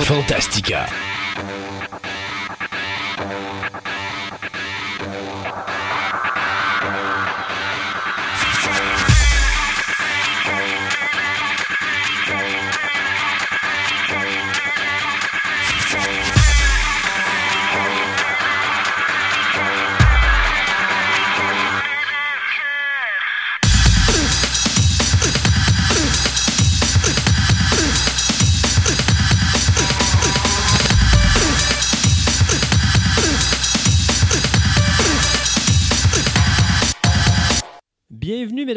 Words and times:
Fantastica. 0.00 0.86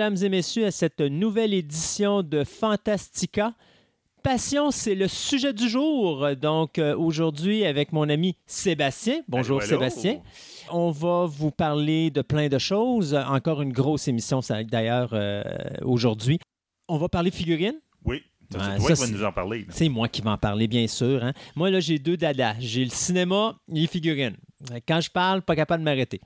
Mesdames 0.02 0.24
et 0.24 0.30
messieurs, 0.30 0.66
à 0.66 0.72
cette 0.72 1.00
nouvelle 1.00 1.54
édition 1.54 2.24
de 2.24 2.44
Fantastica. 2.44 3.54
Passion, 4.24 4.72
c'est 4.72 4.96
le 4.96 5.08
sujet 5.08 5.54
du 5.54 5.70
jour. 5.70 6.28
Donc, 6.36 6.80
euh, 6.80 6.96
aujourd'hui, 6.98 7.66
avec 7.66 7.92
mon 7.94 8.10
ami 8.10 8.36
Sébastien. 8.48 9.22
Bonjour, 9.28 9.60
Allô. 9.62 9.70
Sébastien. 9.70 10.20
On 10.72 10.90
va 10.90 11.28
vous 11.28 11.52
parler 11.52 12.10
de 12.10 12.24
plein 12.24 12.48
de 12.48 12.58
choses. 12.58 13.14
Encore 13.14 13.62
une 13.62 13.72
grosse 13.74 14.08
émission, 14.08 14.40
d'ailleurs, 14.72 15.12
euh, 15.14 15.44
aujourd'hui. 15.84 16.40
On 16.88 16.98
va 16.98 17.08
parler 17.08 17.30
figurines. 17.30 17.80
Oui, 18.04 18.24
Ouais, 18.56 18.60
c'est 18.80 18.86
toi 18.88 18.96
ça, 18.96 19.06
qui 19.06 19.12
nous 19.14 19.24
en 19.24 19.32
parler. 19.32 19.68
C'est 19.70 19.88
moi 19.88 20.08
qui 20.10 20.22
vais 20.24 20.30
en 20.32 20.38
parler, 20.38 20.68
bien 20.68 20.88
sûr. 20.88 21.24
hein. 21.24 21.34
Moi, 21.56 21.70
là, 21.70 21.80
j'ai 21.80 22.00
deux 22.00 22.18
dadas. 22.18 22.56
J'ai 22.60 22.84
le 22.86 22.90
cinéma 22.92 23.56
et 23.72 23.82
les 23.82 23.88
figurines. 23.88 24.36
Quand 24.88 25.00
je 25.00 25.12
parle, 25.12 25.44
pas 25.44 25.56
capable 25.56 25.84
de 25.84 25.86
m'arrêter. 25.86 26.20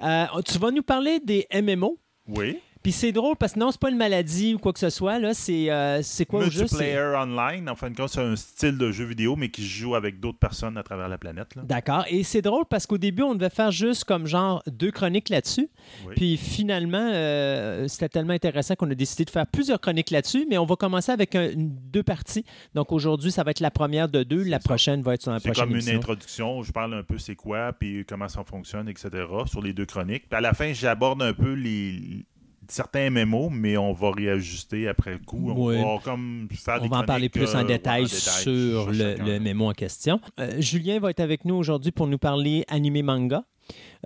Euh, 0.00 0.26
tu 0.46 0.58
vas 0.58 0.70
nous 0.70 0.82
parler 0.84 1.18
des 1.18 1.44
MMO. 1.52 1.98
Oui. 2.28 2.58
Puis 2.86 2.92
c'est 2.92 3.10
drôle 3.10 3.34
parce 3.34 3.54
que 3.54 3.58
non, 3.58 3.72
c'est 3.72 3.80
pas 3.80 3.90
une 3.90 3.96
maladie 3.96 4.54
ou 4.54 4.58
quoi 4.58 4.72
que 4.72 4.78
ce 4.78 4.90
soit. 4.90 5.18
Là, 5.18 5.34
c'est 5.34 5.72
euh, 5.72 6.02
c'est 6.04 6.24
quoi 6.24 6.38
au 6.38 6.42
juste? 6.44 6.68
c'est- 6.68 6.76
Multiplayer 6.76 7.16
online, 7.16 7.68
en 7.68 7.74
fin 7.74 7.90
de 7.90 7.96
compte, 7.96 8.10
c'est 8.10 8.20
un 8.20 8.36
style 8.36 8.78
de 8.78 8.92
jeu 8.92 9.04
vidéo, 9.06 9.34
mais 9.34 9.48
qui 9.48 9.62
se 9.62 9.66
joue 9.66 9.96
avec 9.96 10.20
d'autres 10.20 10.38
personnes 10.38 10.76
à 10.78 10.84
travers 10.84 11.08
la 11.08 11.18
planète. 11.18 11.56
là. 11.56 11.62
D'accord. 11.64 12.04
Et 12.08 12.22
c'est 12.22 12.42
drôle 12.42 12.64
parce 12.70 12.86
qu'au 12.86 12.96
début, 12.96 13.22
on 13.24 13.34
devait 13.34 13.50
faire 13.50 13.72
juste 13.72 14.04
comme 14.04 14.28
genre 14.28 14.62
deux 14.68 14.92
chroniques 14.92 15.30
là-dessus. 15.30 15.68
Oui. 16.06 16.14
Puis 16.14 16.36
finalement, 16.36 17.10
euh, 17.12 17.88
c'était 17.88 18.08
tellement 18.08 18.34
intéressant 18.34 18.76
qu'on 18.76 18.88
a 18.88 18.94
décidé 18.94 19.24
de 19.24 19.30
faire 19.30 19.48
plusieurs 19.48 19.80
chroniques 19.80 20.12
là-dessus. 20.12 20.46
Mais 20.48 20.56
on 20.56 20.64
va 20.64 20.76
commencer 20.76 21.10
avec 21.10 21.34
un- 21.34 21.50
une- 21.50 21.74
deux 21.90 22.04
parties. 22.04 22.44
Donc 22.76 22.92
aujourd'hui, 22.92 23.32
ça 23.32 23.42
va 23.42 23.50
être 23.50 23.58
la 23.58 23.72
première 23.72 24.08
de 24.08 24.22
deux. 24.22 24.44
La 24.44 24.60
prochaine 24.60 25.02
va 25.02 25.14
être 25.14 25.22
sur 25.22 25.32
la 25.32 25.40
C'est 25.40 25.48
prochaine 25.50 25.70
comme 25.70 25.76
une 25.76 25.88
introduction 25.90 26.58
où 26.58 26.62
je 26.62 26.70
parle 26.70 26.94
un 26.94 27.02
peu 27.02 27.18
c'est 27.18 27.34
quoi, 27.34 27.72
puis 27.72 28.04
comment 28.08 28.28
ça 28.28 28.44
fonctionne, 28.44 28.88
etc. 28.88 29.10
sur 29.46 29.60
les 29.60 29.72
deux 29.72 29.86
chroniques. 29.86 30.28
Puis 30.28 30.36
à 30.38 30.40
la 30.40 30.54
fin, 30.54 30.72
j'aborde 30.72 31.20
un 31.20 31.32
peu 31.32 31.52
les 31.54 32.24
certains 32.68 33.10
MMO, 33.10 33.50
mais 33.50 33.76
on 33.76 33.92
va 33.92 34.10
réajuster 34.10 34.88
après 34.88 35.18
coup. 35.18 35.50
On 35.54 35.66
Oui. 35.68 35.76
va 35.82 35.98
comme 36.02 36.48
faire 36.52 36.80
des 36.80 36.86
On 36.86 36.90
va 36.90 36.98
en 36.98 37.04
parler 37.04 37.28
plus 37.28 37.54
en 37.54 37.60
euh, 37.60 37.64
détail 37.64 38.02
ouais, 38.04 38.08
en 38.08 38.40
sur 38.40 38.90
le, 38.90 39.14
le 39.24 39.38
mémo 39.40 39.68
en 39.68 39.72
question. 39.72 40.20
Euh, 40.40 40.60
Julien 40.60 40.98
va 41.00 41.10
être 41.10 41.20
avec 41.20 41.44
nous 41.44 41.54
aujourd'hui 41.54 41.92
pour 41.92 42.06
nous 42.06 42.18
parler 42.18 42.64
animé 42.68 43.02
manga. 43.02 43.44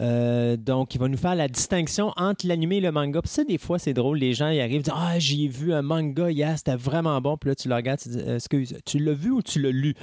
Euh, 0.00 0.56
donc, 0.56 0.94
il 0.94 0.98
va 1.00 1.08
nous 1.08 1.19
faire 1.19 1.34
la 1.34 1.47
distinction 1.48 2.12
entre 2.16 2.47
l'animé 2.47 2.77
et 2.77 2.81
le 2.81 2.92
manga. 2.92 3.20
Puis 3.20 3.31
ça, 3.31 3.44
des 3.44 3.58
fois, 3.58 3.78
c'est 3.78 3.92
drôle. 3.92 4.16
Les 4.19 4.33
gens, 4.33 4.48
ils 4.48 4.61
arrivent, 4.61 4.83
disent 4.83 4.92
Ah, 4.97 5.19
j'ai 5.19 5.48
vu 5.48 5.75
un 5.75 5.83
manga 5.83 6.31
hier, 6.31 6.56
c'était 6.56 6.77
vraiment 6.77 7.20
bon. 7.20 7.36
Puis 7.36 7.50
là, 7.50 7.55
tu 7.55 7.69
le 7.69 7.75
regardes, 7.75 8.00
tu 8.00 8.08
dis 8.08 8.20
Excuse, 8.27 8.78
tu 8.86 8.98
l'as 8.98 9.12
vu 9.12 9.31
ou 9.31 9.42
tu 9.42 9.61
l'as 9.61 9.70
lu? 9.70 9.94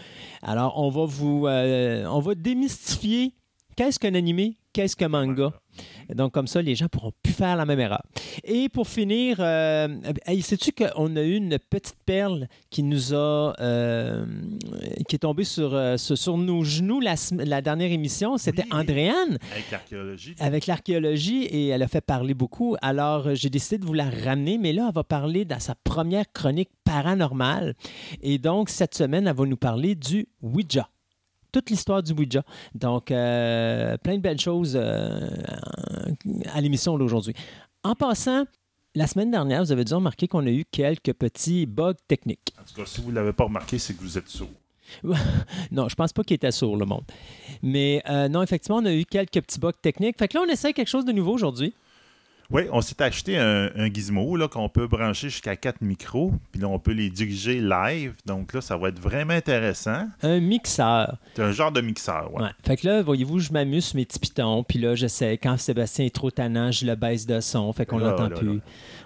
Alors, 0.43 0.77
on 0.79 0.89
va 0.91 1.05
vous. 1.05 1.47
euh, 1.47 2.05
on 2.05 2.19
va 2.19 2.35
démystifier 2.35 3.33
qu'est-ce 3.77 3.99
qu'un 3.99 4.15
animé, 4.15 4.57
qu'est-ce 4.73 4.95
qu'un 4.97 5.07
manga? 5.07 5.53
Donc, 6.13 6.33
comme 6.33 6.47
ça, 6.47 6.61
les 6.61 6.75
gens 6.75 6.87
pourront 6.87 7.11
plus 7.21 7.33
faire 7.33 7.55
la 7.55 7.65
même 7.65 7.79
erreur. 7.79 8.01
Et 8.43 8.67
pour 8.67 8.87
finir, 8.87 9.37
euh, 9.39 9.87
sais-tu 10.41 10.71
qu'on 10.71 11.15
a 11.15 11.21
eu 11.21 11.35
une 11.35 11.59
petite 11.59 11.97
perle 12.05 12.47
qui 12.71 12.81
nous 12.81 13.13
a. 13.13 13.53
euh, 13.61 14.25
qui 15.07 15.15
est 15.15 15.19
tombée 15.19 15.43
sur, 15.43 15.75
euh, 15.75 15.97
sur, 15.97 16.37
nos 16.37 16.63
genoux 16.63 16.99
la, 16.99 17.61
dernière 17.61 17.91
émission? 17.91 18.37
C'était 18.37 18.63
Oui. 18.63 18.79
Andréane 18.79 19.37
Avec 19.53 19.71
l'archéologie. 19.71 20.35
avec 20.39 20.67
l'archéologie 20.67 21.43
et 21.43 21.67
elle 21.67 21.83
a 21.83 21.87
fait 21.87 22.01
parler 22.01 22.33
beaucoup. 22.33 22.75
Alors, 22.81 23.35
j'ai 23.35 23.49
décidé 23.49 23.77
de 23.77 23.85
vous 23.85 23.93
la 23.93 24.09
ramener, 24.09 24.57
mais 24.57 24.73
là, 24.73 24.85
elle 24.89 24.95
va 24.95 25.03
parler 25.03 25.45
dans 25.45 25.59
sa 25.59 25.75
première 25.75 26.25
chronique 26.33 26.69
paranormale. 26.83 27.75
Et 28.21 28.39
donc, 28.39 28.69
cette 28.69 28.95
semaine, 28.95 29.27
elle 29.27 29.35
va 29.35 29.45
nous 29.45 29.57
parler 29.57 29.93
du 29.93 30.27
Ouija. 30.41 30.89
Toute 31.57 31.71
l'histoire 31.71 32.03
du 32.03 32.13
Ouija. 32.13 32.43
Donc, 32.75 33.09
euh, 33.09 33.97
plein 33.97 34.17
de 34.17 34.21
belles 34.21 34.39
choses 34.39 34.77
euh, 34.79 35.27
à 36.53 36.61
l'émission 36.61 36.99
d'aujourd'hui. 36.99 37.33
En 37.81 37.95
passant, 37.95 38.45
la 38.93 39.07
semaine 39.07 39.31
dernière, 39.31 39.63
vous 39.63 39.71
avez 39.71 39.83
dû 39.83 39.95
remarquer 39.95 40.27
qu'on 40.27 40.45
a 40.45 40.51
eu 40.51 40.65
quelques 40.69 41.13
petits 41.13 41.65
bugs 41.65 41.95
techniques. 42.07 42.53
En 42.61 42.63
tout 42.63 42.79
cas, 42.79 42.85
si 42.85 43.01
vous 43.01 43.09
ne 43.09 43.15
l'avez 43.15 43.33
pas 43.33 43.45
remarqué, 43.45 43.79
c'est 43.79 43.95
que 43.95 44.01
vous 44.01 44.19
êtes 44.19 44.27
sourd. 44.29 44.51
Non, 45.71 45.89
je 45.89 45.95
pense 45.95 46.13
pas 46.13 46.21
qu'il 46.21 46.35
était 46.35 46.51
sourd, 46.51 46.77
le 46.77 46.85
monde. 46.85 47.05
Mais 47.63 48.03
euh, 48.07 48.27
non, 48.27 48.43
effectivement, 48.43 48.77
on 48.77 48.85
a 48.85 48.93
eu 48.93 49.05
quelques 49.05 49.41
petits 49.41 49.59
bugs 49.59 49.71
techniques. 49.81 50.19
Fait 50.19 50.27
que 50.27 50.37
là, 50.37 50.43
on 50.47 50.51
essaie 50.51 50.73
quelque 50.73 50.89
chose 50.89 51.05
de 51.05 51.11
nouveau 51.11 51.33
aujourd'hui. 51.33 51.73
Oui, 52.49 52.63
on 52.71 52.81
s'est 52.81 53.01
acheté 53.01 53.37
un, 53.37 53.69
un 53.75 53.87
gizmo 53.93 54.37
qu'on 54.49 54.69
peut 54.69 54.87
brancher 54.87 55.29
jusqu'à 55.29 55.55
4 55.55 55.81
micros, 55.81 56.33
puis 56.51 56.61
là, 56.61 56.67
on 56.67 56.79
peut 56.79 56.91
les 56.91 57.09
diriger 57.09 57.59
live. 57.59 58.13
Donc 58.25 58.53
là, 58.53 58.61
ça 58.61 58.77
va 58.77 58.89
être 58.89 58.99
vraiment 58.99 59.33
intéressant. 59.33 60.07
Un 60.23 60.39
mixeur. 60.39 61.17
C'est 61.35 61.43
un 61.43 61.51
genre 61.51 61.71
de 61.71 61.81
mixeur, 61.81 62.33
ouais. 62.33 62.43
Ouais. 62.43 62.49
Fait 62.65 62.77
que 62.77 62.87
là, 62.87 63.01
voyez-vous, 63.01 63.39
je 63.39 63.51
m'amuse 63.51 63.85
sur 63.85 63.95
mes 63.97 64.05
petits 64.05 64.19
pitons, 64.19 64.63
puis 64.63 64.79
là, 64.79 64.95
j'essaie. 64.95 65.37
Quand 65.37 65.57
Sébastien 65.57 66.05
est 66.05 66.15
trop 66.15 66.31
tannant, 66.31 66.71
je 66.71 66.85
le 66.85 66.95
baisse 66.95 67.25
de 67.25 67.39
son, 67.39 67.71
fait 67.73 67.85
qu'on 67.85 67.97
l'entend 67.99 68.29
là, 68.29 68.37
plus. 68.37 68.59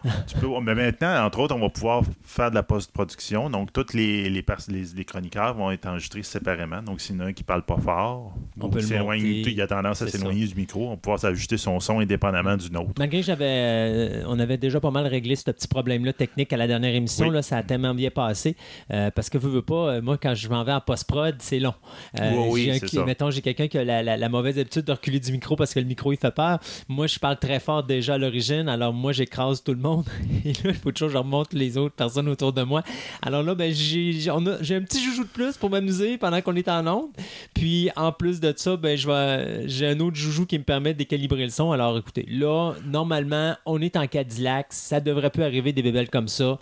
Tu 0.28 0.36
peux- 0.40 0.48
mais 0.62 0.74
maintenant, 0.74 1.24
entre 1.26 1.40
autres, 1.40 1.56
on 1.56 1.60
va 1.60 1.70
pouvoir 1.70 2.02
faire 2.26 2.50
de 2.50 2.56
la 2.56 2.64
post-production. 2.64 3.50
Donc, 3.52 3.72
tous 3.72 3.94
les, 3.94 4.30
les, 4.30 4.44
les, 4.70 4.84
les 4.96 5.06
chroniqueurs 5.06 5.54
vont 5.54 5.70
être 5.72 5.86
enregistrés 5.86 6.24
séparément. 6.24 6.82
Donc, 6.82 7.02
s'il 7.02 7.16
y 7.16 7.20
en 7.20 7.22
a 7.22 7.26
un 7.28 7.34
qui 7.34 7.44
parle 7.44 7.64
pas 7.64 7.78
fort, 7.78 8.34
On 8.60 8.70
peut 8.70 8.82
il 8.82 9.62
a 9.62 9.68
tendance 9.68 10.02
à 10.02 10.08
s'éloigner 10.08 10.48
du 10.48 10.56
micro, 10.56 10.88
on 10.88 10.90
va 10.92 10.98
pouvoir 10.98 11.20
s'ajuster 11.20 11.58
son 11.58 11.80
son 11.80 12.00
indépendamment 12.00 12.58
du 12.58 12.72
nôtre. 12.72 12.92
Malgré 12.98 13.20
que 13.22 13.26
j'avais, 13.32 13.46
euh, 13.48 14.24
on 14.28 14.40
avait 14.40 14.58
déjà 14.58 14.80
pas 14.80 14.92
mal 14.92 15.08
réglé 15.08 15.36
ce 15.36 15.44
petit 15.44 15.68
problème-là 15.68 16.12
technique 16.14 16.52
à 16.54 16.58
la 16.58 16.68
dernière 16.68 16.94
émission, 16.94 17.28
Oui. 17.28 17.34
là, 17.34 17.42
ça 17.42 17.58
a 17.58 17.64
tellement 17.64 17.94
bien 17.94 18.10
passé. 18.10 18.56
Euh, 18.92 19.10
parce 19.12 19.30
que 19.30 19.38
veux, 19.38 19.50
veux 19.50 19.62
pas, 19.62 19.94
euh, 19.96 20.02
moi, 20.02 20.18
quand 20.18 20.34
je 20.36 20.50
m'en 20.50 20.64
vais 20.64 20.74
en 20.74 20.82
post-prod, 20.82 21.36
c'est 21.40 21.60
long. 21.60 21.74
Euh, 22.20 22.32
Oui, 22.50 22.68
oui, 22.68 22.72
un 22.72 22.88
ça. 22.88 23.06
mettons, 23.06 23.32
j'ai 23.32 23.42
quelqu'un 23.42 23.68
qui 23.68 23.78
a 23.78 23.84
la, 23.84 24.04
la- 24.04 24.18
la 24.18 24.30
mauvaise 24.30 24.60
habitude 24.60 24.84
de 24.84 24.92
reculer 24.92 25.20
du 25.20 25.32
micro 25.32 25.56
parce 25.56 25.74
que 25.74 25.80
le 25.80 25.86
micro, 25.86 26.12
il 26.12 26.18
fait 26.18 26.32
peur. 26.36 26.60
Moi, 26.90 27.08
je 27.08 27.18
parle 27.20 27.38
très 27.40 27.60
fort 27.60 27.84
déjà 27.84 28.16
à 28.16 28.18
l'origine, 28.18 28.68
alors 28.68 28.92
moi, 28.94 29.12
j'écrase 29.14 29.64
tout 29.64 29.74
le 29.74 29.80
monde. 29.80 30.06
Et 30.46 30.50
là, 30.54 30.60
il 30.66 30.74
faut 30.74 30.92
toujours 30.92 31.08
que 31.08 31.14
je 31.14 31.18
remonte 31.18 31.54
les 31.54 31.78
autres 31.78 31.96
personnes 31.96 32.28
autour 32.28 32.52
de 32.54 32.64
moi. 32.64 32.84
Alors 33.22 33.44
là, 33.44 33.56
ben, 33.56 33.72
j'ai, 33.74 34.12
j'ai- 34.14 34.32
on 34.32 34.46
a- 34.46 34.62
j'ai 34.62 34.76
un 34.76 34.82
petit 34.82 35.02
joujou 35.04 35.24
de 35.24 35.30
plus 35.30 35.56
pour 35.58 35.70
m'amuser 35.70 36.18
pendant 36.18 36.42
qu'on 36.42 36.56
est 36.56 36.68
en 36.68 36.86
onde. 36.88 37.10
Puis, 37.54 37.90
en 37.96 38.12
plus 38.12 38.40
de 38.40 38.54
ça, 38.56 38.76
ben, 38.76 38.98
je 38.98 39.08
vais, 39.08 39.68
j'ai 39.68 39.88
un 39.88 40.00
autre 40.02 40.18
joujou 40.18 40.46
qui 40.46 40.58
me 40.58 40.64
permet 40.64 40.94
de 40.94 40.98
décalibrer 40.98 41.44
le 41.44 41.50
son. 41.50 41.72
Alors, 41.72 41.98
écoutez, 41.98 42.26
là, 42.30 42.74
normalement, 42.86 43.21
on 43.66 43.82
est 43.82 43.96
en 43.96 44.08
Cadillac. 44.08 44.68
Ça 44.70 45.00
devrait 45.00 45.30
plus 45.30 45.44
arriver 45.44 45.74
des 45.74 45.82
bébelles 45.82 46.10
comme 46.10 46.28
ça. 46.28 46.58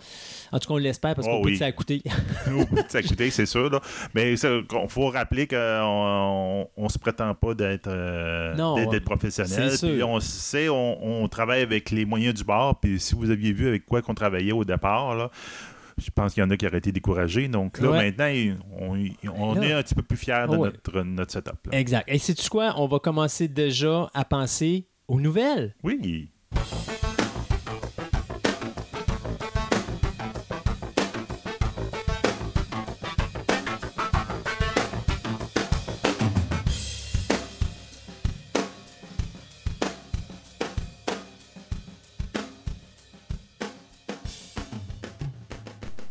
En 0.52 0.58
tout 0.58 0.68
cas, 0.68 0.74
on 0.74 0.78
l'espère 0.78 1.14
parce 1.14 1.26
Oh 1.28 1.36
qu'on 1.36 1.42
peut 1.42 1.50
oui. 1.50 1.56
ça 1.56 1.66
a 1.66 1.72
coûté. 1.72 2.02
ça 2.88 3.02
coûté, 3.02 3.30
c'est 3.30 3.46
sûr. 3.46 3.70
Là. 3.70 3.80
Mais 4.14 4.32
il 4.32 4.38
faut 4.88 5.08
rappeler 5.08 5.46
qu'on 5.46 6.66
on, 6.76 6.88
se 6.88 6.98
prétend 6.98 7.34
pas 7.34 7.54
d'être 7.54 7.88
euh, 7.88 9.00
professionnel. 9.04 9.72
Puis 9.80 10.02
on 10.02 10.18
sait, 10.20 10.68
on, 10.68 11.22
on 11.22 11.28
travaille 11.28 11.62
avec 11.62 11.90
les 11.90 12.04
moyens 12.04 12.34
du 12.34 12.44
bord. 12.44 12.78
Puis 12.80 12.98
si 13.00 13.14
vous 13.14 13.30
aviez 13.30 13.52
vu 13.52 13.68
avec 13.68 13.86
quoi 13.86 14.02
qu'on 14.02 14.14
travaillait 14.14 14.52
au 14.52 14.64
départ, 14.64 15.14
là, 15.14 15.30
je 16.02 16.10
pense 16.10 16.32
qu'il 16.32 16.42
y 16.42 16.46
en 16.46 16.50
a 16.50 16.56
qui 16.56 16.66
auraient 16.66 16.78
été 16.78 16.92
découragés. 16.92 17.46
Donc 17.48 17.78
là, 17.78 17.90
Ouais. 17.90 18.10
maintenant, 18.10 18.54
on, 18.80 18.96
on 19.36 19.54
Là- 19.54 19.66
est 19.66 19.72
un 19.72 19.82
petit 19.82 19.94
peu 19.94 20.02
plus 20.02 20.16
fiers 20.16 20.46
de 20.48 20.54
Oh 20.56 20.60
ouais. 20.62 20.70
notre, 20.70 21.02
notre 21.02 21.30
setup. 21.32 21.66
là. 21.70 21.78
exact. 21.78 22.08
Et 22.08 22.18
sais-tu 22.18 22.48
quoi? 22.48 22.74
On 22.78 22.86
va 22.86 22.98
commencer 22.98 23.48
déjà 23.48 24.08
à 24.14 24.24
penser 24.24 24.86
aux 25.08 25.20
nouvelles. 25.20 25.74
Oui. 25.82 26.30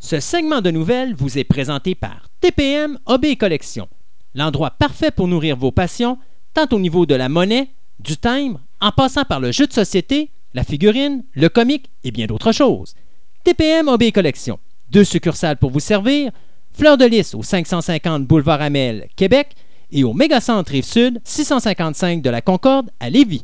Ce 0.10 0.20
segment 0.20 0.62
de 0.62 0.72
nouvelles 0.72 1.14
vous 1.14 1.38
est 1.38 1.44
présenté 1.44 1.94
par 1.94 2.30
TPM 2.42 2.98
OB 3.06 3.36
Collection, 3.38 3.88
l'endroit 4.34 4.72
parfait 4.72 5.12
pour 5.12 5.28
nourrir 5.28 5.56
vos 5.56 5.72
passions, 5.72 6.18
tant 6.56 6.66
au 6.72 6.80
niveau 6.80 7.06
de 7.06 7.14
la 7.14 7.30
monnaie, 7.30 7.70
du 8.00 8.18
timbre, 8.18 8.60
en 8.82 8.92
passant 8.92 9.26
par 9.26 9.40
le 9.40 9.52
jeu 9.52 9.68
de 9.68 9.74
société, 9.74 10.32
la 10.54 10.64
figurine, 10.64 11.24
le 11.34 11.50
comique 11.50 11.90
et 12.04 12.12
bien 12.12 12.26
d'autres 12.26 12.52
choses. 12.52 12.96
TPM 13.44 13.88
OB 13.88 14.12
Collection, 14.12 14.60
deux 14.90 15.04
succursales 15.04 15.58
pour 15.58 15.72
vous 15.72 15.80
servir, 15.80 16.32
Fleur 16.74 16.98
de 16.98 17.06
Lys 17.06 17.36
au 17.36 17.44
550 17.44 18.26
Boulevard 18.26 18.62
Amel, 18.62 19.08
Québec 19.16 19.56
et 19.92 20.04
au 20.04 20.14
Mégacentre 20.14 20.72
Rive-Sud, 20.72 21.20
655 21.24 22.22
de 22.22 22.30
la 22.30 22.42
Concorde 22.42 22.90
à 23.00 23.10
Lévis. 23.10 23.42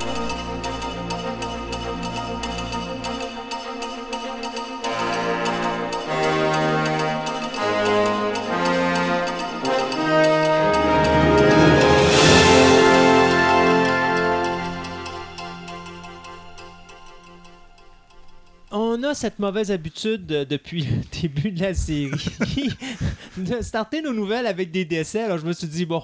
A 19.06 19.13
cette 19.13 19.40
mauvaise 19.40 19.72
habitude 19.72 20.31
euh, 20.31 20.46
depuis 20.46 20.81
le 20.81 21.02
début 21.22 21.52
de 21.52 21.62
la 21.62 21.74
série 21.74 22.12
de 23.38 23.62
starter 23.62 24.02
nos 24.02 24.13
nouvelles 24.13 24.48
avec 24.48 24.72
des 24.72 24.86
décès. 24.86 25.24
Alors 25.24 25.38
je 25.38 25.46
me 25.46 25.54
suis 25.54 25.68
dit, 25.68 25.86
bon, 25.86 26.02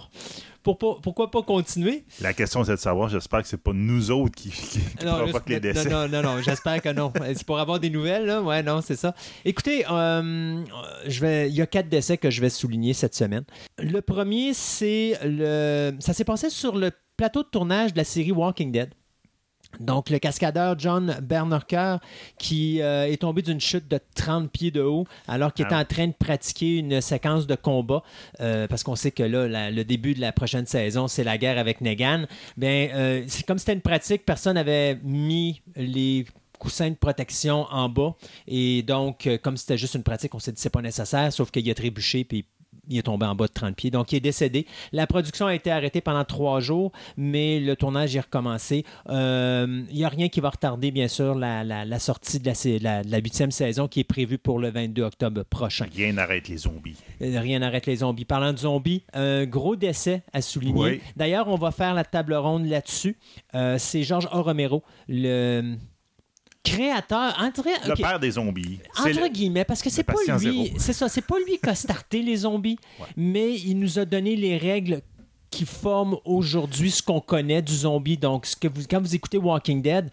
pourquoi 0.63 1.31
pas 1.31 1.41
continuer? 1.41 2.03
La 2.21 2.33
question, 2.33 2.63
c'est 2.63 2.73
de 2.73 2.77
savoir, 2.77 3.09
j'espère 3.09 3.41
que 3.41 3.47
c'est 3.47 3.61
pas 3.61 3.73
nous 3.73 4.11
autres 4.11 4.35
qui, 4.35 4.49
qui, 4.49 4.79
provoquent 4.97 5.49
les 5.49 5.59
décès. 5.59 5.89
Non, 5.89 6.07
non, 6.07 6.21
non, 6.21 6.41
j'espère 6.41 6.81
que 6.81 6.89
non. 6.89 7.11
C'est 7.33 7.45
pour 7.45 7.59
avoir 7.59 7.79
des 7.79 7.89
nouvelles, 7.89 8.25
là? 8.25 8.41
Ouais, 8.41 8.61
non, 8.61 8.81
c'est 8.81 8.95
ça. 8.95 9.15
Écoutez, 9.45 9.85
euh, 9.89 10.63
je 11.07 11.21
vais, 11.21 11.49
il 11.49 11.55
y 11.55 11.61
a 11.61 11.65
quatre 11.65 11.89
décès 11.89 12.17
que 12.17 12.29
je 12.29 12.41
vais 12.41 12.49
souligner 12.49 12.93
cette 12.93 13.15
semaine. 13.15 13.43
Le 13.79 14.01
premier, 14.01 14.53
c'est 14.53 15.17
le. 15.23 15.93
Ça 15.99 16.13
s'est 16.13 16.23
passé 16.23 16.49
sur 16.49 16.75
le 16.75 16.91
plateau 17.17 17.43
de 17.43 17.47
tournage 17.47 17.93
de 17.93 17.97
la 17.97 18.03
série 18.03 18.31
Walking 18.31 18.71
Dead. 18.71 18.93
Donc, 19.81 20.09
le 20.09 20.19
cascadeur 20.19 20.77
John 20.77 21.17
Bernerker 21.21 21.97
qui 22.37 22.81
euh, 22.81 23.11
est 23.11 23.17
tombé 23.17 23.41
d'une 23.41 23.59
chute 23.59 23.87
de 23.89 23.99
30 24.15 24.51
pieds 24.51 24.71
de 24.71 24.81
haut 24.81 25.05
alors 25.27 25.53
qu'il 25.53 25.65
était 25.65 25.75
ah 25.75 25.81
en 25.81 25.85
train 25.85 26.07
de 26.07 26.13
pratiquer 26.13 26.77
une 26.77 27.01
séquence 27.01 27.47
de 27.47 27.55
combat, 27.55 28.03
euh, 28.39 28.67
parce 28.67 28.83
qu'on 28.83 28.95
sait 28.95 29.11
que 29.11 29.23
là, 29.23 29.71
le 29.71 29.83
début 29.83 30.13
de 30.13 30.21
la 30.21 30.31
prochaine 30.31 30.65
saison, 30.65 31.07
c'est 31.07 31.23
la 31.23 31.37
guerre 31.37 31.57
avec 31.57 31.81
Negan. 31.81 32.25
Bien, 32.57 32.89
euh, 32.93 33.23
c'est 33.27 33.45
comme 33.45 33.57
c'était 33.57 33.73
une 33.73 33.81
pratique, 33.81 34.25
personne 34.25 34.55
n'avait 34.55 34.95
mis 35.03 35.61
les 35.75 36.25
coussins 36.59 36.89
de 36.89 36.95
protection 36.95 37.65
en 37.71 37.89
bas. 37.89 38.15
Et 38.47 38.83
donc, 38.83 39.27
comme 39.41 39.57
c'était 39.57 39.77
juste 39.77 39.95
une 39.95 40.03
pratique, 40.03 40.35
on 40.35 40.39
s'est 40.39 40.51
dit 40.51 40.61
c'est 40.61 40.69
pas 40.69 40.81
nécessaire, 40.81 41.33
sauf 41.33 41.49
qu'il 41.49 41.69
a 41.69 41.73
trébuché 41.73 42.23
puis 42.23 42.45
il 42.91 42.99
est 42.99 43.03
tombé 43.03 43.25
en 43.25 43.35
bas 43.35 43.47
de 43.47 43.53
30 43.53 43.75
pieds. 43.75 43.91
Donc, 43.91 44.11
il 44.11 44.17
est 44.17 44.21
décédé. 44.21 44.67
La 44.91 45.07
production 45.07 45.47
a 45.47 45.55
été 45.55 45.71
arrêtée 45.71 46.01
pendant 46.01 46.23
trois 46.25 46.59
jours, 46.59 46.91
mais 47.17 47.59
le 47.59 47.75
tournage 47.75 48.15
est 48.15 48.19
recommencé. 48.19 48.85
Euh, 49.09 49.83
il 49.89 49.95
n'y 49.95 50.05
a 50.05 50.09
rien 50.09 50.29
qui 50.29 50.39
va 50.39 50.49
retarder, 50.49 50.91
bien 50.91 51.07
sûr, 51.07 51.35
la, 51.35 51.99
sortie 51.99 52.39
de 52.39 52.51
la 52.83 53.17
huitième 53.19 53.51
saison 53.51 53.87
qui 53.87 54.01
est 54.01 54.05
prévue 54.05 54.37
pour 54.37 54.59
le 54.59 54.69
22 54.69 55.03
octobre 55.03 55.43
prochain. 55.43 55.85
Rien 55.95 56.13
n'arrête 56.13 56.47
les 56.47 56.57
zombies. 56.57 56.97
Euh, 57.21 57.39
rien 57.39 57.59
n'arrête 57.59 57.85
les 57.85 57.97
zombies. 57.97 58.25
Parlant 58.25 58.53
de 58.53 58.57
zombies, 58.57 59.03
un 59.13 59.45
gros 59.45 59.75
décès 59.75 60.23
à 60.33 60.41
souligner. 60.41 61.01
D'ailleurs, 61.15 61.47
on 61.47 61.55
va 61.55 61.71
faire 61.71 61.93
la 61.93 62.03
table 62.03 62.33
ronde 62.33 62.65
là-dessus. 62.65 63.17
Euh, 63.55 63.77
c'est 63.77 64.03
Georges. 64.03 64.27
Romero, 64.31 64.83
le 65.07 65.75
créateur, 66.63 67.35
entre, 67.39 67.63
le 67.87 67.95
père 67.95 68.19
des 68.19 68.31
zombies. 68.31 68.79
Entre 68.97 69.27
guillemets, 69.27 69.65
parce 69.65 69.81
que 69.81 69.89
c'est 69.89 70.03
pas 70.03 70.13
lui, 70.37 70.73
c'est 70.77 70.93
ça, 70.93 71.09
c'est 71.09 71.25
pas 71.25 71.37
lui 71.45 71.57
qui 71.57 71.69
a 71.69 71.75
starté 71.75 72.21
les 72.21 72.37
zombies, 72.37 72.77
mais 73.17 73.59
il 73.59 73.79
nous 73.79 73.99
a 73.99 74.05
donné 74.05 74.35
les 74.35 74.57
règles 74.57 75.01
qui 75.49 75.65
forment 75.65 76.17
aujourd'hui 76.23 76.91
ce 76.91 77.03
qu'on 77.03 77.19
connaît 77.19 77.61
du 77.61 77.75
zombie. 77.75 78.17
Donc, 78.17 78.45
ce 78.45 78.55
que 78.55 78.67
vous, 78.67 78.83
quand 78.89 79.01
vous 79.01 79.13
écoutez 79.13 79.37
Walking 79.37 79.81
Dead, 79.81 80.09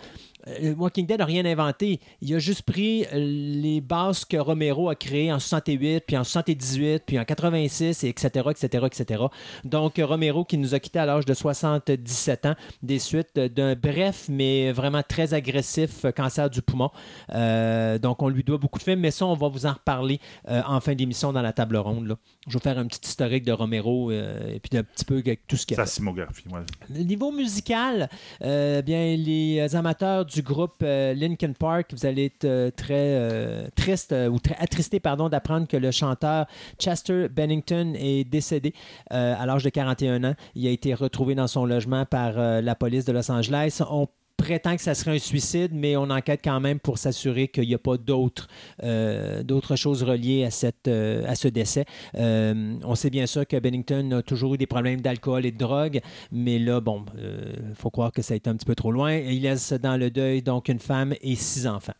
Walking 0.76 1.06
Dead 1.06 1.18
n'a 1.18 1.24
rien 1.24 1.44
inventé. 1.44 2.00
Il 2.20 2.34
a 2.34 2.38
juste 2.38 2.62
pris 2.62 3.04
euh, 3.06 3.08
les 3.14 3.80
bases 3.80 4.24
que 4.24 4.36
Romero 4.36 4.88
a 4.88 4.94
créées 4.94 5.32
en 5.32 5.38
68, 5.38 6.04
puis 6.06 6.16
en 6.16 6.24
78, 6.24 7.02
puis 7.06 7.18
en 7.18 7.24
86, 7.24 8.04
et 8.04 8.08
etc., 8.08 8.46
etc., 8.50 8.86
etc. 8.86 9.24
Donc, 9.64 10.00
Romero 10.02 10.44
qui 10.44 10.58
nous 10.58 10.74
a 10.74 10.80
quittés 10.80 11.00
à 11.00 11.06
l'âge 11.06 11.24
de 11.24 11.34
77 11.34 12.46
ans, 12.46 12.54
des 12.82 12.98
suites 12.98 13.38
d'un 13.38 13.74
bref, 13.74 14.26
mais 14.28 14.72
vraiment 14.72 15.02
très 15.02 15.34
agressif 15.34 16.06
cancer 16.16 16.48
du 16.50 16.62
poumon. 16.62 16.90
Euh, 17.34 17.98
donc, 17.98 18.22
on 18.22 18.28
lui 18.28 18.44
doit 18.44 18.58
beaucoup 18.58 18.78
de 18.78 18.84
films, 18.84 19.00
mais 19.00 19.10
ça, 19.10 19.26
on 19.26 19.34
va 19.34 19.48
vous 19.48 19.66
en 19.66 19.72
reparler 19.72 20.20
en 20.46 20.80
fin 20.80 20.94
d'émission 20.94 21.32
dans 21.32 21.42
la 21.42 21.52
table 21.52 21.76
ronde. 21.76 22.16
Je 22.46 22.54
vais 22.54 22.62
faire 22.62 22.78
un 22.78 22.86
petit 22.86 23.00
historique 23.02 23.44
de 23.44 23.52
Romero 23.52 24.10
et 24.10 24.60
puis 24.62 24.78
un 24.78 24.82
petit 24.84 25.04
peu 25.04 25.18
avec 25.18 25.46
tout 25.46 25.56
ce 25.56 25.66
qu'il 25.66 25.78
a 25.78 25.84
Sa 25.84 25.92
simographie, 25.92 26.44
Niveau 26.90 27.32
musical, 27.32 28.08
bien, 28.40 29.16
les 29.16 29.68
amateurs 29.74 30.24
du 30.24 30.37
groupe 30.42 30.82
euh, 30.82 31.14
Linkin 31.14 31.52
Park, 31.52 31.92
vous 31.92 32.06
allez 32.06 32.26
être 32.26 32.44
euh, 32.44 32.70
très 32.70 32.94
euh, 32.94 33.68
triste 33.74 34.14
ou 34.30 34.38
très 34.38 34.56
attristé 34.58 35.00
pardon, 35.00 35.28
d'apprendre 35.28 35.66
que 35.66 35.76
le 35.76 35.90
chanteur 35.90 36.46
Chester 36.78 37.28
Bennington 37.28 37.94
est 37.96 38.24
décédé 38.24 38.74
à 39.10 39.46
l'âge 39.46 39.64
de 39.64 39.70
41 39.70 40.24
ans. 40.24 40.34
Il 40.54 40.66
a 40.66 40.70
été 40.70 40.94
retrouvé 40.94 41.34
dans 41.34 41.46
son 41.46 41.64
logement 41.64 42.04
par 42.04 42.32
la 42.38 42.74
police 42.74 43.04
de 43.04 43.12
Los 43.12 43.30
Angeles. 43.30 43.80
On 43.90 44.08
prétend 44.38 44.76
que 44.76 44.82
ça 44.82 44.94
serait 44.94 45.16
un 45.16 45.18
suicide, 45.18 45.72
mais 45.74 45.96
on 45.96 46.08
enquête 46.10 46.40
quand 46.42 46.60
même 46.60 46.78
pour 46.78 46.96
s'assurer 46.96 47.48
qu'il 47.48 47.66
n'y 47.68 47.74
a 47.74 47.78
pas 47.78 47.98
d'autres 47.98 48.48
euh, 48.82 49.42
choses 49.76 50.02
reliées 50.04 50.44
à, 50.44 50.50
cette, 50.50 50.88
euh, 50.88 51.24
à 51.26 51.34
ce 51.34 51.48
décès. 51.48 51.84
Euh, 52.14 52.74
on 52.84 52.94
sait 52.94 53.10
bien 53.10 53.26
sûr 53.26 53.46
que 53.46 53.58
Bennington 53.58 54.12
a 54.12 54.22
toujours 54.22 54.54
eu 54.54 54.58
des 54.58 54.66
problèmes 54.66 55.00
d'alcool 55.00 55.44
et 55.44 55.50
de 55.50 55.58
drogue, 55.58 56.00
mais 56.32 56.58
là, 56.58 56.80
bon, 56.80 57.04
il 57.18 57.74
faut 57.74 57.90
croire 57.90 58.12
que 58.12 58.22
ça 58.22 58.34
a 58.34 58.36
été 58.36 58.48
un 58.48 58.54
petit 58.54 58.64
peu 58.64 58.76
trop 58.76 58.92
loin. 58.92 59.14
Il 59.16 59.42
laisse 59.42 59.72
dans 59.72 59.96
le 59.96 60.10
deuil 60.10 60.40
donc 60.40 60.68
une 60.68 60.78
femme 60.78 61.14
et 61.20 61.34
six 61.34 61.66
enfants. 61.66 61.92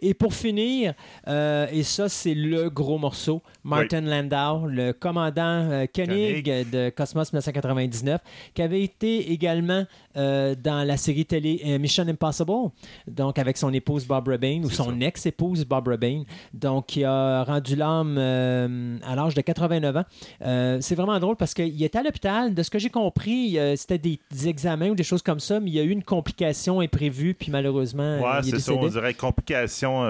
Et 0.00 0.14
pour 0.14 0.32
finir, 0.32 0.94
et 1.26 1.82
ça 1.82 2.08
c'est 2.08 2.34
le 2.34 2.70
gros 2.70 2.98
morceau, 2.98 3.42
Martin 3.64 4.02
Landau, 4.02 4.66
le 4.66 4.92
commandant 4.92 5.86
Koenig, 5.94 6.44
de 6.70 6.90
Cosmos 6.90 7.32
1999, 7.32 8.20
qui 8.54 8.62
avait 8.62 8.82
été 8.82 9.32
également 9.32 9.84
dans 10.16 10.86
la 10.86 10.96
série 10.96 11.26
télé 11.26 11.78
Mission 11.78 12.06
Impossible, 12.08 12.70
donc 13.06 13.38
avec 13.38 13.56
son 13.56 13.72
épouse 13.72 14.06
Barbara 14.06 14.38
Bain, 14.38 14.62
ou 14.64 14.70
son 14.70 15.00
ex-épouse 15.00 15.64
Barbara 15.64 15.96
Bain, 15.96 16.22
donc 16.54 16.86
qui 16.86 17.04
a 17.04 17.44
rendu 17.44 17.76
l'âme 17.76 18.16
euh, 18.18 18.98
à 19.04 19.14
l'âge 19.14 19.34
de 19.34 19.40
89 19.40 19.96
ans. 19.96 20.04
Euh, 20.42 20.78
c'est 20.80 20.94
vraiment 20.94 21.18
drôle 21.18 21.36
parce 21.36 21.54
qu'il 21.54 21.82
était 21.82 21.98
à 21.98 22.02
l'hôpital. 22.02 22.54
De 22.54 22.62
ce 22.62 22.70
que 22.70 22.78
j'ai 22.78 22.90
compris, 22.90 23.58
euh, 23.58 23.76
c'était 23.76 23.98
des, 23.98 24.18
examens 24.46 24.90
ou 24.90 24.94
des 24.94 25.02
choses 25.02 25.22
comme 25.22 25.40
ça, 25.40 25.60
mais 25.60 25.70
il 25.70 25.74
y 25.74 25.80
a 25.80 25.82
eu 25.82 25.90
une 25.90 26.04
complication 26.04 26.80
imprévue, 26.80 27.34
puis 27.34 27.50
malheureusement. 27.50 28.20
Ouais, 28.20 28.42
c'est 28.42 28.58
ça, 28.58 28.72
on 28.72 28.86
dirait 28.86 29.14
complication. 29.14 30.02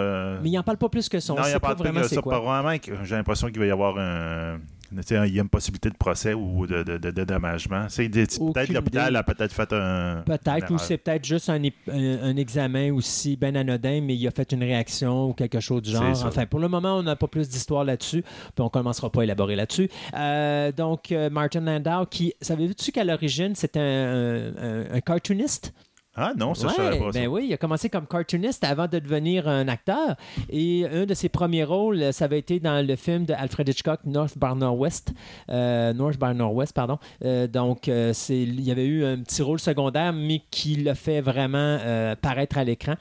Mais 0.42 0.50
il 0.50 0.52
n'en 0.52 0.62
parle 0.62 0.78
pas 0.78 0.88
plus 0.88 1.08
que 1.08 1.20
ça. 1.20 1.34
non, 1.34 1.42
il 1.46 1.52
n'en 1.52 1.60
parle 1.60 1.76
pas. 1.76 1.92
Pas 2.22 2.40
vraiment, 2.40 2.76
j'ai 3.04 3.14
l'impression 3.16 3.48
qu'il 3.48 3.58
va 3.58 3.66
y 3.66 3.70
avoir 3.70 3.98
un 3.98 4.58
il 4.92 5.34
y 5.34 5.38
a 5.38 5.42
une 5.42 5.48
possibilité 5.48 5.90
de 5.90 5.96
procès 5.96 6.34
ou 6.34 6.66
de, 6.66 6.82
de. 6.82 6.96
Peut-être 6.98 8.72
l'hôpital 8.72 9.16
a 9.16 9.22
peut-être 9.22 9.52
fait 9.52 9.72
un. 9.72 10.22
Peut-être, 10.24 10.72
ou 10.72 10.78
c'est 10.78 10.98
peut-être 10.98 11.24
juste 11.24 11.48
un, 11.48 11.60
un, 11.88 12.36
examen 12.36 12.92
aussi 12.92 13.36
ben 13.36 13.56
anodin, 13.56 14.00
mais 14.02 14.16
il 14.16 14.26
a 14.26 14.30
fait 14.30 14.52
une 14.52 14.62
réaction 14.62 15.30
ou 15.30 15.32
quelque 15.32 15.60
chose 15.60 15.82
du 15.82 15.90
genre. 15.90 16.24
Enfin, 16.24 16.46
pour 16.46 16.60
le 16.60 16.68
moment, 16.68 16.96
on 16.96 17.02
n'a 17.02 17.16
pas 17.16 17.28
plus 17.28 17.48
d'histoire 17.48 17.84
là-dessus, 17.84 18.22
puis 18.22 18.60
on 18.60 18.64
ne 18.64 18.68
commencera 18.68 19.10
pas 19.10 19.20
à 19.20 19.24
élaborer 19.24 19.56
là-dessus. 19.56 19.90
Euh, 20.14 20.72
donc, 20.72 21.12
euh, 21.12 21.30
Martin 21.30 21.60
Landau, 21.60 22.06
qui, 22.06 22.34
savez-vous 22.40 22.74
qu'à 22.92 23.04
l'origine, 23.04 23.54
c'était 23.54 23.80
un, 23.80 24.94
un, 24.94 25.00
cartooniste? 25.00 25.72
Ah 26.16 26.32
non, 26.36 26.54
ça, 26.54 26.68
je 26.68 26.74
savais 26.74 26.98
pas. 26.98 27.10
Ben 27.10 27.26
oui, 27.26 27.46
il 27.48 27.52
a 27.52 27.58
commencé 27.58 27.90
comme 27.90 28.06
cartooniste 28.06 28.64
avant 28.64 28.86
de 28.86 28.98
devenir 28.98 29.46
un 29.48 29.68
acteur. 29.68 30.16
Et 30.48 30.86
un 30.90 31.04
de 31.04 31.12
ses 31.12 31.28
premiers 31.28 31.64
rôles, 31.64 32.12
ça 32.12 32.24
avait 32.24 32.38
été 32.38 32.58
dans 32.58 32.84
le 32.84 32.96
film 32.96 33.26
de 33.26 33.34
Alfred 33.34 33.68
Hitchcock, 33.68 34.00
North 34.06 34.38
by 34.38 34.54
Northwest. 34.56 35.12
Euh, 35.50 35.92
North 35.92 36.18
by 36.18 36.34
Northwest, 36.34 36.72
pardon. 36.72 36.98
Euh, 37.24 37.46
donc, 37.46 37.88
euh, 37.88 38.12
c'est, 38.14 38.40
il 38.40 38.62
y 38.62 38.70
avait 38.70 38.86
eu 38.86 39.04
un 39.04 39.18
petit 39.18 39.42
rôle 39.42 39.60
secondaire, 39.60 40.12
mais 40.14 40.40
qui 40.50 40.76
l'a 40.76 40.94
fait 40.94 41.20
vraiment 41.20 41.78
paraître 42.22 42.56
à 42.58 42.64
l'écran. 42.64 42.94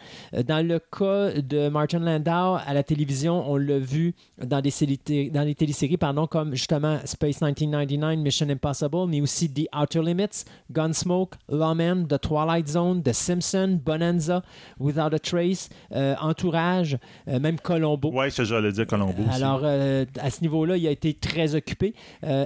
Dans 0.45 0.65
le 0.65 0.79
cas 0.79 1.39
de 1.41 1.69
Martin 1.69 1.99
Landau, 1.99 2.59
à 2.65 2.73
la 2.73 2.83
télévision, 2.83 3.49
on 3.49 3.55
l'a 3.57 3.79
vu 3.79 4.13
dans 4.43 4.61
des, 4.61 5.29
dans 5.29 5.45
des 5.45 5.55
téléséries 5.55 5.97
pardon, 5.97 6.27
comme 6.27 6.55
justement 6.55 6.99
Space 7.05 7.41
1999, 7.41 8.17
Mission 8.17 8.49
Impossible, 8.49 9.07
mais 9.07 9.21
aussi 9.21 9.49
The 9.49 9.67
Outer 9.75 10.01
Limits, 10.01 10.45
Gunsmoke, 10.71 11.35
Lawman, 11.49 12.07
The 12.07 12.19
Twilight 12.19 12.67
Zone, 12.67 13.01
The 13.01 13.13
Simpsons, 13.13 13.79
Bonanza, 13.83 14.43
Without 14.79 15.13
a 15.13 15.19
Trace, 15.19 15.69
euh, 15.93 16.15
Entourage, 16.21 16.97
euh, 17.27 17.39
même 17.39 17.59
Colombo. 17.59 18.11
Oui, 18.13 18.29
c'est 18.29 18.45
j'allais 18.45 18.71
dire 18.71 18.87
Colombo. 18.87 19.23
Alors, 19.31 19.61
euh, 19.63 20.05
à 20.19 20.29
ce 20.29 20.41
niveau-là, 20.41 20.77
il 20.77 20.87
a 20.87 20.91
été 20.91 21.13
très 21.13 21.55
occupé. 21.55 21.93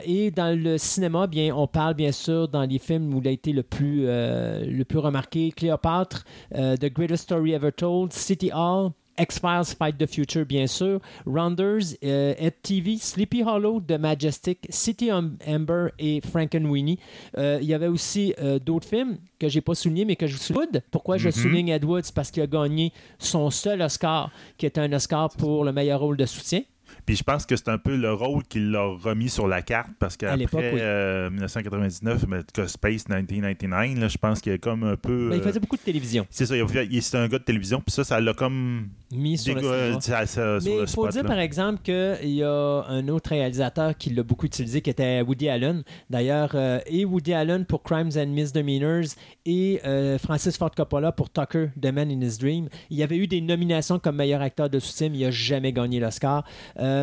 et 0.06 0.32
dans 0.32 0.58
le 0.58 0.78
cinéma, 0.78 1.28
bien, 1.28 1.56
on 1.56 1.68
parle 1.68 1.94
bien 1.94 2.12
sûr 2.12 2.48
dans 2.48 2.64
les 2.64 2.80
films 2.80 3.14
où 3.14 3.20
il 3.20 3.28
a 3.28 3.32
été 3.32 3.52
le 3.52 3.64
plus, 3.64 4.06
le 4.06 4.84
plus 4.84 5.00
remarqué 5.00 5.52
Cléopâtre, 5.52 6.24
The 6.52 6.86
Greatest 6.94 7.24
Story 7.24 7.54
Ever 7.54 7.72
Told, 7.72 8.14
City 8.14 8.52
Hall, 8.54 8.92
X-Files 9.20 9.76
Fight 9.78 9.98
the 9.98 10.08
Future, 10.08 10.46
bien 10.46 10.68
sûr, 10.68 11.00
Rounders, 11.26 11.96
euh, 12.04 12.34
TV, 12.64 12.98
Sleepy 12.98 13.44
Hollow, 13.44 13.82
The 13.82 14.00
Majestic, 14.00 14.60
City 14.70 15.12
Amber 15.12 15.90
et 16.00 16.22
Frankenweenie. 16.22 17.00
Euh, 17.38 17.60
il 17.62 17.68
y 17.68 17.74
avait 17.74 17.88
aussi 17.88 18.34
euh, 18.40 18.60
d'autres 18.60 18.88
films 18.88 19.18
que 19.40 19.50
j'ai 19.50 19.62
pas 19.62 19.76
soulignés, 19.76 20.06
mais 20.06 20.16
que 20.16 20.28
je 20.28 20.38
souligne. 20.38 20.82
Pourquoi 20.92 21.18
je 21.18 21.30
mm-hmm. 21.30 21.42
souligne 21.42 21.70
Ed 21.70 21.86
Parce 22.14 22.32
qu'il 22.32 22.44
a 22.44 22.48
gagné 22.48 22.92
son 23.18 23.50
seul 23.50 23.82
Oscar, 23.82 24.32
qui 24.58 24.66
est 24.66 24.78
un 24.78 24.92
Oscar 24.94 25.30
pour 25.30 25.64
le 25.64 25.72
meilleur 25.72 26.00
rôle 26.00 26.18
de 26.18 26.26
soutien. 26.26 26.62
Puis 27.10 27.16
je 27.16 27.24
pense 27.24 27.48
que 27.48 27.56
c'est 27.56 27.70
un 27.70 27.80
peu 27.80 27.96
le 27.96 28.14
rôle 28.14 28.44
qu'il 28.44 28.70
l'a 28.70 28.84
remis 28.84 29.30
sur 29.30 29.48
la 29.48 29.64
carte 29.64 29.90
parce 29.98 30.16
qu'après 30.16 30.74
oui. 30.74 30.80
euh, 30.80 31.32
1999, 31.32 32.28
mais 32.28 32.42
que 32.54 32.68
Space 32.68 33.10
1999, 33.10 34.00
là, 34.00 34.08
je 34.08 34.18
pense 34.20 34.42
qu'il 34.42 34.52
a 34.52 34.60
comme 34.60 34.84
un 34.84 34.96
peu. 34.96 35.30
Ben, 35.30 35.38
il 35.38 35.42
euh, 35.42 35.44
faisait 35.44 35.60
beaucoup 35.60 35.76
de 35.78 35.82
télévision. 35.82 36.28
c'est 36.30 36.46
ça, 36.46 36.56
il 36.56 37.02
c'est 37.02 37.18
un 37.18 37.28
gars 37.28 37.40
de 37.40 37.44
télévision, 37.44 37.82
puis 37.82 37.92
ça, 37.92 38.04
ça 38.04 38.22
l'a 38.22 38.36
comme. 38.36 38.90
Mis 39.12 39.40
sur 39.40 39.56
le 39.56 40.00
ça- 40.02 40.28
ça- 40.28 40.60
sur 40.60 40.70
Mais 40.70 40.82
il 40.82 40.88
faut 40.88 41.02
spot, 41.02 41.12
dire, 41.14 41.24
là. 41.24 41.30
par 41.30 41.40
exemple, 41.40 41.82
qu'il 41.82 42.30
y 42.30 42.44
a 42.44 42.84
un 42.88 43.08
autre 43.08 43.32
réalisateur 43.32 43.98
qui 43.98 44.12
l'a 44.12 44.22
beaucoup 44.22 44.46
utilisé, 44.46 44.82
qui 44.82 44.92
était 44.92 45.22
Woody 45.22 45.50
Allen. 45.50 45.82
D'ailleurs, 46.12 46.52
euh, 46.54 46.80
et 46.86 47.06
Woody 47.06 47.34
Allen 47.34 47.66
pour 47.66 47.82
Crimes 47.82 48.12
and 48.18 48.28
Misdemeanors 48.28 49.16
et 49.48 49.82
euh, 49.84 50.20
Francis 50.20 50.58
Ford 50.58 50.70
Coppola 50.70 51.12
pour 51.12 51.32
Tucker, 51.32 51.70
The 51.82 51.88
Man 51.88 52.12
in 52.12 52.22
His 52.22 52.38
Dream. 52.38 52.70
Il 52.92 52.98
y 52.98 53.04
avait 53.04 53.18
eu 53.18 53.26
des 53.26 53.42
nominations 53.42 53.98
comme 53.98 54.18
meilleur 54.18 54.44
acteur 54.44 54.70
de 54.70 54.78
sous-titre, 54.78 55.10
mais 55.14 55.18
il 55.18 55.24
n'a 55.24 55.32
jamais 55.32 55.74
gagné 55.74 56.00
l'Oscar. 56.00 56.46
Euh, 56.78 56.99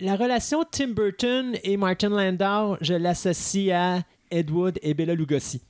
la 0.00 0.16
relation 0.16 0.64
Tim 0.70 0.88
Burton 0.88 1.56
et 1.62 1.76
Martin 1.76 2.10
Landau, 2.10 2.76
je 2.80 2.94
l'associe 2.94 3.70
à 3.70 4.02
Ed 4.30 4.50
Wood 4.50 4.78
et 4.82 4.94
Bella 4.94 5.14
Lugosi. 5.14 5.60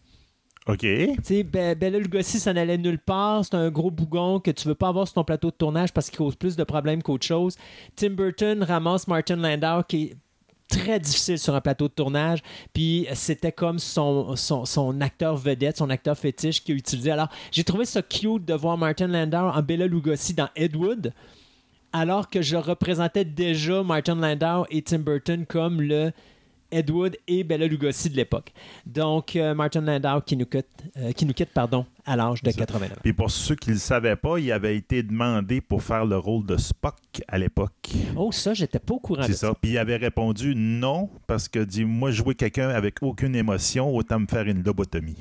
OK. 0.67 0.79
Tu 0.81 1.09
sais, 1.23 1.43
Be- 1.45 1.77
Bella 1.79 1.99
Lugosi, 1.99 2.41
ça 2.41 2.53
n'allait 2.53 2.79
nulle 2.79 2.99
part. 2.99 3.45
C'est 3.45 3.55
un 3.55 3.71
gros 3.71 3.91
bougon 3.91 4.41
que 4.41 4.51
tu 4.51 4.67
veux 4.67 4.75
pas 4.75 4.89
avoir 4.89 5.07
sur 5.07 5.15
ton 5.15 5.25
plateau 5.25 5.51
de 5.51 5.57
tournage 5.57 5.93
parce 5.93 6.11
qu'il 6.11 6.19
cause 6.19 6.35
plus 6.35 6.57
de 6.57 6.65
problèmes 6.65 7.03
qu'autre 7.03 7.25
chose. 7.27 7.57
Tim 7.95 8.11
Burton 8.11 8.63
ramasse 8.65 9.07
Martin 9.07 9.37
Landau 9.37 9.83
qui 9.87 10.03
est 10.05 10.17
très 10.69 10.99
difficile 10.99 11.39
sur 11.39 11.55
un 11.55 11.61
plateau 11.61 11.87
de 11.87 11.93
tournage. 11.93 12.41
Puis 12.73 13.07
c'était 13.15 13.53
comme 13.53 13.79
son, 13.79 14.35
son, 14.35 14.65
son 14.65 15.01
acteur 15.01 15.37
vedette, 15.37 15.77
son 15.77 15.89
acteur 15.91 16.19
fétiche 16.19 16.65
qu'il 16.65 16.75
a 16.75 16.79
utilisé. 16.79 17.13
Alors, 17.13 17.29
j'ai 17.53 17.63
trouvé 17.63 17.85
ça 17.85 18.03
cute 18.03 18.45
de 18.45 18.55
voir 18.55 18.77
Martin 18.77 19.07
Landau 19.07 19.37
en 19.57 19.63
Bella 19.63 19.87
Lugosi 19.87 20.35
dans 20.35 20.49
Ed 20.57 20.75
Wood, 20.75 21.13
alors 21.97 22.29
que 22.29 22.43
je 22.43 22.57
représentais 22.57 23.25
déjà 23.25 23.83
Martin 23.83 24.17
Landau 24.17 24.67
et 24.71 24.83
Tim 24.83 24.99
Burton 24.99 25.47
comme 25.47 25.81
le 25.81 26.13
Ed 26.71 26.91
Wood 26.91 27.17
et 27.27 27.43
Bella 27.43 27.67
Lugosi 27.67 28.11
de 28.11 28.17
l'époque. 28.17 28.53
Donc, 28.85 29.35
euh, 29.35 29.55
Martin 29.55 29.81
Landau 29.81 30.21
qui 30.21 30.37
nous 30.37 30.45
quitte, 30.45 30.67
euh, 30.99 31.13
qui 31.13 31.25
nous 31.25 31.33
quitte 31.33 31.55
pardon, 31.55 31.87
à 32.05 32.17
l'âge 32.17 32.43
de 32.43 32.51
C'est 32.51 32.59
ça. 32.59 32.67
89 32.67 32.93
ans. 32.93 33.01
Puis 33.03 33.15
pour 33.15 33.31
ceux 33.31 33.55
qui 33.55 33.71
ne 33.71 33.75
le 33.77 33.81
savaient 33.81 34.17
pas, 34.17 34.39
il 34.39 34.53
avait 34.53 34.77
été 34.77 35.03
demandé 35.03 35.63
pour 35.63 35.83
faire 35.83 36.05
le 36.05 36.19
rôle 36.19 36.45
de 36.45 36.59
Spock 36.59 36.97
à 37.29 37.39
l'époque. 37.39 37.73
Oh, 38.15 38.31
ça, 38.31 38.53
j'étais 38.53 38.81
pas 38.81 38.93
au 38.93 38.99
courant 38.99 39.23
C'est 39.23 39.33
ça. 39.33 39.49
ça. 39.49 39.55
Puis 39.59 39.71
il 39.71 39.79
avait 39.79 39.97
répondu 39.97 40.55
non, 40.55 41.09
parce 41.27 41.49
que 41.49 41.61
dit 41.61 41.87
moi, 41.87 42.11
jouer 42.11 42.35
quelqu'un 42.35 42.69
avec 42.69 42.97
aucune 43.01 43.35
émotion, 43.37 43.95
autant 43.97 44.21
me 44.21 44.27
faire 44.27 44.47
une 44.47 44.63
lobotomie. 44.63 45.17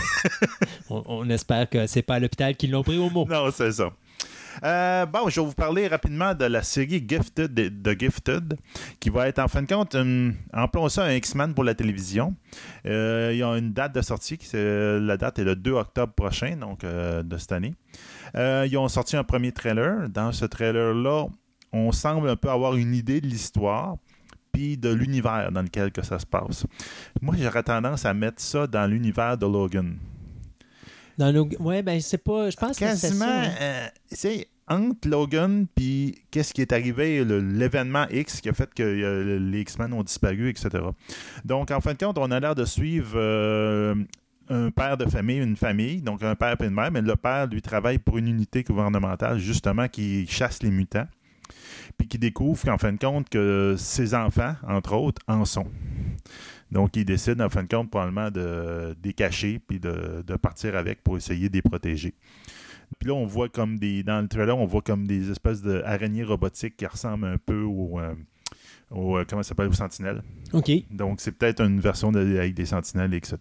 On, 0.90 1.02
on 1.06 1.30
espère 1.30 1.68
que 1.70 1.86
c'est 1.86 2.02
pas 2.02 2.16
à 2.16 2.20
l'hôpital 2.20 2.54
qu'ils 2.54 2.70
l'ont 2.70 2.82
pris 2.82 2.98
au 2.98 3.08
mot. 3.10 3.26
Non, 3.28 3.50
c'est 3.50 3.72
ça. 3.72 3.90
Euh, 4.64 5.06
bon, 5.06 5.28
je 5.28 5.40
vais 5.40 5.46
vous 5.46 5.54
parler 5.54 5.88
rapidement 5.88 6.34
de 6.34 6.44
la 6.44 6.62
série 6.62 7.04
Gifted 7.06 7.52
de, 7.52 7.92
Gifted, 7.98 8.56
qui 9.00 9.10
va 9.10 9.28
être 9.28 9.38
en 9.38 9.48
fin 9.48 9.62
de 9.62 9.68
compte, 9.68 9.94
un, 9.94 10.32
appelons 10.52 10.88
ça 10.88 11.04
un 11.04 11.12
X-Men 11.12 11.54
pour 11.54 11.64
la 11.64 11.74
télévision. 11.74 12.34
Euh, 12.86 13.30
il 13.32 13.38
y 13.38 13.42
a 13.42 13.56
une 13.56 13.72
date 13.72 13.94
de 13.94 14.02
sortie, 14.02 14.38
qui 14.38 14.48
la 14.54 15.16
date 15.16 15.38
est 15.38 15.44
le 15.44 15.56
2 15.56 15.72
octobre 15.72 16.12
prochain, 16.12 16.56
donc 16.56 16.84
euh, 16.84 17.22
de 17.22 17.36
cette 17.36 17.52
année. 17.52 17.74
Ils 18.34 18.76
ont 18.76 18.88
sorti 18.88 19.16
un 19.16 19.24
premier 19.24 19.52
trailer. 19.52 20.08
Dans 20.08 20.32
ce 20.32 20.44
trailer-là, 20.44 21.26
on 21.72 21.92
semble 21.92 22.28
un 22.28 22.36
peu 22.36 22.50
avoir 22.50 22.76
une 22.76 22.94
idée 22.94 23.20
de 23.20 23.26
l'histoire 23.26 23.96
de 24.76 24.92
l'univers 24.92 25.52
dans 25.52 25.62
lequel 25.62 25.92
que 25.92 26.02
ça 26.02 26.18
se 26.18 26.26
passe. 26.26 26.66
Moi, 27.20 27.34
j'aurais 27.38 27.62
tendance 27.62 28.04
à 28.04 28.14
mettre 28.14 28.40
ça 28.40 28.66
dans 28.66 28.90
l'univers 28.90 29.36
de 29.36 29.46
Logan. 29.46 29.96
Dans 31.18 31.32
nos... 31.32 31.48
Ouais, 31.60 31.82
ben, 31.82 32.00
c'est 32.00 32.18
pas. 32.18 32.50
Je 32.50 32.56
pense 32.56 32.70
que 32.78 32.84
c'est 32.94 33.08
quasiment, 33.08 33.24
ça. 33.24 33.42
hein. 33.42 33.50
euh, 33.60 33.86
c'est 34.10 34.48
entre 34.68 35.08
Logan 35.08 35.66
puis 35.76 36.22
qu'est-ce 36.30 36.52
qui 36.52 36.60
est 36.60 36.72
arrivé, 36.72 37.24
le- 37.24 37.40
l'événement 37.40 38.06
X 38.10 38.40
qui 38.40 38.48
a 38.48 38.52
fait 38.52 38.72
que 38.74 38.82
euh, 38.82 39.38
les 39.38 39.60
X-Men 39.60 39.92
ont 39.92 40.02
disparu, 40.02 40.48
etc. 40.50 40.68
Donc, 41.44 41.70
en 41.70 41.80
fin 41.80 41.92
de 41.94 41.98
compte, 41.98 42.18
on 42.18 42.30
a 42.32 42.40
l'air 42.40 42.54
de 42.56 42.64
suivre 42.64 43.12
euh, 43.14 43.94
un 44.48 44.70
père 44.70 44.96
de 44.96 45.06
famille, 45.06 45.38
une 45.38 45.56
famille, 45.56 46.02
donc 46.02 46.22
un 46.24 46.34
père 46.34 46.56
et 46.60 46.64
une 46.64 46.74
mère, 46.74 46.90
mais 46.90 47.00
le 47.02 47.14
père, 47.16 47.46
lui, 47.46 47.62
travaille 47.62 47.98
pour 47.98 48.18
une 48.18 48.26
unité 48.28 48.62
gouvernementale, 48.64 49.38
justement, 49.38 49.86
qui 49.88 50.26
chasse 50.26 50.62
les 50.64 50.70
mutants, 50.70 51.06
puis 51.96 52.08
qui 52.08 52.18
découvre 52.18 52.62
qu'en 52.64 52.76
fin 52.78 52.92
de 52.92 52.98
compte, 52.98 53.28
que 53.28 53.76
ses 53.78 54.14
enfants, 54.14 54.54
entre 54.68 54.94
autres, 54.94 55.22
en 55.28 55.44
sont. 55.44 55.66
Donc, 56.72 56.96
il 56.96 57.04
décide, 57.04 57.40
en 57.40 57.48
fin 57.48 57.62
de 57.62 57.68
compte, 57.68 57.90
probablement 57.90 58.30
de, 58.30 58.96
les 59.04 59.12
cacher 59.12 59.60
puis 59.66 59.78
de, 59.78 60.22
de 60.26 60.36
partir 60.36 60.76
avec 60.76 61.02
pour 61.02 61.16
essayer 61.16 61.48
de 61.48 61.54
les 61.54 61.62
protéger. 61.62 62.14
Puis 62.98 63.08
là, 63.08 63.14
on 63.14 63.26
voit 63.26 63.48
comme 63.48 63.78
des. 63.78 64.02
Dans 64.02 64.20
le 64.20 64.28
trailer, 64.28 64.56
on 64.56 64.66
voit 64.66 64.82
comme 64.82 65.06
des 65.06 65.30
espèces 65.30 65.62
d'araignées 65.62 66.24
robotiques 66.24 66.76
qui 66.76 66.86
ressemblent 66.86 67.26
un 67.26 67.38
peu 67.38 67.62
au. 67.62 67.98
euh, 68.00 68.14
au, 68.92 69.16
euh, 69.18 69.24
comment 69.28 69.42
ça 69.42 69.48
s'appelle, 69.48 69.66
aux 69.66 69.72
sentinelles. 69.72 70.22
OK. 70.52 70.70
Donc, 70.92 71.20
c'est 71.20 71.32
peut-être 71.32 71.60
une 71.60 71.80
version 71.80 72.12
de- 72.12 72.20
avec 72.38 72.54
des 72.54 72.66
sentinelles, 72.66 73.12
etc. 73.14 73.36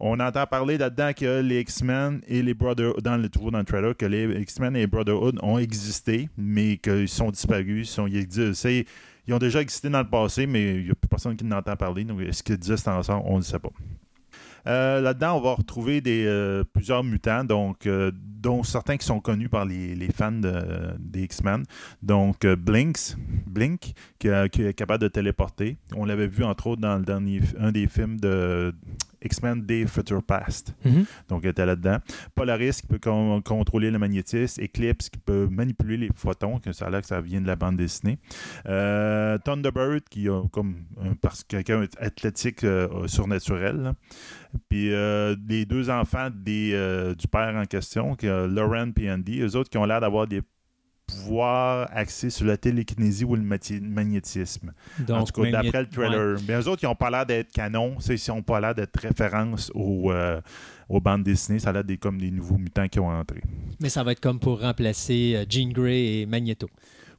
On 0.00 0.18
entend 0.18 0.44
parler 0.46 0.76
là-dedans 0.78 1.12
que 1.16 1.40
les 1.40 1.60
X-Men 1.60 2.20
et 2.26 2.42
les 2.42 2.54
Brotherhood, 2.54 3.00
dans 3.00 3.16
le, 3.16 3.28
toujours 3.28 3.52
dans 3.52 3.58
le 3.58 3.64
trailer, 3.64 3.96
que 3.96 4.06
les 4.06 4.40
X-Men 4.42 4.74
et 4.74 4.80
les 4.80 4.86
Brotherhood 4.88 5.38
ont 5.42 5.58
existé, 5.58 6.28
mais 6.36 6.76
qu'ils 6.78 7.08
sont 7.08 7.30
disparus. 7.30 7.88
Ils, 7.88 7.92
sont, 7.92 8.06
ils, 8.08 8.84
ils 9.26 9.34
ont 9.34 9.38
déjà 9.38 9.60
existé 9.60 9.88
dans 9.90 10.00
le 10.02 10.08
passé, 10.08 10.46
mais 10.46 10.76
il 10.76 10.84
n'y 10.84 10.90
a 10.90 10.94
plus 10.94 11.08
personne 11.08 11.36
qui 11.36 11.44
n'entend 11.44 11.76
parler. 11.76 12.04
Donc, 12.04 12.20
est-ce 12.20 12.42
qu'ils 12.42 12.54
existent 12.54 12.96
ensemble? 12.96 13.22
On 13.26 13.38
ne 13.38 13.42
sait 13.42 13.58
pas. 13.58 13.70
Euh, 14.66 15.00
Là-dedans, 15.00 15.36
on 15.36 15.40
va 15.42 15.54
retrouver 15.54 16.02
euh, 16.06 16.64
plusieurs 16.64 17.04
mutants, 17.04 17.44
donc, 17.44 17.86
euh, 17.86 18.10
dont 18.14 18.62
certains 18.62 18.96
qui 18.96 19.06
sont 19.06 19.20
connus 19.20 19.48
par 19.50 19.64
les, 19.66 20.08
fans 20.14 20.32
de- 20.32 20.94
des 20.98 21.24
X-Men. 21.24 21.64
Donc, 22.02 22.46
Blinks, 22.46 23.16
Blink, 23.46 23.92
qui 24.18 24.28
est 24.28 24.74
capable 24.74 25.02
de 25.02 25.08
téléporter. 25.08 25.76
On 25.94 26.04
l'avait 26.04 26.26
vu, 26.28 26.44
entre 26.44 26.68
autres, 26.68 26.80
dans 26.80 26.96
le 26.96 27.04
dernier, 27.04 27.40
un 27.58 27.72
des 27.72 27.86
films 27.86 28.18
de 28.18 28.74
X-Men 29.24 29.62
Day 29.62 29.86
Future 29.86 30.22
Past. 30.22 30.74
Mhm. 30.84 31.04
Donc, 31.28 31.40
il 31.44 31.48
était 31.50 31.66
là-dedans. 31.66 31.98
Polaris, 32.34 32.80
qui 32.80 32.86
peut 32.86 32.98
con- 32.98 33.40
contrôler 33.42 33.90
le 33.90 33.98
magnétisme. 33.98 34.62
Eclipse, 34.62 35.08
qui 35.10 35.18
peut 35.18 35.48
manipuler 35.50 35.96
les 35.96 36.10
photons, 36.14 36.58
que 36.58 36.72
ça 36.72 36.86
a 36.86 36.90
l'air 36.90 37.00
que 37.00 37.06
ça 37.06 37.20
vient 37.20 37.40
de 37.40 37.46
la 37.46 37.56
bande 37.56 37.76
dessinée. 37.76 38.18
Euh, 38.66 39.38
Thunderbird, 39.38 40.02
qui 40.10 40.28
a 40.28 40.42
comme 40.50 40.76
parce 41.20 41.42
que 41.42 41.56
quelqu'un 41.62 41.86
athlétique 41.98 42.64
euh, 42.64 43.06
surnaturel. 43.06 43.76
là. 43.76 43.94
Puis 44.68 44.92
euh, 44.92 45.34
les 45.48 45.64
deux 45.66 45.90
enfants 45.90 46.28
des, 46.32 46.70
du 47.18 47.28
père 47.28 47.54
en 47.56 47.64
question, 47.64 48.14
qui, 48.14 48.26
Lauren 48.26 48.92
et 48.98 49.10
Andy, 49.10 49.40
eux 49.40 49.56
autres 49.56 49.70
qui 49.70 49.78
ont 49.78 49.84
l'air 49.84 50.00
d'avoir 50.00 50.26
des 50.26 50.42
pouvoirs 51.06 51.88
axés 51.92 52.30
sur 52.30 52.46
la 52.46 52.56
télékinésie 52.56 53.24
ou 53.24 53.36
le 53.36 53.42
magnétisme. 53.42 54.72
Donc, 55.00 55.20
en 55.20 55.24
tout 55.24 55.42
cas, 55.42 55.50
d'après 55.50 55.82
le 55.82 55.88
ouais. 55.88 56.08
trailer. 56.08 56.38
Mais 56.48 56.54
eux 56.54 56.68
autres, 56.68 56.82
ils 56.82 56.86
n'ont 56.86 56.94
pas 56.94 57.10
l'air 57.10 57.26
d'être 57.26 57.52
canon. 57.52 57.96
C'est- 58.00 58.14
Ils 58.26 58.30
n'ont 58.30 58.42
pas 58.42 58.60
l'air 58.60 58.74
d'être 58.74 58.96
référence 59.00 59.70
aux, 59.74 60.10
euh, 60.12 60.40
aux 60.88 61.00
bandes 61.00 61.22
dessinées. 61.24 61.58
Ça 61.58 61.70
a 61.70 61.72
l'air 61.72 61.84
des, 61.84 61.98
comme 61.98 62.18
des 62.18 62.30
nouveaux 62.30 62.58
mutants 62.58 62.88
qui 62.88 63.00
ont 63.00 63.08
entré. 63.08 63.42
Mais 63.80 63.88
ça 63.88 64.02
va 64.02 64.12
être 64.12 64.20
comme 64.20 64.38
pour 64.40 64.60
remplacer 64.60 65.34
euh, 65.36 65.44
Jean 65.48 65.70
Grey 65.72 66.20
et 66.20 66.26
Magneto. 66.26 66.68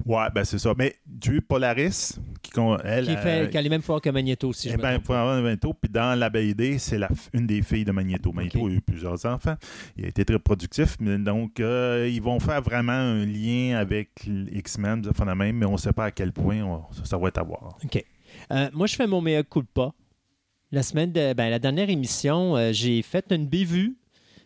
Ouais, 0.05 0.25
ben 0.33 0.43
c'est 0.43 0.59
ça. 0.59 0.73
Mais 0.77 0.95
as 1.07 1.41
Polaris, 1.41 2.17
qui, 2.41 2.51
elle, 2.83 3.05
Qui, 3.05 3.15
fait, 3.17 3.43
euh, 3.43 3.47
qui 3.47 3.57
a 3.57 3.61
les 3.61 3.69
mêmes 3.69 3.81
pouvoirs 3.81 4.01
que 4.01 4.09
Magneto, 4.09 4.53
si 4.53 4.69
je 4.69 4.73
eh 4.73 4.77
ben, 4.77 4.99
Magneto. 5.41 5.73
Puis 5.73 5.91
dans 5.91 6.17
la 6.17 6.29
BD, 6.29 6.77
c'est 6.77 6.97
la 6.97 7.09
une 7.33 7.47
des 7.47 7.61
filles 7.61 7.85
de 7.85 7.91
Magneto. 7.91 8.31
Magneto 8.31 8.67
a 8.67 8.69
eu 8.69 8.81
plusieurs 8.81 9.25
enfants. 9.25 9.55
Il 9.97 10.05
a 10.05 10.07
été 10.07 10.25
très 10.25 10.39
productif. 10.39 10.97
Mais 10.99 11.17
donc, 11.17 11.59
euh, 11.59 12.09
ils 12.11 12.21
vont 12.21 12.39
faire 12.39 12.61
vraiment 12.61 12.91
un 12.91 13.25
lien 13.25 13.77
avec 13.77 14.09
X-Men, 14.27 15.01
même, 15.35 15.57
mais 15.57 15.65
on 15.65 15.73
ne 15.73 15.77
sait 15.77 15.93
pas 15.93 16.05
à 16.05 16.11
quel 16.11 16.31
point 16.31 16.61
on- 16.61 16.83
ça, 16.93 17.05
ça 17.05 17.17
va 17.17 17.27
être 17.29 17.37
à 17.37 17.43
voir. 17.43 17.77
OK. 17.83 18.03
Euh, 18.51 18.69
moi, 18.73 18.87
je 18.87 18.95
fais 18.95 19.07
mon 19.07 19.21
meilleur 19.21 19.47
coup 19.47 19.61
de 19.61 19.67
pas. 19.67 19.93
La 20.71 20.83
semaine 20.83 21.11
de 21.11 21.33
ben, 21.33 21.49
la 21.49 21.59
dernière 21.59 21.89
émission, 21.89 22.55
j'ai 22.73 23.01
fait 23.01 23.31
une 23.31 23.47
bévue 23.47 23.95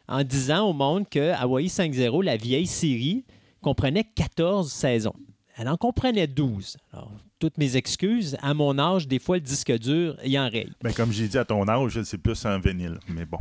en 0.07 0.23
disant 0.23 0.67
au 0.67 0.73
monde 0.73 1.07
que 1.09 1.33
Hawaii 1.33 1.67
5.0, 1.67 2.23
la 2.23 2.35
vieille 2.35 2.65
série, 2.67 3.25
comprenait 3.61 4.03
14 4.03 4.71
saisons. 4.71 5.13
Elle 5.61 5.67
en 5.67 5.75
comprenait 5.75 6.25
12. 6.25 6.77
Alors, 6.93 7.11
toutes 7.37 7.57
mes 7.57 7.75
excuses. 7.75 8.37
À 8.41 8.53
mon 8.53 8.79
âge, 8.79 9.09
des 9.09 9.19
fois, 9.19 9.35
le 9.35 9.41
disque 9.41 9.77
dur, 9.77 10.15
il 10.23 10.39
en 10.39 10.49
règle. 10.49 10.73
Ben, 10.81 10.93
comme 10.93 11.11
j'ai 11.11 11.27
dit 11.27 11.37
à 11.37 11.43
ton 11.43 11.67
âge, 11.67 12.01
c'est 12.03 12.17
plus 12.17 12.45
un 12.45 12.59
vinyle. 12.59 12.97
Mais 13.09 13.25
bon. 13.25 13.39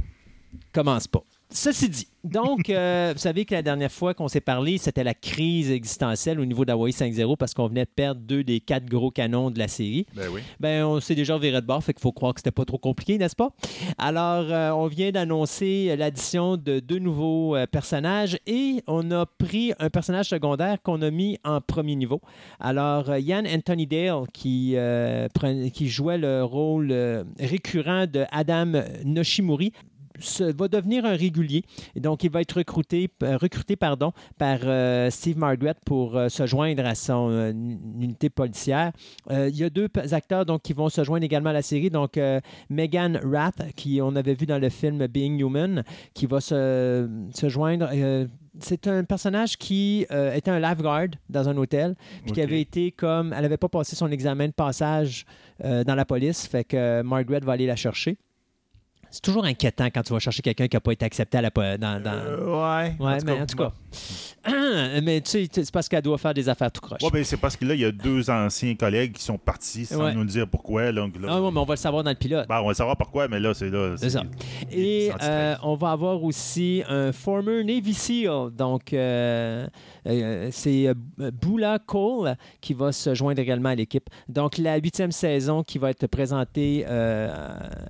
Commence 0.73 1.07
pas. 1.07 1.23
Ceci 1.51 1.89
dit, 1.89 2.09
donc, 2.25 2.69
euh, 2.71 3.13
vous 3.15 3.21
savez 3.21 3.45
que 3.45 3.55
la 3.55 3.63
dernière 3.63 3.91
fois 3.91 4.13
qu'on 4.13 4.29
s'est 4.29 4.41
parlé, 4.41 4.77
c'était 4.77 5.05
la 5.05 5.15
crise 5.15 5.71
existentielle 5.71 6.41
au 6.41 6.45
niveau 6.45 6.65
d'Hawaii 6.65 6.93
5.0 6.93 7.37
parce 7.37 7.55
qu'on 7.55 7.69
venait 7.69 7.85
de 7.85 7.91
perdre 7.91 8.21
deux 8.21 8.45
des 8.45 8.61
quatre 8.61 8.87
gros 8.87 9.11
canons 9.11 9.51
de 9.51 9.59
la 9.59 9.69
série. 9.69 10.07
Ben 10.15 10.29
oui. 10.31 10.43
Ben, 10.61 10.85
on 10.85 11.01
s'est 11.01 11.15
déjà 11.15 11.39
viré 11.39 11.61
de 11.61 11.67
bord, 11.67 11.83
fait 11.83 11.95
qu'il 11.95 12.03
faut 12.03 12.13
croire 12.13 12.35
que 12.35 12.41
c'était 12.41 12.51
pas 12.51 12.67
trop 12.67 12.79
compliqué, 12.79 13.17
n'est-ce 13.17 13.37
pas? 13.37 13.51
Alors, 13.97 14.47
euh, 14.51 14.71
on 14.73 14.89
vient 14.89 15.11
d'annoncer 15.11 15.97
l'addition 15.97 16.57
de 16.57 16.81
deux 16.81 16.99
nouveaux 16.99 17.57
euh, 17.57 17.67
personnages 17.67 18.39
et 18.47 18.83
on 18.87 19.11
a 19.11 19.25
pris 19.25 19.73
un 19.79 19.89
personnage 19.89 20.29
secondaire 20.29 20.83
qu'on 20.83 21.01
a 21.01 21.11
mis 21.11 21.39
en 21.45 21.61
premier 21.61 21.97
niveau. 21.97 22.21
Alors, 22.61 23.17
Yann 23.17 23.47
Anthony 23.47 23.87
Dale, 23.87 24.25
qui, 24.33 24.77
qui 25.73 25.89
jouait 25.89 26.19
le 26.19 26.45
rôle 26.45 26.93
récurrent 27.39 28.07
de 28.07 28.25
Adam 28.31 28.83
Noshimuri, 29.05 29.73
se- 30.19 30.53
va 30.53 30.69
devenir 30.69 31.05
un 31.05 31.17
régulier. 31.17 31.63
Et 31.95 32.01
donc, 32.01 32.25
il 32.25 32.31
va 32.31 32.41
être 32.41 32.53
recruté, 32.57 33.11
euh, 33.23 33.37
recruté 33.37 33.77
pardon, 33.77 34.13
par 34.39 34.59
euh, 34.65 35.11
Steve 35.11 35.39
Margaret 35.39 35.75
pour 35.85 36.17
euh, 36.17 36.29
se 36.29 36.47
joindre 36.47 36.85
à 36.87 36.95
son 36.95 37.31
euh, 37.31 37.51
unité 37.51 38.31
policière. 38.31 38.93
Il 39.31 39.57
y 39.57 39.65
a 39.65 39.71
deux 39.71 39.89
acteurs 40.13 40.45
donc, 40.47 40.63
qui 40.63 40.73
vont 40.73 40.89
se 40.89 41.03
joindre 41.05 41.25
également 41.25 41.51
à 41.51 41.55
la 41.55 41.63
série. 41.63 41.91
Donc, 41.91 42.19
Megan 42.71 43.21
Rath, 43.25 43.63
qui 43.77 44.01
on 44.03 44.15
avait 44.17 44.35
vu 44.35 44.47
dans 44.47 44.59
le 44.59 44.69
film 44.69 45.07
Being 45.07 45.39
Human, 45.41 45.83
qui 46.15 46.27
va 46.27 46.41
se, 46.41 47.09
se 47.35 47.49
joindre. 47.49 47.89
c'est 48.61 48.87
un 48.87 49.05
personnage 49.05 49.57
qui 49.57 50.07
euh, 50.11 50.35
était 50.35 50.51
un 50.51 50.59
lifeguard 50.61 51.09
dans 51.29 51.49
un 51.49 51.57
hôtel, 51.57 51.95
puis 52.25 52.33
qui 52.33 52.41
avait 52.43 52.61
été 52.61 52.91
comme. 52.93 53.33
Elle 53.33 53.43
n'avait 53.43 53.57
pas 53.57 53.69
passé 53.69 53.97
son 53.97 54.11
examen 54.11 54.49
de 54.49 54.53
passage 54.53 55.25
euh, 55.65 55.85
dans 55.85 55.95
la 55.95 56.05
police, 56.05 56.47
fait 56.47 56.65
que 56.65 57.03
Margaret 57.03 57.41
va 57.41 57.53
aller 57.53 57.67
la 57.67 57.77
chercher. 57.77 58.17
C'est 59.11 59.23
toujours 59.23 59.45
inquiétant 59.45 59.87
quand 59.87 60.03
tu 60.03 60.13
vas 60.13 60.19
chercher 60.19 60.43
quelqu'un 60.43 60.69
qui 60.69 60.77
n'a 60.77 60.81
pas 60.81 60.93
été 60.93 61.05
accepté 61.05 61.39
à 61.39 61.43
la, 61.43 61.51
dans. 61.51 62.03
dans- 62.03 62.11
Euh, 62.13 62.83
ouais. 62.83 62.95
Ouais, 62.99 63.19
mais 63.25 63.41
en 63.41 63.47
tout 63.47 63.57
cas. 63.57 63.73
mais 65.03 65.21
tu 65.21 65.31
sais, 65.31 65.49
c'est 65.51 65.71
parce 65.71 65.89
qu'elle 65.89 66.03
doit 66.03 66.19
faire 66.19 66.35
des 66.35 66.49
affaires 66.49 66.71
tout 66.71 66.81
croche. 66.81 67.03
Ouais, 67.03 67.11
ben, 67.11 67.25
c'est 67.25 67.37
parce 67.37 67.57
que 67.57 67.65
là, 67.65 67.75
il 67.75 67.81
y 67.81 67.85
a 67.85 67.91
deux 67.93 68.29
anciens 68.31 68.75
collègues 68.75 69.13
qui 69.15 69.23
sont 69.23 69.39
partis 69.39 69.87
sans 69.87 69.99
Ouais. 70.05 70.15
nous 70.15 70.25
dire 70.25 70.47
pourquoi. 70.49 70.93
Donc, 70.93 71.15
là, 71.21 71.29
Ah, 71.31 71.41
ouais, 71.43 71.51
mais 71.51 71.59
on 71.59 71.65
va 71.65 71.75
le 71.75 71.79
savoir 71.79 72.05
dans 72.05 72.11
le 72.11 72.17
pilote. 72.17 72.47
Ben, 72.49 72.61
on 72.61 72.69
va 72.69 72.75
savoir 72.75 72.97
pourquoi, 72.97 73.29
mais 73.29 73.41
là, 73.41 73.55
c'est 73.55 73.71
là. 73.71 73.95
C'est 73.97 74.11
ça. 74.11 74.23
Et 74.71 75.11
euh, 75.23 75.55
on 75.63 75.75
va 75.75 75.91
avoir 75.93 76.23
aussi 76.23 76.83
un 76.89 77.13
former 77.13 77.65
Navy 77.65 77.95
SEAL. 77.95 78.51
Donc, 78.57 78.93
euh, 78.93 79.67
euh, 80.07 80.49
c'est 80.53 80.89
Bula 81.17 81.79
Cole 81.79 82.37
qui 82.61 82.75
va 82.75 82.93
se 82.93 83.15
joindre 83.15 83.41
également 83.41 83.71
à 83.71 83.75
l'équipe. 83.75 84.09
Donc, 84.29 84.59
la 84.59 84.77
huitième 84.77 85.13
saison 85.13 85.63
qui 85.63 85.79
va 85.79 85.91
être 85.91 86.07
présentée 86.07 86.85
euh, 86.89 87.29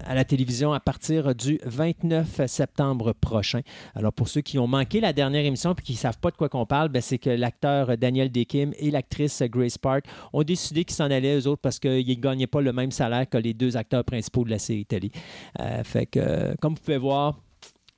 à 0.06 0.14
la 0.14 0.24
télévision 0.24 0.72
à 0.72 0.80
partir 0.80 1.07
du 1.10 1.58
29 1.64 2.46
septembre 2.46 3.12
prochain. 3.12 3.60
Alors, 3.94 4.12
pour 4.12 4.28
ceux 4.28 4.40
qui 4.40 4.58
ont 4.58 4.66
manqué 4.66 5.00
la 5.00 5.12
dernière 5.12 5.44
émission 5.44 5.72
et 5.72 5.82
qui 5.82 5.92
ne 5.92 5.98
savent 5.98 6.18
pas 6.18 6.30
de 6.30 6.36
quoi 6.36 6.48
qu'on 6.48 6.66
parle, 6.66 6.88
ben, 6.88 7.02
c'est 7.02 7.18
que 7.18 7.30
l'acteur 7.30 7.96
Daniel 7.96 8.30
Dekim 8.30 8.72
et 8.78 8.90
l'actrice 8.90 9.42
Grace 9.42 9.78
Park 9.78 10.04
ont 10.32 10.42
décidé 10.42 10.84
qu'ils 10.84 10.96
s'en 10.96 11.10
allaient, 11.10 11.38
eux 11.38 11.46
autres, 11.46 11.62
parce 11.62 11.78
qu'ils 11.78 12.06
ne 12.06 12.14
gagnaient 12.14 12.46
pas 12.46 12.60
le 12.60 12.72
même 12.72 12.90
salaire 12.90 13.28
que 13.28 13.38
les 13.38 13.54
deux 13.54 13.76
acteurs 13.76 14.04
principaux 14.04 14.44
de 14.44 14.50
la 14.50 14.58
série 14.58 14.86
télé. 14.86 15.10
Euh, 15.60 15.82
fait 15.84 16.06
que, 16.06 16.18
euh, 16.18 16.54
comme 16.60 16.74
vous 16.74 16.80
pouvez 16.80 16.98
voir, 16.98 17.40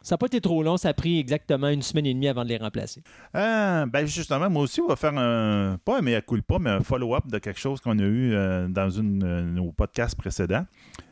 ça 0.02 0.14
n'a 0.14 0.18
pas 0.18 0.26
été 0.26 0.40
trop 0.40 0.62
long. 0.62 0.76
Ça 0.76 0.88
a 0.90 0.94
pris 0.94 1.18
exactement 1.18 1.68
une 1.68 1.82
semaine 1.82 2.06
et 2.06 2.14
demie 2.14 2.28
avant 2.28 2.44
de 2.44 2.48
les 2.48 2.56
remplacer. 2.56 3.02
Ah, 3.34 3.84
ben 3.86 4.06
justement, 4.06 4.48
moi 4.48 4.62
aussi, 4.62 4.80
on 4.80 4.86
va 4.86 4.96
faire 4.96 5.16
un, 5.16 5.78
pas 5.84 5.98
un 5.98 6.02
mea 6.02 6.22
culpa, 6.22 6.58
mais 6.58 6.70
un 6.70 6.80
follow-up 6.80 7.26
de 7.26 7.38
quelque 7.38 7.60
chose 7.60 7.80
qu'on 7.80 7.98
a 7.98 8.02
eu 8.02 8.32
euh, 8.32 8.68
dans 8.68 8.88
une 8.88 9.18
de 9.18 9.42
nos 9.42 9.72
podcasts 9.72 10.16
précédents. 10.16 10.64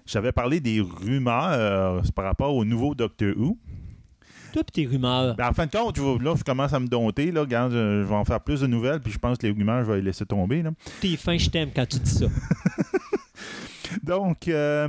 J'avais 0.08 0.32
parlé 0.32 0.58
des 0.58 0.80
rumeurs 0.80 1.50
euh, 1.52 2.00
par 2.14 2.24
rapport 2.24 2.54
au 2.54 2.64
nouveau 2.64 2.94
Doctor 2.94 3.34
Who. 3.36 3.58
Toi 4.54 4.62
tes 4.64 4.86
rumeurs. 4.86 5.36
Ben, 5.36 5.50
en 5.50 5.52
fin 5.52 5.66
de 5.66 5.70
compte, 5.70 5.98
là, 5.98 6.34
je 6.34 6.42
commence 6.42 6.72
à 6.72 6.80
me 6.80 6.88
dompter. 6.88 7.30
Là, 7.30 7.44
je, 7.50 7.70
je 7.70 8.06
vais 8.08 8.14
en 8.14 8.24
faire 8.24 8.40
plus 8.40 8.62
de 8.62 8.66
nouvelles, 8.66 9.00
puis 9.00 9.12
je 9.12 9.18
pense 9.18 9.36
que 9.36 9.46
les 9.46 9.52
rumeurs, 9.52 9.84
je 9.84 9.90
vais 9.90 9.96
les 9.96 10.04
laisser 10.04 10.24
tomber. 10.24 10.64
T'es 11.02 11.14
fin, 11.16 11.36
je 11.36 11.50
t'aime 11.50 11.70
quand 11.76 11.86
tu 11.86 11.98
dis 11.98 12.10
ça. 12.10 12.24
Donc, 14.02 14.48
euh, 14.48 14.88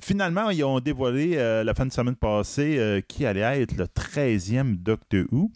finalement, 0.00 0.50
ils 0.50 0.62
ont 0.62 0.78
dévoilé 0.78 1.32
euh, 1.34 1.64
la 1.64 1.74
fin 1.74 1.86
de 1.86 1.92
semaine 1.92 2.14
passée 2.14 2.78
euh, 2.78 3.00
qui 3.00 3.26
allait 3.26 3.62
être 3.62 3.76
le 3.76 3.86
13e 3.86 4.76
Doctor 4.76 5.24
Who. 5.32 5.50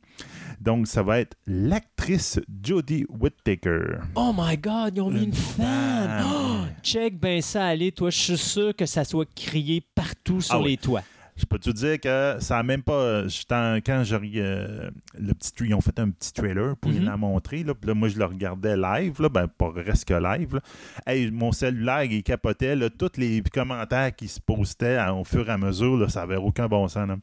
Donc, 0.64 0.86
ça 0.86 1.02
va 1.02 1.20
être 1.20 1.36
l'actrice 1.46 2.40
Jodie 2.62 3.04
Whittaker. 3.10 3.98
Oh 4.14 4.32
my 4.34 4.56
God, 4.56 4.94
ils 4.96 5.00
ont 5.02 5.10
mis 5.10 5.24
une 5.24 5.32
femme. 5.34 6.24
Oh, 6.26 6.56
check 6.82 7.18
ben 7.20 7.42
ça 7.42 7.66
aller, 7.66 7.92
toi. 7.92 8.08
Je 8.08 8.16
suis 8.18 8.38
sûr 8.38 8.74
que 8.74 8.86
ça 8.86 9.04
soit 9.04 9.28
crié 9.34 9.82
partout 9.94 10.40
sur 10.40 10.54
Ah 10.54 10.60
oui. 10.60 10.70
les 10.70 10.76
toits. 10.78 11.02
Je 11.36 11.44
peux 11.44 11.58
te 11.58 11.68
dire 11.68 12.00
que 12.00 12.36
ça 12.38 12.58
a 12.58 12.62
même 12.62 12.82
pas. 12.82 13.24
en- 13.24 13.76
quand 13.84 14.04
je, 14.04 14.14
euh, 14.36 14.90
le 15.18 15.34
petit, 15.34 15.50
ils 15.62 15.74
ont 15.74 15.80
fait 15.82 15.98
un 15.98 16.08
petit 16.10 16.32
trailer 16.32 16.76
pour 16.76 16.92
Mhm. 16.92 17.04
la 17.04 17.16
montrer. 17.16 17.62
Là, 17.64 17.74
là, 17.82 17.92
moi, 17.92 18.08
je 18.08 18.16
le 18.18 18.24
regardais 18.24 18.76
live, 18.76 19.20
là, 19.20 19.28
ben, 19.28 19.48
pas 19.48 19.70
presque 19.72 20.10
live. 20.10 20.54
là. 20.54 20.60
Hey, 21.06 21.30
mon 21.32 21.50
cellulaire, 21.52 22.04
il 22.04 22.22
capotait. 22.22 22.76
Là, 22.76 22.88
tous 22.88 23.18
les 23.18 23.42
commentaires 23.52 24.14
qui 24.14 24.28
se 24.28 24.40
postaient 24.40 24.96
à- 24.96 25.12
au 25.12 25.24
fur 25.24 25.46
et 25.46 25.52
à 25.52 25.58
mesure, 25.58 25.96
là, 25.98 26.08
ça 26.08 26.20
n'avait 26.20 26.36
aucun 26.36 26.68
bon 26.68 26.86
sens. 26.88 27.06
Là. 27.08 27.16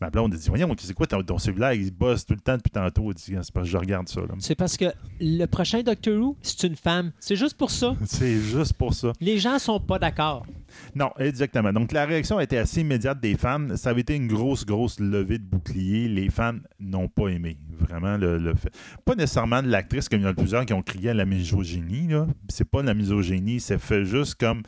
Ma 0.00 0.10
blonde 0.10 0.34
a 0.34 0.36
dit 0.36 0.48
Voyons, 0.48 0.74
c'est 0.78 0.94
quoi 0.94 1.06
ton, 1.06 1.22
ton 1.22 1.38
cellulaire 1.38 1.72
Il 1.72 1.90
bosse 1.90 2.24
tout 2.24 2.34
le 2.34 2.40
temps 2.40 2.56
depuis 2.56 2.70
tantôt. 2.70 3.12
Dit, 3.12 3.34
C'est 3.42 3.52
parce 3.52 3.66
que 3.66 3.70
je 3.72 3.76
regarde 3.76 4.08
ça. 4.08 4.20
C'est 4.38 4.54
parce 4.54 4.76
que 4.76 4.86
le 5.20 5.46
prochain 5.46 5.82
Doctor 5.82 6.14
Who, 6.14 6.36
c'est 6.42 6.66
une 6.66 6.76
femme. 6.76 7.12
C'est 7.18 7.36
juste 7.36 7.56
pour 7.56 7.70
ça. 7.70 7.94
C'est 8.06 8.38
juste 8.40 8.74
pour 8.74 8.94
ça. 8.94 9.12
Les 9.20 9.38
gens 9.38 9.58
sont 9.58 9.80
pas 9.80 9.98
d'accord. 9.98 10.46
Non, 10.94 11.10
exactement. 11.18 11.72
Donc, 11.72 11.92
la 11.92 12.04
réaction 12.04 12.38
a 12.38 12.44
été 12.44 12.58
assez 12.58 12.82
immédiate 12.82 13.20
des 13.20 13.36
fans. 13.36 13.76
Ça 13.76 13.90
avait 13.90 14.02
été 14.02 14.14
une 14.14 14.28
grosse, 14.28 14.64
grosse 14.64 15.00
levée 15.00 15.38
de 15.38 15.44
bouclier. 15.44 16.08
Les 16.08 16.28
fans 16.30 16.54
n'ont 16.78 17.08
pas 17.08 17.28
aimé, 17.28 17.56
vraiment, 17.78 18.16
le, 18.16 18.38
le 18.38 18.54
fait. 18.54 18.70
Pas 19.04 19.14
nécessairement 19.14 19.62
de 19.62 19.68
l'actrice, 19.68 20.08
comme 20.08 20.20
il 20.20 20.24
y 20.24 20.26
en 20.26 20.30
a 20.30 20.34
plusieurs 20.34 20.64
qui 20.66 20.74
ont 20.74 20.82
crié 20.82 21.10
à 21.10 21.14
la 21.14 21.24
misogynie. 21.24 22.06
là. 22.08 22.26
C'est 22.48 22.68
pas 22.68 22.82
de 22.82 22.86
la 22.86 22.94
misogynie, 22.94 23.58
c'est 23.60 23.78
fait 23.78 24.04
juste 24.04 24.34
comme 24.36 24.62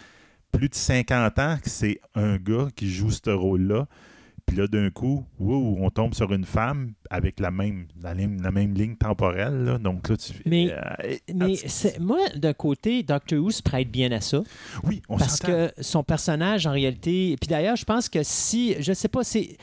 plus 0.53 0.69
de 0.69 0.75
50 0.75 1.39
ans 1.39 1.57
que 1.63 1.71
c'est 1.71 2.01
un 2.15 2.37
gars 2.37 2.69
qui 2.75 2.91
joue 2.91 3.11
ce 3.11 3.31
rôle-là. 3.31 3.87
Puis 4.51 4.59
là, 4.59 4.67
d'un 4.67 4.91
coup, 4.91 5.25
wow, 5.39 5.77
on 5.81 5.91
tombe 5.91 6.13
sur 6.13 6.33
une 6.33 6.45
femme 6.45 6.93
avec 7.09 7.39
la 7.39 7.53
même, 7.53 7.87
la, 8.03 8.15
ligne- 8.15 8.43
la 8.43 8.51
même 8.51 8.75
ligne 8.75 8.97
temporelle. 8.97 9.65
là. 9.65 9.79
Donc 9.79 10.09
là, 10.09 10.17
tu. 10.17 10.33
Mais- 10.45 10.73
euh, 10.73 11.17
Mais 11.33 11.55
c'est- 11.55 12.01
moi, 12.01 12.19
d'un 12.35 12.53
côté, 12.53 13.05
Doctor 13.05 13.39
Who 13.39 13.51
se 13.53 13.63
prête 13.63 13.91
bien 13.91 14.11
à 14.11 14.21
ça. 14.21 14.43
oui, 14.83 15.03
on 15.09 15.17
Parce 15.19 15.39
que 15.39 15.71
son 15.81 16.03
personnage, 16.03 16.67
en 16.67 16.73
réalité. 16.73 17.37
Puis 17.41 17.49
d'ailleurs, 17.49 17.77
je 17.77 17.85
pense 17.85 18.09
que 18.09 18.23
si. 18.25 18.75
Je 18.81 18.93
sais 18.93 19.09
pas, 19.09 19.23
c'est. 19.23 19.57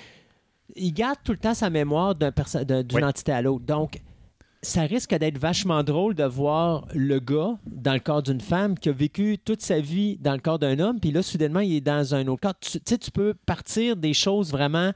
Il 0.75 0.93
garde 0.93 1.17
tout 1.23 1.31
le 1.33 1.37
temps 1.37 1.53
sa 1.53 1.69
mémoire 1.69 2.15
d'une 2.15 2.31
Oui. 2.93 3.03
entité 3.03 3.31
à 3.33 3.41
l'autre. 3.41 3.65
Donc, 3.65 3.99
ça 4.61 4.81
risque 4.81 5.13
d'être 5.15 5.37
vachement 5.37 5.83
drôle 5.83 6.15
de 6.15 6.23
voir 6.23 6.87
le 6.93 7.19
gars 7.19 7.57
dans 7.65 7.93
le 7.93 7.99
corps 7.99 8.23
d'une 8.23 8.41
femme 8.41 8.77
qui 8.77 8.89
a 8.89 8.91
vécu 8.91 9.37
toute 9.37 9.61
sa 9.61 9.79
vie 9.79 10.17
dans 10.17 10.33
le 10.33 10.39
corps 10.39 10.59
d'un 10.59 10.79
homme, 10.79 10.99
puis 10.99 11.11
là, 11.11 11.21
soudainement, 11.21 11.59
il 11.59 11.75
est 11.75 11.81
dans 11.81 12.15
un 12.15 12.27
autre 12.27 12.41
corps. 12.41 12.59
Tu 12.59 12.79
sais, 12.83 12.97
tu 12.97 13.11
peux 13.11 13.33
partir 13.45 13.95
des 13.95 14.13
choses 14.13 14.51
vraiment 14.51 14.91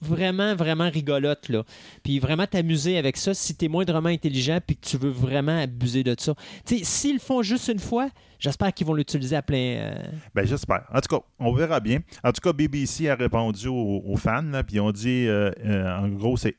vraiment, 0.00 0.54
vraiment 0.54 0.88
rigolotes, 0.88 1.48
là. 1.48 1.64
Puis 2.02 2.18
vraiment 2.18 2.46
t'amuser 2.46 2.98
avec 2.98 3.16
ça 3.16 3.34
si 3.34 3.56
tu 3.56 3.64
es 3.64 3.68
moindrement 3.68 4.08
intelligent 4.08 4.58
puis 4.64 4.76
que 4.76 4.86
tu 4.86 4.96
veux 4.96 5.10
vraiment 5.10 5.58
abuser 5.58 6.04
de 6.04 6.14
ça. 6.18 6.34
Tu 6.64 6.78
sais, 6.78 6.84
s'ils 6.84 7.14
le 7.14 7.20
font 7.20 7.42
juste 7.42 7.68
une 7.68 7.78
fois, 7.78 8.08
j'espère 8.38 8.72
qu'ils 8.72 8.86
vont 8.86 8.94
l'utiliser 8.94 9.36
à 9.36 9.42
plein... 9.42 9.56
euh, 9.58 9.94
Ben, 10.34 10.46
j'espère. 10.46 10.84
En 10.92 11.00
tout 11.00 11.16
cas, 11.16 11.24
on 11.38 11.52
verra 11.52 11.80
bien. 11.80 11.98
En 12.22 12.32
tout 12.32 12.40
cas, 12.40 12.52
BBC 12.52 13.08
a 13.08 13.16
répondu 13.16 13.68
aux, 13.68 14.16
fans, 14.16 14.62
puis 14.66 14.76
ils 14.76 14.80
ont 14.80 14.92
dit, 14.92 15.26
euh, 15.26 15.50
euh, 15.64 15.98
en 15.98 16.08
gros, 16.08 16.36
c'est 16.36 16.54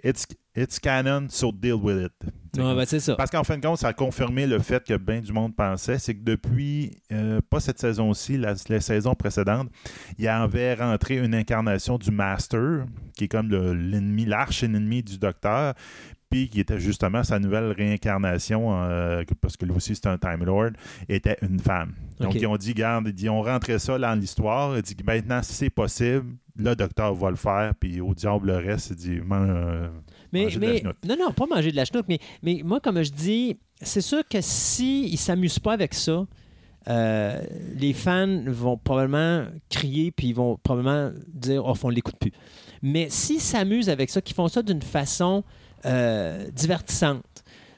it's 0.55 0.79
canon, 0.79 1.27
so 1.29 1.51
deal 1.51 1.73
with 1.81 2.05
it. 2.05 2.13
Ben, 2.55 2.85
c'est 2.85 2.99
ça. 2.99 3.15
Parce 3.15 3.31
qu'en 3.31 3.43
fin 3.43 3.57
de 3.57 3.65
compte, 3.65 3.79
ça 3.79 3.87
a 3.87 3.93
confirmé 3.93 4.45
le 4.45 4.59
fait 4.59 4.83
que 4.83 4.95
bien 4.95 5.21
du 5.21 5.33
monde 5.33 5.55
pensait, 5.55 5.97
c'est 5.97 6.13
que 6.13 6.23
depuis, 6.23 6.91
euh, 7.11 7.41
pas 7.49 7.59
cette 7.59 7.79
saison-ci, 7.79 8.37
la, 8.37 8.53
la 8.69 8.79
saison 8.79 9.15
précédente, 9.15 9.69
il 10.19 10.25
y 10.25 10.27
avait 10.27 10.75
rentré 10.75 11.17
une 11.17 11.33
incarnation 11.33 11.97
du 11.97 12.11
Master, 12.11 12.85
qui 13.15 13.23
est 13.23 13.27
comme 13.27 13.49
le- 13.49 13.73
l'ennemi, 13.73 14.25
l'arch-ennemi 14.25 15.01
du 15.01 15.17
Docteur, 15.17 15.73
puis 16.29 16.47
qui 16.49 16.59
était 16.59 16.79
justement 16.79 17.23
sa 17.23 17.39
nouvelle 17.39 17.71
réincarnation, 17.71 18.83
euh, 18.83 19.23
parce 19.41 19.57
que 19.57 19.65
lui 19.65 19.73
aussi 19.75 19.95
c'est 19.95 20.07
un 20.07 20.17
Time 20.19 20.43
Lord, 20.43 20.71
était 21.09 21.37
une 21.41 21.59
femme. 21.59 21.93
Donc 22.19 22.33
ils 22.35 22.47
ont 22.47 22.57
dit, 22.57 22.73
garde, 22.75 23.11
ils 23.19 23.29
ont 23.29 23.41
rentré 23.41 23.79
ça 23.79 23.97
dans 23.97 24.13
l'histoire, 24.19 24.75
ils 24.77 24.81
dit 24.83 24.95
que 24.95 25.03
maintenant, 25.03 25.41
si 25.41 25.53
c'est 25.53 25.69
possible, 25.71 26.35
le 26.55 26.75
Docteur 26.75 27.15
va 27.15 27.31
le 27.31 27.35
faire, 27.35 27.73
puis 27.79 27.99
au 27.99 28.13
diable 28.13 28.47
le 28.47 28.57
reste, 28.57 28.91
il 28.91 28.95
dit, 28.95 29.19
euh, 29.31 29.89
Mais, 30.33 30.43
manger 30.43 30.59
de 30.59 30.65
la 30.65 30.71
mais 30.73 30.79
chenoute. 30.79 30.95
non, 31.07 31.15
non, 31.17 31.31
pas 31.31 31.45
manger 31.45 31.71
de 31.71 31.75
la 31.77 31.85
chenoute, 31.85 32.05
mais, 32.09 32.19
mais 32.41 32.61
moi, 32.65 32.79
comme 32.81 33.01
je 33.03 33.11
dis, 33.11 33.57
c'est 33.81 34.01
sûr 34.01 34.27
que 34.27 34.39
s'ils 34.41 35.11
ne 35.11 35.17
s'amusent 35.17 35.59
pas 35.59 35.73
avec 35.73 35.93
ça, 35.93 36.25
euh, 36.89 37.41
les 37.75 37.93
fans 37.93 38.41
vont 38.47 38.75
probablement 38.77 39.45
crier 39.69 40.11
puis 40.11 40.27
ils 40.27 40.35
vont 40.35 40.57
probablement 40.61 41.11
dire 41.29 41.63
Oh, 41.65 41.73
on 41.83 41.89
ne 41.89 41.93
l'écoute 41.95 42.17
plus. 42.19 42.33
Mais 42.81 43.07
s'ils 43.09 43.39
s'amusent 43.39 43.89
avec 43.89 44.09
ça, 44.09 44.19
qu'ils 44.21 44.35
font 44.35 44.49
ça 44.49 44.61
d'une 44.61 44.81
façon 44.81 45.43
euh, 45.85 46.49
divertissante, 46.51 47.23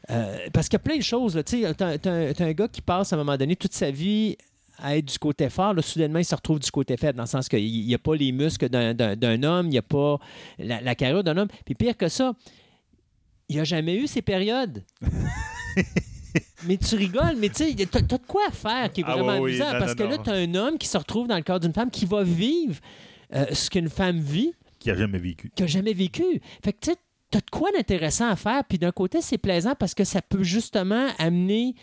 euh, 0.10 0.38
parce 0.54 0.68
qu'il 0.70 0.76
y 0.76 0.82
a 0.82 0.84
plein 0.84 0.98
de 0.98 1.04
choses. 1.04 1.40
Tu 1.46 1.62
sais, 1.62 1.74
t'as, 1.76 1.98
t'as- 2.00 2.34
t'as 2.34 2.46
un 2.46 2.52
gars 2.54 2.68
qui 2.68 2.82
passe 2.82 3.14
à 3.14 3.16
un 3.16 3.20
moment 3.20 3.38
donné 3.38 3.56
toute 3.56 3.74
sa 3.74 3.92
vie 3.92 4.38
à 4.80 4.98
être 4.98 5.06
du 5.06 5.18
côté 5.18 5.50
fort, 5.50 5.74
là, 5.74 5.82
soudainement, 5.82 6.20
il 6.20 6.26
se 6.26 6.36
retrouve 6.36 6.60
du 6.60 6.70
côté 6.72 6.98
faible, 6.98 7.18
dans 7.18 7.24
le 7.24 7.30
sens 7.30 7.48
qu'il 7.48 7.64
n'y 7.64 7.94
a 7.94 8.00
pas 8.00 8.16
les 8.16 8.32
muscles 8.32 8.70
d'un, 8.70 9.44
homme, 9.44 9.68
il 9.68 9.72
n'y 9.72 9.78
a 9.78 9.82
pas 9.82 10.20
la, 10.60 10.82
la 10.82 10.96
carrure 10.96 11.24
d'un 11.24 11.38
homme. 11.38 11.50
Puis 11.66 11.76
pire 11.76 11.96
que 11.98 12.08
ça, 12.08 12.34
il 13.50 13.56
n'y 13.56 13.62
a 13.62 13.64
jamais 13.64 13.96
eu 13.96 14.08
ces 14.08 14.22
périodes. 14.22 14.84
mais 16.66 16.78
tu 16.78 16.96
rigoles, 16.96 17.36
mais 17.38 17.50
tu 17.50 17.64
sais, 17.64 17.76
t'as, 17.86 18.02
t'as 18.02 18.18
de 18.18 18.26
quoi 18.26 18.50
faire 18.52 18.92
qui 18.92 19.02
est 19.02 19.06
Ah 19.08 19.14
vraiment 19.16 19.40
oui, 19.40 19.52
amusant, 19.52 19.74
non, 19.74 19.80
parce 19.80 19.92
non, 19.92 19.98
que 19.98 20.04
là, 20.04 20.18
non. 20.18 20.24
tu 20.24 20.30
as 20.30 20.34
un 20.34 20.56
homme 20.56 20.78
qui 20.78 20.88
se 20.88 20.98
retrouve 20.98 21.28
dans 21.28 21.38
le 21.38 21.44
corps 21.44 21.60
d'une 21.60 21.74
femme 21.74 21.92
qui 21.92 22.06
va 22.06 22.24
vivre 22.24 22.80
euh, 23.34 23.46
ce 23.54 23.70
qu'une 23.70 23.90
femme 23.90 24.20
vit 24.20 24.54
qui 24.80 24.92
a 24.92 24.96
jamais 24.96 25.18
vécu. 25.18 25.52
qui 25.56 25.64
n'a 25.64 25.68
jamais 25.68 25.94
vécu. 25.94 26.24
Fait 26.64 26.74
que 26.74 26.80
tu 26.80 26.92
sais, 26.92 26.98
t'as 27.32 27.40
de 27.40 27.50
quoi 27.52 27.72
d'intéressant 27.72 28.30
à 28.30 28.36
faire. 28.36 28.64
Puis 28.66 28.78
d'un 28.78 28.92
côté, 28.92 29.22
c'est 29.22 29.38
plaisant 29.38 29.74
parce 29.78 29.94
que 29.94 30.04
ça 30.04 30.22
peut 30.22 30.44
justement 30.44 31.08
amener 31.18 31.76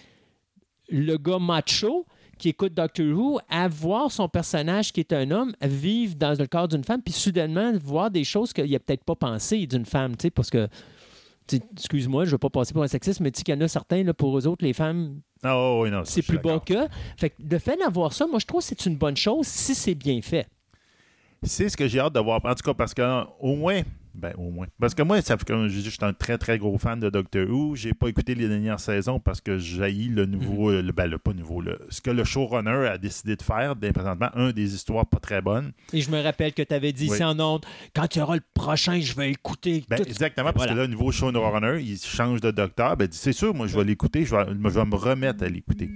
le 0.88 1.16
gars 1.16 1.38
macho 1.38 2.06
qui 2.42 2.48
écoute 2.48 2.74
Doctor 2.74 3.06
Who 3.06 3.38
à 3.48 3.68
voir 3.68 4.10
son 4.10 4.28
personnage 4.28 4.92
qui 4.92 4.98
est 4.98 5.12
un 5.12 5.30
homme 5.30 5.54
vivre 5.62 6.16
dans 6.16 6.36
le 6.36 6.44
corps 6.48 6.66
d'une 6.66 6.82
femme, 6.82 7.00
puis 7.00 7.14
soudainement 7.14 7.72
voir 7.84 8.10
des 8.10 8.24
choses 8.24 8.52
qu'il 8.52 8.68
n'a 8.68 8.80
peut-être 8.80 9.04
pas 9.04 9.14
pensé 9.14 9.64
d'une 9.68 9.86
femme, 9.86 10.16
tu 10.16 10.22
sais, 10.24 10.30
parce 10.30 10.50
que 10.50 10.66
excuse-moi, 11.76 12.24
je 12.24 12.30
ne 12.30 12.32
veux 12.32 12.38
pas 12.38 12.50
passer 12.50 12.72
pour 12.72 12.82
un 12.82 12.88
sexiste, 12.88 13.20
mais 13.20 13.30
tu 13.30 13.38
sais 13.38 13.44
qu'il 13.44 13.54
y 13.54 13.58
en 13.58 13.60
a 13.60 13.68
certains, 13.68 14.02
là, 14.02 14.12
pour 14.12 14.36
eux 14.36 14.48
autres, 14.48 14.64
les 14.64 14.72
femmes, 14.72 15.20
oh, 15.44 15.82
oui, 15.84 15.90
non, 15.92 16.02
c'est 16.04 16.22
plus 16.22 16.40
bas 16.40 16.58
que. 16.58 16.88
Fait 17.16 17.30
que 17.30 17.36
le 17.48 17.58
fait 17.60 17.76
d'avoir 17.76 18.12
ça, 18.12 18.26
moi, 18.26 18.40
je 18.40 18.46
trouve 18.46 18.60
que 18.60 18.66
c'est 18.66 18.86
une 18.86 18.96
bonne 18.96 19.16
chose 19.16 19.46
si 19.46 19.76
c'est 19.76 19.94
bien 19.94 20.20
fait. 20.20 20.48
C'est 21.44 21.68
ce 21.68 21.76
que 21.76 21.86
j'ai 21.86 22.00
hâte 22.00 22.12
de 22.12 22.20
voir. 22.20 22.40
En 22.44 22.54
tout 22.54 22.64
cas, 22.64 22.74
parce 22.74 22.92
qu'au 22.92 23.54
moins, 23.54 23.82
ben, 24.14 24.32
au 24.36 24.50
moins. 24.50 24.66
Parce 24.78 24.94
que 24.94 25.02
moi, 25.02 25.20
ça 25.22 25.36
fait 25.36 25.46
comme 25.46 25.68
je 25.68 25.78
dis, 25.78 25.84
je 25.84 25.90
suis 25.90 25.98
un 26.02 26.12
très, 26.12 26.38
très 26.38 26.58
gros 26.58 26.78
fan 26.78 27.00
de 27.00 27.10
Doctor 27.10 27.48
Who. 27.48 27.76
J'ai 27.76 27.94
pas 27.94 28.08
écouté 28.08 28.34
les 28.34 28.48
dernières 28.48 28.80
saisons 28.80 29.20
parce 29.20 29.40
que 29.40 29.58
j'ai 29.58 29.92
le 29.92 30.26
nouveau, 30.26 30.70
mhm. 30.70 30.80
le, 30.80 30.92
ben, 30.92 31.06
le, 31.06 31.18
pas 31.18 31.32
nouveau, 31.32 31.60
le, 31.60 31.78
ce 31.88 32.00
que 32.00 32.10
le 32.10 32.24
showrunner 32.24 32.88
a 32.88 32.98
décidé 32.98 33.36
de 33.36 33.42
faire, 33.42 33.76
bien 33.76 33.92
présentement, 33.92 34.28
un 34.34 34.52
des 34.52 34.74
histoires 34.74 35.06
pas 35.06 35.18
très 35.18 35.40
bonnes. 35.40 35.72
Et 35.92 36.00
je 36.00 36.10
me 36.10 36.20
rappelle 36.22 36.52
que 36.52 36.62
tu 36.62 36.74
avais 36.74 36.92
dit 36.92 37.06
ici 37.06 37.24
en 37.24 37.38
ondes, 37.40 37.64
quand 37.94 38.14
il 38.14 38.18
y 38.18 38.22
aura 38.22 38.36
le 38.36 38.42
prochain, 38.54 39.00
je 39.00 39.14
vais 39.14 39.30
écouter. 39.30 39.84
Ben, 39.88 40.00
exactement, 40.06 40.52
parce 40.52 40.66
que 40.66 40.74
là, 40.74 40.82
le 40.82 40.88
nouveau 40.88 41.10
showrunner, 41.10 41.82
il 41.82 41.98
change 41.98 42.40
de 42.40 42.50
docteur. 42.50 42.96
Ben, 42.96 43.08
c'est 43.10 43.32
sûr, 43.32 43.54
moi, 43.54 43.66
je 43.66 43.76
vais 43.76 43.84
l'écouter, 43.84 44.24
je 44.24 44.34
vais, 44.34 44.44
je 44.48 44.68
vais 44.68 44.84
me 44.84 44.96
remettre 44.96 45.44
à 45.44 45.48
l'écouter. 45.48 45.90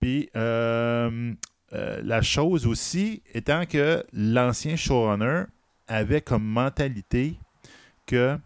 Puis, 0.00 0.28
euh, 0.36 1.32
euh, 1.72 2.00
la 2.04 2.20
chose 2.20 2.66
aussi 2.66 3.22
étant 3.32 3.64
que 3.64 4.04
l'ancien 4.12 4.76
showrunner 4.76 5.44
avait 5.92 6.20
comme 6.20 6.44
mentalité 6.44 7.36
que 8.06 8.38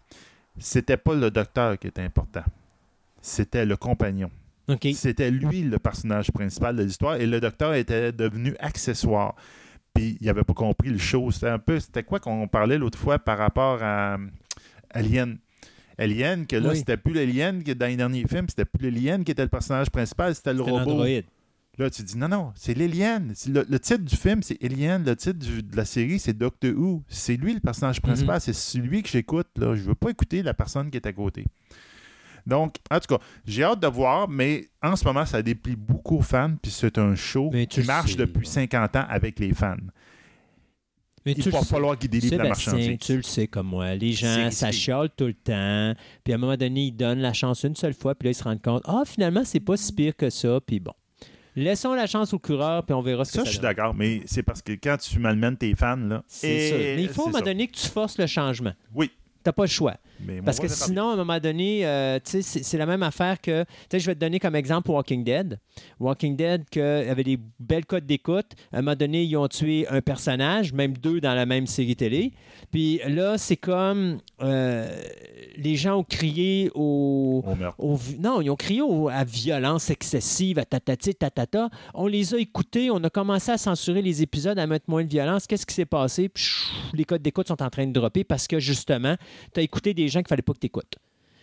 c'était 0.58 0.96
pas 0.96 1.14
le 1.14 1.30
docteur 1.30 1.78
qui 1.78 1.86
était 1.86 2.02
important, 2.02 2.44
c'était 3.20 3.64
le 3.64 3.76
compagnon. 3.76 4.30
C'était 4.94 5.30
lui 5.30 5.62
le 5.62 5.78
personnage 5.78 6.32
principal 6.32 6.74
de 6.76 6.82
l'histoire 6.82 7.16
et 7.16 7.26
le 7.26 7.40
docteur 7.40 7.74
était 7.74 8.10
devenu 8.12 8.56
accessoire. 8.58 9.36
Puis 9.94 10.18
il 10.20 10.26
n'avait 10.26 10.42
pas 10.42 10.54
compris 10.54 10.90
le 10.90 10.98
show. 10.98 11.30
C'était 11.30 11.48
un 11.48 11.60
peu, 11.60 11.78
c'était 11.78 12.02
quoi 12.02 12.18
qu'on 12.18 12.48
parlait 12.48 12.76
l'autre 12.76 12.98
fois 12.98 13.18
par 13.18 13.38
rapport 13.38 13.82
à 13.82 14.18
Alien? 14.90 15.38
Alien, 15.98 16.46
que 16.46 16.56
là, 16.56 16.74
c'était 16.74 16.96
plus 16.98 17.14
l'Alien 17.14 17.62
que 17.62 17.72
dans 17.72 17.86
les 17.86 17.96
derniers 17.96 18.26
films, 18.26 18.48
c'était 18.48 18.64
plus 18.66 18.90
l'Alien 18.90 19.24
qui 19.24 19.32
était 19.32 19.44
le 19.44 19.48
personnage 19.48 19.88
principal, 19.88 20.34
c'était 20.34 20.52
le 20.52 20.62
robot. 20.62 21.04
Là, 21.78 21.90
tu 21.90 22.02
dis 22.02 22.16
non, 22.16 22.28
non, 22.28 22.52
c'est 22.54 22.72
l'Alien. 22.72 23.34
Le, 23.46 23.78
titre 23.78 24.02
du 24.02 24.16
film, 24.16 24.42
c'est 24.42 24.62
Alien. 24.64 25.04
Le 25.04 25.14
titre 25.14 25.38
de 25.38 25.76
la 25.76 25.84
série, 25.84 26.18
c'est 26.18 26.32
Doctor 26.32 26.70
Who. 26.74 27.02
C'est 27.08 27.36
lui 27.36 27.52
le 27.52 27.60
personnage 27.60 28.00
principal. 28.00 28.36
Mhm. 28.36 28.40
C'est 28.40 28.54
celui 28.54 29.02
que 29.02 29.10
j'écoute. 29.10 29.48
Là. 29.56 29.74
Je 29.74 29.82
veux 29.82 29.94
pas 29.94 30.10
écouter 30.10 30.42
la 30.42 30.54
personne 30.54 30.90
qui 30.90 30.96
est 30.96 31.06
à 31.06 31.12
côté. 31.12 31.44
Donc, 32.46 32.76
en 32.90 32.98
tout 33.00 33.16
cas, 33.16 33.22
j'ai 33.44 33.64
hâte 33.64 33.80
de 33.80 33.88
voir, 33.88 34.28
mais 34.28 34.68
en 34.80 34.96
ce 34.96 35.04
moment, 35.04 35.26
ça 35.26 35.42
déplie 35.42 35.76
beaucoup 35.76 36.18
aux 36.18 36.22
fans. 36.22 36.54
Puis 36.62 36.70
c'est 36.70 36.96
un 36.96 37.14
show 37.14 37.50
qui 37.68 37.82
marche 37.82 38.16
depuis 38.16 38.46
50 38.46 38.96
ans 38.96 39.04
avec 39.08 39.38
les 39.38 39.52
fans. 39.52 39.76
Mais 41.26 41.32
il 41.32 41.50
va 41.50 41.60
falloir 41.62 41.98
qu'ils 41.98 42.08
délivrent 42.08 42.38
la 42.38 42.48
marchandise. 42.50 42.98
Tu 43.00 43.16
le 43.16 43.22
sais 43.22 43.48
comme 43.48 43.66
moi. 43.66 43.94
Les 43.96 44.12
gens, 44.12 44.50
ça 44.50 44.72
chiale 44.72 45.10
tout 45.14 45.26
le 45.26 45.34
temps. 45.34 45.92
Puis 46.24 46.32
à 46.32 46.36
un 46.36 46.38
moment 46.38 46.56
donné, 46.56 46.86
ils 46.86 46.92
donnent 46.92 47.18
la 47.18 47.34
chance 47.34 47.64
une 47.64 47.76
seule 47.76 47.94
fois. 47.94 48.14
Puis 48.14 48.28
là, 48.28 48.30
ils 48.30 48.34
se 48.34 48.44
rendent 48.44 48.62
compte, 48.62 48.82
ah, 48.86 49.02
finalement, 49.04 49.42
c'est 49.44 49.60
pas 49.60 49.76
si 49.76 49.92
pire 49.92 50.16
que 50.16 50.30
ça. 50.30 50.60
Puis 50.64 50.80
bon. 50.80 50.94
Laissons 51.56 51.94
la 51.94 52.06
chance 52.06 52.34
au 52.34 52.38
coureur, 52.38 52.84
puis 52.84 52.94
on 52.94 53.00
verra 53.00 53.24
ce 53.24 53.32
ça, 53.32 53.38
que 53.38 53.44
ça 53.44 53.50
je 53.50 53.56
suis 53.56 53.62
d'accord, 53.62 53.94
mais 53.94 54.20
c'est 54.26 54.42
parce 54.42 54.60
que 54.60 54.72
quand 54.72 54.98
tu 54.98 55.18
malmènes 55.18 55.56
tes 55.56 55.74
fans, 55.74 55.96
là. 55.96 56.22
C'est 56.28 56.70
ça. 56.70 56.76
Mais 56.76 57.02
il 57.02 57.08
faut 57.08 57.22
à 57.22 57.28
un 57.28 57.32
moment 57.32 57.44
donné 57.44 57.66
que 57.66 57.76
tu 57.76 57.88
forces 57.88 58.18
le 58.18 58.26
changement. 58.26 58.74
Oui. 58.94 59.10
T'as 59.42 59.52
pas 59.52 59.62
le 59.62 59.68
choix. 59.68 59.96
Parce 60.44 60.58
que 60.58 60.68
sinon, 60.68 61.10
à 61.10 61.12
un 61.14 61.16
moment 61.16 61.38
donné, 61.38 61.86
euh, 61.86 62.18
c'est 62.24 62.78
la 62.78 62.86
même 62.86 63.02
affaire 63.02 63.40
que. 63.40 63.64
Je 63.92 64.04
vais 64.06 64.14
te 64.14 64.20
donner 64.20 64.38
comme 64.38 64.54
exemple 64.54 64.90
Walking 64.90 65.24
Dead. 65.24 65.58
Walking 65.98 66.36
Dead, 66.36 66.64
qui 66.70 66.80
avait 66.80 67.24
des 67.24 67.38
belles 67.58 67.86
codes 67.86 68.06
d'écoute. 68.06 68.52
À 68.72 68.78
un 68.78 68.82
moment 68.82 68.96
donné, 68.96 69.24
ils 69.24 69.36
ont 69.36 69.48
tué 69.48 69.86
un 69.88 70.00
personnage, 70.00 70.72
même 70.72 70.96
deux 70.96 71.20
dans 71.20 71.34
la 71.34 71.46
même 71.46 71.66
série 71.66 71.96
télé. 71.96 72.32
Puis 72.70 73.00
là, 73.08 73.38
c'est 73.38 73.56
comme. 73.56 74.18
Euh, 74.42 75.02
les 75.56 75.76
gens 75.76 75.98
ont 75.98 76.04
crié 76.04 76.70
au. 76.74 77.44
au, 77.78 77.98
non, 78.20 78.40
ils 78.40 78.50
ont 78.50 78.56
crié 78.56 78.82
à 79.10 79.24
violence 79.24 79.90
excessive, 79.90 80.58
à 80.58 80.64
tatati, 80.64 81.14
tatata. 81.14 81.70
On 81.94 82.06
les 82.06 82.34
a 82.34 82.38
écoutés, 82.38 82.90
on 82.90 83.02
a 83.04 83.10
commencé 83.10 83.50
à 83.50 83.58
censurer 83.58 84.02
les 84.02 84.22
épisodes, 84.22 84.58
à 84.58 84.66
mettre 84.66 84.86
moins 84.88 85.04
de 85.04 85.08
violence. 85.08 85.46
Qu'est-ce 85.46 85.66
qui 85.66 85.74
s'est 85.74 85.86
passé? 85.86 86.30
les 86.92 87.04
codes 87.04 87.22
d'écoute 87.22 87.48
sont 87.48 87.62
en 87.62 87.70
train 87.70 87.86
de 87.86 87.92
dropper 87.92 88.24
parce 88.24 88.46
que 88.46 88.58
justement, 88.58 89.16
tu 89.52 89.60
as 89.60 89.62
écouté 89.62 89.94
des 89.94 90.05
gens 90.08 90.20
qu'il 90.20 90.28
fallait 90.28 90.42
pas 90.42 90.52
que 90.52 90.58
tu 90.58 90.66
écoutes. 90.66 90.96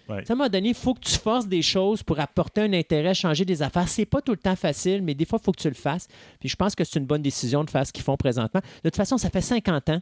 À 0.09 0.15
un 0.15 0.35
moment 0.35 0.49
donné, 0.49 0.69
il 0.69 0.75
faut 0.75 0.93
que 0.93 0.99
tu 0.99 1.17
forces 1.17 1.47
des 1.47 1.61
choses 1.61 2.03
pour 2.03 2.19
apporter 2.19 2.61
un 2.61 2.73
intérêt, 2.73 3.13
changer 3.13 3.45
des 3.45 3.61
affaires. 3.61 3.87
C'est 3.87 4.05
pas 4.05 4.21
tout 4.21 4.33
le 4.33 4.37
temps 4.37 4.55
facile, 4.55 5.01
mais 5.01 5.13
des 5.13 5.23
fois, 5.23 5.39
il 5.41 5.45
faut 5.45 5.53
que 5.53 5.61
tu 5.61 5.69
le 5.69 5.75
fasses. 5.75 6.07
Puis 6.41 6.49
je 6.49 6.55
pense 6.57 6.75
que 6.75 6.83
c'est 6.83 6.99
une 6.99 7.05
bonne 7.05 7.21
décision 7.21 7.63
de 7.63 7.69
faire 7.69 7.87
ce 7.87 7.93
qu'ils 7.93 8.03
font 8.03 8.17
présentement. 8.17 8.59
De 8.83 8.89
toute 8.89 8.97
façon, 8.97 9.17
ça 9.17 9.29
fait 9.29 9.41
50 9.41 9.89
ans. 9.89 10.01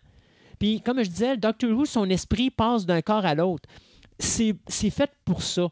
Puis, 0.58 0.82
comme 0.82 1.04
je 1.04 1.10
disais, 1.10 1.38
Doctor 1.38 1.70
Who, 1.70 1.86
son 1.86 2.10
esprit 2.10 2.50
passe 2.50 2.86
d'un 2.86 3.02
corps 3.02 3.26
à 3.26 3.36
l'autre. 3.36 3.70
C'est 4.18 4.56
fait 4.90 5.12
pour 5.24 5.44
ça 5.44 5.70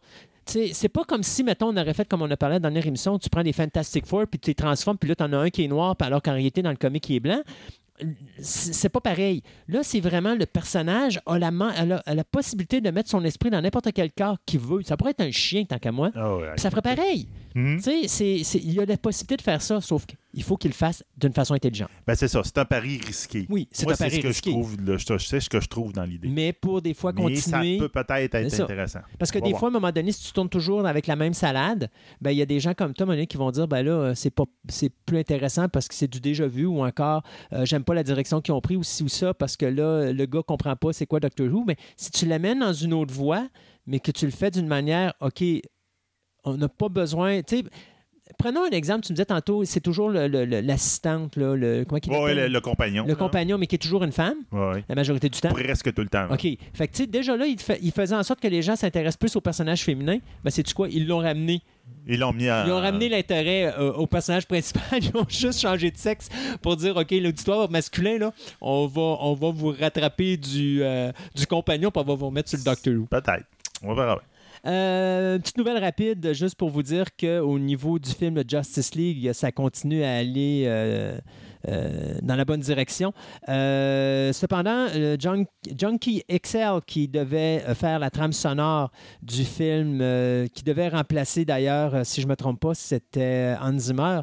c'est 0.74 0.90
pas 0.90 1.04
comme 1.04 1.24
si, 1.24 1.44
mettons, 1.44 1.68
on 1.68 1.78
aurait 1.78 1.94
fait 1.94 2.08
comme 2.08 2.22
on 2.22 2.32
a 2.32 2.38
parlé 2.38 2.56
dans 2.56 2.68
la 2.68 2.72
dernière 2.72 2.88
émission, 2.88 3.20
tu 3.20 3.30
prends 3.30 3.42
les 3.42 3.54
Fantastic 3.54 4.06
Four, 4.06 4.28
puis 4.28 4.40
tu 4.40 4.50
les 4.50 4.56
transformes, 4.56 4.98
puis 4.98 5.10
là, 5.10 5.16
tu 5.16 5.24
en 5.24 5.34
as 5.34 5.38
un 5.38 5.50
qui 5.50 5.64
est 5.64 5.68
noir, 5.68 5.96
alors 6.00 6.22
qu'en 6.22 6.34
réalité, 6.34 6.62
dans 6.62 6.72
le 6.72 6.76
comic, 6.76 7.08
il 7.10 7.16
est 7.18 7.20
blanc 7.20 7.42
c'est 8.40 8.90
pas 8.90 9.02
pareil. 9.02 9.44
Là, 9.68 9.84
c'est 9.84 10.00
vraiment 10.00 10.36
le 10.36 10.46
personnage 10.46 11.20
a 11.26 11.38
la, 11.38 11.50
a 11.50 12.16
la, 12.16 12.24
possibilité 12.24 12.82
de 12.82 12.90
mettre 12.92 13.10
son 13.10 13.24
esprit 13.24 13.50
dans 13.50 13.62
n'importe 13.62 13.92
quel 13.94 14.12
corps 14.12 14.38
qu'il 14.46 14.60
veut. 14.60 14.82
Ça 14.84 14.98
pourrait 14.98 15.12
être 15.12 15.22
un 15.22 15.32
chien 15.32 15.66
tant 15.66 15.80
qu'à 15.80 15.92
moi. 15.92 16.12
Ah 16.16 16.38
ça 16.58 16.70
ferait 16.70 16.82
pareil. 16.82 17.28
Mhm. 17.56 17.82
Tu 17.82 18.08
sais, 18.08 18.42
il 18.58 18.74
y 18.74 18.80
a 18.80 18.86
la 18.86 18.98
possibilité 18.98 19.38
de 19.38 19.42
faire 19.42 19.62
ça, 19.62 19.82
sauf 19.82 20.06
qu'il 20.34 20.44
faut 20.44 20.58
qu'il 20.58 20.72
le 20.72 20.76
fasse 20.76 21.04
d'une 21.18 21.34
façon 21.34 21.54
intelligente. 21.54 21.90
Ben 22.06 22.16
c'est 22.16 22.28
ça, 22.28 22.42
c'est 22.44 22.58
un 22.58 22.66
pari 22.66 23.00
risqué. 23.06 23.46
Oui, 23.50 23.68
c'est 23.72 23.90
un 23.90 23.96
pari 23.96 24.18
ce 24.18 24.20
que 24.20 24.28
risqué. 24.28 24.52
Je 24.52 24.56
trouve, 24.56 24.78
je 25.18 25.26
sais 25.26 25.40
ce 25.40 25.50
que 25.50 25.60
je 25.60 25.68
trouve 25.68 25.94
dans 25.94 26.04
l'idée. 26.04 26.30
Mais 26.30 26.54
pour 26.54 26.82
des 26.82 26.94
fois 26.94 27.14
continuer... 27.14 27.40
ça 27.80 27.88
peut 27.88 27.90
peut-être 27.90 28.36
être, 28.36 28.62
intéressant. 28.62 29.00
Parce 29.18 29.32
que 29.32 29.40
des 29.40 29.54
fois, 29.54 29.68
à 29.68 29.72
un 29.72 29.74
moment 29.74 29.92
donné, 29.92 30.12
si 30.12 30.28
tu 30.28 30.32
tournes 30.34 30.50
toujours 30.50 30.86
avec 30.86 31.08
la 31.08 31.16
même 31.16 31.34
salade, 31.34 31.90
ben 32.22 32.32
il 32.32 32.38
y 32.38 32.42
a 32.42 32.46
des 32.46 32.60
gens 32.60 32.74
comme 32.74 32.94
toi, 32.94 33.06
Monique, 33.06 33.32
qui 33.32 33.38
vont 33.38 33.52
dire, 33.52 33.68
ben 33.68 33.84
là, 33.84 34.14
c'est 34.16 34.30
pas 34.30 34.46
c'est 34.68 34.92
plus 35.06 35.18
intéressant 35.18 35.68
parce 35.70 35.88
que 35.88 35.96
c'est 35.96 36.08
du 36.08 36.20
déjà 36.20 36.48
vu 36.48 36.66
ou 36.66 36.84
encore, 36.84 37.24
euh, 37.54 37.66
j'aime 37.66 37.84
pas 37.84 37.94
la 37.94 38.04
direction 38.04 38.42
qu'ils 38.42 38.54
ont 38.54 38.62
pris 38.62 38.76
ou 38.76 38.84
ci 38.84 39.04
ou 39.04 39.08
ça 39.08 39.34
parce 39.34 39.58
que 39.58 39.66
là, 39.66 40.12
le 40.12 40.26
gars 40.26 40.44
comprend 40.44 40.76
pas 40.76 40.94
c'est 40.94 41.06
quoi 41.06 41.20
Doctor 41.20 41.48
Who. 41.48 41.64
Mais 41.68 41.76
si 41.98 42.12
tu 42.12 42.26
l'amènes 42.26 42.60
dans 42.60 42.74
une 42.74 42.94
autre 42.94 43.14
voie, 43.14 43.48
mais 43.88 44.00
que 44.00 44.12
tu 44.12 44.26
le 44.26 44.32
fais 44.32 44.52
d'une 44.52 44.68
manière, 44.68 45.14
OK, 45.22 45.44
on 46.44 46.58
n'a 46.58 46.70
pas 46.70 46.90
besoin. 46.90 47.42
Tu 47.42 47.58
sais, 47.58 47.64
prenons 48.38 48.64
un 48.64 48.70
exemple, 48.70 49.06
tu 49.06 49.12
me 49.12 49.16
disais 49.16 49.26
tantôt, 49.26 49.64
c'est 49.66 49.80
toujours 49.80 50.10
l'assistante, 50.10 51.36
le, 51.36 51.56
le, 51.56 51.86
comment 51.86 52.28
le, 52.28 52.48
le, 52.48 52.62
compagnon. 52.62 53.06
Le 53.08 53.16
compagnon, 53.16 53.58
mais 53.58 53.68
qui 53.68 53.76
est 53.76 53.80
toujours 53.80 54.04
une 54.04 54.12
femme, 54.12 54.38
la 54.52 54.96
majorité 54.96 55.30
du 55.30 55.40
temps. 55.40 55.50
Presque 55.50 55.94
tout 55.94 56.02
le 56.02 56.08
temps. 56.10 56.28
OK. 56.32 56.48
Fait 56.74 56.88
que, 56.88 56.94
tu 56.94 57.04
sais, 57.04 57.08
déjà 57.08 57.36
là, 57.36 57.46
il, 57.46 57.58
il, 57.82 57.92
faisait 57.92 58.16
en 58.16 58.24
sorte 58.24 58.40
que 58.40 58.48
les 58.48 58.62
gens 58.62 58.76
s'intéressent 58.76 59.18
plus 59.18 59.36
aux 59.36 59.42
personnages 59.42 59.84
féminins. 59.84 60.20
Ben, 60.44 60.50
c'est-tu 60.50 60.74
quoi? 60.74 60.88
Ils 60.90 61.08
l'ont 61.08 61.20
ramené. 61.20 61.62
Ils 62.08 62.20
l'ont 62.20 62.34
mis 62.34 62.48
à... 62.48 62.66
Ils 62.66 62.72
ont 62.72 62.80
ramené 62.80 63.10
l'intérêt 63.10 63.74
euh, 63.78 63.92
au 63.94 64.08
personnage 64.08 64.48
principal. 64.48 64.84
Ils 65.02 65.16
ont 65.16 65.26
juste 65.28 65.60
changé 65.60 65.92
de 65.92 65.98
sexe 65.98 66.30
pour 66.62 66.76
dire, 66.76 66.96
OK, 66.96 67.12
l'auditoire 67.12 67.70
masculin, 67.70 68.18
là, 68.18 68.34
on 68.62 68.88
va, 68.88 69.02
on 69.02 69.34
va 69.34 69.52
vous 69.52 69.74
rattraper 69.80 70.38
du, 70.38 70.84
euh, 70.84 71.12
du 71.36 71.46
compagnon, 71.48 71.92
puis 71.92 72.02
on 72.02 72.06
va 72.06 72.16
vous 72.16 72.28
remettre 72.28 72.50
sur 72.50 72.60
le 72.60 72.64
Doctor 72.64 72.94
Who. 72.94 73.06
Peut-être. 73.06 73.46
On 73.84 73.94
va 73.94 74.06
voir. 74.06 74.22
Euh, 74.66 75.40
petite 75.40 75.58
nouvelle 75.58 75.78
rapide, 75.82 76.34
juste 76.34 76.56
pour 76.56 76.70
vous 76.70 76.84
dire 76.84 77.06
qu'au 77.18 77.60
niveau 77.60 78.00
du 78.00 78.10
film 78.12 78.44
Justice 78.48 78.96
League, 78.96 79.32
ça 79.34 79.52
continue 79.52 80.04
à 80.04 80.16
aller 80.18 80.64
euh, 80.68 81.18
dans 81.68 82.36
la 82.36 82.46
bonne 82.46 82.60
direction. 82.62 83.14
Euh, 83.48 84.32
cependant, 84.34 84.88
Junkie 85.20 86.24
XL, 86.30 86.80
qui 86.86 87.08
devait 87.08 87.60
faire 87.76 88.00
la 88.00 88.10
trame 88.10 88.34
sonore 88.34 88.92
du 89.22 89.44
film, 89.44 90.00
qui 90.54 90.64
devait 90.64 90.90
remplacer 90.90 91.46
d'ailleurs, 91.46 92.06
si 92.06 92.22
je 92.22 92.26
ne 92.26 92.32
me 92.32 92.36
trompe 92.36 92.60
pas, 92.60 92.74
c'était 92.74 93.56
Hans 93.62 93.78
Zimmer. 93.78 94.22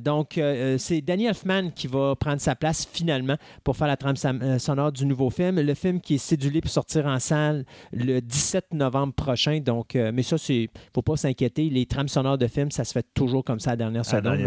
donc, 0.00 0.40
c'est 0.78 1.00
Danny 1.00 1.26
Elfman 1.26 1.70
qui 1.74 1.86
va 1.86 2.14
prendre 2.16 2.40
sa 2.40 2.54
place 2.54 2.86
finalement 2.90 3.36
pour 3.64 3.76
faire 3.76 3.88
la 3.88 3.96
trame 3.96 4.16
sonore 4.58 4.92
du 4.92 5.06
nouveau 5.06 5.30
film. 5.30 5.60
Le 5.60 5.74
film 5.74 6.00
qui 6.00 6.14
est 6.14 6.18
cédulé 6.18 6.60
pour 6.60 6.70
sortir 6.70 7.06
en 7.06 7.18
salle 7.18 7.64
le 7.92 8.20
17 8.20 8.74
novembre 8.74 9.12
prochain. 9.14 9.60
Donc, 9.60 9.94
mais 9.94 10.22
ça, 10.22 10.36
il 10.48 10.62
ne 10.62 10.66
faut 10.94 11.02
pas 11.02 11.16
s'inquiéter. 11.16 11.68
Les 11.68 11.86
trames 11.86 12.08
sonores 12.08 12.38
de 12.38 12.46
films, 12.46 12.70
ça 12.70 12.84
se 12.84 12.92
fait 12.92 13.06
toujours 13.14 13.44
comme 13.44 13.60
ça 13.60 13.70
à 13.70 13.72
la 13.72 13.76
dernière 13.76 14.06
seconde. 14.06 14.38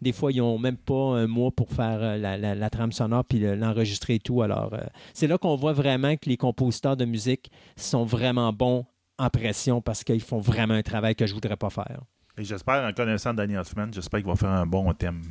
Des 0.00 0.12
fois, 0.12 0.32
ils 0.32 0.38
n'ont 0.38 0.58
même 0.58 0.76
pas 0.76 0.94
un 0.94 1.26
mois 1.26 1.50
pour 1.50 1.67
faire 1.68 1.98
euh, 2.00 2.16
la, 2.16 2.70
trame 2.70 2.92
sonore 2.92 3.24
puis 3.24 3.38
l'enregistrer 3.38 4.14
et 4.14 4.18
tout. 4.18 4.42
Alors, 4.42 4.74
euh, 4.74 4.80
c'est 5.14 5.26
là 5.26 5.38
qu'on 5.38 5.56
voit 5.56 5.72
vraiment 5.72 6.16
que 6.16 6.28
les 6.28 6.36
compositeurs 6.36 6.96
de 6.96 7.04
musique 7.04 7.50
sont 7.76 8.04
vraiment 8.04 8.52
bons 8.52 8.86
en 9.18 9.30
pression 9.30 9.80
parce 9.80 10.04
qu'ils 10.04 10.22
font 10.22 10.40
vraiment 10.40 10.74
un 10.74 10.82
travail 10.82 11.14
que 11.14 11.26
je 11.26 11.34
voudrais 11.34 11.56
pas 11.56 11.70
faire. 11.70 12.00
J'espère, 12.36 12.88
en 12.88 12.92
connaissant 12.92 13.34
Danny 13.34 13.56
Hoffman, 13.56 13.88
j'espère 13.90 14.20
qu'il 14.20 14.28
va 14.28 14.36
faire 14.36 14.50
un 14.50 14.66
bon 14.66 14.92
thème 14.92 15.22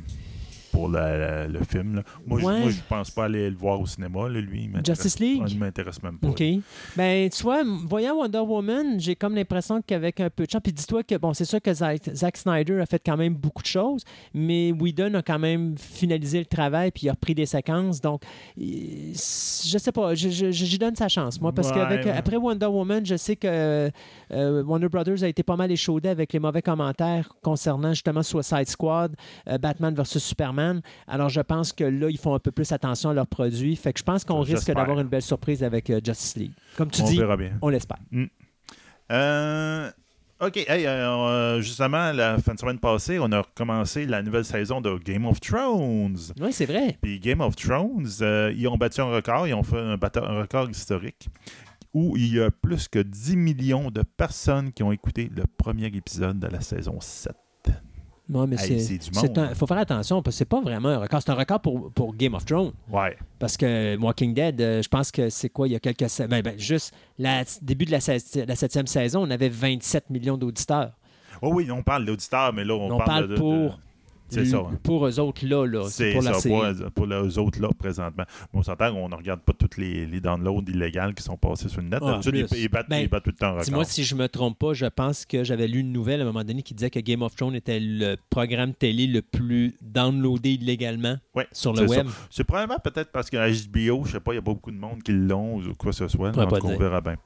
pour 0.78 0.88
la- 0.88 1.16
la- 1.18 1.46
le 1.48 1.58
film. 1.64 1.96
là. 1.96 2.02
Moi, 2.26 2.38
je- 2.40 2.46
Ouais. 2.46 2.60
moi, 2.60 2.70
je 2.70 2.80
pense 2.88 3.10
pas 3.10 3.24
aller 3.24 3.50
le 3.50 3.56
voir 3.56 3.80
au 3.80 3.86
cinéma, 3.86 4.28
là, 4.28 4.40
lui. 4.40 4.70
il 4.72 4.86
Justice 4.86 5.18
League? 5.18 5.42
Ah, 5.44 5.48
Il 5.50 5.58
m'intéresse 5.58 6.00
même 6.02 6.18
pas. 6.18 6.28
OK. 6.28 6.42
Ben, 6.96 7.28
tu 7.30 7.42
vois, 7.42 7.62
voyant 7.86 8.14
Wonder 8.16 8.38
Woman, 8.38 9.00
j'ai 9.00 9.16
comme 9.16 9.34
l'impression 9.34 9.82
qu'avec 9.82 10.20
un 10.20 10.30
peu 10.30 10.44
de 10.46 10.50
chance, 10.50 10.60
puis 10.62 10.72
dis-toi 10.72 11.02
que, 11.02 11.16
bon, 11.16 11.34
c'est 11.34 11.44
sûr 11.44 11.60
que 11.60 11.72
Zack, 11.74 12.02
Zack 12.14 12.36
Snyder 12.36 12.80
a 12.80 12.86
fait 12.86 13.02
quand 13.04 13.16
même 13.16 13.34
beaucoup 13.34 13.62
de 13.62 13.66
choses, 13.68 14.02
mais 14.34 14.72
Whedon 14.72 15.14
a 15.14 15.22
quand 15.22 15.38
même 15.38 15.76
finalisé 15.78 16.38
le 16.38 16.44
travail, 16.46 16.90
puis 16.92 17.06
il 17.06 17.08
a 17.08 17.12
repris 17.12 17.34
des 17.34 17.46
séquences, 17.46 18.00
donc, 18.00 18.22
je 18.56 19.12
sais 19.78 19.92
pas, 19.92 20.14
j'y 20.14 20.78
donne 20.78 20.96
sa 20.96 21.08
chance, 21.08 21.40
moi, 21.40 21.52
parce 21.52 21.68
Ouais, 21.68 21.74
qu'avec 21.74 22.04
ouais. 22.04 22.12
après 22.12 22.36
Wonder 22.36 22.66
Woman, 22.66 23.04
je 23.04 23.16
sais 23.16 23.36
que 23.36 23.90
euh, 24.30 24.62
Warner 24.62 24.88
Brothers 24.88 25.22
a 25.24 25.28
été 25.28 25.42
pas 25.42 25.56
mal 25.56 25.70
échaudé 25.72 26.08
avec 26.08 26.32
les 26.32 26.38
mauvais 26.38 26.62
commentaires 26.62 27.28
concernant 27.42 27.90
justement 27.90 28.22
Suicide 28.22 28.68
Squad, 28.68 29.14
euh, 29.48 29.58
Batman 29.58 29.94
vs 29.94 30.18
Superman, 30.18 30.67
alors 31.06 31.28
je 31.28 31.40
pense 31.40 31.72
que 31.72 31.84
là, 31.84 32.08
ils 32.10 32.18
font 32.18 32.34
un 32.34 32.38
peu 32.38 32.50
plus 32.50 32.70
attention 32.72 33.10
à 33.10 33.14
leurs 33.14 33.26
produits, 33.26 33.76
fait 33.76 33.92
que 33.92 33.98
je 33.98 34.04
pense 34.04 34.24
qu'on 34.24 34.40
risque 34.40 34.56
J'espère. 34.56 34.76
d'avoir 34.76 35.00
une 35.00 35.08
belle 35.08 35.22
surprise 35.22 35.62
avec 35.64 35.90
euh, 35.90 36.00
Justice 36.04 36.36
League. 36.36 36.52
Comme 36.76 36.90
tu 36.90 37.02
On 37.02 37.04
dis, 37.06 37.18
verra 37.18 37.36
bien. 37.36 37.52
on 37.62 37.68
l'espère. 37.68 37.98
Euh, 39.10 39.90
OK. 40.40 40.56
Hey, 40.56 40.86
euh, 40.86 41.60
justement, 41.60 42.12
la 42.12 42.38
fin 42.38 42.54
de 42.54 42.58
semaine 42.60 42.78
passée, 42.78 43.18
on 43.18 43.32
a 43.32 43.40
recommencé 43.40 44.06
la 44.06 44.22
nouvelle 44.22 44.44
saison 44.44 44.80
de 44.80 44.96
Game 44.98 45.24
of 45.26 45.40
Thrones. 45.40 46.18
Oui, 46.40 46.52
c'est 46.52 46.66
vrai. 46.66 46.96
Puis 47.02 47.18
Game 47.18 47.40
of 47.40 47.56
Thrones, 47.56 48.06
euh, 48.20 48.52
ils 48.56 48.68
ont 48.68 48.76
battu 48.76 49.00
un 49.00 49.06
record, 49.10 49.48
ils 49.48 49.54
ont 49.54 49.62
fait 49.64 49.78
un, 49.78 49.94
un 50.00 50.40
record 50.40 50.70
historique 50.70 51.28
où 51.94 52.16
il 52.16 52.34
y 52.34 52.40
a 52.40 52.50
plus 52.50 52.86
que 52.86 52.98
10 52.98 53.36
millions 53.36 53.90
de 53.90 54.02
personnes 54.02 54.72
qui 54.72 54.82
ont 54.82 54.92
écouté 54.92 55.30
le 55.34 55.44
premier 55.56 55.86
épisode 55.86 56.38
de 56.38 56.46
la 56.46 56.60
saison 56.60 57.00
7. 57.00 57.32
Non, 58.28 58.46
mais 58.46 58.56
Hey, 58.56 58.80
c'est. 58.80 58.98
du 58.98 59.10
monde, 59.10 59.38
hein. 59.38 59.50
faut 59.54 59.66
faire 59.66 59.78
attention 59.78 60.22
parce 60.22 60.34
que 60.34 60.38
c'est 60.38 60.44
pas 60.44 60.60
vraiment 60.60 60.90
un 60.90 60.98
record. 60.98 61.22
C'est 61.22 61.30
un 61.30 61.34
record 61.34 61.60
pour, 61.60 61.90
pour 61.92 62.14
Game 62.14 62.34
of 62.34 62.44
Thrones. 62.44 62.72
Ouais. 62.90 63.16
Parce 63.38 63.56
que 63.56 63.96
Walking 63.96 64.34
Dead, 64.34 64.60
euh, 64.60 64.82
je 64.82 64.88
pense 64.88 65.10
que 65.10 65.30
c'est 65.30 65.48
quoi, 65.48 65.66
il 65.66 65.72
y 65.72 65.76
a 65.76 65.80
quelques. 65.80 66.04
Ben, 66.28 66.42
ben, 66.42 66.58
juste, 66.58 66.94
la 67.18 67.44
début 67.62 67.86
de 67.86 67.90
la, 67.90 68.00
sept- 68.00 68.44
la 68.46 68.54
septième 68.54 68.86
saison, 68.86 69.22
on 69.26 69.30
avait 69.30 69.48
27 69.48 70.10
millions 70.10 70.36
d'auditeurs. 70.36 70.92
Oh 71.40 71.50
oui, 71.54 71.70
on 71.70 71.82
parle 71.82 72.04
d'auditeur, 72.04 72.52
mais 72.52 72.64
là, 72.64 72.74
on, 72.74 72.90
On, 72.92 72.98
parle, 72.98 73.04
parle 73.08 73.28
de- 73.28 73.34
de- 73.34 73.38
pour. 73.38 73.78
C'est 74.28 74.44
ça. 74.44 74.58
hein. 74.58 74.78
Pour 74.82 75.06
eux 75.06 75.18
autres, 75.20 75.46
là. 75.46 75.64
là. 75.66 75.84
C'est 75.88 76.12
pour 76.12 76.22
la 76.22 76.34
ça, 76.34 76.40
série. 76.40 76.74
pour, 76.82 76.90
pour 76.92 77.06
les 77.06 77.38
autres 77.38 77.60
là, 77.60 77.68
présentement. 77.78 78.24
Mais 78.52 78.58
on 78.58 78.62
s'entend 78.62 78.92
qu'on 78.92 79.08
ne 79.08 79.14
regarde 79.14 79.40
pas 79.40 79.52
tous 79.52 79.78
les, 79.80 80.06
les 80.06 80.20
downloads 80.20 80.64
illégaux 80.68 81.12
qui 81.16 81.22
sont 81.22 81.36
passés 81.36 81.68
sur 81.68 81.80
le 81.80 81.88
net. 81.88 82.00
Ah, 82.02 82.20
ils, 82.26 82.46
ils 82.56 82.68
battent, 82.68 82.88
Ben, 82.90 82.98
ils 83.02 83.08
battent 83.08 83.24
tout 83.24 83.30
le 83.30 83.36
temps 83.36 83.50
record. 83.52 83.64
Dis-moi 83.64 83.84
si 83.84 84.04
je 84.04 84.14
me 84.14 84.28
trompe 84.28 84.58
pas, 84.58 84.72
je 84.74 84.86
pense 84.86 85.24
que 85.24 85.44
j'avais 85.44 85.66
lu 85.68 85.80
une 85.80 85.92
nouvelle 85.92 86.20
à 86.20 86.24
un 86.24 86.26
moment 86.26 86.44
donné 86.44 86.62
qui 86.62 86.74
disait 86.74 86.90
que 86.90 87.00
Game 87.00 87.22
of 87.22 87.34
Thrones 87.36 87.54
était 87.54 87.80
le 87.80 88.16
programme 88.30 88.74
télé 88.74 89.06
le 89.06 89.22
plus 89.22 89.74
downloadé 89.80 90.50
illégalement 90.52 91.16
Ouais, 91.34 91.46
sur 91.52 91.72
le 91.72 91.86
web. 91.86 92.06
C'est 92.30 92.44
probablement 92.44 92.78
peut-être 92.82 93.10
parce 93.12 93.30
que 93.30 93.36
HBO, 93.36 94.04
je 94.04 94.12
sais 94.12 94.20
pas, 94.20 94.32
il 94.32 94.36
n'y 94.36 94.38
a 94.40 94.42
pas 94.42 94.52
beaucoup 94.52 94.70
de 94.70 94.76
monde 94.76 95.02
qui 95.02 95.12
l'ont 95.12 95.56
ou 95.58 95.74
quoi 95.78 95.90
que 95.92 95.96
ce 95.96 96.08
soit. 96.08 96.32
pourrais 96.32 96.44
En 96.44 96.48
pas 96.48 96.58
tout 96.60 96.66
cas, 96.66 96.72
on 96.74 96.78
verra 96.78 97.00
bien. 97.00 97.16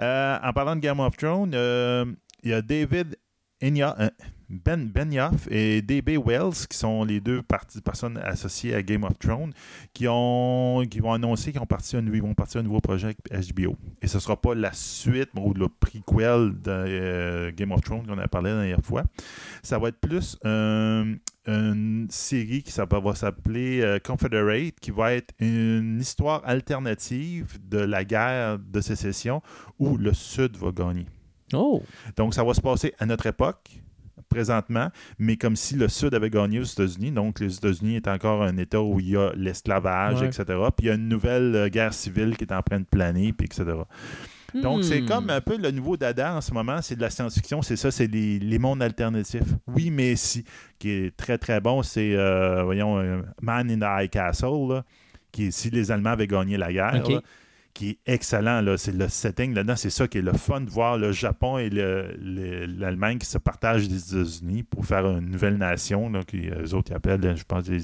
Euh, 0.00 0.38
en 0.42 0.52
parlant 0.52 0.76
de 0.76 0.80
Game 0.80 1.00
of 1.00 1.16
Thrones, 1.16 1.52
euh, 1.54 2.04
il 2.42 2.50
y 2.50 2.54
a 2.54 2.62
David 2.62 3.16
Enya- 3.62 3.94
euh, 4.00 4.10
Ben 4.52 4.86
Benioff 4.86 5.48
et 5.50 5.80
D.B. 5.80 6.10
Wells, 6.24 6.66
qui 6.68 6.76
sont 6.76 7.04
les 7.04 7.20
deux 7.20 7.42
parties, 7.42 7.80
personnes 7.80 8.18
associées 8.18 8.74
à 8.74 8.82
Game 8.82 9.02
of 9.04 9.18
Thrones, 9.18 9.52
qui, 9.94 10.06
ont, 10.08 10.84
qui 10.90 11.00
vont 11.00 11.12
annoncer 11.12 11.52
qu'ils 11.52 11.60
vont 11.60 11.66
partir 11.66 12.00
un 12.00 12.62
nouveau 12.62 12.80
projet 12.80 13.14
avec 13.30 13.54
HBO. 13.54 13.76
Et 14.02 14.06
ce 14.06 14.18
ne 14.18 14.20
sera 14.20 14.40
pas 14.40 14.54
la 14.54 14.72
suite 14.72 15.30
ou 15.36 15.54
le 15.54 15.68
prequel 15.68 16.52
de 16.62 16.70
euh, 16.70 17.52
Game 17.54 17.72
of 17.72 17.80
Thrones 17.80 18.06
qu'on 18.06 18.18
a 18.18 18.28
parlé 18.28 18.50
la 18.50 18.56
dernière 18.58 18.84
fois. 18.84 19.04
Ça 19.62 19.78
va 19.78 19.88
être 19.88 20.00
plus 20.00 20.36
euh, 20.44 21.14
une 21.46 22.06
série 22.10 22.62
qui 22.62 22.72
ça 22.72 22.84
va 22.84 23.14
s'appeler 23.14 23.80
euh, 23.80 23.98
Confederate, 23.98 24.78
qui 24.80 24.90
va 24.90 25.14
être 25.14 25.32
une 25.40 25.98
histoire 26.00 26.42
alternative 26.44 27.58
de 27.68 27.78
la 27.78 28.04
guerre 28.04 28.58
de 28.58 28.80
sécession 28.80 29.42
où 29.78 29.96
le 29.96 30.12
Sud 30.12 30.56
va 30.56 30.70
gagner. 30.72 31.06
Oh! 31.52 31.82
Donc, 32.16 32.34
ça 32.34 32.44
va 32.44 32.54
se 32.54 32.60
passer 32.60 32.94
à 32.98 33.06
notre 33.06 33.26
époque, 33.26 33.82
présentement, 34.32 34.88
mais 35.18 35.36
comme 35.36 35.56
si 35.56 35.74
le 35.76 35.88
Sud 35.88 36.14
avait 36.14 36.30
gagné 36.30 36.60
aux 36.60 36.64
États-Unis. 36.64 37.10
Donc, 37.12 37.40
les 37.40 37.54
États-Unis 37.56 37.96
est 37.96 38.08
encore 38.08 38.42
un 38.42 38.56
État 38.56 38.80
où 38.82 38.98
il 39.00 39.10
y 39.10 39.16
a 39.16 39.30
l'esclavage, 39.36 40.20
Ouais. 40.20 40.26
etc. 40.28 40.44
Puis, 40.76 40.86
il 40.86 40.86
y 40.86 40.90
a 40.90 40.94
une 40.94 41.08
nouvelle 41.08 41.54
euh, 41.54 41.68
guerre 41.68 41.94
civile 41.94 42.36
qui 42.36 42.44
est 42.44 42.52
en 42.52 42.62
train 42.62 42.80
de 42.80 42.84
planer, 42.84 43.32
puis 43.32 43.46
etc. 43.46 43.64
Donc, 44.54 44.84
c'est 44.84 45.00
Hmm. 45.00 45.06
comme 45.06 45.30
un 45.30 45.40
peu 45.40 45.56
le 45.56 45.70
nouveau 45.70 45.96
dada 45.96 46.34
en 46.34 46.40
ce 46.42 46.52
moment, 46.52 46.82
c'est 46.82 46.94
de 46.96 47.00
la 47.00 47.08
science-fiction, 47.08 47.62
c'est 47.62 47.76
ça, 47.76 47.90
c'est 47.90 48.06
les, 48.06 48.38
les 48.38 48.58
mondes 48.58 48.82
alternatifs. 48.82 49.48
Oui, 49.66 49.90
mais 49.90 50.14
si, 50.16 50.44
qui 50.78 50.90
est 50.90 51.16
très, 51.16 51.38
très 51.38 51.60
bon, 51.60 51.82
c'est, 51.82 52.14
euh, 52.14 52.62
voyons, 52.62 52.98
euh, 52.98 53.22
Man 53.40 53.70
in 53.70 53.78
the 53.78 54.02
High 54.04 54.10
Castle, 54.10 54.68
là, 54.68 54.84
qui 55.30 55.46
est 55.46 55.50
si 55.50 55.70
les 55.70 55.90
Allemands 55.90 56.10
avaient 56.10 56.26
gagné 56.26 56.58
la 56.58 56.70
guerre, 56.70 57.02
là, 57.14 57.20
qui 57.74 57.90
est 57.90 57.98
excellent. 58.06 58.60
Là. 58.60 58.76
C'est 58.76 58.92
le 58.92 59.08
setting 59.08 59.54
là-dedans, 59.54 59.76
c'est 59.76 59.90
ça 59.90 60.06
qui 60.08 60.18
est 60.18 60.22
le 60.22 60.32
fun 60.34 60.60
de 60.60 60.70
voir 60.70 60.98
le 60.98 61.12
Japon 61.12 61.58
et 61.58 61.70
le- 61.70 62.14
le- 62.20 62.66
l'Allemagne 62.66 63.18
qui 63.18 63.26
se 63.26 63.38
partagent 63.38 63.88
des 63.88 64.14
États-Unis 64.14 64.62
pour 64.62 64.84
faire 64.86 65.06
une 65.06 65.30
nouvelle 65.30 65.56
nation, 65.56 66.10
là, 66.10 66.22
qui, 66.22 66.48
eux 66.48 66.74
autres 66.74 66.92
ils 66.92 66.94
appellent, 66.96 67.36
je 67.36 67.44
pense, 67.44 67.66
les, 67.68 67.78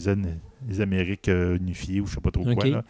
les 0.68 0.80
Amériques 0.80 1.28
euh, 1.28 1.56
unifiées 1.56 2.00
ou 2.00 2.06
je 2.06 2.14
sais 2.14 2.20
pas 2.20 2.30
trop 2.30 2.44
quoi. 2.44 2.54
là. 2.70 2.84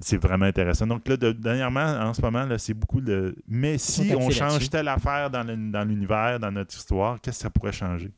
C'est 0.00 0.18
vraiment 0.20 0.44
intéressant. 0.44 0.86
Donc 0.86 1.08
là, 1.08 1.16
de- 1.16 1.32
dernièrement, 1.32 1.80
en 1.86 2.12
ce 2.12 2.20
moment, 2.20 2.44
là, 2.44 2.58
c'est 2.58 2.74
beaucoup 2.74 3.00
de. 3.00 3.34
Mais 3.48 3.78
si 3.78 4.12
on 4.14 4.28
change 4.28 4.52
là-dessus. 4.54 4.68
telle 4.68 4.88
affaire 4.88 5.30
dans 5.30 5.44
le- 5.44 5.70
dans 5.70 5.84
l'univers, 5.88 6.38
dans 6.40 6.50
notre 6.50 6.76
histoire, 6.76 7.20
qu'est-ce 7.20 7.38
que 7.38 7.42
ça 7.44 7.50
pourrait 7.50 7.72
changer? 7.72 8.10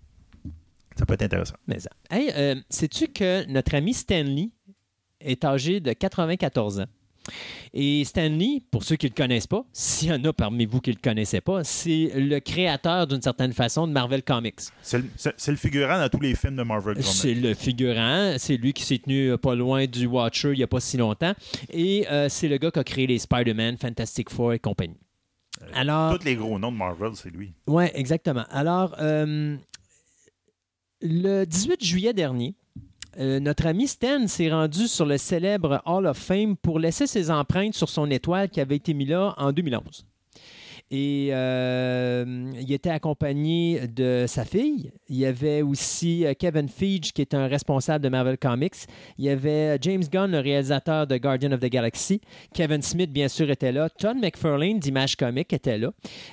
Ça 0.99 1.05
peut 1.07 1.15
être 1.15 1.23
intéressant. 1.23 1.55
Mais 1.69 1.79
ça. 1.79 1.91
Hey, 2.11 2.33
euh, 2.35 2.55
sais-tu 2.71 3.09
que 3.09 3.47
notre 3.49 3.75
ami 3.75 3.93
Stanley 3.93 4.49
est 5.21 5.45
âgé 5.45 5.79
de 5.79 5.93
94 5.93 6.81
ans? 6.81 6.87
Et 7.73 8.05
Stanley, 8.05 8.63
pour 8.71 8.85
ceux 8.85 8.97
qui 8.97 9.07
ne 9.07 9.11
le 9.11 9.15
connaissent 9.15 9.47
pas, 9.47 9.65
s'il 9.73 10.09
y 10.09 10.13
en 10.13 10.25
a 10.25 10.33
parmi 10.33 10.65
vous 10.67 10.81
qui 10.81 10.91
ne 10.91 10.97
le 10.97 11.01
connaissaient 11.01 11.41
pas, 11.41 11.65
c'est 11.65 12.11
le 12.15 12.39
créateur 12.41 13.07
d'une 13.07 13.23
certaine 13.23 13.53
façon 13.53 13.87
de 13.87 13.93
Marvel 13.93 14.23
Comics. 14.23 14.61
C'est 14.83 14.99
le, 14.99 15.57
figurant 15.57 15.99
dans 15.99 16.09
tous 16.09 16.21
les 16.21 16.35
films 16.35 16.57
de 16.57 16.63
Marvel 16.63 16.95
Comics. 16.95 17.09
C'est 17.09 17.35
le 17.35 17.55
figurant, 17.55 18.35
c'est 18.39 18.57
lui 18.57 18.73
qui 18.73 18.83
s'est 18.83 18.99
tenu 18.99 19.31
euh, 19.33 19.39
pas 19.39 19.55
loin 19.55 19.87
du 19.87 20.07
Watcher 20.07 20.53
il 20.53 20.59
n'y 20.59 20.63
a 20.63 20.67
pas 20.69 20.81
si 20.81 20.97
longtemps. 20.97 21.35
Et 21.71 22.07
euh, 22.11 22.29
c'est 22.29 22.49
le 22.49 22.59
gars 22.59 22.71
qui 22.71 22.79
a 22.79 22.85
créé 22.85 23.07
les 23.07 23.19
Spider-Man, 23.19 23.77
Fantastic 23.79 24.31
Four 24.31 24.55
et 24.55 24.59
compagnie. 24.59 24.99
Alors, 25.73 26.19
Tous 26.19 26.25
les 26.25 26.37
gros 26.37 26.59
noms 26.59 26.73
de 26.73 26.77
Marvel, 26.77 27.13
c'est 27.15 27.31
lui. 27.31 27.55
Oui, 27.67 27.85
exactement. 27.95 28.45
Alors, 28.51 28.95
euh, 29.01 29.57
le 31.01 31.45
18 31.45 31.83
juillet 31.85 32.13
dernier, 32.13 32.55
euh, 33.19 33.41
notre 33.41 33.67
ami 33.67 33.87
Stan 33.87 34.27
s'est 34.27 34.51
rendu 34.51 34.89
sur 34.89 35.07
le 35.07 35.17
célèbre 35.17 35.81
Hall 35.87 36.07
of 36.07 36.19
Fame 36.19 36.57
pour 36.57 36.79
laisser 36.79 37.07
ses 37.07 37.31
empreintes 37.31 37.75
sur 37.75 37.89
son 37.89 38.11
étoile 38.11 38.51
qui 38.51 38.61
avait 38.61 38.77
été 38.77 38.93
mise 38.95 39.09
là 39.09 39.35
en 39.39 39.53
2011. 39.53 40.07
Et 40.91 41.31
euh, 41.33 42.53
il 42.61 42.73
était 42.73 42.91
accompagné 42.91 43.89
de 43.89 44.25
sa 44.29 44.45
fille. 44.45 44.93
Il 45.09 45.17
y 45.17 45.27
avait 45.27 45.63
aussi 45.63 46.25
euh, 46.25 46.35
Kevin 46.39 46.69
Feige, 46.69 47.13
qui 47.13 47.23
est 47.23 47.35
un 47.35 47.49
responsable 47.49 48.05
de 48.05 48.09
Marvel 48.09 48.39
Comics. 48.39 48.87
Il 49.19 49.25
y 49.25 49.29
avait 49.29 49.79
James 49.81 50.05
Gunn, 50.11 50.31
le 50.31 50.39
réalisateur 50.39 51.07
de 51.07 51.17
Guardian 51.17 51.53
of 51.53 51.61
the 51.61 51.67
Galaxy. 51.67 52.21
Kevin 52.55 52.83
Smith, 52.83 53.11
bien 53.11 53.29
sûr, 53.29 53.51
était 53.51 53.73
là. 53.73 53.91
Todd 53.91 54.17
McFarlane 54.17 54.79
d'Image 54.79 55.17
Comics 55.17 55.53
était 55.53 55.79
là. 55.79 55.91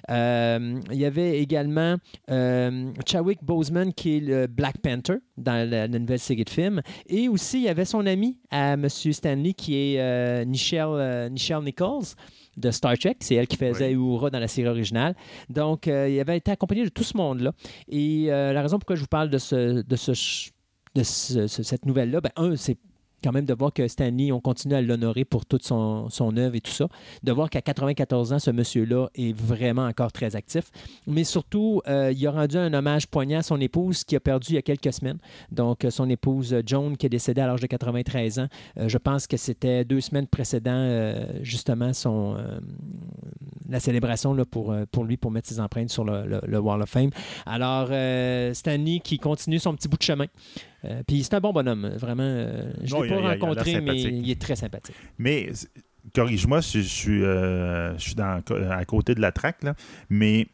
Euh, 0.09 0.79
il 0.91 0.99
y 0.99 1.05
avait 1.05 1.39
également 1.39 1.97
euh, 2.29 2.91
Chadwick 3.05 3.43
Boseman, 3.43 3.93
qui 3.93 4.17
est 4.17 4.19
le 4.19 4.47
Black 4.47 4.77
Panther 4.79 5.15
dans 5.37 5.69
la, 5.69 5.87
nouvelle 5.87 6.19
série 6.19 6.43
de 6.43 6.49
films. 6.49 6.81
Et 7.07 7.27
aussi, 7.27 7.57
il 7.57 7.63
y 7.63 7.69
avait 7.69 7.85
son 7.85 8.05
ami 8.05 8.37
à 8.51 8.73
M. 8.73 8.87
Stanley, 8.89 9.53
qui 9.53 9.75
est 9.75 9.99
euh, 9.99 10.45
Nichelle, 10.45 10.87
euh, 10.89 11.29
Nichelle 11.29 11.63
Nichols 11.63 12.15
de 12.57 12.71
Star 12.71 12.97
Trek. 12.97 13.17
C'est 13.19 13.35
elle 13.35 13.47
qui 13.47 13.57
faisait 13.57 13.91
Uhura 13.93 14.29
dans 14.29 14.39
la 14.39 14.47
série 14.47 14.67
originale. 14.67 15.15
Donc, 15.49 15.87
euh, 15.87 16.09
il 16.09 16.19
avait 16.19 16.37
été 16.37 16.51
accompagné 16.51 16.83
de 16.83 16.89
tout 16.89 17.03
ce 17.03 17.15
monde-là. 17.17 17.51
Et 17.89 18.25
euh, 18.29 18.53
la 18.53 18.61
raison 18.61 18.77
pourquoi 18.79 18.95
je 18.95 19.01
vous 19.01 19.07
parle 19.07 19.29
de, 19.29 19.37
ce, 19.37 19.81
de, 19.81 19.95
ce, 19.95 20.11
de 20.95 21.03
ce- 21.03 21.47
ce- 21.47 21.63
cette 21.63 21.85
nouvelle-là, 21.85 22.21
ben, 22.21 22.31
un, 22.35 22.55
c'est 22.55 22.77
quand 23.23 23.31
même 23.31 23.45
de 23.45 23.53
voir 23.53 23.71
que 23.71 23.87
Stanley, 23.87 24.31
on 24.31 24.39
continue 24.41 24.75
à 24.75 24.81
l'honorer 24.81 25.25
pour 25.25 25.45
toute 25.45 25.63
son, 25.63 26.07
œuvre 26.37 26.55
et 26.55 26.61
tout 26.61 26.71
ça. 26.71 26.87
De 27.23 27.31
voir 27.31 27.49
qu'à 27.49 27.61
94 27.61 28.33
ans, 28.33 28.39
ce 28.39 28.51
monsieur-là 28.51 29.07
est 29.15 29.35
vraiment 29.35 29.85
encore 29.85 30.11
très 30.11 30.35
actif. 30.35 30.65
Mais 31.07 31.23
surtout, 31.23 31.81
euh, 31.87 32.11
il 32.15 32.25
a 32.27 32.31
rendu 32.31 32.57
un 32.57 32.73
hommage 32.73 33.07
poignant 33.07 33.39
à 33.39 33.43
son 33.43 33.59
épouse 33.61 34.03
qui 34.03 34.15
a 34.15 34.19
perdu 34.19 34.51
il 34.51 34.55
y 34.55 34.57
a 34.57 34.61
quelques 34.61 34.91
semaines. 34.93 35.17
Donc, 35.51 35.85
euh, 35.85 35.89
son 35.91 36.09
épouse 36.09 36.53
euh, 36.53 36.61
Joan, 36.65 36.97
qui 36.97 37.05
est 37.05 37.09
décédée 37.09 37.41
à 37.41 37.47
l'âge 37.47 37.61
de 37.61 37.67
93 37.67 38.39
ans. 38.39 38.47
Je 38.77 38.97
pense 38.97 39.27
que 39.27 39.37
c'était 39.37 39.85
deux 39.85 40.01
semaines 40.01 40.27
précédant, 40.27 41.13
justement, 41.41 41.93
son, 41.93 42.35
la 43.69 43.79
célébration 43.79 44.33
là, 44.33 44.45
pour, 44.45 44.75
pour 44.91 45.03
lui, 45.05 45.17
pour 45.17 45.31
mettre 45.31 45.47
ses 45.47 45.59
empreintes 45.59 45.89
sur 45.89 46.03
le, 46.03 46.41
le- 46.45 46.59
Wall 46.59 46.81
of 46.81 46.89
Fame. 46.89 47.09
Alors, 47.45 47.87
Stanley 48.55 48.99
qui 49.03 49.19
continue 49.19 49.59
son 49.59 49.75
petit 49.75 49.87
bout 49.87 49.97
de 49.97 50.03
chemin. 50.03 50.25
Euh, 50.85 51.01
Puis 51.07 51.23
c'est 51.23 51.33
un 51.35 51.39
bon 51.39 51.53
bonhomme, 51.53 51.87
vraiment. 51.97 52.23
euh, 52.23 52.71
je 52.83 52.93
ne 52.95 53.03
l'ai 53.03 53.09
pas 53.09 53.15
a- 53.15 53.17
a 53.29 53.31
rencontré, 53.33 53.81
mais 53.81 54.01
il 54.01 54.29
est 54.31 54.41
très 54.41 54.55
sympathique. 54.55 54.95
Mais 55.17 55.49
corrige-moi 56.13 56.61
si 56.61 56.83
je 56.83 56.87
suis, 56.87 57.23
euh, 57.23 57.97
je 57.97 58.01
suis 58.03 58.15
dans, 58.15 58.41
à 58.71 58.85
côté 58.85 59.15
de 59.15 59.21
la 59.21 59.31
traque, 59.31 59.63
là, 59.63 59.75
mais 60.09 60.47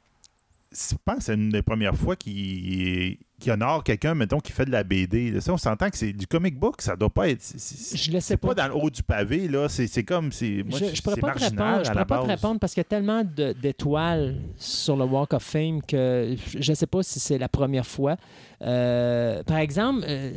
je 0.71 0.95
pense 1.03 1.17
que 1.17 1.23
c'est 1.23 1.33
une 1.33 1.49
des 1.49 1.63
premières 1.63 1.95
fois 1.95 2.15
qu'il 2.15 3.17
qui 3.39 3.51
honore 3.51 3.83
quelqu'un, 3.83 4.13
mettons, 4.15 4.39
qui 4.39 4.51
fait 4.51 4.65
de 4.65 4.71
la 4.71 4.83
BD. 4.83 5.31
Là, 5.31 5.41
ça, 5.41 5.53
on 5.53 5.57
s'entend 5.57 5.89
que 5.89 5.97
c'est 5.97 6.13
du 6.13 6.27
comic 6.27 6.59
book, 6.59 6.81
ça 6.81 6.95
doit 6.95 7.09
pas 7.09 7.29
être. 7.29 7.41
Je 7.41 8.11
le 8.11 8.19
sais 8.19 8.37
pas. 8.37 8.49
pas 8.49 8.53
dans 8.53 8.67
le 8.67 8.75
haut 8.75 8.89
du 8.89 9.01
pavé, 9.01 9.47
là. 9.47 9.67
C'est 9.69 10.03
comme. 10.03 10.31
c'est 10.31 10.63
moi, 10.65 10.79
je, 10.79 10.95
je 10.95 11.01
pourrais 11.01 11.17
pas 11.17 11.33
te 11.33 11.39
répondre, 11.39 11.83
je 11.83 11.91
pourrais 11.91 12.05
pas 12.05 12.21
te 12.21 12.27
répondre 12.27 12.59
parce 12.59 12.73
qu'il 12.73 12.81
y 12.81 12.85
a 12.85 12.89
tellement 12.89 13.23
d'étoiles 13.23 14.35
sur 14.57 14.95
le 14.95 15.05
Walk 15.05 15.33
of 15.33 15.43
Fame 15.43 15.81
que 15.81 16.35
je 16.47 16.71
ne 16.71 16.75
sais 16.75 16.87
pas 16.87 17.01
si 17.03 17.19
c'est 17.19 17.37
la 17.37 17.49
première 17.49 17.85
fois. 17.87 18.17
Euh, 18.61 19.43
par 19.43 19.57
exemple, 19.57 20.03
euh, 20.07 20.31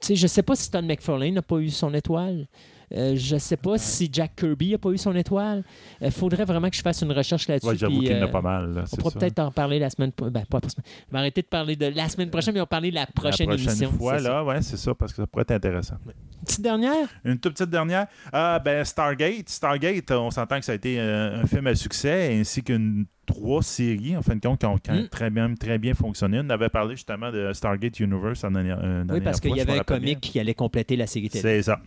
tu 0.00 0.06
sais, 0.06 0.16
je 0.16 0.22
ne 0.22 0.28
sais 0.28 0.42
pas 0.42 0.54
si 0.54 0.70
Todd 0.70 0.84
McFarlane 0.84 1.34
n'a 1.34 1.42
pas 1.42 1.58
eu 1.58 1.70
son 1.70 1.92
étoile. 1.94 2.46
Euh, 2.94 3.14
je 3.16 3.34
ne 3.34 3.38
sais 3.38 3.56
pas 3.56 3.76
si 3.78 4.08
Jack 4.12 4.36
Kirby 4.36 4.72
n'a 4.72 4.78
pas 4.78 4.90
eu 4.90 4.98
son 4.98 5.14
étoile. 5.14 5.62
Il 6.00 6.10
faudrait 6.10 6.44
vraiment 6.44 6.70
que 6.70 6.76
je 6.76 6.82
fasse 6.82 7.02
une 7.02 7.12
recherche 7.12 7.46
là-dessus. 7.48 7.68
Ouais, 7.68 7.76
j'avoue 7.76 8.00
qu'il 8.00 8.10
y 8.10 8.14
en 8.14 8.22
a 8.22 8.24
euh, 8.24 8.28
pas 8.28 8.40
mal. 8.40 8.72
là, 8.74 8.84
On 8.92 8.96
pourra 8.96 9.10
peut-être 9.18 9.38
en 9.40 9.50
parler 9.50 9.78
la 9.78 9.90
semaine 9.90 10.12
prochaine. 10.12 10.32
Ben, 10.32 10.44
pas 10.46 10.60
la 10.62 10.68
semaine. 10.68 10.84
Arrêter 11.12 11.42
de 11.42 11.46
parler 11.46 11.76
de 11.76 11.86
la 11.86 12.08
semaine 12.08 12.30
prochaine, 12.30 12.54
mais 12.54 12.60
on 12.60 12.62
va 12.62 12.66
parler 12.66 12.90
de 12.90 12.94
la 12.94 13.06
prochaine, 13.06 13.48
la 13.50 13.56
prochaine 13.56 13.70
émission. 13.82 13.90
fois, 13.92 14.18
là, 14.20 14.44
ouais, 14.44 14.62
c'est 14.62 14.76
ça, 14.76 14.94
parce 14.94 15.12
que 15.12 15.22
ça 15.22 15.26
pourrait 15.26 15.42
être 15.42 15.50
intéressant. 15.52 15.96
Petite 16.44 16.62
dernière? 16.62 17.08
Une 17.24 17.38
toute 17.38 17.54
petite 17.54 17.70
dernière. 17.70 18.06
Ah, 18.32 18.60
ben, 18.64 18.84
Stargate. 18.84 19.48
Stargate, 19.48 20.10
on 20.12 20.30
s'entend 20.30 20.58
que 20.58 20.64
ça 20.64 20.72
a 20.72 20.74
été 20.76 20.98
euh, 21.00 21.42
un 21.42 21.46
film 21.46 21.66
à 21.66 21.74
succès, 21.74 22.34
ainsi 22.40 22.62
qu'une 22.62 23.04
trois 23.26 23.62
séries, 23.62 24.16
en 24.16 24.22
fin 24.22 24.34
de 24.36 24.40
compte, 24.40 24.60
qui 24.60 24.64
ont, 24.66 24.78
qui 24.78 24.90
ont 24.90 25.02
Mm. 25.02 25.08
très, 25.08 25.28
bien, 25.28 25.54
très 25.54 25.76
bien 25.76 25.92
fonctionné. 25.92 26.40
On 26.42 26.48
avait 26.48 26.70
parlé 26.70 26.96
justement 26.96 27.30
de 27.30 27.52
Stargate 27.52 28.00
Universe 28.00 28.42
en 28.44 28.52
dernière, 28.52 28.78
euh, 28.82 29.04
Oui, 29.10 29.20
parce 29.20 29.38
qu'il 29.40 29.54
y 29.54 29.60
avait 29.60 29.72
un 29.74 29.76
rappelle 29.78 29.98
bien. 30.00 30.14
comique 30.14 30.20
qui 30.32 30.40
allait 30.40 30.54
compléter 30.54 30.96
la 30.96 31.06
série 31.06 31.28
télé. 31.28 31.42
C'est 31.42 31.62
ça. 31.62 31.78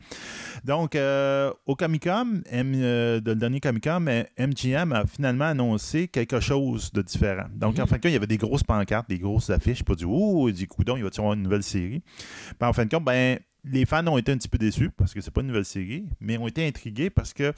Donc, 0.63 0.95
euh, 0.95 1.51
au 1.65 1.75
Comic 1.75 2.03
Con, 2.03 2.41
M- 2.49 2.73
euh, 2.75 3.19
de 3.19 3.31
le 3.31 3.35
dernier 3.35 3.59
Comic 3.59 3.83
Con, 3.83 3.99
mais 4.01 4.29
MGM 4.37 4.91
a 4.93 5.05
finalement 5.05 5.45
annoncé 5.45 6.07
quelque 6.07 6.39
chose 6.39 6.91
de 6.93 7.01
différent. 7.01 7.47
Donc, 7.55 7.77
Mhm. 7.77 7.83
en 7.83 7.87
fin 7.87 7.95
de 7.97 8.01
compte, 8.01 8.11
il 8.11 8.13
y 8.13 8.17
avait 8.17 8.27
des 8.27 8.37
grosses 8.37 8.63
pancartes, 8.63 9.09
des 9.09 9.19
grosses 9.19 9.49
affiches. 9.49 9.83
Pas 9.83 9.95
du 9.95 10.05
ouh, 10.05 10.51
du 10.51 10.67
coudon, 10.67 10.97
il 10.97 11.03
va 11.03 11.09
y 11.11 11.19
avoir 11.19 11.33
une 11.33 11.43
nouvelle 11.43 11.63
série? 11.63 12.01
Puis, 12.59 12.69
en 12.69 12.73
fin 12.73 12.85
de 12.85 12.89
compte, 12.89 13.05
ben, 13.05 13.39
les 13.63 13.85
fans 13.85 14.05
ont 14.07 14.17
été 14.17 14.31
un 14.31 14.37
petit 14.37 14.47
peu 14.49 14.57
déçus 14.57 14.89
parce 14.95 15.13
que 15.13 15.21
c'est 15.21 15.31
pas 15.31 15.41
une 15.41 15.47
nouvelle 15.47 15.65
série, 15.65 16.05
mais 16.19 16.37
ont 16.37 16.47
été 16.47 16.67
intrigués 16.67 17.09
parce 17.09 17.33
que 17.33 17.53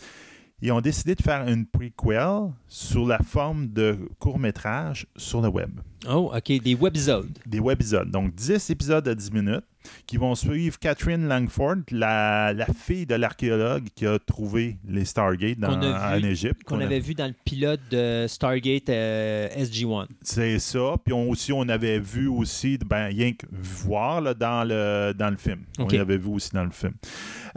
ils 0.61 0.71
ont 0.71 0.79
décidé 0.81 1.13
de 1.15 1.21
faire 1.21 1.45
une 1.47 1.65
prequel 1.65 2.29
sur 2.69 3.05
la 3.05 3.19
forme 3.19 3.67
de 3.67 3.97
court-métrage 4.19 5.07
sur 5.17 5.41
le 5.41 5.49
web 5.49 5.71
Oh, 6.09 6.31
OK, 6.33 6.61
des 6.61 6.75
webisodes. 6.75 7.37
des 7.45 7.59
webisodes. 7.59 8.09
Donc, 8.09 8.33
10 8.33 8.69
épisodes 8.69 9.03
de 9.03 9.13
10 9.13 9.31
minutes 9.33 9.65
qui 10.07 10.17
vont 10.17 10.35
suivre 10.35 10.77
Catherine 10.79 11.27
Langford, 11.27 11.77
la, 11.91 12.53
la 12.53 12.65
fille 12.67 13.05
de 13.05 13.15
l'archéologue 13.15 13.87
qui 13.95 14.05
a 14.05 14.19
trouvé 14.19 14.77
les 14.87 15.05
Stargate 15.05 15.59
dans, 15.59 15.79
vu- 15.79 15.87
en 15.87 16.23
Égypte. 16.27 16.63
qu'on 16.63 16.79
a- 16.79 16.85
avait 16.85 16.99
vu 16.99 17.13
dans 17.13 17.27
le 17.27 17.35
pilote 17.45 17.81
de 17.91 18.25
Stargate 18.27 18.89
euh, 18.89 19.47
SG-1. 19.49 20.07
C'est 20.21 20.59
ça. 20.59 20.95
Puis 21.03 21.13
on, 21.13 21.29
aussi, 21.29 21.51
on 21.53 21.67
avait 21.69 21.99
vu 21.99 22.27
aussi, 22.27 22.77
ben, 22.77 23.07
rien 23.07 23.33
que 23.33 23.45
voir 23.51 24.21
là, 24.21 24.33
dans, 24.33 24.67
le, 24.67 25.13
dans 25.17 25.29
le 25.29 25.37
film. 25.37 25.63
On 25.79 25.87
l'avait 25.97 26.17
vu 26.17 26.29
aussi 26.29 26.51
dans 26.51 26.63
le 26.65 26.71
film. 26.71 26.93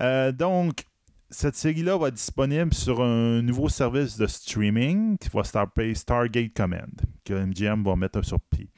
Euh, 0.01 0.33
donc, 0.33 0.85
cette 1.29 1.57
série-là 1.57 1.97
va 1.99 2.09
être 2.09 2.15
disponible 2.15 2.73
sur 2.73 3.03
un 3.03 3.43
nouveau 3.43 3.69
service 3.69 4.17
de 4.17 4.27
streaming 4.29 5.19
qui 5.19 5.29
va 5.33 5.43
s'appeler 5.43 5.95
Stargate 5.95 6.53
Command, 6.55 6.89
que 7.25 7.35
MGM 7.35 7.83
va 7.83 7.97
mettre 7.97 8.25
sur 8.25 8.39
pied. 8.41 8.69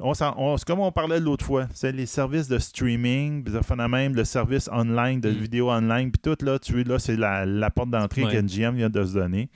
On 0.00 0.14
on- 0.36 0.56
c'est 0.56 0.66
comme 0.66 0.80
on 0.80 0.90
parlait 0.92 1.20
l'autre 1.20 1.44
fois, 1.44 1.66
c'est 1.72 1.92
les 1.92 2.06
services 2.06 2.48
de 2.48 2.58
streaming, 2.58 3.42
même, 3.88 4.14
le 4.14 4.24
service 4.24 4.68
online, 4.72 5.20
de 5.20 5.30
Mm. 5.30 5.34
vidéo 5.34 5.70
online, 5.70 6.10
puis 6.10 6.20
tout, 6.22 6.44
là, 6.44 6.58
tu 6.58 6.82
là, 6.84 6.98
c'est 6.98 7.16
la, 7.16 7.46
la 7.46 7.70
porte 7.70 7.90
d'entrée 7.90 8.24
Ouais. 8.24 8.32
que 8.32 8.38
vient 8.72 8.90
de 8.90 9.04
se 9.04 9.14
donner. 9.14 9.48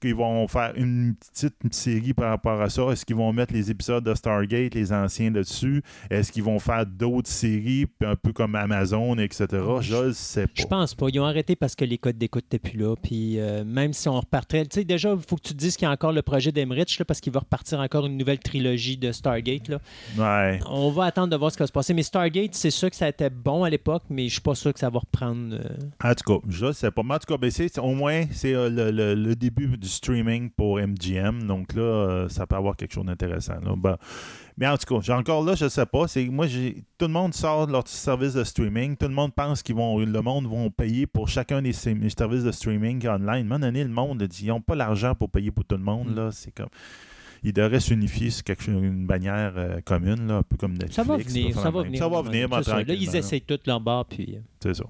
Qu'ils 0.00 0.14
vont 0.14 0.48
faire 0.48 0.72
une 0.76 1.14
petite 1.14 1.74
série 1.74 2.14
par 2.14 2.30
rapport 2.30 2.60
à 2.62 2.70
ça. 2.70 2.82
Est-ce 2.90 3.04
qu'ils 3.04 3.16
vont 3.16 3.32
mettre 3.34 3.52
les 3.52 3.70
épisodes 3.70 4.02
de 4.02 4.14
Stargate, 4.14 4.74
les 4.74 4.92
anciens 4.94 5.30
dessus? 5.30 5.82
Est-ce 6.08 6.32
qu'ils 6.32 6.42
vont 6.42 6.58
faire 6.58 6.86
d'autres 6.86 7.28
séries, 7.28 7.84
puis 7.86 8.08
un 8.08 8.16
peu 8.16 8.32
comme 8.32 8.54
Amazon, 8.54 9.18
etc.? 9.18 9.46
Je 9.82 9.94
ne 10.06 10.12
sais 10.12 10.46
Je 10.54 10.62
pas. 10.62 10.68
pense 10.68 10.94
pas. 10.94 11.08
Ils 11.12 11.20
ont 11.20 11.26
arrêté 11.26 11.54
parce 11.54 11.74
que 11.74 11.84
les 11.84 11.98
codes 11.98 12.16
d'écoute 12.16 12.44
n'étaient 12.50 12.70
plus 12.70 12.78
là. 12.78 12.94
Puis 12.96 13.38
euh, 13.38 13.62
même 13.64 13.92
si 13.92 14.08
on 14.08 14.18
repartirait. 14.20 14.64
Tu 14.66 14.76
sais, 14.80 14.84
déjà, 14.84 15.10
il 15.12 15.18
faut 15.28 15.36
que 15.36 15.42
tu 15.42 15.52
te 15.52 15.58
dises 15.58 15.76
qu'il 15.76 15.84
y 15.86 15.88
a 15.88 15.92
encore 15.92 16.12
le 16.12 16.22
projet 16.22 16.50
d'Emmerich 16.50 16.98
là, 16.98 17.04
parce 17.04 17.20
qu'il 17.20 17.32
va 17.34 17.40
repartir 17.40 17.80
encore 17.80 18.06
une 18.06 18.16
nouvelle 18.16 18.38
trilogie 18.38 18.96
de 18.96 19.12
Stargate. 19.12 19.68
Là. 19.68 19.79
Ouais. 20.18 20.60
On 20.68 20.90
va 20.90 21.04
attendre 21.04 21.28
de 21.28 21.36
voir 21.36 21.50
ce 21.50 21.56
qui 21.56 21.62
va 21.62 21.66
se 21.66 21.72
passer. 21.72 21.94
Mais 21.94 22.02
Stargate, 22.02 22.54
c'est 22.54 22.70
sûr 22.70 22.90
que 22.90 22.96
ça 22.96 23.06
a 23.06 23.08
été 23.08 23.28
bon 23.30 23.64
à 23.64 23.70
l'époque, 23.70 24.02
mais 24.10 24.26
je 24.28 24.32
suis 24.32 24.40
pas 24.40 24.54
sûr 24.54 24.72
que 24.72 24.78
ça 24.80 24.90
va 24.90 24.98
reprendre. 25.00 25.54
euh, 25.54 26.08
En 26.08 26.14
tout 26.14 26.40
cas, 26.40 26.46
je 26.48 26.72
sais 26.72 26.90
pas. 26.90 27.02
Mais 27.02 27.14
en 27.14 27.18
tout 27.18 27.32
cas, 27.32 27.38
ben, 27.38 27.50
c'est- 27.50 27.78
au 27.78 27.94
moins, 27.94 28.24
c'est 28.32 28.54
euh, 28.54 28.68
le, 28.70 28.90
le- 28.90 29.14
le 29.14 29.36
début 29.36 29.76
du 29.76 29.88
streaming 29.88 30.50
pour 30.50 30.78
MGM. 30.78 31.44
Donc 31.44 31.74
là, 31.74 31.82
euh, 31.82 32.28
ça 32.28 32.46
peut 32.46 32.56
avoir 32.56 32.76
quelque 32.76 32.92
chose 32.92 33.06
d'intéressant. 33.06 33.54
Ben, 33.76 33.96
mais 34.56 34.66
en 34.68 34.76
tout 34.76 34.94
cas, 34.94 35.00
j'ai 35.02 35.12
encore 35.14 35.42
là, 35.42 35.54
je 35.54 35.68
sais 35.68 35.86
pas. 35.86 36.06
C'est 36.06 36.26
moi, 36.26 36.46
j'ai 36.46 36.84
tout 36.98 37.06
le 37.06 37.12
monde 37.12 37.32
sort 37.32 37.66
de 37.66 37.72
leur 37.72 37.86
service 37.88 38.34
de 38.34 38.44
streaming. 38.44 38.96
Tout 38.96 39.08
le 39.08 39.14
monde 39.14 39.32
pense 39.34 39.62
qu'ils 39.62 39.74
vont, 39.76 39.98
le 39.98 40.20
monde 40.22 40.46
vont 40.46 40.70
payer 40.70 41.06
pour 41.06 41.28
chacun 41.28 41.62
des 41.62 41.72
services 41.72 42.44
de 42.44 42.52
streaming 42.52 43.06
online. 43.08 43.28
À 43.28 43.32
un 43.32 43.42
moment 43.44 43.58
donné, 43.58 43.82
le 43.84 43.90
monde 43.90 44.22
dit, 44.24 44.44
ils 44.44 44.48
n'ont 44.48 44.60
pas 44.60 44.74
l'argent 44.74 45.14
pour 45.14 45.30
payer 45.30 45.50
pour 45.50 45.64
tout 45.64 45.76
le 45.76 45.82
monde. 45.82 46.08
Mm. 46.10 46.14
Là, 46.16 46.28
c'est 46.30 46.50
comme. 46.50 46.68
Ils 47.42 47.52
devraient 47.52 47.80
s'unifier 47.80 48.30
sur 48.30 48.44
quelque 48.44 48.62
chose, 48.62 48.82
une 48.82 49.06
bannière 49.06 49.54
euh, 49.56 49.80
commune, 49.82 50.26
là, 50.26 50.36
un 50.38 50.42
peu 50.42 50.56
comme 50.56 50.72
Netflix. 50.72 50.94
Ça 50.96 51.02
va 51.02 51.16
venir. 51.16 51.58
Ça 51.58 51.70
va 51.70 51.82
venir. 51.82 51.98
Ça 51.98 52.08
va 52.08 52.22
venir, 52.22 52.48
ça. 52.64 52.82
Là, 52.82 52.94
ils 52.94 53.16
essayent 53.16 53.40
tout 53.42 53.58
bord. 53.80 54.04
Puis... 54.06 54.36
euh, 54.36 54.40
C'est 54.62 54.74
ça. 54.74 54.84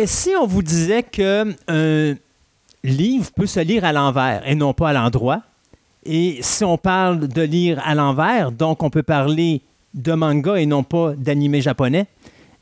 Et 0.00 0.06
si 0.06 0.30
on 0.40 0.46
vous 0.46 0.62
disait 0.62 1.02
que 1.02 1.54
un 1.68 2.16
livre 2.82 3.30
peut 3.36 3.44
se 3.44 3.60
lire 3.60 3.84
à 3.84 3.92
l'envers 3.92 4.48
et 4.48 4.54
non 4.54 4.72
pas 4.72 4.88
à 4.88 4.92
l'endroit, 4.94 5.42
et 6.06 6.38
si 6.40 6.64
on 6.64 6.78
parle 6.78 7.28
de 7.28 7.42
lire 7.42 7.82
à 7.84 7.94
l'envers, 7.94 8.50
donc 8.50 8.82
on 8.82 8.88
peut 8.88 9.02
parler 9.02 9.60
de 9.92 10.14
manga 10.14 10.56
et 10.56 10.64
non 10.64 10.84
pas 10.84 11.12
d'animé 11.14 11.60
japonais. 11.60 12.06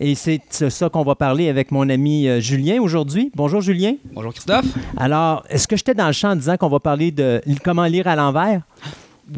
Et 0.00 0.16
c'est 0.16 0.42
ça 0.68 0.88
qu'on 0.88 1.04
va 1.04 1.14
parler 1.14 1.48
avec 1.48 1.70
mon 1.70 1.88
ami 1.88 2.26
euh, 2.26 2.40
Julien 2.40 2.82
aujourd'hui. 2.82 3.30
Bonjour 3.36 3.60
Julien. 3.60 3.94
Bonjour 4.12 4.32
Christophe. 4.32 4.66
Alors, 4.96 5.44
est-ce 5.48 5.68
que 5.68 5.76
j'étais 5.76 5.94
dans 5.94 6.08
le 6.08 6.12
champ 6.12 6.30
en 6.30 6.36
disant 6.36 6.56
qu'on 6.56 6.68
va 6.68 6.80
parler 6.80 7.12
de 7.12 7.40
comment 7.62 7.84
lire 7.84 8.08
à 8.08 8.16
l'envers? 8.16 8.62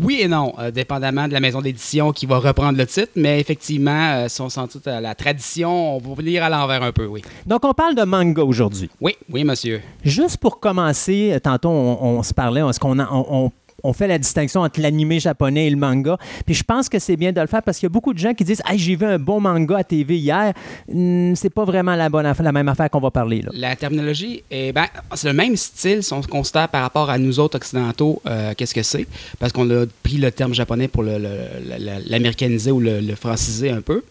Oui 0.02 0.18
et 0.20 0.28
non, 0.28 0.52
euh, 0.58 0.70
dépendamment 0.70 1.26
de 1.26 1.32
la 1.32 1.40
maison 1.40 1.60
d'édition 1.60 2.12
qui 2.12 2.24
va 2.26 2.38
reprendre 2.38 2.78
le 2.78 2.86
titre, 2.86 3.10
mais 3.16 3.40
effectivement, 3.40 4.12
euh, 4.12 4.28
si 4.28 4.40
on 4.40 4.48
s'en 4.48 4.68
tient 4.68 4.80
à 4.92 5.00
la 5.00 5.14
tradition, 5.14 5.96
on 5.96 5.98
va 5.98 6.22
lire 6.22 6.44
à 6.44 6.48
l'envers 6.48 6.82
un 6.82 6.92
peu, 6.92 7.06
oui. 7.06 7.22
Donc, 7.46 7.64
on 7.64 7.72
parle 7.74 7.94
de 7.96 8.02
manga 8.04 8.42
aujourd'hui. 8.44 8.88
Oui, 9.00 9.16
oui, 9.30 9.42
monsieur. 9.42 9.80
Juste 10.04 10.36
pour 10.36 10.60
commencer, 10.60 11.32
euh, 11.32 11.40
tantôt, 11.40 11.70
on, 11.70 11.98
on 12.18 12.22
se 12.22 12.32
parlait, 12.32 12.60
est-ce 12.60 12.78
qu'on 12.78 12.98
a- 13.00 13.08
on, 13.10 13.26
on- 13.46 13.52
on 13.82 13.92
fait 13.92 14.08
la 14.08 14.18
distinction 14.18 14.60
entre 14.60 14.80
l'animé 14.80 15.20
japonais 15.20 15.66
et 15.66 15.70
le 15.70 15.76
manga. 15.76 16.16
Puis 16.46 16.54
je 16.54 16.62
pense 16.62 16.88
que 16.88 16.98
c'est 16.98 17.16
bien 17.16 17.32
de 17.32 17.40
le 17.40 17.46
faire 17.46 17.62
parce 17.62 17.78
qu'il 17.78 17.86
y 17.86 17.90
a 17.90 17.94
beaucoup 17.94 18.12
de 18.14 18.18
gens 18.18 18.34
qui 18.34 18.44
disent 18.44 18.62
Hey, 18.68 18.78
j'ai 18.78 18.96
vu 18.96 19.06
un 19.06 19.18
bon 19.18 19.40
manga 19.40 19.78
à 19.78 19.84
TV 19.84 20.18
hier. 20.18 20.52
Hmm, 20.88 21.34
c'est 21.34 21.50
pas 21.50 21.64
vraiment 21.64 21.96
la, 21.96 22.08
bonne 22.08 22.26
affaire- 22.26 22.44
la 22.44 22.52
même 22.52 22.68
affaire 22.68 22.90
qu'on 22.90 23.00
va 23.00 23.10
parler 23.10 23.42
là. 23.42 23.50
La 23.54 23.76
terminologie, 23.76 24.42
ben, 24.50 24.86
c'est 25.14 25.28
le 25.28 25.34
même 25.34 25.56
style 25.56 26.02
si 26.02 26.12
on 26.12 26.22
se 26.22 26.28
par 26.52 26.82
rapport 26.82 27.10
à 27.10 27.18
nous 27.18 27.38
autres 27.38 27.56
occidentaux, 27.56 28.20
euh, 28.26 28.54
qu'est-ce 28.56 28.74
que 28.74 28.82
c'est, 28.82 29.06
parce 29.38 29.52
qu'on 29.52 29.70
a 29.70 29.84
pris 30.02 30.16
le 30.16 30.30
terme 30.30 30.54
japonais 30.54 30.88
pour 30.88 31.02
l'américaniser 31.02 32.70
ou 32.70 32.80
le, 32.80 33.14
franciser 33.14 33.70
un 33.70 33.80
peu. 33.80 34.02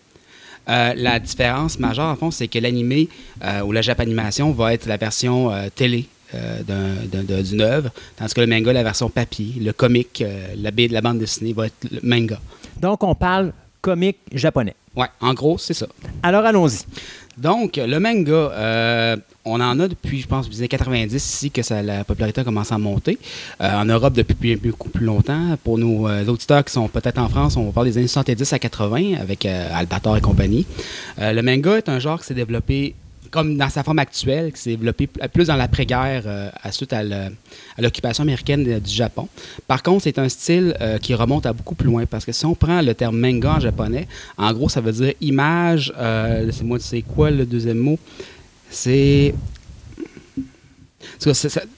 Euh, 0.70 0.94
la 0.96 1.20
différence 1.20 1.80
majeure, 1.80 2.06
en 2.08 2.16
fond, 2.16 2.32
c'est 2.32 2.48
que 2.48 2.60
l'animé 2.60 3.10
euh, 3.44 3.62
ou 3.62 3.72
la 3.72 3.82
japanimation 3.82 4.52
va 4.52 4.74
être 4.74 4.86
la 4.86 4.98
version 4.98 5.52
télé 5.76 6.08
euh, 6.36 6.62
d'un- 6.64 6.96
d'un- 7.12 7.24
d'un- 7.24 7.42
d'une 7.42 7.62
œuvre, 7.62 7.90
tandis 8.18 8.34
que 8.34 8.42
le 8.42 8.48
manga, 8.48 8.72
la 8.74 8.84
version 8.84 9.10
papier, 9.10 9.54
le 9.62 9.74
comique, 9.74 10.22
euh, 10.22 10.54
la, 10.58 10.72
baie- 10.72 10.88
la 10.88 11.02
bande 11.02 11.20
dessinée 11.20 11.54
va 11.54 11.68
être 11.68 11.88
le 11.92 12.00
manga. 12.04 12.40
Donc, 12.82 13.04
on 13.04 13.16
parle 13.16 13.52
comique 13.82 14.18
japonais. 14.34 14.76
Ouais, 14.96 15.08
en 15.22 15.34
gros, 15.34 15.58
c'est 15.58 15.74
ça. 15.74 15.88
Alors, 16.24 16.46
allons-y. 16.46 16.80
Donc, 17.38 17.78
le 17.78 18.00
manga, 18.00 18.34
euh, 18.34 19.16
on 19.46 19.62
en 19.62 19.80
a 19.80 19.88
depuis, 19.88 20.20
je 20.20 20.28
pense, 20.28 20.50
les 20.50 20.58
années 20.58 20.68
90 20.68 21.16
ici 21.16 21.50
que 21.52 21.62
ça, 21.62 21.82
la 21.82 22.04
popularité 22.04 22.42
a 22.42 22.44
commencé 22.44 22.74
à 22.74 22.78
monter. 22.78 23.18
Euh, 23.62 23.72
en 23.74 23.86
Europe, 23.86 24.14
depuis 24.14 24.58
beaucoup 24.58 24.90
plus 24.90 25.06
longtemps. 25.06 25.58
Pour 25.64 25.78
nos 25.78 26.10
euh, 26.10 26.26
auditeurs 26.26 26.66
qui 26.66 26.74
sont 26.74 26.90
peut-être 26.90 27.18
en 27.18 27.30
France, 27.30 27.56
on 27.56 27.72
parle 27.72 27.88
des 27.88 27.98
années 27.98 28.08
70 28.08 28.52
à 28.52 28.60
80 28.60 29.14
avec 29.22 29.46
Albator 29.46 30.18
et 30.18 30.22
compagnie. 30.22 30.66
Le 31.18 31.42
manga 31.42 31.78
est 31.78 31.88
un 31.88 32.00
genre 32.00 32.20
qui 32.20 32.26
s'est 32.28 32.34
développé 32.34 32.94
comme 33.30 33.58
dans 33.58 33.70
sa 33.70 33.84
forme 33.84 34.00
actuelle, 34.00 34.52
qui 34.52 34.62
s'est 34.62 34.70
développé 34.76 35.08
plus 35.34 35.48
dans 35.48 35.56
l'après-guerre 35.56 36.24
euh, 36.26 36.50
suite 36.72 36.94
à 36.94 37.04
le- 37.04 37.30
l'occupation 37.78 38.24
américaine 38.24 38.80
du 38.80 38.94
Japon. 38.94 39.28
Par 39.68 39.84
contre, 39.84 40.04
c'est 40.04 40.18
un 40.20 40.30
style 40.30 40.76
euh, 40.82 40.98
qui 40.98 41.14
remonte 41.14 41.46
à 41.46 41.54
beaucoup 41.54 41.76
plus 41.76 41.88
loin 41.88 42.06
parce 42.06 42.26
que 42.26 42.32
si 42.32 42.46
on 42.46 42.56
prend 42.56 42.82
le 42.82 42.94
terme 42.94 43.18
manga 43.20 43.56
en 43.56 43.60
japonais, 43.60 44.08
en 44.38 44.52
gros, 44.54 44.70
ça 44.70 44.82
veut 44.82 44.92
dire 44.92 45.14
image. 45.22 45.94
Euh, 45.98 46.46
Laissez-moi, 46.46 46.78
c'est 46.80 47.02
quoi 47.02 47.32
le 47.32 47.46
deuxième 47.46 47.78
mot? 47.78 48.00
C'est. 48.70 49.34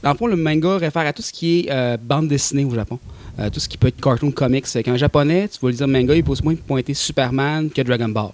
Dans 0.03 0.11
le 0.11 0.17
fond, 0.17 0.27
le 0.27 0.35
manga 0.35 0.77
réfère 0.77 1.05
à 1.05 1.13
tout 1.13 1.21
ce 1.21 1.31
qui 1.31 1.61
est 1.61 1.71
euh, 1.71 1.97
bande 2.01 2.27
dessinée 2.27 2.65
au 2.65 2.73
Japon. 2.73 2.99
Euh, 3.39 3.49
tout 3.49 3.59
ce 3.59 3.69
qui 3.69 3.77
peut 3.77 3.87
être 3.87 4.01
cartoon 4.01 4.31
comics. 4.31 4.65
Qu'en 4.83 4.97
japonais, 4.97 5.47
tu 5.47 5.57
vas 5.61 5.69
lui 5.69 5.77
dire 5.77 5.87
manga, 5.87 6.13
il 6.15 6.23
peut 6.23 6.33
moins 6.43 6.55
pointer 6.55 6.93
Superman 6.93 7.69
que 7.69 7.81
Dragon 7.81 8.09
Ball. 8.09 8.31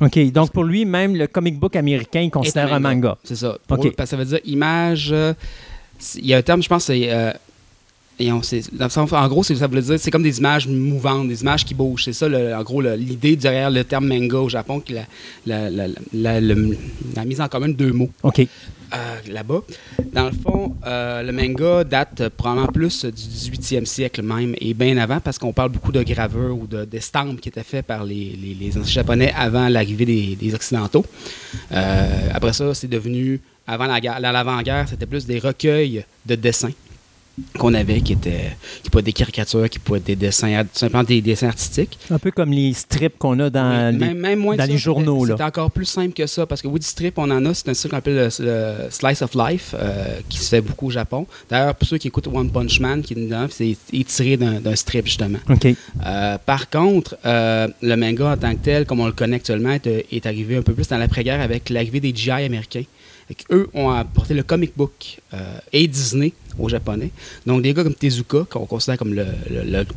OK. 0.00 0.18
Donc, 0.32 0.50
pour 0.52 0.64
lui, 0.64 0.84
même 0.84 1.16
le 1.16 1.26
comic 1.26 1.58
book 1.58 1.74
américain, 1.76 2.20
il 2.20 2.30
considère 2.30 2.72
un 2.72 2.80
manga. 2.94 3.16
C'est 3.24 3.36
ça. 3.36 3.58
Pour 3.66 3.78
eux, 3.88 3.90
parce 3.96 4.10
que 4.10 4.16
ça 4.16 4.22
veut 4.22 4.24
dire 4.28 4.40
image. 4.44 5.10
euh, 5.12 5.32
Il 6.16 6.26
y 6.26 6.34
a 6.34 6.36
un 6.38 6.42
terme, 6.42 6.62
je 6.62 6.68
pense, 6.68 6.84
c'est. 6.84 7.10
euh, 7.10 7.32
et 8.20 8.32
on- 8.32 8.40
en 8.40 9.28
gros, 9.28 9.42
ça 9.44 9.66
veut 9.66 9.80
dire 9.80 9.98
c'est 9.98 10.10
comme 10.10 10.22
des 10.24 10.38
images 10.38 10.66
mouvantes, 10.66 11.28
des 11.28 11.40
images 11.42 11.64
qui 11.64 11.74
bougent. 11.74 12.04
C'est 12.04 12.12
ça, 12.12 12.28
le- 12.28 12.54
en 12.54 12.62
gros, 12.62 12.80
l'idée 12.80 13.36
derrière 13.36 13.70
le 13.70 13.84
terme 13.84 14.06
manga 14.08 14.38
au 14.38 14.48
Japon, 14.48 14.80
qui 14.80 14.94
la, 15.46 15.70
la, 15.70 15.86
la, 16.12 16.40
la 16.40 17.24
mise 17.24 17.40
en 17.40 17.48
commun 17.48 17.68
de 17.68 17.74
deux 17.74 17.92
mots 17.92 18.10
OK. 18.24 18.46
Euh, 18.94 19.16
là-bas. 19.28 19.60
Dans 20.12 20.26
le 20.26 20.32
fond, 20.32 20.74
euh, 20.86 21.22
le 21.22 21.32
manga 21.32 21.84
date 21.84 22.28
probablement 22.30 22.68
plus 22.68 23.04
du 23.04 23.10
18e 23.12 23.84
siècle 23.84 24.22
même 24.22 24.54
et 24.60 24.74
bien 24.74 24.96
avant 24.96 25.20
parce 25.20 25.38
qu'on 25.38 25.52
parle 25.52 25.70
beaucoup 25.70 25.92
de 25.92 26.02
gravures 26.02 26.56
ou 26.56 26.66
de- 26.66 26.84
d'estampes 26.84 27.40
qui 27.40 27.48
étaient 27.48 27.62
faites 27.62 27.86
par 27.86 28.04
les, 28.04 28.38
les, 28.58 28.70
anciens 28.78 28.84
japonais 29.02 29.32
avant 29.36 29.68
l'arrivée 29.68 30.36
des, 30.36 30.54
Occidentaux. 30.54 31.04
Euh, 31.72 32.28
après 32.32 32.52
ça, 32.52 32.72
c'est 32.74 32.88
devenu, 32.88 33.40
avant 33.66 33.86
la 33.86 34.00
guerre- 34.00 34.20
la- 34.20 34.32
l'avant-guerre, 34.32 34.86
c'était 34.88 35.06
plus 35.06 35.26
des 35.26 35.38
recueils 35.38 36.04
de 36.24 36.34
dessins 36.34 36.72
qu'on 37.58 37.74
avait 37.74 38.00
qui 38.00 38.12
étaient 38.14 38.56
qui 38.82 38.90
pouvaient 38.90 39.00
être 39.00 39.06
des 39.06 39.12
caricatures, 39.12 39.68
qui 39.68 39.78
pouvaient 39.78 39.98
être 39.98 40.06
des 40.06 40.16
dessins, 40.16 40.62
tout 40.64 40.78
simplement 40.78 41.02
des 41.04 41.20
dessins 41.20 41.48
artistiques. 41.48 41.98
Un 42.10 42.18
peu 42.18 42.30
comme 42.30 42.52
les 42.52 42.72
strips 42.72 43.18
qu'on 43.18 43.38
a 43.40 43.50
dans 43.50 43.92
Oui, 43.92 43.98
les... 43.98 44.06
même, 44.06 44.18
même 44.18 44.38
moins 44.38 44.56
dans 44.56 44.64
que 44.64 44.68
les 44.70 44.78
ça, 44.78 44.84
journaux. 44.84 45.26
C'était 45.26 45.42
encore 45.42 45.70
plus 45.70 45.84
simple 45.84 46.12
que 46.12 46.26
ça, 46.26 46.46
parce 46.46 46.62
que 46.62 46.68
Woody 46.68 46.86
Strip, 46.86 47.18
on 47.18 47.30
en 47.30 47.44
a, 47.44 47.54
c'est 47.54 47.68
un 47.68 47.74
style 47.74 47.90
qu'on 47.90 47.96
appelle 47.96 48.16
le, 48.16 48.28
le 48.40 48.90
Slice 48.90 49.22
of 49.22 49.34
Life, 49.34 49.74
euh, 49.78 50.20
qui 50.28 50.38
se 50.38 50.48
fait 50.48 50.60
beaucoup 50.60 50.86
au 50.86 50.90
Japon. 50.90 51.26
D'ailleurs, 51.48 51.74
pour 51.74 51.88
ceux 51.88 51.98
qui 51.98 52.08
écoutent 52.08 52.28
One 52.28 52.50
Punch 52.50 52.80
Man, 52.80 53.02
qui 53.02 53.14
c'est 53.50 53.76
tiré 54.04 54.36
d'un 54.36 54.76
strip, 54.76 55.06
justement. 55.06 55.38
OK. 55.48 55.66
Euh, 56.06 56.38
par 56.44 56.70
contre, 56.70 57.16
euh, 57.24 57.68
le 57.82 57.96
manga 57.96 58.32
en 58.32 58.36
tant 58.36 58.52
que 58.54 58.60
tel, 58.62 58.86
comme 58.86 59.00
on 59.00 59.06
le 59.06 59.12
connaît 59.12 59.36
actuellement, 59.36 59.72
est, 59.72 60.06
est 60.10 60.26
arrivé 60.26 60.56
un 60.56 60.62
peu 60.62 60.72
plus 60.72 60.88
dans 60.88 60.98
l'après-guerre 60.98 61.40
avec 61.40 61.70
l'arrivée 61.70 62.00
des 62.00 62.14
GI 62.14 62.30
américains. 62.30 62.84
Eux 63.50 63.68
ont 63.74 63.90
apporté 63.90 64.32
le 64.32 64.42
comic 64.42 64.72
book 64.74 65.18
et 65.72 65.86
Disney 65.86 66.32
aux 66.58 66.68
Japonais. 66.68 67.10
Donc, 67.46 67.62
des 67.62 67.72
gars 67.74 67.84
comme 67.84 67.94
Tezuka, 67.94 68.44
qu'on 68.50 68.66
considère 68.66 68.98
comme 68.98 69.14
le, 69.14 69.24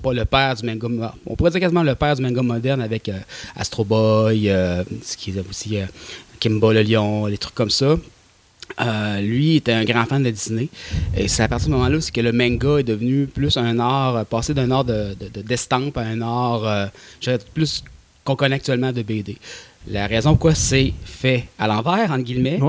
pas 0.02 0.14
le 0.14 0.26
père 0.26 0.56
du 0.56 0.66
manga, 0.66 1.14
on 1.26 1.36
pourrait 1.36 1.52
dire 1.52 1.60
quasiment 1.60 1.84
le 1.84 1.96
père 1.96 2.16
du 2.16 2.22
manga 2.22 2.42
moderne 2.42 2.82
avec 2.82 3.10
euh, 3.10 3.18
Astro 3.56 3.84
Boy, 3.84 4.50
euh, 4.50 4.84
ce 5.04 5.18
qui 5.18 5.32
est 5.32 5.50
aussi 5.50 5.78
euh, 5.78 5.86
Kimba 6.40 6.74
le 6.74 6.82
lion, 6.84 7.28
des 7.28 7.38
trucs 7.38 7.56
comme 7.56 7.70
ça. 7.72 7.96
Euh, 8.80 9.20
lui 9.20 9.58
était 9.58 9.74
un 9.74 9.84
grand 9.84 10.06
fan 10.06 10.24
de 10.24 10.30
Disney. 10.30 10.70
Et 11.18 11.28
c'est 11.28 11.44
à 11.44 11.48
partir 11.50 11.68
de 11.68 11.74
ce 11.74 11.78
moment-là 11.78 11.98
que 12.14 12.22
le 12.22 12.32
manga 12.32 12.78
est 12.80 12.84
devenu 12.84 13.28
plus 13.28 13.58
un 13.58 13.78
art, 13.80 14.26
passé 14.26 14.54
d'un 14.54 14.72
art 14.72 14.86
de, 14.86 15.14
de- 15.20 15.28
de- 15.28 15.42
d'estampe 15.42 15.98
à 15.98 16.02
un 16.02 16.22
art, 16.22 16.66
euh, 16.66 17.38
plus 17.54 17.84
qu'on 18.24 18.36
connaît 18.38 18.56
actuellement 18.56 18.92
de 18.94 19.02
BD. 19.02 19.38
La 19.88 20.08
raison 20.08 20.32
pourquoi 20.32 20.56
c'est 20.56 20.94
fait 21.04 21.46
à 21.58 21.68
l'envers, 21.68 22.12
entre 22.12 22.24
guillemets, 22.24 22.60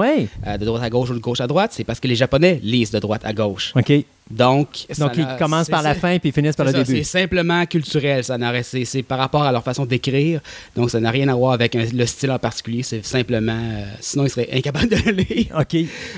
euh, 0.47 0.57
de 0.57 0.65
droite 0.65 0.83
à 0.83 0.91
gauche 0.91 1.11
ou 1.11 1.15
de 1.15 1.19
gauche 1.19 1.41
à 1.41 1.47
droite, 1.47 1.73
c'est 1.75 1.85
parce 1.85 2.01
que 2.01 2.09
les 2.09 2.15
Japonais 2.15 2.59
lisent 2.63 2.91
de 2.91 2.99
droite 2.99 3.23
à 3.25 3.33
gauche. 3.33 3.73
OK. 3.77 3.93
Donc, 4.33 4.87
ça 4.91 5.05
Donc, 5.07 5.17
ils 5.17 5.27
commencent 5.39 5.69
par 5.69 5.83
la 5.83 5.95
fin 5.95 6.19
puis 6.19 6.31
ils 6.31 6.33
finissent 6.33 6.57
par 6.57 6.67
le 6.67 6.73
ça, 6.73 6.83
début. 6.83 6.99
C'est 6.99 7.21
simplement 7.21 7.65
culturel. 7.67 8.25
Ça 8.25 8.39
n'a- 8.39 8.63
c'est, 8.63 8.85
c'est 8.85 9.03
par 9.03 9.19
rapport 9.19 9.43
à 9.43 9.53
leur 9.53 9.63
façon 9.63 9.85
d'écrire. 9.85 10.41
Donc, 10.75 10.91
ça 10.91 11.01
n'a 11.01 11.11
rien 11.11 11.29
à 11.29 11.35
voir 11.35 11.53
avec 11.53 11.77
un- 11.77 11.85
le 11.93 12.07
style 12.07 12.31
en 12.31 12.39
particulier. 12.39 12.83
C'est 12.83 13.05
simplement. 13.05 13.53
euh, 13.53 13.85
sinon, 14.01 14.25
ils 14.25 14.31
seraient 14.31 14.49
incapables 14.53 14.89
de 14.89 14.97
le 14.97 15.13
lire. 15.13 15.47
OK. 15.61 15.75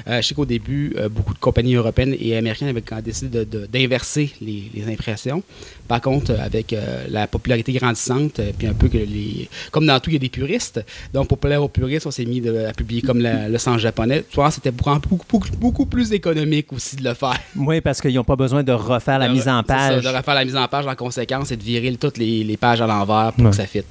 Euh, 0.07 0.21
je 0.23 0.27
sais 0.29 0.35
qu'au 0.35 0.45
début, 0.47 0.95
euh, 0.97 1.09
beaucoup 1.09 1.35
de 1.35 1.39
compagnies 1.39 1.75
européennes 1.75 2.15
et 2.19 2.37
américaines 2.37 2.69
avaient 2.69 2.83
quand 2.83 2.97
même 2.97 3.05
décidé 3.05 3.45
de- 3.45 3.45
de- 3.45 3.67
d'inverser 3.67 4.31
les, 4.41 4.71
les 4.75 4.93
impressions. 4.93 5.43
Par 5.89 6.01
contre, 6.01 6.33
avec 6.41 6.73
euh, 6.73 7.05
la 7.11 7.27
popularité 7.27 7.73
grandissante, 7.73 8.39
euh, 8.39 8.53
puis 8.57 8.67
un 8.67 8.75
peu 8.75 8.89
que 8.89 8.97
les. 8.99 9.49
Comme 9.71 9.87
dans 9.87 9.99
tout, 10.01 10.11
il 10.11 10.15
y 10.15 10.17
a 10.17 10.21
des 10.21 10.29
puristes. 10.29 10.81
Donc, 11.13 11.29
pour 11.29 11.39
plaire 11.39 11.63
aux 11.63 11.69
puristes, 11.69 12.07
on 12.07 12.11
s'est 12.11 12.25
mis 12.25 12.41
de- 12.41 12.67
à 12.67 12.73
publier 12.73 13.03
comme 13.03 13.21
la- 13.21 13.49
le 13.49 13.59
sang 13.59 13.77
japonais. 13.77 14.25
Souvent, 14.33 14.51
c'était 14.51 14.71
beaucoup, 14.71 15.01
beaucoup, 15.29 15.49
beaucoup 15.59 15.87
plus 15.87 16.13
économique 16.13 16.73
aussi 16.73 16.97
de 16.97 17.05
le 17.05 17.15
faire. 17.15 17.39
Oui, 17.57 17.81
parce 17.81 18.01
qu'ils 18.05 18.15
n'ont 18.17 18.25
pas 18.25 18.37
besoin 18.37 18.63
de 18.63 18.73
refaire 18.73 19.19
la 19.19 19.29
De- 19.29 19.33
mise 19.33 19.49
en 19.49 19.59
ça, 19.59 19.63
page. 19.63 20.03
de 20.05 20.09
refaire 20.09 20.35
la 20.35 20.45
mise 20.45 20.57
en 20.57 20.67
page 20.69 20.87
en 20.87 20.95
conséquence 20.95 21.51
et 21.51 21.57
de 21.57 21.63
virer 21.63 21.95
toutes 21.97 22.19
les, 22.19 22.45
les 22.45 22.57
pages 22.57 22.81
à 22.81 22.87
l'envers 22.87 23.33
pour 23.33 23.45
Ouais. 23.45 23.51
que 23.51 23.57
ça 23.57 23.67
fitte. 23.67 23.87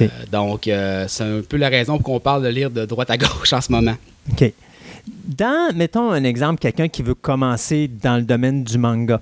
Euh, 0.00 0.08
donc, 0.30 0.68
euh, 0.68 1.06
c'est 1.08 1.24
un 1.24 1.40
peu 1.48 1.56
la 1.56 1.68
raison 1.68 1.96
pour 1.96 2.04
qu'on 2.04 2.20
parle 2.20 2.42
de 2.42 2.48
lire 2.48 2.70
de 2.70 2.84
droite 2.84 3.10
à 3.10 3.16
gauche 3.16 3.52
en 3.52 3.60
ce 3.60 3.72
moment. 3.72 3.96
OK. 4.32 4.52
Dans, 5.26 5.74
mettons 5.74 6.10
un 6.10 6.24
exemple, 6.24 6.60
quelqu'un 6.60 6.88
qui 6.88 7.02
veut 7.02 7.14
commencer 7.14 7.88
dans 8.02 8.16
le 8.16 8.22
domaine 8.22 8.62
du 8.64 8.76
manga, 8.78 9.20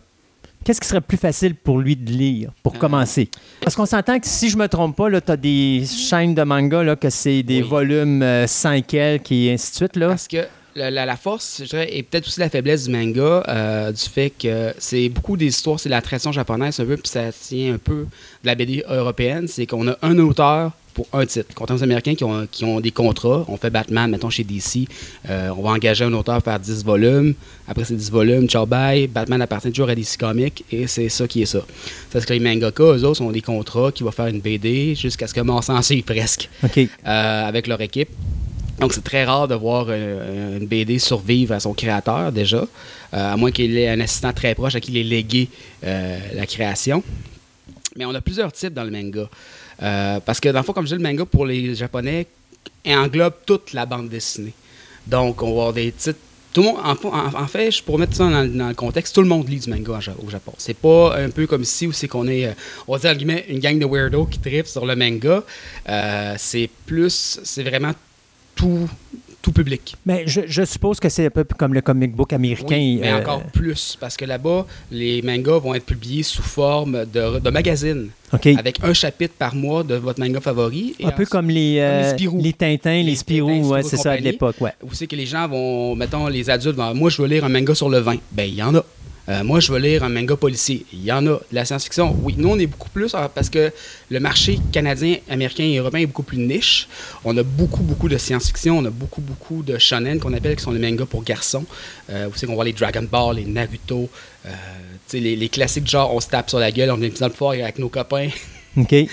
qu'est-ce 0.65 0.81
qui 0.81 0.89
serait 0.89 1.01
plus 1.01 1.17
facile 1.17 1.55
pour 1.55 1.79
lui 1.79 1.95
de 1.97 2.11
lire, 2.11 2.51
pour 2.63 2.75
Euh. 2.75 2.79
commencer? 2.79 3.29
Parce 3.61 3.77
qu'on 3.77 3.87
s'entend 3.87 4.19
que 4.19 4.27
si 4.27 4.49
je 4.51 4.57
me 4.57 4.67
trompe 4.67 4.97
pas, 4.97 5.09
tu 5.21 5.31
as 5.31 5.37
des 5.37 5.85
chaînes 5.87 6.35
de 6.35 6.43
manga, 6.43 6.83
là, 6.83 6.97
que 6.97 7.11
c'est 7.11 7.43
des 7.43 7.63
Oui. 7.63 7.69
volumes 7.69 8.23
euh, 8.23 8.47
5 8.47 8.93
L, 8.95 9.21
et 9.31 9.53
ainsi 9.53 9.71
de 9.71 9.77
suite. 9.77 9.97
Là. 9.97 10.09
Parce 10.09 10.27
que 10.29 10.45
la, 10.75 10.91
la- 10.91 11.07
la 11.07 11.17
force, 11.17 11.61
je 11.65 11.69
dirais, 11.69 11.89
et 11.93 12.03
peut-être 12.03 12.27
aussi 12.27 12.41
la 12.41 12.49
faiblesse 12.51 12.85
du 12.85 12.91
manga, 12.91 13.43
euh, 13.49 13.93
du 13.93 14.03
fait 14.03 14.31
que 14.31 14.73
c'est 14.79 15.09
beaucoup 15.09 15.37
des 15.37 15.47
histoires, 15.47 15.79
c'est 15.81 15.89
la 15.89 16.03
tradition 16.03 16.33
japonaise 16.33 16.79
un 16.81 16.85
peu, 16.85 16.97
puis 16.97 17.09
ça 17.11 17.33
tient 17.33 17.75
un 17.75 17.79
peu 17.79 18.03
de 18.43 18.47
la 18.47 18.55
BD 18.55 18.85
européenne, 18.89 19.47
c'est 19.49 19.67
qu'on 19.67 19.89
a 19.89 19.97
un 20.03 20.19
auteur 20.19 20.73
pour 20.95 21.07
un 21.13 21.25
titre. 21.27 21.47
Contrairement 21.55 21.81
aux 21.81 21.85
Américains 21.85 22.15
qui 22.17 22.25
ont, 22.25 22.47
qui 22.51 22.65
ont 22.65 22.81
des 22.81 22.91
contrats, 22.91 23.45
on 23.47 23.57
fait 23.57 23.71
Batman, 23.71 24.11
mettons 24.11 24.31
chez 24.31 24.43
DC, 24.43 24.89
euh, 25.31 25.51
on 25.57 25.63
va 25.63 25.71
engager 25.71 26.05
un 26.05 26.13
auteur 26.13 26.43
par 26.43 26.59
10 26.59 26.85
volumes, 26.85 27.35
après 27.69 27.85
ces 27.85 27.95
10 27.95 28.11
volumes, 28.11 28.49
ciao 28.49 28.67
bye, 28.67 29.07
Batman 29.07 29.41
appartient 29.43 29.71
toujours 29.71 29.89
à 29.91 29.95
DC 29.95 30.17
Comics, 30.19 30.65
et 30.73 30.87
c'est 30.89 31.09
ça 31.09 31.29
qui 31.29 31.43
est 31.43 31.47
ça. 31.47 31.61
Parce 32.13 32.25
que 32.25 32.33
les 32.33 32.41
mangaka, 32.41 32.83
eux 32.83 33.05
autres, 33.05 33.23
ont 33.23 33.31
des 33.31 33.43
contrats 33.43 33.93
qui 33.93 34.03
vont 34.03 34.11
faire 34.11 34.27
une 34.27 34.41
BD 34.41 34.97
jusqu'à 34.97 35.27
ce 35.29 35.35
que 35.35 35.41
mort 35.41 35.63
s'en 35.63 35.81
suive 35.83 36.03
presque 36.03 36.49
euh, 37.07 37.45
avec 37.47 37.69
leur 37.69 37.81
équipe. 37.81 38.09
Donc, 38.79 38.93
c'est 38.93 39.03
très 39.03 39.25
rare 39.25 39.49
de 39.49 39.55
voir 39.55 39.87
euh, 39.89 40.59
une 40.59 40.67
BD 40.67 40.99
survivre 40.99 41.53
à 41.53 41.61
son 41.61 41.75
créateur, 41.75 42.31
déjà, 42.31 42.59
euh, 42.59 42.67
à 43.11 43.37
moins 43.37 43.51
qu'il 43.51 43.77
ait 43.77 43.89
un 43.89 43.99
assistant 44.01 44.33
très 44.33 44.55
proche 44.55 44.77
à 44.77 44.81
qui 44.81 44.93
il 44.93 44.99
ait 44.99 45.03
légué 45.03 45.49
euh, 45.85 46.19
la 46.35 46.47
création. 46.47 47.03
Mais 47.97 48.05
on 48.05 48.15
a 48.15 48.21
plusieurs 48.21 48.53
types 48.53 48.75
dans 48.75 48.85
le 48.85 48.91
manga. 48.91 49.29
Parce 50.25 50.39
que, 50.39 50.49
dans 50.51 50.61
le 50.61 50.65
fond, 50.65 50.73
comme 50.73 50.87
je 50.87 50.95
dis, 50.95 51.03
le 51.03 51.09
manga, 51.09 51.25
pour 51.25 51.45
les 51.45 51.75
Japonais, 51.75 52.27
englobe 52.87 53.35
toute 53.45 53.73
la 53.73 53.85
bande 53.85 54.09
dessinée. 54.09 54.55
Donc, 55.07 55.43
on 55.43 55.47
va 55.47 55.53
avoir 55.53 55.73
des 55.73 55.91
titres. 55.91 56.21
Tout 56.53 56.63
le 56.63 56.69
monde, 56.69 56.79
en, 57.35 57.47
fait, 57.47 57.71
je 57.71 57.83
pourrais 57.83 57.99
mettre 57.99 58.15
ça 58.15 58.25
dans, 58.25 58.69
le 58.69 58.75
contexte, 58.75 59.15
tout 59.15 59.21
le 59.21 59.29
monde 59.29 59.49
lit 59.49 59.59
du 59.59 59.71
manga 59.71 60.01
au 60.25 60.31
Japon. 60.31 60.53
C'est 60.57 60.77
pas 60.77 61.17
un 61.19 61.31
peu 61.31 61.47
comme 61.47 61.63
ici 61.63 61.87
où 61.87 61.93
c'est 61.93 62.09
qu'on 62.09 62.27
est, 62.27 62.55
on 62.87 62.97
va 62.97 63.15
dire, 63.15 63.43
une 63.49 63.59
gang 63.59 63.79
de 63.79 63.85
weirdos 63.85 64.27
qui 64.27 64.39
trippent 64.39 64.67
sur 64.67 64.87
le 64.87 64.97
manga. 64.97 65.43
C'est 66.39 66.71
plus, 66.87 67.41
c'est 67.43 67.63
vraiment 67.65 67.93
tout, 68.59 68.89
tout 69.41 69.53
public. 69.53 69.95
Mais 70.05 70.25
je, 70.27 70.41
je 70.47 70.65
suppose 70.65 70.99
que 70.99 71.09
c'est 71.09 71.27
un 71.27 71.31
peu 71.31 71.45
comme 71.45 71.73
le 71.73 71.81
comic 71.81 72.13
book 72.15 72.33
américain. 72.33 72.77
Oui, 72.77 72.99
mais 73.01 73.13
euh, 73.13 73.19
encore 73.21 73.43
plus, 73.45 73.97
parce 74.01 74.17
que 74.17 74.25
là-bas, 74.25 74.67
les 74.91 75.23
mangas 75.23 75.59
vont 75.59 75.75
être 75.75 75.87
publiés 75.87 76.25
sous 76.25 76.43
forme 76.43 77.05
de, 77.07 77.39
de 77.39 77.51
magazine, 77.51 78.09
OK. 78.33 78.47
avec 78.59 78.83
un 78.83 78.93
chapitre 78.93 79.35
par 79.39 79.55
mois 79.55 79.85
de 79.85 79.95
votre 79.95 80.19
manga 80.21 80.41
favori. 80.41 80.97
Et 80.99 81.05
Un 81.05 81.09
peu 81.11 81.15
ensuite- 81.23 81.29
comme 81.31 81.51
les, 81.51 81.77
euh, 81.79 82.03
les 82.03 82.09
Spirou. 82.11 82.41
les 82.43 82.53
Tintins, 82.53 82.91
les, 82.91 83.03
Les 83.05 83.17
Spirou, 83.17 83.69
ouais, 83.69 83.83
c'est 83.85 83.97
ça, 83.97 84.11
compagnie. 84.11 84.25
l'époque, 84.25 84.57
ouais. 84.61 84.73
Où 84.83 84.93
c'est 84.93 85.07
que 85.07 85.17
les 85.17 85.27
gens 85.27 85.47
vont, 85.49 85.95
mettons, 85.95 86.27
les 86.27 86.51
adultes 86.51 86.77
vont, 86.77 86.93
moi, 86.95 87.09
je 87.09 87.23
veux 87.23 87.29
lire 87.29 87.45
un 87.45 87.49
manga 87.49 87.75
sur 87.75 87.89
le 87.89 87.99
vin. 87.99 88.17
Ben, 88.33 88.43
il 88.49 88.55
y 88.57 88.63
en 88.63 88.75
a. 88.75 88.85
Euh, 89.29 89.45
moi, 89.45 89.61
je 89.61 89.71
veux 89.71 89.79
lire 89.79 90.05
un 90.05 90.09
manga 90.09 90.37
policier. 90.37 90.87
Il 90.93 91.05
y 91.05 91.13
en 91.13 91.27
a. 91.27 91.31
De 91.31 91.41
la 91.53 91.65
science-fiction, 91.65 92.17
oui. 92.23 92.35
Nous, 92.39 92.49
on 92.49 92.59
est 92.59 92.67
beaucoup 92.67 92.89
plus 92.89 93.15
euh, 93.15 93.29
parce 93.35 93.51
que 93.51 93.71
le 94.11 94.21
marché 94.21 94.59
canadien, 94.73 95.17
américain 95.29 95.65
et 95.65 95.77
européen 95.77 96.01
est 96.01 96.07
beaucoup 96.07 96.23
plus 96.23 96.39
niche. 96.39 96.89
On 97.25 97.37
a 97.37 97.43
beaucoup, 97.43 97.83
beaucoup 97.83 98.09
de 98.09 98.17
science-fiction. 98.17 98.79
On 98.79 98.85
a 98.85 98.91
beaucoup, 98.91 99.21
beaucoup 99.21 99.63
de 99.63 99.77
shonen 99.79 100.19
qu'on 100.19 100.33
appelle, 100.33 100.57
qui 100.57 100.63
sont 100.63 100.73
les 100.73 100.79
mangas 100.79 101.07
pour 101.07 101.23
garçons. 101.23 101.65
Euh, 102.11 102.29
où 102.29 102.33
c'est 102.37 102.47
qu'on 102.47 102.55
voit 102.55 102.65
les 102.65 102.73
Dragon 102.73 103.07
Ball, 103.11 103.37
les 103.37 103.45
Naruto, 103.45 104.09
euh, 104.47 104.51
les, 105.13 105.37
les 105.37 105.49
classiques 105.49 105.87
genre 105.87 106.15
on 106.15 106.21
se 106.21 106.29
tape 106.29 106.49
sur 106.49 106.59
la 106.59 106.71
gueule, 106.71 106.91
on 106.91 106.99
plus 106.99 107.21
dans 107.21 107.29
le 107.29 107.33
fort 107.33 107.53
avec 107.53 107.79
nos 107.79 107.89
copains. 107.89 108.29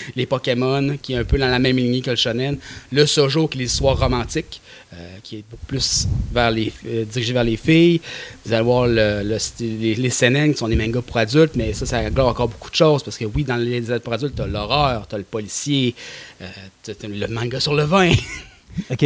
Les 0.16 0.26
Pokémon, 0.26 0.98
qui 1.02 1.14
est 1.14 1.18
un 1.18 1.24
peu 1.24 1.38
dans 1.38 1.48
la 1.48 1.60
même 1.60 1.78
lignée 1.78 2.02
que 2.02 2.10
le 2.12 2.16
shonen, 2.16 2.58
le 2.92 3.06
Sojo, 3.06 3.48
qui 3.48 3.58
est 3.58 3.62
l'histoire 3.62 3.98
romantique, 4.00 4.62
euh, 4.94 4.98
qui 5.24 5.38
est 5.38 5.44
beaucoup 5.50 5.66
plus 5.66 6.08
vers 6.32 6.52
les, 6.52 6.72
euh, 6.88 7.04
dirigé 7.06 7.34
vers 7.34 7.44
les 7.44 7.58
filles. 7.58 8.00
Vous 8.46 8.54
allez 8.54 8.64
voir 8.64 8.88
le, 8.88 9.22
le 9.24 9.40
style- 9.40 9.80
les, 9.80 9.96
les 9.96 10.10
seinen, 10.10 10.52
qui 10.54 10.58
sont 10.60 10.68
des 10.68 10.76
mangas 10.76 11.02
pour 11.02 11.18
adultes, 11.18 11.56
mais 11.56 11.74
ça, 11.74 11.86
ça 11.86 12.00
englobe 12.00 12.28
encore 12.28 12.48
beaucoup 12.50 12.70
de 12.70 12.76
choses, 12.76 13.04
parce 13.04 13.18
que 13.18 13.26
oui, 13.26 13.44
dans 13.44 13.58
les 13.58 13.82
pour 14.00 14.14
adultes, 14.14 14.36
t'as 14.36 14.46
l'horreur, 14.48 15.08
t'as 15.08 15.18
le 15.18 15.24
policier, 15.24 15.96
euh, 16.42 16.46
t'as, 16.84 16.94
t'as 16.94 17.08
le 17.08 17.28
manga 17.28 17.60
sur 17.60 17.74
le 17.74 17.84
vin. 17.84 18.12
OK. 18.92 19.06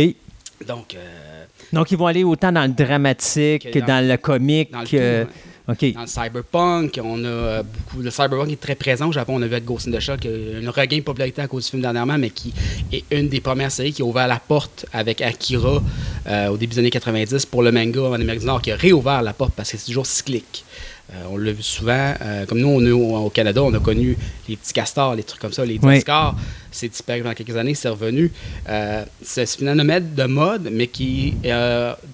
Donc, 0.68 0.94
euh, 0.96 1.46
Donc, 1.72 1.90
ils 1.92 1.98
vont 1.98 2.08
aller 2.08 2.24
autant 2.24 2.52
dans 2.52 2.64
le 2.64 2.74
dramatique 2.74 3.64
que 3.64 3.70
Que 3.70 3.80
dans, 3.80 3.88
dans- 3.88 4.08
le 4.08 4.18
comique. 4.18 4.72
Dans 4.72 4.82
le 4.82 5.28
tout, 5.76 5.86
euh, 5.86 5.90
ouais. 5.90 5.94
OK. 5.94 5.94
Dans 5.94 6.08
cyberpunk, 6.08 7.00
on 7.04 7.24
a 7.24 7.28
euh, 7.28 7.64
beaucoup. 7.64 8.02
Le 8.02 8.12
cyberpunk 8.12 8.52
est 8.52 8.60
très 8.60 8.76
présent 8.76 9.10
au 9.10 9.12
Japon. 9.12 9.36
On 9.36 9.42
a 9.42 9.48
vu 9.48 9.54
avec 9.54 9.66
Ghost 9.66 9.88
in 9.88 9.92
the 9.92 10.00
Shell 10.00 10.20
qu'il 10.20 10.32
y 10.32 10.56
a 10.56 10.60
une 10.60 10.70
regain 10.70 10.98
de 10.98 11.04
popularité 11.04 11.42
à 11.42 11.48
cause 11.48 11.66
du 11.66 11.72
film 11.72 11.82
dernièrement, 11.82 12.18
mais 12.18 12.30
qui 12.30 12.54
est 12.92 13.04
une 13.12 13.30
des 13.30 13.42
premières 13.42 13.72
séries 13.72 13.94
qui 13.94 14.02
a 14.02 14.06
ouvert 14.06 14.28
la 14.28 14.40
porte 14.40 14.86
avec 14.94 15.22
Akira 15.22 15.82
euh, 16.28 16.48
au 16.48 16.58
début 16.58 16.74
des 16.74 16.80
années 16.80 16.90
90 16.90 17.46
pour 17.46 17.64
le 17.64 17.72
manga 17.72 18.02
en 18.02 18.14
Amérique 18.14 18.42
du 18.42 18.46
Nord, 18.46 18.62
qui 18.62 18.72
a 18.72 18.76
réouvert 18.76 19.22
la 19.22 19.34
porte 19.34 19.54
parce 19.56 19.72
que 19.72 19.78
c'est 19.78 19.86
toujours 19.86 20.06
cyclique. 20.06 20.66
Euh, 21.12 21.24
on 21.32 21.38
l'a 21.38 21.52
vu 21.52 21.64
souvent. 21.64 22.14
euh, 22.22 22.46
comme 22.46 22.60
nous, 22.60 22.68
on 22.68 22.86
est 22.86 22.92
au, 22.92 23.16
au 23.18 23.30
Canada, 23.32 23.64
on 23.64 23.74
a 23.74 23.80
connu 23.80 24.16
les 24.48 24.56
petits 24.56 24.74
castors, 24.74 25.16
les 25.16 25.24
trucs 25.24 25.42
comme 25.42 25.52
ça, 25.54 25.66
les 25.66 25.80
Oui. 25.82 25.96
discards. 25.96 26.36
C'est 26.72 26.88
disparu 26.90 27.22
pendant 27.24 27.34
quelques 27.34 27.56
années, 27.58 27.74
c'est 27.74 27.90
revenu. 27.90 28.32
Euh, 28.70 29.04
c'est 29.24 29.42
un 29.42 29.46
phénomène 29.74 30.14
de 30.14 30.24
mode, 30.26 30.70
mais 30.72 30.86
qui 30.88 31.34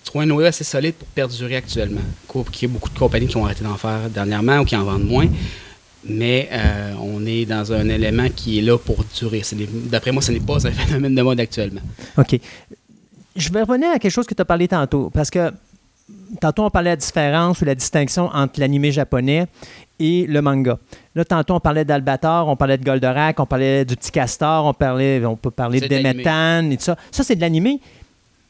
trouve 0.05 0.21
un 0.21 0.25
noyau 0.25 0.47
assez 0.47 0.63
solide 0.63 0.93
pour 0.95 1.07
perdurer 1.09 1.57
actuellement. 1.57 1.99
Qu'il 2.51 2.69
y 2.69 2.71
a 2.71 2.73
beaucoup 2.73 2.89
de 2.89 2.97
compagnies 2.97 3.27
qui 3.27 3.35
ont 3.37 3.45
arrêté 3.45 3.63
d'en 3.65 3.75
faire 3.75 4.09
dernièrement 4.09 4.59
ou 4.59 4.65
qui 4.65 4.75
en 4.77 4.85
vendent 4.85 5.05
moins. 5.07 5.27
Mais 6.07 6.47
euh, 6.51 6.93
on 7.01 7.25
est 7.25 7.45
dans 7.45 7.73
un 7.73 7.89
élément 7.89 8.27
qui 8.33 8.59
est 8.59 8.61
là 8.61 8.77
pour 8.77 9.03
durer. 9.17 9.41
Ce 9.43 9.55
D'après 9.55 10.11
moi, 10.11 10.21
ce 10.21 10.31
n'est 10.31 10.39
pas 10.39 10.65
un 10.67 10.71
phénomène 10.71 11.15
de 11.15 11.21
mode 11.21 11.39
actuellement. 11.39 11.81
OK. 12.17 12.39
Je 13.35 13.49
vais 13.49 13.63
revenir 13.63 13.89
à 13.89 13.99
quelque 13.99 14.11
chose 14.11 14.27
que 14.27 14.33
tu 14.33 14.41
as 14.41 14.45
parlé 14.45 14.67
tantôt, 14.67 15.09
parce 15.09 15.29
que 15.29 15.51
tantôt, 16.41 16.63
on 16.63 16.69
parlait 16.69 16.91
de 16.91 17.01
la 17.01 17.05
différence 17.05 17.61
ou 17.61 17.65
la 17.65 17.75
distinction 17.75 18.29
entre 18.33 18.59
l'animé 18.59 18.91
japonais 18.91 19.47
et 19.99 20.25
le 20.27 20.41
manga. 20.41 20.77
Là, 21.15 21.23
tantôt, 21.25 21.55
on 21.55 21.59
parlait 21.59 21.85
d'Albator, 21.85 22.47
on 22.47 22.55
parlait 22.55 22.77
de 22.77 22.83
Goldorak, 22.83 23.39
on 23.39 23.45
parlait 23.45 23.85
du 23.85 23.95
petit 23.95 24.11
castor, 24.11 24.65
on, 24.65 24.73
parlait, 24.73 25.23
on 25.25 25.35
peut 25.35 25.51
parler 25.51 25.79
de. 25.79 25.87
Demetan 25.87 26.69
et 26.71 26.77
tout 26.77 26.83
ça. 26.83 26.97
Ça, 27.11 27.23
c'est 27.23 27.35
de 27.35 27.41
l'animé. 27.41 27.79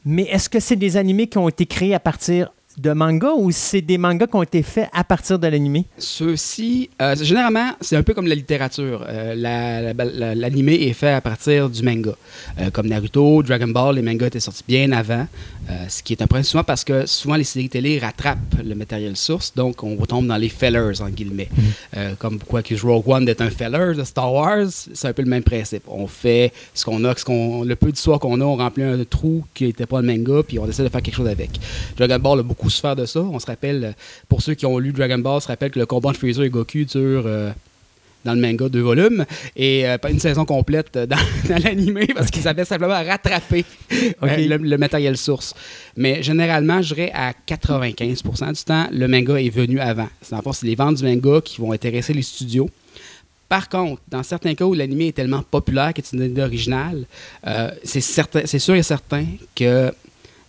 Mais 0.06 0.24
est-ce 0.24 0.50
que 0.50 0.60
c'est 0.60 0.76
des 0.76 0.98
animés 0.98 1.28
qui 1.28 1.38
ont 1.38 1.50
été 1.50 1.66
créés 1.66 1.96
à 1.96 2.00
partir 2.00 2.52
de 2.78 2.92
manga 2.92 3.30
ou 3.38 3.52
c'est 3.52 3.82
des 3.82 3.98
mangas 3.98 4.28
qui 4.28 4.36
ont 4.36 4.44
été 4.44 4.62
faits 4.62 4.90
à 4.94 5.04
partir 5.04 5.40
de 5.40 5.48
l'animé? 5.48 5.86
Ceux-ci, 5.98 6.90
euh, 7.02 7.16
généralement, 7.16 7.72
c'est 7.80 7.96
un 7.96 8.04
peu 8.04 8.14
comme 8.14 8.28
la 8.28 8.36
littérature. 8.36 9.06
Euh, 9.08 9.34
la- 9.34 9.94
la- 9.94 10.48
est 10.50 10.94
fait 10.94 11.12
à 11.14 11.22
partir 11.22 11.70
du 11.70 11.82
manga. 11.84 12.12
Euh, 12.60 12.70
comme 12.72 12.88
Naruto, 12.88 13.42
Dragon 13.44 13.68
Ball, 13.70 13.96
les 13.96 14.02
mangas 14.02 14.28
étaient 14.28 14.40
sortis 14.40 14.64
bien 14.68 14.92
avant. 14.92 15.26
Euh, 15.70 15.90
ce 15.90 16.04
qui 16.04 16.14
est 16.14 16.22
un 16.22 16.28
problème 16.28 16.44
souvent 16.44 16.64
parce 16.64 16.84
que 16.84 17.06
souvent 17.06 17.36
les 17.36 17.44
séries 17.44 17.70
télé 17.70 17.98
rattrapent 18.00 18.56
le 18.64 18.76
matériel 18.76 19.18
source, 19.18 19.54
donc 19.56 19.84
on 19.84 19.96
retombe 19.96 20.28
dans 20.28 20.38
les 20.38 20.50
fellers, 20.50 21.02
en 21.02 21.10
guillemets. 21.10 21.50
Euh, 21.98 22.14
comme 22.20 22.38
pourquoi 22.38 22.62
que 22.62 22.76
Rogue 22.76 23.08
One 23.08 23.28
est 23.28 23.42
un 23.42 23.50
feller 23.50 23.96
de 23.96 24.04
Star 24.04 24.32
Wars, 24.32 24.68
c'est 24.70 25.08
un 25.08 25.14
peu 25.14 25.24
le 25.24 25.30
même 25.30 25.44
principe. 25.44 25.84
On 25.88 26.08
fait 26.08 26.54
ce 26.74 26.86
qu'on 26.86 27.04
a, 27.06 27.16
ce 27.16 27.26
qu'on, 27.26 27.64
le 27.64 27.76
peu 27.76 27.92
d'histoire 27.92 28.20
qu'on 28.20 28.42
a, 28.42 28.44
on 28.44 28.58
remplit 28.58 28.84
un 28.84 29.04
trou 29.06 29.46
qui 29.54 29.66
n'était 29.66 29.86
pas 29.86 30.02
le 30.02 30.08
manga, 30.08 30.44
puis 30.44 30.60
on 30.60 30.68
essaie 30.68 30.84
de 30.84 30.90
faire 30.90 31.02
quelque 31.02 31.16
chose 31.16 31.28
avec. 31.28 31.52
Dragon 31.98 32.20
Ball 32.20 32.40
a 32.40 32.44
beaucoup 32.44 32.70
souffert 32.70 32.96
de 32.96 33.06
ça. 33.06 33.22
On 33.22 33.40
se 33.40 33.46
rappelle, 33.46 33.96
pour 34.30 34.42
ceux 34.42 34.54
qui 34.54 34.66
ont 34.66 34.78
lu 34.78 34.92
Dragon 34.92 35.18
Ball, 35.18 35.42
se 35.42 35.48
rappelle 35.48 35.72
que 35.72 35.80
le 35.80 35.86
combat 35.86 36.12
de 36.12 36.18
Freezer 36.18 36.46
et 36.46 36.50
Goku 36.50 36.86
dure 36.86 37.24
euh, 37.26 37.52
dans 38.26 38.34
le 38.34 38.42
manga 38.42 38.68
deux 38.68 38.82
volumes 38.82 39.26
et 39.56 39.88
euh, 39.88 39.98
pas 39.98 40.10
une 40.10 40.20
saison 40.20 40.44
complète 40.44 40.98
euh, 40.98 41.06
dans, 41.08 41.16
dans 41.48 41.64
l'animé 41.64 42.08
parce 42.14 42.30
qu'ils 42.30 42.48
avaient 42.48 42.66
simplement 42.66 43.02
rattrapé 43.04 43.64
euh, 43.94 44.08
le, 44.22 44.58
le 44.58 44.78
matériel 44.78 45.16
source. 45.16 45.54
Mais 45.96 46.22
généralement, 46.24 46.82
je 46.82 46.94
dirais 46.94 47.12
à 47.14 47.32
95% 47.48 48.54
du 48.54 48.64
temps, 48.64 48.88
le 48.92 49.08
manga 49.08 49.40
est 49.40 49.50
venu 49.50 49.80
avant. 49.80 50.10
C'est 50.22 50.36
en 50.36 50.42
fait, 50.42 50.54
c'est 50.54 50.68
les 50.68 50.76
ventes 50.76 50.98
du 50.98 51.04
manga 51.06 51.40
qui 51.42 51.62
vont 51.62 51.72
intéresser 51.72 52.14
les 52.14 52.24
studios. 52.24 52.70
Par 53.48 53.70
contre, 53.70 54.02
dans 54.08 54.24
certains 54.24 54.56
cas 54.56 54.66
où 54.66 54.74
l'animé 54.74 55.08
est 55.08 55.12
tellement 55.16 55.44
populaire 55.44 55.94
que 55.94 56.02
c'est 56.04 56.18
une 56.18 56.24
idée 56.24 56.42
originale, 56.42 57.06
euh, 57.46 57.70
c'est 57.84 58.02
sûr 58.60 58.76
et 58.76 58.84
certain 58.84 59.26
que 59.56 59.94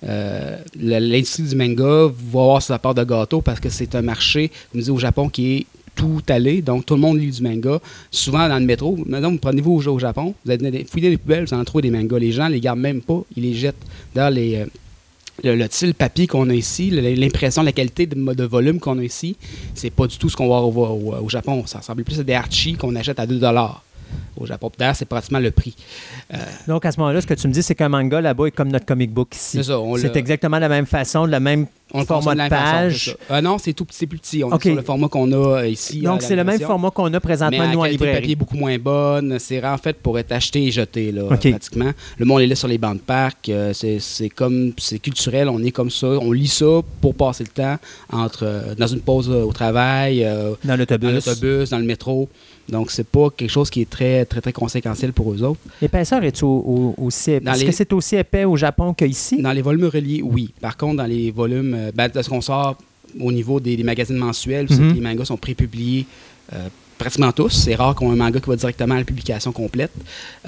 euh, 0.04 0.56
l'industrie 0.78 1.42
du 1.42 1.56
manga 1.56 2.10
va 2.10 2.40
avoir 2.40 2.62
sa 2.62 2.78
part 2.78 2.94
de 2.94 3.04
gâteau 3.04 3.40
parce 3.42 3.60
que 3.60 3.68
c'est 3.68 3.94
un 3.94 4.02
marché, 4.02 4.50
comme 4.72 4.80
je 4.80 4.86
dis, 4.86 4.90
au 4.90 4.98
Japon 4.98 5.28
qui 5.28 5.56
est 5.56 5.66
tout 5.96 6.22
allé, 6.28 6.62
donc 6.62 6.86
tout 6.86 6.94
le 6.94 7.00
monde 7.00 7.18
lit 7.18 7.32
du 7.32 7.42
manga. 7.42 7.80
Souvent 8.10 8.48
dans 8.48 8.58
le 8.58 8.64
métro, 8.64 8.96
maintenant, 9.06 9.32
vous 9.32 9.38
prenez-vous 9.38 9.72
au, 9.88 9.98
Japon, 9.98 10.34
vous 10.44 10.50
allez 10.52 10.70
dans 10.70 10.88
fouiller 10.88 11.10
les 11.10 11.16
poubelles, 11.16 11.46
vous 11.46 11.54
en 11.54 11.64
trouvez 11.64 11.82
des 11.82 11.90
mangas. 11.90 12.18
Les 12.18 12.30
gens 12.30 12.46
les 12.46 12.60
gardent 12.60 12.78
même 12.78 13.00
pas, 13.00 13.22
ils 13.36 13.42
les 13.42 13.54
jettent. 13.54 13.74
D'ailleurs, 14.14 14.30
les, 14.30 14.56
euh, 14.56 14.66
le, 15.42 15.56
le 15.56 15.66
style 15.70 15.94
papier 15.94 16.26
qu'on 16.26 16.48
a 16.50 16.54
ici, 16.54 16.90
le- 16.90 17.14
l'impression, 17.14 17.62
la 17.62 17.72
qualité 17.72 18.06
de, 18.06 18.44
volume 18.44 18.78
qu'on 18.78 18.98
a 18.98 19.04
ici, 19.04 19.36
c'est 19.74 19.90
pas 19.90 20.06
du 20.06 20.16
tout 20.18 20.28
ce 20.28 20.36
qu'on 20.36 20.48
va 20.48 20.60
au, 20.60 21.28
Japon. 21.28 21.64
Ça 21.66 21.78
ressemble 21.78 22.04
plus 22.04 22.20
à 22.20 22.22
des 22.22 22.34
Archie 22.34 22.74
qu'on 22.74 22.94
achète 22.94 23.18
à 23.18 23.26
2 23.26 23.42
au 24.36 24.46
Japon. 24.46 24.70
D'ailleurs, 24.78 24.96
c'est 24.96 25.04
pratiquement 25.04 25.38
le 25.38 25.50
prix. 25.50 25.74
Donc, 26.68 26.84
à 26.84 26.92
ce 26.92 26.98
moment-là, 27.00 27.20
ce 27.20 27.26
que 27.26 27.34
tu 27.34 27.46
me 27.48 27.52
dis, 27.52 27.62
c'est 27.62 27.74
qu'un 27.74 27.88
manga 27.88 28.20
là-bas 28.20 28.46
est 28.46 28.50
comme 28.50 28.68
notre 28.68 28.84
comic 28.86 29.10
book 29.12 29.34
ici. 29.34 29.58
C'est 29.58 29.62
ça, 29.64 29.80
on 29.80 29.96
C'est 29.96 30.08
l'a- 30.12 30.18
exactement 30.18 30.58
la 30.58 30.68
même 30.68 30.86
façon, 30.86 31.24
le 31.24 31.38
même 31.40 31.66
On 31.94 32.04
format 32.04 32.32
de 32.32 32.38
la 32.38 32.44
même 32.44 32.50
façon, 32.50 32.72
page. 32.72 33.16
ça. 33.28 33.34
Euh, 33.36 33.40
non, 33.40 33.58
c'est 33.58 33.72
tout 33.72 33.84
petit, 33.84 33.96
c'est 33.96 34.06
plus 34.06 34.18
petit. 34.18 34.42
On 34.44 34.48
Ok. 34.48 34.66
est 34.66 34.70
sur 34.70 34.76
le 34.76 34.82
format 34.82 35.08
qu'on 35.08 35.30
a 35.32 35.60
euh, 35.60 35.68
ici. 35.68 36.00
Donc, 36.00 36.22
c'est 36.22 36.34
le 36.36 36.44
même 36.44 36.60
format 36.60 36.90
qu'on 36.90 37.12
a 37.14 37.20
présentement, 37.20 37.62
la 37.62 37.72
nous, 37.72 37.78
en 37.80 37.84
de 37.84 37.88
librairie. 37.90 38.14
papier 38.20 38.34
beaucoup 38.34 38.56
moins 38.56 38.76
bonne. 38.78 39.38
C'est 39.38 39.64
en 39.64 39.78
fait 39.78 39.96
pour 39.98 40.18
être 40.18 40.32
acheté 40.32 40.64
et 40.66 40.70
jeté, 40.70 41.12
là, 41.12 41.24
OK. 41.24 41.48
pratiquement. 41.50 41.92
Le 42.18 42.24
monde 42.26 42.40
est 42.42 42.46
là 42.46 42.54
sur 42.56 42.68
les 42.68 42.78
bancs 42.78 42.96
de 42.96 43.00
parc. 43.02 43.48
euh, 43.48 43.72
c'est 43.72 43.98
c'est 44.00 44.28
comme, 44.28 44.72
c'est 44.78 44.98
culturel. 44.98 45.48
On 45.48 45.62
est 45.62 45.70
comme 45.70 45.90
ça. 45.90 46.08
On 46.08 46.32
lit 46.32 46.48
ça 46.48 46.80
pour 47.00 47.14
passer 47.14 47.44
le 47.44 47.50
temps 47.50 47.76
entre, 48.12 48.44
euh, 48.44 48.74
dans 48.74 48.86
une 48.88 49.00
pause 49.00 49.30
euh, 49.30 49.44
au 49.44 49.52
travail, 49.52 50.24
euh, 50.24 50.50
Dans 50.64 50.70
dans 50.72 50.76
l'autobus. 50.76 51.12
l'autobus, 51.26 51.70
dans 51.70 51.78
le 51.78 51.84
métro. 51.84 52.28
Donc, 52.68 52.90
c'est 52.90 53.06
pas 53.06 53.30
quelque 53.30 53.50
chose 53.50 53.70
qui 53.70 53.82
est 53.82 53.88
très, 53.90 54.24
très, 54.24 54.40
très 54.40 54.52
conséquentiel 54.52 55.12
pour 55.12 55.32
eux 55.32 55.42
autres. 55.42 55.60
L'épaisseur 55.80 56.22
est 56.24 56.42
au, 56.42 56.48
au- 56.48 56.94
aussi 57.06 57.32
épais? 57.32 57.44
Dans 57.44 57.52
Est-ce 57.52 57.60
les- 57.60 57.66
que 57.68 57.72
c'est 57.76 57.92
aussi 57.92 58.16
épais 58.16 58.44
au 58.44 58.56
Japon 58.56 58.92
qu'ici? 58.92 59.40
Dans 59.40 59.52
les 59.52 59.62
volumes 59.62 59.86
reliés, 59.86 60.22
oui. 60.22 60.52
Par 60.60 60.76
contre, 60.76 60.96
dans 60.96 61.06
les 61.06 61.30
volumes, 61.30 61.74
euh, 61.74 61.92
ben, 61.94 62.08
de 62.08 62.20
ce 62.22 62.28
qu'on 62.28 62.40
sort 62.40 62.76
au 63.20 63.30
niveau 63.32 63.60
des, 63.60 63.76
des 63.76 63.82
magazines 63.84 64.16
mensuels, 64.16 64.66
Mhm. 64.68 64.90
que 64.90 64.94
les 64.94 65.00
mangas 65.00 65.26
sont 65.26 65.36
prépubliés 65.36 66.06
euh, 66.52 66.68
pratiquement 66.98 67.32
tous. 67.32 67.50
C'est 67.50 67.74
rare 67.74 67.94
qu'on 67.94 68.10
ait 68.10 68.12
un 68.12 68.16
manga 68.16 68.40
qui 68.40 68.48
va 68.48 68.56
directement 68.56 68.94
à 68.94 68.98
la 68.98 69.04
publication 69.04 69.52
complète. 69.52 69.90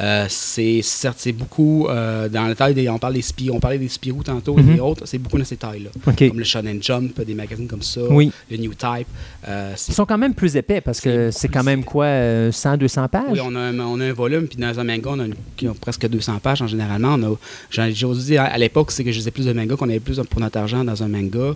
Euh, 0.01 0.27
c'est 0.29 0.81
certes, 0.83 1.19
c'est 1.21 1.33
beaucoup 1.33 1.87
euh, 1.89 2.29
dans 2.29 2.45
la 2.47 2.55
taille 2.55 2.75
des. 2.75 2.89
On 2.89 2.99
parle 2.99 3.15
des 3.15 3.23
Spirou, 3.23 3.57
on 3.57 3.61
parlait 3.61 3.79
des 3.79 3.89
Spirou 3.89 4.23
tantôt 4.23 4.57
Mhm. 4.57 4.77
et 4.77 4.81
autres. 4.81 5.03
C'est 5.07 5.19
beaucoup 5.19 5.39
dans 5.39 5.45
ces 5.45 5.57
tailles-là. 5.57 5.91
Comme 6.17 6.39
le 6.39 6.45
Shonen 6.45 6.83
Jump, 6.83 7.21
des 7.25 7.35
magazines 7.35 7.67
comme 7.69 7.83
ça, 7.83 8.01
Oui. 8.11 8.31
le 8.51 8.57
New 8.57 8.75
Type. 8.75 9.07
euh, 9.49 9.75
Ils 9.89 9.95
sont 9.95 10.07
quand 10.07 10.19
même 10.19 10.35
plus 10.35 10.57
épais 10.57 10.81
parce 10.81 11.01
que 11.01 11.31
C'est 11.31 11.49
quand 11.49 11.65
même 11.65 11.85
quoi, 11.85 12.05
euh, 12.07 12.53
100, 12.53 12.77
200 12.77 13.09
pages? 13.09 13.25
Oui, 13.31 13.41
on 13.43 13.55
a, 13.55 13.61
un, 13.61 13.79
on 13.81 14.01
a 14.01 14.05
un 14.07 14.13
volume, 14.13 14.47
puis 14.49 14.59
dans 14.59 14.79
un 14.81 14.85
manga, 14.85 15.11
on 15.13 15.19
a, 15.21 15.25
une- 15.27 15.35
qui 15.57 15.69
ont 15.69 15.75
presque 15.75 16.07
200 16.09 16.39
pages 16.39 16.63
en 16.63 16.67
généralement. 16.67 17.15
On 17.19 17.23
a, 17.35 17.37
j'en- 17.71 17.91
j'ose 17.93 18.27
dire, 18.27 18.43
à, 18.43 18.47
à 18.47 18.59
l'époque, 18.59 18.91
c'est 18.91 19.05
que 19.05 19.13
je 19.13 19.19
faisais 19.19 19.31
plus 19.31 19.47
de 19.47 19.53
manga, 19.53 19.77
qu'on 19.77 19.89
avait 19.89 20.01
plus 20.01 20.19
pour 20.31 20.41
notre 20.41 20.59
argent 20.59 20.85
dans 20.85 21.03
un 21.03 21.09
manga 21.09 21.55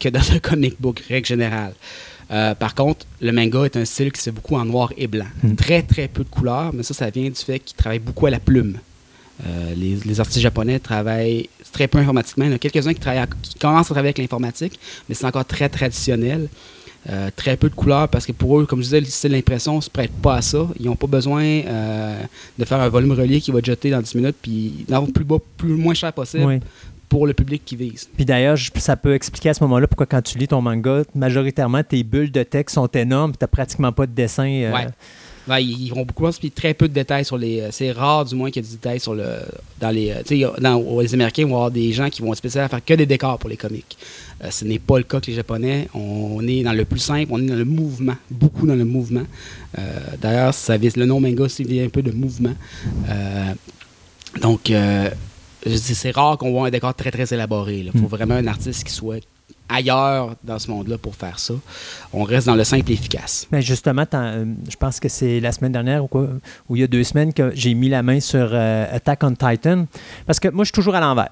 que 0.00 0.08
dans 0.08 0.32
un 0.32 0.38
comic 0.40 0.74
book, 0.80 1.00
règle 1.08 1.26
générale. 1.26 1.74
Euh, 2.32 2.54
par 2.54 2.74
contre, 2.74 3.04
le 3.20 3.30
manga 3.32 3.64
est 3.64 3.76
un 3.76 3.84
style 3.84 4.10
qui 4.12 4.18
se 4.18 4.24
fait 4.24 4.30
beaucoup 4.30 4.56
en 4.56 4.64
noir 4.64 4.92
et 4.96 5.06
blanc. 5.06 5.26
Hmm. 5.42 5.54
Très, 5.54 5.82
très 5.82 6.08
peu 6.08 6.24
de 6.24 6.28
couleurs, 6.28 6.72
mais 6.72 6.82
ça, 6.82 6.94
ça 6.94 7.10
vient 7.10 7.28
du 7.28 7.34
fait 7.36 7.58
qu'il 7.58 7.76
travaille 7.76 7.98
beaucoup 7.98 8.26
à 8.26 8.30
la 8.30 8.40
plume. 8.40 8.78
Euh, 9.46 9.74
les, 9.76 9.96
les 10.04 10.20
artistes 10.20 10.40
japonais 10.40 10.78
travaillent 10.78 11.48
très 11.72 11.88
peu 11.88 11.98
informatiquement. 11.98 12.44
Il 12.44 12.50
y 12.50 12.52
en 12.52 12.56
a 12.56 12.58
quelques-uns 12.58 12.94
qui, 12.94 13.00
travaillent 13.00 13.22
à- 13.22 13.26
qui 13.42 13.54
commencent 13.58 13.86
à 13.90 13.94
travailler 13.94 14.08
avec 14.08 14.18
l'informatique, 14.18 14.78
mais 15.08 15.14
c'est 15.14 15.26
encore 15.26 15.44
très 15.44 15.68
traditionnel. 15.68 16.48
Euh, 17.10 17.30
très 17.34 17.56
peu 17.56 17.68
de 17.68 17.74
couleurs 17.74 18.06
parce 18.08 18.24
que 18.26 18.30
pour 18.30 18.60
eux, 18.60 18.64
comme 18.64 18.78
je 18.78 18.84
disais, 18.84 19.00
le 19.00 19.06
style 19.06 19.32
d'impression 19.32 19.74
ne 19.74 19.80
se 19.80 19.90
prête 19.90 20.12
pas 20.12 20.36
à 20.36 20.42
ça. 20.42 20.68
Ils 20.78 20.86
n'ont 20.86 20.94
pas 20.94 21.08
besoin 21.08 21.42
euh, 21.42 22.22
de 22.56 22.64
faire 22.64 22.80
un 22.80 22.88
volume 22.88 23.10
relié 23.10 23.40
qui 23.40 23.50
va 23.50 23.58
être 23.58 23.64
jeté 23.66 23.90
dans 23.90 24.00
10 24.00 24.14
minutes 24.14 24.36
puis 24.40 24.84
d'avoir 24.88 25.10
plus 25.10 25.24
bas, 25.24 25.38
plus 25.56 25.72
moins 25.74 25.94
cher 25.94 26.12
possible 26.12 26.44
Oui. 26.44 26.60
Pour 27.12 27.26
le 27.26 27.34
public 27.34 27.60
qui 27.62 27.76
vise. 27.76 28.08
Puis 28.16 28.24
d'ailleurs, 28.24 28.56
ça 28.76 28.96
peut 28.96 29.12
expliquer 29.14 29.50
à 29.50 29.54
ce 29.54 29.62
moment-là 29.64 29.86
pourquoi 29.86 30.06
quand 30.06 30.22
tu 30.22 30.38
lis 30.38 30.48
ton 30.48 30.62
manga, 30.62 31.02
majoritairement, 31.14 31.82
tes 31.82 32.02
bulles 32.04 32.32
de 32.32 32.42
texte 32.42 32.76
sont 32.76 32.86
énormes, 32.86 33.32
tu 33.32 33.38
n'as 33.42 33.48
pratiquement 33.48 33.92
pas 33.92 34.06
de 34.06 34.12
dessin. 34.12 34.48
euh, 34.48 34.72
Ouais. 34.72 34.86
Ouais, 35.48 35.62
ils 35.62 35.86
ils 35.86 35.90
vont 35.90 36.04
beaucoup 36.06 36.30
puis 36.38 36.50
très 36.52 36.72
peu 36.72 36.88
de 36.88 36.94
détails 36.94 37.24
sur 37.26 37.36
les. 37.36 37.60
euh, 37.60 37.68
C'est 37.70 37.90
rare, 37.90 38.24
du 38.24 38.34
moins, 38.34 38.50
qu'il 38.50 38.62
y 38.62 38.64
ait 38.64 38.68
des 38.70 38.76
détails 38.76 39.00
sur 39.00 39.12
le. 39.14 39.26
Dans 39.78 39.90
les. 39.90 40.10
euh, 40.10 40.22
Tu 40.26 40.40
sais, 40.40 40.46
les 41.02 41.14
Américains 41.14 41.44
vont 41.46 41.56
avoir 41.56 41.70
des 41.70 41.92
gens 41.92 42.08
qui 42.08 42.22
vont 42.22 42.32
spécialement 42.32 42.68
faire 42.70 42.82
que 42.82 42.94
des 42.94 43.04
décors 43.06 43.38
pour 43.38 43.50
les 43.50 43.58
comics. 43.58 43.98
Euh, 44.42 44.50
ce 44.50 44.64
n'est 44.64 44.78
pas 44.78 44.96
le 44.96 45.04
cas 45.04 45.20
que 45.20 45.26
les 45.26 45.34
Japonais. 45.34 45.88
On 45.94 46.46
est 46.48 46.62
dans 46.62 46.72
le 46.72 46.84
plus 46.86 47.00
simple, 47.00 47.26
on 47.30 47.42
est 47.42 47.46
dans 47.46 47.56
le 47.56 47.64
mouvement, 47.66 48.14
beaucoup 48.30 48.66
dans 48.66 48.74
le 48.76 48.84
mouvement. 48.86 49.24
Euh, 49.78 49.82
D'ailleurs, 50.18 50.54
ça 50.54 50.78
vise 50.78 50.96
le 50.96 51.04
nom 51.04 51.20
manga, 51.20 51.46
c'est 51.48 51.64
un 51.84 51.88
peu 51.90 52.02
de 52.02 52.12
mouvement. 52.12 52.54
Euh, 53.10 53.52
donc, 54.40 54.70
euh, 54.70 55.10
c'est 55.66 56.10
rare 56.10 56.38
qu'on 56.38 56.50
voit 56.52 56.66
un 56.66 56.70
décor 56.70 56.94
très 56.94 57.10
très 57.10 57.32
élaboré. 57.32 57.78
Il 57.78 57.92
faut 57.92 57.98
Mm. 58.06 58.06
vraiment 58.06 58.34
un 58.34 58.46
artiste 58.46 58.84
qui 58.84 58.92
soit 58.92 59.20
ailleurs 59.68 60.34
dans 60.44 60.58
ce 60.58 60.70
monde-là 60.70 60.98
pour 60.98 61.14
faire 61.14 61.38
ça. 61.38 61.54
On 62.12 62.24
reste 62.24 62.46
dans 62.46 62.54
le 62.54 62.64
simple 62.64 62.90
et 62.90 62.94
efficace. 62.94 63.46
Mais 63.50 63.62
justement, 63.62 64.04
euh, 64.12 64.44
je 64.68 64.76
pense 64.76 65.00
que 65.00 65.08
c'est 65.08 65.40
la 65.40 65.50
semaine 65.52 65.72
dernière 65.72 66.04
ou 66.04 66.08
quoi, 66.08 66.28
ou 66.68 66.76
il 66.76 66.80
y 66.80 66.82
a 66.82 66.86
deux 66.86 67.04
semaines 67.04 67.32
que 67.32 67.52
j'ai 67.54 67.72
mis 67.74 67.88
la 67.88 68.02
main 68.02 68.20
sur 68.20 68.50
euh, 68.52 68.86
Attack 68.96 69.20
on 69.24 69.34
Titan. 69.34 69.86
Parce 70.26 70.40
que 70.40 70.48
moi, 70.48 70.64
je 70.64 70.68
suis 70.68 70.74
toujours 70.74 70.94
à 70.94 71.00
l'envers. 71.00 71.30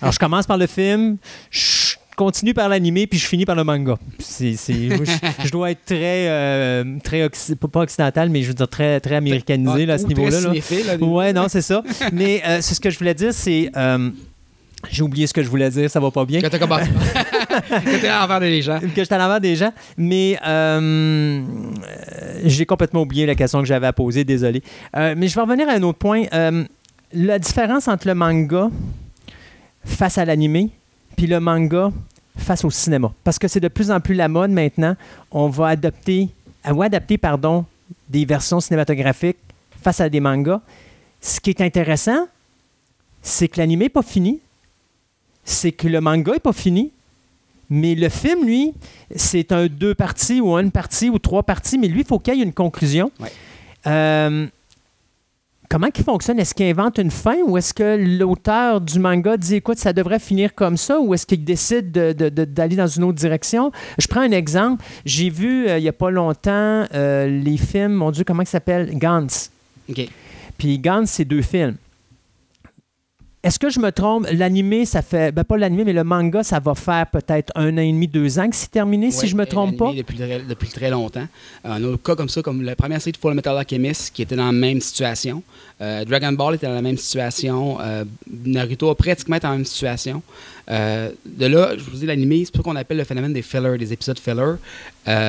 Alors, 0.00 0.10
je 0.12 0.18
commence 0.18 0.46
par 0.46 0.56
le 0.56 0.66
film, 0.66 1.18
je 1.50 1.85
continue 2.16 2.54
par 2.54 2.68
l'animé, 2.68 3.06
puis 3.06 3.18
je 3.18 3.26
finis 3.26 3.44
par 3.44 3.54
le 3.54 3.62
manga. 3.64 3.96
C'est, 4.18 4.54
je, 4.54 5.50
dois 5.50 5.70
être 5.70 5.84
très, 5.84 6.28
euh, 6.28 6.84
très 7.04 7.28
pas 7.70 7.80
occidental, 7.80 8.30
mais 8.30 8.42
je 8.42 8.48
veux 8.48 8.54
dire 8.54 8.68
très, 8.68 8.98
très 9.00 9.16
américanisé 9.16 9.86
là, 9.86 9.94
à 9.94 9.98
ce 9.98 10.06
niveau-là. 10.06 10.40
là. 10.40 10.96
Ouais, 11.06 11.32
non, 11.32 11.46
c'est 11.48 11.62
ça. 11.62 11.82
Mais 12.12 12.42
euh, 12.46 12.58
c'est 12.60 12.74
ce 12.74 12.80
que 12.80 12.90
je 12.90 12.98
voulais 12.98 13.14
dire, 13.14 13.32
c'est. 13.32 13.70
euh, 13.76 14.10
J'ai 14.90 15.02
oublié 15.02 15.26
ce 15.26 15.32
que 15.34 15.42
je 15.42 15.48
voulais 15.48 15.70
dire, 15.70 15.90
ça 15.90 16.00
va 16.00 16.10
pas 16.10 16.24
bien. 16.24 16.40
Que 16.40 16.46
t'as 16.46 16.58
commencé. 16.58 16.86
que 17.84 18.00
t'es 18.00 18.08
à 18.08 18.20
l'envers 18.20 18.40
des 18.40 18.62
gens. 18.62 18.78
que 18.80 18.86
j'étais 18.96 19.14
à 19.14 19.18
l'envers 19.18 19.40
des 19.40 19.56
gens. 19.56 19.72
Mais 19.96 20.38
euh, 20.46 21.42
j'ai 22.44 22.66
complètement 22.66 23.02
oublié 23.02 23.26
la 23.26 23.34
question 23.34 23.60
que 23.60 23.66
j'avais 23.66 23.86
à 23.86 23.92
poser, 23.92 24.24
désolé. 24.24 24.62
Euh, 24.96 25.14
mais 25.16 25.28
je 25.28 25.34
vais 25.34 25.40
revenir 25.42 25.68
à 25.68 25.72
un 25.72 25.82
autre 25.82 25.98
point. 25.98 26.24
Euh, 26.32 26.64
la 27.12 27.38
différence 27.38 27.88
entre 27.88 28.06
le 28.08 28.14
manga 28.14 28.68
face 29.84 30.18
à 30.18 30.24
l'animé, 30.24 30.70
puis 31.16 31.26
le 31.26 31.40
manga 31.40 31.90
face 32.36 32.64
au 32.64 32.70
cinéma. 32.70 33.12
Parce 33.24 33.38
que 33.38 33.48
c'est 33.48 33.60
de 33.60 33.68
plus 33.68 33.90
en 33.90 34.00
plus 34.00 34.14
la 34.14 34.28
mode 34.28 34.50
maintenant. 34.50 34.94
On 35.30 35.48
va 35.48 35.68
adopter, 35.68 36.28
on 36.64 36.74
va 36.74 36.84
adapter 36.84 37.18
pardon, 37.18 37.64
des 38.08 38.24
versions 38.24 38.60
cinématographiques 38.60 39.38
face 39.82 40.00
à 40.00 40.08
des 40.08 40.20
mangas. 40.20 40.60
Ce 41.20 41.40
qui 41.40 41.50
est 41.50 41.60
intéressant, 41.60 42.28
c'est 43.22 43.48
que 43.48 43.58
l'animé 43.58 43.86
n'est 43.86 43.90
pas 43.90 44.02
fini. 44.02 44.40
C'est 45.44 45.72
que 45.72 45.88
le 45.88 46.00
manga 46.00 46.32
n'est 46.32 46.38
pas 46.38 46.52
fini. 46.52 46.92
Mais 47.68 47.94
le 47.94 48.08
film, 48.08 48.44
lui, 48.44 48.74
c'est 49.16 49.50
un 49.50 49.66
deux 49.66 49.94
parties 49.94 50.40
ou 50.40 50.56
une 50.56 50.70
partie 50.70 51.10
ou 51.10 51.18
trois 51.18 51.42
parties, 51.42 51.78
mais 51.78 51.88
lui, 51.88 52.00
il 52.00 52.06
faut 52.06 52.18
qu'il 52.18 52.34
y 52.34 52.40
ait 52.40 52.44
une 52.44 52.52
conclusion. 52.52 53.10
Ouais. 53.18 53.32
Euh, 53.86 54.46
comment 55.68 55.88
il 55.96 56.04
fonctionne? 56.04 56.38
Est-ce 56.38 56.54
qu'il 56.54 56.66
invente 56.66 56.98
une 56.98 57.10
fin 57.10 57.36
ou 57.46 57.56
est-ce 57.58 57.72
que 57.74 57.96
l'auteur 58.18 58.80
du 58.80 58.98
manga 58.98 59.36
dit 59.36 59.56
écoute, 59.56 59.78
ça 59.78 59.92
devrait 59.92 60.18
finir 60.18 60.54
comme 60.54 60.76
ça 60.76 61.00
ou 61.00 61.14
est-ce 61.14 61.26
qu'il 61.26 61.44
décide 61.44 61.90
de- 61.92 62.12
de- 62.12 62.28
de- 62.28 62.44
d'aller 62.44 62.76
dans 62.76 62.86
une 62.86 63.04
autre 63.04 63.18
direction? 63.18 63.72
Je 63.98 64.06
prends 64.06 64.20
un 64.20 64.30
exemple. 64.32 64.84
J'ai 65.04 65.30
vu 65.30 65.68
euh, 65.68 65.78
il 65.78 65.82
n'y 65.82 65.88
a 65.88 65.92
pas 65.92 66.10
longtemps 66.10 66.84
euh, 66.94 67.26
les 67.26 67.56
films, 67.56 67.92
mon 67.92 68.10
Dieu, 68.10 68.24
comment 68.24 68.42
il 68.42 68.46
s'appelle? 68.48 68.96
Gantz. 68.98 69.50
OK. 69.90 70.08
Puis 70.58 70.78
Gantz, 70.78 71.10
c'est 71.10 71.24
deux 71.24 71.42
films. 71.42 71.76
Est-ce 73.46 73.60
que 73.60 73.70
je 73.70 73.78
me 73.78 73.92
trompe? 73.92 74.26
L'animé, 74.32 74.84
ça 74.86 75.02
fait. 75.02 75.30
Ben, 75.30 75.44
pas 75.44 75.56
l'animé, 75.56 75.84
mais 75.84 75.92
le 75.92 76.02
manga, 76.02 76.42
ça 76.42 76.58
va 76.58 76.74
faire 76.74 77.06
peut-être 77.06 77.52
un 77.54 77.78
an 77.78 77.80
et 77.80 77.92
demi, 77.92 78.08
deux 78.08 78.40
ans 78.40 78.50
que 78.50 78.56
c'est 78.56 78.72
terminé, 78.72 79.12
si 79.12 79.28
je 79.28 79.36
me 79.36 79.46
trompe 79.46 79.76
pas? 79.76 79.92
Depuis, 79.92 80.18
depuis 80.18 80.68
très 80.68 80.90
longtemps. 80.90 81.28
Un 81.64 81.96
cas 81.96 82.16
comme 82.16 82.28
ça, 82.28 82.42
comme 82.42 82.62
la 82.62 82.74
première 82.74 83.00
série 83.00 83.12
de 83.12 83.18
Full 83.18 83.34
Metal 83.34 83.56
Alchemist, 83.56 84.12
qui 84.12 84.22
était 84.22 84.34
dans 84.34 84.46
la 84.46 84.52
même 84.52 84.80
situation. 84.80 85.44
Euh, 85.80 86.04
Dragon 86.04 86.32
Ball 86.32 86.56
était 86.56 86.66
dans 86.66 86.74
la 86.74 86.82
même 86.82 86.96
situation. 86.96 87.78
Euh, 87.80 88.04
Naruto 88.46 88.90
a 88.90 88.96
pratiquement 88.96 89.36
été 89.36 89.44
dans 89.44 89.52
la 89.52 89.58
même 89.58 89.64
situation. 89.64 90.22
Euh, 90.68 91.10
de 91.24 91.46
là, 91.46 91.74
je 91.78 91.84
vous 91.84 91.98
dis, 91.98 92.06
l'animé, 92.06 92.42
c'est 92.44 92.52
pour 92.52 92.64
ça 92.64 92.70
qu'on 92.70 92.76
appelle 92.76 92.96
le 92.96 93.04
phénomène 93.04 93.32
des 93.32 93.42
fillers, 93.42 93.78
des 93.78 93.92
épisodes 93.92 94.18
fillers. 94.18 94.56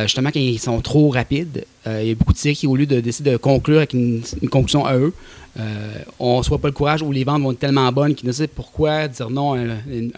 Justement, 0.06 0.32
quand 0.32 0.40
ils 0.40 0.58
sont 0.58 0.82
trop 0.82 1.10
rapides, 1.10 1.66
il 1.86 2.08
y 2.08 2.12
a 2.12 2.16
beaucoup 2.16 2.34
de 2.34 2.40
séries 2.40 2.56
qui, 2.56 2.66
au 2.66 2.76
lieu 2.76 2.88
de 2.88 3.00
décider 3.00 3.30
de 3.30 3.38
conclure 3.38 3.78
avec 3.78 3.94
une, 3.94 4.24
une 4.42 4.50
conclusion 4.50 4.88
à 4.88 4.98
eux, 4.98 5.14
euh, 5.60 6.04
on 6.20 6.38
ne 6.40 6.44
soit 6.44 6.60
pas 6.60 6.68
le 6.68 6.74
courage 6.74 7.02
ou 7.02 7.12
les 7.12 7.24
ventes 7.24 7.42
vont 7.42 7.52
être 7.52 7.60
tellement 7.60 7.92
bonnes 7.92 8.14
qu'ils 8.14 8.28
ne 8.28 8.34
savent 8.34 8.48
pourquoi 8.48 9.08
dire 9.08 9.30
non 9.30 9.54
à 9.54 9.58
un, 9.58 9.70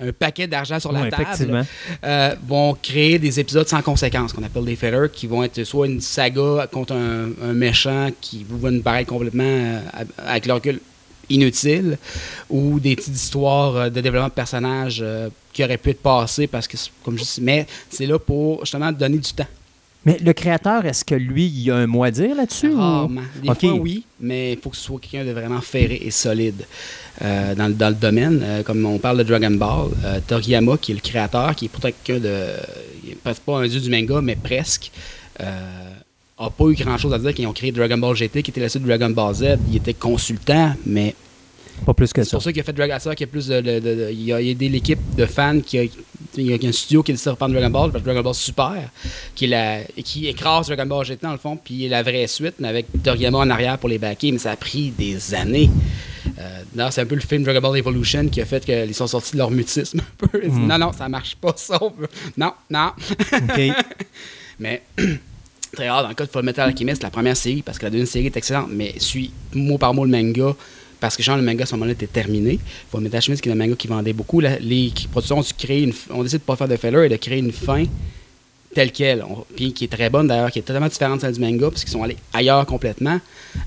un 0.02 0.12
paquet 0.12 0.48
d'argent 0.48 0.80
sur 0.80 0.92
la 0.92 1.02
Ouais, 1.02 1.10
table 1.10 1.66
euh, 2.04 2.36
vont 2.46 2.76
créer 2.82 3.20
des 3.20 3.40
épisodes 3.40 3.68
sans 3.68 3.82
conséquences, 3.82 4.34
qu'on 4.34 4.44
appelle 4.44 4.66
des 4.66 4.76
fillers, 4.76 5.08
qui 5.14 5.28
vont 5.28 5.44
être 5.44 5.64
soit 5.64 5.88
une 5.88 6.02
saga 6.02 6.68
contre 6.72 6.94
un, 6.94 7.30
un 7.42 7.54
méchant 7.54 8.10
qui 8.20 8.46
vous 8.48 8.60
va 8.60 8.70
nous 8.70 8.82
paraître 8.82 9.10
complètement, 9.10 9.44
euh, 9.44 9.80
avec 10.18 10.46
le 10.46 10.54
recul, 10.54 10.82
inutile, 11.30 11.98
ou 12.50 12.80
des 12.80 12.96
petites 12.96 13.16
histoires 13.16 13.90
de 13.92 14.02
développement 14.02 14.30
de 14.30 14.34
personnages 14.34 15.06
qui 15.54 15.64
auraient 15.64 15.78
pu 15.78 15.92
être 15.92 16.02
passées, 16.02 16.48
parce 16.48 16.68
que, 16.68 16.76
comme 17.06 17.18
je 17.18 17.24
dis, 17.24 17.40
mais 17.42 17.66
c'est 17.90 18.08
là 18.08 18.18
pour 18.20 18.62
justement 18.62 18.92
donner 18.92 19.20
du 19.20 19.32
temps. 19.34 19.46
Mais 20.10 20.18
le 20.24 20.34
créateur, 20.34 20.86
est-ce 20.86 21.06
que 21.06 21.14
lui, 21.16 21.46
il 21.46 21.70
a 21.72 21.76
un 21.76 21.88
mot 21.88 22.04
à 22.04 22.10
dire 22.12 22.36
là-dessus? 22.36 22.70
ou- 22.70 22.78
Rarement. 22.78 23.22
Des 23.44 23.54
fois, 23.54 23.74
oui, 23.74 24.04
mais 24.20 24.54
il 24.54 24.60
faut 24.60 24.70
que 24.72 24.76
ce 24.78 24.84
soit 24.84 25.00
quelqu'un 25.00 25.26
de 25.26 25.32
vraiment 25.32 25.62
ferré 25.62 26.02
et 26.04 26.10
solide 26.12 26.66
euh, 27.22 27.54
dans, 27.56 27.68
le- 27.68 27.74
dans 27.76 27.90
le 27.90 27.96
domaine. 27.96 28.42
Euh, 28.44 28.64
comme 28.64 28.84
on 28.86 28.98
parle 28.98 29.20
de 29.20 29.24
Dragon 29.24 29.52
Ball, 29.52 29.90
euh, 30.06 30.20
Toriyama, 30.26 30.78
qui 30.78 30.94
est 30.94 30.96
le 30.96 31.02
créateur, 31.02 31.54
qui 31.56 31.66
est 31.66 31.70
pourtant 31.70 31.90
quelqu'un 32.04 32.24
de. 32.28 32.36
Peut-être 33.24 33.42
pas 33.42 33.60
un 33.60 33.68
dieu 33.68 33.80
du 33.80 33.90
manga, 33.90 34.20
mais 34.22 34.36
presque. 34.36 34.92
Euh, 35.42 35.46
a 36.38 36.50
pas 36.50 36.66
eu 36.70 36.74
grand 36.76 36.98
chose 36.98 37.14
à 37.14 37.20
dire 37.20 37.30
quand 37.36 37.44
ils 37.44 37.48
ont 37.48 37.54
créé 37.54 37.72
Dragon 37.72 37.98
Ball 37.98 38.16
GT, 38.16 38.42
qui 38.44 38.52
était 38.52 38.62
la 38.62 38.70
suite 38.70 38.84
de 38.84 38.88
Dragon 38.88 39.10
Ball 39.10 39.34
Z. 39.36 39.58
Il 39.70 39.76
était 39.76 39.94
consultant, 39.94 40.74
mais 40.86 41.14
Pas 41.86 41.94
plus 41.94 42.12
que 42.14 42.24
c'est 42.24 42.30
ça. 42.30 42.38
pour 42.38 42.44
ça 42.44 42.52
qu'il 42.54 42.62
a 42.62 42.64
fait 42.64 42.72
Dragon 42.74 42.98
Ball. 43.04 43.16
qu'il 43.16 43.26
y 43.28 43.30
a 43.30 43.32
plus 43.32 43.48
de, 43.48 43.60
de- 43.62 43.80
de- 43.80 43.96
de- 43.96 44.10
il 44.12 44.32
a 44.34 44.42
aidé 44.42 44.70
l'équipe 44.70 45.00
de 45.18 45.26
fans 45.26 45.60
qui 45.60 45.78
a, 45.80 45.84
il 46.38 46.48
y 46.48 46.54
a 46.54 46.70
un 46.70 46.72
studio 46.72 47.04
qui 47.04 47.12
est 47.12 47.14
décidé 47.14 47.30
de 47.30 47.32
reprendre 47.32 47.54
Dragon 47.54 47.70
Ball, 47.70 47.92
Dragon 47.92 48.22
Ball 48.22 48.34
Super, 48.34 48.90
qui, 49.36 49.46
est 49.46 49.48
la, 49.48 49.84
qui 50.04 50.28
écrase 50.28 50.68
Dragon 50.68 50.86
Ball 50.86 51.06
GT 51.06 51.20
dans 51.24 51.32
le 51.32 51.38
fond, 51.38 51.58
puis 51.58 51.88
la 51.88 52.04
vraie 52.04 52.28
suite, 52.28 52.56
mais 52.60 52.68
avec 52.68 52.88
Toriyama 53.04 53.40
en 53.40 53.50
arrière 53.50 53.78
pour 53.78 53.90
les 53.90 53.98
backer, 53.98 54.32
mais 54.32 54.38
ça 54.38 54.52
a 54.52 54.56
pris 54.56 54.92
des 54.92 55.34
années. 55.34 55.70
Euh, 56.38 56.90
c'est 56.92 57.02
un 57.02 57.06
peu 57.06 57.16
le 57.16 57.22
film 57.22 57.44
Dragon 57.44 57.62
Ball 57.62 57.78
Evolution 57.78 58.28
qui 58.30 58.42
a 58.42 58.46
fait 58.46 58.64
qu'ils 58.64 58.96
sont 58.96 59.08
sortis 59.08 59.34
de 59.34 59.38
leur 59.38 59.52
mutisme 59.52 60.00
un 60.24 60.28
peu. 60.28 60.48
Mhm. 60.48 60.68
Non, 60.68 60.78
non, 60.78 60.92
ça 60.94 61.10
marche 61.10 61.36
pas 61.36 61.54
ça. 61.56 61.80
Non, 62.38 62.54
non. 62.70 62.92
Mais 64.60 64.84
très 65.74 65.90
rare 65.90 66.04
dans 66.04 66.10
le 66.10 66.16
cas 66.16 66.26
de 66.26 66.32
Full 66.32 66.44
Metal 66.44 66.70
Alchemist, 66.70 67.04
la 67.04 67.10
première 67.10 67.38
série, 67.38 67.62
parce 67.62 67.78
que 67.78 67.86
la 67.86 67.92
deuxième 67.92 68.08
série 68.08 68.26
est 68.26 68.38
excellente, 68.38 68.70
mais 68.72 68.96
suit 69.00 69.32
mot 69.54 69.78
par 69.78 69.94
mot 69.94 70.04
le 70.06 70.12
manga. 70.12 70.56
Parce 71.00 71.16
que 71.16 71.24
genre, 71.24 71.38
le 71.38 71.44
manga 71.44 71.64
à 71.64 71.66
ce 71.66 71.74
moment-là 71.76 71.94
était 71.94 72.08
terminé. 72.08 72.60
Full 72.92 73.02
Metal 73.02 73.18
Alchemist, 73.18 73.42
qui 73.42 73.50
est 73.50 73.52
un 73.52 73.56
manga 73.56 73.76
qui 73.76 73.88
vendait 73.88 74.14
beaucoup, 74.14 74.40
les 74.40 74.94
productions 75.12 75.40
ont 75.40 75.44
créer 75.58 75.84
une, 75.84 75.94
on 76.10 76.24
décide 76.24 76.40
de 76.40 76.44
pas 76.44 76.56
faire 76.56 76.68
de 76.68 76.76
filler 76.76 77.06
et 77.06 77.10
de 77.10 77.16
créer 77.16 77.40
une 77.40 77.52
fin 77.52 77.86
telle 78.74 78.92
qu'elle. 78.92 79.24
Puis 79.56 79.74
qui 79.74 79.86
est 79.86 79.88
très 79.88 80.10
bonne 80.10 80.28
d'ailleurs, 80.28 80.52
qui 80.52 80.60
est 80.60 80.64
totalement 80.64 80.88
différente 80.88 81.18
de 81.18 81.22
celle 81.22 81.34
du 81.34 81.40
manga, 81.40 81.70
parce 81.70 81.84
qu'ils 81.84 81.94
sont 81.94 82.04
allés 82.04 82.18
ailleurs 82.34 82.66
complètement. 82.66 83.20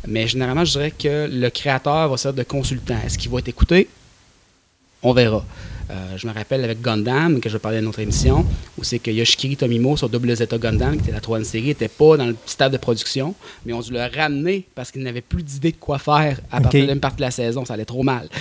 Mais 0.07 0.27
généralement, 0.29 0.65
je 0.65 0.73
dirais 0.73 0.93
que 0.97 1.29
le 1.31 1.49
créateur 1.51 2.09
va 2.09 2.17
servir 2.17 2.45
de 2.45 2.49
consultant. 2.49 2.99
Est-ce 3.05 3.17
qu'il 3.19 3.31
va 3.31 3.39
être 3.39 3.49
écouté? 3.49 3.89
On 5.03 5.13
verra. 5.13 5.45
Euh, 5.93 6.17
je 6.17 6.27
me 6.27 6.33
rappelle 6.33 6.65
avec 6.65 6.81
Gundam, 6.81 7.39
que 7.41 7.51
je 7.51 7.59
parlais 7.59 7.81
dans 7.81 7.87
notre 7.87 7.99
émission, 7.99 8.47
où 8.79 8.85
c'est 8.85 8.99
que 8.99 9.11
Yoshikiri 9.11 9.57
Tomimo 9.57 9.97
sur 9.97 10.09
Double 10.09 10.35
Zeta 10.35 10.57
Gundam, 10.57 10.95
qui 10.97 11.03
était 11.03 11.13
la 11.13 11.21
troisième 11.21 11.45
série, 11.45 11.67
n'était 11.67 11.89
pas 11.89 12.17
dans 12.17 12.25
le 12.27 12.37
stade 12.47 12.73
de 12.73 12.79
production, 12.79 13.35
mais 13.67 13.75
on 13.75 13.81
a 13.81 13.83
dû 13.83 13.93
le 13.93 14.01
ramener 14.01 14.67
parce 14.75 14.91
qu'il 14.91 15.03
n'avait 15.03 15.21
plus 15.21 15.43
d'idée 15.43 15.73
de 15.73 15.77
quoi 15.77 15.99
faire 15.99 16.41
à 16.51 16.61
partir 16.63 16.81
de 16.81 16.87
la 16.87 16.93
même 16.93 17.01
partie 17.01 17.19
de 17.19 17.23
la 17.23 17.31
saison. 17.31 17.65
Ça 17.67 17.75
allait 17.75 17.85
trop 17.85 18.03
mal. 18.03 18.29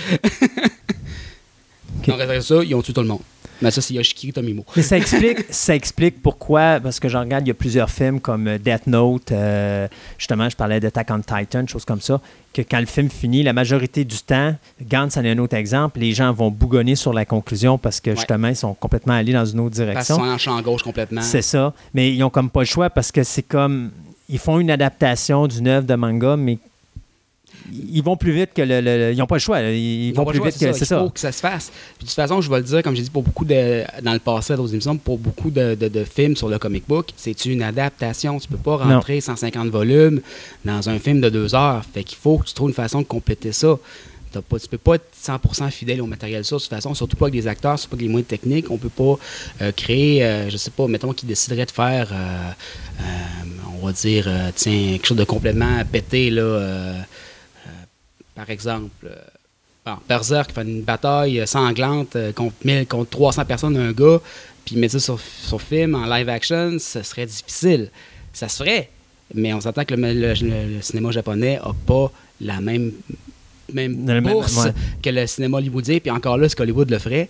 Ok. 2.00 2.08
Donc, 2.08 2.20
après 2.20 2.40
ça, 2.40 2.64
ils 2.64 2.74
ont 2.74 2.82
tué 2.82 2.92
tout 2.92 3.02
le 3.02 3.06
monde. 3.06 3.20
Mais 3.62 3.70
ça, 3.70 3.80
c'est 3.80 3.94
Yoshikiri 3.94 4.32
Tomimo. 4.32 4.64
Mais 4.76 4.82
ça 4.82 4.96
explique, 4.96 5.38
ça 5.50 5.74
explique 5.74 6.20
pourquoi, 6.22 6.80
parce 6.80 6.98
que 7.00 7.08
j'en 7.08 7.20
regarde, 7.20 7.46
il 7.46 7.48
y 7.48 7.52
a 7.52 7.54
plusieurs 7.54 7.88
films 7.90 8.20
comme 8.20 8.46
euh, 8.48 8.58
Death 8.58 8.86
Note, 8.86 9.32
euh, 9.32 9.88
justement, 10.18 10.48
je 10.50 10.56
parlais 10.56 10.80
d'Attack 10.80 11.08
on 11.10 11.20
Titan, 11.20 11.66
choses 11.66 11.84
comme 11.84 12.00
ça, 12.00 12.20
que 12.52 12.60
quand 12.62 12.80
le 12.80 12.86
film 12.86 13.08
finit, 13.08 13.42
la 13.42 13.52
majorité 13.52 14.04
du 14.04 14.18
temps, 14.18 14.54
Gantz 14.90 15.16
en 15.16 15.24
est 15.24 15.30
un 15.30 15.38
autre 15.38 15.56
exemple, 15.56 16.00
les 16.00 16.12
gens 16.12 16.32
vont 16.32 16.50
bougonner 16.50 16.96
sur 16.96 17.12
la 17.12 17.24
conclusion 17.24 17.78
parce 17.78 18.00
que 18.00 18.10
Ouais. 18.10 18.16
justement, 18.16 18.48
ils 18.48 18.56
sont 18.56 18.74
complètement 18.74 19.14
allés 19.14 19.32
dans 19.32 19.44
une 19.46 19.60
autre 19.60 19.74
direction. 19.74 20.16
sont 20.16 20.22
en 20.22 20.36
champ 20.38 20.60
gauche 20.60 20.82
complètement. 20.82 21.22
C'est 21.22 21.40
ça. 21.42 21.72
Mais 21.94 22.12
ils 22.12 22.22
ont 22.22 22.30
comme 22.30 22.50
pas 22.50 22.60
le 22.60 22.66
choix 22.66 22.90
parce 22.90 23.10
que 23.12 23.22
c'est 23.22 23.42
comme. 23.42 23.90
Ils 24.28 24.38
font 24.38 24.58
une 24.58 24.70
adaptation 24.70 25.46
d'une 25.46 25.68
œuvre 25.68 25.86
de 25.86 25.94
manga, 25.94 26.36
mais 26.36 26.58
ils 27.70 28.02
vont 28.02 28.16
plus 28.16 28.32
vite 28.32 28.50
que 28.54 28.62
le. 28.62 29.12
ils 29.12 29.18
n'ont 29.18 29.26
pas 29.26 29.36
le 29.36 29.40
choix. 29.40 29.60
Ils, 29.60 30.08
Ils 30.08 30.14
vont 30.14 30.24
plus 30.24 30.38
choix, 30.38 30.48
vite 30.48 30.58
que. 30.58 30.72
C'est 30.72 30.80
Il 30.80 30.86
ça. 30.86 30.98
faut 31.00 31.10
que 31.10 31.20
ça 31.20 31.32
se 31.32 31.40
fasse. 31.40 31.70
Puis 31.98 32.04
de 32.04 32.08
toute 32.08 32.14
façon, 32.16 32.40
je 32.40 32.50
vais 32.50 32.56
le 32.58 32.62
dire, 32.64 32.82
comme 32.82 32.94
j'ai 32.96 33.02
dit 33.02 33.10
pour 33.10 33.22
beaucoup 33.22 33.44
de. 33.44 33.82
Dans 34.02 34.12
le 34.12 34.18
passé, 34.18 34.54
dans 34.54 34.62
d'autres 34.62 34.72
émissions, 34.74 34.96
pour 34.96 35.18
beaucoup 35.18 35.50
de, 35.50 35.74
de- 35.74 35.88
de 35.88 36.04
films 36.04 36.36
sur 36.36 36.48
le 36.48 36.58
comic 36.58 36.84
book, 36.88 37.10
c'est 37.16 37.44
une 37.44 37.62
adaptation. 37.62 38.38
Tu 38.38 38.48
peux 38.48 38.56
pas 38.56 38.78
Non. 38.84 38.94
rentrer 38.96 39.20
150 39.20 39.68
volumes 39.68 40.20
dans 40.64 40.88
un 40.88 40.98
film 40.98 41.20
de 41.20 41.28
deux 41.28 41.54
heures. 41.54 41.82
Fait 41.92 42.04
qu'il 42.04 42.18
faut 42.18 42.38
que 42.38 42.46
tu 42.46 42.54
trouves 42.54 42.68
une 42.70 42.74
façon 42.74 43.00
de 43.00 43.06
compléter 43.06 43.52
ça. 43.52 43.78
Pas, 44.48 44.58
tu 44.58 44.66
peux 44.66 44.78
pas 44.78 44.94
être 44.94 45.04
100% 45.22 45.70
fidèle 45.70 46.00
au 46.00 46.06
matériel 46.06 46.42
ça 46.42 46.56
de 46.56 46.60
toute 46.62 46.70
façon, 46.70 46.94
surtout 46.94 47.18
pas 47.18 47.26
avec 47.26 47.34
des 47.38 47.46
acteurs, 47.46 47.78
surtout 47.78 47.90
pas 47.90 47.96
avec 47.96 48.06
les 48.06 48.10
moyens 48.10 48.26
techniques. 48.28 48.70
On 48.70 48.78
peut 48.78 48.88
pas 48.88 49.18
euh, 49.60 49.72
créer, 49.72 50.24
euh, 50.24 50.48
je 50.48 50.56
sais 50.56 50.70
pas, 50.70 50.86
mettons 50.88 51.12
qu'ils 51.12 51.28
décideraient 51.28 51.66
de 51.66 51.70
faire, 51.70 52.08
euh, 52.14 52.50
on 53.82 53.86
va 53.86 53.92
dire, 53.92 54.30
tiens, 54.56 54.92
quelque 54.92 55.06
chose 55.06 55.18
de 55.18 55.24
complètement 55.24 55.82
pété, 55.90 56.30
là. 56.30 56.94
Par 58.34 58.48
exemple, 58.50 59.06
euh, 59.06 59.14
bon, 59.86 59.92
Berserk 60.08 60.52
fait 60.52 60.62
une 60.62 60.82
bataille 60.82 61.42
sanglante 61.46 62.16
euh, 62.16 62.32
contre, 62.32 62.54
1000 62.64 62.86
contre 62.86 63.10
300 63.10 63.44
personnes, 63.44 63.76
un 63.76 63.92
gars, 63.92 64.20
puis 64.64 64.76
mettre 64.76 64.92
ça 64.94 65.00
sur, 65.00 65.20
sur 65.20 65.60
film 65.60 65.94
en 65.94 66.06
live 66.06 66.28
action, 66.28 66.76
ce 66.78 67.02
serait 67.02 67.26
difficile. 67.26 67.90
Ça 68.32 68.48
se 68.48 68.56
ferait, 68.58 68.88
mais 69.34 69.52
on 69.52 69.60
s'entend 69.60 69.84
que 69.84 69.94
le, 69.94 70.12
le- 70.12 70.34
le- 70.34 70.74
le 70.76 70.82
cinéma 70.82 71.10
japonais 71.10 71.56
n'a 71.64 71.72
pas 71.86 72.10
la 72.40 72.60
même, 72.60 72.92
même 73.72 74.22
bourse 74.32 74.64
ouais. 74.64 74.72
que 75.02 75.10
le 75.10 75.26
cinéma 75.26 75.58
hollywoodien, 75.58 75.98
puis 75.98 76.10
encore 76.10 76.36
là, 76.38 76.48
ce 76.48 76.56
qu'Hollywood 76.56 76.90
le 76.90 76.98
ferait. 76.98 77.28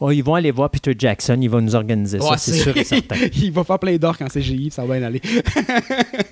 Oh, 0.00 0.10
ils 0.10 0.22
vont 0.22 0.34
aller 0.34 0.50
voir 0.50 0.70
Peter 0.70 0.92
Jackson, 0.98 1.38
il 1.40 1.48
va 1.48 1.60
nous 1.60 1.74
organiser 1.74 2.18
ça, 2.20 2.36
c'est 2.36 2.52
sûr 2.52 2.76
et 2.76 2.84
certain. 2.84 3.14
Il 3.36 3.52
va 3.52 3.62
faire 3.62 3.78
plein 3.78 3.96
d'or 3.96 4.18
quand 4.18 4.26
c'est 4.28 4.42
GI, 4.42 4.70
ça 4.70 4.84
va 4.84 4.98
bien 4.98 5.06
aller. 5.06 5.20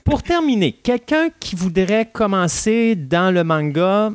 Pour 0.04 0.22
terminer, 0.22 0.72
quelqu'un 0.72 1.28
qui 1.38 1.54
voudrait 1.54 2.06
commencer 2.12 2.96
dans 2.96 3.32
le 3.32 3.44
manga, 3.44 4.12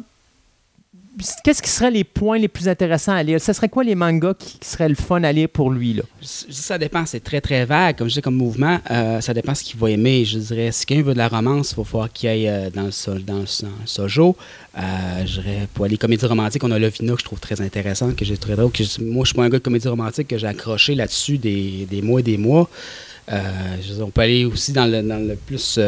qu'est-ce 1.43 1.61
qui 1.61 1.69
seraient 1.69 1.91
les 1.91 2.03
points 2.03 2.37
les 2.37 2.47
plus 2.47 2.67
intéressants 2.67 3.13
à 3.13 3.23
lire? 3.23 3.39
Ce 3.41 3.53
serait 3.53 3.69
quoi 3.69 3.83
les 3.83 3.95
mangas 3.95 4.35
qui, 4.35 4.57
seraient 4.61 4.89
le 4.89 4.95
fun 4.95 5.23
à 5.23 5.31
lire 5.31 5.49
pour 5.49 5.71
lui? 5.71 5.93
Là? 5.93 6.03
Ça 6.21 6.77
dépend, 6.77 7.05
c'est 7.05 7.19
très 7.19 7.41
très 7.41 7.65
vague. 7.65 7.97
Comme 7.97 8.09
je 8.09 8.15
dis, 8.15 8.21
comme 8.21 8.35
mouvement, 8.35 8.79
euh, 8.91 9.21
ça 9.21 9.33
dépend 9.33 9.55
ce 9.55 9.63
qu'il 9.63 9.79
va 9.79 9.89
aimer. 9.89 10.25
Je 10.25 10.39
dirais, 10.39 10.71
si 10.71 10.85
quelqu'un 10.85 11.03
veut 11.03 11.13
de 11.13 11.17
la 11.17 11.27
romance, 11.27 11.71
il 11.71 11.77
va 11.77 11.83
falloir 11.83 12.11
qu'il 12.11 12.29
aille 12.29 12.47
euh, 12.47 12.69
dans, 12.69 12.83
le, 12.83 13.19
dans, 13.21 13.39
le, 13.39 13.45
sojo. 13.85 14.35
Euh, 14.77 14.81
je 15.25 15.41
dirais, 15.41 15.67
pour 15.73 15.85
les 15.87 15.97
comédies 15.97 16.25
romantiques, 16.25 16.63
on 16.63 16.71
a 16.71 16.79
Lovina 16.79 17.13
que 17.13 17.19
je 17.19 17.25
trouve 17.25 17.39
très 17.39 17.61
intéressante, 17.61 18.15
que 18.15 18.25
j'ai 18.25 18.37
très 18.37 18.55
drôle. 18.55 18.71
Que 18.71 18.83
moi, 19.01 19.23
je 19.23 19.29
suis 19.29 19.35
pas 19.35 19.43
un 19.43 19.49
gars 19.49 19.59
de 19.59 19.63
comédie 19.63 19.87
romantique 19.87 20.27
que 20.27 20.37
j'ai 20.37 20.47
accroché 20.47 20.95
là-dessus 20.95 21.37
des, 21.37 21.87
des, 21.89 22.01
mois 22.01 22.19
et 22.19 22.23
des 22.23 22.37
mois. 22.37 22.69
on 23.29 24.09
peut 24.09 24.21
aller 24.21 24.45
aussi 24.45 24.71
dans 24.71 24.85
le, 24.85 25.01
dans 25.01 25.25
le 25.25 25.35
plus 25.35 25.79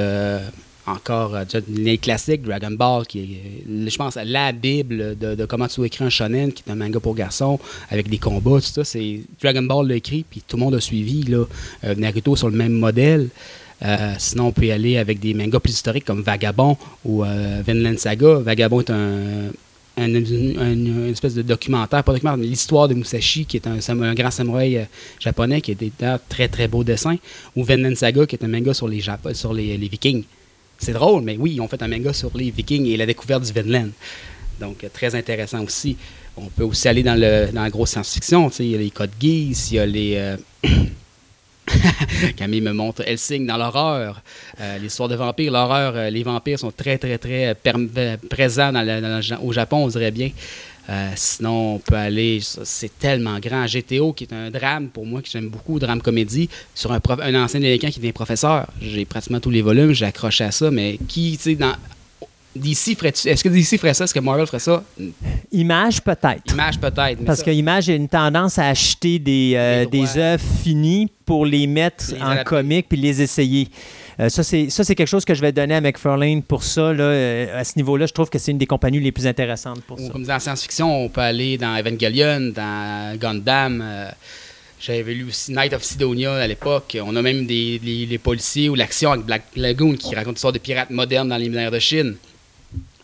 encore 0.89 1.35
euh, 1.35 1.43
les 1.69 1.97
classiques, 1.97 2.43
Dragon 2.43 2.71
Ball, 2.71 3.05
qui 3.05 3.19
est, 3.19 3.89
je 3.89 3.97
pense, 3.97 4.17
la 4.23 4.51
Bible 4.51 5.17
de, 5.17 5.45
comment 5.45 5.67
tu 5.67 5.83
écris 5.85 6.03
un 6.03 6.09
shonen, 6.09 6.51
qui 6.51 6.63
est 6.67 6.71
un 6.71 6.75
manga 6.75 6.99
pour 6.99 7.15
garçons, 7.15 7.59
avec 7.89 8.09
des 8.09 8.17
combats, 8.17 8.59
tout 8.59 8.67
ça. 8.67 8.83
C'est, 8.83 9.21
Dragon 9.41 9.63
Ball 9.63 9.87
l'a 9.87 9.95
écrit, 9.95 10.25
puis 10.29 10.43
tout 10.47 10.57
le 10.57 10.63
monde 10.63 10.75
a 10.75 10.81
suivi. 10.81 11.23
Là, 11.23 11.45
euh, 11.83 11.95
Naruto 11.95 12.35
sur 12.35 12.49
le 12.49 12.57
même 12.57 12.73
modèle. 12.73 13.29
Euh, 13.81 14.13
sinon, 14.17 14.47
on 14.47 14.51
peut 14.51 14.65
y 14.65 14.71
aller 14.71 14.97
avec 14.97 15.19
des 15.19 15.33
mangas 15.33 15.59
plus 15.59 15.71
historiques 15.71 16.05
comme 16.05 16.21
Vagabond 16.21 16.77
ou 17.05 17.23
Vinland 17.65 17.97
Saga. 17.97 18.39
Vagabond 18.39 18.81
est 18.81 18.89
un, 18.89 19.51
une 19.97 21.09
espèce 21.09 21.33
de 21.33 21.41
documentaire, 21.41 22.03
pas 22.03 22.11
documentaire, 22.11 22.37
mais 22.37 22.47
l'histoire 22.47 22.89
de 22.89 22.93
Musashi, 22.93 23.45
qui 23.45 23.55
est 23.55 23.67
un, 23.67 24.13
grand 24.13 24.31
samouraï 24.31 24.85
japonais, 25.19 25.61
qui 25.61 25.71
est 25.71 26.03
un 26.03 26.19
très 26.27 26.49
très 26.49 26.67
beau 26.67 26.83
dessin, 26.83 27.15
ou 27.55 27.63
Vinland 27.63 27.95
Saga, 27.95 28.25
qui 28.25 28.35
est 28.35 28.43
un 28.43 28.49
manga 28.49 28.73
sur 28.73 28.89
les, 28.89 29.01
sur 29.33 29.53
les 29.53 29.77
Vikings. 29.77 30.25
C'est 30.80 30.93
drôle, 30.93 31.23
mais 31.23 31.38
oui, 31.38 31.53
ils 31.55 31.61
ont 31.61 31.67
fait 31.67 31.82
un 31.84 31.88
manga 31.88 32.13
sur 32.13 32.32
les 32.36 32.51
Vikings 32.51 32.86
et 32.86 32.97
la 32.97 33.05
découverte 33.05 33.43
du 33.43 33.51
Vinland. 33.51 33.91
Donc, 34.59 34.84
euh, 34.84 34.89
très 34.93 35.13
intéressant 35.15 35.63
aussi. 35.63 35.97
On 36.38 36.45
peut 36.45 36.63
aussi 36.63 36.88
aller 36.88 37.03
dans, 37.03 37.19
le, 37.19 37.51
dans 37.51 37.63
la 37.63 37.69
grosse 37.69 37.91
science-fiction. 37.91 38.49
Il 38.59 38.67
y 38.67 38.75
a 38.75 38.77
les 38.77 38.89
Codes 38.89 39.11
Geass, 39.19 39.71
il 39.71 39.75
y 39.75 39.80
a 39.80 39.86
les. 39.86 40.15
Euh, 40.15 40.38
Camille 42.38 42.61
me 42.61 42.71
montre 42.71 43.03
Helsing 43.05 43.45
dans 43.45 43.57
l'horreur. 43.57 44.21
Euh, 44.59 44.77
l'histoire 44.80 45.09
de 45.09 45.15
vampires, 45.15 45.51
l'horreur, 45.51 46.09
les 46.09 46.23
vampires 46.23 46.57
sont 46.57 46.71
très, 46.71 46.97
très, 46.97 47.17
très 47.17 47.55
présents 48.30 48.73
au 49.43 49.53
Japon, 49.53 49.84
on 49.84 49.88
dirait 49.88 50.11
bien. 50.11 50.32
Euh, 50.89 51.11
sinon, 51.15 51.75
on 51.75 51.79
peut 51.79 51.95
aller, 51.95 52.39
c'est 52.41 52.97
tellement 52.97 53.39
grand. 53.39 53.65
GTO, 53.67 54.13
qui 54.13 54.23
est 54.23 54.33
un 54.33 54.49
drame 54.49 54.87
pour 54.87 55.05
moi, 55.05 55.21
que 55.21 55.29
j'aime 55.29 55.49
beaucoup, 55.49 55.77
drame 55.77 56.01
comédie, 56.01 56.49
sur 56.73 56.91
un, 56.91 56.99
un 57.21 57.43
ancien 57.43 57.59
délinquant 57.59 57.89
qui 57.89 57.99
devient 57.99 58.11
professeur. 58.11 58.67
J'ai 58.81 59.05
pratiquement 59.05 59.39
tous 59.39 59.51
les 59.51 59.61
volumes, 59.61 59.93
j'ai 59.93 60.05
accroché 60.05 60.45
à 60.45 60.51
ça, 60.51 60.71
mais 60.71 60.97
qui, 61.07 61.37
tu 61.37 61.43
sais, 61.43 61.55
dans. 61.55 61.75
DC 62.55 62.97
est-ce 63.03 63.43
que 63.43 63.49
DC 63.49 63.79
ferait 63.79 63.93
ça? 63.93 64.05
Est-ce 64.05 64.13
que 64.13 64.19
Marvel 64.19 64.47
ferait 64.47 64.59
ça? 64.59 64.83
Image, 65.51 66.01
peut-être. 66.01 66.51
Image, 66.51 66.79
peut-être. 66.79 67.23
Parce 67.23 67.43
que 67.43 67.51
Image 67.51 67.89
a 67.89 67.93
une 67.93 68.09
tendance 68.09 68.57
à 68.57 68.67
acheter 68.67 69.19
des, 69.19 69.53
euh, 69.55 69.85
des 69.85 70.17
œuvres 70.17 70.43
finies 70.63 71.11
pour 71.25 71.45
les 71.45 71.67
mettre 71.67 72.05
en 72.19 72.43
comique 72.43 72.87
puis 72.89 72.97
les 72.97 73.21
essayer. 73.21 73.69
Euh, 74.19 74.29
ça, 74.29 74.43
c'est 74.43 74.95
quelque 74.95 75.05
chose 75.05 75.25
que 75.25 75.35
je 75.35 75.41
vais 75.41 75.51
donner 75.51 75.75
à 75.75 75.81
McFarlane 75.81 76.41
pour 76.41 76.63
ça. 76.63 76.91
Là, 76.91 77.03
euh, 77.03 77.59
à 77.59 77.63
ce 77.63 77.73
niveau-là, 77.77 78.07
je 78.07 78.13
trouve 78.13 78.29
que 78.29 78.39
c'est 78.39 78.51
une 78.51 78.57
des 78.57 78.65
compagnies 78.65 78.99
les 78.99 79.11
plus 79.11 79.27
intéressantes 79.27 79.81
pour 79.83 79.99
ça. 79.99 80.09
Comme 80.09 80.23
dans 80.23 80.33
la 80.33 80.39
science-fiction, 80.39 81.05
on 81.05 81.07
peut 81.07 81.21
aller 81.21 81.57
dans 81.57 81.77
Evangelion, 81.77 82.51
dans 82.53 83.17
Gundam. 83.17 83.83
J'avais 84.81 85.13
lu 85.13 85.25
aussi 85.25 85.51
Night 85.51 85.73
of 85.73 85.83
Sidonia 85.83 86.35
à 86.35 86.47
l'époque. 86.47 86.97
On 87.03 87.15
a 87.15 87.21
même 87.21 87.45
des, 87.45 87.79
les, 87.83 88.17
policiers 88.17 88.69
ou 88.69 88.75
l'action 88.75 89.11
avec 89.11 89.25
Black 89.25 89.43
Lagoon 89.55 89.95
qui 89.95 90.15
raconte 90.15 90.35
l'histoire 90.35 90.53
de 90.53 90.57
pirates 90.57 90.89
modernes 90.89 91.29
dans 91.29 91.37
les 91.37 91.49
mers 91.49 91.69
de 91.69 91.79
Chine 91.79 92.15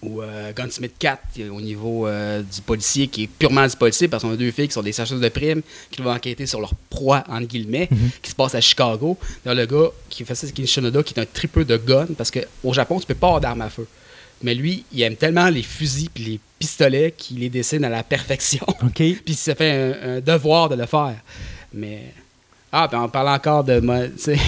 ou 0.06 0.22
euh, 0.22 0.52
Gunsmith 0.54 0.94
4 1.00 1.20
au 1.52 1.62
niveau 1.62 2.08
euh, 2.08 2.42
du 2.42 2.62
policier 2.62 3.08
qui 3.08 3.24
est 3.24 3.28
purement 3.28 3.66
du 3.68 3.76
policier 3.76 4.08
parce 4.08 4.24
qu'on 4.24 4.32
a 4.32 4.36
deux 4.36 4.52
filles 4.52 4.68
qui 4.68 4.74
sont 4.74 4.84
des 4.84 4.92
chercheuses 4.92 5.20
de 5.20 5.30
primes 5.30 5.62
qui 5.92 6.02
vont 6.02 6.12
enquêter 6.12 6.46
sur 6.46 6.60
leur 6.60 6.74
proie 6.90 7.24
entre 7.28 7.48
guillemets 7.48 7.88
mhm. 7.92 8.10
qui 8.22 8.30
se 8.30 8.36
passe 8.36 8.56
à 8.56 8.62
Chicago. 8.62 9.18
le 9.46 9.66
gars 9.66 9.90
qui 10.10 10.24
fait 10.24 10.36
ça, 10.36 10.48
c'est 10.48 10.66
Shinoda 10.66 11.04
qui 11.04 11.14
est 11.14 11.22
un 11.22 11.26
tripeux 11.26 11.66
de 11.66 11.78
gun 11.78 12.08
parce 12.18 12.32
qu'au 12.32 12.74
Japon 12.74 13.00
tu 13.00 13.06
peux 13.06 13.16
pas 13.16 13.28
avoir 13.28 13.42
d'armes 13.42 13.62
à 13.62 13.70
feu. 13.70 13.88
Mais 14.44 14.54
lui, 14.54 14.84
il 14.92 15.02
aime 15.02 15.16
tellement 15.16 15.50
les 15.50 15.64
fusils 15.64 16.10
et 16.18 16.20
les 16.20 16.40
pistolets 16.60 17.14
qu'il 17.18 17.40
les 17.40 17.50
dessine 17.50 17.86
à 17.86 17.90
la 17.90 18.04
perfection. 18.04 18.66
puis 18.94 19.22
il 19.26 19.36
se 19.36 19.54
fait 19.54 19.72
un, 19.72 20.18
un 20.18 20.20
devoir 20.20 20.70
de 20.70 20.76
le 20.76 20.86
faire. 20.86 21.16
Mais 21.74 22.14
ah, 22.78 22.90
puis 22.90 22.98
en 22.98 23.08
parlant 23.08 23.36
encore 23.36 23.64
de. 23.64 23.82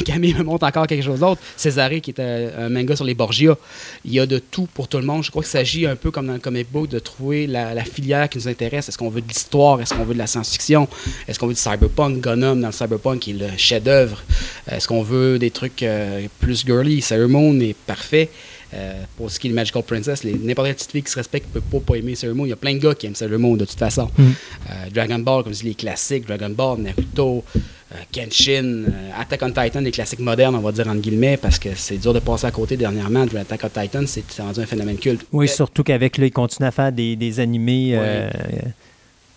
Camille 0.06 0.34
me 0.34 0.44
montre 0.44 0.66
encore 0.66 0.86
quelque 0.86 1.04
chose 1.04 1.22
d'autre. 1.22 1.40
Césaré, 1.56 2.02
qui 2.02 2.12
est 2.12 2.20
un, 2.20 2.68
manga 2.68 2.94
sur 2.94 3.06
les 3.06 3.14
Borgia. 3.14 3.58
Il 4.04 4.12
y 4.12 4.20
a 4.20 4.26
de 4.26 4.38
tout 4.38 4.68
pour 4.74 4.90
tout 4.90 4.98
le 4.98 5.06
monde. 5.06 5.24
Je 5.24 5.32
crois 5.32 5.44
qu'il 5.44 5.50
s'agit 5.52 5.86
un 5.86 5.96
peu 5.96 6.12
comme 6.12 6.28
dans 6.28 6.34
le 6.34 6.40
comic 6.40 6.70
book 6.70 6.90
de 6.90 7.00
trouver 7.00 7.48
la, 7.48 7.86
filière 7.86 8.28
qui 8.28 8.38
nous 8.38 8.50
intéresse. 8.50 8.90
Est-ce 8.90 8.98
qu'on 8.98 9.10
veut 9.10 9.22
de 9.22 9.30
l'histoire? 9.30 9.80
Est-ce 9.80 9.94
qu'on 9.94 10.04
veut 10.04 10.14
de 10.14 10.20
la 10.20 10.28
science-fiction? 10.28 10.90
Est-ce 11.26 11.40
qu'on 11.40 11.48
veut 11.48 11.54
du 11.54 11.60
cyberpunk? 11.62 12.20
Gunham 12.20 12.60
dans 12.60 12.68
le 12.68 12.74
cyberpunk 12.74 13.20
qui 13.22 13.32
est 13.32 13.36
le 13.36 13.48
chef-d'œuvre 13.56 14.22
Est-ce 14.70 14.90
qu'on 14.90 15.04
veut 15.04 15.40
des 15.40 15.52
trucs 15.52 15.82
euh, 15.84 16.28
plus 16.42 16.66
girly? 16.66 17.02
Sailor 17.02 17.30
Moon 17.30 17.58
est 17.62 17.78
parfait. 17.78 18.30
Euh, 18.74 19.04
pour 19.16 19.32
ce 19.32 19.40
qui 19.40 19.48
est 19.48 19.50
de 19.50 19.56
Magical 19.56 19.82
Princess, 19.84 20.24
n'importe 20.26 20.68
quelle 20.68 20.76
petite 20.76 20.92
fille 20.92 21.04
qui 21.04 21.12
se 21.12 21.16
respecte 21.16 21.48
ne 21.56 21.62
peut 21.62 21.80
pas, 21.80 21.96
aimer 21.96 22.16
Sailor 22.16 22.36
Moon. 22.36 22.46
Il 22.46 22.50
y 22.50 22.54
a 22.54 22.58
plein 22.58 22.74
de 22.74 22.80
gars 22.80 22.94
qui 22.94 23.08
aiment 23.08 23.16
Sailor 23.16 23.40
Moon 23.40 23.56
de 23.56 23.64
toute 23.64 23.80
façon. 23.80 24.10
Mm. 24.18 24.24
Euh, 24.24 24.74
Dragon 24.94 25.20
Ball, 25.20 25.44
comme 25.44 25.54
je 25.54 25.60
dis, 25.60 25.68
les 25.68 25.76
classiques, 25.76 26.28
Dragon 26.28 26.50
Ball, 26.50 26.80
Naruto, 26.80 27.46
euh, 27.56 27.96
Kenshin, 28.12 28.84
Attack 29.18 29.42
on 29.44 29.52
Titan, 29.52 29.80
les 29.80 29.92
classiques 29.92 30.20
modernes, 30.20 30.56
on 30.56 30.60
va 30.60 30.74
dire 30.74 30.88
entre 30.88 31.00
guillemets, 31.00 31.38
parce 31.38 31.60
que 31.60 31.70
c'est 31.76 31.98
dur 31.98 32.14
de 32.14 32.20
passer 32.20 32.46
à 32.48 32.52
côté 32.52 32.76
dernièrement. 32.76 33.24
Attack 33.24 33.62
on 33.64 33.82
Titan, 33.82 34.04
c'est 34.06 34.26
rendu 34.42 34.60
un 34.60 34.66
phénomène 34.66 34.98
culte. 34.98 35.26
Oui, 35.32 35.48
surtout 35.48 35.84
qu'avec 35.84 36.18
là, 36.18 36.26
il 36.26 36.32
continue 36.32 36.68
à 36.68 36.72
faire 36.72 36.92
des, 36.92 37.16
des 37.16 37.40
animés 37.40 37.98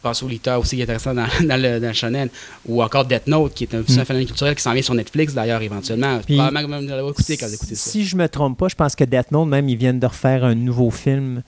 au 0.05 0.29
Lita 0.29 0.59
aussi 0.59 0.77
qui 0.77 0.81
est 0.81 0.85
intéressant 0.85 1.15
dans, 1.15 1.27
le, 1.41 1.79
dans, 1.79 1.93
shonen, 1.93 2.29
ou 2.67 2.83
encore 2.83 3.05
Death 3.05 3.27
Note, 3.27 3.55
qui 3.55 3.65
est 3.65 3.75
un, 3.75 3.81
mm. 3.81 4.05
phénomène 4.05 4.27
culturel 4.27 4.55
qui 4.55 4.63
s'en 4.63 4.73
vient 4.73 4.83
sur 4.83 4.95
Netflix 4.95 5.35
d'ailleurs 5.35 5.63
éventuellement. 5.63 6.19
Probablement 6.21 6.81
même 6.81 7.09
écouter 7.09 7.37
quand 7.37 7.47
vous 7.47 7.55
écoutez 7.55 7.75
ça. 7.75 7.91
Si 7.91 8.05
je 8.05 8.17
me 8.17 8.29
trompe 8.29 8.59
pas, 8.59 8.69
je 8.69 8.75
pense 8.75 8.95
que 8.95 9.05
Death 9.05 9.31
Note, 9.31 9.49
même, 9.49 9.69
ils 9.69 9.77
viennent 9.77 10.01
de 10.01 10.07
refaire 10.07 10.45
un 10.45 10.55
nouveau 10.55 10.91
film. 10.91 11.43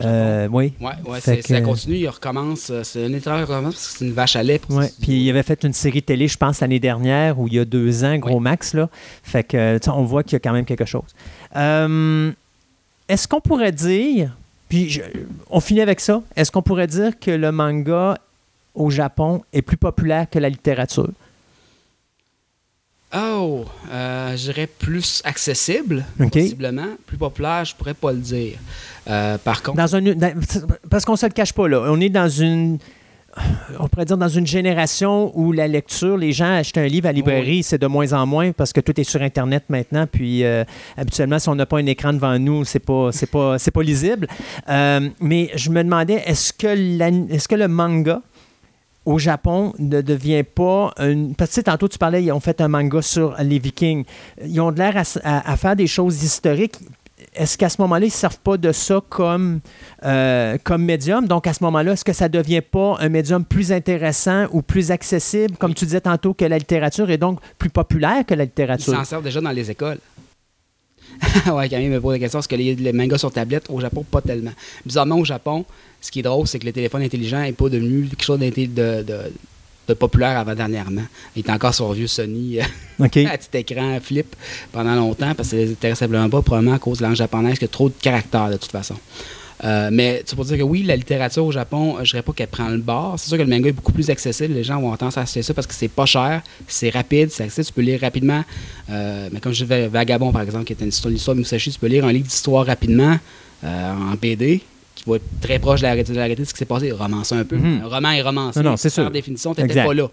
Euh, 0.00 0.48
oui. 0.50 0.72
Ouais, 0.80 0.92
ouais 1.06 1.20
ça 1.20 1.60
continue, 1.60 1.96
il 1.96 2.08
recommence. 2.08 2.68
Euh, 2.70 2.82
c'est 2.82 3.04
un 3.04 3.12
étrange 3.12 3.42
recommence 3.42 3.74
parce 3.74 3.92
que 3.92 3.98
c'est 3.98 4.04
une 4.04 4.12
vache 4.12 4.36
à 4.36 4.42
lait. 4.42 4.60
Ouais, 4.68 4.90
puis 5.00 5.24
il 5.24 5.30
avait 5.30 5.42
fait 5.42 5.64
une 5.64 5.72
série 5.72 6.02
télé, 6.02 6.28
je 6.28 6.36
pense, 6.36 6.60
l'année 6.60 6.80
dernière 6.80 7.38
ou 7.38 7.48
il 7.48 7.54
y 7.54 7.58
a 7.58 7.64
deux 7.64 8.04
ans, 8.04 8.16
gros 8.18 8.40
max. 8.40 8.74
Là. 8.74 8.88
Fait 9.22 9.44
que, 9.44 9.78
on 9.88 10.04
voit 10.04 10.22
qu'il 10.22 10.34
y 10.34 10.36
a 10.36 10.40
quand 10.40 10.52
même 10.52 10.64
quelque 10.64 10.84
chose. 10.84 11.14
Euh, 11.56 12.30
est-ce 13.08 13.26
qu'on 13.28 13.40
pourrait 13.40 13.72
dire, 13.72 14.36
puis 14.68 15.00
on 15.50 15.60
finit 15.60 15.80
avec 15.80 16.00
ça. 16.00 16.22
Est-ce 16.34 16.50
qu'on 16.50 16.62
pourrait 16.62 16.86
dire 16.86 17.18
que 17.18 17.30
le 17.30 17.52
manga 17.52 18.18
au 18.74 18.90
Japon 18.90 19.42
est 19.52 19.62
plus 19.62 19.76
populaire 19.76 20.28
que 20.28 20.38
la 20.38 20.48
littérature? 20.48 21.10
Oh, 23.14 23.64
euh, 23.92 24.36
je 24.36 24.50
dirais 24.50 24.66
plus 24.66 25.22
accessible, 25.24 26.04
possiblement. 26.18 26.88
Plus 27.06 27.16
populaire, 27.16 27.64
je 27.64 27.74
pourrais 27.74 27.94
pas 27.94 28.12
le 28.12 28.18
dire. 28.18 28.58
Euh, 29.08 29.38
par 29.38 29.62
contre. 29.62 29.78
Dans 29.78 29.96
un, 29.96 30.02
parce 30.90 31.04
qu'on 31.04 31.12
ne 31.12 31.18
se 31.18 31.26
le 31.26 31.32
cache 31.32 31.52
pas, 31.52 31.68
là. 31.68 31.84
On 31.86 32.00
est 32.00 32.08
dans 32.08 32.28
une 32.28 32.78
on 33.78 33.88
pourrait 33.88 34.04
dire 34.04 34.16
dans 34.16 34.28
une 34.28 34.46
génération 34.46 35.32
où 35.38 35.52
la 35.52 35.68
lecture, 35.68 36.16
les 36.16 36.32
gens 36.32 36.56
achètent 36.56 36.78
un 36.78 36.86
livre 36.86 37.06
à 37.06 37.12
la 37.12 37.16
librairie, 37.16 37.62
c'est 37.62 37.78
de 37.78 37.86
moins 37.86 38.12
en 38.12 38.26
moins 38.26 38.52
parce 38.52 38.72
que 38.72 38.80
tout 38.80 38.98
est 39.00 39.04
sur 39.04 39.22
Internet 39.22 39.64
maintenant. 39.68 40.06
Puis 40.10 40.44
euh, 40.44 40.64
habituellement, 40.96 41.38
si 41.38 41.48
on 41.48 41.54
n'a 41.54 41.66
pas 41.66 41.78
un 41.78 41.86
écran 41.86 42.12
devant 42.12 42.38
nous, 42.38 42.64
c'est 42.64 42.78
pas 42.80 43.10
c'est 43.12 43.30
pas 43.30 43.58
c'est 43.58 43.70
pas 43.70 43.82
lisible. 43.82 44.26
Euh, 44.68 45.08
mais 45.20 45.50
je 45.54 45.70
me 45.70 45.82
demandais, 45.82 46.22
est-ce 46.26 46.52
que 46.52 46.66
est-ce 47.32 47.48
que 47.48 47.54
le 47.54 47.68
manga 47.68 48.20
au 49.06 49.18
Japon 49.18 49.72
ne 49.78 50.00
devient 50.00 50.42
pas 50.42 50.92
une. 50.98 51.34
Parce 51.34 51.54
que 51.54 51.60
tantôt 51.60 51.88
tu 51.88 51.96
parlais, 51.96 52.24
ils 52.24 52.32
ont 52.32 52.40
fait 52.40 52.60
un 52.60 52.68
manga 52.68 53.00
sur 53.00 53.36
les 53.40 53.60
Vikings. 53.60 54.04
Ils 54.44 54.60
ont 54.60 54.70
l'air 54.70 55.00
à, 55.22 55.56
faire 55.56 55.76
des 55.76 55.86
choses 55.86 56.22
historiques 56.22 56.76
est-ce 57.36 57.58
qu'à 57.58 57.68
ce, 57.68 57.80
moment-là, 57.82 58.06
ils 58.06 58.08
ne 58.08 58.12
servent 58.12 58.38
pas 58.38 58.56
de 58.56 58.72
ça 58.72 59.00
comme, 59.08 59.60
euh, 60.04 60.56
comme 60.64 60.84
médium? 60.84 61.26
Donc, 61.26 61.46
à 61.46 61.52
ce 61.52 61.62
moment-là, 61.64 61.92
est-ce 61.92 62.04
que 62.04 62.12
ça 62.12 62.28
ne 62.28 62.32
devient 62.32 62.62
pas 62.62 62.96
un 63.00 63.08
médium 63.08 63.44
plus 63.44 63.72
intéressant 63.72 64.46
ou 64.52 64.62
plus 64.62 64.90
accessible, 64.90 65.56
comme 65.56 65.74
tu 65.74 65.84
disais 65.84 66.00
tantôt, 66.00 66.34
que 66.34 66.44
la 66.44 66.58
littérature 66.58 67.10
est 67.10 67.18
donc 67.18 67.40
plus 67.58 67.70
populaire 67.70 68.24
que 68.26 68.34
la 68.34 68.44
littérature? 68.44 68.92
Ils 68.92 68.96
s'en 68.96 69.04
servent 69.04 69.24
déjà 69.24 69.40
dans 69.40 69.50
les 69.50 69.70
écoles. 69.70 69.98
ouais, 71.52 71.68
Camille 71.68 71.88
me 71.88 72.00
pose 72.00 72.12
la 72.12 72.18
question 72.18 72.40
est-ce 72.40 72.48
que 72.48 72.56
les, 72.56 72.74
les, 72.74 72.92
mangas 72.92 73.18
sur 73.18 73.32
tablette 73.32 73.66
au 73.70 73.80
Japon 73.80 74.04
Pas 74.10 74.20
tellement. 74.20 74.52
Bizarrement, 74.84 75.16
au 75.16 75.24
Japon, 75.24 75.64
ce 76.00 76.10
qui 76.10 76.20
est 76.20 76.22
drôle, 76.22 76.46
c'est 76.46 76.58
que 76.58 76.66
le 76.66 76.72
téléphone 76.72 77.02
intelligent 77.02 77.40
n'est 77.40 77.52
pas 77.52 77.68
devenu 77.68 78.06
quelque 78.08 78.24
chose 78.24 78.38
de, 78.38 78.50
de, 78.50 79.02
de 79.02 79.32
populaire 79.94 80.38
avant-dernièrement. 80.38 81.04
Il 81.34 81.40
était 81.40 81.52
encore 81.52 81.74
sur 81.74 81.92
vieux 81.92 82.06
Sony 82.06 82.60
euh, 82.60 82.64
à 83.04 83.08
petit 83.08 83.58
écran 83.58 83.98
flip 84.00 84.34
pendant 84.72 84.94
longtemps 84.94 85.34
parce 85.34 85.50
que 85.50 85.56
ça 85.56 85.56
les 85.56 85.70
intéressait 85.72 86.04
simplement 86.04 86.28
pas, 86.28 86.42
probablement 86.42 86.74
à 86.74 86.78
cause 86.78 86.98
de 86.98 87.04
langue 87.04 87.14
japonaise 87.14 87.58
qui 87.58 87.64
a 87.64 87.68
trop 87.68 87.88
de 87.88 87.94
caractère 88.00 88.50
de 88.50 88.56
toute 88.56 88.70
façon. 88.70 88.96
Euh, 89.64 89.88
mais 89.90 90.22
tu 90.26 90.36
peux 90.36 90.44
dire 90.44 90.58
que 90.58 90.62
oui, 90.62 90.82
la 90.82 90.96
littérature 90.96 91.44
au 91.44 91.52
Japon, 91.52 91.96
je 92.02 92.10
dirais 92.10 92.22
pas 92.22 92.32
qu'elle 92.32 92.48
prend 92.48 92.68
le 92.68 92.78
bord. 92.78 93.14
C'est 93.18 93.28
sûr 93.28 93.38
que 93.38 93.42
le 93.42 93.48
manga 93.48 93.68
est 93.68 93.72
beaucoup 93.72 93.92
plus 93.92 94.10
accessible. 94.10 94.52
Les 94.52 94.64
gens 94.64 94.80
vont 94.80 94.94
tendance 94.96 95.16
à 95.16 95.22
acheter 95.22 95.42
ça 95.42 95.54
parce 95.54 95.66
que 95.66 95.72
c'est 95.72 95.88
pas 95.88 96.04
cher, 96.04 96.42
c'est 96.68 96.90
rapide, 96.90 97.30
c'est 97.30 97.44
accessible, 97.44 97.66
tu 97.66 97.72
peux 97.72 97.80
lire 97.80 98.00
rapidement. 98.00 98.44
Euh, 98.90 99.28
mais 99.32 99.40
comme 99.40 99.52
je 99.52 99.64
disais, 99.64 99.88
Vagabond, 99.88 100.30
par 100.30 100.42
exemple, 100.42 100.64
qui 100.64 100.74
est 100.74 100.80
une 100.82 100.88
histoire, 100.88 101.34
de 101.34 101.40
Musashi, 101.40 101.70
tu 101.70 101.78
peux 101.78 101.86
lire 101.86 102.04
un 102.04 102.12
livre 102.12 102.26
d'histoire 102.26 102.66
rapidement 102.66 103.18
en 103.64 104.14
BD 104.20 104.60
être 105.14 105.40
très 105.40 105.58
proche 105.58 105.80
de 105.80 105.84
la 105.86 105.92
réalité 105.92 106.12
de, 106.12 106.16
la 106.16 106.24
réalité 106.24 106.42
de 106.42 106.48
ce 106.48 106.52
qui 106.52 106.58
s'est 106.58 106.64
passé. 106.64 106.90
Romancer 106.90 107.34
un 107.36 107.44
peu. 107.44 107.56
Mhm. 107.56 107.82
Un 107.84 107.88
roman 107.88 108.10
est 108.10 108.22
romancé. 108.22 108.60
Non, 108.60 108.70
non, 108.70 108.76
c'est 108.76 108.88
Par 108.94 109.04
sûr. 109.04 109.10
définition, 109.10 109.54
tu 109.54 109.62
n'étais 109.62 109.84
pas 109.84 109.94
là. 109.94 110.10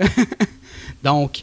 Donc, 1.04 1.42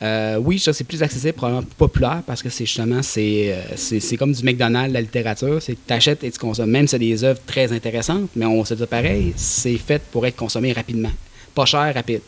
euh, 0.00 0.36
oui, 0.36 0.58
ça, 0.58 0.72
c'est 0.72 0.84
plus 0.84 1.02
accessible, 1.02 1.32
probablement 1.34 1.62
plus 1.62 1.74
populaire, 1.74 2.22
parce 2.26 2.42
que 2.42 2.48
c'est 2.48 2.64
justement, 2.66 3.02
c'est, 3.02 3.52
euh, 3.52 3.62
c'est, 3.76 4.00
c'est 4.00 4.16
comme 4.16 4.32
du 4.32 4.42
McDonald's, 4.42 4.92
la 4.92 5.00
littérature. 5.00 5.60
C'est 5.60 5.74
que 5.74 5.80
tu 5.86 5.92
achètes 5.92 6.24
et 6.24 6.30
tu 6.30 6.38
consommes. 6.38 6.70
Même 6.70 6.86
si 6.86 6.92
c'est 6.92 6.98
des 6.98 7.24
œuvres 7.24 7.40
très 7.46 7.72
intéressantes, 7.72 8.30
mais 8.36 8.46
on 8.46 8.64
se 8.64 8.74
dit 8.74 8.86
pareil, 8.86 9.32
c'est 9.36 9.76
fait 9.76 10.00
pour 10.10 10.26
être 10.26 10.36
consommé 10.36 10.72
rapidement. 10.72 11.10
Pas 11.54 11.66
cher, 11.66 11.92
rapide. 11.94 12.20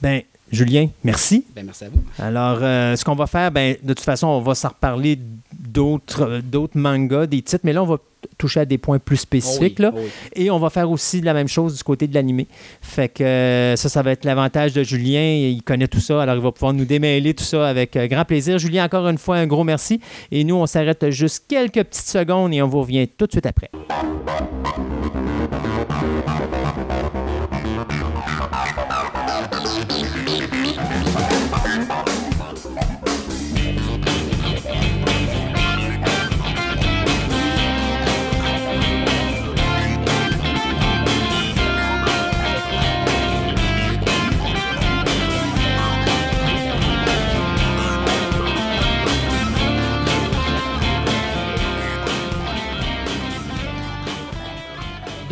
Ben, 0.00 0.22
Julien, 0.52 0.88
merci. 1.02 1.44
Ben, 1.56 1.64
merci 1.64 1.84
à 1.84 1.88
vous. 1.88 2.02
Alors, 2.18 2.58
euh, 2.60 2.94
ce 2.94 3.04
qu'on 3.04 3.14
va 3.14 3.26
faire, 3.26 3.50
ben, 3.50 3.74
de 3.82 3.94
toute 3.94 4.04
façon, 4.04 4.26
on 4.28 4.40
va 4.40 4.54
s'en 4.54 4.68
reparler 4.68 5.18
d'autres, 5.52 6.22
euh, 6.22 6.40
d'autres 6.42 6.78
mangas, 6.78 7.26
des 7.26 7.40
titres, 7.40 7.64
mais 7.64 7.72
là, 7.72 7.82
on 7.82 7.86
va 7.86 7.96
toucher 8.38 8.60
à 8.60 8.64
des 8.64 8.78
points 8.78 8.98
plus 8.98 9.16
spécifiques. 9.16 9.76
Oh 9.78 9.82
là. 9.82 9.92
oh 9.94 9.98
oui. 9.98 10.10
Et 10.34 10.50
on 10.50 10.58
va 10.58 10.70
faire 10.70 10.90
aussi 10.90 11.20
la 11.20 11.34
même 11.34 11.48
chose 11.48 11.76
du 11.76 11.82
côté 11.82 12.06
de 12.06 12.14
l'animé. 12.14 12.46
Fait 12.80 13.08
que 13.08 13.24
euh, 13.24 13.76
ça, 13.76 13.88
ça 13.88 14.02
va 14.02 14.12
être 14.12 14.24
l'avantage 14.24 14.72
de 14.72 14.82
Julien. 14.82 15.22
Il 15.22 15.62
connaît 15.62 15.88
tout 15.88 16.00
ça, 16.00 16.22
alors 16.22 16.36
il 16.36 16.42
va 16.42 16.52
pouvoir 16.52 16.72
nous 16.72 16.84
démêler 16.84 17.34
tout 17.34 17.44
ça 17.44 17.66
avec 17.66 17.96
euh, 17.96 18.06
grand 18.06 18.24
plaisir. 18.24 18.58
Julien, 18.58 18.84
encore 18.84 19.08
une 19.08 19.18
fois, 19.18 19.36
un 19.36 19.46
gros 19.46 19.64
merci. 19.64 20.00
Et 20.30 20.44
nous, 20.44 20.56
on 20.56 20.66
s'arrête 20.66 21.10
juste 21.10 21.44
quelques 21.48 21.82
petites 21.82 22.08
secondes 22.08 22.52
et 22.52 22.62
on 22.62 22.68
vous 22.68 22.80
revient 22.80 23.08
tout 23.08 23.26
de 23.26 23.32
suite 23.32 23.46
après. 23.46 23.70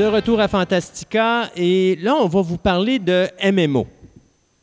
De 0.00 0.06
retour 0.06 0.40
à 0.40 0.48
Fantastica 0.48 1.50
et 1.54 1.98
là, 2.00 2.14
on 2.14 2.26
va 2.26 2.40
vous 2.40 2.56
parler 2.56 2.98
de 2.98 3.28
MMO. 3.52 3.86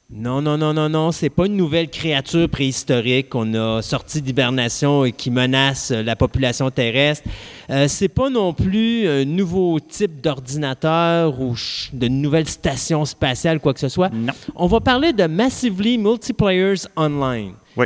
Non, 0.09 0.41
non, 0.41 0.57
non, 0.57 0.73
non, 0.73 0.89
non, 0.89 1.11
c'est 1.11 1.29
pas 1.29 1.45
une 1.45 1.55
nouvelle 1.55 1.91
créature 1.91 2.49
préhistorique 2.49 3.29
qu'on 3.29 3.53
a 3.53 3.83
sortie 3.83 4.23
d'hibernation 4.23 5.05
et 5.05 5.11
qui 5.11 5.29
menace 5.29 5.91
euh, 5.91 6.01
la 6.01 6.15
population 6.15 6.71
terrestre. 6.71 7.29
Euh, 7.69 7.87
c'est 7.87 8.07
pas 8.07 8.31
non 8.31 8.51
plus 8.51 9.07
un 9.07 9.25
nouveau 9.25 9.79
type 9.79 10.21
d'ordinateur 10.21 11.39
ou 11.39 11.55
de 11.93 12.07
nouvelle 12.07 12.47
station 12.47 13.05
spatiale, 13.05 13.59
quoi 13.59 13.75
que 13.75 13.79
ce 13.79 13.89
soit. 13.89 14.09
Non. 14.11 14.33
On 14.55 14.65
va 14.65 14.79
parler 14.79 15.13
de 15.13 15.27
Massively 15.27 15.99
Multiplayers 15.99 16.87
Online. 16.95 17.53
Oui. 17.75 17.85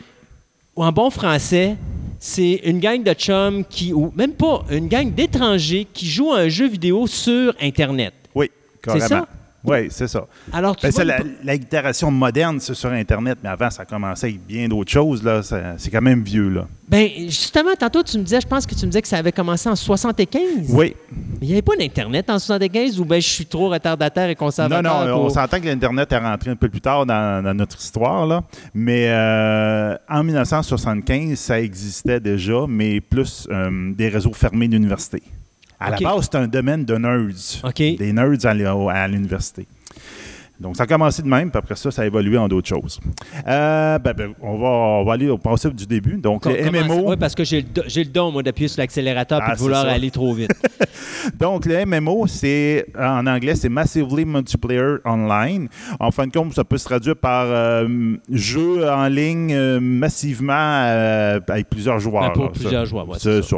Ou 0.77 0.85
en 0.85 0.91
bon 0.93 1.09
français, 1.09 1.75
c'est 2.23 2.61
une 2.65 2.79
gang 2.79 3.01
de 3.01 3.13
chums 3.13 3.65
qui, 3.65 3.93
ou 3.93 4.13
même 4.15 4.33
pas, 4.33 4.63
une 4.69 4.87
gang 4.87 5.11
d'étrangers 5.11 5.87
qui 5.91 6.05
jouent 6.05 6.33
à 6.33 6.41
un 6.41 6.49
jeu 6.49 6.67
vidéo 6.67 7.07
sur 7.07 7.55
Internet. 7.59 8.13
Oui, 8.35 8.51
carrément. 8.81 9.07
ça? 9.07 9.27
Oui, 9.63 9.87
c'est 9.91 10.07
ça. 10.07 10.25
Alors, 10.51 10.75
tu 10.75 10.85
Ben, 10.87 10.91
ça, 10.91 11.03
la, 11.03 11.53
itération 11.53 12.09
moderne, 12.09 12.59
c'est 12.59 12.73
sur 12.73 12.89
Internet, 12.91 13.37
mais 13.43 13.49
avant, 13.49 13.69
ça 13.69 13.83
a 13.83 13.85
commencé 13.85 14.27
avec 14.27 14.45
bien 14.45 14.67
d'autres 14.67 14.91
choses. 14.91 15.23
Là. 15.23 15.41
C'est 15.77 15.91
quand 15.91 16.01
même 16.01 16.23
vieux. 16.23 16.49
Là. 16.49 16.67
Ben, 16.87 17.07
justement, 17.27 17.69
tantôt, 17.79 18.01
tu 18.03 18.17
me 18.17 18.23
disais, 18.23 18.41
je 18.41 18.47
pense 18.47 18.65
que 18.65 18.73
tu 18.73 18.85
me 18.85 18.91
disais 18.91 19.01
que 19.01 19.07
ça 19.07 19.17
avait 19.17 19.31
commencé 19.31 19.69
en 19.69 19.75
75. 19.75 20.41
Oui. 20.69 20.95
Mais 21.11 21.17
il 21.41 21.47
n'y 21.47 21.53
avait 21.53 21.61
pas 21.61 21.75
d'Internet 21.77 22.29
en 22.29 22.39
75 22.39 22.99
ou 22.99 23.05
ben 23.05 23.21
je 23.21 23.27
suis 23.27 23.45
trop 23.45 23.69
retardataire 23.69 24.25
et 24.29 24.33
Non, 24.33 24.35
conservateur? 24.35 25.05
non, 25.07 25.13
on 25.15 25.21
pour- 25.21 25.31
s'entend 25.31 25.59
que 25.59 25.65
l'Internet 25.67 26.11
est 26.11 26.17
rentré 26.17 26.49
un 26.51 26.55
peu 26.55 26.67
plus 26.69 26.81
tard 26.81 27.05
dans, 27.05 27.43
dans 27.43 27.53
notre 27.53 27.79
histoire. 27.79 28.25
Là. 28.25 28.43
Mais 28.73 29.05
euh, 29.09 29.95
en 30.09 30.23
1975, 30.23 31.37
ça 31.37 31.59
existait 31.61 32.19
déjà, 32.19 32.65
mais 32.67 32.99
plus 32.99 33.47
euh, 33.51 33.93
des 33.93 34.09
réseaux 34.09 34.33
fermés 34.33 34.67
d'université. 34.67 35.21
À 35.81 35.89
la 35.89 35.97
base, 35.97 36.23
c'était 36.23 36.37
un 36.37 36.47
domaine 36.47 36.85
de 36.85 36.95
nerds. 36.95 37.59
Des 37.97 38.13
nerds 38.13 38.45
à 38.45 39.07
l'université. 39.07 39.67
Donc, 40.61 40.77
ça 40.77 40.83
a 40.83 40.87
commencé 40.87 41.21
de 41.23 41.27
même, 41.27 41.49
puis 41.49 41.57
après 41.57 41.75
ça, 41.75 41.89
ça 41.91 42.03
a 42.03 42.05
évolué 42.05 42.37
en 42.37 42.47
d'autres 42.47 42.67
choses. 42.67 42.99
Euh, 43.47 43.97
ben, 43.99 44.13
ben, 44.13 44.33
on, 44.41 44.57
va, 44.59 44.67
on 44.67 45.03
va 45.03 45.13
aller 45.13 45.27
au 45.29 45.37
principe 45.37 45.75
du 45.75 45.87
début. 45.87 46.17
Donc, 46.17 46.43
comment- 46.43 46.55
MMO. 46.71 47.09
Oui, 47.09 47.15
parce 47.19 47.33
que 47.35 47.43
j'ai 47.43 47.61
le, 47.61 47.67
do- 47.67 47.81
le 47.83 48.05
don, 48.05 48.31
moi, 48.31 48.43
d'appuyer 48.43 48.67
sur 48.67 48.79
l'accélérateur 48.79 49.39
et 49.39 49.43
Ah, 49.47 49.53
de 49.55 49.59
vouloir 49.59 49.83
ça. 49.85 49.91
aller 49.91 50.11
trop 50.11 50.33
vite. 50.33 50.51
Donc, 51.39 51.65
le 51.65 51.85
MMO, 51.85 52.27
c'est 52.27 52.85
en 52.97 53.25
anglais, 53.27 53.55
c'est 53.55 53.69
Massively 53.69 54.25
Multiplayer 54.25 54.97
Online. 55.05 55.67
En 55.99 56.11
fin 56.11 56.27
de 56.27 56.31
compte, 56.31 56.53
ça 56.53 56.63
peut 56.63 56.77
se 56.77 56.85
traduire 56.85 57.15
par 57.15 57.45
euh, 57.47 57.87
jeu 58.31 58.87
en 58.89 59.07
ligne 59.07 59.53
euh, 59.53 59.79
massivement 59.79 60.53
avec 61.47 61.69
plusieurs 61.69 61.99
joueurs. 61.99 62.23
Ben, 62.27 62.33
pour 62.33 62.43
là, 62.45 62.49
plusieurs 62.51 62.71
ça. 62.85 62.85
joueurs, 62.85 63.09
ouais, 63.09 63.17
c'est 63.19 63.41
ça. 63.41 63.57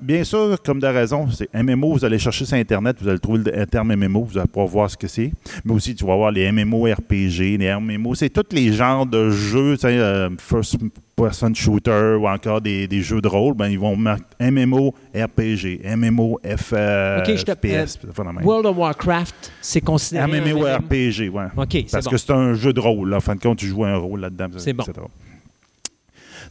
Bien 0.00 0.24
sûr, 0.24 0.56
comme 0.64 0.80
de 0.80 0.86
raison, 0.86 1.28
c'est 1.30 1.48
MMO, 1.54 1.92
vous 1.92 2.04
allez 2.04 2.18
chercher 2.18 2.44
sur 2.44 2.56
Internet, 2.56 2.96
vous 3.00 3.08
allez 3.08 3.18
trouver 3.18 3.40
le 3.44 3.66
terme 3.66 3.94
MMO, 3.94 4.24
vous 4.24 4.38
allez 4.38 4.48
pouvoir 4.48 4.66
voir 4.68 4.90
ce 4.90 4.96
que 4.96 5.06
c'est. 5.06 5.32
Mais 5.64 5.72
aussi, 5.74 5.94
tu 5.94 6.04
vas 6.04 6.16
voir 6.16 6.30
les 6.30 6.50
MMO 6.52 6.84
RPG, 6.84 7.58
les 7.58 7.74
MMO, 7.78 8.14
c'est 8.14 8.30
tous 8.30 8.54
les 8.54 8.72
genres 8.72 9.06
de 9.06 9.30
jeux, 9.30 9.74
tu 9.74 9.82
sais, 9.82 9.98
euh, 9.98 10.28
first 10.38 10.76
person 11.16 11.52
shooter 11.54 12.16
ou 12.18 12.26
encore 12.28 12.60
des, 12.62 12.86
des 12.88 13.02
jeux 13.02 13.20
de 13.20 13.28
rôle, 13.28 13.54
ben, 13.54 13.68
ils 13.68 13.78
vont 13.78 13.94
mettre 13.96 14.24
MMO 14.40 14.94
RPG, 15.14 15.80
MMO 15.96 16.40
F, 16.44 16.72
euh, 16.72 17.22
FPS, 17.24 17.98
même. 18.18 18.40
World 18.42 18.66
of 18.66 18.76
Warcraft, 18.78 19.52
c'est 19.60 19.80
considéré. 19.82 20.24
un 20.24 20.40
MMO 20.44 20.60
MMO? 20.60 20.66
RPG, 20.78 21.28
ouais. 21.28 21.44
Parce 21.90 22.04
bon. 22.04 22.10
que 22.10 22.16
c'est 22.16 22.30
un 22.32 22.54
jeu 22.54 22.72
de 22.72 22.80
rôle. 22.80 23.10
là. 23.10 23.18
En 23.18 23.20
fin 23.20 23.34
de 23.34 23.40
compte, 23.40 23.58
tu 23.58 23.66
joues 23.66 23.84
un 23.84 23.96
rôle 23.96 24.20
là-dedans. 24.20 24.46
C'est 24.56 24.72
bon. 24.72 24.84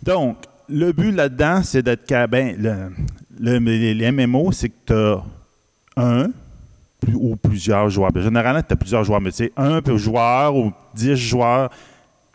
Donc, 0.04 0.38
le 0.70 0.92
but 0.92 1.12
là-dedans, 1.12 1.62
c'est 1.64 1.82
d'être. 1.82 2.08
Ben, 2.30 2.56
le, 2.58 2.92
le- 3.40 3.58
les, 3.60 3.94
les 3.94 4.12
MMO, 4.12 4.52
c'est 4.52 4.70
que 4.70 4.76
tu 4.86 4.94
as 4.94 5.24
un 5.98 6.28
ou 7.14 7.36
plusieurs 7.36 7.90
joueurs. 7.90 8.12
Ben, 8.12 8.22
généralement, 8.24 8.62
tu 8.62 8.74
as 8.74 8.76
plusieurs 8.76 9.04
joueurs, 9.04 9.22
mais 9.22 9.32
c'est 9.32 9.52
un 9.58 9.82
peu 9.82 9.98
joueur 9.98 10.56
ou 10.56 10.72
10 10.96 11.16
joueurs, 11.16 11.70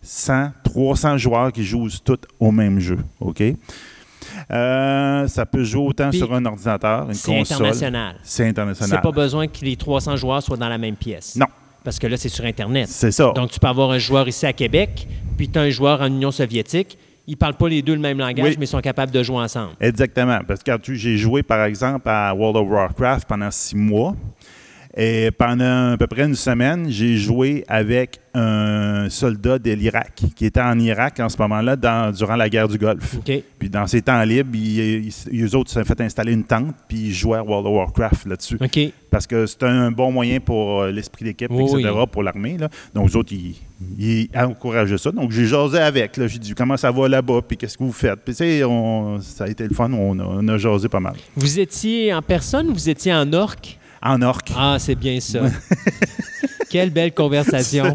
100, 0.02 0.50
300 0.64 1.18
joueurs 1.18 1.52
qui 1.52 1.64
jouent 1.64 1.88
tous 2.04 2.18
au 2.40 2.50
même 2.50 2.78
jeu. 2.80 2.98
OK? 3.20 3.42
Euh, 4.50 5.28
ça 5.28 5.46
peut 5.46 5.64
jouer 5.64 5.86
autant 5.86 6.10
Puis, 6.10 6.18
sur 6.18 6.32
un 6.34 6.44
ordinateur, 6.44 7.06
une 7.08 7.14
C'est 7.14 7.36
console. 7.38 7.56
international. 7.66 8.16
C'est 8.22 8.46
international. 8.48 8.90
C'est 8.90 9.02
pas 9.02 9.12
besoin 9.12 9.46
que 9.46 9.64
les 9.64 9.76
300 9.76 10.16
joueurs 10.16 10.42
soient 10.42 10.56
dans 10.56 10.68
la 10.68 10.78
même 10.78 10.96
pièce. 10.96 11.36
Non. 11.36 11.46
Parce 11.84 11.98
que 11.98 12.06
là, 12.06 12.16
c'est 12.16 12.30
sur 12.30 12.44
Internet. 12.44 12.88
C'est 12.88 13.10
ça. 13.12 13.32
Donc, 13.34 13.50
tu 13.50 13.60
peux 13.60 13.66
avoir 13.66 13.90
un 13.90 13.98
joueur 13.98 14.26
ici 14.26 14.46
à 14.46 14.52
Québec, 14.54 15.06
puis 15.36 15.48
tu 15.48 15.58
as 15.58 15.62
un 15.62 15.70
joueur 15.70 16.00
en 16.00 16.06
Union 16.06 16.30
soviétique. 16.30 16.98
Ils 17.26 17.32
ne 17.32 17.36
parlent 17.36 17.54
pas 17.54 17.68
les 17.68 17.80
deux 17.82 17.94
le 17.94 18.00
même 18.00 18.18
langage, 18.18 18.44
Oui. 18.44 18.56
mais 18.58 18.64
ils 18.64 18.68
sont 18.68 18.80
capables 18.80 19.12
de 19.12 19.22
jouer 19.22 19.38
ensemble. 19.38 19.72
Exactement. 19.80 20.40
Parce 20.46 20.62
que 20.62 20.70
quand 20.70 20.78
tu- 20.80 20.96
j'ai 20.96 21.16
joué, 21.16 21.42
par 21.42 21.64
exemple, 21.64 22.06
à 22.08 22.34
World 22.34 22.56
of 22.56 22.68
Warcraft 22.68 23.26
pendant 23.28 23.50
six 23.50 23.76
mois. 23.76 24.14
Et 24.97 25.30
pendant 25.36 25.92
à 25.92 25.97
peu 25.97 26.07
près 26.07 26.24
une 26.24 26.36
semaine, 26.36 26.86
j'ai 26.88 27.16
joué 27.16 27.64
avec 27.66 28.20
un 28.32 29.09
soldat 29.11 29.59
de 29.59 29.72
l'Irak 29.72 30.22
qui 30.36 30.47
était 30.47 30.61
en 30.61 30.78
Irak 30.78 31.18
en 31.18 31.28
ce 31.28 31.36
moment-là 31.38 31.76
durant 32.12 32.36
la 32.36 32.49
guerre 32.49 32.68
du 32.68 32.78
Golfe. 32.78 33.16
Puis 33.59 33.68
dans 33.70 33.86
ses 33.88 34.03
temps 34.03 34.22
libres, 34.22 34.51
ils, 34.55 35.09
ils- 35.32 35.45
eux 35.45 35.57
autres 35.57 35.70
s'est 35.70 35.84
fait 35.84 36.01
installer 36.01 36.32
une 36.32 36.45
tente 36.45 36.74
puis 36.88 36.99
ils 37.09 37.12
jouaient 37.12 37.38
à 37.38 37.42
World 37.42 37.66
of 37.66 37.72
Warcraft 37.72 38.26
là-dessus. 38.26 38.57
Parce 39.11 39.26
que 39.26 39.47
c'est 39.47 39.62
un 39.64 39.90
bon 39.90 40.12
moyen 40.12 40.38
pour 40.40 40.82
euh, 40.82 40.90
l'esprit 40.92 41.24
d'équipe, 41.24 41.51
Oui, 41.51 41.64
etc., 41.64 41.90
oui. 41.97 42.05
pour 42.11 42.22
l'armée. 42.22 42.57
Donc, 42.95 43.11
eux 43.11 43.16
autres, 43.16 43.32
ils, 43.32 43.55
ils 43.99 44.28
encourageaient 44.36 44.99
ça. 44.99 45.11
Donc, 45.12 45.30
j'ai 45.32 45.47
jasé 45.47 45.78
avec. 45.78 46.12
J'ai 46.26 46.38
dit, 46.38 46.53
comment 46.55 46.76
ça 46.76 46.90
va 46.90 47.09
là-bas, 47.09 47.40
puis 47.47 47.57
qu'est-ce 47.57 47.78
que 47.78 47.84
vous 47.84 47.92
faites? 47.92 48.20
Puis, 48.24 48.34
tu 48.34 48.38
sais, 48.38 48.64
on- 48.64 49.20
ça 49.20 49.45
a 49.45 49.49
été 49.49 49.66
le 49.68 49.74
fun. 49.74 49.92
On 49.92 50.18
a, 50.18 50.24
on 50.24 50.49
a 50.49 50.57
jasé 50.59 50.88
pas 50.88 50.99
mal. 51.01 51.14
Vous 51.36 51.59
étiez 51.61 52.12
en 52.12 52.22
personne 52.22 52.68
ou 52.70 52.72
vous 52.74 52.88
étiez 52.88 53.12
en 53.14 53.32
orque? 53.32 53.78
En 54.05 54.20
orque. 54.22 54.50
Ah, 54.57 54.76
c'est 54.78 54.94
bien 54.94 55.18
ça. 55.20 55.40
Quelle 56.70 56.90
belle 56.90 57.12
conversation. 57.14 57.92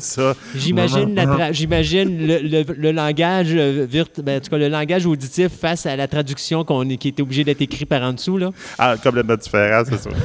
J'imagine 0.55 1.13
la 1.13 1.51
j'imagine 1.51 2.25
le, 2.27 2.37
le- 2.39 2.73
le 2.77 2.91
langage 2.93 3.49
euh, 3.51 3.85
ben, 4.23 4.37
en 4.37 4.39
tout 4.39 4.49
cas, 4.49 4.57
le 4.57 4.69
langage 4.69 5.05
auditif 5.05 5.49
face 5.49 5.85
à 5.85 5.97
la 5.97 6.07
traduction 6.07 6.63
qu'on 6.63 6.87
est- 6.89 6.95
qui 6.95 7.09
était 7.09 7.21
obligé 7.21 7.43
d'être 7.43 7.61
écrit 7.61 7.85
par 7.85 8.01
en 8.03 8.13
dessous 8.13 8.37
là. 8.37 8.51
Ah, 8.77 8.95
complètement 9.03 9.35
différent, 9.35 9.83
c'est 9.87 9.97
ça. 9.99 10.09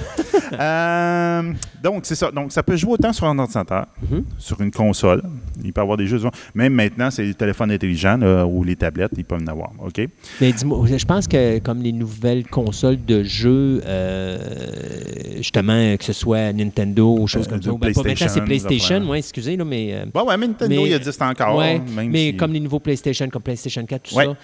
Euh, 0.60 1.52
donc, 1.82 2.02
c'est 2.04 2.14
ça. 2.14 2.30
Donc, 2.30 2.52
ça 2.52 2.62
peut 2.62 2.76
jouer 2.76 2.92
autant 2.92 3.12
sur 3.12 3.26
un 3.26 3.36
ordinateur, 3.38 3.86
Mhm. 4.08 4.24
sur 4.38 4.60
une 4.60 4.70
console. 4.70 5.22
Il 5.64 5.72
peut 5.72 5.80
y 5.80 5.82
avoir 5.82 5.96
des 5.96 6.06
jeux. 6.06 6.20
Même 6.54 6.74
maintenant, 6.74 7.10
c'est 7.10 7.24
les 7.24 7.34
téléphones 7.34 7.72
intelligents 7.72 8.16
là, 8.18 8.46
ou 8.46 8.62
les 8.62 8.76
tablettes, 8.76 9.10
ils 9.16 9.24
peuvent 9.24 9.42
en 9.42 9.46
avoir. 9.48 9.70
OK? 9.84 10.06
Mais 10.40 10.52
dis-moi, 10.52 10.86
je 10.96 11.04
pense 11.04 11.26
que 11.26 11.58
comme 11.58 11.82
les 11.82 11.90
nouvelles 11.92 12.46
consoles 12.46 13.04
de 13.04 13.24
jeux, 13.24 13.80
euh, 13.84 14.38
justement, 15.38 15.73
que 15.98 16.04
ce 16.04 16.12
soit 16.12 16.52
Nintendo 16.52 17.16
ou 17.18 17.26
choses 17.26 17.46
Euh, 17.46 17.50
comme 17.50 17.62
ça, 17.62 17.70
ben, 17.72 17.92
pas 17.92 18.02
maintenant 18.02 18.26
c'est 18.28 18.44
PlayStation, 18.44 19.00
ouais, 19.08 19.18
excusez 19.18 19.56
là, 19.56 19.64
mais 19.64 19.94
euh, 19.94 20.04
Ouais, 20.20 20.36
mais 20.36 20.46
Nintendo, 20.48 20.82
Mais- 20.82 20.88
il 20.88 20.92
existe 20.94 21.20
encore. 21.22 21.56
ouais, 21.56 21.78
même 21.80 22.10
mais 22.10 22.30
si- 22.30 22.36
comme 22.36 22.52
les 22.52 22.60
nouveaux 22.60 22.80
PlayStation, 22.80 23.28
comme 23.28 23.42
PlayStation 23.42 23.84
4, 23.84 24.02
tout 24.10 24.14
Ouais. 24.16 24.24
ça, 24.26 24.36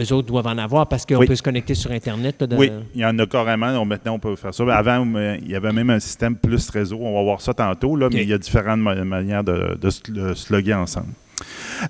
eux 0.00 0.12
autres 0.12 0.26
doivent 0.28 0.46
en 0.48 0.58
avoir 0.58 0.86
parce 0.88 1.06
qu'on 1.06 1.16
Oui. 1.16 1.26
peut 1.26 1.36
se 1.36 1.42
connecter 1.42 1.74
sur 1.74 1.90
Internet. 1.92 2.36
là, 2.40 2.46
de- 2.46 2.56
Oui, 2.56 2.70
il 2.94 3.00
y 3.00 3.04
en 3.04 3.16
a 3.18 3.26
carrément. 3.26 3.72
Donc, 3.72 3.86
maintenant, 3.88 4.14
on 4.14 4.18
peut 4.18 4.34
faire 4.36 4.52
ça. 4.54 4.64
Mais 4.64 4.72
Avant, 4.72 5.06
euh, 5.14 5.36
il 5.42 5.50
y 5.50 5.54
avait 5.54 5.72
même 5.72 5.90
un 5.90 6.00
système 6.00 6.34
plus 6.36 6.68
réseau. 6.70 6.98
On 7.00 7.14
va 7.14 7.22
voir 7.22 7.40
ça 7.40 7.54
tantôt, 7.54 7.94
là, 7.96 8.08
mais 8.12 8.22
il 8.22 8.28
y 8.28 8.32
a 8.32 8.38
différentes 8.38 8.80
ma- 8.80 8.94
manières 9.04 9.44
de, 9.44 9.76
de 9.80 9.90
se 9.90 10.00
de 10.10 10.34
se 10.34 10.52
loguer 10.52 10.74
ensemble. 10.74 11.08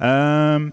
Euh, 0.02 0.68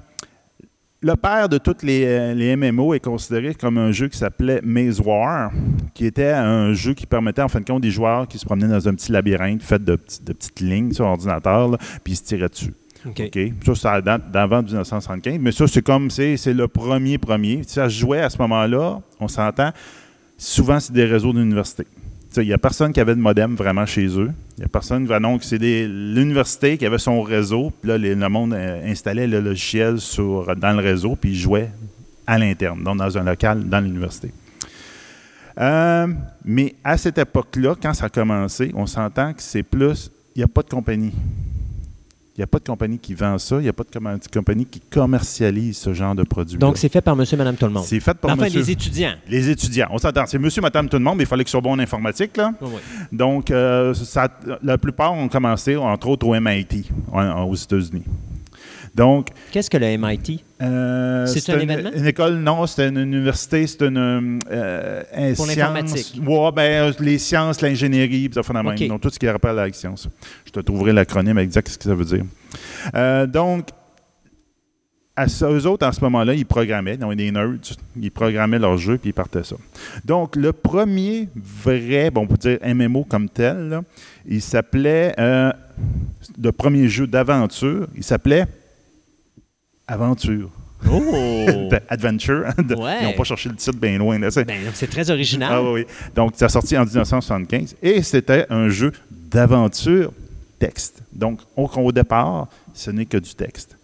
le 1.02 1.16
père 1.16 1.50
de 1.50 1.58
toutes 1.58 1.82
les, 1.82 2.06
euh, 2.06 2.34
les 2.34 2.56
MMO 2.56 2.94
est 2.94 3.00
considéré 3.00 3.56
comme 3.56 3.78
un 3.78 3.92
jeu 3.92 4.08
qui 4.08 4.18
s'appelait 4.18 4.62
Maze 4.64 5.00
War, 5.00 5.52
qui 5.96 6.06
était 6.06 6.32
un 6.32 6.74
jeu 6.74 6.94
qui 6.94 7.08
permettait 7.08 7.42
en 7.42 7.48
fin 7.48 7.60
de 7.60 7.66
compte 7.66 7.82
des 7.82 7.90
joueurs 7.90 8.28
qui 8.28 8.38
se 8.38 8.46
promenaient 8.46 8.68
dans 8.68 8.88
un 8.88 8.94
petit 8.94 9.12
labyrinthe 9.12 9.64
fait 9.64 9.84
de, 9.84 9.96
petites 9.96 10.60
lignes 10.60 10.94
sur 10.94 11.06
ordinateur, 11.06 11.70
là, 11.70 11.78
puis 12.04 12.14
ils 12.14 12.18
se 12.18 12.24
tiraient 12.24 12.50
dessus. 12.50 12.74
OK. 13.08 13.20
OK? 13.20 13.40
Ça, 13.66 13.76
ça 13.76 14.02
date 14.02 14.30
d'avant 14.32 14.62
1975. 14.62 15.40
Mais 15.40 15.52
ça, 15.52 15.66
c'est 15.68 15.82
comme, 15.82 16.12
c'est 16.12 16.38
c'est 16.38 16.54
le 16.54 16.68
premier 16.68 17.18
premier. 17.18 17.64
Ça 17.66 17.90
se 17.90 17.98
jouait 17.98 18.22
à 18.22 18.30
ce 18.30 18.38
moment-là, 18.38 19.02
on 19.20 19.28
s'entend, 19.28 19.72
souvent, 20.38 20.80
c'est 20.80 20.94
des 20.94 21.06
réseaux 21.06 21.34
d'université. 21.34 21.88
Il 22.38 22.44
n'y 22.48 22.54
a 22.54 22.58
personne 22.58 22.94
qui 22.94 23.00
avait 23.02 23.16
de 23.16 23.20
modem 23.20 23.56
vraiment 23.56 23.86
chez 23.86 24.06
eux. 24.18 24.32
Il 24.58 24.60
n'y 24.62 24.66
a 24.66 24.70
personne. 24.70 25.06
Donc, 25.06 25.44
c'est 25.44 25.58
des- 25.60 25.88
l'université 25.88 26.78
qui 26.78 26.86
avait 26.86 26.98
son 26.98 27.22
réseau. 27.22 27.72
Puis 27.82 27.90
là, 27.90 27.98
les- 27.98 28.16
le 28.16 28.30
monde 28.30 28.54
euh, 28.54 28.90
installait 28.90 29.28
le 29.28 29.42
logiciel 29.42 30.00
sur, 30.00 30.56
dans 30.56 30.72
le 30.72 30.82
réseau, 30.82 31.16
puis 31.16 31.36
jouait 31.36 31.70
à 32.26 32.38
l'interne, 32.38 32.84
donc 32.84 32.98
dans 32.98 33.18
un 33.18 33.24
local 33.24 33.68
dans 33.68 33.82
l'université. 33.82 34.32
Euh, 35.60 36.08
mais 36.46 36.76
à 36.84 36.98
cette 36.98 37.18
époque-là, 37.18 37.76
quand 37.82 37.94
ça 37.94 38.06
a 38.06 38.10
commencé, 38.10 38.72
on 38.74 38.86
s'entend 38.86 39.34
que 39.34 39.42
c'est 39.42 39.64
plus. 39.64 40.10
Il 40.36 40.40
n'y 40.40 40.44
a 40.44 40.48
pas 40.48 40.62
de 40.62 40.70
compagnie. 40.70 41.12
Il 42.42 42.46
n'y 42.46 42.46
a 42.46 42.48
pas 42.48 42.58
de 42.58 42.64
compagnie 42.64 42.98
qui 42.98 43.14
vend 43.14 43.38
ça. 43.38 43.58
Il 43.58 43.62
n'y 43.62 43.70
a 43.70 43.74
pas 43.74 43.84
de 43.84 43.92
com- 43.92 44.18
compagnie 44.34 44.66
qui 44.66 44.80
commercialise 44.80 45.78
ce 45.78 45.94
genre 45.94 46.16
de 46.16 46.24
produit. 46.24 46.58
Donc, 46.58 46.76
c'est 46.78 46.90
fait 46.90 47.00
par 47.00 47.16
monsieur, 47.16 47.38
madame, 47.38 47.56
tout 47.56 47.68
le 47.68 47.72
monde. 47.72 47.84
c'est 47.86 48.00
fait 48.00 48.16
par 48.16 48.32
Enfin, 48.32 48.46
monsieur- 48.46 48.62
les 48.62 48.72
étudiants. 48.72 49.14
les 49.30 49.50
étudiants. 49.52 49.88
On 49.92 50.00
s'entend. 50.00 50.26
C'est 50.26 50.40
monsieur, 50.40 50.60
madame, 50.64 50.90
tout 50.90 50.98
le 50.98 51.04
monde, 51.04 51.18
mais 51.18 51.24
il 51.26 51.28
fallait 51.28 51.44
qu'ils 51.44 51.52
soient 51.52 51.62
bons 51.62 51.74
en 51.74 51.80
informatique. 51.80 52.36
Là. 52.38 52.52
Oui. 52.60 52.70
Donc, 53.12 53.52
euh, 53.52 53.94
ça- 53.94 54.28
la 54.64 54.80
plupart 54.80 55.14
ont 55.14 55.28
commencé, 55.28 55.76
entre 55.76 56.08
autres, 56.08 56.26
au 56.26 56.34
MIT, 56.34 56.90
en- 57.14 57.44
aux 57.44 57.54
États-Unis. 57.54 58.06
Donc, 58.94 59.30
Qu'est-ce 59.52 59.70
que 59.70 59.78
le 59.78 59.98
MIT? 59.98 60.44
euh, 60.62 61.26
C'est 61.26 61.50
un 61.50 61.56
une, 61.56 61.62
événement? 61.70 61.92
Une 61.96 62.06
école, 62.08 62.36
non, 62.36 62.68
c'est 62.68 62.90
une 62.90 62.98
université, 62.98 63.66
c'est 63.66 63.82
une. 63.84 64.40
euh, 64.52 65.04
un 65.16 65.34
Pour 65.34 65.46
l'informatique. 65.48 66.20
Ouais, 66.26 66.52
ben, 66.52 66.62
euh, 66.90 66.94
les 67.00 67.18
sciences, 67.18 67.62
l'ingénierie, 67.62 68.28
puis 68.28 68.34
ça 68.36 68.44
fait 68.44 68.54
la 68.54 68.64
même. 68.64 68.74
OK. 68.74 68.88
Donc, 68.88 69.02
tout 69.02 69.10
ce 69.10 69.18
qui 69.18 69.30
rappelle 69.30 69.58
à 69.58 69.66
la 69.68 69.74
science. 69.74 70.10
Je 70.46 70.52
te 70.52 70.60
trouverai 70.60 70.92
l'acronyme 70.92 71.38
exact, 71.40 71.70
ce 71.70 71.78
que 71.78 71.86
ça 71.86 71.96
veut 71.96 72.04
dire. 72.06 72.24
Euh, 72.96 73.26
donc, 73.28 73.68
à 75.16 75.26
eux 75.44 75.68
autres, 75.68 75.86
en 75.86 75.92
ce 75.92 76.02
moment-là, 76.02 76.34
ils 76.34 76.46
programmaient, 76.46 76.98
donc 76.98 77.16
des 77.16 77.32
nerds, 77.32 77.52
ils 78.00 78.12
programmaient 78.12 78.60
leur 78.60 78.78
jeu, 78.78 78.98
puis 78.98 79.10
ils 79.12 79.14
partaient 79.14 79.44
ça. 79.44 79.56
Donc, 80.06 80.36
le 80.36 80.52
premier 80.54 81.28
vrai, 81.36 82.10
bon, 82.10 82.22
on 82.22 82.28
peut 82.28 82.38
dire 82.38 82.58
MMO 82.64 83.04
comme 83.04 83.30
tel, 83.30 83.70
là, 83.70 83.82
il 84.26 84.42
s'appelait, 84.42 85.14
euh, 85.20 85.52
le 86.42 86.52
premier 86.52 86.88
jeu 86.88 87.08
d'aventure, 87.08 87.88
il 87.96 88.04
s'appelait 88.04 88.46
Aventure. 89.92 90.50
Oh! 90.90 91.70
Adventure. 91.90 92.46
De- 92.58 92.76
Ouais. 92.76 92.98
Ils 93.02 93.06
n'ont 93.06 93.14
pas 93.14 93.24
cherché 93.24 93.50
le 93.50 93.56
titre 93.56 93.78
bien 93.78 93.98
loin. 93.98 94.18
là, 94.18 94.32
c'est- 94.32 94.46
Ben, 94.46 94.60
c'est 94.74 94.90
très 94.90 95.10
original. 95.12 95.52
ah 95.54 95.62
oui, 95.62 95.82
oui. 95.82 95.86
Donc, 96.16 96.34
ça 96.36 96.46
a 96.46 96.50
sorti 96.50 96.78
en 96.78 96.86
1975 96.86 97.76
et 97.84 98.02
c'était 98.02 98.46
un 98.50 98.70
jeu 98.70 98.92
d'aventure 99.12 100.12
texte. 100.60 101.04
Donc, 101.14 101.40
au, 101.56 101.66
au 101.66 101.92
départ, 101.92 102.48
ce 102.74 102.90
n'est 102.92 103.06
que 103.06 103.18
du 103.18 103.34
texte. 103.36 103.78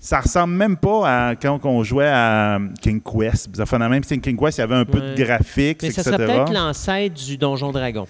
Ça 0.00 0.20
ressemble 0.20 0.54
même 0.54 0.76
pas 0.76 1.30
à 1.30 1.34
quand 1.36 1.58
on 1.64 1.82
jouait 1.82 2.08
à 2.08 2.58
King 2.80 3.00
Quest. 3.00 3.48
Ça 3.64 3.78
même 3.78 4.02
King 4.02 4.36
Quest, 4.36 4.58
il 4.58 4.60
y 4.60 4.64
avait 4.64 4.74
un 4.76 4.84
peu 4.84 5.00
de 5.00 5.14
graphiques, 5.16 5.82
Mais 5.82 5.90
ça 5.90 6.02
etc. 6.02 6.16
serait 6.16 6.26
peut-être 6.26 6.52
l'ancêtre 6.52 7.14
du 7.26 7.36
Donjon 7.36 7.72
Dragon. 7.72 8.06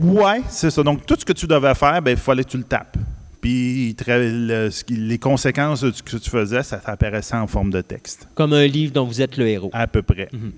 Ouais, 0.00 0.42
c'est 0.48 0.70
ça. 0.70 0.82
Donc, 0.82 1.06
tout 1.06 1.16
ce 1.18 1.24
que 1.24 1.32
tu 1.32 1.46
devais 1.46 1.74
faire, 1.74 2.00
ben, 2.02 2.12
il 2.12 2.16
fallait 2.16 2.44
que 2.44 2.50
tu 2.50 2.56
le 2.58 2.64
tapes. 2.64 2.96
Puis, 3.42 3.94
le- 4.06 4.70
les 4.88 5.18
conséquences 5.18 5.82
de 5.82 5.90
ce 5.90 6.02
que 6.02 6.16
tu 6.16 6.30
faisais, 6.30 6.62
ça 6.62 6.78
t'apparaissait 6.78 7.36
en 7.36 7.46
forme 7.46 7.70
de 7.70 7.82
texte. 7.82 8.26
Comme 8.34 8.52
un 8.54 8.66
livre 8.66 8.92
dont 8.94 9.04
vous 9.04 9.20
êtes 9.20 9.36
le 9.36 9.46
héros. 9.48 9.68
À 9.74 9.86
peu 9.86 10.00
près. 10.00 10.28
Mhm. 10.32 10.52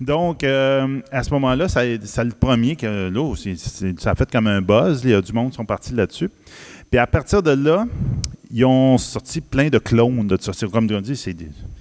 Donc, 0.00 0.42
euh, 0.42 1.00
à 1.12 1.22
ce 1.22 1.30
moment-là, 1.30 1.68
ça, 1.68 1.82
c'est 2.02 2.24
le 2.24 2.30
premier 2.32 2.74
que 2.74 3.10
là, 3.10 3.34
ça 3.98 4.10
a 4.12 4.14
fait 4.14 4.30
comme 4.30 4.46
un 4.46 4.62
buzz. 4.62 5.02
Il 5.04 5.10
y 5.10 5.14
a 5.14 5.20
du 5.20 5.32
monde 5.34 5.50
qui 5.50 5.56
sont 5.56 5.66
partis 5.66 5.92
là-dessus. 5.92 6.30
Puis 6.90 6.98
à 6.98 7.06
partir 7.06 7.42
de 7.42 7.50
là, 7.50 7.86
ils 8.52 8.64
ont 8.64 8.98
sorti 8.98 9.40
plein 9.40 9.68
de 9.68 9.78
clones 9.78 10.26
de 10.26 10.36
ça. 10.40 10.52
Comme 10.66 10.88
on 10.90 11.00
dit, 11.00 11.16
c'est 11.16 11.36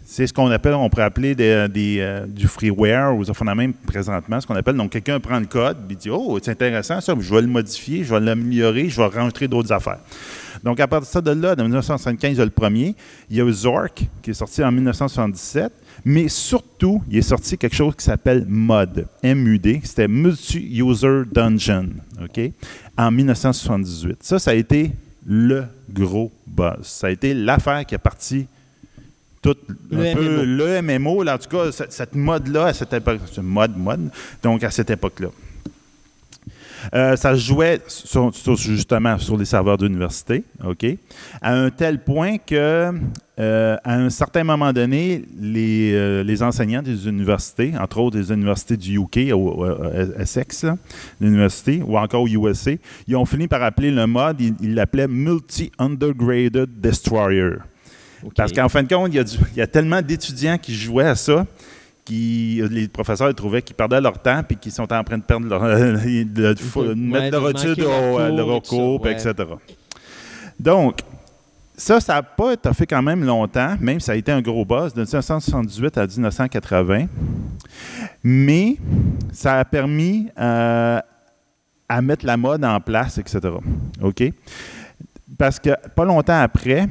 c'est 0.06 0.26
ce 0.26 0.34
qu'on 0.34 0.50
appelle, 0.50 0.74
on 0.74 0.90
pourrait 0.90 1.04
appeler 1.04 1.36
des, 1.36 1.68
des, 1.70 1.98
euh, 2.00 2.26
du 2.26 2.48
freeware 2.48 3.16
ou 3.16 3.24
ça 3.24 3.36
fait 3.36 3.46
même 3.46 3.74
présentement, 3.74 4.42
ce 4.42 4.48
qu'on 4.48 4.56
appelle. 4.56 4.76
Donc, 4.76 4.92
quelqu'un 4.92 5.20
prend 5.20 5.40
le 5.40 5.46
code 5.46 5.78
et 5.88 5.94
dit 5.96 6.10
Oh, 6.10 6.40
c'est 6.42 6.50
intéressant 6.50 7.00
ça, 7.00 7.14
je 7.20 7.34
vais 7.34 7.42
le 7.42 7.48
modifier, 7.48 8.04
je 8.04 8.14
vais 8.14 8.20
l'améliorer, 8.20 8.90
je 8.90 9.00
vais 9.00 9.06
rentrer 9.06 9.48
d'autres 9.48 9.72
affaires. 9.72 10.00
Donc, 10.64 10.80
à 10.80 10.88
partir 10.88 11.22
de 11.22 11.32
là, 11.32 11.54
en 11.58 11.62
1975, 11.64 12.32
il 12.32 12.38
y 12.38 12.42
a 12.42 12.46
le 12.46 12.52
premier. 12.52 12.96
Il 13.30 13.38
y 13.38 13.42
a 13.42 13.52
Zork, 13.52 14.04
qui 14.22 14.32
est 14.32 14.34
sorti 14.34 14.64
en 14.64 14.72
1977. 14.72 15.72
Mais 16.06 16.28
surtout, 16.28 17.02
il 17.10 17.18
est 17.18 17.22
sorti 17.22 17.58
quelque 17.58 17.76
chose 17.76 17.96
qui 17.96 18.06
s'appelle 18.06 18.46
MUD. 18.48 19.06
M-U-D. 19.22 19.82
C'était 19.84 20.08
Multi-User 20.08 21.24
Dungeon. 21.32 21.90
OK? 22.22 22.52
En 22.98 23.12
1978. 23.12 24.18
Ça, 24.22 24.40
ça 24.40 24.52
a 24.52 24.54
été 24.54 24.92
le 25.30 25.66
gros 25.94 26.32
buzz. 26.48 26.82
Ça 26.82 27.08
a 27.08 27.10
été 27.12 27.34
l'affaire 27.34 27.86
qui 27.86 27.96
a 27.96 28.00
parti 28.00 28.48
tout 29.42 29.56
Le 29.90 30.06
un 30.06 30.16
peu 30.16 30.22
MMO. 30.22 30.44
le 30.44 30.82
MMO, 30.82 31.24
là, 31.24 31.36
en 31.36 31.38
tout 31.38 31.50
cas, 31.50 31.72
cette, 31.72 31.94
cette 31.94 32.16
mode-là, 32.16 32.66
à 32.66 32.74
cette 32.74 32.92
époque, 32.92 33.22
mode, 33.42 33.78
mode, 33.78 34.10
donc 34.44 34.64
à 34.64 34.72
cette 34.72 34.90
époque-là. 34.90 35.30
Euh, 36.94 37.16
ça 37.16 37.36
jouait 37.36 37.82
sur- 37.88 38.34
sur- 38.34 38.56
justement 38.56 39.18
sur 39.18 39.38
les 39.38 39.46
serveurs 39.46 39.78
d'université, 39.78 40.44
OK? 40.66 40.86
À 41.42 41.54
un 41.54 41.70
tel 41.70 42.00
point 42.00 42.38
que, 42.38 42.92
euh, 43.40 43.78
à 43.84 43.96
un 43.96 44.10
certain 44.10 44.44
moment 44.44 44.72
donné, 44.74 45.24
les, 45.40 45.92
euh, 45.94 46.24
les 46.24 46.42
enseignants 46.44 46.82
des 46.82 47.08
universités, 47.08 47.74
entre 47.80 48.00
autres 48.00 48.18
des 48.18 48.32
universités 48.32 48.78
du 48.78 48.98
UK, 48.98 49.32
au, 49.34 49.66
Essex, 50.20 50.66
l'université, 51.20 51.82
ou 51.86 51.98
encore 51.98 52.24
au 52.24 52.28
USA, 52.28 52.72
ils 53.08 53.16
ont 53.16 53.26
fini 53.26 53.48
par 53.48 53.62
appeler 53.64 53.92
le 53.92 54.06
mode, 54.08 54.40
ils 54.42 54.74
l'appelaient 54.76 55.08
Multi-Undergraded 55.08 56.80
Destroyer. 56.80 57.52
Parce 58.36 58.52
qu'en 58.52 58.68
fin 58.70 58.84
de 58.84 58.94
compte, 58.94 59.10
il 59.14 59.16
y 59.16 59.20
a, 59.20 59.24
du- 59.24 59.38
il 59.54 59.58
y 59.60 59.62
a 59.62 59.68
tellement 59.68 60.02
d'étudiants 60.02 60.58
qui 60.58 60.76
jouaient 60.76 61.06
à 61.06 61.16
ça 61.16 61.46
qui 62.10 62.62
les 62.72 62.88
professeurs 62.88 63.34
trouvaient 63.36 63.62
qu'ils 63.62 63.76
perdaient 63.76 64.02
leur 64.02 64.18
temps 64.20 64.42
puis 64.48 64.58
qu'ils 64.58 64.72
sont 64.72 64.92
en 64.92 65.04
train 65.04 65.18
de 65.20 65.24
perdre 65.24 65.46
leur, 65.48 65.62
de, 65.64 66.24
de- 66.24 66.54
de 66.54 66.80
Ouais, 66.80 66.96
mettre 66.96 67.32
leur 67.40 67.54
de 67.54 67.60
étude 67.60 67.80
leur 67.84 67.90
au, 67.90 68.20
euh, 68.20 68.30
cours 68.30 68.38
leur 68.38 68.56
et 68.56 68.60
tout 68.62 68.66
ça, 68.66 68.70
cours, 68.76 69.02
ouais. 69.04 69.12
etc. 69.12 69.34
Donc, 70.60 71.00
ça, 71.78 72.00
ça 72.02 72.16
n'a 72.16 72.24
pas 72.24 72.56
fait 72.74 72.88
quand 72.88 73.02
même 73.04 73.24
longtemps, 73.24 73.76
même 73.80 74.00
ça 74.00 74.14
a 74.14 74.16
été 74.16 74.32
un 74.32 74.42
gros 74.42 74.66
buzz, 74.66 74.94
de 74.94 75.02
1978 75.02 75.98
à 76.00 76.08
1980. 76.08 77.06
Mais 78.24 78.76
ça 79.32 79.60
a 79.60 79.66
permis 79.66 80.28
euh, 80.38 81.00
à 81.88 82.02
mettre 82.02 82.26
la 82.26 82.38
mode 82.38 82.66
en 82.66 82.80
place, 82.82 83.18
etc. 83.20 83.40
OK? 84.02 84.24
Parce 85.38 85.60
que 85.60 85.70
pas 85.96 86.04
longtemps 86.06 86.42
après, 86.42 86.88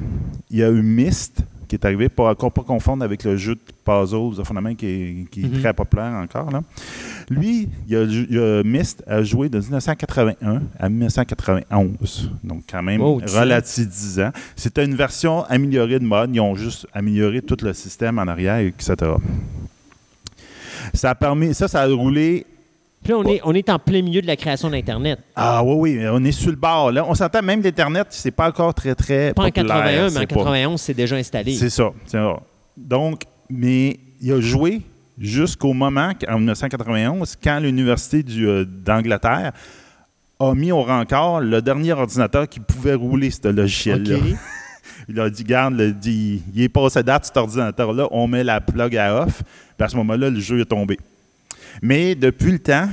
il 0.48 0.58
y 0.58 0.62
a 0.62 0.68
eu 0.70 0.80
Myst 0.82 1.42
qui 1.68 1.76
est 1.76 1.84
arrivé, 1.84 2.08
pas, 2.08 2.30
encore 2.30 2.50
pas 2.50 2.62
confondre 2.62 3.04
avec 3.04 3.22
le 3.24 3.36
jeu 3.36 3.54
de 3.54 3.60
puzzles, 3.84 4.34
fondamentalement, 4.44 4.74
qui 4.74 4.86
est, 4.86 5.30
qui 5.30 5.42
est 5.44 5.48
Mhm. 5.48 5.60
très 5.60 5.72
populaire 5.74 6.12
encore. 6.12 6.50
Là. 6.50 6.62
Lui, 7.30 7.68
il 7.88 7.96
a, 7.96 8.02
il 8.04 8.38
a- 8.38 8.62
Myst 8.64 9.02
a 9.06 9.22
joué 9.22 9.48
de 9.48 9.58
1981 9.58 10.62
à 10.78 10.88
1991. 10.88 12.30
Donc, 12.42 12.62
quand 12.70 12.82
même, 12.82 13.00
Oh, 13.02 13.20
dix 13.24 13.36
ans. 13.36 13.40
relatif 13.40 13.86
10 13.86 14.20
ans. 14.20 14.30
C'était 14.56 14.84
une 14.84 14.94
version 14.94 15.44
améliorée 15.44 15.98
de 15.98 16.04
mode. 16.04 16.34
Ils 16.34 16.40
ont 16.40 16.54
juste 16.54 16.86
amélioré 16.92 17.42
tout 17.42 17.56
le 17.62 17.72
système 17.74 18.18
en 18.18 18.26
arrière, 18.26 18.58
etc. 18.58 18.94
Ça 20.94 21.10
a 21.10 21.14
permis, 21.14 21.54
ça, 21.54 21.68
ça 21.68 21.82
a 21.82 21.86
roulé 21.88 22.46
Puis 23.08 23.14
là, 23.14 23.22
on 23.24 23.32
est, 23.32 23.40
on 23.42 23.54
est 23.54 23.70
en 23.70 23.78
plein 23.78 24.02
milieu 24.02 24.20
de 24.20 24.26
la 24.26 24.36
création 24.36 24.68
d'Internet. 24.68 25.18
ah 25.34 25.64
oui, 25.64 25.96
oui, 25.96 26.06
on 26.12 26.22
est 26.24 26.32
sur 26.32 26.50
le 26.50 26.56
bord. 26.56 26.92
Là. 26.92 27.06
On 27.08 27.14
s'entend 27.14 27.40
même 27.40 27.62
l'Internet, 27.62 28.08
c'est 28.10 28.30
pas 28.30 28.48
encore 28.48 28.74
très, 28.74 28.94
très 28.94 29.32
Pas 29.32 29.44
en 29.44 29.46
populaire, 29.46 29.76
81, 29.76 29.92
mais 29.92 30.04
en 30.04 30.08
c'est 30.10 30.26
pas- 30.26 30.34
91, 30.34 30.80
c'est 30.80 30.92
déjà 30.92 31.16
installé. 31.16 31.54
C'est 31.54 31.70
ça, 31.70 31.90
c'est 32.04 32.18
ça. 32.18 32.36
Donc, 32.76 33.22
mais 33.48 33.98
il 34.20 34.30
a 34.30 34.40
joué 34.42 34.82
jusqu'au 35.16 35.72
moment, 35.72 36.12
en 36.28 36.36
1991, 36.36 37.36
quand 37.42 37.58
l'Université 37.60 38.22
euh, 38.42 38.66
d'Angleterre 38.66 39.52
a 40.38 40.54
mis 40.54 40.70
au 40.70 40.82
rencard 40.82 41.40
le 41.40 41.62
dernier 41.62 41.92
ordinateur 41.92 42.46
qui 42.46 42.60
pouvait 42.60 42.92
rouler 42.92 43.30
ce 43.30 43.48
logiciel-là. 43.48 44.16
OK. 44.18 44.22
Il 45.08 45.18
a 45.18 45.30
dit, 45.30 45.44
garde, 45.44 45.80
dit, 45.80 46.42
il 46.54 46.62
est 46.62 46.68
passé 46.68 47.02
date 47.02 47.24
cet 47.24 47.36
ordinateur-là, 47.38 48.08
on 48.10 48.26
met 48.26 48.44
la 48.44 48.60
plug 48.60 48.94
à 48.94 49.22
off, 49.22 49.42
puis 49.42 49.84
à 49.86 49.88
ce 49.88 49.96
moment-là, 49.96 50.28
le 50.28 50.38
jeu 50.38 50.60
est 50.60 50.66
tombé. 50.66 50.98
Mais 51.82 52.14
depuis 52.14 52.52
le 52.52 52.58
temps, 52.58 52.88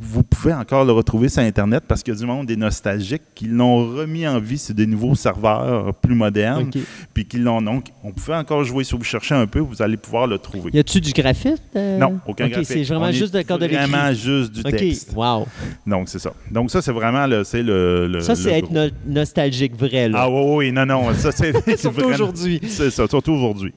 vous 0.00 0.22
pouvez 0.22 0.54
encore 0.54 0.84
le 0.84 0.92
retrouver 0.92 1.28
sur 1.28 1.42
Internet 1.42 1.82
parce 1.88 2.04
qu'il 2.04 2.14
y 2.14 2.16
a 2.16 2.20
du 2.20 2.24
monde 2.24 2.46
des 2.46 2.54
nostalgiques 2.54 3.22
qui 3.34 3.46
l'ont 3.48 3.78
remis 3.96 4.28
en 4.28 4.38
vie 4.38 4.56
sur 4.56 4.72
des 4.72 4.86
nouveaux 4.86 5.16
serveurs 5.16 5.92
plus 5.92 6.14
modernes. 6.14 6.70
Puis 7.12 7.24
qui 7.24 7.38
l'ont. 7.38 7.60
Donc, 7.60 7.86
on 8.04 8.12
pouvait 8.12 8.36
encore 8.36 8.62
jouer. 8.62 8.84
Si 8.84 8.94
vous 8.94 9.02
cherchez 9.02 9.34
un 9.34 9.48
peu, 9.48 9.58
vous 9.58 9.82
allez 9.82 9.96
pouvoir 9.96 10.28
le 10.28 10.38
trouver. 10.38 10.70
Y 10.72 10.78
a-tu 10.78 11.00
du 11.00 11.10
graphite? 11.12 11.60
euh? 11.74 11.98
Non, 11.98 12.20
aucun 12.28 12.44
OK, 12.44 12.50
graphique. 12.52 12.68
c'est 12.68 12.82
vraiment 12.84 13.10
juste 13.10 13.34
de 13.34 13.42
corde. 13.42 13.64
Vraiment 13.64 14.12
juste 14.14 14.52
du 14.52 14.60
OK, 14.60 14.76
texte. 14.76 15.12
wow. 15.16 15.48
Donc, 15.84 16.08
c'est 16.08 16.20
ça. 16.20 16.32
Donc, 16.48 16.70
ça, 16.70 16.80
c'est 16.80 16.92
vraiment 16.92 17.26
le. 17.26 17.42
C'est 17.42 17.64
le, 17.64 18.06
le- 18.06 18.20
Ça, 18.20 18.36
c'est 18.36 18.56
être 18.56 18.70
no- 18.70 18.90
nostalgique 19.04 19.74
vrai, 19.76 20.08
là. 20.08 20.18
Ah 20.22 20.30
oui, 20.30 20.66
oui, 20.68 20.72
non, 20.72 20.86
non. 20.86 21.12
Ça, 21.14 21.32
c'est. 21.32 21.52
c'est 21.64 21.76
Surtout 21.80 21.96
vraiment- 22.02 22.14
aujourd'hui. 22.14 22.60
C'est 22.68 22.90
ça, 22.90 23.08
surtout 23.08 23.32
aujourd'hui. 23.32 23.74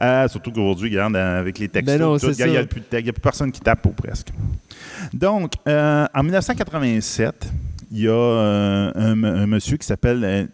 Euh, 0.00 0.28
surtout 0.28 0.52
qu'aujourd'hui, 0.52 0.90
regarde, 0.90 1.16
euh, 1.16 1.40
avec 1.40 1.58
les 1.58 1.68
textos, 1.68 2.22
Ben 2.22 2.46
il 2.46 2.50
n'y 2.50 2.56
a, 2.56 2.60
a 2.60 2.64
plus 2.64 3.12
personne 3.22 3.52
qui 3.52 3.60
tape 3.60 3.86
ou 3.86 3.90
presque. 3.90 4.28
Donc, 5.12 5.52
euh, 5.66 6.06
en 6.14 6.22
1987, 6.22 7.50
il 7.90 8.00
y 8.00 8.08
a 8.08 8.12
euh, 8.12 8.92
un, 8.94 9.24
un 9.24 9.46
monsieur 9.46 9.76
qui 9.76 9.86
s'appelle 9.86 10.48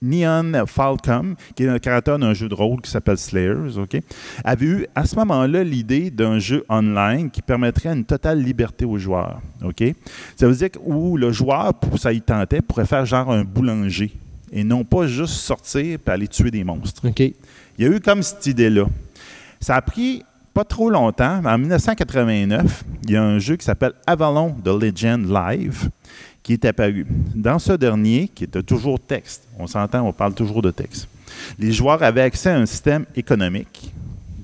Neon 0.00 0.64
Falcom, 0.66 1.34
qui 1.54 1.64
est 1.64 1.66
le 1.66 1.78
créateur 1.78 2.18
d'un 2.18 2.34
jeu 2.34 2.48
de 2.48 2.54
rôle 2.54 2.80
qui 2.80 2.90
s'appelle 2.90 3.18
Slayers, 3.18 3.78
OK, 3.78 4.00
avait 4.44 4.66
eu 4.66 4.86
à 4.94 5.04
ce 5.04 5.16
moment-là 5.16 5.64
l'idée 5.64 6.10
d'un 6.10 6.38
jeu 6.38 6.64
online 6.68 7.30
qui 7.30 7.42
permettrait 7.42 7.90
une 7.92 8.04
totale 8.04 8.40
liberté 8.40 8.84
aux 8.84 8.98
joueurs. 8.98 9.40
OK? 9.64 9.82
Ça 10.36 10.46
veut 10.46 10.54
dire 10.54 10.70
que 10.70 10.78
où 10.84 11.16
le 11.16 11.32
joueur, 11.32 11.74
pour 11.74 11.98
ça 11.98 12.12
y 12.12 12.20
tentait, 12.20 12.60
pourrait 12.62 12.86
faire 12.86 13.04
genre 13.06 13.30
un 13.30 13.44
boulanger 13.44 14.12
et 14.52 14.64
non 14.64 14.84
pas 14.84 15.06
juste 15.06 15.34
sortir 15.34 15.84
et 15.84 16.10
aller 16.10 16.28
tuer 16.28 16.50
des 16.50 16.64
monstres. 16.64 17.06
OK. 17.06 17.22
Il 17.78 17.84
y 17.84 17.88
a 17.88 17.94
eu 17.94 18.00
comme 18.00 18.22
cette 18.22 18.44
idée-là. 18.46 18.86
Ça 19.60 19.76
a 19.76 19.82
pris 19.82 20.24
pas 20.52 20.64
trop 20.64 20.90
longtemps, 20.90 21.40
mais 21.42 21.50
en 21.50 21.58
1989, 21.58 22.84
il 23.04 23.10
y 23.12 23.16
a 23.16 23.22
un 23.22 23.38
jeu 23.38 23.56
qui 23.56 23.64
s'appelle 23.64 23.92
Avalon 24.06 24.54
The 24.64 24.68
Legend 24.68 25.30
Live 25.30 25.88
qui 26.42 26.54
est 26.54 26.64
apparu. 26.64 27.06
Dans 27.34 27.58
ce 27.58 27.74
dernier, 27.74 28.28
qui 28.34 28.44
était 28.44 28.62
toujours 28.62 28.98
texte, 28.98 29.46
on 29.58 29.66
s'entend, 29.66 30.06
on 30.06 30.12
parle 30.12 30.34
toujours 30.34 30.62
de 30.62 30.70
texte, 30.70 31.06
les 31.58 31.72
joueurs 31.72 32.02
avaient 32.02 32.22
accès 32.22 32.50
à 32.50 32.56
un 32.56 32.66
système 32.66 33.04
économique. 33.14 33.92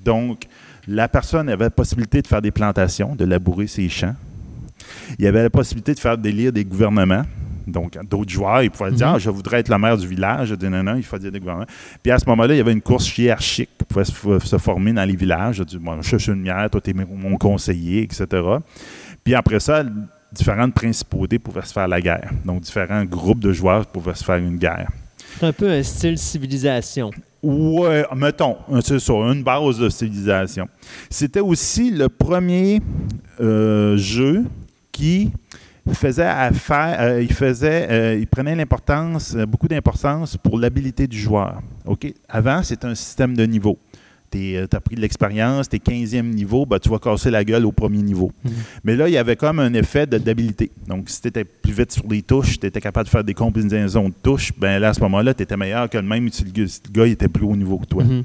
Donc, 0.05 0.47
la 0.87 1.09
personne 1.09 1.49
avait 1.49 1.65
la 1.65 1.71
possibilité 1.71 2.21
de 2.21 2.27
faire 2.27 2.43
des 2.43 2.51
plantations, 2.51 3.17
de 3.17 3.25
labourer 3.25 3.67
ses 3.67 3.89
champs. 3.89 4.15
Il 5.19 5.25
y 5.25 5.29
avait 5.29 5.43
la 5.43 5.51
possibilité 5.51 5.95
de 5.95 5.99
faire 5.99 6.19
délire 6.19 6.53
des 6.53 6.65
gouvernements. 6.65 7.25
Donc, 7.67 7.99
d'autres 8.09 8.31
joueurs, 8.31 8.63
ils 8.63 8.71
pouvaient 8.71 8.93
dire 8.93 9.09
Mhm. 9.09 9.15
Ah, 9.17 9.19
Je 9.19 9.31
voudrais 9.31 9.61
être 9.61 9.69
le 9.69 9.79
maire 9.79 9.97
du 9.97 10.07
village. 10.07 10.53
Non, 10.53 10.95
il 10.97 11.03
faut 11.03 11.19
dire 11.19 11.33
des 11.33 11.41
gouvernements. 11.41 11.67
Puis 12.03 12.13
à 12.13 12.19
ce 12.19 12.27
moment-là, 12.27 12.55
il 12.55 12.59
y 12.59 12.61
avait 12.61 12.73
une 12.73 12.83
course 12.83 13.17
hiérarchique 13.17 13.71
qui 13.79 13.85
pouvait 13.85 14.05
se, 14.05 14.13
se 14.47 14.59
former 14.59 14.93
dans 14.93 15.05
les 15.05 15.17
villages. 15.17 15.57
Je 15.57 15.65
dis 15.65 15.79
Bon, 15.79 16.01
je 16.03 16.17
suis 16.17 16.31
une 16.31 16.39
lumière, 16.39 16.69
toi, 16.71 16.81
tu 16.81 16.91
es 16.91 16.95
mon 16.95 17.37
conseiller, 17.37 18.03
etc. 18.03 18.27
Puis 19.23 19.35
après 19.35 19.61
ça, 19.61 19.85
différentes 20.33 20.75
principautés 20.75 21.39
pouvaient 21.39 21.63
se 21.65 21.73
faire 21.73 21.89
la 21.89 22.01
guerre. 22.01 22.31
Donc, 22.45 22.61
différents 22.63 23.05
groupes 23.05 23.41
de 23.41 23.53
joueurs 23.53 23.87
pouvaient 23.87 24.15
se 24.15 24.25
faire 24.25 24.37
une 24.37 24.57
guerre. 24.57 24.91
C'est 25.39 25.47
un 25.47 25.53
peu 25.53 25.71
un 25.71 25.83
style 25.83 26.19
civilisation. 26.19 27.11
Ouais, 27.43 28.05
mettons, 28.17 28.57
c'est 28.83 28.99
ça, 28.99 29.13
une 29.13 29.43
base 29.43 29.79
de 29.79 29.89
civilisation. 29.89 30.67
C'était 31.11 31.41
aussi 31.41 31.91
le 31.91 32.09
premier 32.09 32.81
euh, 33.41 33.97
jeu 33.97 34.45
qui 34.91 35.31
faisait 35.93 36.25
affaire, 36.25 36.97
euh, 37.01 37.23
il 37.23 37.33
faisait, 37.33 37.87
euh, 37.91 38.19
il 38.19 38.27
prenait 38.27 38.55
l'importance, 38.55 39.35
euh, 39.37 39.45
beaucoup 39.45 39.69
d'importance 39.69 40.37
pour 40.39 40.59
l'habilité 40.59 41.07
du 41.07 41.19
joueur. 41.19 41.61
Ok, 41.85 42.13
Avant, 42.29 42.63
c'était 42.63 42.87
un 42.87 42.95
système 42.95 43.37
de 43.37 43.45
niveau. 43.45 43.79
Tu 44.31 44.57
as 44.59 44.81
pris 44.81 44.97
de 44.97 45.01
l'expérience, 45.01 45.69
tu 45.69 45.77
es 45.77 45.79
15e 45.79 46.29
niveau, 46.29 46.67
ben, 46.67 46.81
tu 46.81 46.89
vas 46.89 46.99
casser 46.99 47.31
la 47.31 47.45
gueule 47.45 47.65
au 47.67 47.71
premier 47.71 48.03
niveau. 48.03 48.33
Mhm. 48.45 48.53
Mais 48.83 48.97
là, 48.97 49.09
il 49.09 49.13
y 49.13 49.17
avait 49.17 49.37
comme 49.37 49.61
un 49.61 49.73
effet 49.75 50.09
d'habilité. 50.09 50.73
Donc, 50.89 51.09
si 51.09 51.21
tu 51.21 51.29
étais 51.29 51.45
plus 51.45 51.73
vite 51.73 51.93
sur 51.93 52.05
les 52.09 52.23
touches, 52.23 52.59
tu 52.59 52.67
étais 52.67 52.81
capable 52.81 53.05
de 53.05 53.11
faire 53.11 53.23
des 53.23 53.35
combinaisons 53.35 54.09
de 54.09 54.15
touches, 54.23 54.53
ben 54.59 54.81
là, 54.81 54.89
à 54.89 54.95
ce 54.95 55.01
moment-là, 55.03 55.35
tu 55.35 55.45
étais 55.45 55.57
meilleur 55.57 55.89
que 55.89 55.99
le 55.99 56.03
même 56.03 56.29
si 56.33 56.43
le 56.45 56.51
gars, 56.51 57.07
il 57.07 57.13
était 57.13 57.29
plus 57.29 57.45
haut 57.45 57.55
niveau 57.55 57.79
que 57.79 57.87
toi. 57.87 58.03
Mhm. 58.03 58.25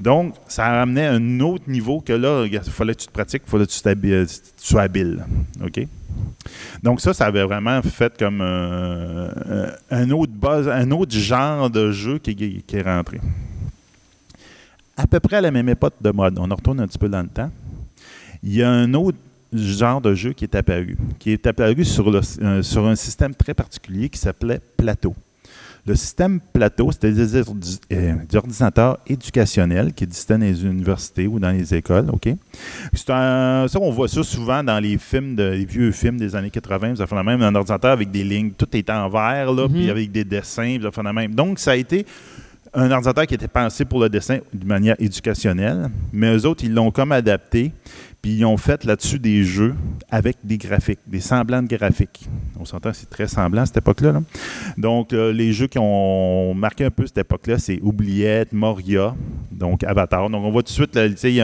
Donc, 0.00 0.34
ça 0.48 0.68
ramenait 0.68 1.06
un 1.06 1.40
autre 1.40 1.70
niveau 1.70 2.00
que 2.00 2.12
là, 2.12 2.44
il 2.50 2.60
fallait 2.60 2.94
que 2.94 3.00
tu 3.00 3.06
te 3.06 3.12
pratiques, 3.12 3.42
il 3.46 3.50
fallait 3.50 3.66
que 3.66 3.70
tu, 3.70 4.26
tu 4.26 4.66
sois 4.66 4.82
habile. 4.82 5.24
OK? 5.64 5.86
Donc, 6.82 7.00
ça, 7.00 7.12
ça 7.14 7.26
avait 7.26 7.42
vraiment 7.44 7.80
fait 7.82 8.16
comme 8.18 8.40
euh, 8.40 9.28
euh, 9.48 9.70
un, 9.90 10.10
autre 10.10 11.10
genre 11.10 11.70
de 11.70 11.90
jeu 11.90 12.18
qui, 12.18 12.64
est 12.72 12.82
rentré. 12.82 13.20
À 14.96 15.06
peu 15.06 15.20
près 15.20 15.36
à 15.36 15.40
la 15.40 15.50
même 15.50 15.68
époque 15.68 15.94
de 16.00 16.10
mode, 16.10 16.38
on 16.38 16.50
en 16.50 16.54
retourne 16.54 16.80
un 16.80 16.86
petit 16.86 16.98
peu 16.98 17.08
dans 17.08 17.22
le 17.22 17.28
temps, 17.28 17.50
il 18.42 18.54
y 18.54 18.62
a 18.62 18.70
un 18.70 18.92
autre 18.94 19.18
genre 19.52 20.00
de 20.00 20.14
jeu 20.14 20.32
qui 20.32 20.44
est 20.44 20.54
apparu, 20.54 20.96
qui 21.18 21.32
est 21.32 21.46
apparu 21.46 21.84
sur, 21.84 22.08
euh, 22.08 22.62
sur 22.62 22.86
un 22.86 22.96
système 22.96 23.34
très 23.34 23.54
particulier 23.54 24.08
qui 24.08 24.18
s'appelait 24.18 24.60
Plateau. 24.76 25.14
Le 25.86 25.94
système 25.94 26.40
Plateau, 26.52 26.90
c'était 26.90 27.12
des, 27.12 27.36
euh, 27.36 28.14
ordinateurs 28.34 28.98
éducationnels 29.06 29.92
qui 29.92 30.02
existaient 30.04 30.36
dans 30.36 30.44
les 30.44 30.64
universités 30.64 31.26
ou 31.28 31.38
dans 31.38 31.50
les 31.52 31.74
écoles. 31.74 32.06
OK? 32.12 32.28
C'est 32.92 33.10
un- 33.10 33.66
ça, 33.68 33.78
on 33.80 33.90
voit 33.90 34.08
ça 34.08 34.22
souvent 34.24 34.64
dans 34.64 34.80
les 34.80 34.98
films, 34.98 35.36
de, 35.36 35.44
les 35.50 35.64
vieux 35.64 35.92
films 35.92 36.16
des 36.18 36.34
années 36.34 36.50
80. 36.50 36.96
Ça 36.96 37.06
fait 37.06 37.14
la 37.14 37.22
même 37.22 37.40
un 37.42 37.54
ordinateur 37.54 37.92
avec 37.92 38.10
des 38.10 38.24
lignes, 38.24 38.50
tout 38.50 38.66
est 38.76 38.90
en 38.90 39.08
vert, 39.08 39.52
là, 39.52 39.68
Mhm. 39.68 39.74
puis 39.74 39.90
avec 39.90 40.10
des 40.10 40.24
dessins, 40.24 40.76
ça 40.82 40.90
fait 40.90 41.02
la 41.04 41.12
même. 41.12 41.34
Donc, 41.34 41.58
ça 41.60 41.72
a 41.72 41.76
été 41.76 42.04
un 42.74 42.90
ordinateur 42.90 43.26
qui 43.26 43.34
était 43.34 43.48
pensé 43.48 43.84
pour 43.84 44.00
le 44.00 44.08
dessin 44.08 44.38
de 44.52 44.66
manière 44.66 44.96
éducationnelle, 44.98 45.88
mais 46.12 46.34
eux 46.36 46.46
autres, 46.46 46.64
ils 46.64 46.74
l'ont 46.74 46.90
comme 46.90 47.12
adapté, 47.12 47.72
puis 48.26 48.34
ils 48.34 48.44
ont 48.44 48.56
fait 48.56 48.82
là-dessus 48.82 49.20
des 49.20 49.44
jeux 49.44 49.76
avec 50.10 50.38
des 50.42 50.58
graphiques, 50.58 50.98
des 51.06 51.20
semblants 51.20 51.62
de 51.62 51.68
graphiques. 51.68 52.28
On 52.58 52.64
s'entend, 52.64 52.90
c'est 52.92 53.08
très 53.08 53.28
semblant 53.28 53.62
à 53.62 53.66
cette 53.66 53.76
époque-là. 53.76 54.10
là. 54.10 54.22
Donc, 54.76 55.12
euh, 55.12 55.32
les 55.32 55.52
jeux 55.52 55.68
qui 55.68 55.78
ont 55.78 56.52
marqué 56.52 56.84
un 56.86 56.90
peu 56.90 57.06
cette 57.06 57.18
époque-là, 57.18 57.56
c'est 57.60 57.78
Oubliette, 57.82 58.52
Moria, 58.52 59.14
donc 59.52 59.84
Avatar. 59.84 60.28
Donc, 60.28 60.44
on 60.44 60.50
voit 60.50 60.64
tout 60.64 60.70
de 60.70 60.72
suite, 60.72 60.96
là, 60.96 61.06
y 61.06 61.40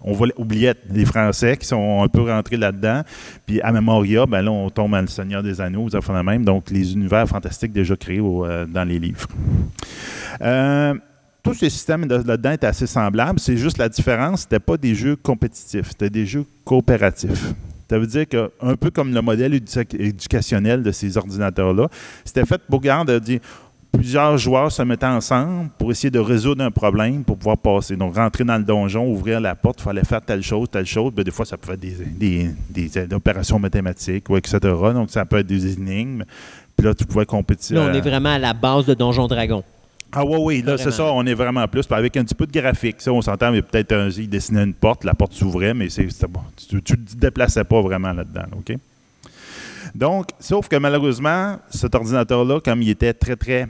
on 0.00 0.12
voit 0.12 0.28
Oubliette, 0.36 0.78
les 0.90 1.04
Français 1.04 1.56
qui 1.56 1.66
sont 1.66 2.04
un 2.04 2.08
peu 2.08 2.20
rentrés 2.20 2.56
là-dedans. 2.56 3.02
Puis 3.44 3.60
à 3.60 3.72
Moria, 3.72 4.24
ben 4.24 4.42
là, 4.42 4.52
on 4.52 4.70
tombe 4.70 4.94
à 4.94 5.00
Le 5.00 5.08
Seigneur 5.08 5.42
des 5.42 5.60
Anneaux, 5.60 5.90
ça 5.90 6.00
fait 6.00 6.12
la 6.12 6.22
même. 6.22 6.44
Donc, 6.44 6.70
les 6.70 6.92
univers 6.92 7.26
fantastiques 7.26 7.72
déjà 7.72 7.96
créés 7.96 8.22
euh, 8.22 8.64
dans 8.64 8.84
les 8.84 9.00
livres. 9.00 9.26
Euh, 10.40 10.94
tous 11.42 11.54
ces 11.54 11.70
systèmes 11.70 12.06
de- 12.06 12.14
là-dedans 12.16 12.52
étaient 12.52 12.66
assez 12.66 12.86
semblables. 12.86 13.38
C'est 13.40 13.56
juste 13.56 13.78
la 13.78 13.88
différence, 13.88 14.42
c'était 14.42 14.60
pas 14.60 14.76
des 14.76 14.94
jeux 14.94 15.16
compétitifs, 15.16 15.88
c'était 15.90 16.10
des 16.10 16.26
jeux 16.26 16.44
coopératifs. 16.64 17.52
Ça 17.90 17.98
veut 17.98 18.06
dire 18.06 18.26
que, 18.28 18.50
un 18.60 18.74
peu 18.76 18.90
comme 18.90 19.12
le 19.12 19.20
modèle 19.20 19.52
édu- 19.54 19.86
éducationnel 19.98 20.82
de 20.82 20.92
ces 20.92 21.16
ordinateurs-là, 21.16 21.88
c'était 22.24 22.46
fait 22.46 22.60
pour 22.68 22.80
garder 22.80 23.40
plusieurs 23.92 24.38
joueurs 24.38 24.72
se 24.72 24.80
mettaient 24.82 25.04
ensemble 25.04 25.68
pour 25.78 25.90
essayer 25.90 26.10
de 26.10 26.18
résoudre 26.18 26.64
un 26.64 26.70
problème 26.70 27.24
pour 27.24 27.36
pouvoir 27.36 27.58
passer. 27.58 27.94
Donc, 27.94 28.16
rentrer 28.16 28.42
dans 28.44 28.56
le 28.56 28.64
donjon, 28.64 29.06
ouvrir 29.06 29.38
la 29.38 29.54
porte, 29.54 29.80
il 29.80 29.82
fallait 29.82 30.04
faire 30.04 30.22
telle 30.22 30.42
chose, 30.42 30.68
telle 30.70 30.86
chose. 30.86 31.12
Ben, 31.14 31.22
des 31.22 31.30
fois, 31.30 31.44
ça 31.44 31.58
peut 31.58 31.72
être 31.74 31.80
des, 31.80 31.96
des- 32.70 32.88
des- 32.88 33.14
opérations 33.14 33.58
mathématiques, 33.58 34.30
ou 34.30 34.36
etc. 34.38 34.58
Donc, 34.94 35.10
ça 35.10 35.26
peut 35.26 35.36
être 35.36 35.46
des 35.46 35.74
énigmes. 35.74 36.22
Puis 36.74 36.86
là, 36.86 36.94
tu 36.94 37.04
pouvais 37.04 37.26
compétir. 37.26 37.76
Là, 37.76 37.90
on 37.90 37.94
est 37.94 38.00
vraiment 38.00 38.30
à 38.30 38.38
la 38.38 38.54
base 38.54 38.86
de 38.86 38.94
Donjon 38.94 39.26
Dragon. 39.26 39.62
Ah 40.12 40.24
oui, 40.24 40.36
oui, 40.40 40.62
là, 40.62 40.76
c'est 40.78 40.90
ça, 40.90 41.04
on 41.12 41.24
est 41.26 41.34
vraiment 41.34 41.66
plus. 41.68 41.84
Avec 41.90 42.16
un 42.16 42.24
petit 42.24 42.34
peu 42.34 42.46
de 42.46 42.52
graphique, 42.52 43.00
ça, 43.00 43.12
on 43.12 43.22
s'entend, 43.22 43.50
mais 43.50 43.62
peut-être 43.62 43.92
un- 43.92 44.10
il 44.10 44.28
dessinait 44.28 44.64
une 44.64 44.74
porte, 44.74 45.04
la 45.04 45.14
porte 45.14 45.32
s'ouvrait, 45.32 45.72
mais 45.74 45.88
c'est, 45.88 46.08
c'était 46.10 46.26
bon. 46.26 46.40
tu 46.68 46.76
ne 46.76 46.80
te 46.80 47.16
déplaçais 47.16 47.64
pas 47.64 47.80
vraiment 47.80 48.12
là-dedans, 48.12 48.44
OK? 48.56 48.76
Donc, 49.94 50.28
sauf 50.40 50.68
que 50.68 50.76
malheureusement, 50.76 51.58
cet 51.70 51.94
ordinateur-là, 51.94 52.60
comme 52.60 52.82
il 52.82 52.90
était 52.90 53.12
très, 53.12 53.36
très 53.36 53.66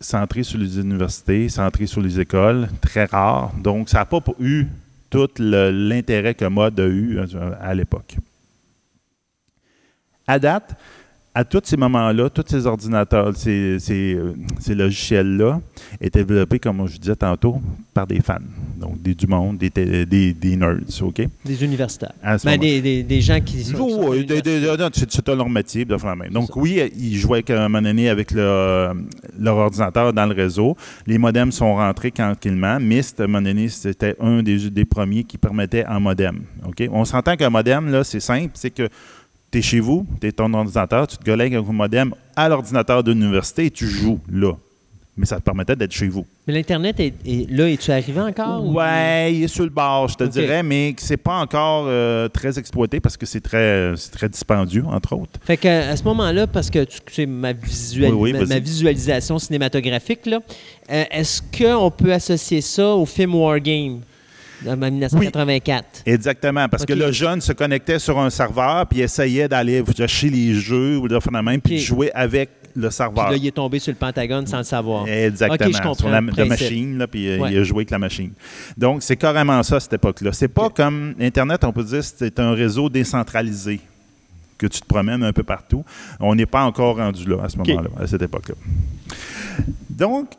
centré 0.00 0.42
sur 0.42 0.58
les 0.58 0.78
universités, 0.78 1.48
centré 1.48 1.86
sur 1.86 2.00
les 2.00 2.20
écoles, 2.20 2.68
très 2.80 3.04
rare, 3.06 3.52
donc 3.62 3.88
ça 3.88 3.98
n'a 3.98 4.04
pas 4.04 4.20
eu 4.40 4.66
tout 5.10 5.28
l'intérêt 5.38 6.34
que 6.34 6.44
Mod 6.44 6.78
a 6.78 6.86
eu 6.86 7.18
euh, 7.18 7.26
à 7.60 7.74
l'époque. 7.74 8.16
À 10.26 10.38
date, 10.38 10.74
à 11.34 11.44
tous 11.44 11.60
ces 11.64 11.76
moments-là, 11.76 12.30
tous 12.30 12.44
ces 12.48 12.66
ordinateurs, 12.66 13.36
ces, 13.36 13.78
ces, 13.78 14.18
ces 14.58 14.74
logiciels-là 14.74 15.60
étaient 16.00 16.24
développés, 16.24 16.58
comme 16.58 16.86
je 16.88 16.98
disais 16.98 17.14
tantôt, 17.14 17.60
par 17.94 18.06
des 18.06 18.20
fans. 18.20 18.38
Donc, 18.76 19.00
des, 19.00 19.14
du 19.14 19.26
monde, 19.26 19.58
des, 19.58 19.70
té- 19.70 20.04
des, 20.06 20.32
des 20.32 20.56
nerds, 20.56 20.78
OK? 21.02 21.22
Des 21.44 21.64
universitaires. 21.64 22.12
Ben, 22.44 22.58
des, 22.58 23.20
gens 23.20 23.40
qui 23.40 23.62
sont. 23.62 23.76
Oh, 23.78 24.14
c'est 24.92 25.28
leur 25.28 25.48
métier 25.48 25.84
de 25.84 25.96
faire 25.96 26.10
la 26.10 26.16
même. 26.16 26.32
Donc, 26.32 26.56
oui, 26.56 26.80
ils 26.96 27.16
jouaient 27.16 27.48
à 27.50 27.64
un 27.64 27.68
moment 27.68 27.82
donné 27.82 28.08
avec 28.08 28.30
le- 28.32 28.92
leur 29.38 29.56
ordinateur 29.56 30.12
dans 30.12 30.26
le 30.26 30.34
réseau. 30.34 30.76
Les 31.06 31.18
modems 31.18 31.52
sont 31.52 31.74
rentrés 31.74 32.10
tranquillement. 32.10 32.80
Mist, 32.80 33.20
à 33.20 33.24
un 33.24 33.26
moment 33.26 33.42
donné, 33.42 33.68
c'était 33.68 34.16
un 34.20 34.42
des, 34.42 34.84
premiers 34.84 35.24
qui 35.24 35.38
permettait 35.38 35.84
en 35.86 36.00
modem. 36.00 36.40
OK? 36.66 36.88
On 36.90 37.04
s'entend 37.04 37.36
qu'un 37.36 37.50
modem, 37.50 37.90
là, 37.90 38.02
c'est 38.04 38.20
simple, 38.20 38.50
c'est 38.54 38.70
que 38.70 38.88
tu 39.50 39.58
es 39.58 39.62
chez 39.62 39.80
vous, 39.80 40.06
tu 40.20 40.26
es 40.26 40.32
ton 40.32 40.52
ordinateur, 40.54 41.06
tu 41.06 41.16
te 41.16 41.24
collègues 41.24 41.54
avec 41.54 41.68
un 41.68 41.72
modem 41.72 42.14
à 42.36 42.48
l'ordinateur 42.48 43.02
de 43.02 43.12
l'université 43.12 43.66
et 43.66 43.70
tu 43.70 43.86
joues 43.86 44.20
là. 44.30 44.52
mais 45.16 45.26
ça 45.26 45.36
te 45.36 45.42
permettait 45.42 45.74
d'être 45.74 45.90
chez 45.92 46.06
vous. 46.06 46.24
Mais 46.46 46.54
l'Internet, 46.54 47.00
est, 47.00 47.12
est- 47.26 47.50
là, 47.50 47.68
es-tu 47.68 47.90
arrivé 47.90 48.20
encore? 48.20 48.64
ou- 48.64 48.74
Ouais, 48.74 49.34
il 49.34 49.42
est 49.42 49.48
sur 49.48 49.64
le 49.64 49.70
bord, 49.70 50.06
je 50.06 50.14
te 50.14 50.22
dirais, 50.22 50.62
mais 50.62 50.94
c'est 50.96 51.16
pas 51.16 51.40
encore 51.40 51.86
euh, 51.88 52.28
très 52.28 52.56
exploité 52.56 53.00
parce 53.00 53.16
que 53.16 53.26
c'est 53.26 53.40
très, 53.40 53.94
c'est 53.96 54.12
très 54.12 54.28
dispendieux, 54.28 54.84
entre 54.86 55.14
autres. 55.16 55.40
Fait 55.44 55.56
que, 55.56 55.66
à 55.90 55.96
ce 55.96 56.04
moment-là, 56.04 56.46
parce 56.46 56.70
que 56.70 56.84
tu 56.84 56.98
sais 57.10 57.26
ma, 57.26 57.50
Oui, 57.50 58.06
oui, 58.12 58.32
visualisation 58.60 59.40
cinématographique, 59.40 60.24
là, 60.26 60.38
euh, 60.92 61.04
est-ce 61.10 61.42
qu'on 61.42 61.90
peut 61.90 62.12
associer 62.12 62.60
ça 62.60 62.94
au 62.94 63.04
film 63.04 63.34
Wargame 63.34 64.02
de 64.62 64.74
1984? 64.74 66.02
Exactement, 66.06 66.68
parce 66.68 66.84
que 66.84 66.92
le 66.92 67.12
jeune 67.12 67.40
se 67.40 67.52
connectait 67.52 67.98
sur 67.98 68.18
un 68.18 68.30
serveur 68.30 68.86
puis 68.86 69.00
essayait 69.00 69.48
d'aller 69.48 69.82
chercher 69.96 70.30
les 70.30 70.54
jeux 70.54 70.98
ou 70.98 71.08
de 71.08 71.18
faire 71.20 71.32
la 71.32 71.42
même, 71.42 71.60
puis 71.60 71.76
de 71.76 71.80
jouer 71.80 72.10
avec 72.12 72.50
le 72.74 72.88
Puis 72.88 72.96
serveur. 72.96 73.30
là, 73.30 73.36
il 73.36 73.46
est 73.46 73.50
tombé 73.52 73.78
sur 73.78 73.92
le 73.92 73.96
Pentagone 73.98 74.46
sans 74.46 74.58
le 74.58 74.64
savoir. 74.64 75.06
Exactement. 75.08 75.68
Ok, 75.68 75.74
je 75.74 75.78
comprends 75.82 75.94
Sur 75.94 76.08
la, 76.08 76.20
machine, 76.20 76.98
là, 76.98 77.06
puis 77.06 77.28
euh, 77.28 77.38
Ouais. 77.38 77.52
il 77.52 77.58
a 77.58 77.62
joué 77.64 77.78
avec 77.78 77.90
la 77.90 77.98
machine. 77.98 78.30
Donc, 78.76 79.02
c'est 79.02 79.16
carrément 79.16 79.62
ça 79.62 79.80
cette 79.80 79.94
époque-là. 79.94 80.32
C'est 80.32 80.48
pas 80.48 80.70
comme 80.70 81.14
Internet, 81.20 81.64
on 81.64 81.72
peut 81.72 81.84
dire, 81.84 82.04
c'est 82.04 82.38
un 82.38 82.52
réseau 82.52 82.88
décentralisé 82.88 83.80
que 84.56 84.66
tu 84.66 84.80
te 84.80 84.86
promènes 84.86 85.22
un 85.22 85.32
peu 85.32 85.44
partout. 85.44 85.84
On 86.20 86.34
n'est 86.34 86.46
pas 86.46 86.64
encore 86.64 86.96
rendu 86.96 87.24
là 87.28 87.38
à 87.44 87.48
ce 87.48 87.56
moment-là, 87.58 87.90
à 88.00 88.06
cette 88.06 88.22
époque-là. 88.22 88.54
Donc, 89.88 90.30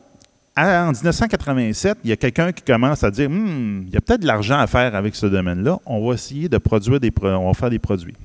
en 0.61 0.91
1987, 0.91 1.97
il 2.03 2.09
y 2.09 2.13
a 2.13 2.17
quelqu'un 2.17 2.51
qui 2.51 2.63
commence 2.63 3.03
à 3.03 3.11
dire 3.11 3.29
Hmm, 3.29 3.83
il 3.87 3.93
y 3.93 3.97
a 3.97 4.01
peut-être 4.01 4.21
de 4.21 4.27
l'argent 4.27 4.59
à 4.59 4.67
faire 4.67 4.95
avec 4.95 5.15
ce 5.15 5.25
domaine-là. 5.25 5.79
On 5.85 6.07
va 6.07 6.13
essayer 6.15 6.49
de 6.49 6.57
produire 6.57 6.99
des 6.99 7.11
on 7.21 7.47
va 7.47 7.53
faire 7.53 7.69
des 7.69 7.79
produits. 7.79 8.15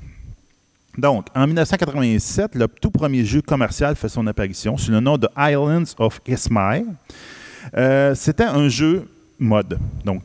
Donc, 0.97 1.27
en 1.35 1.47
1987, 1.47 2.55
le 2.55 2.69
tout 2.69 2.91
premier 2.91 3.25
jeu 3.25 3.43
commercial 3.43 3.97
fait 3.97 4.09
son 4.09 4.27
apparition 4.27 4.77
sous 4.77 4.93
le 4.93 5.01
nom 5.01 5.19
de 5.19 5.29
Islands 5.37 5.93
of 5.99 6.21
Ismail. 6.27 6.85
Euh, 7.77 8.15
C'était 8.15 8.45
un 8.45 8.69
jeu 8.69 9.09
mode. 9.39 9.79
Donc, 10.05 10.23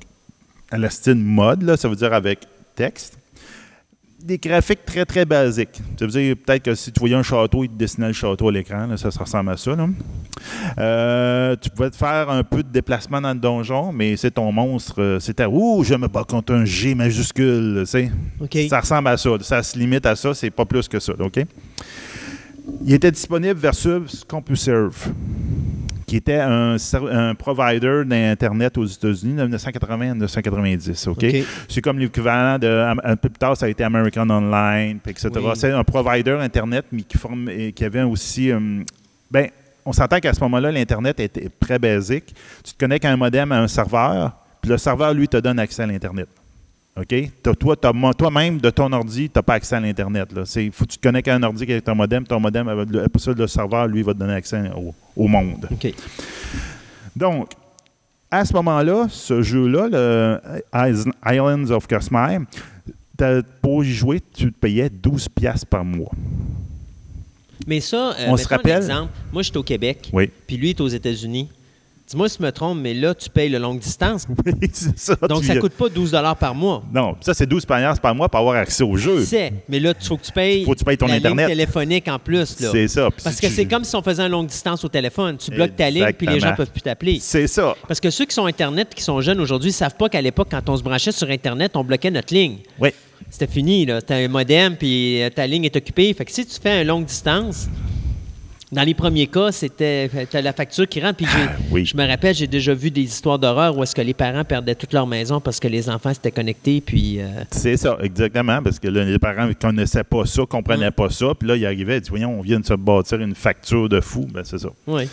à 0.72 0.78
la 0.78 0.90
style 0.90 1.16
mode, 1.16 1.76
ça 1.76 1.90
veut 1.90 1.96
dire 1.96 2.14
avec 2.14 2.40
texte. 2.76 3.19
Des 4.22 4.38
graphiques 4.38 4.86
très, 4.86 5.06
très 5.06 5.24
basiques. 5.26 5.82
Ça 5.98 6.06
veut 6.06 6.12
dire 6.12 6.36
peut-être 6.46 6.64
que 6.64 6.76
si 6.76 6.92
tu 6.92 7.00
voyais 7.00 7.16
un 7.16 7.24
château, 7.24 7.64
il 7.64 7.70
te 7.70 7.76
dessinait 7.76 8.08
le 8.08 8.14
château 8.14 8.50
à 8.50 8.52
l'écran. 8.52 8.88
Ça, 8.98 9.12
ça 9.12 9.22
ressemble 9.24 9.52
à 9.52 9.58
ça. 9.58 9.76
là. 9.76 9.88
Euh, 10.78 11.56
tu 11.60 11.70
pouvais 11.70 11.90
te 11.90 11.96
faire 11.96 12.30
un 12.30 12.44
peu 12.44 12.62
de 12.62 12.70
déplacement 12.70 13.22
dans 13.22 13.34
le 13.34 13.40
donjon, 13.40 13.92
mais 13.94 14.18
c'est 14.18 14.32
ton 14.32 14.52
monstre. 14.52 15.02
euh, 15.02 15.20
C'était 15.20 15.46
Ouh, 15.46 15.84
je 15.84 15.96
me 15.96 16.08
bats 16.08 16.26
contre 16.28 16.54
un 16.54 16.66
G 16.66 16.96
majuscule. 16.96 17.84
Ça 18.70 18.80
ressemble 18.82 19.08
à 19.08 19.18
ça. 19.18 19.30
Ça 19.42 19.64
se 19.64 19.78
limite 19.80 20.06
à 20.06 20.16
ça, 20.16 20.34
c'est 20.34 20.52
pas 20.52 20.66
plus 20.66 20.88
que 20.88 21.00
ça. 21.00 21.14
OK? 21.18 21.40
Il 22.86 22.94
était 22.94 23.12
disponible 23.12 23.60
versus 23.60 24.24
CompuServe, 24.28 24.96
qui 26.10 26.16
était 26.16 26.40
un, 26.42 26.76
provider 27.38 28.02
d'Internet 28.04 28.76
aux 28.80 28.86
États-Unis 28.86 29.36
de 29.36 29.44
1980 29.44 29.94
à 29.94 30.14
1990. 30.16 31.08
OK? 31.08 31.24
OK. 31.24 31.36
C'est 31.68 31.82
comme 31.82 32.00
l'équivalent 32.00 32.58
de. 32.58 32.68
Un 33.04 33.16
peu 33.16 33.30
plus 33.30 33.38
tard, 33.38 33.56
ça 33.56 33.68
a 33.68 33.70
été 33.70 33.84
American 33.84 34.28
Online, 34.28 35.00
puis 35.00 35.12
etc. 35.12 35.30
Oui. 35.36 35.52
C'est 35.54 35.72
un 35.72 35.84
provider 35.84 36.32
Internet, 36.32 36.86
mais 36.92 37.04
qui, 37.04 37.18
forme, 37.18 37.48
et 37.50 37.72
qui 37.74 37.86
avait 37.86 38.02
aussi. 38.02 38.52
euh, 38.52 38.60
ben, 39.30 39.50
on 39.86 39.94
s'entend 39.94 40.20
qu'à 40.20 40.34
ce 40.34 40.40
moment-là, 40.42 40.72
l'Internet 40.72 41.20
était 41.20 41.50
très 41.60 41.78
basique. 41.78 42.34
Tu 42.64 42.74
te 42.74 42.78
connectes 42.80 43.06
à 43.06 43.12
un 43.12 43.18
modem, 43.18 43.52
à 43.52 43.60
un 43.60 43.68
serveur, 43.68 44.36
puis 44.62 44.72
le 44.72 44.80
serveur, 44.80 45.14
lui, 45.14 45.28
te 45.28 45.38
donne 45.38 45.60
accès 45.60 45.84
à 45.84 45.86
l'Internet. 45.86 46.28
OK? 47.00 47.32
Toi, 47.60 47.76
toi-même, 48.14 48.60
de 48.60 48.70
ton 48.70 48.92
ordi, 48.92 49.30
tu 49.30 49.32
n'as 49.38 49.42
pas 49.42 49.54
accès 49.56 49.76
à 49.76 49.80
l'Internet. 49.80 50.30
Il 50.58 50.72
faut 50.72 50.86
que 50.86 50.92
tu 50.92 50.98
te 50.98 51.04
connectes 51.04 51.28
à 51.30 51.36
un 51.36 51.44
ordi 51.44 51.64
avec 51.64 51.84
ton 51.84 51.96
modem. 51.96 52.26
Ton 52.26 52.40
modem, 52.40 52.68
après 52.68 53.20
ça, 53.20 53.32
le 53.32 53.48
serveur, 53.48 53.88
lui, 53.88 54.02
va 54.04 54.14
te 54.14 54.20
donner 54.20 54.34
accès 54.34 54.62
au, 54.76 54.94
au 55.16 55.28
monde. 55.28 55.68
OK. 55.72 55.94
Donc, 57.16 57.50
à 58.32 58.44
ce 58.46 58.54
moment-là, 58.54 59.08
ce 59.10 59.42
jeu-là, 59.42 59.88
le 59.90 60.40
Is- 60.74 61.10
Islands 61.26 61.72
of 61.72 61.88
Cosmere, 61.88 62.42
pour 63.62 63.84
y 63.84 63.92
jouer, 63.94 64.22
tu 64.34 64.52
te 64.52 64.58
payais 64.60 64.90
12 64.90 65.30
piastres 65.30 65.68
par 65.68 65.84
mois. 65.84 66.12
Mais 67.68 67.82
ça, 67.82 68.12
euh, 68.12 68.26
On 68.28 68.38
se 68.38 68.44
mettons 68.44 68.54
un 68.54 68.58
rappelle? 68.58 68.78
exemple. 68.78 69.12
Moi, 69.34 69.42
je 69.44 69.50
suis 69.50 69.58
au 69.58 69.64
Québec, 69.64 70.10
Oui. 70.14 70.30
puis 70.48 70.58
lui 70.58 70.70
est 70.72 70.82
aux 70.82 70.88
États-Unis. 70.88 71.50
Dis-moi 72.10 72.28
si 72.28 72.38
je 72.40 72.44
me 72.44 72.52
trompe, 72.52 72.80
mais 72.82 72.96
là, 72.96 73.14
tu 73.14 73.30
payes 73.30 73.50
le 73.50 73.60
longue 73.60 73.80
distance. 73.80 74.26
Oui, 74.46 74.54
c'est 74.74 74.98
ça. 74.98 75.16
Donc, 75.30 75.42
tu- 75.42 75.48
ça 75.48 75.56
coûte 75.58 75.74
pas 75.74 75.90
12 75.90 76.18
par 76.40 76.56
mois. 76.56 76.82
Non, 76.92 77.16
ça, 77.22 77.34
c'est 77.36 77.46
12 77.46 77.66
piastres 77.68 78.02
par 78.02 78.16
mois 78.16 78.28
pour 78.30 78.40
avoir 78.40 78.56
accès 78.56 78.84
au 78.84 78.98
jeu. 78.98 79.24
C'est, 79.24 79.54
mais 79.70 79.80
là, 79.80 79.94
il 80.00 80.08
faut 80.08 80.18
que 80.18 80.24
tu 80.26 80.32
payes, 80.32 80.66
Faut 80.66 80.74
que 80.74 80.80
tu 80.80 80.86
payes 80.86 80.98
ton 80.98 81.06
la 81.06 81.16
Internet. 81.16 81.48
ligne 81.48 81.56
téléphonique 81.56 82.08
en 82.08 82.18
plus. 82.18 82.60
Là. 82.62 82.70
C'est 82.72 82.88
ça. 82.88 83.10
Puis 83.12 83.22
Parce 83.24 83.36
si 83.36 83.42
que 83.44 83.48
tu- 83.48 83.54
c'est 83.54 83.66
comme 83.66 83.84
si 83.84 83.96
on 83.96 84.02
faisait 84.02 84.24
un 84.24 84.28
longue 84.28 84.48
distance 84.48 84.84
au 84.84 84.88
téléphone. 84.90 85.38
Tu 85.38 85.52
bloques 85.52 85.76
ta 85.76 85.90
ligne, 85.90 86.12
puis 86.18 86.26
les 86.26 86.40
gens 86.40 86.52
ne 86.52 86.56
peuvent 86.56 86.72
plus 86.72 86.82
t'appeler. 86.82 87.20
C'est 87.22 87.46
ça. 87.48 87.76
Parce 87.88 88.00
que 88.00 88.10
ceux 88.10 88.26
qui 88.26 88.34
sont 88.34 88.46
Internet, 88.48 88.90
qui 88.96 89.04
sont 89.04 89.22
jeunes 89.22 89.40
aujourd'hui, 89.40 89.70
ne 89.70 89.74
savent 89.76 89.96
pas 89.96 90.10
qu'à 90.10 90.22
l'époque, 90.22 90.48
quand 90.50 90.68
on 90.68 90.78
se 90.78 90.82
branchait 90.84 91.12
sur 91.12 91.30
Internet, 91.30 91.76
on 91.76 91.84
bloquait 91.84 92.10
notre 92.12 92.34
ligne. 92.34 92.58
Oui. 92.80 92.90
C'était 93.30 93.48
fini. 93.48 93.86
là. 93.86 94.00
C'était 94.00 94.16
un 94.16 94.28
modem, 94.30 94.76
puis 94.78 95.22
euh, 95.22 95.30
ta 95.30 95.46
ligne 95.46 95.66
est 95.66 95.76
occupée. 95.76 96.12
Fait 96.16 96.26
que 96.26 96.32
si 96.32 96.44
tu 96.46 96.60
fais 96.60 96.72
un 96.82 96.84
longue 96.84 97.06
distance, 97.06 97.68
dans 98.72 98.84
les 98.84 98.94
premiers 98.94 99.28
cas, 99.28 99.52
c'était 99.52 100.10
la 100.34 100.54
facture 100.54 100.88
qui 100.88 101.02
rentre. 101.02 101.18
Puis 101.18 101.26
Ah, 101.30 101.54
oui. 101.72 101.86
je 101.86 101.98
me 101.98 102.08
rappelle, 102.08 102.36
j'ai 102.36 102.46
déjà 102.48 102.74
vu 102.74 102.92
des 102.92 103.02
histoires 103.02 103.40
d'horreur 103.40 103.76
où 103.78 103.82
est-ce 103.84 103.96
que 103.96 104.02
les 104.02 104.14
parents 104.14 104.44
perdaient 104.44 104.76
toute 104.76 104.94
leur 104.94 105.08
maison 105.08 105.40
parce 105.42 105.60
que 105.60 105.68
les 105.68 105.90
enfants 105.90 106.14
s'étaient 106.14 106.32
connectés. 106.32 106.80
Puis 106.82 107.20
euh, 107.20 107.28
C'est 107.52 107.78
ça, 107.78 107.98
exactement, 108.02 108.62
parce 108.62 108.78
que 108.80 108.88
là, 108.88 109.04
les 109.04 109.18
parents 109.20 109.48
ne 109.48 109.54
connaissaient 109.54 110.04
pas 110.04 110.26
ça, 110.26 110.44
comprenaient 110.48 110.92
pas 110.92 111.10
ça, 111.10 111.28
puis 111.38 111.48
là, 111.48 111.56
ils 111.56 111.66
arrivaient, 111.66 111.98
ils 111.98 112.02
disaient, 112.02 112.10
voyons, 112.12 112.38
on 112.40 112.42
vient 112.42 112.60
de 112.60 112.66
se 112.66 112.74
bâtir 112.76 113.20
une 113.22 113.34
facture 113.36 113.90
de 113.90 114.02
fou, 114.02 114.28
ben 114.32 114.44
c'est 114.44 114.60
ça. 114.60 114.70
ouais. 114.88 115.08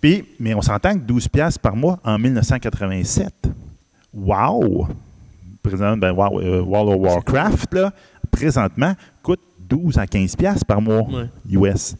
Puis, 0.00 0.24
mais 0.38 0.52
on 0.52 0.60
s'entend 0.60 0.92
que 0.94 0.98
12 1.04 1.28
piastres 1.28 1.60
par 1.60 1.74
mois 1.76 1.98
en 2.04 2.18
1987. 2.18 3.32
Wow! 4.12 4.86
Présent, 5.62 5.96
ben, 5.96 6.12
wow, 6.12 6.40
euh, 6.40 6.60
World 6.60 6.90
of 6.94 7.00
Warcraft, 7.00 7.72
là, 7.74 7.92
présentement, 8.30 8.94
coûte 9.22 9.40
12 9.66 9.96
à 9.98 10.06
15 10.06 10.36
piastres 10.36 10.66
par 10.66 10.82
mois 10.82 11.02
Ouais. 11.08 11.28
US. 11.50 11.96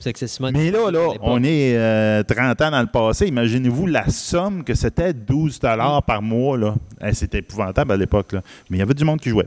C'est 0.00 0.10
excessivement 0.10 0.50
Mais 0.52 0.70
là, 0.70 0.90
là, 0.90 1.08
on 1.20 1.42
est 1.44 1.76
euh, 1.76 2.22
30 2.24 2.60
ans 2.62 2.70
dans 2.72 2.80
le 2.80 2.86
passé. 2.88 3.26
Imaginez-vous 3.28 3.86
la 3.86 4.08
somme 4.08 4.64
que 4.64 4.74
c'était 4.74 5.12
12 5.12 5.60
dollars 5.60 6.02
par 6.02 6.20
mois. 6.22 6.56
Là. 6.58 6.74
Eh, 7.04 7.12
C'était 7.14 7.38
épouvantable 7.38 7.92
à 7.92 7.96
l'époque. 7.96 8.32
là. 8.32 8.42
Mais 8.70 8.78
il 8.78 8.80
y 8.80 8.82
avait 8.82 8.94
du 8.94 9.04
monde 9.04 9.20
qui 9.20 9.28
jouait. 9.30 9.46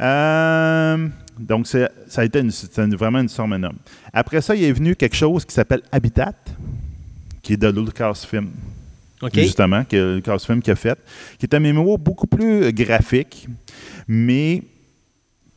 Euh, 0.00 1.08
donc, 1.38 1.66
c'est- 1.66 1.88
ça 2.08 2.22
a 2.22 2.24
été 2.24 2.40
une- 2.40 2.50
c'était 2.50 2.82
une- 2.84 2.96
vraiment 2.96 3.20
une 3.20 3.28
somme 3.28 3.52
énorme. 3.54 3.76
Après 4.12 4.40
ça, 4.40 4.54
il 4.54 4.64
est 4.64 4.72
venu 4.72 4.96
quelque 4.96 5.16
chose 5.16 5.44
qui 5.44 5.54
s'appelle 5.54 5.82
Habitat, 5.92 6.32
qui 7.42 7.54
est 7.54 7.56
de 7.56 7.68
Lucasfilm, 7.68 8.50
OK. 9.22 9.34
justement, 9.34 9.84
que 9.84 10.16
Lucasfilm 10.16 10.60
qui 10.62 10.70
a 10.70 10.76
fait, 10.76 10.98
qui 11.38 11.46
est 11.46 11.54
un 11.54 11.60
mémo 11.60 11.96
beaucoup 11.98 12.26
plus 12.26 12.64
euh, 12.64 12.70
graphique, 12.72 13.46
mais 14.08 14.62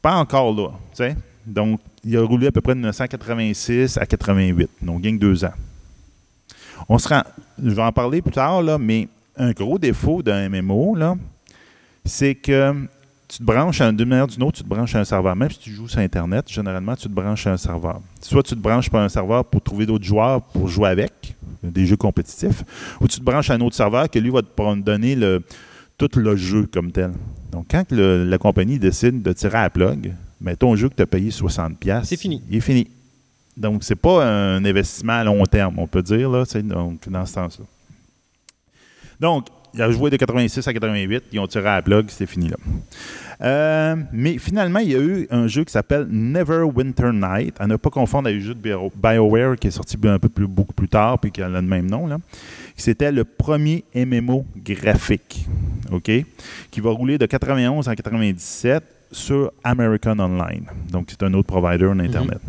pas 0.01 0.15
encore 0.15 0.53
là. 0.55 1.09
Donc, 1.45 1.79
il 2.05 2.15
a 2.15 2.23
roulé 2.23 2.47
à 2.47 2.51
peu 2.51 2.61
près 2.61 2.73
de 2.73 2.79
1986 2.79 3.97
à 3.97 4.05
88, 4.05 4.69
donc 4.83 5.01
gagne 5.01 5.17
deux 5.17 5.43
ans. 5.43 5.53
On 6.87 6.99
se 6.99 7.09
je 7.63 7.69
vais 7.69 7.81
en 7.81 7.91
parler 7.91 8.21
plus 8.21 8.31
tard, 8.31 8.61
mais 8.79 9.07
un 9.35 9.51
gros 9.51 9.79
défaut 9.79 10.21
d'un 10.21 10.49
MMO, 10.49 10.95
c'est 12.03 12.35
que 12.35 12.87
tu 13.27 13.39
te 13.39 13.43
branches 13.43 13.81
d'une 13.81 14.07
manière 14.07 14.25
ou 14.25 14.27
d'une 14.27 14.43
autre, 14.43 14.57
tu 14.57 14.63
te 14.63 14.69
branches 14.69 14.93
à 14.93 14.99
un 14.99 15.03
serveur. 15.03 15.35
Même 15.35 15.49
si 15.49 15.57
tu 15.57 15.71
joues 15.71 15.87
sur 15.87 15.99
Internet, 15.99 16.51
généralement, 16.51 16.95
tu 16.95 17.07
te 17.07 17.13
branches 17.13 17.47
à 17.47 17.53
un 17.53 17.57
serveur. 17.57 18.01
Soit 18.21 18.43
tu 18.43 18.55
te 18.55 18.59
branches 18.59 18.89
par 18.89 19.01
un 19.01 19.09
serveur 19.09 19.43
pour 19.45 19.61
trouver 19.61 19.87
d'autres 19.87 20.05
joueurs 20.05 20.41
pour 20.41 20.67
jouer 20.67 20.89
avec, 20.89 21.35
des 21.63 21.87
jeux 21.87 21.97
compétitifs, 21.97 22.63
ou 23.01 23.07
tu 23.07 23.19
te 23.19 23.23
branches 23.23 23.49
à 23.49 23.55
un 23.55 23.61
autre 23.61 23.75
serveur 23.75 24.09
que 24.09 24.19
lui 24.19 24.29
va 24.29 24.43
te 24.43 24.75
donner 24.75 25.17
tout 25.97 26.09
le 26.15 26.35
jeu 26.35 26.67
comme 26.71 26.91
tel. 26.91 27.13
Donc, 27.51 27.65
quand 27.71 27.85
la 27.89 28.37
compagnie 28.37 28.77
décide 28.77 29.23
de 29.23 29.33
tirer 29.33 29.57
à 29.57 29.63
la 29.63 29.69
plug, 29.71 30.13
ben, 30.41 30.55
ton 30.55 30.75
jeu 30.75 30.89
que 30.89 30.95
tu 30.95 31.01
as 31.03 31.07
payé 31.07 31.29
60$, 31.29 31.75
piastres, 31.75 32.07
C'est 32.09 32.17
fini. 32.19 32.41
Il 32.49 32.57
est 32.57 32.61
fini. 32.61 32.87
Donc, 33.57 33.83
c'est 33.83 33.95
pas 33.95 34.25
un 34.25 34.63
investissement 34.65 35.13
à 35.13 35.23
long 35.23 35.43
terme, 35.45 35.79
on 35.79 35.87
peut 35.87 36.01
dire, 36.01 36.29
là, 36.29 36.43
donc, 36.63 37.07
dans 37.09 37.25
ce 37.25 37.33
sens-là. 37.33 37.65
Donc, 39.19 39.47
il 39.73 39.81
a 39.81 39.89
joué 39.91 40.09
de 40.09 40.17
86 40.17 40.67
à 40.67 40.73
88, 40.73 41.23
ils 41.31 41.39
ont 41.39 41.47
tiré 41.47 41.67
à 41.67 41.75
la 41.75 41.81
plug, 41.81 42.09
c'était 42.09 42.25
fini 42.25 42.49
là. 42.49 42.57
Euh, 43.41 43.95
mais 44.13 44.37
finalement, 44.37 44.79
il 44.79 44.91
y 44.91 44.95
a 44.95 44.99
eu 44.99 45.27
un 45.29 45.47
jeu 45.47 45.65
qui 45.65 45.71
s'appelle 45.73 46.07
Neverwinter 46.09 47.11
Night, 47.13 47.55
à 47.59 47.67
ne 47.67 47.75
pas 47.75 47.89
confondre 47.89 48.29
avec 48.29 48.39
le 48.39 48.45
jeu 48.47 48.53
de 48.53 48.59
Bio- 48.59 48.91
BioWare 48.95 49.57
qui 49.57 49.67
est 49.67 49.71
sorti 49.71 49.97
un 50.05 50.19
peu 50.19 50.29
plus, 50.29 50.47
beaucoup 50.47 50.73
plus 50.73 50.87
tard 50.87 51.19
puis 51.19 51.31
qui 51.31 51.41
a 51.41 51.49
le 51.49 51.61
même 51.61 51.89
nom. 51.89 52.07
là. 52.07 52.17
C'était 52.77 53.11
le 53.11 53.25
premier 53.25 53.83
MMO 53.93 54.45
graphique, 54.57 55.45
OK, 55.91 56.09
qui 56.71 56.79
va 56.79 56.91
rouler 56.91 57.17
de 57.17 57.25
91 57.25 57.89
à 57.89 57.95
97 57.95 58.83
sur 59.11 59.51
American 59.63 60.19
Online. 60.19 60.65
Donc, 60.91 61.07
c'est 61.09 61.23
un 61.23 61.33
autre 61.33 61.47
provider 61.47 61.85
en 61.87 61.99
Internet. 61.99 62.39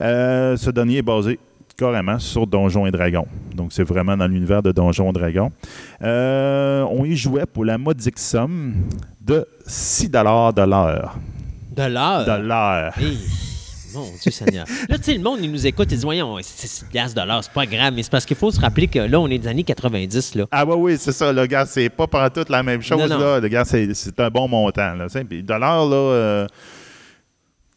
Euh, 0.00 0.56
ce 0.56 0.70
dernier 0.70 0.98
est 0.98 1.02
basé 1.02 1.38
carrément 1.76 2.18
sur 2.18 2.46
Donjons 2.46 2.86
et 2.86 2.90
Dragons. 2.90 3.26
Donc, 3.54 3.72
c'est 3.72 3.82
vraiment 3.84 4.16
dans 4.16 4.26
l'univers 4.26 4.62
de 4.62 4.72
Donjons 4.72 5.10
et 5.10 5.12
Dragons. 5.12 5.50
Euh, 6.02 6.84
on 6.90 7.04
y 7.04 7.16
jouait 7.16 7.46
pour 7.46 7.64
la 7.64 7.78
modique 7.78 8.18
somme 8.18 8.74
de 9.20 9.46
6 9.66 10.10
de 10.10 10.18
l'heure. 10.18 10.52
De 10.52 10.62
l'heure? 10.62 12.24
De 12.26 12.42
l'heure. 12.42 12.92
Hey. 12.98 13.18
Mon 13.94 14.10
Dieu 14.20 14.30
Seigneur. 14.30 14.66
Là, 14.88 14.98
tu 14.98 15.04
sais, 15.04 15.14
le 15.14 15.20
monde, 15.22 15.38
il 15.42 15.50
nous 15.50 15.66
écoute, 15.66 15.88
il 15.90 15.98
dit, 15.98 16.04
voyons, 16.04 16.36
c'est 16.42 16.66
6 16.66 16.84
piastres 16.90 17.20
de 17.20 17.26
l'heure, 17.26 17.42
c'est 17.44 17.52
pas 17.52 17.66
grave, 17.66 17.92
mais 17.94 18.02
c'est 18.02 18.10
parce 18.10 18.24
qu'il 18.26 18.36
faut 18.36 18.50
se 18.50 18.60
rappeler 18.60 18.86
que 18.88 18.98
là, 18.98 19.20
on 19.20 19.28
est 19.28 19.38
des 19.38 19.48
années 19.48 19.64
90, 19.64 20.34
là. 20.36 20.44
Ah, 20.50 20.64
bah 20.64 20.74
oui, 20.76 20.96
c'est 20.98 21.12
ça, 21.12 21.32
le 21.32 21.46
gars, 21.46 21.66
c'est 21.66 21.88
pas 21.88 22.06
par 22.06 22.30
toute 22.32 22.48
la 22.48 22.62
même 22.62 22.82
chose, 22.82 22.98
Non, 23.00 23.08
non. 23.08 23.18
là. 23.18 23.40
Le 23.40 23.48
gars, 23.48 23.64
c'est 23.64 23.92
c'est 23.94 24.18
un 24.20 24.28
bon 24.30 24.48
montant, 24.48 24.94
là. 24.94 25.06
tu 25.06 25.12
sais. 25.12 25.24
Puis, 25.24 25.42
dollar, 25.42 25.86
là. 25.86 25.96
euh, 25.96 26.46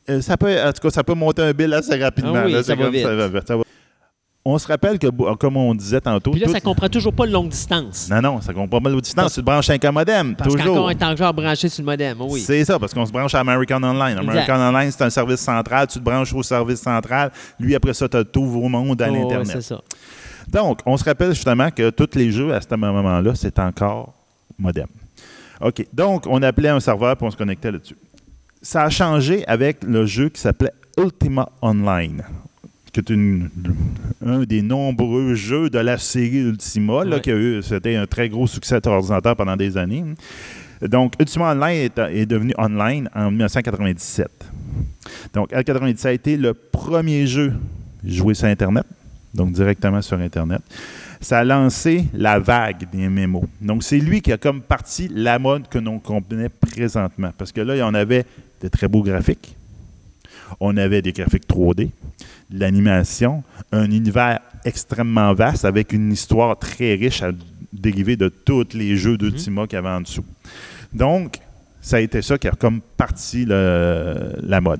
euh, 0.10 0.22
ça 0.22 0.38
peut, 0.38 0.56
en 0.62 0.72
tout 0.72 0.82
cas, 0.82 0.90
ça 0.92 1.04
peut 1.04 1.14
monter 1.16 1.42
un 1.42 1.52
bill 1.54 1.74
assez 1.74 1.96
rapidement. 1.96 2.34
Ah 2.36 2.44
oui, 2.46 2.52
là. 2.52 2.60
ça 2.60 2.64
C'est 2.68 2.76
va 2.76 2.84
comme 2.86 2.94
vite. 2.94 3.04
ça 3.04 3.16
va- 3.16 3.42
ça 3.46 3.58
va. 3.58 3.64
On 4.48 4.60
se 4.60 4.68
rappelle 4.68 5.00
que, 5.00 5.08
comme 5.38 5.58
on 5.58 5.74
disait 5.74 6.00
tantôt. 6.02 6.30
Puis 6.30 6.40
là, 6.40 6.46
tout- 6.46 6.54
ça 6.54 6.62
comprend 6.62 6.88
toujours 6.88 7.14
pas 7.14 7.26
le 7.26 7.32
longue 7.32 7.50
distance. 7.50 8.08
Non, 8.12 8.22
non, 8.22 8.42
ça 8.42 8.54
compte 8.54 8.70
pas 8.70 8.80
mal 8.80 8.94
aux 8.94 9.02
distances. 9.02 9.34
Tu 9.34 9.40
te 9.42 9.46
branches 9.46 9.70
avec 9.72 9.84
un 9.86 9.92
modem, 9.92 10.36
Parce 10.36 10.52
toujours. 10.54 10.68
qu'encore, 10.68 10.86
on 10.86 10.90
est 10.92 11.04
encore 11.04 11.34
branché 11.34 11.68
sur 11.68 11.82
le 11.82 11.86
modem, 11.88 12.18
oui. 12.22 12.42
C'est 12.42 12.64
ça, 12.64 12.78
parce 12.78 12.94
qu'on 12.94 13.08
se 13.08 13.12
branche 13.12 13.34
à 13.34 13.40
American 13.40 13.82
Online. 13.82 14.20
American 14.20 14.60
Online, 14.60 14.92
c'est 14.92 15.04
un 15.04 15.10
service 15.10 15.40
central. 15.40 15.88
Tu 15.88 15.98
te 15.98 16.04
branches 16.04 16.32
au 16.32 16.44
service 16.44 16.80
central. 16.80 17.32
Lui, 17.60 17.74
après 17.74 17.96
ça, 17.96 18.08
tu 18.08 18.24
t'ouvres 18.26 18.62
au 18.64 18.70
monde 18.70 19.02
à 19.02 19.08
Oh, 19.10 19.14
ouais, 19.14 19.20
l'Internet. 19.20 19.48
c'est 19.48 19.62
ça. 19.64 19.82
Donc, 20.48 20.80
on 20.86 20.96
se 20.96 21.04
rappelle 21.04 21.34
justement 21.34 21.72
que 21.72 21.90
tous 21.90 22.10
les 22.16 22.32
jeux 22.32 22.54
à 22.54 22.62
ce 22.62 22.76
moment-là, 22.76 23.32
c'est 23.34 23.58
encore 23.58 24.14
modem. 24.60 24.86
OK. 25.60 25.88
Donc, 25.92 26.26
on 26.28 26.44
appelait 26.44 26.70
un 26.70 26.80
serveur 26.80 27.18
puis 27.18 27.26
on 27.26 27.32
se 27.32 27.38
connectait 27.38 27.72
là-dessus. 27.72 27.98
Ça 28.62 28.84
a 28.84 28.90
changé 28.92 29.44
avec 29.48 29.84
le 29.84 30.06
jeu 30.06 30.30
qui 30.30 30.40
s'appelait 30.40 30.74
Ultima 31.00 31.50
Online, 31.64 32.24
qui 32.96 33.00
est 33.02 33.14
une- 33.14 33.50
un 34.26 34.44
des 34.44 34.62
nombreux 34.62 35.36
jeux 35.36 35.70
de 35.70 35.80
la 35.80 35.98
série 35.98 36.38
Ultima, 36.40 37.04
là, 37.04 37.18
Ouais. 37.18 37.22
qui 37.22 37.30
a 37.32 37.36
eu, 37.36 37.62
c'était 37.62 37.96
un 37.98 38.06
très 38.08 38.30
gros 38.30 38.48
succès 38.48 38.80
sur 38.82 38.92
ordinateur 38.94 39.36
pendant 39.36 39.58
des 39.58 39.76
années. 39.76 40.04
Donc, 40.82 41.14
Ultima 41.20 41.52
Online 41.52 41.76
est, 41.92 42.00
est 42.00 42.26
devenu 42.26 42.54
online 42.58 43.10
en 43.14 43.32
1997. 43.32 44.30
Donc, 45.34 45.52
L97 45.52 46.06
a 46.08 46.12
été 46.14 46.38
le 46.38 46.54
premier 46.54 47.28
jeu 47.28 47.54
joué 48.06 48.34
sur 48.34 48.48
Internet, 48.48 48.86
donc 49.34 49.52
directement 49.52 50.02
sur 50.02 50.18
Internet. 50.20 50.62
Ça 51.20 51.40
a 51.40 51.44
lancé 51.44 52.06
la 52.14 52.40
vague 52.40 52.90
des 52.94 53.10
MMO. 53.10 53.44
Donc, 53.62 53.84
c'est 53.84 53.98
lui 54.00 54.22
qui 54.22 54.32
a 54.32 54.38
comme 54.38 54.62
parti 54.62 55.10
la 55.14 55.38
mode 55.38 55.68
que 55.68 55.80
l'on 55.80 56.00
connaît 56.00 56.50
présentement. 56.50 57.32
Parce 57.38 57.52
que 57.52 57.60
là, 57.62 57.74
on 57.90 57.94
avait 57.94 58.26
de 58.62 58.68
très 58.70 58.88
beaux 58.88 59.02
graphiques. 59.04 59.56
On 60.60 60.78
avait 60.78 61.02
des 61.02 61.12
graphiques 61.12 61.48
3D, 61.48 61.90
de 62.50 62.60
l'animation, 62.60 63.44
un 63.72 63.90
univers 63.92 64.40
extrêmement 64.64 65.34
vaste 65.34 65.66
avec 65.66 65.94
une 65.94 66.12
histoire 66.12 66.58
très 66.58 66.96
riche 66.96 67.22
à 67.24 67.32
dériver 67.74 68.16
de 68.16 68.30
tous 68.30 68.74
les 68.74 68.96
jeux 68.98 69.18
d'Ultima 69.18 69.68
qu'il 69.68 69.76
y 69.76 69.80
avait 69.80 69.90
en 69.90 70.02
dessous. 70.02 70.24
Donc, 70.94 71.38
ça 71.82 71.98
a 71.98 72.00
été 72.00 72.22
ça 72.22 72.38
qui 72.38 72.48
a 72.48 72.52
comme 72.52 72.82
parti 72.98 73.46
le- 73.46 74.34
la 74.42 74.62
mode. 74.62 74.80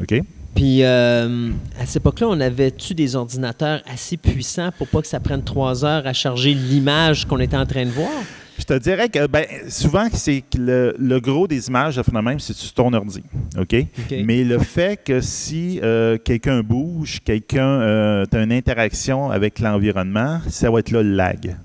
OK? 0.00 0.20
Puis, 0.54 0.82
euh, 0.82 1.50
à 1.78 1.86
cette 1.86 1.96
époque-là, 2.02 2.26
on 2.28 2.40
avait-tu 2.40 2.92
des 2.94 3.14
ordinateurs 3.14 3.80
assez 3.90 4.16
puissants 4.16 4.70
pour 4.76 4.88
pas 4.88 5.00
que 5.00 5.06
ça 5.06 5.20
prenne 5.20 5.42
trois 5.44 5.84
heures 5.84 6.06
à 6.06 6.12
charger 6.12 6.52
l'image 6.52 7.24
qu'on 7.26 7.38
était 7.38 7.56
en 7.56 7.64
train 7.66 7.84
de 7.84 7.90
voir? 7.90 8.10
Je 8.60 8.66
te 8.66 8.74
dirais 8.78 9.08
que 9.08 9.26
ben, 9.26 9.46
souvent, 9.70 10.06
c'est 10.12 10.44
le, 10.54 10.94
le 10.98 11.18
gros 11.18 11.48
des 11.48 11.68
images 11.68 11.96
de 11.96 12.02
phénomène, 12.02 12.38
c'est 12.38 12.52
sur 12.52 12.74
ton 12.74 12.92
ordi. 12.92 13.22
OK? 13.58 13.74
OK. 13.74 14.14
Mais 14.22 14.44
le 14.44 14.58
fait 14.58 15.02
que 15.02 15.22
si 15.22 15.80
euh, 15.82 16.18
quelqu'un 16.18 16.62
bouge, 16.62 17.20
quelqu'un 17.24 17.80
euh, 17.80 18.26
a 18.30 18.36
une 18.36 18.52
interaction 18.52 19.30
avec 19.30 19.60
l'environnement, 19.60 20.40
ça 20.50 20.70
va 20.70 20.80
être 20.80 20.90
là 20.90 21.02
le 21.02 21.14
lag. 21.14 21.56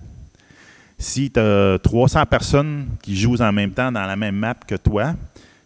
Si 0.97 1.29
tu 1.31 1.39
as 1.39 1.77
300 1.83 2.25
personnes 2.27 2.87
qui 3.01 3.17
jouent 3.17 3.41
en 3.41 3.51
même 3.51 3.71
temps 3.71 3.91
dans 3.91 4.05
la 4.05 4.15
même 4.15 4.37
map 4.37 4.55
que 4.65 4.75
toi, 4.75 5.15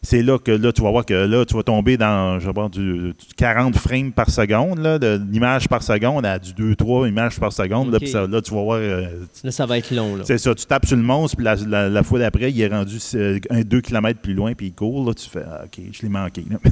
c'est 0.01 0.21
là 0.23 0.37
que 0.39 0.51
là, 0.51 0.71
tu 0.71 0.81
vas 0.81 0.91
voir 0.91 1.05
que 1.05 1.13
là, 1.13 1.43
tu 1.45 1.53
vas 1.55 1.63
tomber 1.63 1.97
dans 1.97 2.39
je 2.39 2.49
du, 2.69 2.79
du 3.09 3.13
40 3.35 3.75
frames 3.75 4.11
par 4.13 4.29
seconde, 4.29 4.79
là, 4.79 4.97
de 4.97 5.19
l'image 5.29 5.67
par 5.67 5.83
seconde 5.83 6.25
à 6.25 6.39
du 6.39 6.53
2-3 6.53 7.09
images 7.09 7.39
par 7.39 7.51
seconde. 7.51 7.91
Là, 7.91 7.99
ça- 8.07 8.25
là, 8.27 8.41
tu 8.41 8.53
vas 8.53 8.61
voir. 8.63 8.77
euh, 8.81 9.07
Là, 9.43 9.51
ça 9.51 9.65
va 9.65 9.77
être 9.77 9.91
long, 9.93 10.15
là. 10.15 10.23
c'est 10.25 10.37
ça, 10.37 10.55
tu 10.55 10.65
tapes 10.65 10.85
sur 10.85 10.95
le 10.97 11.03
monstre, 11.03 11.35
puis 11.37 11.45
la, 11.45 11.55
la- 11.55 11.89
la 11.89 12.03
fois 12.03 12.19
d'après, 12.19 12.49
il 12.51 12.61
est 12.61 12.67
rendu 12.67 12.97
1-2 12.97 13.81
km 13.81 14.19
plus 14.21 14.33
loin, 14.33 14.53
puis 14.53 14.67
il 14.67 14.73
court. 14.73 15.05
Là, 15.05 15.13
tu 15.13 15.29
fais 15.29 15.43
ah, 15.45 15.63
OK, 15.65 15.83
je 15.91 16.01
l'ai 16.01 16.09
manqué. 16.09 16.45
là. 16.49 16.57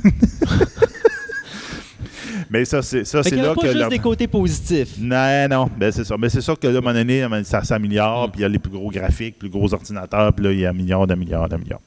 Mais 2.49 2.63
ça, 2.65 2.81
c'est 2.81 3.03
ça, 3.05 3.23
c'est 3.23 3.29
qu'il 3.31 3.39
y 3.39 3.41
a 3.41 3.47
là 3.47 3.55
pas 3.55 3.61
que. 3.61 3.73
juste 3.73 3.89
des 3.89 3.99
côtés 3.99 4.27
positifs. 4.27 4.95
Non, 4.99 5.47
non, 5.49 5.69
ben 5.77 5.91
c'est 5.91 6.03
ça. 6.05 6.15
Mais 6.17 6.29
c'est 6.29 6.39
sûr 6.41 6.57
que 6.57 6.67
là, 6.67 6.75
à 6.75 6.77
un 6.77 6.81
moment 6.81 6.93
donné, 6.93 7.25
ça 7.43 7.63
s'améliore, 7.63 8.27
Mm. 8.27 8.31
puis 8.31 8.39
il 8.39 8.43
y 8.43 8.45
a 8.45 8.49
les 8.49 8.59
plus 8.59 8.71
gros 8.71 8.89
graphiques, 8.89 9.37
plus 9.37 9.49
gros 9.49 9.73
ordinateurs, 9.73 10.31
puis 10.33 10.45
là, 10.45 10.51
il 10.53 10.59
y 10.59 10.65
a 10.65 10.71
milliards 10.71 11.07
de 11.07 11.15
milliards 11.15 11.49
de 11.49 11.57
milliards. 11.57 11.81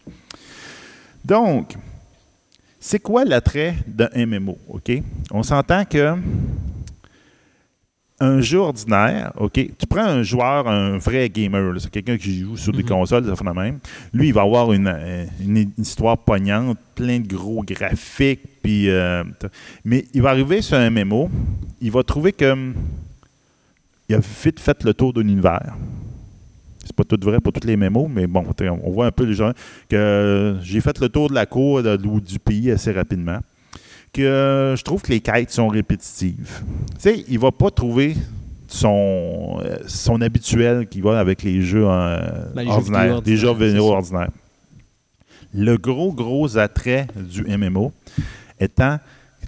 Donc, 1.25 1.75
c'est 2.79 2.99
quoi 2.99 3.25
l'attrait 3.25 3.75
d'un 3.87 4.09
MMO, 4.27 4.57
OK? 4.69 4.91
On 5.31 5.43
s'entend 5.43 5.85
que 5.85 6.17
un 8.23 8.43
jeu 8.43 8.59
ordinaire, 8.59 9.33
OK, 9.39 9.53
tu 9.55 9.87
prends 9.89 10.05
un 10.05 10.23
joueur, 10.23 10.69
un 10.69 10.99
vrai 10.99 11.31
gamer, 11.31 11.73
c'est 11.81 11.91
quelqu'un 11.91 12.19
qui 12.19 12.41
joue 12.41 12.55
sur 12.57 12.71
des 12.73 12.83
Mhm. 12.83 12.89
consoles, 12.91 13.25
ça 13.25 13.35
fait 13.35 13.45
la 13.45 13.55
même. 13.55 13.79
Lui, 14.13 14.29
il 14.29 14.35
va 14.35 14.43
avoir 14.43 14.73
une, 14.75 14.89
euh, 14.89 15.25
une- 15.41 15.57
une 15.57 15.71
histoire 15.79 16.19
pognante, 16.19 16.77
plein 16.95 17.19
de 17.21 17.27
gros 17.27 17.63
graphiques, 17.63 18.43
puis... 18.63 18.91
euh, 18.91 19.25
mais 19.87 20.05
il 20.13 20.21
va 20.21 20.31
arriver 20.31 20.61
sur 20.61 20.77
un 20.77 20.91
MMO, 20.91 21.31
il 21.81 21.91
va 21.91 22.03
trouver 22.03 22.33
que 22.35 22.73
il 24.11 24.15
a 24.17 24.19
vite 24.45 24.61
fait 24.61 24.85
le 24.85 24.93
tour 24.93 25.15
de 25.15 25.23
l'univers. 25.23 25.75
C'est 26.91 26.97
pas 26.97 27.05
tout 27.05 27.19
vrai 27.23 27.39
pour 27.41 27.53
tous 27.53 27.65
les 27.67 27.77
MMO, 27.77 28.09
mais 28.09 28.27
bon, 28.27 28.45
on 28.83 28.91
voit 28.91 29.07
un 29.07 29.13
peu 29.13 29.23
les 29.25 29.35
gens 29.35 29.53
que 29.89 29.95
euh, 29.95 30.61
j'ai 30.61 30.81
fait 30.81 30.99
le 30.99 31.09
tour 31.09 31.29
de 31.29 31.35
la 31.35 31.47
cour 31.47 31.83
de- 31.85 31.97
ou 32.07 32.21
du 32.21 32.41
pays 32.41 32.69
assez 32.73 32.91
rapidement. 32.91 33.39
Que 34.13 34.23
euh, 34.23 34.75
je 34.77 34.83
trouve 34.83 35.01
que 35.03 35.13
les 35.13 35.21
quêtes 35.21 35.53
sont 35.53 35.69
répétitives. 35.69 36.63
Tu 36.95 36.99
sais, 36.99 37.25
il 37.29 37.39
va 37.39 37.53
pas 37.53 37.71
trouver 37.71 38.17
son, 38.67 39.61
euh, 39.63 39.77
son 39.87 40.21
habituel 40.21 40.89
qui 40.89 41.01
va 41.01 41.21
avec 41.21 41.45
les 41.45 41.63
jeux 41.63 41.85
euh, 41.87 42.19
Ben, 42.57 42.63
les 42.63 42.67
jeux 42.67 42.73
ordinaires, 42.73 43.21
vidéo 43.21 43.23
les 43.25 43.37
jeux 43.37 43.49
ordinaires, 43.49 43.69
vidéo 43.69 43.83
c'est 43.85 43.89
ça. 43.89 43.95
ordinaires. 44.17 44.31
Le 45.55 45.77
gros, 45.77 46.13
gros 46.13 46.59
attrait 46.59 47.07
du 47.17 47.45
MMO 47.45 47.93
étant 48.59 48.99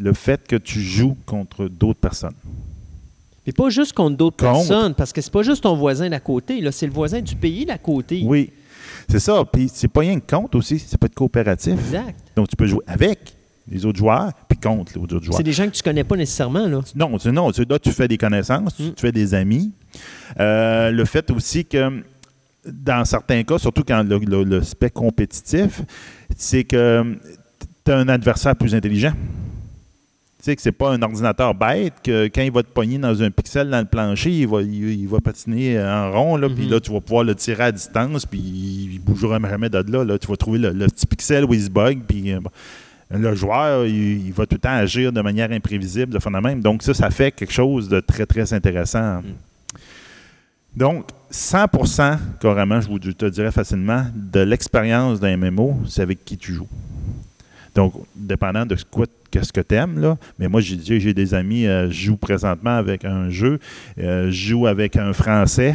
le 0.01 0.12
fait 0.12 0.47
que 0.47 0.55
tu 0.56 0.81
joues 0.81 1.16
contre 1.27 1.66
d'autres 1.66 2.01
personnes. 2.01 2.35
Mais 3.47 3.52
pas 3.52 3.70
juste 3.70 3.93
contre 3.93 4.16
d'autres 4.16 4.36
personnes, 4.36 4.94
parce 4.94 5.12
que 5.12 5.20
c'est 5.20 5.32
pas 5.32 5.43
juste 5.43 5.62
ton 5.62 5.74
voisin 5.77 6.09
d'à 6.09 6.20
côté, 6.20 6.60
là, 6.60 6.70
c'est 6.73 6.86
le 6.86 6.93
voisin 6.93 7.20
du 7.20 7.35
pays 7.35 7.64
d'à 7.66 7.78
côté. 7.78 8.23
Oui, 8.24 8.51
c'est 9.09 9.19
ça. 9.19 9.43
Puis 9.52 9.69
c'est 9.73 9.89
pas 9.89 10.01
rien 10.01 10.20
que 10.20 10.31
contre 10.35 10.56
aussi, 10.59 10.78
ça 10.78 10.97
peut 10.97 11.06
être 11.06 11.14
coopératif. 11.14 11.73
Exact. 11.74 12.19
Donc 12.36 12.48
tu 12.48 12.56
peux 12.56 12.66
jouer 12.66 12.82
avec 12.86 13.19
les 13.69 13.85
autres 13.86 13.98
joueurs, 13.98 14.32
puis 14.48 14.59
contre 14.59 14.93
les 14.94 15.01
autres 15.02 15.23
joueurs. 15.23 15.36
C'est 15.36 15.43
des 15.43 15.52
gens 15.52 15.66
que 15.66 15.70
tu 15.73 15.82
connais 15.82 16.05
pas 16.05 16.16
nécessairement, 16.16 16.66
là. 16.66 16.81
Non, 16.94 17.16
tu, 17.19 17.31
non 17.32 17.51
tu- 17.52 17.64
là, 17.64 17.78
tu 17.78 17.90
fais 17.90 18.09
des 18.09 18.19
connaissances, 18.19 18.74
tu, 18.77 18.82
Mm. 18.85 18.94
tu 18.94 19.01
fais 19.01 19.12
des 19.12 19.35
amis. 19.35 19.73
Euh, 20.40 20.90
le 20.90 21.05
fait 21.05 21.31
aussi 21.31 21.64
que, 21.64 22.02
dans 22.64 23.05
certains 23.05 23.43
cas, 23.44 23.59
surtout 23.59 23.82
quand 23.86 24.02
le, 24.02 24.19
le- 24.19 24.44
le 24.44 24.59
l'aspect 24.59 24.90
compétitif, 24.90 25.82
c'est 26.36 26.64
que 26.64 27.16
tu 27.85 27.90
as 27.93 27.97
un 27.97 28.09
adversaire 28.09 28.55
plus 28.56 28.74
intelligent. 28.74 29.12
Tu 30.43 30.47
sais 30.51 30.56
que 30.56 30.62
c'est 30.62 30.73
pas 30.73 30.90
un 30.90 31.01
ordinateur 31.01 31.55
bête 31.55 31.94
que 32.02 32.24
quand 32.27 32.43
il 32.43 32.51
va 32.51 32.64
te 32.64 32.69
pogner 32.69 32.98
dans 32.98 33.23
un 33.23 33.31
pixel 33.31 33.70
dans 33.70 33.78
le 33.78 33.85
plancher, 33.85 34.31
il 34.31 34.48
va, 34.48 34.60
il, 34.60 34.74
il 34.74 35.06
va 35.06 35.20
patiner 35.20 35.81
en 35.81 36.10
rond, 36.10 36.36
là, 36.36 36.48
puis 36.48 36.64
Mhm. 36.64 36.70
là, 36.73 36.81
tu 36.81 36.90
vas 36.90 37.01
pouvoir 37.01 37.23
le 37.23 37.36
tirer 37.36 37.62
à 37.62 37.70
distance, 37.70 38.27
puis 38.27 38.40
il, 38.40 38.98
bougera 38.98 39.39
jamais 39.48 39.69
de 39.69 39.78
là, 39.78 40.05
là. 40.05 40.19
Tu 40.19 40.27
vas 40.27 40.36
trouver 40.36 40.59
le, 40.59 40.70
le 40.73 40.86
petit 40.86 41.06
pixel 41.06 41.44
où 41.44 41.55
il 41.55 41.62
se 41.62 41.70
bug, 41.70 42.01
puis 42.09 42.32
euh, 42.32 42.40
bon. 42.40 42.51
le 43.12 43.36
joueur, 43.36 43.86
il, 43.86 44.27
il 44.27 44.32
va 44.32 44.44
tout 44.47 44.56
le 44.56 44.60
temps 44.60 44.70
agir 44.74 45.12
de 45.12 45.20
manière 45.20 45.52
imprévisible, 45.52 46.12
de 46.12 46.19
fond 46.19 46.32
de 46.32 46.39
même. 46.40 46.60
Donc, 46.60 46.82
ça, 46.82 46.93
ça 46.93 47.09
fait 47.10 47.31
quelque 47.31 47.52
chose 47.52 47.89
de 47.89 48.01
très, 48.01 48.27
très 48.27 48.52
intéressant. 48.52 49.19
Mm. 49.20 49.23
Donc, 50.74 51.06
100% 51.31 52.19
carrément, 52.40 52.81
je 52.81 52.89
vous 52.89 52.98
te 52.98 53.27
dirais 53.27 53.52
facilement, 53.52 54.06
de 54.12 54.40
l'expérience 54.40 55.20
d'un 55.20 55.36
MMO, 55.36 55.82
c'est 55.86 56.02
avec 56.02 56.24
qui 56.24 56.36
tu 56.36 56.52
joues. 56.52 56.69
Donc, 57.74 57.94
dépendant 58.14 58.66
de 58.66 58.76
ce 58.76 58.84
quoi- 58.84 59.06
qu'est-ce 59.30 59.52
que 59.52 59.60
tu 59.62 59.74
aimes, 59.74 59.98
là. 59.98 60.18
Mais 60.38 60.46
moi, 60.48 60.60
j'ai 60.60 60.78
j'ai- 60.84 61.00
j'ai 61.00 61.14
des 61.14 61.32
amis, 61.34 61.66
euh, 61.66 61.88
je 61.90 62.06
joue 62.06 62.16
présentement 62.16 62.76
avec 62.76 63.04
un 63.04 63.30
jeu, 63.30 63.58
euh, 63.98 64.26
je 64.26 64.48
joue 64.50 64.66
avec 64.66 64.96
un 64.96 65.12
Français. 65.12 65.74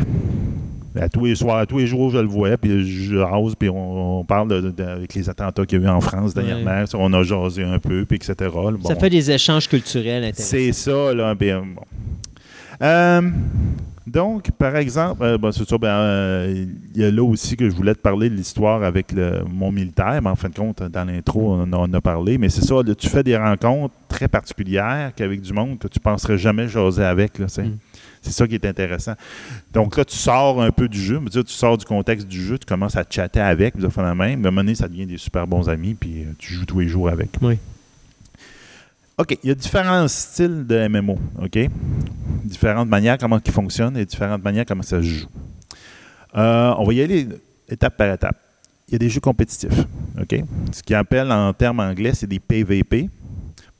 À 0.99 1.09
tous 1.09 1.25
les 1.25 1.35
soirs, 1.35 1.57
à 1.57 1.65
tous 1.67 1.77
les 1.77 1.85
jours, 1.85 2.09
je 2.09 2.17
le 2.17 2.27
vois, 2.27 2.57
puis 2.57 2.83
je 2.87 3.17
rase, 3.17 3.53
puis 3.57 3.69
on, 3.69 4.19
on 4.19 4.23
parle 4.23 4.47
de- 4.49 4.71
de- 4.71 4.83
avec 4.83 5.13
les 5.13 5.29
attentats 5.29 5.63
qu'il 5.65 5.79
y 5.79 5.85
a 5.85 5.85
eu 5.85 5.89
en 5.89 6.01
France 6.01 6.33
dernièrement. 6.33 6.83
On 6.95 7.13
a 7.13 7.21
jasé 7.21 7.63
un 7.63 7.77
peu, 7.77 8.03
puis 8.05 8.15
etc. 8.17 8.49
Ça 8.83 8.95
fait 8.95 9.09
des 9.11 9.29
échanges 9.29 9.67
culturels 9.67 10.23
intéressants. 10.23 10.49
C'est 10.49 10.71
ça, 10.73 11.13
là. 11.13 11.35
bien, 11.35 11.59
bon. 11.61 11.83
Euh, 12.81 13.21
donc, 14.07 14.51
par 14.51 14.77
exemple, 14.77 15.21
euh, 15.21 15.37
bon, 15.37 15.51
c'est 15.51 15.67
ça, 15.67 15.77
ben, 15.77 15.89
euh, 15.89 16.65
il 16.95 17.01
y 17.01 17.03
a 17.03 17.11
là 17.11 17.23
aussi 17.23 17.57
que 17.57 17.69
je 17.69 17.75
voulais 17.75 17.93
te 17.93 17.99
parler 17.99 18.29
de 18.29 18.35
l'histoire 18.35 18.81
avec 18.83 19.11
le, 19.11 19.43
mon 19.45 19.69
militaire. 19.69 20.21
Mais 20.21 20.29
en 20.29 20.35
fin 20.37 20.47
de 20.47 20.55
compte, 20.55 20.81
dans 20.81 21.03
l'intro, 21.03 21.53
on, 21.53 21.73
en 21.73 21.93
a- 21.93 22.01
parlé. 22.01 22.37
Mais 22.37 22.47
c'est 22.47 22.63
ça, 22.63 22.75
là, 22.75 22.95
tu 22.95 23.09
fais 23.09 23.23
des 23.23 23.35
rencontres 23.35 23.93
très 24.07 24.29
particulières 24.29 25.11
qu'avec 25.13 25.41
du 25.41 25.51
monde 25.51 25.77
que 25.77 25.89
tu 25.89 25.99
ne 25.99 26.03
penserais 26.03 26.37
jamais 26.37 26.69
jaser 26.69 27.03
avec. 27.03 27.37
Là, 27.37 27.49
sais. 27.49 27.63
Mm. 27.63 27.77
C'est 28.21 28.31
ça 28.31 28.47
qui 28.47 28.55
est 28.55 28.65
intéressant. 28.65 29.13
Donc 29.73 29.97
là, 29.97 30.05
tu 30.05 30.15
sors 30.15 30.61
un 30.61 30.71
peu 30.71 30.87
du 30.87 30.99
jeu, 31.01 31.19
tu 31.29 31.41
sors 31.47 31.77
du 31.77 31.85
contexte 31.85 32.27
du 32.27 32.41
jeu, 32.41 32.57
tu 32.57 32.65
commences 32.65 32.95
à 32.95 33.03
chatter 33.09 33.39
avec, 33.39 33.73
puis 33.73 33.83
ça 33.83 33.89
fait 33.89 34.01
la 34.01 34.15
même. 34.15 34.39
Mais 34.39 34.47
à 34.47 34.49
un 34.49 34.51
moment 34.51 34.63
donné, 34.63 34.75
ça 34.75 34.87
devient 34.87 35.05
des 35.05 35.17
super 35.17 35.45
bons 35.47 35.69
amis, 35.69 35.93
puis 35.93 36.23
euh, 36.23 36.33
tu 36.37 36.53
joues 36.53 36.65
tous 36.65 36.79
les 36.79 36.87
jours 36.87 37.09
avec. 37.09 37.29
Oui. 37.41 37.57
OK, 39.17 39.37
il 39.43 39.49
y 39.49 39.51
a 39.51 39.55
différents 39.55 40.07
styles 40.07 40.65
de 40.67 40.87
MMO, 40.87 41.17
OK? 41.41 41.57
Différentes 42.43 42.87
manières 42.87 43.17
comment 43.17 43.39
ils 43.43 43.51
fonctionnent 43.51 43.97
et 43.97 44.05
différentes 44.05 44.43
manières 44.43 44.65
comment 44.65 44.83
ça 44.83 45.01
se 45.01 45.07
joue. 45.07 45.27
Euh, 46.35 46.73
on 46.77 46.83
va 46.83 46.93
y 46.93 47.01
aller 47.01 47.27
étape 47.67 47.97
par 47.97 48.13
étape. 48.13 48.37
Il 48.87 48.93
y 48.93 48.95
a 48.95 48.99
des 48.99 49.09
jeux 49.09 49.19
compétitifs, 49.19 49.85
OK? 50.21 50.39
Ce 50.71 50.83
qu'ils 50.83 50.95
appellent 50.95 51.31
en 51.31 51.51
termes 51.53 51.79
anglais, 51.79 52.13
c'est 52.13 52.27
des 52.27 52.39
PVP, 52.39 53.09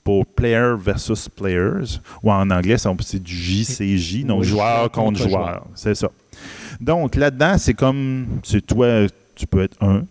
pour 0.07 0.25
player 0.25 0.73
versus 0.79 1.27
players, 1.27 1.99
ou 2.23 2.31
en 2.31 2.49
anglais, 2.49 2.77
c'est 2.77 3.21
du 3.21 3.35
JCJ, 3.35 4.23
donc 4.23 4.43
joueur 4.43 4.89
contre 4.89 5.27
joueur. 5.27 5.67
C'est 5.75 5.95
ça. 5.95 6.09
Donc 6.79 7.15
là-dedans, 7.15 7.57
c'est 7.57 7.73
comme, 7.73 8.39
c'est 8.41 8.65
toi, 8.65 9.05
tu 9.35 9.45
peux 9.45 9.63
être 9.63 9.75
un 9.83 10.05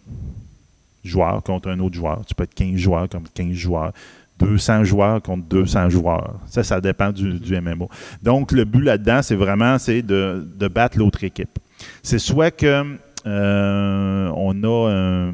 joueur 1.02 1.42
contre 1.42 1.70
un 1.70 1.80
autre 1.80 1.94
joueur, 1.94 2.22
tu 2.26 2.34
peux 2.34 2.44
être 2.44 2.54
15 2.54 2.76
joueurs 2.76 3.08
contre 3.08 3.32
15 3.32 3.52
joueurs. 3.52 3.92
200 4.38 4.84
joueurs 4.84 5.22
contre 5.22 5.44
200 5.44 5.90
joueurs. 5.90 6.40
Ça, 6.46 6.62
ça 6.62 6.80
dépend 6.80 7.10
du, 7.10 7.60
MMO. 7.60 7.88
Donc, 8.22 8.52
le 8.52 8.64
but 8.64 8.82
là-dedans, 8.82 9.22
c'est 9.22 9.36
vraiment 9.36 9.78
c'est 9.78 10.02
de, 10.02 10.68
battre 10.68 10.98
l'autre 10.98 11.24
équipe. 11.24 11.58
C'est 12.02 12.18
soit 12.18 12.50
que 12.50 12.96
euh, 13.26 14.32
on 14.34 14.62
a 14.62 15.32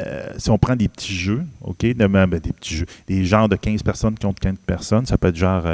euh, 0.00 0.26
si 0.36 0.50
on 0.50 0.58
prend 0.58 0.76
des 0.76 0.88
petits 0.88 1.14
jeux, 1.14 1.42
OK, 1.62 1.86
ben, 1.94 2.26
des 2.26 2.52
petits 2.52 2.74
jeux, 2.74 2.86
des 3.06 3.24
genres 3.24 3.48
de 3.48 3.56
15 3.56 3.82
personnes 3.82 4.18
contre 4.18 4.40
15 4.40 4.56
personnes, 4.66 5.06
ça 5.06 5.16
peut 5.16 5.28
être 5.28 5.36
genre 5.36 5.64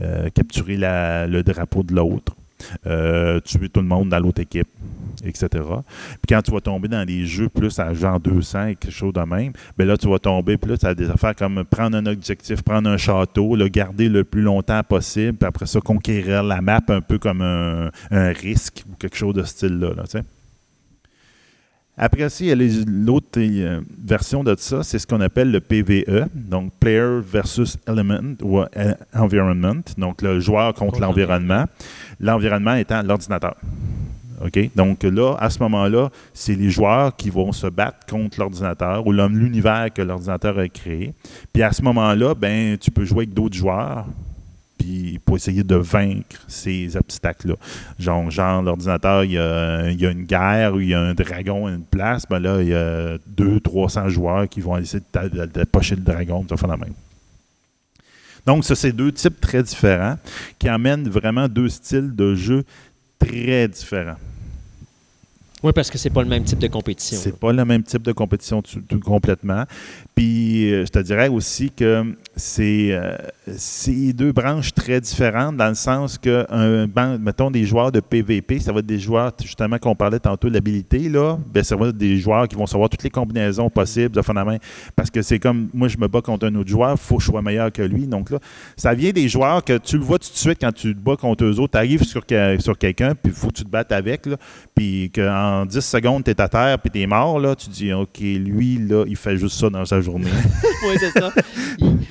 euh, 0.00 0.28
capturer 0.30 0.76
le 0.78 1.42
drapeau 1.42 1.82
de 1.82 1.94
l'autre, 1.94 2.36
tuer 3.44 3.68
tout 3.68 3.80
le 3.80 3.86
monde 3.86 4.08
dans 4.08 4.18
l'autre 4.18 4.40
équipe, 4.40 4.68
etc. 5.24 5.48
Puis 5.50 6.28
quand 6.28 6.42
tu 6.42 6.50
vas 6.50 6.60
tomber 6.60 6.88
dans 6.88 7.04
des 7.04 7.26
jeux 7.26 7.48
plus 7.48 7.78
à 7.78 7.92
genre 7.94 8.20
200 8.20 8.66
et 8.66 8.74
quelque 8.76 8.92
chose 8.92 9.12
de 9.12 9.20
même, 9.20 9.52
bien 9.76 9.86
là, 9.86 9.96
tu 9.96 10.08
vas 10.08 10.18
tomber 10.18 10.56
plus 10.56 10.82
à 10.84 10.94
des 10.94 11.10
affaires 11.10 11.34
comme 11.34 11.64
prendre 11.64 11.96
un 11.96 12.06
objectif, 12.06 12.62
prendre 12.62 12.88
un 12.88 12.96
château, 12.96 13.56
le 13.56 13.68
garder 13.68 14.08
le 14.08 14.24
plus 14.24 14.42
longtemps 14.42 14.82
possible, 14.82 15.38
puis 15.38 15.46
après 15.46 15.66
ça, 15.66 15.80
conquérir 15.80 16.42
la 16.42 16.60
map 16.60 16.80
un 16.88 17.00
peu 17.00 17.18
comme 17.18 17.42
un, 17.42 17.90
risque 18.10 18.84
ou 18.90 18.96
quelque 18.96 19.16
chose 19.16 19.34
de 19.34 19.42
ce 19.42 19.50
style-là, 19.50 19.94
là, 19.94 20.02
tu 20.04 20.18
sais. 20.18 20.24
Après 21.98 22.30
ça, 22.30 22.42
il 22.42 22.48
y 22.48 22.52
a 22.52 22.84
l'autre 22.86 23.28
euh, 23.36 23.80
version 24.02 24.42
de 24.42 24.54
ça, 24.58 24.82
c'est 24.82 24.98
ce 24.98 25.06
qu'on 25.06 25.20
appelle 25.20 25.50
le 25.50 25.60
PVE, 25.60 26.26
donc 26.34 26.72
Player 26.80 27.20
versus 27.22 27.76
Element 27.86 28.34
ou 28.42 28.60
euh, 28.60 28.66
Environment, 29.14 29.82
donc 29.98 30.22
le 30.22 30.40
joueur 30.40 30.72
contre, 30.72 31.00
l'environnement. 31.00 31.66
L'environnement 32.20 32.74
étant 32.74 33.02
l'ordinateur. 33.02 33.56
Donc 34.74 35.04
là, 35.04 35.36
à 35.38 35.50
ce 35.50 35.60
moment-là, 35.60 36.10
c'est 36.34 36.54
les 36.54 36.70
joueurs 36.70 37.14
qui 37.14 37.30
vont 37.30 37.52
se 37.52 37.68
battre 37.68 38.06
contre 38.08 38.40
l'ordinateur 38.40 39.06
ou 39.06 39.12
l'univers 39.12 39.88
que 39.94 40.02
l'ordinateur 40.02 40.58
a 40.58 40.68
créé. 40.68 41.14
Puis 41.52 41.62
à 41.62 41.72
ce 41.72 41.82
moment-là, 41.82 42.34
ben, 42.34 42.76
tu 42.76 42.90
peux 42.90 43.04
jouer 43.04 43.24
avec 43.24 43.34
d'autres 43.34 43.56
joueurs 43.56 44.06
pour 45.24 45.36
essayer 45.36 45.62
de 45.62 45.76
vaincre 45.76 46.42
ces 46.48 46.96
obstacles-là. 46.96 47.54
Genre, 47.98 48.62
l'ordinateur, 48.62 49.24
il 49.24 49.32
y, 49.32 49.38
a, 49.38 49.90
une 49.90 50.24
guerre 50.24 50.74
ou 50.74 50.80
il 50.80 50.88
y 50.88 50.94
a 50.94 51.00
un 51.00 51.14
dragon 51.14 51.66
à 51.66 51.70
une 51.70 51.84
place, 51.84 52.24
ben 52.28 52.38
là, 52.38 52.60
il 52.60 52.68
y 52.68 52.74
a 52.74 53.16
200-300 53.36 54.08
joueurs 54.08 54.48
qui 54.48 54.60
vont 54.60 54.76
essayer 54.76 55.02
de, 55.14 55.64
pocher 55.64 55.94
le 55.94 56.02
dragon, 56.02 56.44
ça 56.48 56.56
fait 56.56 56.66
la 56.66 56.76
même. 56.76 56.94
Donc, 58.46 58.64
ça, 58.64 58.74
c'est 58.74 58.92
deux 58.92 59.12
types 59.12 59.40
très 59.40 59.62
différents 59.62 60.18
qui 60.58 60.68
amènent 60.68 61.08
vraiment 61.08 61.48
deux 61.48 61.68
styles 61.68 62.14
de 62.14 62.34
jeu 62.34 62.64
très 63.18 63.68
différents. 63.68 64.16
Oui, 65.62 65.70
parce 65.72 65.90
que 65.90 65.98
c'est 65.98 66.10
pas 66.10 66.22
le 66.22 66.28
même 66.28 66.42
type 66.42 66.58
de 66.58 66.66
compétition. 66.66 67.16
C'est 67.20 67.38
pas 67.38 67.52
le 67.52 67.64
même 67.64 67.84
type 67.84 68.02
de 68.02 68.10
compétition 68.10 68.62
tout, 68.62 68.98
complètement. 68.98 69.64
Puis, 70.16 70.72
euh, 70.72 70.84
je 70.84 70.90
te 70.90 70.98
dirais 70.98 71.28
aussi 71.28 71.70
que 71.70 72.04
euh, 72.58 73.16
c'est 73.56 74.12
deux 74.12 74.32
branches 74.32 74.74
très 74.74 75.00
différentes 75.00 75.56
dans 75.56 75.68
le 75.68 75.76
sens 75.76 76.18
que, 76.18 76.46
un, 76.50 77.18
mettons, 77.18 77.52
des 77.52 77.64
joueurs 77.64 77.92
de 77.92 78.00
PVP, 78.00 78.58
ça 78.58 78.72
va 78.72 78.80
être 78.80 78.86
des 78.86 78.98
joueurs, 78.98 79.32
justement, 79.40 79.78
qu'on 79.78 79.94
parlait 79.94 80.18
tantôt 80.18 80.48
de 80.48 80.54
l'habilité, 80.54 81.08
là, 81.08 81.38
bien, 81.52 81.62
ça 81.62 81.76
va 81.76 81.88
être 81.88 81.96
des 81.96 82.18
joueurs 82.18 82.48
qui 82.48 82.56
vont 82.56 82.66
savoir 82.66 82.88
toutes 82.88 83.04
les 83.04 83.10
combinaisons 83.10 83.70
possibles 83.70 84.16
de 84.16 84.22
fondaments. 84.22 84.58
Parce 84.96 85.10
que 85.10 85.22
c'est 85.22 85.38
comme, 85.38 85.68
moi, 85.72 85.86
je 85.86 85.96
me 85.96 86.08
bats 86.08 86.22
contre 86.22 86.46
un 86.46 86.54
autre 86.56 86.70
joueur, 86.70 86.92
il 86.92 86.98
faut 86.98 87.18
que 87.18 87.22
je 87.22 87.28
sois 87.28 87.42
meilleur 87.42 87.70
que 87.70 87.82
lui. 87.82 88.08
Donc 88.08 88.30
là, 88.30 88.38
ça 88.76 88.94
vient 88.94 89.12
des 89.12 89.28
joueurs 89.28 89.62
que 89.62 89.78
tu 89.78 89.96
le 89.96 90.02
vois 90.02 90.18
tout 90.18 90.30
de 90.32 90.36
suite 90.36 90.58
quand 90.60 90.72
tu 90.72 90.92
te 90.92 91.00
bats 91.00 91.16
contre 91.16 91.44
eux 91.44 91.60
autres. 91.60 91.72
Tu 91.72 91.78
arrives 91.78 92.02
sur, 92.02 92.24
sur 92.58 92.78
quelqu'un, 92.78 93.14
puis 93.14 93.32
il 93.32 93.32
faut 93.32 93.48
que 93.48 93.54
tu 93.54 93.64
te 93.64 93.70
battes 93.70 93.92
avec, 93.92 94.26
là, 94.26 94.36
puis 94.74 95.12
qu'en 95.52 95.66
10 95.66 95.80
secondes, 95.80 96.24
tu 96.24 96.30
es 96.30 96.40
à 96.40 96.48
terre, 96.48 96.78
puis 96.78 96.90
tu 96.90 97.00
es 97.00 97.06
mort, 97.06 97.38
là, 97.38 97.54
tu 97.54 97.68
dis, 97.68 97.92
OK, 97.92 98.18
lui, 98.20 98.78
là, 98.78 99.04
il 99.06 99.16
fait 99.16 99.36
juste 99.36 99.58
ça 99.58 99.70
dans 99.70 99.84
sa 99.84 100.00
journée. 100.00 100.30
oui, 100.86 100.96
c'est 100.98 101.10
ça. 101.10 101.32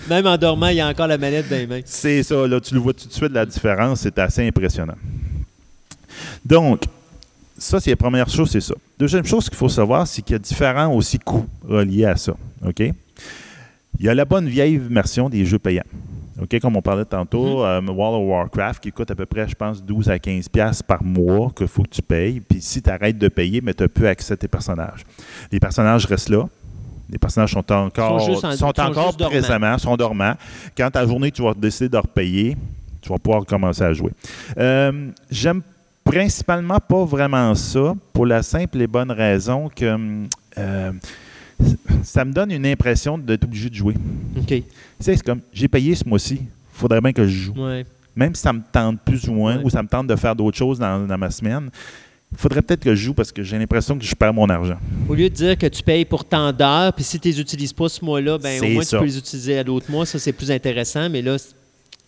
Même 0.10 0.28
en 0.28 0.38
dormant, 0.38 0.68
il 0.68 0.78
y 0.78 0.82
a 0.82 0.88
encore 0.88 1.08
la 1.08 1.18
manette 1.18 1.50
dans 1.50 1.56
les 1.56 1.68
mains. 1.68 1.82
C'est 1.86 2.24
ça, 2.24 2.48
là, 2.48 2.60
tu 2.60 2.74
le 2.74 2.80
vois 2.80 2.94
tout 2.94 3.08
de 3.08 3.14
suite, 3.14 3.32
la 3.32 3.46
différence, 3.46 4.02
c'est 4.02 4.18
assez 4.20 4.48
impressionnant. 4.48 4.96
Donc, 6.46 6.84
ça, 7.58 7.80
c'est 7.80 7.92
la 7.92 7.96
première 7.96 8.30
chose, 8.30 8.50
c'est 8.50 8.62
ça. 8.62 8.74
Deuxième 8.98 9.26
chose 9.26 9.50
qu'il 9.50 9.58
faut 9.58 9.70
savoir, 9.70 10.08
c'est 10.08 10.22
qu'il 10.22 10.34
y 10.34 10.36
a 10.36 10.40
différents 10.40 10.94
aussi 10.94 11.20
coûts 11.20 11.46
reliés 11.68 12.06
à 12.06 12.16
ça. 12.16 12.34
OK? 12.66 12.80
Il 12.80 14.06
y 14.06 14.10
a 14.10 14.16
la 14.16 14.26
bonne 14.26 14.48
vieille 14.48 14.78
version 14.78 15.30
des 15.30 15.46
jeux 15.46 15.60
payants. 15.60 15.84
OK, 16.42 16.60
comme 16.60 16.76
on 16.76 16.82
parlait 16.82 17.06
tantôt, 17.06 17.64
euh, 17.64 17.82
World 17.82 18.22
of 18.22 18.28
Warcraft 18.28 18.82
qui 18.82 18.92
coûte 18.92 19.12
à 19.12 19.16
peu 19.16 19.28
près, 19.28 19.48
je 19.48 19.54
pense, 19.54 19.84
12 19.84 20.10
à 20.10 20.18
15 20.18 20.50
pièces 20.50 20.82
par 20.82 21.04
mois 21.04 21.52
qu'il 21.56 21.68
faut 21.68 21.84
que 21.84 21.90
tu 21.90 22.02
payes. 22.02 22.40
Puis 22.40 22.62
si 22.62 22.82
tu 22.82 22.90
arrêtes 22.90 23.18
de 23.18 23.28
payer, 23.28 23.62
mais 23.62 23.74
tu 23.74 23.84
n'as 23.84 23.90
plus 23.90 24.08
accès 24.08 24.34
à 24.34 24.38
tes 24.38 24.48
personnages. 24.48 25.04
Les 25.52 25.60
personnages 25.60 26.06
restent 26.06 26.30
là. 26.30 26.46
Les 27.12 27.18
personnages 27.18 27.52
sont 27.52 27.72
encore, 27.72 28.22
sont, 28.22 28.80
encore 28.80 29.18
présentement, 29.18 29.78
sont 29.78 29.96
dormants. 29.98 30.36
Quand 30.78 30.90
ta 30.90 31.06
journée, 31.06 31.30
tu 31.30 31.44
vas 31.44 31.54
décider 31.54 31.90
de 31.90 31.98
repayer, 31.98 32.58
tu 33.02 33.10
vas 33.10 33.18
pouvoir 33.20 33.46
commencer 33.46 33.84
à 33.84 33.94
jouer. 33.94 34.12
Euh, 34.58 35.12
j'aime 35.30 35.62
principalement 36.04 36.80
pas 36.80 37.04
vraiment 37.04 37.54
ça 37.54 37.94
pour 38.14 38.26
la 38.26 38.42
simple 38.42 38.82
et 38.82 38.88
bonne 38.88 39.12
raison 39.12 39.70
que 39.70 40.26
euh, 40.58 40.92
ça 42.04 42.26
me 42.26 42.34
donne 42.34 42.52
une 42.52 42.66
impression 42.66 43.18
d'être 43.18 43.44
obligé 43.44 43.70
de 43.70 43.76
jouer. 43.76 43.94
OK. 44.38 44.64
C'est 45.00 45.22
comme, 45.24 45.42
j'ai 45.54 45.68
payé 45.68 45.96
ce 45.96 46.08
mois-ci, 46.08 46.36
il 46.36 46.48
faudrait 46.72 47.02
bien 47.02 47.14
que 47.14 47.26
je 47.26 47.46
joue. 47.46 47.54
Même 48.16 48.36
si 48.36 48.42
ça 48.42 48.52
me 48.52 48.62
tente 48.72 49.00
plus 49.02 49.28
ou 49.28 49.34
moins, 49.34 49.62
ou 49.64 49.70
ça 49.70 49.82
me 49.82 49.88
tente 49.88 50.08
de 50.08 50.16
faire 50.16 50.36
d'autres 50.36 50.58
choses 50.58 50.80
dans, 50.80 51.08
dans 51.08 51.18
ma 51.18 51.32
semaine, 51.32 51.70
il 52.32 52.38
faudrait 52.38 52.62
peut-être 52.62 52.84
que 52.84 52.96
je 52.96 53.06
joue 53.06 53.14
parce 53.14 53.32
que 53.32 53.44
j'ai 53.44 53.58
l'impression 53.58 53.98
que 53.98 54.06
je 54.06 54.16
perds 54.16 54.34
mon 54.34 54.50
argent. 54.50 54.78
Au 55.10 55.14
lieu 55.14 55.30
de 55.30 55.36
dire 55.36 55.58
que 55.58 55.68
tu 55.68 55.84
payes 55.84 56.06
pour 56.06 56.24
tant 56.24 56.52
d'heures, 56.54 56.94
puis 56.94 57.04
si 57.04 57.20
tu 57.20 57.28
ne 57.28 57.34
les 57.34 57.42
utilises 57.42 57.74
pas 57.74 57.90
ce 57.90 58.04
mois-là, 58.04 58.38
ben, 58.38 58.62
au 58.64 58.70
moins 58.70 58.84
tu 58.84 58.98
peux 58.98 59.06
les 59.06 59.18
utiliser 59.18 59.58
à 59.58 59.64
d'autres 59.64 59.92
mois. 59.92 60.06
Ça, 60.06 60.18
c'est 60.18 60.32
plus 60.32 60.50
intéressant, 60.50 61.10
mais 61.10 61.22
là, 61.22 61.36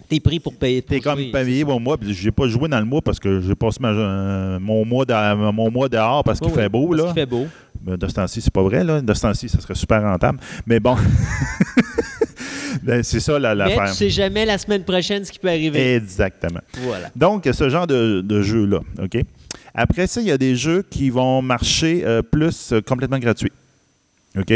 tu 0.10 0.16
es 0.16 0.20
pris 0.22 0.40
pour 0.40 0.56
payer. 0.56 0.82
Tu 0.82 0.96
es 0.96 1.00
comme 1.02 1.20
payé 1.32 1.66
mon 1.66 1.80
mois, 1.80 1.98
puis 1.98 2.14
je 2.14 2.26
n'ai 2.26 2.32
pas 2.32 2.48
joué 2.48 2.70
dans 2.70 2.80
le 2.80 2.86
mois 2.86 3.02
parce 3.02 3.20
que 3.20 3.42
j'ai 3.42 3.56
passé 3.56 3.80
euh, 3.84 4.60
mon, 4.60 4.86
mois 4.86 5.06
de, 5.06 5.52
mon 5.52 5.70
mois 5.70 5.90
dehors 5.90 6.24
parce 6.24 6.40
qu'il 6.40 6.52
fait 6.52 6.70
beau. 6.70 6.88
Parce 6.88 7.04
qu'il 7.04 7.14
fait 7.14 7.26
beau. 7.26 7.48
De 7.86 8.08
ce 8.08 8.14
temps-ci, 8.14 8.42
c'est 8.42 8.54
pas 8.54 8.64
vrai. 8.64 8.84
Là. 8.84 9.02
De 9.02 9.14
ce 9.14 9.22
temps-ci, 9.22 9.50
ça 9.50 9.60
serait 9.60 9.76
super 9.76 10.02
rentable. 10.02 10.40
Mais 10.66 10.80
bon. 10.80 10.96
Ben, 12.82 13.02
c'est 13.02 13.22
ça 13.22 13.40
l'affaire. 13.40 13.84
Mais 13.84 13.90
tu 13.92 13.96
sais 13.96 14.10
jamais 14.10 14.46
la 14.46 14.58
semaine 14.58 14.84
prochaine 14.84 15.24
ce 15.24 15.32
qui 15.32 15.40
peut 15.40 15.48
arriver. 15.48 15.96
Exactement. 15.96 16.60
Voilà. 16.82 17.12
Donc, 17.16 17.48
ce 17.50 17.70
genre 17.70 17.88
de, 17.88 18.20
de 18.20 18.42
jeu-là, 18.42 18.80
OK? 19.02 19.24
Après 19.74 20.06
ça, 20.08 20.22
il 20.22 20.28
y 20.28 20.32
a 20.32 20.38
des 20.38 20.56
jeux 20.56 20.84
qui 20.88 21.10
vont 21.10 21.42
marcher 21.42 22.04
euh, 22.06 22.22
plus 22.22 22.74
euh, 22.74 22.82
complètement 22.82 23.18
gratuits. 23.18 23.52
OK? 24.38 24.54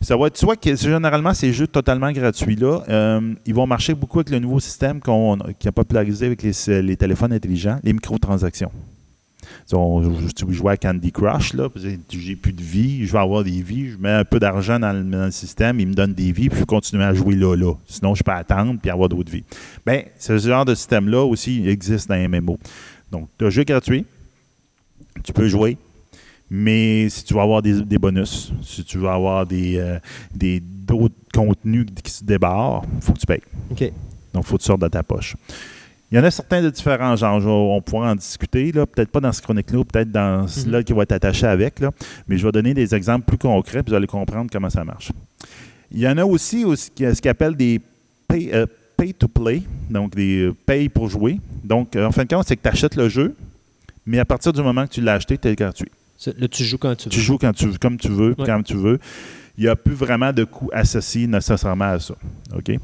Ça 0.00 0.16
va 0.16 0.28
être 0.28 0.36
soit 0.36 0.56
que 0.56 0.76
généralement 0.76 1.34
ces 1.34 1.52
jeux 1.52 1.66
totalement 1.66 2.12
gratuits-là, 2.12 2.82
euh, 2.88 3.34
ils 3.46 3.54
vont 3.54 3.66
marcher 3.66 3.94
beaucoup 3.94 4.20
avec 4.20 4.30
le 4.30 4.38
nouveau 4.38 4.60
système 4.60 5.00
qu'on 5.00 5.38
qui 5.58 5.66
a 5.66 5.72
popularisé 5.72 6.26
avec 6.26 6.42
les, 6.42 6.96
téléphones 6.96 7.32
intelligents, 7.32 7.80
les 7.82 7.92
microtransactions. 7.92 8.70
Si 9.66 10.34
tu 10.34 10.52
joues 10.52 10.68
à 10.68 10.76
Candy 10.76 11.12
Crush, 11.12 11.52
là, 11.54 11.68
j'ai 12.10 12.36
plus 12.36 12.52
de 12.52 12.62
vie, 12.62 13.06
je 13.06 13.12
vais 13.12 13.18
avoir 13.18 13.44
des 13.44 13.62
vies, 13.62 13.90
je 13.90 13.96
mets 13.98 14.10
un 14.10 14.24
peu 14.24 14.38
d'argent 14.38 14.78
dans, 14.78 14.92
le 14.92 15.30
système, 15.30 15.80
il 15.80 15.88
me 15.88 15.94
donne 15.94 16.14
des 16.14 16.32
vies, 16.32 16.48
puis 16.48 16.60
je 16.60 16.64
continue 16.64 17.02
à 17.02 17.12
jouer 17.14 17.34
là, 17.34 17.54
là. 17.54 17.74
Sinon, 17.86 18.14
je 18.14 18.22
peux 18.22 18.32
attendre 18.32 18.78
puis 18.80 18.90
avoir 18.90 19.08
d'autres 19.08 19.30
vies. 19.30 19.44
Bien, 19.86 20.02
ce 20.18 20.38
genre 20.38 20.64
de 20.64 20.74
système-là 20.74 21.24
aussi 21.24 21.68
existe 21.68 22.08
dans 22.08 22.14
les 22.14 22.28
MMO. 22.28 22.58
Donc, 23.10 23.28
tu 23.38 23.44
as 23.44 23.48
un 23.48 23.50
jeu 23.50 23.64
gratuit, 23.64 24.04
tu 25.22 25.32
peux 25.32 25.48
jouer, 25.48 25.76
mais 26.50 27.08
si 27.10 27.24
tu 27.24 27.34
veux 27.34 27.40
avoir 27.40 27.60
des, 27.60 27.98
bonus, 27.98 28.52
si 28.62 28.84
tu 28.84 28.98
veux 28.98 29.08
avoir 29.08 29.46
des, 29.46 29.76
euh, 29.76 30.60
d'autres 30.86 31.14
contenus 31.32 31.86
qui 32.02 32.10
se 32.10 32.24
débarrent, 32.24 32.84
il 32.96 33.02
faut 33.02 33.12
que 33.12 33.18
tu 33.18 33.26
payes. 33.26 33.42
OK. 33.70 33.92
Donc, 34.32 34.44
il 34.44 34.46
faut 34.46 34.56
que 34.56 34.62
tu 34.62 34.66
sortes 34.66 34.80
de 34.80 34.88
ta 34.88 35.02
poche. 35.02 35.36
Il 36.10 36.16
y 36.16 36.20
en 36.20 36.24
a 36.24 36.30
certains 36.30 36.62
de 36.62 36.70
différents 36.70 37.16
genres. 37.16 37.44
On 37.46 37.82
pourra 37.82 38.10
en 38.12 38.14
discuter, 38.14 38.72
peut-être 38.72 39.10
pas 39.10 39.20
dans 39.20 39.32
ce 39.32 39.42
chronique-là, 39.42 39.84
peut-être 39.84 40.10
dans 40.10 40.44
mm 40.44 40.48
celui-là 40.48 40.82
qui 40.82 40.92
va 40.94 41.02
être 41.02 41.12
attaché 41.12 41.46
avec, 41.46 41.80
là. 41.80 41.90
mais 42.26 42.38
je 42.38 42.46
vais 42.46 42.52
donner 42.52 42.72
des 42.72 42.94
exemples 42.94 43.26
plus 43.26 43.38
concrets, 43.38 43.82
puis 43.82 43.90
vous 43.90 43.96
allez 43.96 44.06
comprendre 44.06 44.48
comment 44.50 44.70
ça 44.70 44.84
marche. 44.84 45.12
Il 45.90 45.98
y 45.98 46.08
en 46.08 46.16
a 46.16 46.24
aussi, 46.24 46.64
aussi 46.64 46.90
ce 46.96 47.20
qu'on 47.20 47.30
appelle 47.30 47.56
des 47.56 47.80
pay, 48.26 48.50
euh, 48.52 48.66
pay, 48.96 49.12
to 49.12 49.28
play, 49.28 49.62
donc 49.90 50.14
des 50.14 50.46
euh, 50.46 50.54
pay 50.66 50.88
pour 50.88 51.08
jouer. 51.08 51.40
Donc, 51.62 51.94
en 51.96 52.10
fin 52.10 52.24
de 52.24 52.34
compte, 52.34 52.46
c'est 52.46 52.56
que 52.56 52.62
tu 52.62 52.68
achètes 52.68 52.96
le 52.96 53.08
jeu, 53.08 53.34
mais 54.06 54.18
à 54.18 54.24
partir 54.24 54.52
du 54.52 54.62
moment 54.62 54.86
que 54.86 54.92
tu 54.92 55.00
l'as 55.02 55.14
acheté, 55.14 55.36
tu 55.36 55.48
es 55.48 55.54
gratuit. 55.54 55.90
Là, 56.38 56.48
tu 56.48 56.64
joues 56.64 56.78
quand 56.78 56.96
tu 56.96 57.04
veux. 57.04 57.10
Tu 57.10 57.20
joues 57.20 57.38
quand 57.38 57.52
tu, 57.52 57.78
comme 57.78 57.96
tu 57.98 58.08
veux, 58.08 58.34
quand 58.34 58.62
tu 58.62 58.74
veux. 58.74 58.98
Il 59.56 59.64
n'y 59.64 59.68
a 59.68 59.76
plus 59.76 59.94
vraiment 59.94 60.32
de 60.32 60.44
coûts 60.44 60.70
associés 60.72 61.26
nécessairement 61.26 61.92
à 61.92 62.00
ça. 62.00 62.14
OK? 62.56 62.78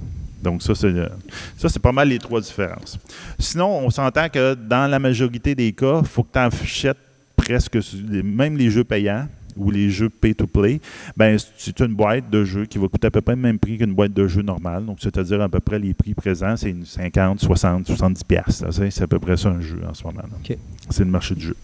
Donc, 0.44 0.62
ça, 0.62 0.74
c'est, 0.74 0.86
euh, 0.86 1.08
ça, 1.56 1.68
c'est 1.68 1.80
pas 1.80 1.92
mal 1.92 2.08
les 2.08 2.18
trois 2.18 2.40
différences. 2.40 2.98
Sinon, 3.38 3.78
on 3.78 3.90
s'entend 3.90 4.28
que 4.28 4.54
dans 4.54 4.88
la 4.88 4.98
majorité 4.98 5.54
des 5.54 5.72
cas, 5.72 6.00
il 6.02 6.06
faut 6.06 6.22
que 6.22 6.32
tu 6.32 6.38
achètes 6.38 6.98
presque, 7.36 7.78
même 8.22 8.56
les 8.56 8.70
jeux 8.70 8.84
payants 8.84 9.26
ou 9.56 9.70
les 9.70 9.90
jeux 9.90 10.08
pay-to-play, 10.08 10.80
ben, 11.16 11.36
c'est 11.56 11.80
une 11.80 11.94
boîte 11.94 12.28
de 12.28 12.44
jeux 12.44 12.66
qui 12.66 12.78
va 12.78 12.88
coûter 12.88 13.06
à 13.06 13.10
peu 13.10 13.20
près 13.20 13.34
le 13.34 13.40
même 13.40 13.58
prix 13.58 13.78
qu'une 13.78 13.94
boîte 13.94 14.12
de 14.12 14.26
jeux 14.26 14.42
normale. 14.42 14.84
Donc, 14.84 14.98
c'est-à-dire 15.00 15.40
à 15.40 15.48
peu 15.48 15.60
près 15.60 15.78
les 15.78 15.94
prix 15.94 16.14
présents, 16.14 16.56
c'est 16.56 16.70
une 16.70 16.84
50, 16.84 17.40
60, 17.40 17.86
70 17.86 18.24
piastres. 18.24 18.64
là. 18.64 18.70
C'est 18.90 19.02
à 19.02 19.06
peu 19.06 19.18
près 19.18 19.36
ça 19.36 19.48
un 19.50 19.60
jeu 19.60 19.80
en 19.88 19.94
ce 19.94 20.04
moment. 20.04 20.22
C'est 20.90 21.04
le 21.04 21.10
marché 21.10 21.34
du 21.34 21.46
jeu. 21.46 21.56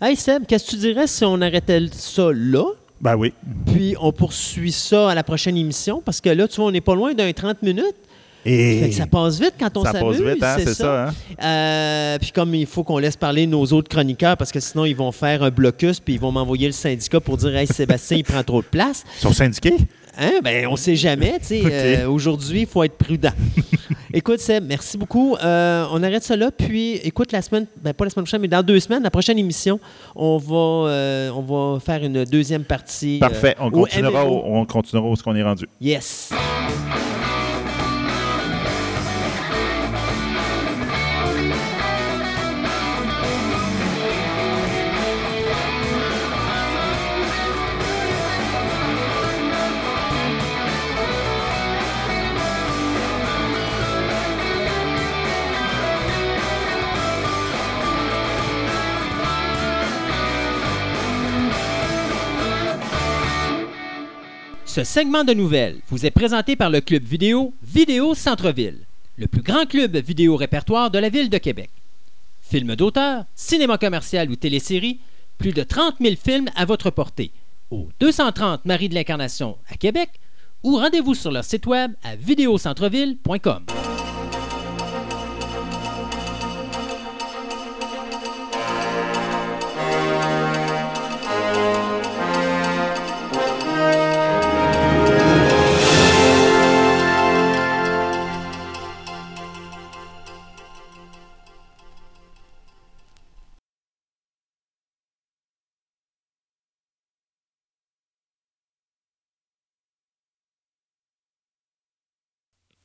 Hey 0.00 0.16
Seb, 0.16 0.44
qu'est-ce 0.46 0.66
que 0.66 0.70
tu 0.70 0.76
dirais 0.76 1.06
si 1.06 1.24
on 1.24 1.40
arrêtait 1.40 1.86
ça 1.92 2.30
là, 2.32 2.64
Ben 3.00 3.16
oui. 3.16 3.32
puis 3.66 3.94
on 4.00 4.12
poursuit 4.12 4.72
ça 4.72 5.10
à 5.10 5.14
la 5.14 5.22
prochaine 5.22 5.56
émission? 5.56 6.00
Parce 6.04 6.20
que 6.20 6.30
là, 6.30 6.48
tu 6.48 6.56
vois, 6.56 6.66
on 6.66 6.70
n'est 6.70 6.80
pas 6.80 6.94
loin 6.94 7.12
d'un 7.14 7.32
30 7.32 7.62
minutes. 7.62 7.94
Et 8.46 8.80
Fait 8.82 8.88
que 8.90 8.94
ça 8.94 9.06
passe 9.06 9.40
vite 9.40 9.54
quand 9.58 9.74
on 9.78 9.84
ça 9.84 9.92
s'amuse. 9.92 10.18
passe 10.18 10.34
vite, 10.34 10.42
hein, 10.42 10.56
c'est 10.58 10.74
ça. 10.74 11.08
hein? 11.08 11.14
Euh, 11.42 12.18
puis 12.18 12.30
comme 12.30 12.54
il 12.54 12.66
faut 12.66 12.84
qu'on 12.84 12.98
laisse 12.98 13.16
parler 13.16 13.46
nos 13.46 13.64
autres 13.72 13.88
chroniqueurs 13.88 14.36
parce 14.36 14.52
que 14.52 14.60
sinon 14.60 14.84
ils 14.84 14.94
vont 14.96 15.12
faire 15.12 15.42
un 15.42 15.50
blocus 15.50 15.98
puis 15.98 16.14
ils 16.14 16.20
vont 16.20 16.30
m'envoyer 16.30 16.66
le 16.66 16.72
syndicat 16.72 17.20
pour 17.20 17.38
dire 17.38 17.56
Hey 17.56 17.66
Sébastien, 17.66 18.18
il 18.18 18.24
prend 18.24 18.42
trop 18.42 18.60
de 18.60 18.66
place. 18.66 19.02
Ils 19.18 19.20
sont 19.22 19.32
syndiqués? 19.32 19.76
Hein? 20.18 20.40
Ben, 20.42 20.66
on 20.68 20.76
sait 20.76 20.96
jamais. 20.96 21.38
Euh, 21.52 22.06
Aujourd'hui, 22.08 22.60
il 22.60 22.66
faut 22.66 22.82
être 22.82 22.96
prudent. 22.96 23.32
écoute, 24.14 24.40
Seb, 24.40 24.64
merci 24.66 24.96
beaucoup. 24.96 25.36
Euh, 25.36 25.86
on 25.92 26.02
arrête 26.02 26.22
ça 26.22 26.36
là. 26.36 26.50
Puis, 26.50 26.94
écoute, 27.04 27.32
la 27.32 27.42
semaine, 27.42 27.66
ben, 27.82 27.92
pas 27.92 28.04
la 28.04 28.10
semaine 28.10 28.24
prochaine, 28.24 28.40
mais 28.40 28.48
dans 28.48 28.62
deux 28.62 28.80
semaines, 28.80 29.02
la 29.02 29.10
prochaine 29.10 29.38
émission, 29.38 29.78
on 30.14 30.38
va, 30.38 30.88
euh, 30.90 31.30
on 31.30 31.42
va 31.74 31.80
faire 31.80 32.02
une 32.04 32.24
deuxième 32.24 32.64
partie. 32.64 33.18
Parfait. 33.18 33.56
On 33.58 33.70
continuera, 33.70 34.26
au- 34.26 34.42
on 34.44 34.64
continuera 34.66 35.06
où 35.08 35.16
ce 35.16 35.22
qu'on 35.22 35.34
est 35.36 35.42
rendu. 35.42 35.66
Yes. 35.80 36.30
Ce 64.74 64.82
segment 64.82 65.22
de 65.22 65.32
nouvelles 65.32 65.78
vous 65.88 66.04
est 66.04 66.10
présenté 66.10 66.56
par 66.56 66.68
le 66.68 66.80
club 66.80 67.04
vidéo 67.04 67.54
Vidéo 67.62 68.12
Centre-Ville, 68.12 68.80
le 69.16 69.28
plus 69.28 69.40
grand 69.40 69.66
club 69.66 69.96
vidéo 69.98 70.34
répertoire 70.34 70.90
de 70.90 70.98
la 70.98 71.10
ville 71.10 71.30
de 71.30 71.38
Québec. 71.38 71.70
Films 72.42 72.74
d'auteur, 72.74 73.24
cinéma 73.36 73.78
commercial 73.78 74.28
ou 74.28 74.34
télésérie, 74.34 74.98
plus 75.38 75.52
de 75.52 75.62
30 75.62 75.98
000 76.00 76.16
films 76.16 76.48
à 76.56 76.64
votre 76.64 76.90
portée 76.90 77.30
au 77.70 77.86
230 78.00 78.64
Marie 78.64 78.88
de 78.88 78.96
l'Incarnation 78.96 79.58
à 79.68 79.76
Québec 79.76 80.10
ou 80.64 80.76
rendez-vous 80.78 81.14
sur 81.14 81.30
leur 81.30 81.44
site 81.44 81.66
web 81.66 81.92
à 82.02 82.16
vidéocentreville.com. 82.16 83.66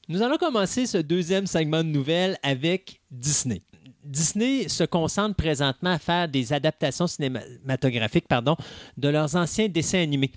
Nous 0.10 0.23
allons 0.23 0.38
commencer 0.38 0.88
ce 0.88 0.98
deuxième 0.98 1.45
segment 1.45 1.84
de 1.84 1.90
nouvelles 1.90 2.36
avec 2.41 2.99
Disney. 3.11 3.61
Disney 4.03 4.68
se 4.68 4.84
concentre 4.84 5.36
présentement 5.36 5.91
à 5.91 5.99
faire 5.99 6.27
des 6.27 6.52
adaptations 6.52 7.06
cinématographiques 7.06 8.27
pardon, 8.27 8.56
de 8.98 9.07
leurs 9.07 9.36
anciens 9.36 9.68
dessins 9.68 10.02
animés. 10.02 10.31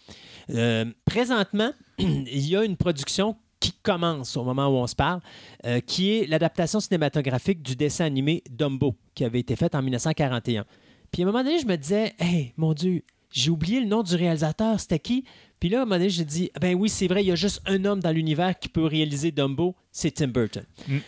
Euh, 0.51 0.85
présentement, 1.07 1.73
il 1.99 2.47
y 2.47 2.55
a 2.55 2.65
une 2.65 2.77
production 2.77 3.35
qui 3.61 3.73
commence 3.83 4.37
au 4.37 4.45
moment 4.45 4.67
où 4.67 4.75
on 4.75 4.87
se 4.87 4.95
parle, 4.95 5.21
euh, 5.65 5.81
qui 5.81 6.19
est 6.19 6.27
l'adaptation 6.27 6.79
cinématographique 6.79 7.63
du 7.63 7.75
dessin 7.75 8.05
animé 8.05 8.45
Dumbo, 8.51 8.95
qui 9.15 9.25
avait 9.25 9.41
été 9.41 9.57
faite 9.57 9.75
en 9.75 9.81
1941. 9.81 10.67
Puis 11.11 11.23
à 11.23 11.25
un 11.25 11.33
moment 11.33 11.43
donné, 11.43 11.59
je 11.59 11.67
me 11.67 11.77
disais, 11.77 12.13
hey, 12.19 12.53
mon 12.59 12.75
Dieu, 12.75 13.05
j'ai 13.31 13.51
oublié 13.51 13.81
le 13.81 13.87
nom 13.87 14.03
du 14.03 14.17
réalisateur, 14.17 14.79
c'était 14.79 14.99
qui? 14.99 15.25
Puis 15.63 15.69
là, 15.69 15.79
à 15.79 15.83
un 15.83 15.85
moment 15.85 15.95
donné, 15.95 16.11
j'ai 16.11 16.25
dit, 16.25 16.51
ben 16.61 16.75
oui, 16.75 16.89
c'est 16.89 17.07
vrai, 17.07 17.23
il 17.23 17.29
y 17.29 17.31
a 17.31 17.37
juste 17.37 17.63
un 17.67 17.85
homme 17.85 18.01
dans 18.01 18.11
l'univers 18.11 18.59
qui 18.59 18.69
peut 18.69 18.85
réaliser 18.85 19.31
Dumbo, 19.31 19.77
c'est 19.93 20.11
Tim 20.11 20.29
Burton. 20.29 20.65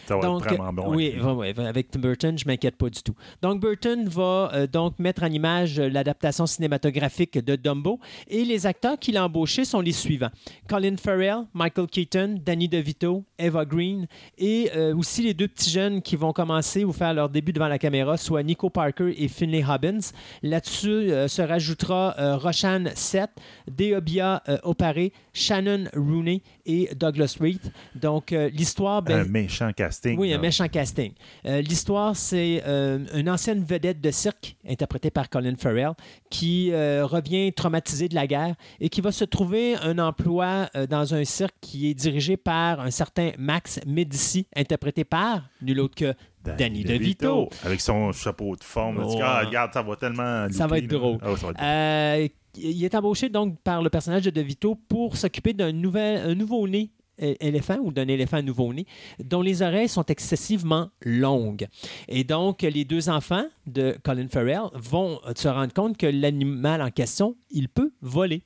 Ça 0.06 0.16
va 0.16 0.22
Donc, 0.22 0.44
être 0.44 0.54
vraiment 0.54 0.72
bon. 0.72 0.94
Oui, 0.94 1.14
hein. 1.20 1.38
avec 1.66 1.90
Tim 1.90 2.00
Burton, 2.00 2.38
je 2.38 2.44
m'inquiète 2.46 2.76
pas 2.76 2.90
du 2.90 3.02
tout. 3.02 3.14
Donc, 3.40 3.60
Burton 3.60 4.06
va 4.06 4.50
euh, 4.52 4.66
donc 4.66 4.98
mettre 4.98 5.22
en 5.22 5.30
image 5.30 5.78
euh, 5.78 5.88
l'adaptation 5.88 6.46
cinématographique 6.46 7.38
de 7.38 7.56
Dumbo 7.56 7.98
et 8.28 8.44
les 8.44 8.66
acteurs 8.66 8.98
qu'il 8.98 9.16
a 9.16 9.24
embauchés 9.24 9.64
sont 9.64 9.80
les 9.80 9.92
suivants 9.92 10.30
Colin 10.68 10.96
Farrell, 10.98 11.46
Michael 11.54 11.86
Keaton, 11.86 12.38
Danny 12.44 12.68
DeVito, 12.68 13.24
Eva 13.38 13.64
Green 13.64 14.06
et 14.36 14.70
euh, 14.76 14.94
aussi 14.94 15.22
les 15.22 15.32
deux 15.32 15.48
petits 15.48 15.70
jeunes 15.70 16.02
qui 16.02 16.16
vont 16.16 16.34
commencer 16.34 16.84
ou 16.84 16.92
faire 16.92 17.14
leur 17.14 17.30
début 17.30 17.54
devant 17.54 17.68
la 17.68 17.78
caméra, 17.78 18.18
soit 18.18 18.42
Nico 18.42 18.68
Parker 18.68 19.14
et 19.16 19.28
Finlay 19.28 19.64
Hobbins. 19.66 20.12
Là-dessus 20.42 20.88
euh, 20.88 21.26
se 21.26 21.40
rajoutera 21.40 22.36
Roshan 22.36 22.84
Seth, 22.94 23.30
Deobia 23.66 24.42
Opare, 24.62 25.08
Shannon 25.34 25.84
Rooney 25.94 26.42
et 26.64 26.88
Douglas 26.94 27.36
Reed. 27.40 27.60
Donc, 27.94 28.32
euh, 28.32 28.48
l'histoire. 28.48 29.02
ben, 29.02 29.20
un 29.20 29.24
méchant 29.28 29.70
casting. 29.72 30.16
oui, 30.18 30.32
un 30.32 30.38
méchant 30.38 30.68
casting. 30.68 31.12
Euh, 31.44 31.60
L'histoire, 31.60 32.16
c'est 32.16 32.62
euh, 32.66 33.04
une 33.14 33.28
ancienne 33.28 33.62
vedette 33.64 34.00
de 34.00 34.10
cirque, 34.10 34.56
interprétée 34.66 35.10
par 35.10 35.28
Colin 35.28 35.54
Farrell, 35.58 35.92
qui 36.30 36.70
revient 36.72 37.52
traumatisée 37.52 38.08
de 38.08 38.14
la 38.14 38.26
guerre 38.26 38.54
et 38.80 38.88
qui 38.88 39.00
va 39.00 39.12
se 39.12 39.24
trouver 39.24 39.74
un 39.76 39.98
emploi 39.98 40.70
dans 40.88 41.14
un 41.14 41.24
cirque 41.24 41.54
qui 41.60 41.90
est 41.90 41.94
dirigé 41.94 42.36
par 42.36 42.80
un 42.80 42.90
certain 42.90 43.32
Max 43.38 43.80
Medici, 43.86 44.46
interprété 44.56 45.04
par 45.04 45.42
nul 45.60 45.80
autre 45.80 45.94
que 45.96 46.14
Danny 46.44 46.84
DeVito. 46.84 47.48
Avec 47.64 47.80
son 47.80 48.12
chapeau 48.12 48.54
de 48.56 48.62
forme. 48.62 49.02
Oh, 49.04 49.18
ah, 49.22 49.42
regarde, 49.44 49.72
ça 49.72 49.82
va 49.82 49.96
tellement. 49.96 50.46
Ça 50.50 50.66
va 50.66 50.78
être 50.78 50.86
drôle. 50.86 51.18
Ah, 51.22 51.34
ça 51.36 51.46
va 51.46 51.52
être- 51.52 51.62
Euh, 51.62 52.28
il 52.56 52.84
est 52.84 52.94
embauché 52.94 53.28
donc 53.28 53.58
par 53.60 53.82
le 53.82 53.90
personnage 53.90 54.22
de 54.24 54.30
DeVito 54.30 54.74
pour 54.88 55.16
s'occuper 55.16 55.52
d'un 55.52 55.72
nouveau-né 55.72 56.90
éléphant 57.18 57.78
ou 57.80 57.92
d'un 57.92 58.08
éléphant 58.08 58.42
nouveau-né 58.42 58.86
dont 59.22 59.42
les 59.42 59.62
oreilles 59.62 59.88
sont 59.88 60.04
excessivement 60.06 60.90
longues. 61.02 61.68
Et 62.08 62.24
donc, 62.24 62.62
les 62.62 62.84
deux 62.84 63.08
enfants 63.08 63.46
de 63.66 63.96
Colin 64.02 64.28
Farrell 64.28 64.70
vont 64.74 65.20
se 65.36 65.48
rendre 65.48 65.72
compte 65.72 65.96
que 65.96 66.06
l'animal 66.06 66.82
en 66.82 66.90
question, 66.90 67.36
il 67.50 67.68
peut 67.68 67.92
voler. 68.00 68.42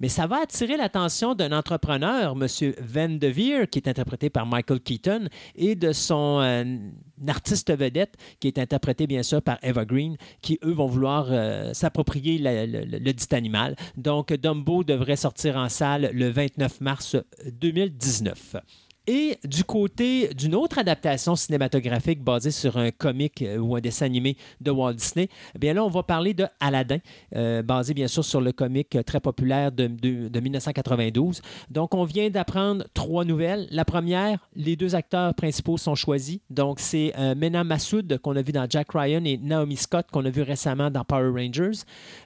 Mais 0.00 0.08
ça 0.08 0.26
va 0.26 0.42
attirer 0.42 0.76
l'attention 0.76 1.34
d'un 1.34 1.52
entrepreneur, 1.52 2.32
M. 2.32 2.72
Van 2.80 3.08
de 3.08 3.26
Veer, 3.26 3.68
qui 3.68 3.78
est 3.78 3.88
interprété 3.88 4.30
par 4.30 4.46
Michael 4.46 4.80
Keaton, 4.80 5.28
et 5.56 5.74
de 5.74 5.92
son 5.92 6.40
euh, 6.40 6.64
artiste 7.26 7.76
vedette, 7.76 8.14
qui 8.40 8.48
est 8.48 8.58
interprété 8.58 9.06
bien 9.06 9.22
sûr 9.22 9.42
par 9.42 9.58
Eva 9.62 9.84
Green, 9.84 10.16
qui 10.40 10.58
eux 10.64 10.72
vont 10.72 10.86
vouloir 10.86 11.26
euh, 11.30 11.72
s'approprier 11.72 12.38
le 12.38 13.12
dit 13.12 13.26
animal. 13.32 13.76
Donc, 13.96 14.32
Dumbo 14.32 14.84
devrait 14.84 15.16
sortir 15.16 15.56
en 15.56 15.68
salle 15.68 16.10
le 16.12 16.28
29 16.30 16.80
mars 16.80 17.16
2019. 17.60 18.56
Et 19.10 19.38
du 19.42 19.64
côté 19.64 20.28
d'une 20.34 20.54
autre 20.54 20.78
adaptation 20.78 21.34
cinématographique 21.34 22.22
basée 22.22 22.50
sur 22.50 22.76
un 22.76 22.90
comic 22.90 23.40
euh, 23.40 23.56
ou 23.56 23.74
un 23.74 23.80
dessin 23.80 24.04
animé 24.04 24.36
de 24.60 24.70
Walt 24.70 24.92
Disney, 24.92 25.30
eh 25.54 25.58
bien 25.58 25.72
là, 25.72 25.82
on 25.82 25.88
va 25.88 26.02
parler 26.02 26.34
de 26.34 26.44
Aladdin, 26.60 26.98
euh, 27.34 27.62
basé 27.62 27.94
bien 27.94 28.06
sûr 28.06 28.22
sur 28.22 28.42
le 28.42 28.52
comic 28.52 28.94
euh, 28.96 29.02
très 29.02 29.18
populaire 29.18 29.72
de, 29.72 29.86
de- 29.86 30.28
de 30.28 30.40
1992. 30.40 31.40
Donc, 31.70 31.94
on 31.94 32.04
vient 32.04 32.28
d'apprendre 32.28 32.84
trois 32.92 33.24
nouvelles. 33.24 33.66
La 33.70 33.86
première, 33.86 34.46
les 34.54 34.76
deux 34.76 34.94
acteurs 34.94 35.32
principaux 35.34 35.78
sont 35.78 35.94
choisis. 35.94 36.40
Donc, 36.50 36.78
c'est 36.78 37.14
euh, 37.18 37.34
Mena 37.34 37.64
Massoud 37.64 38.18
qu'on 38.18 38.36
a 38.36 38.42
vu 38.42 38.52
dans 38.52 38.66
Jack 38.68 38.88
Ryan 38.92 39.24
et 39.24 39.38
Naomi 39.38 39.76
Scott 39.76 40.08
qu'on 40.12 40.26
a 40.26 40.30
vu 40.30 40.42
récemment 40.42 40.90
dans 40.90 41.04
Power 41.04 41.30
Rangers. 41.30 41.78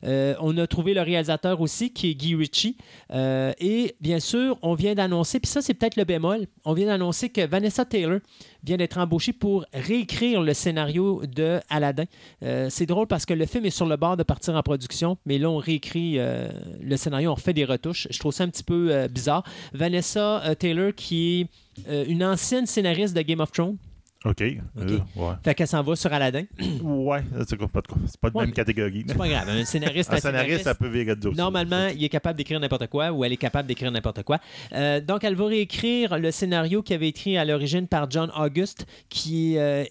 On 0.02 0.58
a 0.58 0.66
trouvé 0.66 0.94
le 0.94 1.02
réalisateur 1.02 1.60
aussi 1.60 1.92
qui 1.92 2.10
est 2.10 2.14
Guy 2.14 2.34
Ritchie. 2.34 2.76
Et 3.14 3.94
bien 4.00 4.18
sûr, 4.18 4.58
on 4.62 4.74
vient 4.74 4.96
d'annoncer, 4.96 5.38
puis 5.38 5.48
ça, 5.48 5.62
c'est 5.62 5.74
peut-être 5.74 5.94
le 5.96 6.02
bémol, 6.04 6.46
on 6.72 6.74
vient 6.74 6.86
d'annoncer 6.86 7.28
que 7.28 7.46
Vanessa 7.46 7.84
Taylor 7.84 8.20
vient 8.64 8.78
d'être 8.78 8.96
embauchée 8.96 9.34
pour 9.34 9.66
réécrire 9.74 10.40
le 10.40 10.54
scénario 10.54 11.20
de 11.26 11.60
Aladdin. 11.68 12.06
Euh, 12.42 12.68
c'est 12.70 12.86
drôle 12.86 13.06
parce 13.06 13.26
que 13.26 13.34
le 13.34 13.44
film 13.44 13.66
est 13.66 13.70
sur 13.70 13.84
le 13.84 13.96
bord 13.96 14.16
de 14.16 14.22
partir 14.22 14.54
en 14.56 14.62
production, 14.62 15.18
mais 15.26 15.36
là, 15.36 15.50
on 15.50 15.58
réécrit 15.58 16.18
euh, 16.18 16.48
le 16.80 16.96
scénario, 16.96 17.30
on 17.30 17.34
refait 17.34 17.52
des 17.52 17.66
retouches. 17.66 18.08
Je 18.10 18.18
trouve 18.18 18.32
ça 18.32 18.44
un 18.44 18.48
petit 18.48 18.62
peu 18.62 18.88
euh, 18.90 19.06
bizarre. 19.06 19.44
Vanessa 19.74 20.42
Taylor, 20.58 20.94
qui 20.96 21.42
est 21.86 22.08
une 22.08 22.24
ancienne 22.24 22.64
scénariste 22.64 23.14
de 23.14 23.20
Game 23.20 23.40
of 23.40 23.52
Thrones, 23.52 23.76
OK. 24.24 24.40
Euh, 24.42 24.98
ouais. 25.16 25.34
fait 25.44 25.54
qu'elle 25.54 25.66
s'en 25.66 25.82
va 25.82 25.96
sur 25.96 26.12
Aladdin. 26.12 26.44
Ouais, 26.82 27.22
c'est 27.48 27.56
pas 27.56 27.80
de 27.80 27.88
pas 28.20 28.30
de 28.30 28.36
Ouais, 28.36 28.44
même 28.44 28.52
catégorie. 28.52 29.04
C'est 29.06 29.16
pas 29.16 29.28
grave. 29.28 29.48
Un 29.48 29.64
scénariste, 29.64 30.12
Un 30.12 30.18
scénariste, 30.18 30.64
ça 30.64 30.74
peut 30.74 30.88
virer 30.88 31.16
de. 31.16 31.30
Normalement, 31.30 31.88
il 31.88 32.02
est 32.04 32.08
capable 32.08 32.36
d'écrire 32.36 32.58
n'importe 32.60 32.88
quoi 32.88 33.12
ou 33.12 33.24
elle 33.24 33.32
est 33.32 33.36
capable 33.36 33.68
d'écrire 33.68 33.90
n'importe 33.90 34.22
quoi. 34.22 34.38
Euh, 34.72 35.00
donc, 35.00 35.24
elle 35.24 35.34
va 35.34 35.46
réécrire 35.46 36.18
le 36.18 36.30
scénario 36.30 36.82
qui 36.82 36.94
avait 36.94 37.08
été 37.08 37.12
écrit 37.12 37.36
à 37.38 37.44
l'origine 37.44 37.86
par 37.86 38.10
John 38.10 38.30
August, 38.36 38.86
qui 39.08 39.58
euh, 39.58 39.84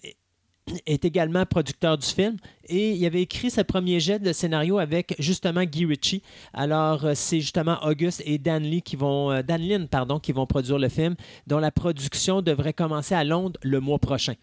est 0.86 1.04
également 1.04 1.44
producteur 1.44 1.98
du 1.98 2.06
film. 2.06 2.36
Et 2.66 2.92
il 2.92 3.04
avait 3.06 3.22
écrit 3.22 3.50
ce 3.50 3.60
premier 3.60 4.00
jet 4.00 4.18
de 4.18 4.32
scénario 4.32 4.78
avec 4.78 5.14
justement 5.18 5.64
Guy 5.64 5.84
Ritchie. 5.86 6.22
Alors, 6.52 7.04
euh, 7.04 7.12
c'est 7.14 7.40
justement 7.40 7.78
August 7.82 8.22
et 8.24 8.38
Dan, 8.38 8.62
Lee 8.62 8.82
qui 8.82 8.96
vont, 8.96 9.30
euh, 9.30 9.42
Dan 9.42 9.60
Lin 9.60 9.86
pardon, 9.86 10.18
qui 10.20 10.32
vont 10.32 10.46
produire 10.46 10.78
le 10.78 10.88
film, 10.88 11.16
dont 11.46 11.58
la 11.58 11.70
production 11.70 12.42
devrait 12.42 12.72
commencer 12.72 13.14
à 13.14 13.24
Londres 13.24 13.58
le 13.62 13.80
mois 13.80 13.98
prochain. 13.98 14.34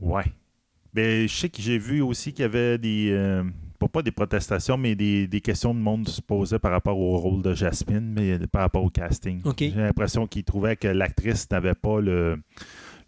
Ouais. 0.00 0.24
Ben, 0.92 1.26
je 1.28 1.34
sais 1.34 1.48
que 1.48 1.60
j'ai 1.62 1.78
vu 1.78 2.02
aussi 2.02 2.32
qu'il 2.32 2.42
y 2.42 2.46
avait 2.46 2.78
des. 2.78 3.10
euh, 3.12 3.44
pas, 3.92 4.02
des 4.02 4.10
protestations, 4.10 4.76
mais 4.76 4.94
des, 4.94 5.26
des 5.26 5.40
questions 5.40 5.72
de 5.72 5.78
monde 5.78 6.08
se 6.08 6.20
posaient 6.20 6.58
par 6.58 6.72
rapport 6.72 6.98
au 6.98 7.16
rôle 7.18 7.42
de 7.42 7.54
Jasmine, 7.54 8.12
mais 8.12 8.38
par 8.48 8.62
rapport 8.62 8.82
au 8.82 8.90
casting. 8.90 9.40
J'ai 9.58 9.70
l'impression 9.70 10.26
qu'ils 10.26 10.44
trouvaient 10.44 10.76
que 10.76 10.88
l'actrice 10.88 11.48
n'avait 11.50 11.74
pas 11.74 12.00
le, 12.00 12.42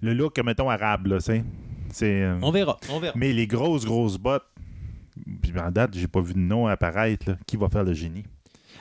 le 0.01 0.14
look, 0.14 0.39
mettons, 0.44 0.70
arabe, 0.70 1.09
là, 1.09 1.18
tu 1.18 1.24
sais. 1.24 1.44
C'est, 1.93 2.23
euh, 2.23 2.39
On 2.43 2.51
verra, 2.51 2.79
on 2.91 3.01
verra. 3.01 3.12
Mais 3.17 3.33
les 3.33 3.47
grosses, 3.47 3.85
grosses 3.85 4.17
bottes, 4.19 4.47
puis 5.43 5.53
en 5.59 5.71
date, 5.71 5.91
j'ai 5.95 6.07
pas 6.09 6.21
vu 6.21 6.35
de 6.35 6.39
nom 6.39 6.67
apparaître. 6.67 7.31
là. 7.31 7.37
Qui 7.47 7.57
va 7.57 7.69
faire 7.69 7.85
le 7.85 7.93
génie? 7.95 8.25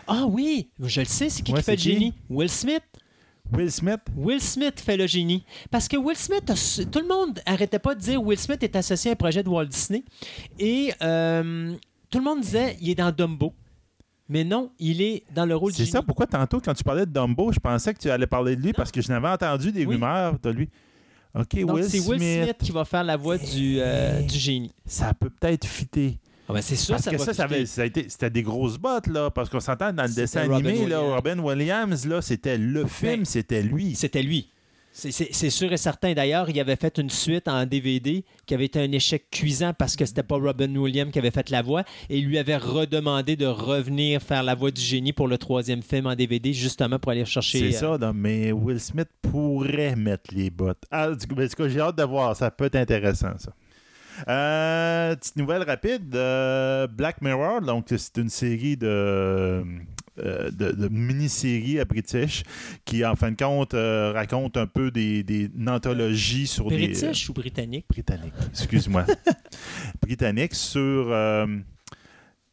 Ah 0.08 0.26
oui, 0.28 0.70
je 0.80 1.02
le 1.02 1.06
sais, 1.06 1.30
c'est 1.30 1.42
qui 1.44 1.52
Ouais, 1.52 1.60
qui 1.60 1.66
fait 1.66 1.72
le 1.74 1.78
c'est 1.78 1.84
qui? 1.84 1.94
génie? 1.94 2.14
Will 2.30 2.50
Smith? 2.50 2.84
Will 3.52 3.72
Smith? 3.72 4.00
Will 4.16 4.40
Smith 4.42 4.80
fait 4.80 4.96
le 4.98 5.08
génie. 5.08 5.44
Parce 5.72 5.88
que 5.88 5.98
Will 5.98 6.16
Smith, 6.16 6.50
a 6.50 6.86
tout 6.86 7.00
le 7.00 7.08
monde 7.08 7.40
arrêtait 7.46 7.80
pas 7.80 7.96
de 7.96 8.00
dire 8.00 8.22
Will 8.24 8.38
Smith 8.38 8.62
est 8.62 8.76
associé 8.76 9.10
à 9.12 9.14
un 9.14 9.16
projet 9.16 9.42
de 9.44 9.50
Walt 9.50 9.66
Disney. 9.66 10.04
Et 10.60 10.92
euh, 11.02 11.76
tout 12.12 12.20
le 12.20 12.24
monde 12.24 12.42
disait 12.42 12.78
il 12.80 12.90
est 12.92 12.96
dans 12.96 13.12
Dumbo. 13.12 13.54
Mais 14.32 14.44
non, 14.44 14.72
il 14.78 15.02
est 15.02 15.24
dans 15.34 15.48
le 15.48 15.56
rôle 15.56 15.72
du 15.72 15.78
C'est 15.78 15.86
génie. 15.86 15.94
ça, 15.94 16.04
pourquoi 16.04 16.28
tantôt, 16.28 16.60
quand 16.64 16.76
tu 16.76 16.84
parlais 16.84 17.08
de 17.08 17.12
Dumbo, 17.12 17.52
je 17.52 17.60
pensais 17.60 17.92
que 17.96 18.00
tu 18.00 18.12
allais 18.12 18.28
parler 18.28 18.56
de 18.56 18.62
lui 18.62 18.74
parce 18.74 18.92
que 18.92 19.02
je 19.02 19.08
n'avais 19.08 19.30
entendu 19.30 19.72
des 19.72 19.84
Oui. 19.88 19.96
rumeurs 19.96 20.38
de 20.40 20.50
lui. 20.52 20.70
OK, 21.36 21.60
Donc 21.62 21.76
Will, 21.76 21.90
c'est 21.90 22.00
Will 22.00 22.20
Smith. 22.20 22.44
Smith 22.44 22.58
qui 22.64 22.72
va 22.72 22.86
faire 22.86 23.04
la 23.04 23.16
voix 23.18 23.38
du, 23.38 23.78
euh, 23.80 24.22
du 24.22 24.38
génie. 24.38 24.72
Ça 24.86 25.14
peut 25.14 25.30
peut-être 25.30 25.66
fitter. 25.66 26.18
Ah 26.48 26.54
ben 26.54 26.62
c'est 26.64 26.76
sûr, 26.76 26.94
Parce 26.96 27.04
ça 27.04 27.12
que 27.12 27.18
ça, 27.20 27.34
ça, 27.34 27.44
avait- 27.44 27.68
ça 27.68 27.84
a 27.84 27.86
été, 27.86 28.08
c'était 28.10 28.32
des 28.32 28.42
grosses 28.42 28.80
bottes, 28.80 29.06
là. 29.06 29.30
Parce 29.30 29.50
qu'on 29.50 29.60
s'entend 29.60 29.94
dans 29.94 30.02
le 30.04 30.10
C'était 30.10 30.22
dessin 30.22 30.42
Robin 30.48 30.56
animé, 30.56 30.88
là, 30.88 31.02
Williams. 31.04 31.14
Robin 31.14 31.40
Williams, 31.40 32.06
là, 32.08 32.22
c'était 32.24 32.58
le 32.58 32.88
film, 32.88 33.18
Ben, 33.18 33.26
c'était 33.26 33.62
lui. 33.62 33.94
C'était 33.94 34.24
lui. 34.24 34.50
C'est- 34.92 35.50
sûr 35.50 35.72
et 35.72 35.78
certain. 35.78 36.14
D'ailleurs, 36.14 36.50
il 36.50 36.60
avait 36.60 36.76
fait 36.76 36.98
une 36.98 37.10
suite 37.10 37.48
en 37.48 37.66
DVD 37.66 38.26
qui 38.46 38.54
avait 38.54 38.66
été 38.66 38.82
un 38.82 38.92
échec 38.92 39.30
cuisant 39.32 39.74
parce 39.74 39.96
que 39.96 40.06
c'était 40.06 40.24
pas 40.24 40.36
Robin 40.36 40.76
Williams 40.76 41.12
qui 41.12 41.20
avait 41.20 41.32
fait 41.32 41.50
la 41.52 41.62
voix 41.62 41.84
et 42.10 42.18
il 42.18 42.26
lui 42.26 42.38
avait 42.38 42.58
redemandé 42.58 43.36
de 43.36 43.46
revenir 43.46 44.22
faire 44.22 44.44
la 44.44 44.56
voix 44.56 44.72
du 44.72 44.82
génie 44.82 45.14
pour 45.14 45.28
le 45.28 45.38
troisième 45.38 45.82
film 45.84 46.08
en 46.08 46.16
DVD 46.16 46.52
justement 46.54 47.00
pour 47.00 47.12
aller 47.12 47.24
chercher. 47.26 47.72
C'est 47.72 47.78
euh, 47.86 47.98
ça, 47.98 48.08
non, 48.08 48.14
mais 48.14 48.52
Will 48.52 48.80
Smith 48.80 49.08
pourrait 49.22 49.96
mettre 49.96 50.34
les 50.34 50.50
bottes. 50.50 50.84
Ah, 50.92 51.12
du 51.12 51.28
coup, 51.28 51.36
ben, 51.36 51.48
du 51.48 51.56
coup, 51.56 51.70
j'ai 51.70 51.80
hâte 51.80 51.98
de 51.98 52.04
voir. 52.04 52.36
Ça 52.36 52.52
peut 52.52 52.66
être 52.66 52.76
intéressant, 52.76 53.38
ça. 53.38 53.54
Euh, 54.28 55.16
petite 55.16 55.38
nouvelle 55.38 55.64
rapide. 55.64 56.14
euh, 56.14 56.88
Black 56.88 57.22
Mirror, 57.22 57.62
donc 57.62 57.86
c'est 57.90 58.18
une 58.18 58.28
série 58.30 58.76
de, 58.76 59.64
de, 60.52 60.72
de 60.72 60.88
mini-séries 60.88 61.80
à 61.80 61.86
British 61.86 62.44
qui, 62.86 63.06
en 63.06 63.16
fin 63.16 63.32
de 63.32 63.38
compte, 63.38 63.74
euh, 63.74 64.12
raconte 64.14 64.58
un 64.58 64.68
peu 64.68 64.92
des, 64.92 65.24
des 65.24 65.50
une 65.56 65.70
anthologie 65.70 66.48
sur 66.48 66.70
des... 66.70 66.78
British 66.78 67.30
ou 67.30 67.34
britannique? 67.34 67.86
britannique, 67.90 68.34
excuse-moi, 68.52 69.06
britannique 70.02 70.56
sur 70.56 70.80
euh, 71.12 71.46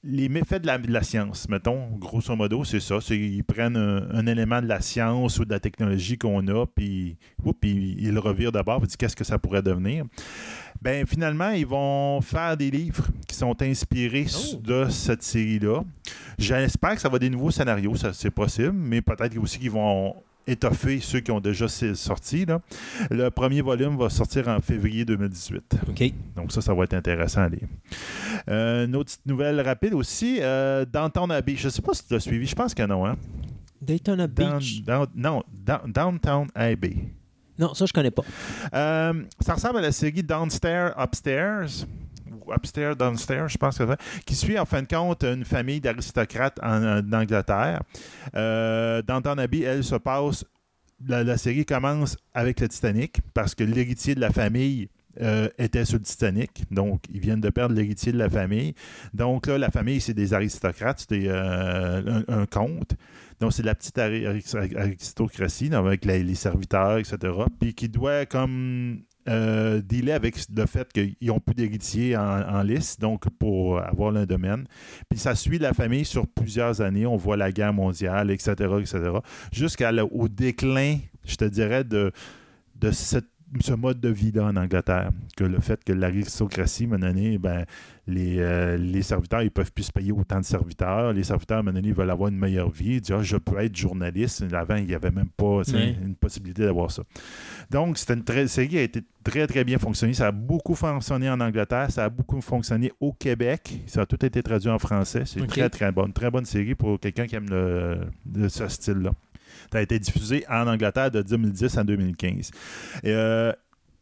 les 0.05 0.28
méfaits 0.28 0.62
de 0.62 0.66
la, 0.66 0.78
de 0.78 0.90
la 0.90 1.02
science, 1.02 1.48
mettons, 1.48 1.88
grosso 1.98 2.34
modo, 2.36 2.64
c'est 2.64 2.80
ça. 2.80 3.01
C'est, 3.01 3.18
ils 3.18 3.43
prennent 3.43 3.76
un, 3.76 4.09
un 4.10 4.26
élément 4.26 4.62
de 4.62 4.66
la 4.66 4.80
science 4.80 5.38
ou 5.38 5.44
de 5.44 5.51
la 5.51 5.60
technologie 5.60 6.16
qu'on 6.16 6.47
a, 6.48 6.66
puis, 6.66 7.16
oups, 7.44 7.59
puis 7.60 7.97
ils 7.98 8.12
le 8.12 8.20
revirent 8.20 8.52
d'abord, 8.52 8.78
puis 8.78 8.84
ils 8.84 8.88
disent 8.88 8.97
qu'est-ce 8.97 9.16
que 9.16 9.24
ça 9.24 9.38
pourrait 9.38 9.62
devenir? 9.62 10.05
Ben 10.82 11.07
finalement, 11.07 11.51
ils 11.51 11.66
vont 11.66 12.20
faire 12.20 12.57
des 12.57 12.70
livres 12.70 13.07
qui 13.27 13.35
sont 13.36 13.61
inspirés 13.62 14.27
Oh. 14.53 14.57
de 14.62 14.86
cette 14.89 15.23
série-là. 15.23 15.82
J'espère 16.39 16.94
que 16.94 17.01
ça 17.01 17.09
va 17.09 17.19
des 17.19 17.31
nouveaux 17.31 17.51
scénarios, 17.51 17.97
ça 17.97 18.12
c'est 18.12 18.31
possible, 18.31 18.73
mais 18.73 19.01
peut-être 19.03 19.36
aussi 19.39 19.59
qu'ils 19.59 19.70
vont 19.70 20.15
étoffer 20.48 21.01
ceux 21.01 21.19
qui 21.19 21.32
ont 21.32 21.40
déjà 21.40 21.66
sorti. 21.66 22.44
Là. 22.44 22.61
Le 23.11 23.31
premier 23.31 23.62
volume 23.62 23.97
va 23.97 24.09
sortir 24.09 24.47
en 24.47 24.61
février 24.61 25.05
2018. 25.05 25.77
OK. 25.89 26.12
Donc 26.36 26.53
ça, 26.53 26.61
ça 26.61 26.73
va 26.73 26.85
être 26.85 26.94
intéressant 26.94 27.40
à 27.43 27.48
lire. 27.48 27.66
Euh, 28.48 28.86
une 28.86 28.94
autre 28.94 29.07
petite 29.11 29.27
nouvelle 29.27 29.61
rapide 29.61 29.94
aussi, 29.94 30.39
euh, 30.40 30.85
Downtown 30.85 31.32
Abbey. 31.32 31.57
Je 31.57 31.66
ne 31.66 31.70
sais 31.70 31.82
pas 31.82 31.94
si 31.94 32.07
tu 32.07 32.15
l'as 32.15 32.20
suivi, 32.20 32.47
je 32.47 32.55
pense 32.55 32.74
que 32.74 32.82
non. 32.85 33.05
Hein? 33.07 33.16
Daytona 33.82 34.28
Down- 34.28 34.59
Beach. 34.59 34.82
down- 34.85 35.07
non, 35.16 35.43
Down- 35.53 35.90
Downtown 35.93 36.47
Abbey. 36.55 36.97
Non, 37.59 37.74
ça, 37.74 37.87
je 37.87 37.93
connais 37.93 38.11
pas. 38.11 38.23
Euh, 38.74 39.23
ça 39.41 39.55
ressemble 39.55 39.78
à 39.78 39.83
la 39.83 39.93
série 39.93 40.23
Downstairs, 40.23 40.95
Upstairs. 40.99 41.87
Upstairs, 42.49 42.97
Downstairs, 42.97 43.49
je 43.49 43.59
pense 43.59 43.78
que 43.78 43.85
c'est 43.87 44.24
qui 44.24 44.35
suit 44.35 44.59
en 44.59 44.65
fin 44.65 44.83
de 44.83 44.89
compte 44.89 45.24
une 45.24 45.45
famille 45.45 45.81
d'aristocrates 45.81 46.59
en, 46.62 47.01
en 47.01 47.12
Angleterre. 47.12 47.83
Euh, 48.35 49.03
Downton 49.03 49.39
Abbey, 49.39 49.61
elle 49.61 49.85
se 49.85 49.97
passe. 49.97 50.45
La, 51.07 51.37
série 51.37 51.66
commence 51.66 52.16
avec 52.33 52.61
le 52.61 52.69
Titanic 52.69 53.19
parce 53.35 53.55
que 53.55 53.65
l'héritier 53.65 54.15
de 54.15 54.20
la 54.20 54.31
famille 54.31 54.89
euh, 55.20 55.49
était 55.59 55.85
sur 55.85 55.99
le 55.99 56.05
Titanic. 56.05 56.65
Donc, 56.70 57.03
ils 57.12 57.20
viennent 57.20 57.41
de 57.41 57.51
perdre 57.51 57.74
l'héritier 57.74 58.12
de 58.12 58.19
la 58.19 58.31
famille. 58.31 58.74
Donc, 59.12 59.47
là, 59.47 59.59
la 59.59 59.70
famille, 59.70 60.01
c'est 60.01 60.15
des 60.15 60.33
aristocrates, 60.33 61.05
c'est 61.07 61.24
euh, 61.27 62.23
un, 62.28 62.41
un 62.41 62.47
comte. 62.47 62.95
Donc, 63.41 63.53
c'est 63.53 63.63
la 63.63 63.75
petite 63.75 63.99
ari- 63.99 64.27
ari- 64.27 64.77
aristocratie 64.77 65.73
avec 65.75 66.05
les 66.05 66.35
serviteurs, 66.35 66.99
etc. 66.99 67.17
Puis 67.61 67.75
qui 67.75 67.89
doit 67.89 68.25
comme 68.27 69.03
euh, 69.29 69.83
dealer 69.83 70.13
avec 70.13 70.37
le 70.57 70.67
fait 70.67 70.93
qu'ils 70.93 71.17
n'ont 71.23 71.41
plus 71.41 71.55
d'héritier 71.55 72.17
en, 72.17 72.23
en 72.49 72.63
liste, 72.63 73.01
donc 73.01 73.29
pour 73.39 73.81
avoir 73.81 74.11
le 74.13 74.25
domaine. 74.25 74.67
Puis 75.11 75.19
ça 75.19 75.35
suit 75.35 75.59
la 75.59 75.75
famille 75.75 76.05
sur 76.05 76.27
plusieurs 76.27 76.81
années. 76.81 77.07
On 77.07 77.17
voit 77.17 77.37
la 77.37 77.51
guerre 77.53 77.73
mondiale, 77.73 78.31
etc., 78.31 78.53
etc. 78.81 79.01
Jusqu'au 79.53 80.29
déclin, 80.29 80.99
je 81.25 81.37
te 81.37 81.45
dirais, 81.45 81.83
de, 81.85 82.13
de 82.77 82.91
cette- 82.93 83.25
ce 83.60 83.73
mode 83.73 84.01
de 84.01 84.09
vie-là 84.09 84.44
en 84.47 84.56
Angleterre. 84.56 85.10
Que 85.36 85.44
le 85.44 85.60
fait 85.60 85.82
que 85.85 85.93
l'aristocratie, 85.93 86.85
à 86.85 86.86
un 86.86 86.90
moment 86.90 87.06
donné, 87.06 87.39
ben, 87.39 87.64
les, 88.09 88.39
euh, 88.39 88.77
les 88.77 89.02
serviteurs, 89.02 89.43
ils 89.43 89.51
peuvent 89.51 89.73
plus 89.73 89.85
se 89.85 89.93
payer 89.93 90.12
autant 90.12 90.40
de 90.40 90.44
serviteurs. 90.44 91.12
Les 91.12 91.23
serviteurs, 91.24 91.59
à 91.59 91.60
un 91.60 91.64
donné, 91.64 91.89
ils 91.89 91.94
veulent 91.94 92.10
avoir 92.10 92.28
une 92.28 92.39
meilleure 92.39 92.70
vie. 92.70 92.94
Ils 92.97 93.01
disent, 93.01 93.14
Ah, 93.16 93.23
je 93.23 93.36
peux 93.36 93.59
être 93.59 93.74
journaliste. 93.77 94.44
Avant, 94.52 94.77
il 94.77 94.86
n'y 94.86 94.94
avait 94.94 95.10
même 95.10 95.28
pas 95.36 95.62
une 95.73 96.14
possibilité 96.16 96.62
d'avoir 96.62 96.90
ça. 96.90 97.02
Donc, 97.70 97.98
c'était 97.98 98.14
une 98.14 98.24
très, 98.24 98.47
série 98.48 98.68
qui 98.68 98.78
a 98.78 98.82
été 98.82 99.02
très, 99.24 99.47
très 99.47 99.64
bien 99.64 99.78
fonctionné. 99.78 100.12
Ça 100.12 100.28
a 100.28 100.32
beaucoup 100.32 100.74
fonctionné 100.74 101.31
en 101.31 101.40
Angleterre. 101.40 101.90
Ça 101.90 102.05
a 102.05 102.09
beaucoup 102.09 102.40
fonctionné 102.40 102.93
au 103.01 103.12
Québec. 103.12 103.81
Ça 103.86 104.02
a 104.02 104.06
tout 104.06 104.24
été 104.24 104.43
traduit 104.43 104.70
en 104.70 104.78
français. 104.78 105.23
C'est 105.24 105.40
Ok. 105.40 105.48
très, 105.48 105.68
très 105.70 105.93
bonne. 105.93 106.12
Très 106.12 106.31
bonne 106.31 106.44
série 106.44 106.74
pour 106.74 106.98
quelqu'un 106.98 107.27
qui 107.27 107.36
aime 107.36 107.48
le, 107.48 108.01
le- 108.35 108.48
ce 108.48 108.66
style-là. 108.68 109.10
Ça 109.73 109.78
a 109.78 109.83
été 109.83 109.99
diffusé 109.99 110.45
en 110.49 110.66
Angleterre 110.66 111.11
de 111.11 111.23
2010 111.23 111.78
à 111.78 111.85
2015. 111.85 112.51
Euh, 113.05 113.53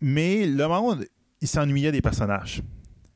mais 0.00 0.46
le 0.46 0.66
monde, 0.68 1.06
il 1.40 1.48
s'ennuyait 1.48 1.92
des 1.92 2.02
personnages. 2.02 2.62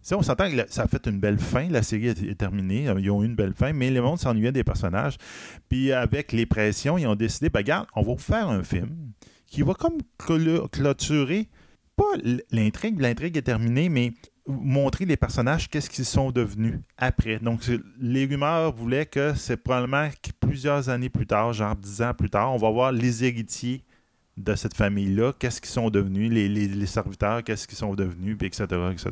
Ça, 0.01 0.17
on 0.17 0.23
s'entend 0.23 0.51
que 0.51 0.57
ça 0.71 0.85
a 0.85 0.89
fait 0.89 1.07
une 1.07 1.21
belle 1.21 1.39
fin. 1.39 1.69
La 1.69 1.83
série 1.83 2.09
est, 2.09 2.39
terminée. 2.39 2.85
Ils 2.99 3.11
ont 3.11 3.23
eu 3.23 3.27
une 3.27 3.35
belle 3.35 3.53
fin, 3.53 3.73
mais 3.73 3.91
le 3.91 4.01
monde 4.01 4.19
s'ennuyait 4.19 4.53
des 4.53 4.65
personnages. 4.65 5.19
Puis 5.69 5.93
avec 5.93 6.33
les 6.33 6.47
pressions, 6.47 6.97
ils 6.97 7.07
ont 7.07 7.15
décidé, 7.15 7.51
ben, 7.51 7.61
regarde, 7.61 7.87
on 7.95 8.03
va 8.03 8.17
faire 8.17 8.49
un 8.49 8.63
film 8.63 9.13
qui 9.47 9.63
va 9.63 9.75
comme 9.75 9.99
clôturer, 10.19 11.49
pas 11.97 12.05
l'intrigue, 12.51 13.01
l'intrigue 13.01 13.37
est 13.37 13.43
terminée, 13.43 13.89
mais 13.89 14.13
montrer 14.49 15.05
les 15.05 15.17
personnages, 15.17 15.69
qu'est-ce 15.69 15.91
qu'ils 15.91 16.05
sont 16.05 16.31
devenus 16.31 16.81
après. 16.97 17.39
Donc, 17.39 17.61
les 18.01 18.25
rumeurs 18.25 18.73
voulaient 18.75 19.07
que 19.07 19.35
c'est 19.35 19.57
probablement 19.57 20.09
plusieurs 20.41 20.89
années 20.89 21.11
plus 21.11 21.27
tard, 21.27 21.53
genre 21.53 21.77
dix 21.77 22.03
ans 22.03 22.15
plus 22.15 22.31
tard, 22.31 22.53
on 22.55 22.57
va 22.57 22.71
voir 22.71 22.93
les 22.93 23.25
héritiers 23.25 23.85
de 24.39 24.55
cette 24.55 24.75
famille-là, 24.75 25.33
qu'est-ce 25.39 25.61
qu'ils 25.61 25.71
sont 25.71 25.91
devenus, 25.91 26.31
les, 26.31 26.87
serviteurs, 26.87 27.43
qu'est-ce 27.43 27.67
qu'ils 27.67 27.77
sont 27.77 27.95
devenus, 27.95 28.37
etc., 28.41 28.67
etc. 28.93 29.11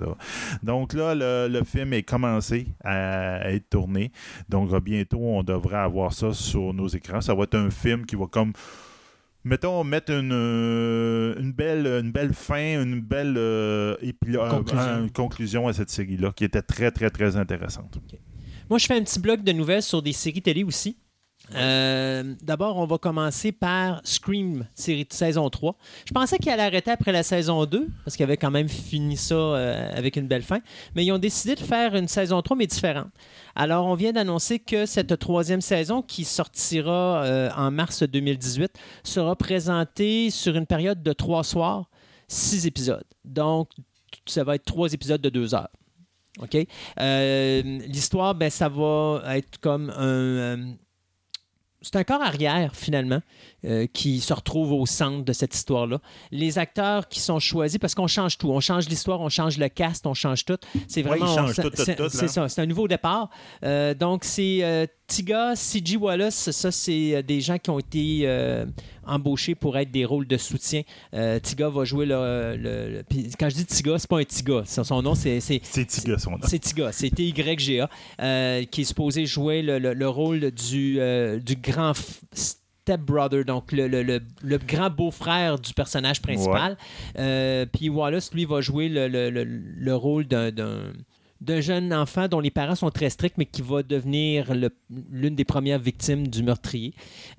Donc 0.62 0.92
là, 0.94 1.14
le, 1.14 1.48
le 1.50 1.64
film 1.64 1.92
est 1.92 2.04
commencé 2.04 2.68
à, 2.84 3.36
à 3.36 3.50
être 3.50 3.68
tourné. 3.68 4.12
Donc 4.48 4.72
euh, 4.72 4.80
bientôt, 4.80 5.18
on 5.20 5.42
devrait 5.42 5.78
avoir 5.78 6.12
ça 6.12 6.32
sur 6.32 6.72
nos 6.72 6.86
écrans. 6.86 7.20
Ça 7.20 7.34
va 7.34 7.42
être 7.42 7.56
un 7.56 7.70
film 7.70 8.06
qui 8.06 8.14
va 8.14 8.26
comme 8.26 8.52
mettons, 9.46 9.82
mettre 9.84 10.12
une, 10.12 10.32
euh, 10.32 11.34
une, 11.40 11.52
belle, 11.52 11.86
une 11.86 12.12
belle 12.12 12.34
fin, 12.34 12.82
une 12.82 13.00
belle 13.00 13.36
euh, 13.38 13.96
épilo- 14.02 14.48
Conclusion. 14.50 15.08
conclusion 15.14 15.68
à 15.68 15.72
cette 15.72 15.90
série-là, 15.90 16.32
qui 16.36 16.44
était 16.44 16.62
très, 16.62 16.90
très, 16.90 17.08
très 17.10 17.36
intéressante. 17.36 17.98
Moi, 18.68 18.78
je 18.78 18.86
fais 18.86 18.94
un 18.96 19.02
petit 19.02 19.20
bloc 19.20 19.42
de 19.42 19.52
nouvelles 19.52 19.82
sur 19.82 20.02
des 20.02 20.12
séries 20.12 20.42
télé 20.42 20.64
aussi. 20.64 20.96
Euh, 21.54 22.34
D'abord, 22.42 22.76
on 22.78 22.86
va 22.86 22.98
commencer 22.98 23.52
par 23.52 24.00
Scream, 24.02 24.66
série 24.74 25.06
saison 25.10 25.48
3. 25.48 25.76
Je 26.08 26.12
pensais 26.12 26.38
qu'il 26.38 26.50
allait 26.50 26.64
arrêter 26.64 26.90
après 26.90 27.12
la 27.12 27.22
saison 27.22 27.64
2, 27.66 27.86
parce 28.04 28.16
qu'il 28.16 28.24
avait 28.24 28.36
quand 28.36 28.50
même 28.50 28.68
fini 28.68 29.16
ça 29.16 29.34
euh, 29.36 29.90
avec 29.96 30.16
une 30.16 30.26
belle 30.26 30.42
fin. 30.42 30.58
Mais 30.96 31.04
ils 31.04 31.12
ont 31.12 31.18
décidé 31.18 31.54
de 31.54 31.60
faire 31.60 31.94
une 31.94 32.08
saison 32.08 32.42
3, 32.42 32.56
mais 32.56 32.66
différente. 32.66 33.08
Alors, 33.56 33.86
on 33.86 33.94
vient 33.94 34.12
d'annoncer 34.12 34.58
que 34.58 34.84
cette 34.84 35.18
troisième 35.18 35.62
saison, 35.62 36.02
qui 36.02 36.24
sortira 36.24 37.24
euh, 37.24 37.50
en 37.56 37.70
mars 37.70 38.02
2018, 38.02 38.70
sera 39.02 39.34
présentée 39.34 40.28
sur 40.30 40.56
une 40.56 40.66
période 40.66 41.02
de 41.02 41.12
trois 41.14 41.42
soirs, 41.42 41.88
six 42.28 42.66
épisodes. 42.66 43.06
Donc, 43.24 43.70
ça 44.26 44.44
va 44.44 44.56
être 44.56 44.64
trois 44.66 44.92
épisodes 44.92 45.22
de 45.22 45.30
deux 45.30 45.54
heures. 45.54 45.70
OK? 46.40 46.54
Euh, 47.00 47.62
L'histoire, 47.88 48.34
ben, 48.34 48.50
ça 48.50 48.68
va 48.68 49.22
être 49.36 49.58
comme 49.58 49.88
un. 49.88 50.04
euh, 50.04 50.72
c'est 51.80 51.96
un 51.96 52.04
corps 52.04 52.22
arrière, 52.22 52.74
finalement, 52.74 53.20
euh, 53.64 53.86
qui 53.92 54.20
se 54.20 54.32
retrouve 54.32 54.72
au 54.72 54.86
centre 54.86 55.24
de 55.24 55.32
cette 55.32 55.54
histoire-là. 55.54 56.00
Les 56.30 56.58
acteurs 56.58 57.08
qui 57.08 57.20
sont 57.20 57.38
choisis, 57.38 57.78
parce 57.78 57.94
qu'on 57.94 58.06
change 58.06 58.38
tout. 58.38 58.50
On 58.50 58.60
change 58.60 58.88
l'histoire, 58.88 59.20
on 59.20 59.28
change 59.28 59.58
le 59.58 59.68
cast, 59.68 60.06
on 60.06 60.14
change 60.14 60.44
tout. 60.44 60.56
C'est 60.88 61.02
Ouais, 61.02 61.10
vraiment. 61.10 61.26
changent 61.34 61.54
c'est- 61.74 62.28
ça. 62.28 62.48
C'est 62.48 62.60
un 62.60 62.66
nouveau 62.66 62.86
départ. 62.88 63.30
Euh, 63.64 63.94
donc, 63.94 64.24
c'est 64.24 64.58
euh, 64.62 64.86
Tiga, 65.06 65.54
C.G. 65.56 65.96
Wallace. 65.96 66.50
Ça, 66.50 66.70
c'est 66.70 67.22
des 67.22 67.40
gens 67.40 67.58
qui 67.58 67.70
ont 67.70 67.78
été 67.78 68.28
embauchés 69.06 69.54
pour 69.54 69.76
être 69.78 69.90
des 69.90 70.04
rôles 70.04 70.26
de 70.26 70.36
soutien. 70.36 70.82
Tiga 71.42 71.68
va 71.68 71.84
jouer 71.84 72.06
le. 72.06 72.56
le- 72.56 72.90
le- 72.90 73.02
puis 73.08 73.30
quand 73.38 73.48
je 73.48 73.54
dis 73.54 73.66
Tiga, 73.66 73.98
c'est 73.98 74.08
pas 74.10 74.18
un 74.18 74.24
Tiga. 74.24 74.62
Son 74.66 75.02
nom, 75.02 75.14
c'est 75.14 75.40
c'est- 75.40 75.60
Tiga, 75.86 76.18
son 76.18 76.32
nom. 76.32 76.38
c'est 76.42 76.58
Tiga, 76.58 76.90
c'est 76.92 77.10
T-Y-G-A, 77.10 77.88
qui 78.66 78.80
est 78.80 78.84
supposé 78.84 79.26
jouer 79.26 79.62
le, 79.62 79.78
le- 79.78 79.94
le 79.94 80.08
rôle 80.08 80.50
du, 80.50 80.98
du 81.44 81.56
grand 81.56 81.92
f- 81.92 82.56
stepbrother, 82.86 83.44
donc 83.44 83.72
le, 83.72 83.88
le- 83.88 84.02
le- 84.04 84.20
le 84.44 84.58
grand 84.58 84.90
beau-frère 84.90 85.58
du 85.58 85.72
personnage 85.74 86.22
principal. 86.22 86.76
Euh, 87.18 87.66
Puis 87.66 87.88
Wallace, 87.88 88.32
lui, 88.32 88.44
va 88.44 88.60
jouer 88.60 88.88
le, 88.88 89.08
le- 89.08 89.30
le- 89.30 89.44
le 89.44 89.94
rôle 89.96 90.26
d'un- 90.26 90.52
d'un 91.40 91.56
d'un 91.56 91.60
jeune 91.62 91.92
enfant 91.94 92.28
dont 92.28 92.40
les 92.40 92.50
parents 92.50 92.74
sont 92.74 92.90
très 92.90 93.08
stricts, 93.10 93.38
mais 93.38 93.46
qui 93.46 93.62
va 93.62 93.82
devenir 93.82 94.52
l'une 95.10 95.34
des 95.34 95.44
premières 95.44 95.78
victimes 95.78 96.28
du 96.28 96.42
meurtrier. 96.42 96.92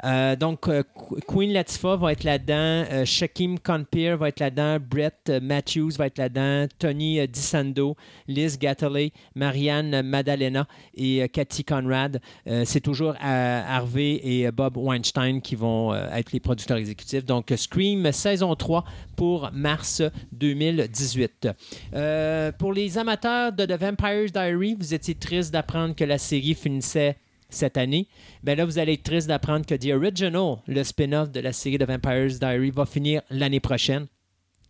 Euh, 0.03 0.35
donc, 0.35 0.67
euh, 0.67 0.81
Qu- 0.83 1.21
Queen 1.27 1.53
Latifah 1.53 1.95
va 1.97 2.11
être 2.13 2.23
là-dedans, 2.23 2.85
euh, 2.91 3.05
Shakim 3.05 3.57
Conpeer 3.63 4.15
va 4.15 4.29
être 4.29 4.39
là-dedans, 4.39 4.77
Brett 4.79 5.15
euh, 5.29 5.39
Matthews 5.39 5.91
va 5.97 6.07
être 6.07 6.17
là-dedans, 6.17 6.67
Tony 6.79 7.27
DiSando, 7.27 7.95
Liz 8.27 8.57
Gatterley, 8.57 9.11
Marianne 9.35 10.01
Maddalena 10.01 10.67
et 10.95 11.27
Cathy 11.29 11.63
Conrad. 11.63 12.19
C'est 12.65 12.81
toujours 12.81 13.13
Harvey 13.19 14.19
et 14.23 14.51
Bob 14.51 14.77
Weinstein 14.77 15.41
qui 15.41 15.55
vont 15.55 15.93
être 15.93 16.31
les 16.31 16.39
producteurs 16.39 16.77
exécutifs. 16.77 17.25
Donc, 17.25 17.53
Scream 17.55 18.11
saison 18.11 18.55
3 18.55 18.83
pour 19.15 19.49
mars 19.53 20.01
2018. 20.31 21.49
Euh, 21.93 22.51
pour 22.51 22.73
les 22.73 22.97
amateurs 22.97 23.51
de 23.51 23.65
The 23.65 23.71
Vampire 23.87 24.29
Diary, 24.31 24.75
vous 24.77 24.93
étiez 24.93 25.15
triste 25.15 25.51
d'apprendre 25.53 25.95
que 25.95 26.03
la 26.03 26.17
série 26.17 26.55
finissait 26.55 27.15
cette 27.49 27.77
année. 27.77 28.07
Ben 28.43 28.57
là, 28.57 28.65
vous 28.65 28.77
allez 28.79 28.93
être 28.93 29.03
triste 29.03 29.27
d'apprendre 29.27 29.65
que 29.65 29.75
The 29.75 29.93
Original, 29.93 30.57
le 30.67 30.83
spin-off 30.83 31.31
de 31.31 31.39
la 31.39 31.53
série 31.53 31.77
The 31.77 31.83
Vampire 31.87 32.27
Diary, 32.27 32.71
va 32.71 32.85
finir 32.85 33.21
l'année 33.29 33.61
prochaine. 33.61 34.07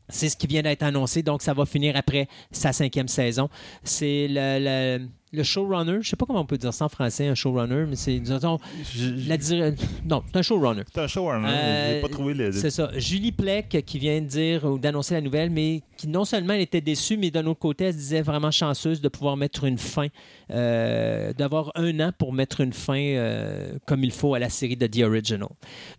C'est 0.09 0.29
ce 0.29 0.37
qui 0.37 0.45
vient 0.47 0.61
d'être 0.61 0.83
annoncé, 0.83 1.23
donc 1.23 1.41
ça 1.41 1.53
va 1.53 1.65
finir 1.65 1.95
après 1.95 2.27
sa 2.51 2.71
cinquième 2.73 3.07
saison. 3.07 3.49
C'est 3.83 4.27
le- 4.29 5.07
le 5.33 5.43
showrunner, 5.43 5.93
je 5.93 5.97
ne 5.97 6.03
sais 6.03 6.15
pas 6.15 6.25
comment 6.25 6.39
on 6.41 6.45
peut 6.45 6.57
dire 6.57 6.73
ça 6.73 6.85
en 6.85 6.89
français, 6.89 7.27
un 7.27 7.35
showrunner, 7.35 7.85
mais 7.87 7.95
c'est, 7.95 8.17
disons, 8.19 8.59
Je- 8.93 9.27
la 9.27 9.37
dire- 9.37 9.73
non, 10.05 10.23
c'est 10.31 10.37
un 10.37 10.41
showrunner. 10.41 10.83
C'est 10.93 11.01
un 11.01 11.07
show, 11.07 11.29
hein, 11.29 11.43
Euh, 11.45 11.95
j'ai 11.95 12.01
pas 12.01 12.07
trouvé 12.09 12.33
le. 12.33 12.51
C'est 12.53 12.69
ça. 12.69 12.89
Julie 12.97 13.31
Plec 13.31 13.83
qui 13.85 13.99
vient 13.99 14.21
de 14.21 14.25
dire 14.27 14.63
ou 14.65 14.79
d'annoncer 14.79 15.15
la 15.15 15.21
nouvelle, 15.21 15.49
mais 15.49 15.81
qui 15.97 16.07
non 16.07 16.23
seulement 16.25 16.53
elle 16.53 16.61
était 16.61 16.81
déçue, 16.81 17.17
mais 17.17 17.29
d'un 17.31 17.45
autre 17.47 17.59
côté, 17.59 17.85
elle 17.85 17.93
se 17.93 17.97
disait 17.97 18.21
vraiment 18.21 18.51
chanceuse 18.51 19.01
de 19.01 19.09
pouvoir 19.09 19.35
mettre 19.35 19.63
une 19.65 19.77
fin, 19.77 20.07
euh, 20.51 21.33
d'avoir 21.33 21.71
un 21.75 21.99
an 21.99 22.11
pour 22.17 22.33
mettre 22.33 22.61
une 22.61 22.73
fin 22.73 22.97
euh, 22.97 23.73
comme 23.85 24.03
il 24.03 24.11
faut 24.11 24.33
à 24.33 24.39
la 24.39 24.49
série 24.49 24.77
de 24.77 24.87
The 24.87 25.01
Original. 25.03 25.49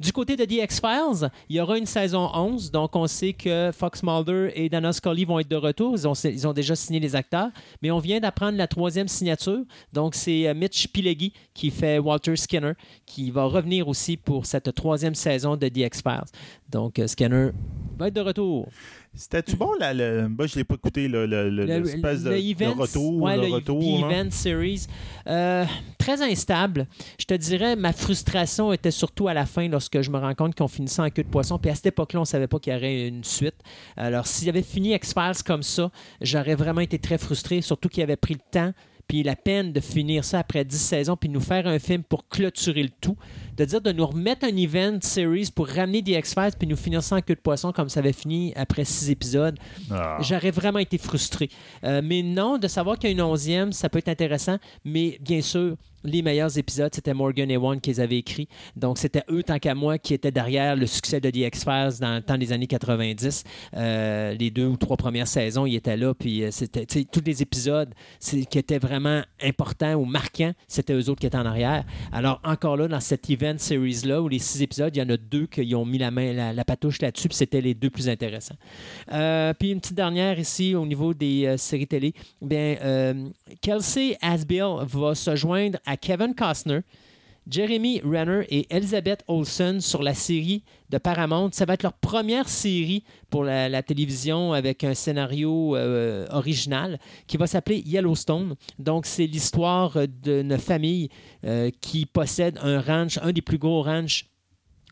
Du 0.00 0.12
côté 0.12 0.36
de 0.36 0.44
The 0.44 0.52
X-Files, 0.64 1.30
il 1.48 1.56
y 1.56 1.60
aura 1.60 1.76
une 1.78 1.86
saison 1.86 2.30
11, 2.34 2.70
donc 2.70 2.96
on 2.96 3.06
sait 3.06 3.32
que 3.34 3.70
Fox 3.76 4.02
Mulder 4.02 4.50
et 4.54 4.68
Dana 4.68 4.92
Scully 4.92 5.24
vont 5.24 5.38
être 5.38 5.48
de 5.50 5.56
retour. 5.56 5.94
Ils 5.96 6.08
ont, 6.08 6.14
ils 6.14 6.46
ont 6.46 6.52
déjà 6.52 6.74
signé 6.76 7.00
les 7.00 7.14
acteurs, 7.14 7.48
mais 7.82 7.90
on 7.90 7.98
vient 7.98 8.20
d'apprendre 8.20 8.56
la 8.56 8.66
troisième 8.66 9.08
signature. 9.18 9.60
Donc 9.92 10.14
c'est 10.14 10.48
euh, 10.48 10.54
Mitch 10.54 10.88
Pileggi 10.88 11.32
qui 11.54 11.70
fait 11.70 11.98
Walter 11.98 12.36
Skinner, 12.36 12.72
qui 13.06 13.30
va 13.30 13.44
revenir 13.44 13.86
aussi 13.88 14.16
pour 14.16 14.46
cette 14.46 14.74
troisième 14.74 15.14
saison 15.14 15.56
de 15.56 15.68
The 15.68 15.78
X-Files. 15.78 16.30
Donc 16.70 16.98
euh, 16.98 17.06
Skinner 17.06 17.50
va 17.98 18.08
être 18.08 18.14
de 18.14 18.20
retour. 18.20 18.68
C'était-tu 19.14 19.56
bon, 19.56 19.72
là, 19.80 19.92
le... 19.92 20.28
Moi, 20.28 20.46
je 20.46 20.54
l'ai 20.56 20.64
pas 20.64 20.74
écouté, 20.76 21.08
le- 21.08 21.26
le- 21.26 21.50
le- 21.50 21.64
Le- 21.66 21.78
l'espèce 21.80 22.22
de, 22.22 22.30
le 22.30 22.54
de 22.54 22.80
retour. 22.80 23.22
ouais, 23.22 23.36
le 23.36 23.46
le- 23.46 23.52
retour. 23.54 23.82
Event 24.10 24.30
Series. 24.30 24.86
Euh, 25.26 25.64
très 25.96 26.22
instable. 26.22 26.86
Je 27.18 27.24
te 27.24 27.34
dirais, 27.34 27.74
ma 27.74 27.92
frustration 27.92 28.72
était 28.72 28.92
surtout 28.92 29.26
à 29.26 29.34
la 29.34 29.46
fin 29.46 29.66
lorsque 29.66 30.00
je 30.02 30.10
me 30.10 30.18
rends 30.18 30.34
compte 30.34 30.54
qu'on 30.54 30.68
finissait 30.68 31.02
en 31.02 31.10
queue 31.10 31.24
de 31.24 31.28
poisson. 31.28 31.58
Puis 31.58 31.70
à 31.70 31.74
cette 31.74 31.86
époque-là, 31.86 32.20
on 32.20 32.24
savait 32.24 32.46
pas 32.46 32.60
qu'il 32.60 32.72
y 32.72 32.76
aurait 32.76 33.08
une 33.08 33.24
suite. 33.24 33.56
Alors, 33.96 34.26
s'il 34.28 34.48
avait 34.48 34.62
fini 34.62 34.94
X-Files 34.94 35.42
comme 35.44 35.64
ça, 35.64 35.90
j'aurais 36.20 36.54
vraiment 36.54 36.82
été 36.82 36.98
très 37.00 37.18
frustré, 37.18 37.60
surtout 37.62 37.88
qu'il 37.88 38.02
avait 38.04 38.16
pris 38.16 38.34
le 38.34 38.40
temps 38.52 38.72
puis 39.08 39.22
la 39.22 39.34
peine 39.34 39.72
de 39.72 39.80
finir 39.80 40.22
ça 40.22 40.38
après 40.38 40.64
10 40.64 40.78
saisons, 40.78 41.16
puis 41.16 41.30
nous 41.30 41.40
faire 41.40 41.66
un 41.66 41.78
film 41.78 42.02
pour 42.02 42.28
clôturer 42.28 42.82
le 42.82 42.90
tout, 43.00 43.16
de 43.56 43.64
dire 43.64 43.80
de 43.80 43.90
nous 43.90 44.06
remettre 44.06 44.46
un 44.46 44.56
event 44.56 44.98
series 45.00 45.50
pour 45.52 45.66
ramener 45.66 46.02
des 46.02 46.12
X-Files, 46.12 46.52
puis 46.58 46.68
nous 46.68 46.76
finir 46.76 47.02
ça 47.02 47.16
en 47.16 47.22
queue 47.22 47.34
de 47.34 47.40
poisson 47.40 47.72
comme 47.72 47.88
ça 47.88 48.00
avait 48.00 48.12
fini 48.12 48.52
après 48.54 48.84
6 48.84 49.10
épisodes. 49.10 49.58
Ah. 49.90 50.18
J'aurais 50.20 50.50
vraiment 50.50 50.78
été 50.78 50.98
frustré. 50.98 51.48
Euh, 51.84 52.02
mais 52.04 52.22
non, 52.22 52.58
de 52.58 52.68
savoir 52.68 52.98
qu'il 52.98 53.08
y 53.08 53.12
a 53.12 53.14
une 53.14 53.22
onzième, 53.22 53.72
ça 53.72 53.88
peut 53.88 53.98
être 53.98 54.08
intéressant. 54.08 54.58
Mais 54.84 55.18
bien 55.22 55.40
sûr, 55.40 55.76
les 56.04 56.22
meilleurs 56.22 56.56
épisodes, 56.56 56.90
c'était 56.94 57.14
Morgan 57.14 57.50
et 57.50 57.56
One 57.56 57.80
qui 57.80 57.90
les 57.90 58.00
avaient 58.00 58.18
écrits. 58.18 58.48
Donc, 58.76 58.98
c'était 58.98 59.22
eux, 59.30 59.42
tant 59.42 59.58
qu'à 59.58 59.74
moi, 59.74 59.98
qui 59.98 60.14
étaient 60.14 60.30
derrière 60.30 60.76
le 60.76 60.86
succès 60.86 61.20
de 61.20 61.30
The 61.30 61.36
X-Files 61.36 62.00
dans 62.00 62.16
le 62.16 62.22
temps 62.22 62.38
des 62.38 62.52
années 62.52 62.66
90. 62.66 63.44
Euh, 63.76 64.34
les 64.34 64.50
deux 64.50 64.66
ou 64.66 64.76
trois 64.76 64.96
premières 64.96 65.26
saisons, 65.26 65.66
ils 65.66 65.76
étaient 65.76 65.96
là. 65.96 66.14
Puis, 66.14 66.44
euh, 66.44 66.50
c'était, 66.50 66.86
tous 66.86 67.22
les 67.24 67.42
épisodes 67.42 67.92
qui 68.20 68.58
étaient 68.58 68.78
vraiment 68.78 69.22
importants 69.42 69.94
ou 69.94 70.04
marquants, 70.04 70.52
c'était 70.68 70.92
eux 70.92 71.08
autres 71.08 71.20
qui 71.20 71.26
étaient 71.26 71.36
en 71.36 71.46
arrière. 71.46 71.84
Alors, 72.12 72.40
encore 72.44 72.76
là, 72.76 72.88
dans 72.88 73.00
cette 73.00 73.28
event 73.28 73.58
series-là, 73.58 74.22
où 74.22 74.28
les 74.28 74.38
six 74.38 74.62
épisodes, 74.62 74.94
il 74.94 75.00
y 75.00 75.02
en 75.02 75.10
a 75.10 75.16
deux 75.16 75.46
qui 75.46 75.74
ont 75.74 75.84
mis 75.84 75.98
la 75.98 76.10
main, 76.10 76.52
la, 76.52 76.64
patouche 76.64 77.00
là-dessus, 77.00 77.28
puis 77.28 77.36
c'était 77.36 77.60
les 77.60 77.74
deux 77.74 77.90
plus 77.90 78.08
intéressants. 78.08 78.56
Euh, 79.12 79.54
puis 79.54 79.70
une 79.70 79.80
petite 79.80 79.96
dernière 79.96 80.38
ici 80.38 80.74
au 80.74 80.84
niveau 80.84 81.14
des 81.14 81.56
séries 81.56 81.86
télé. 81.86 82.12
Bien, 82.42 82.76
Kelsey 83.62 84.16
Asbill 84.20 84.84
va 84.86 85.14
se 85.14 85.34
joindre 85.34 85.78
à 85.88 85.96
Kevin 85.96 86.34
Costner, 86.34 86.80
Jeremy 87.50 88.02
Renner 88.04 88.44
et 88.50 88.66
Elizabeth 88.68 89.24
Olsen 89.26 89.80
sur 89.80 90.02
la 90.02 90.12
série 90.12 90.62
de 90.90 90.98
Paramount. 90.98 91.48
Ça 91.52 91.64
va 91.64 91.74
être 91.74 91.82
leur 91.82 91.94
première 91.94 92.46
série 92.46 93.04
pour 93.30 93.42
la, 93.42 93.82
télévision 93.82 94.52
avec 94.52 94.84
un 94.84 94.92
scénario 94.92 95.74
euh, 95.74 96.26
original 96.30 96.98
qui 97.26 97.38
va 97.38 97.46
s'appeler 97.46 97.82
Yellowstone. 97.86 98.54
Donc, 98.78 99.06
c'est 99.06 99.26
l'histoire 99.26 99.96
d'une 100.06 100.58
famille 100.58 101.08
euh, 101.44 101.70
qui 101.80 102.04
possède 102.04 102.58
un 102.62 102.82
ranch, 102.82 103.18
un 103.22 103.32
des 103.32 103.42
plus 103.42 103.58
gros 103.58 103.82
ranchs 103.82 104.26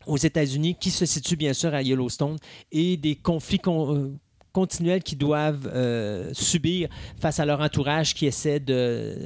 aux 0.06 0.16
États-Unis, 0.16 0.76
qui 0.80 0.90
se 0.90 1.04
situe 1.04 1.36
bien 1.36 1.52
sûr 1.52 1.74
à 1.74 1.82
Yellowstone, 1.82 2.38
et 2.72 2.96
des 2.96 3.16
conflits 3.16 3.58
con- 3.58 4.18
continuels 4.60 5.02
qu'ils 5.02 5.18
doivent 5.18 5.70
euh, 5.74 6.30
subir 6.32 6.88
face 7.20 7.38
à 7.40 7.44
leur 7.44 7.60
entourage 7.60 8.14
qui 8.14 8.24
essaie 8.26 8.58
de, 8.58 9.16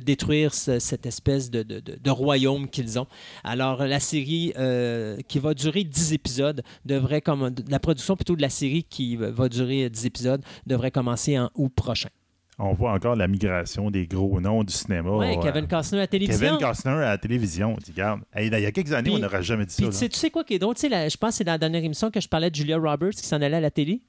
détruire 0.00 0.54
ce- 0.54 0.78
cette 0.78 1.06
espèce 1.06 1.50
de 1.50 2.10
royaume 2.10 2.68
qu'ils 2.68 2.98
ont. 3.00 3.08
Alors, 3.42 3.84
la 3.84 3.98
série 3.98 4.52
euh, 4.56 5.16
qui 5.26 5.38
va 5.40 5.54
durer 5.54 5.82
10 5.82 6.12
épisodes 6.12 6.62
devrait 6.84 7.20
comme 7.20 7.52
la 7.68 7.80
production 7.80 8.14
plutôt 8.14 8.36
de 8.36 8.42
la 8.42 8.48
série 8.60 8.84
qui 8.84 9.16
va 9.16 9.48
durer 9.48 9.90
10 9.90 10.06
épisodes 10.06 10.42
devrait 10.66 10.92
commencer 10.92 11.36
en 11.36 11.50
août 11.56 11.72
prochain. 11.74 12.10
On 12.58 12.72
voit 12.72 12.92
encore 12.92 13.16
la 13.16 13.28
migration 13.28 13.90
des 13.90 14.06
gros 14.06 14.40
noms 14.40 14.64
du 14.64 14.72
cinéma. 14.72 15.10
Ouais, 15.10 15.36
euh, 15.36 15.42
Kevin 15.42 15.68
Costner 15.68 15.98
à 15.98 16.02
la 16.02 16.06
télévision. 16.06 16.56
Kevin 16.56 16.58
Costner 16.66 16.90
à 16.92 17.00
la 17.00 17.18
télévision. 17.18 17.76
Tu 17.84 17.90
regardes. 17.90 18.20
Hey, 18.34 18.46
il 18.50 18.58
y 18.60 18.64
a 18.64 18.72
quelques 18.72 18.92
années, 18.94 19.10
Puis- 19.10 19.18
on 19.18 19.18
n'aurait 19.18 19.42
jamais 19.42 19.66
dit 19.66 19.74
ça. 19.74 19.84
tu 19.84 19.92
sais, 19.92 20.08
tu 20.08 20.16
sais 20.18 20.30
quoi 20.30 20.42
qui 20.42 20.54
est 20.54 20.58
drôle? 20.58 20.74
Tu 20.74 20.80
sais, 20.82 20.88
la- 20.88 21.08
je 21.10 21.16
pense 21.18 21.30
que 21.32 21.36
c'est 21.36 21.44
dans 21.44 21.52
la 21.52 21.58
dernière 21.58 21.84
émission 21.84 22.10
que 22.10 22.18
je 22.18 22.28
parlais 22.28 22.48
de 22.50 22.54
Julia 22.54 22.78
Roberts 22.78 23.10
qui 23.10 23.26
s'en 23.26 23.42
allait 23.42 23.56
à 23.58 23.60
la 23.60 23.70
télé, 23.70 24.00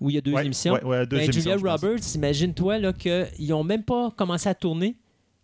où 0.00 0.10
il 0.10 0.16
y 0.16 0.18
a 0.18 0.20
deux 0.20 0.32
Ouais, 0.32 0.44
émissions. 0.44 0.74
ouais, 0.74 0.84
ouais, 0.84 1.06
deux 1.06 1.16
Ben, 1.16 1.24
émissions, 1.24 1.56
Julia. 1.56 1.72
Roberts, 1.72 2.14
imagine-toi 2.14 2.92
qu'ils 2.92 3.48
n'ont 3.48 3.64
même 3.64 3.82
pas 3.84 4.10
commencé 4.14 4.50
à 4.50 4.54
tourner, 4.54 4.96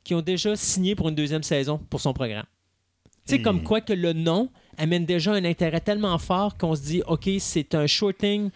qu'ils 0.05 0.17
ont 0.17 0.23
déjà 0.23 0.55
signé 0.55 0.95
pour 0.95 1.09
une 1.09 1.15
deuxième 1.15 1.43
saison 1.43 1.79
pour 1.89 2.03
son 2.03 2.13
programme. 2.13 2.45
Tu 2.45 3.11
Tu 3.27 3.37
sais, 3.37 3.41
Et- 3.41 3.43
comme 3.43 3.63
quoi 3.63 3.81
que 3.81 3.93
le 3.95 4.13
nom 4.13 4.51
amène 4.77 5.07
déjà 5.07 5.33
un 5.33 5.45
intérêt 5.47 5.81
tellement 5.81 6.19
fort 6.19 6.59
qu'on 6.59 6.75
se 6.75 6.83
dit, 6.83 7.03
OK, 7.07 7.29
c'est 7.39 7.75
un 7.75 7.87
shorting. 7.87 8.51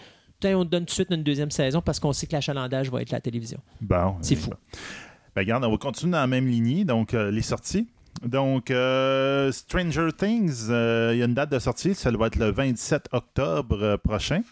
Putain, 0.44 0.58
on 0.58 0.64
te 0.66 0.68
donne 0.70 0.82
tout 0.82 0.90
de 0.90 0.90
suite 0.90 1.08
une 1.10 1.22
deuxième 1.22 1.50
saison 1.50 1.80
parce 1.80 1.98
qu'on 1.98 2.12
sait 2.12 2.26
que 2.26 2.34
l'achalandage 2.34 2.90
va 2.90 3.00
être 3.00 3.10
la 3.12 3.20
télévision. 3.20 3.58
Bon. 3.80 4.16
C'est 4.20 4.36
euh, 4.36 4.40
fou. 4.40 4.50
Ben, 5.34 5.40
regarde, 5.40 5.64
on 5.64 5.70
va 5.70 5.78
continuer 5.78 6.12
dans 6.12 6.18
la 6.18 6.26
même 6.26 6.46
lignée. 6.46 6.84
Donc, 6.84 7.14
euh, 7.14 7.30
les 7.30 7.40
sorties. 7.40 7.88
Donc, 8.22 8.70
euh, 8.70 9.50
Stranger 9.52 10.08
Things, 10.16 10.66
euh, 10.68 11.12
il 11.14 11.18
y 11.18 11.22
a 11.22 11.24
une 11.24 11.32
date 11.32 11.50
de 11.50 11.58
sortie. 11.58 11.94
Ça 11.94 12.10
va 12.10 12.26
être 12.26 12.36
le 12.36 12.50
27 12.52 13.08
octobre 13.12 13.96
prochain. 14.04 14.42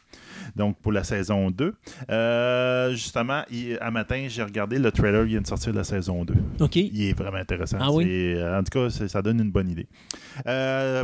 Donc, 0.57 0.79
pour 0.81 0.93
la 0.93 1.05
saison 1.05 1.51
2. 1.51 1.75
Euh, 2.11 2.91
justement, 2.93 3.43
il- 3.51 3.77
à 3.83 3.91
matin, 3.91 4.25
j'ai 4.29 4.43
regardé 4.43 4.79
le 4.79 4.91
trailer. 4.91 5.23
Il 5.25 5.29
vient 5.29 5.41
de 5.43 5.47
sortir 5.47 5.73
de 5.73 5.79
la 5.79 5.85
saison 5.85 6.25
2. 6.25 6.35
OK. 6.61 6.77
Il 6.77 7.03
est 7.03 7.13
vraiment 7.17 7.37
intéressant. 7.37 7.77
Ah 7.81 7.93
oui? 7.93 8.35
En 8.43 8.63
tout 8.65 8.81
cas, 8.81 8.89
ça 8.91 9.21
donne 9.21 9.41
une 9.41 9.53
bonne 9.53 9.69
idée. 9.69 9.87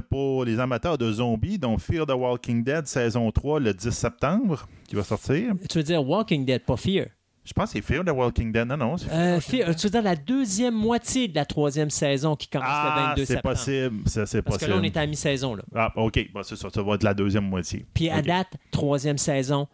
Pour 0.09 0.47
les 0.47 0.59
amateurs 0.59 0.97
de 0.97 1.13
zombies, 1.13 1.59
donc 1.59 1.81
Fear 1.81 2.07
the 2.07 2.13
Walking 2.15 2.65
Dead, 2.65 2.87
saison 2.87 3.31
3, 3.31 3.61
le 3.61 3.75
10 3.75 3.91
septembre, 3.91 4.67
qui 4.89 4.97
va 4.97 5.05
sortir. 5.05 5.53
Tu 5.71 5.79
veux 5.79 5.85
dire 5.85 6.05
Walking 6.07 6.45
Dead, 6.45 6.63
pas 6.65 6.77
Fear? 6.77 7.07
Je 7.45 7.53
pense 7.55 7.73
que 7.73 7.79
c'est 7.79 7.83
Fear 7.83 8.05
the 8.05 8.11
Walking 8.11 8.53
Dead. 8.53 8.67
Non, 8.67 8.77
non, 8.77 8.97
c'est 8.99 9.11
Euh, 9.11 9.41
Fear- 9.41 9.75
tu 9.75 9.87
veux 9.87 9.91
dire 9.91 10.03
la 10.03 10.17
deuxième 10.17 10.75
moitié 10.75 11.29
de 11.29 11.35
la 11.35 11.47
troisième 11.47 11.89
saison 11.89 12.37
qui 12.37 12.47
commence 12.49 12.67
le 12.69 12.73
Ah, 12.75 13.07
22 13.15 13.25
c'est 13.25 13.35
septembre? 13.35 13.55
possible. 13.55 14.09
Ça, 14.09 14.27
c'est 14.27 14.43
Parce 14.43 14.59
que 14.59 14.67
là, 14.67 14.77
on 14.79 14.83
est 14.83 14.97
à 14.97 15.07
mi-saison. 15.07 15.55
Là. 15.55 15.63
Ah, 15.75 15.93
OK. 15.97 16.29
Bon, 16.35 16.43
c'est 16.43 16.57
ça. 16.57 16.69
Ça 16.75 16.83
va 16.83 16.95
être 16.97 17.05
la 17.05 17.15
deuxième 17.15 17.49
moitié. 17.49 17.87
Puis 17.95 18.11
à 18.11 18.21
date, 18.21 18.49
troisième 18.71 19.17
saison, 19.17 19.67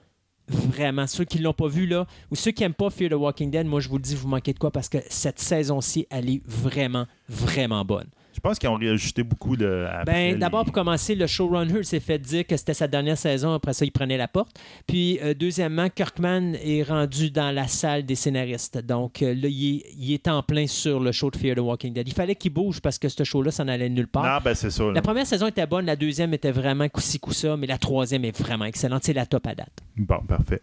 vraiment, 0.47 1.07
ceux 1.07 1.24
qui 1.24 1.39
l'ont 1.39 1.53
pas 1.53 1.66
vu 1.69 1.86
là, 1.86 2.07
ou 2.31 2.36
ceux 2.36 2.51
qui 2.53 2.62
n'aiment 2.62 2.74
pas 2.74 2.91
Fear 2.91 3.11
the 3.11 3.15
Walking 3.15 3.51
Dead, 3.51 3.66
moi 3.66 3.81
je 3.81 3.89
vous 3.89 3.97
le 3.97 4.03
dis, 4.03 4.15
vous 4.15 4.28
manquez 4.28 4.53
de 4.53 4.59
quoi 4.59 4.70
parce 4.70 4.89
que 4.89 4.99
cette 5.09 5.41
saison-ci, 5.41 6.07
elle 6.11 6.28
est 6.31 6.43
vraiment, 6.47 7.07
vraiment 7.28 7.85
bonne. 7.85 8.07
Je 8.35 8.40
pense 8.40 8.59
qu'ils 8.59 8.69
ont 8.69 8.74
réajusté 8.74 9.23
beaucoup 9.23 9.56
de. 9.56 9.86
Ben, 10.06 10.32
les- 10.32 10.39
d'abord, 10.39 10.65
pour 10.65 10.73
commencer, 10.73 11.15
le 11.15 11.27
showrunner 11.27 11.82
s'est 11.85 12.01
fait 12.01 12.19
dire 12.19 12.47
que 12.47 12.56
c'était 12.56 12.74
sa 12.74 12.89
dernière 12.89 13.16
saison. 13.16 13.55
Après 13.55 13.73
ça, 13.73 13.85
il 13.85 13.93
prenait 13.93 14.16
la 14.16 14.27
porte. 14.28 14.56
Puis, 14.86 15.19
euh, 15.23 15.35
deuxièmement, 15.35 15.89
Kirkman 15.89 16.55
est 16.55 16.82
rendu 16.82 17.31
dans 17.31 17.51
la 17.55 17.69
salle 17.69 18.05
des 18.05 18.16
scénaristes. 18.16 18.78
Donc, 18.78 19.23
euh, 19.23 19.35
là, 19.35 19.48
il 19.48 19.77
est, 19.77 19.85
il 19.98 20.12
est 20.12 20.27
en 20.28 20.43
plein 20.43 20.66
sur 20.66 20.98
le 21.01 21.12
show 21.12 21.31
de 21.31 21.36
Fear 21.36 21.55
the 21.56 21.61
Walking 21.61 21.93
Dead. 21.94 22.09
Il 22.09 22.15
fallait 22.15 22.35
qu'il 22.35 22.52
bouge 22.52 22.81
parce 22.81 22.98
que 22.98 23.09
ce 23.09 23.23
show-là, 23.24 23.51
ça 23.52 23.65
n'allait 23.65 23.89
nulle 23.89 24.09
part. 24.09 24.24
Non, 24.24 24.39
ben, 24.44 24.55
c'est 24.55 24.70
ça. 24.70 24.85
là. 24.85 24.93
La 24.93 25.02
première 25.02 25.27
saison 25.27 25.47
était 25.47 25.66
bonne, 25.66 25.86
la 25.86 25.97
deuxième 25.97 26.35
était 26.35 26.51
vraiment 26.52 26.89
coussa, 26.89 27.56
mais 27.56 27.66
la 27.69 27.78
troisième 27.78 28.24
est 28.24 28.36
vraiment 28.36 28.65
excellente. 28.65 29.05
C'est 29.05 29.12
la 29.12 29.27
top 29.27 29.47
à 29.47 29.55
date. 29.55 29.73
Bon, 29.97 30.19
parfait. 30.27 30.61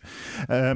Euh, 0.49 0.75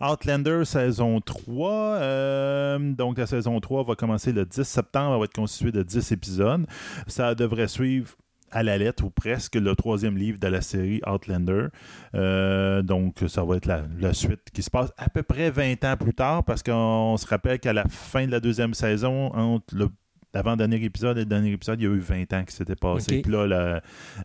Outlander 0.00 0.64
saison 0.64 1.20
3. 1.20 1.70
euh, 1.72 2.78
donc, 2.92 3.18
la 3.18 3.26
saison 3.26 3.60
3 3.60 3.84
va 3.84 3.94
commencer 3.94 4.32
le 4.32 4.44
10 4.44 4.62
septembre. 4.64 5.12
Elle 5.14 5.18
va 5.20 5.24
être 5.24 5.34
constituée 5.34 5.72
de 5.72 5.82
10 5.82 6.12
épisodes. 6.12 6.66
Ça 7.06 7.34
devrait 7.34 7.68
suivre 7.68 8.10
à 8.50 8.62
la 8.62 8.78
lettre 8.78 9.04
ou 9.04 9.10
presque 9.10 9.56
le 9.56 9.74
troisième 9.74 10.16
livre 10.16 10.38
de 10.38 10.46
la 10.46 10.60
série 10.60 11.00
Outlander. 11.06 11.66
Euh, 12.14 12.82
donc, 12.82 13.16
ça 13.26 13.42
va 13.44 13.56
être 13.56 13.66
la, 13.66 13.82
la 13.98 14.12
suite 14.12 14.42
qui 14.52 14.62
se 14.62 14.70
passe 14.70 14.92
à 14.96 15.08
peu 15.08 15.22
près 15.24 15.50
20 15.50 15.84
ans 15.84 15.96
plus 15.96 16.14
tard 16.14 16.44
parce 16.44 16.62
qu'on 16.62 17.16
se 17.16 17.26
rappelle 17.26 17.58
qu'à 17.58 17.72
la 17.72 17.84
fin 17.88 18.26
de 18.26 18.30
la 18.30 18.40
deuxième 18.40 18.74
saison, 18.74 19.32
entre 19.34 19.74
le 19.74 19.88
l'avant-dernier 20.36 20.82
épisode 20.82 21.16
et 21.16 21.20
le 21.20 21.26
dernier 21.26 21.52
épisode, 21.52 21.80
il 21.80 21.84
y 21.84 21.86
a 21.86 21.94
eu 21.94 22.00
20 22.00 22.32
ans 22.32 22.42
qui 22.44 22.52
s'était 22.56 22.74
passé. 22.74 23.18
Puis 23.22 23.30
là, 23.30 23.46
la- 23.46 23.80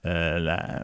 euh, 0.08 0.40
la- 0.40 0.82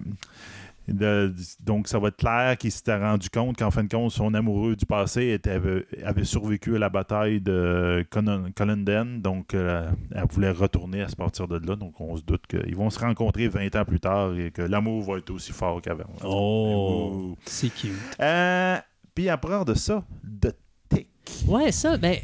de- 0.93 1.33
donc, 1.61 1.87
ça 1.87 1.97
va 1.99 2.09
être 2.09 2.17
clair 2.17 2.57
qu'il 2.57 2.71
s'était 2.71 2.95
rendu 2.97 3.29
compte 3.29 3.57
qu'en 3.57 3.71
fin 3.71 3.83
de 3.83 3.89
compte, 3.89 4.11
son 4.11 4.33
amoureux 4.33 4.75
du 4.75 4.85
passé 4.85 5.29
était, 5.31 5.51
avait, 5.51 5.85
avait 6.03 6.23
survécu 6.23 6.75
à 6.75 6.79
la 6.79 6.89
bataille 6.89 7.41
de 7.41 8.05
Culloden. 8.11 9.21
Donc, 9.21 9.53
euh, 9.53 9.89
elle 10.13 10.25
voulait 10.29 10.51
retourner 10.51 11.01
à 11.01 11.07
se 11.07 11.15
partir 11.15 11.47
de 11.47 11.57
là. 11.67 11.75
Donc, 11.75 11.99
on 11.99 12.15
se 12.17 12.23
doute 12.23 12.45
qu'ils 12.47 12.75
vont 12.75 12.89
se 12.89 12.99
rencontrer 12.99 13.47
20 13.47 13.75
ans 13.75 13.85
plus 13.85 13.99
tard 13.99 14.33
et 14.37 14.51
que 14.51 14.61
l'amour 14.61 15.03
va 15.03 15.17
être 15.17 15.31
aussi 15.31 15.51
fort 15.51 15.81
qu'avant. 15.81 16.05
Ouh. 16.23 17.35
c'est 17.45 17.69
cute. 17.69 17.91
Euh, 18.19 18.77
puis 19.13 19.29
après 19.29 19.63
de 19.65 19.73
ça, 19.73 20.03
The 20.41 20.55
Tick. 20.89 21.07
Ouais, 21.47 21.71
ça, 21.71 21.97
ben, 21.97 22.15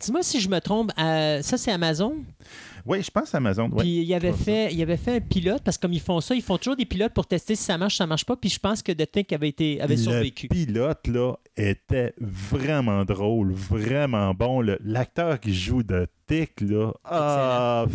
dis-moi 0.00 0.22
si 0.22 0.40
je 0.40 0.48
me 0.48 0.60
trompe, 0.60 0.90
euh, 0.98 1.42
ça 1.42 1.56
c'est 1.56 1.72
Amazon? 1.72 2.14
Oui, 2.86 3.02
je 3.02 3.10
pense 3.10 3.34
Amazon. 3.34 3.70
ouais. 3.70 3.82
Puis 3.82 4.02
il 4.02 4.14
avait, 4.14 4.32
fait, 4.32 4.72
il 4.72 4.82
avait 4.82 4.96
fait 4.96 5.16
un 5.16 5.20
pilote, 5.20 5.62
parce 5.64 5.78
que 5.78 5.82
comme 5.82 5.92
ils 5.92 6.00
font 6.00 6.20
ça, 6.20 6.34
ils 6.34 6.42
font 6.42 6.58
toujours 6.58 6.76
des 6.76 6.84
pilotes 6.84 7.14
pour 7.14 7.26
tester 7.26 7.54
si 7.54 7.64
ça 7.64 7.78
marche, 7.78 7.96
ça 7.96 8.06
marche 8.06 8.24
pas. 8.24 8.36
Puis 8.36 8.50
je 8.50 8.58
pense 8.58 8.82
que 8.82 8.92
The 8.92 9.10
Tick 9.10 9.32
avait, 9.32 9.48
été, 9.48 9.80
avait 9.80 9.96
survécu. 9.96 10.48
Le 10.50 10.54
pilote, 10.66 11.06
là, 11.08 11.34
était 11.56 12.14
vraiment 12.18 13.04
drôle, 13.04 13.52
vraiment 13.52 14.34
bon. 14.34 14.60
L'acteur 14.84 15.40
qui 15.40 15.54
joue 15.54 15.82
de 15.82 16.06
Tick, 16.26 16.60
là, 16.60 16.92
ah, 17.04 17.86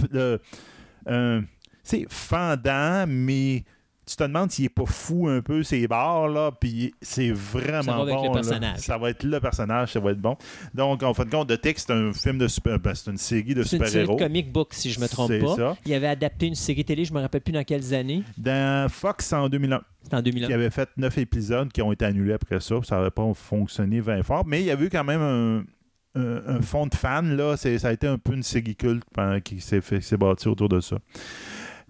c'est 1.84 2.06
fendant, 2.10 3.06
mais 3.08 3.64
tu 4.10 4.16
te 4.16 4.24
demandes 4.24 4.52
s'il 4.52 4.66
est 4.66 4.70
pas 4.70 4.86
fou 4.86 5.28
un 5.28 5.42
peu, 5.42 5.64
ces 5.64 5.88
barres, 5.88 6.28
là, 6.28 6.52
puis 6.52 6.94
c'est 7.02 7.32
vraiment 7.32 7.82
Ça 7.84 7.92
va 7.92 8.02
avec 8.02 8.16
bon. 8.16 8.24
le 8.26 8.32
personnage. 8.32 8.80
Ça 8.80 8.98
va 8.98 9.10
être 9.12 9.24
le 9.24 9.40
personnage, 9.40 9.94
ça 9.94 10.00
va 10.00 10.12
être 10.12 10.20
bon. 10.22 10.36
Donc, 10.74 11.04
en 11.04 11.14
fin 11.14 11.26
de 11.26 11.30
compte, 11.30 11.48
The 11.50 11.62
Tick, 11.62 11.80
c'est 11.80 11.92
un 11.92 12.12
film 12.14 12.38
de 12.38 12.48
super... 12.48 12.80
ben, 12.80 12.94
c'est 12.96 13.12
une 13.12 13.18
série 13.18 13.54
de 13.56 13.64
C'est 13.64 13.78
une 13.78 13.86
série 13.86 13.92
de 13.94 14.02
super-héros. 14.02 14.18
comic 14.18 14.52
book, 14.52 14.74
si 14.74 14.92
je 14.92 15.00
me 15.00 15.08
trompe 15.08 15.28
C'est 15.32 15.40
pas. 15.40 15.56
ça. 15.56 15.78
Il 15.86 15.94
avait 15.94 16.08
adapté 16.08 16.48
une 16.48 16.56
série 16.56 16.84
télé, 16.84 17.06
je 17.06 17.14
me 17.14 17.20
rappelle 17.22 17.42
plus 17.42 17.52
dans 17.54 17.64
quelles 17.64 17.94
années. 17.94 18.24
Dans 18.38 18.90
Fox 18.90 19.32
en 19.34 19.48
2001. 19.50 19.82
C'était 20.04 20.16
en 20.16 20.22
2001. 20.22 20.48
qui 20.48 20.54
avait 20.54 20.70
fait 20.70 20.90
neuf 20.98 21.18
épisodes 21.18 21.72
qui 21.72 21.82
ont 21.82 21.92
été 21.92 22.06
annulés 22.06 22.34
après 22.34 22.60
ça. 22.62 22.76
Ça 22.84 22.96
n'avait 22.98 23.12
pas 23.12 23.30
fonctionné 23.36 24.02
bien 24.02 24.24
fort. 24.24 24.46
Mais 24.48 24.62
il 24.62 24.66
y 24.66 24.72
a 24.72 24.82
eu 24.82 24.90
quand 24.90 25.04
même 25.04 25.22
un, 26.16 26.62
fond 26.62 26.88
de 26.88 26.96
fans. 26.96 27.22
Là. 27.22 27.56
C'est- 27.58 27.78
Ça 27.80 27.90
a 27.90 27.92
été 27.94 28.08
un 28.08 28.18
peu 28.18 28.34
une 28.34 28.44
série 28.44 28.76
culte 28.76 29.04
qui 29.44 29.62
s'est 29.62 29.82
fait- 29.82 30.00
qui 30.00 30.06
s'est 30.06 30.18
bâti 30.18 30.48
autour 30.48 30.68
de 30.70 30.80
ça. 30.80 30.98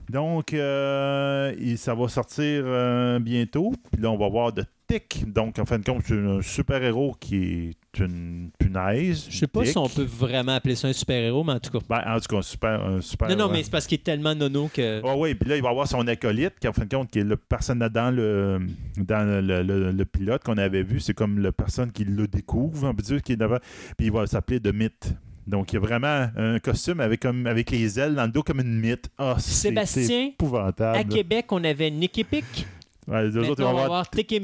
Donc, 0.10 0.54
euh, 0.54 1.54
et 1.60 1.78
ça 1.78 1.94
va 1.94 2.08
sortir 2.08 2.64
euh, 2.66 3.20
bientôt. 3.20 3.74
Puis 3.92 4.02
là, 4.02 4.10
on 4.12 4.18
va 4.18 4.28
voir 4.28 4.52
de 4.52 4.64
Tick. 4.88 5.32
Donc, 5.32 5.60
en 5.60 5.66
fin 5.66 5.78
de 5.78 5.84
compte, 5.86 6.02
c'est 6.08 6.18
un 6.18 6.42
super-héros 6.42 7.16
qui 7.20 7.70
est 7.96 8.00
une 8.00 8.50
punaise. 8.58 9.28
Je 9.30 9.38
sais 9.38 9.48
pas 9.48 9.64
si 9.66 9.78
on 9.78 9.88
peut 9.88 10.02
vraiment 10.04 10.54
appeler 10.56 10.74
ça 10.74 10.88
un 10.88 10.94
super-héros, 10.94 11.44
mais 11.44 11.54
en 11.54 11.60
tout 11.60 11.70
cas. 11.70 11.80
Ben, 11.88 12.04
en 12.16 12.20
tout 12.20 12.26
cas, 12.28 12.38
un 12.38 12.42
super, 12.42 12.84
un 12.84 13.02
super 13.02 13.30
Non, 13.30 13.36
non, 13.36 13.50
mais 13.52 13.62
c'est 13.62 13.70
parce 13.72 13.86
qu'il 13.86 14.00
est 14.00 14.04
tellement 14.04 14.34
nono 14.34 14.68
que. 14.74 15.02
ah 15.06 15.16
oui, 15.16 15.36
puis 15.36 15.48
là, 15.48 15.58
il 15.58 15.62
va 15.62 15.70
avoir 15.70 15.88
son 15.88 16.08
acolyte, 16.08 16.54
qui 16.60 16.68
en 16.68 16.74
fin 16.74 16.86
de 16.86 16.96
compte, 16.96 17.12
qui 17.12 17.20
est 17.20 17.24
le 17.24 17.38
personne 17.38 17.78
dans 17.80 18.16
le 18.16 18.60
dans 18.98 19.28
le, 19.28 19.42
le- 19.42 19.62
le- 19.62 19.92
le 19.92 20.06
pilote 20.06 20.44
qu'on 20.44 20.58
avait 20.58 20.82
vu. 20.84 21.00
C'est 21.00 21.14
comme 21.14 21.38
la 21.40 21.52
personne 21.52 21.92
qui 21.92 22.04
le 22.04 22.28
découvre, 22.28 22.88
on 22.88 22.96
peut 22.96 23.04
dire, 23.04 23.22
qui 23.22 23.34
est. 23.34 23.38
Puis 23.38 24.08
il 24.08 24.12
va 24.12 24.26
s'appeler 24.26 24.60
The 24.60 24.74
Myth. 24.74 25.14
Donc, 25.50 25.72
il 25.72 25.76
y 25.76 25.78
a 25.78 25.82
vraiment 25.82 26.28
un 26.38 26.60
costume 26.60 27.00
avec, 27.00 27.22
comme, 27.22 27.48
avec 27.48 27.72
les 27.72 28.00
ailes 28.00 28.14
dans 28.16 28.26
le 28.26 28.32
dos 28.32 28.44
comme 28.44 28.60
une 28.60 28.80
mythe. 28.80 29.10
Ah, 29.18 29.36
c'est- 29.40 29.70
Sébastien, 29.70 30.04
c'est 30.06 30.26
épouvantable. 30.28 30.98
À 30.98 31.04
Québec, 31.04 31.48
on 31.52 31.64
avait 31.64 31.90
Nick 31.90 32.20
Epic. 32.20 32.68
Ouais, 33.08 33.24
les 33.28 33.36
autres, 33.36 33.50
Maintenant, 33.50 33.66
vont 33.66 33.72
on 33.72 33.78
va 33.78 33.84
avoir 33.86 34.06
et 34.16 34.40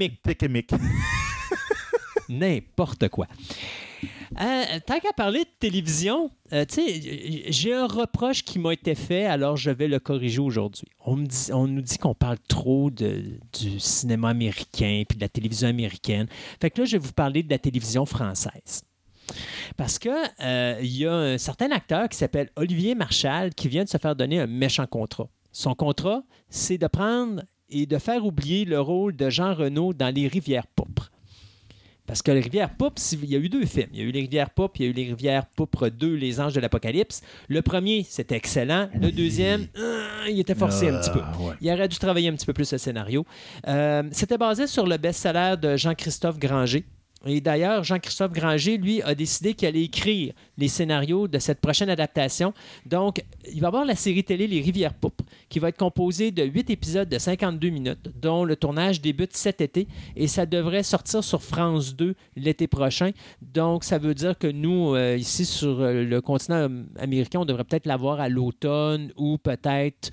Mick. 0.48 0.72
N'importe 2.30 3.08
quoi. 3.10 3.28
Euh, 4.42 4.64
tant 4.86 5.00
qu'à 5.00 5.14
parler 5.16 5.42
de 5.42 5.50
télévision, 5.60 6.32
euh, 6.52 6.66
tu 6.66 6.76
sais, 6.82 7.46
j'ai 7.50 7.74
un 7.74 7.86
reproche 7.86 8.44
qui 8.44 8.58
m'a 8.58 8.74
été 8.74 8.96
fait, 8.96 9.26
alors 9.26 9.56
je 9.56 9.70
vais 9.70 9.88
le 9.88 10.00
corriger 10.00 10.40
aujourd'hui. 10.40 10.88
On, 11.06 11.16
me 11.16 11.26
dit- 11.28 11.52
on 11.54 11.68
nous 11.68 11.82
dit 11.82 11.98
qu'on 12.00 12.16
parle 12.16 12.40
trop 12.48 12.90
de- 12.90 13.40
du 13.58 13.80
cinéma 13.80 14.30
américain 14.30 15.04
puis 15.08 15.16
de 15.18 15.22
la 15.22 15.30
télévision 15.30 15.68
américaine. 15.70 16.28
Fait 16.60 16.72
que 16.72 16.82
là, 16.82 16.86
je 16.86 16.98
vais 16.98 17.06
vous 17.06 17.14
parler 17.14 17.44
de 17.44 17.50
la 17.52 17.60
télévision 17.60 18.06
française. 18.08 18.82
Parce 19.78 20.00
que 20.00 20.10
euh, 20.42 20.80
il 20.82 20.98
y 20.98 21.06
a 21.06 21.14
un 21.14 21.38
certain 21.38 21.72
acteur 21.72 22.10
qui 22.10 22.18
s'appelle 22.18 22.50
Olivier 22.56 22.96
Marchal 22.96 23.54
qui 23.54 23.68
vient 23.68 23.84
de 23.84 23.90
se 23.90 23.98
faire 23.98 24.16
donner 24.16 24.40
un 24.40 24.48
méchant 24.48 24.86
contrat. 24.88 25.28
Son 25.52 25.74
contrat, 25.76 26.24
c'est 26.50 26.78
de 26.78 26.88
prendre 26.88 27.44
et 27.70 27.86
de 27.86 27.98
faire 27.98 28.26
oublier 28.26 28.66
le 28.66 28.80
rôle 28.80 29.16
de 29.16 29.30
Jean 29.30 29.54
Renault 29.54 29.94
dans 29.94 30.14
Les 30.14 30.28
Rivières 30.28 30.68
Pourpres. 30.68 31.12
Parce 32.06 32.22
que 32.22 32.32
Les 32.32 32.42
Rivières 32.42 32.76
Pourpres, 32.76 33.02
il 33.14 33.26
y 33.26 33.36
a 33.36 33.40
eu 33.40 33.50
deux 33.50 33.66
films. 33.66 33.90
Il 33.92 34.00
y 34.00 34.02
a 34.04 34.06
eu 34.06 34.12
Les 34.12 34.22
Rivières 34.22 34.52
Pourpres, 34.52 34.80
il 34.80 34.84
y 34.84 34.88
a 34.88 34.90
eu 34.92 34.94
Les 34.94 35.06
Rivières 35.06 35.48
Pourpres 35.48 35.90
2, 35.90 36.14
Les 36.14 36.40
Anges 36.40 36.54
de 36.54 36.60
l'Apocalypse. 36.60 37.22
Le 37.48 37.64
premier, 37.64 38.06
c'était 38.08 38.36
excellent. 38.36 38.90
Le 39.02 39.12
deuxième, 39.12 39.68
euh, 39.78 40.06
il 40.30 40.40
était 40.40 40.54
forcé 40.54 40.90
un 40.90 41.00
petit 41.00 41.10
peu. 41.10 41.22
Ah, 41.24 41.42
ouais. 41.42 41.56
Il 41.62 41.72
aurait 41.72 41.88
dû 41.88 41.98
travailler 41.98 42.30
un 42.30 42.34
petit 42.36 42.46
peu 42.46 42.54
plus 42.54 42.72
le 42.72 42.78
scénario. 42.78 43.26
Euh, 43.68 44.04
C'était 44.12 44.38
basé 44.38 44.68
sur 44.68 44.86
le 44.86 44.98
best-seller 44.98 45.56
de 45.60 45.76
Jean-Christophe 45.78 46.38
Granger. 46.38 46.86
Et 47.26 47.42
d'ailleurs, 47.42 47.84
Jean-Christophe 47.84 48.34
Granger, 48.34 48.78
lui, 48.78 49.02
a 49.02 49.16
décidé 49.16 49.56
qu'il 49.56 49.68
allait 49.68 49.84
écrire 49.84 50.34
les 50.58 50.68
scénarios 50.68 51.28
de 51.28 51.40
cette 51.40 51.60
prochaine 51.60 51.90
adaptation. 51.90 52.54
Donc, 52.86 53.24
il 53.52 53.62
va 53.62 53.66
y 53.66 53.68
avoir 53.68 53.86
la 53.86 53.96
série 53.96 54.24
télé 54.24 54.48
Les 54.48 54.62
Rivières 54.62 54.94
Pourpres, 54.94 55.24
qui 55.50 55.58
va 55.60 55.70
être 55.70 55.78
composée 55.78 56.32
de 56.32 56.44
huit 56.44 56.70
épisodes 56.70 57.10
de 57.10 57.18
52 57.18 57.70
minutes, 57.70 58.10
dont 58.22 58.44
le 58.44 58.56
tournage 58.56 59.02
débute 59.02 59.36
cet 59.36 59.62
été. 59.62 59.88
Et 60.16 60.28
ça 60.28 60.46
devrait 60.46 60.84
sortir 60.84 61.24
sur 61.24 61.42
France 61.42 61.96
2 61.96 62.16
l'été 62.36 62.68
prochain. 62.68 63.12
Donc, 63.42 63.84
ça 63.84 63.98
veut 63.98 64.14
dire 64.14 64.38
que 64.38 64.48
nous, 64.48 64.94
euh, 64.94 65.18
ici 65.18 65.46
sur 65.46 65.82
euh, 65.82 66.04
le 66.04 66.22
continent 66.22 66.70
américain, 67.00 67.40
on 67.40 67.46
devrait 67.46 67.64
peut-être 67.64 67.88
l'avoir 67.88 68.20
à 68.20 68.30
l'automne 68.30 69.12
ou 69.18 69.40
peut-être 69.40 70.12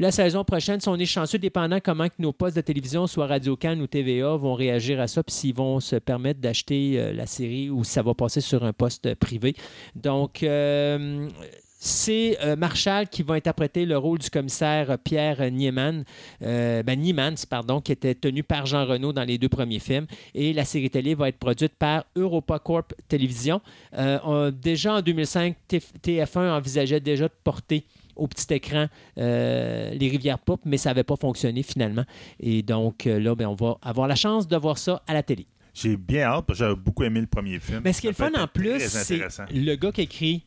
la 0.00 0.10
saison 0.10 0.44
prochaine, 0.44 0.80
si 0.80 0.88
on 0.88 0.96
est 0.96 1.04
chanceux, 1.06 1.38
dépendant 1.38 1.78
comment 1.82 2.08
que 2.08 2.14
nos 2.18 2.32
postes 2.32 2.56
de 2.56 2.62
télévision, 2.62 3.06
soit 3.06 3.26
Radio-Can 3.26 3.78
ou 3.80 3.86
TVA, 3.86 4.34
vont 4.36 4.54
réagir 4.54 4.98
à 5.00 5.06
ça, 5.06 5.22
puis 5.22 5.34
s'ils 5.34 5.54
vont 5.54 5.78
se 5.78 5.96
permettre 5.96 6.40
d'acheter 6.40 6.94
euh, 6.98 7.12
la 7.12 7.26
série 7.26 7.68
ou 7.70 7.84
si 7.84 7.92
ça 7.92 8.02
va 8.02 8.14
passer 8.14 8.40
sur 8.40 8.64
un 8.64 8.72
poste 8.72 9.14
privé. 9.16 9.54
Donc, 9.94 10.42
euh, 10.42 11.28
c'est 11.82 12.38
euh, 12.42 12.56
Marshall 12.56 13.08
qui 13.08 13.22
va 13.22 13.34
interpréter 13.34 13.84
le 13.84 13.96
rôle 13.98 14.18
du 14.18 14.28
commissaire 14.30 14.98
Pierre 15.04 15.50
Niemann, 15.50 16.04
euh, 16.42 16.82
ben, 16.82 16.98
Niemans, 16.98 17.34
pardon, 17.48 17.80
qui 17.80 17.92
était 17.92 18.14
tenu 18.14 18.42
par 18.42 18.66
Jean 18.66 18.86
Renault 18.86 19.12
dans 19.12 19.24
les 19.24 19.36
deux 19.38 19.48
premiers 19.48 19.78
films. 19.78 20.06
Et 20.34 20.52
la 20.52 20.64
série 20.64 20.90
télé 20.90 21.14
va 21.14 21.28
être 21.28 21.38
produite 21.38 21.72
par 21.78 22.04
EuropaCorp 22.16 22.94
Télévision. 23.08 23.60
On- 23.96 24.50
déjà 24.50 24.94
en 24.94 25.00
2005, 25.02 25.56
TF- 25.70 25.92
TF1 26.02 26.50
envisageait 26.56 27.00
déjà 27.00 27.28
de 27.28 27.34
porter 27.44 27.84
au 28.20 28.28
petit 28.28 28.52
écran 28.54 28.86
euh, 29.18 29.90
les 29.90 30.08
rivières 30.08 30.38
pop, 30.38 30.60
mais 30.64 30.76
ça 30.76 30.90
n'avait 30.90 31.04
pas 31.04 31.16
fonctionné 31.16 31.62
finalement. 31.62 32.04
Et 32.38 32.62
donc 32.62 33.06
euh, 33.06 33.18
là, 33.18 33.34
ben, 33.34 33.46
on 33.46 33.54
va 33.54 33.78
avoir 33.82 34.06
la 34.06 34.14
chance 34.14 34.46
de 34.46 34.56
voir 34.56 34.78
ça 34.78 35.02
à 35.06 35.14
la 35.14 35.22
télé. 35.22 35.46
J'ai 35.72 35.96
bien 35.96 36.24
hâte, 36.24 36.46
parce 36.46 36.58
que 36.58 36.64
j'avais 36.64 36.76
beaucoup 36.76 37.04
aimé 37.04 37.20
le 37.20 37.26
premier 37.26 37.58
film. 37.58 37.80
Mais 37.84 37.92
ce 37.92 38.00
qui 38.00 38.08
est 38.08 38.10
le 38.10 38.16
fun 38.16 38.30
en 38.36 38.46
plus, 38.46 38.80
c'est 38.80 39.22
le 39.52 39.74
gars 39.76 39.92
qui 39.92 40.02
écrit 40.02 40.44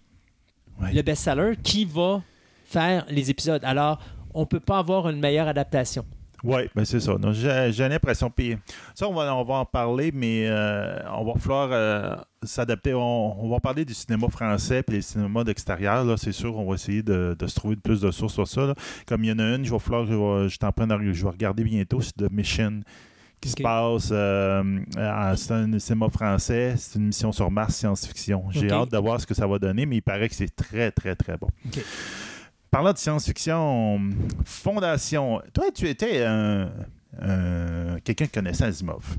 le 0.82 1.02
best-seller 1.02 1.54
qui 1.62 1.86
va 1.86 2.22
faire 2.66 3.06
les 3.10 3.30
épisodes. 3.30 3.64
Alors, 3.64 4.00
on 4.34 4.42
ne 4.42 4.46
peut 4.46 4.60
pas 4.60 4.80
avoir 4.80 5.10
une 5.10 5.20
meilleure 5.20 5.48
adaptation. 5.48 6.06
Oui, 6.44 6.64
ben 6.76 6.84
c'est 6.84 7.00
ça. 7.00 7.16
Donc, 7.16 7.34
J'ai 7.34 7.88
l'impression. 7.88 8.30
Puis 8.30 8.58
ça, 8.96 9.08
on 9.08 9.14
va, 9.14 9.34
on 9.36 9.44
va 9.44 9.56
en 9.56 9.66
parler, 9.66 10.12
mais 10.14 10.46
euh, 10.48 11.00
on 11.16 11.24
va 11.24 11.40
falloir 11.40 11.70
euh, 11.72 12.16
s'adapter. 12.44 12.94
On, 12.94 13.46
on 13.46 13.50
va 13.50 13.60
parler 13.62 13.86
du 13.86 13.94
cinéma 13.94 14.28
français 14.30 14.84
et 14.88 14.92
les 14.92 15.02
cinémas 15.02 15.44
d'extérieur. 15.46 16.04
là, 16.04 16.16
C'est 16.18 16.34
sûr, 16.34 16.58
on 16.58 16.68
va 16.68 16.76
essayer 16.76 17.02
de, 17.02 17.36
de 17.40 17.48
se 17.48 17.56
trouver 17.56 17.78
plus 17.78 18.02
de 18.02 18.12
sources 18.12 18.34
sur 18.34 18.48
ça. 18.48 18.66
là. 18.68 18.76
Comme 19.08 19.24
il 19.24 19.30
y 19.30 19.32
en 19.32 19.40
a 19.40 19.56
une, 19.56 19.64
je 19.64 19.72
vais 19.72 19.80
falloir, 19.80 20.06
je, 20.06 20.12
je, 20.50 20.58
de- 20.60 21.14
je 21.14 21.24
vais 21.24 21.30
regarder 21.32 21.64
bientôt, 21.64 22.02
c'est 22.02 22.16
The 22.18 22.30
Mission 22.32 22.82
qui 23.40 23.50
se 23.50 23.56
passe. 23.64 24.10
euh, 24.12 24.80
c'est 25.38 25.52
un 25.54 25.80
cinéma 25.80 26.10
français. 26.10 26.76
C'est 26.78 26.98
une 27.00 27.06
mission 27.08 27.32
sur 27.32 27.50
Mars 27.52 27.76
science-fiction. 27.76 28.46
J'ai 28.52 28.68
hâte 28.72 28.92
de 28.92 28.98
voir 28.98 29.20
ce 29.22 29.26
que 29.28 29.34
ça 29.34 29.48
va 29.48 29.60
donner, 29.60 29.86
mais 29.86 29.98
il 29.98 30.02
paraît 30.02 30.28
que 30.30 30.36
c'est 30.36 30.54
très, 30.56 30.92
très, 30.92 31.16
très 31.16 31.38
bon. 31.38 31.48
Parlant 32.74 32.92
de 32.92 32.98
science-fiction, 32.98 34.10
Fondation, 34.46 35.40
toi, 35.54 35.66
tu 35.72 35.88
étais 35.88 36.24
un, 36.24 36.72
un- 37.22 38.00
quelqu'un 38.04 38.26
qui 38.26 38.32
connaissait 38.32 38.64
Asimov. 38.64 39.16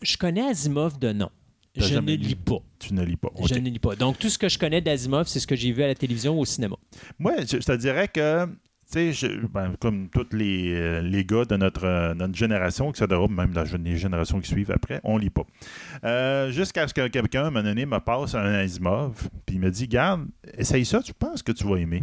Je 0.00 0.16
connais 0.16 0.40
Asimov 0.48 0.98
de 0.98 1.12
nom. 1.12 1.28
Je 1.76 1.98
ne 1.98 2.12
lis 2.14 2.36
pas. 2.36 2.56
Tu 2.78 2.94
ne 2.94 3.02
lis 3.04 3.16
pas. 3.18 3.28
Ok. 3.34 3.48
Je 3.48 3.54
ne 3.58 3.68
lis 3.68 3.78
pas. 3.78 3.94
Donc, 3.96 4.18
tout 4.18 4.30
ce 4.30 4.38
que 4.38 4.48
je 4.48 4.58
connais 4.58 4.80
d'Asimov, 4.80 5.26
c'est 5.26 5.40
ce 5.40 5.46
que 5.46 5.54
j'ai 5.54 5.72
vu 5.72 5.82
à 5.82 5.88
la 5.88 5.94
télévision 5.94 6.38
ou 6.38 6.40
au 6.40 6.44
cinéma. 6.46 6.76
Moi, 7.18 7.34
je, 7.40 7.58
je 7.60 7.66
te 7.66 7.76
dirais 7.76 8.08
que, 8.08 8.46
ben, 8.94 9.74
comme 9.80 10.08
tous 10.08 10.28
les, 10.32 10.72
euh, 10.74 11.00
les 11.00 11.24
gars 11.24 11.44
de 11.44 11.56
notre, 11.56 11.84
euh, 11.84 12.14
notre 12.14 12.34
génération, 12.34 12.90
etc., 12.90 13.06
même 13.30 13.52
dans 13.52 13.64
les 13.82 13.96
générations 13.96 14.40
qui 14.40 14.48
suivent 14.48 14.70
après, 14.70 15.00
on 15.04 15.16
lit 15.16 15.30
pas. 15.30 15.46
Euh, 16.04 16.50
Jusqu'à 16.50 16.86
ce 16.86 16.94
que 16.94 17.08
quelqu'un, 17.08 17.44
à 17.44 17.46
un 17.46 17.50
moment 17.50 17.62
donné, 17.62 17.86
me 17.86 17.98
passe 17.98 18.34
un 18.34 18.54
Asimov, 18.54 19.28
puis 19.46 19.56
il 19.56 19.60
me 19.60 19.70
dit 19.70 19.88
Garde, 19.88 20.26
essaye 20.56 20.84
ça, 20.84 21.00
tu 21.00 21.14
penses 21.14 21.42
que 21.42 21.52
tu 21.52 21.64
vas 21.64 21.76
aimer. 21.76 22.02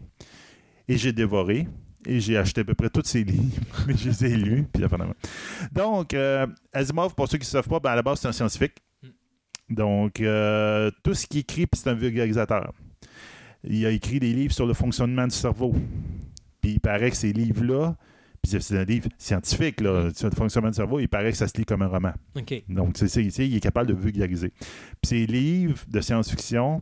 Et 0.87 0.97
j'ai 0.97 1.13
dévoré. 1.13 1.67
Et 2.07 2.21
j'ai 2.21 2.37
acheté 2.37 2.61
à 2.61 2.63
peu 2.63 2.75
près 2.75 2.89
tous 2.89 3.03
ses 3.03 3.25
livres, 3.25 3.61
mais 3.87 3.95
je 3.95 4.09
les 4.09 4.25
ai 4.25 4.37
lus. 4.37 4.65
Puis. 4.73 4.83
Donc, 5.73 6.15
Asimov, 6.71 7.13
pour 7.13 7.27
ceux 7.27 7.37
qui 7.37 7.45
ne 7.45 7.49
savent 7.49 7.67
pas, 7.67 7.79
ben, 7.81 7.91
à 7.91 7.95
la 7.95 8.01
base, 8.01 8.21
c'est 8.21 8.29
un 8.29 8.31
scientifique. 8.31 8.77
Donc, 9.69 10.13
tout 10.13 11.13
ce 11.13 11.27
qu'il 11.27 11.41
écrit, 11.41 11.67
c'est 11.73 11.89
un 11.89 11.93
vulgarisateur. 11.93 12.71
Il 13.65 13.85
a 13.85 13.91
écrit 13.91 14.19
des 14.19 14.31
livres 14.31 14.53
sur 14.53 14.65
le 14.65 14.73
fonctionnement 14.73 15.27
du 15.27 15.35
cerveau. 15.35 15.75
Puis 16.61 16.71
il 16.73 16.79
paraît 16.79 17.09
que 17.11 17.17
ces 17.17 17.31
livres-là, 17.33 17.95
puis 18.41 18.51
c'est- 18.59 18.77
un 18.77 18.83
livre 18.85 19.09
scientifique, 19.17 19.81
là, 19.81 20.09
sur 20.15 20.29
le 20.29 20.35
fonctionnement 20.35 20.69
du 20.69 20.75
cerveau, 20.75 20.99
il 20.99 21.07
paraît 21.09 21.31
que 21.31 21.37
ça 21.37 21.47
se 21.47 21.57
lit 21.57 21.65
comme 21.65 21.81
un 21.81 21.87
roman. 21.87 22.11
Donc, 22.69 22.97
c'est 22.97 23.07
c'est- 23.07 23.29
c'est- 23.29 23.47
il 23.47 23.55
est 23.55 23.59
capable 23.59 23.89
de 23.89 23.93
vulgariser. 23.93 24.49
Puis 25.01 25.07
ces 25.09 25.25
livres 25.25 25.79
de 25.87 25.99
science-fiction, 26.01 26.81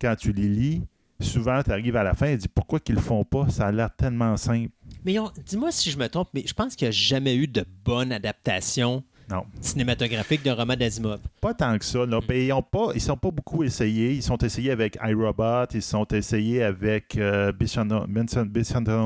quand 0.00 0.14
tu 0.16 0.32
les 0.32 0.48
lis, 0.48 0.82
souvent, 1.20 1.62
tu 1.62 1.70
arrives 1.70 1.96
à 1.96 2.02
la 2.02 2.14
fin 2.14 2.26
et 2.26 2.36
dis 2.36 2.48
pourquoi 2.48 2.80
qu'ils 2.80 2.94
le 2.96 3.00
font 3.00 3.24
pas? 3.24 3.48
Ça 3.48 3.66
a 3.68 3.72
l'air 3.72 3.94
tellement 3.96 4.36
simple. 4.36 4.70
Mais 5.04 5.18
on- 5.18 5.30
dis-moi 5.46 5.70
si 5.72 5.90
je 5.90 5.98
me 5.98 6.08
trompe, 6.08 6.28
mais 6.34 6.44
je 6.46 6.52
pense 6.54 6.74
qu'il 6.76 6.86
n'y 6.86 6.90
a 6.90 6.92
jamais 6.92 7.36
eu 7.36 7.46
de 7.46 7.64
bonne 7.84 8.10
adaptation 8.12 9.04
Non. 9.30 9.44
cinématographique 9.60 10.42
d'un 10.42 10.54
roman 10.54 10.76
d'Asimov. 10.76 11.20
Pas 11.40 11.54
tant 11.54 11.78
que 11.78 11.84
ça. 11.84 12.04
Là. 12.04 12.18
Mm. 12.18 12.24
Ben, 12.28 12.36
ils 12.36 12.52
ont 12.52 12.62
pas, 12.62 12.88
ils 12.94 13.00
sont 13.00 13.16
pas 13.16 13.30
beaucoup 13.30 13.62
essayés. 13.64 14.12
Ils 14.12 14.22
sont 14.22 14.38
essayés 14.38 14.70
avec 14.70 14.98
iRobot. 15.02 15.66
Ils 15.74 15.82
sont 15.82 16.06
essayés 16.08 16.62
avec 16.62 17.16
euh, 17.16 17.52
Bicentennial 17.52 18.06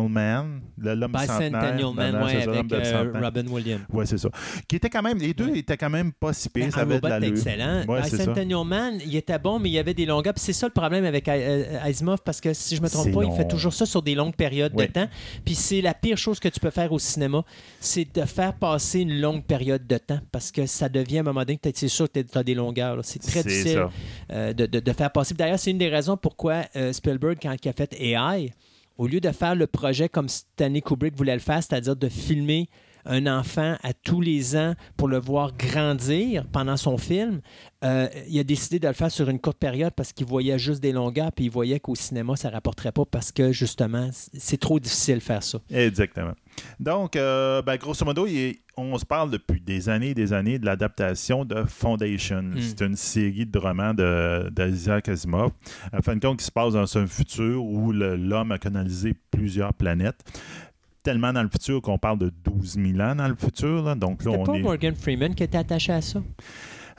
Man, 0.09 0.61
l'homme. 0.79 1.13
Bicentennial 1.13 1.95
Man, 1.95 2.13
Non, 2.13 2.19
non, 2.19 2.25
ouais, 2.25 2.33
c'est 2.33 2.41
ça, 2.41 2.47
l'homme 2.47 2.57
avec 2.59 2.69
de 2.69 2.77
euh. 2.77 3.21
Robin 3.21 3.47
Williams. 3.49 3.83
Ouais, 3.93 4.07
c'est 4.07 4.19
ça. 4.19 4.29
Qui 4.67 4.77
était 4.77 4.91
quand 4.91 5.03
même, 5.03 5.19
les 5.19 5.35
deux 5.35 5.49
Ouais. 5.49 5.59
étaient 5.59 5.77
quand 5.77 5.91
même 5.91 6.13
pas 6.13 6.33
si 6.33 6.49
pires. 6.49 6.65
Ben, 6.67 6.71
Ça 6.73 6.81
avait 6.81 7.01
de 7.01 7.25
excellent. 7.27 7.85
Ouais. 7.87 8.03
Bicentennial 8.03 8.65
Man, 8.65 8.99
il 9.05 9.15
était 9.17 9.39
bon, 9.39 9.59
mais 9.59 9.69
il 9.69 9.73
y 9.73 9.79
avait 9.79 9.95
des 9.95 10.07
longueurs. 10.07 10.35
C'est 10.37 10.53
ça 10.53 10.67
le 10.67 10.73
problème 10.73 11.05
avec 11.05 11.29
euh, 11.29 11.79
Asimov, 11.83 12.19
parce 12.25 12.41
que 12.41 12.53
si 12.53 12.77
je 12.77 12.83
me 12.83 12.89
trompe 12.89 13.13
pas, 13.13 13.25
il 13.25 13.33
fait 13.33 13.49
toujours 13.49 13.73
ça 13.73 13.87
sur 13.87 14.03
des 14.03 14.15
longues 14.15 14.35
périodes 14.35 14.75
de 14.75 14.85
temps. 14.85 15.09
Puis 15.45 15.55
c'est 15.55 15.81
la 15.81 15.95
pire 15.95 16.17
chose 16.19 16.41
que 16.41 16.49
tu 16.49 16.61
peux 16.61 16.71
faire 16.71 16.93
au 16.93 16.99
cinéma, 16.99 17.45
c'est 17.81 18.07
de 18.15 18.25
faire 18.25 18.55
passer 18.55 19.01
une 19.01 19.21
longue 19.21 19.45
période 19.45 19.87
de 19.87 19.99
temps, 19.99 20.08
parce 20.33 20.51
que 20.53 20.67
ça 20.67 20.89
devient 20.89 21.19
à 21.19 21.21
un 21.21 21.25
moment 21.25 21.41
donné, 21.41 21.57
que 21.57 21.63
t'es- 21.63 21.73
c'est 21.75 21.89
sûr 21.89 22.11
que 22.11 22.21
tu 22.21 22.39
as 22.39 22.43
des 22.43 22.55
longueurs. 22.55 22.99
C'est 23.03 23.19
très 23.21 23.43
difficile 23.43 23.79
euh, 24.33 24.53
de, 24.53 24.67
de- 24.67 24.81
de 24.81 24.93
faire 24.93 25.11
passer. 25.13 25.35
D'ailleurs, 25.35 25.59
c'est 25.59 25.71
une 25.71 25.79
des 25.79 25.89
raisons 25.89 26.17
pourquoi 26.17 26.65
euh, 26.77 26.93
Spielberg, 26.93 27.39
quand 27.41 27.55
il 27.65 27.69
a 27.69 27.73
fait 27.73 27.95
AI, 28.01 28.53
au 28.97 29.07
lieu 29.07 29.21
de 29.21 29.31
faire 29.31 29.55
le 29.55 29.67
projet 29.67 30.09
comme 30.09 30.29
Stanley 30.29 30.81
Kubrick 30.81 31.17
voulait 31.17 31.35
le 31.35 31.41
faire, 31.41 31.63
c'est-à-dire 31.63 31.95
de 31.97 32.09
filmer 32.09 32.69
un 33.11 33.27
enfant 33.27 33.77
à 33.83 33.93
tous 33.95 34.21
les 34.21 34.55
ans 34.57 34.75
pour 34.99 35.09
le 35.09 35.19
voir 35.19 35.53
grandir 35.57 36.45
pendant 36.53 36.77
son 36.77 36.99
film, 36.99 37.41
euh, 37.85 38.07
il 38.29 38.39
a 38.39 38.45
décidé 38.45 38.79
de 38.79 38.87
le 38.89 38.93
faire 38.93 39.11
sur 39.11 39.31
une 39.31 39.39
courte 39.39 39.57
période 39.57 39.93
parce 39.97 40.13
qu'il 40.13 40.27
voyait 40.27 40.59
juste 40.59 40.83
des 40.83 40.93
longueurs, 40.93 41.33
puis 41.33 41.47
il 41.47 41.51
voyait 41.51 41.81
qu'au 41.81 41.95
cinéma, 41.95 42.37
ça 42.37 42.49
ne 42.49 42.55
rapporterait 42.55 42.93
pas 42.93 43.05
parce 43.07 43.33
que 43.33 43.51
justement, 43.53 44.11
c'est 44.13 44.59
trop 44.61 44.79
difficile 44.79 45.19
de 45.19 45.23
faire 45.23 45.43
ça. 45.43 45.59
Exactement. 45.71 46.33
Donc, 46.81 47.17
euh, 47.17 47.63
ben, 47.63 47.77
grosso 47.77 48.05
modo, 48.05 48.27
est- 48.27 48.61
on 48.77 48.97
se 48.99 49.05
parle 49.05 49.31
depuis 49.31 49.61
des 49.61 49.89
années 49.89 50.11
et 50.11 50.15
des 50.15 50.33
années 50.33 50.59
de 50.59 50.65
l'adaptation 50.67 51.45
de 51.45 51.65
Foundation. 51.67 52.43
Mm. 52.43 52.61
C'est 52.61 52.81
une 52.85 52.97
série 52.97 53.45
de 53.47 53.59
romans 53.59 53.93
de- 53.95 54.51
d'Isaac 54.51 55.09
Asimov. 55.09 55.51
En 55.93 56.01
fin 56.03 56.15
de 56.17 56.21
compte, 56.21 56.39
qui 56.39 56.45
se 56.45 56.53
passe 56.53 56.75
dans 56.75 56.99
un 56.99 57.07
futur 57.07 57.65
où 57.65 57.93
l'homme 57.93 58.53
a 58.53 58.59
colonisé 58.59 59.15
plusieurs 59.31 59.75
planètes. 59.75 60.21
Tellement 61.03 61.33
dans 61.33 61.43
le 61.43 61.49
futur 61.49 61.81
qu'on 61.81 61.97
parle 61.99 62.19
de 62.19 62.31
12 62.45 62.75
000 62.75 63.01
ans 63.01 63.15
dans 63.15 63.29
le 63.29 63.37
futur. 63.37 63.83
là. 63.83 63.95
Donc 63.95 64.25
là, 64.25 64.33
on 64.33 64.45
pas 64.45 64.55
est... 64.55 64.61
Morgan 64.63 64.95
Freeman 64.95 65.35
qui 65.35 65.43
était 65.43 65.57
attaché 65.59 65.93
à 65.93 66.01
ça? 66.03 66.21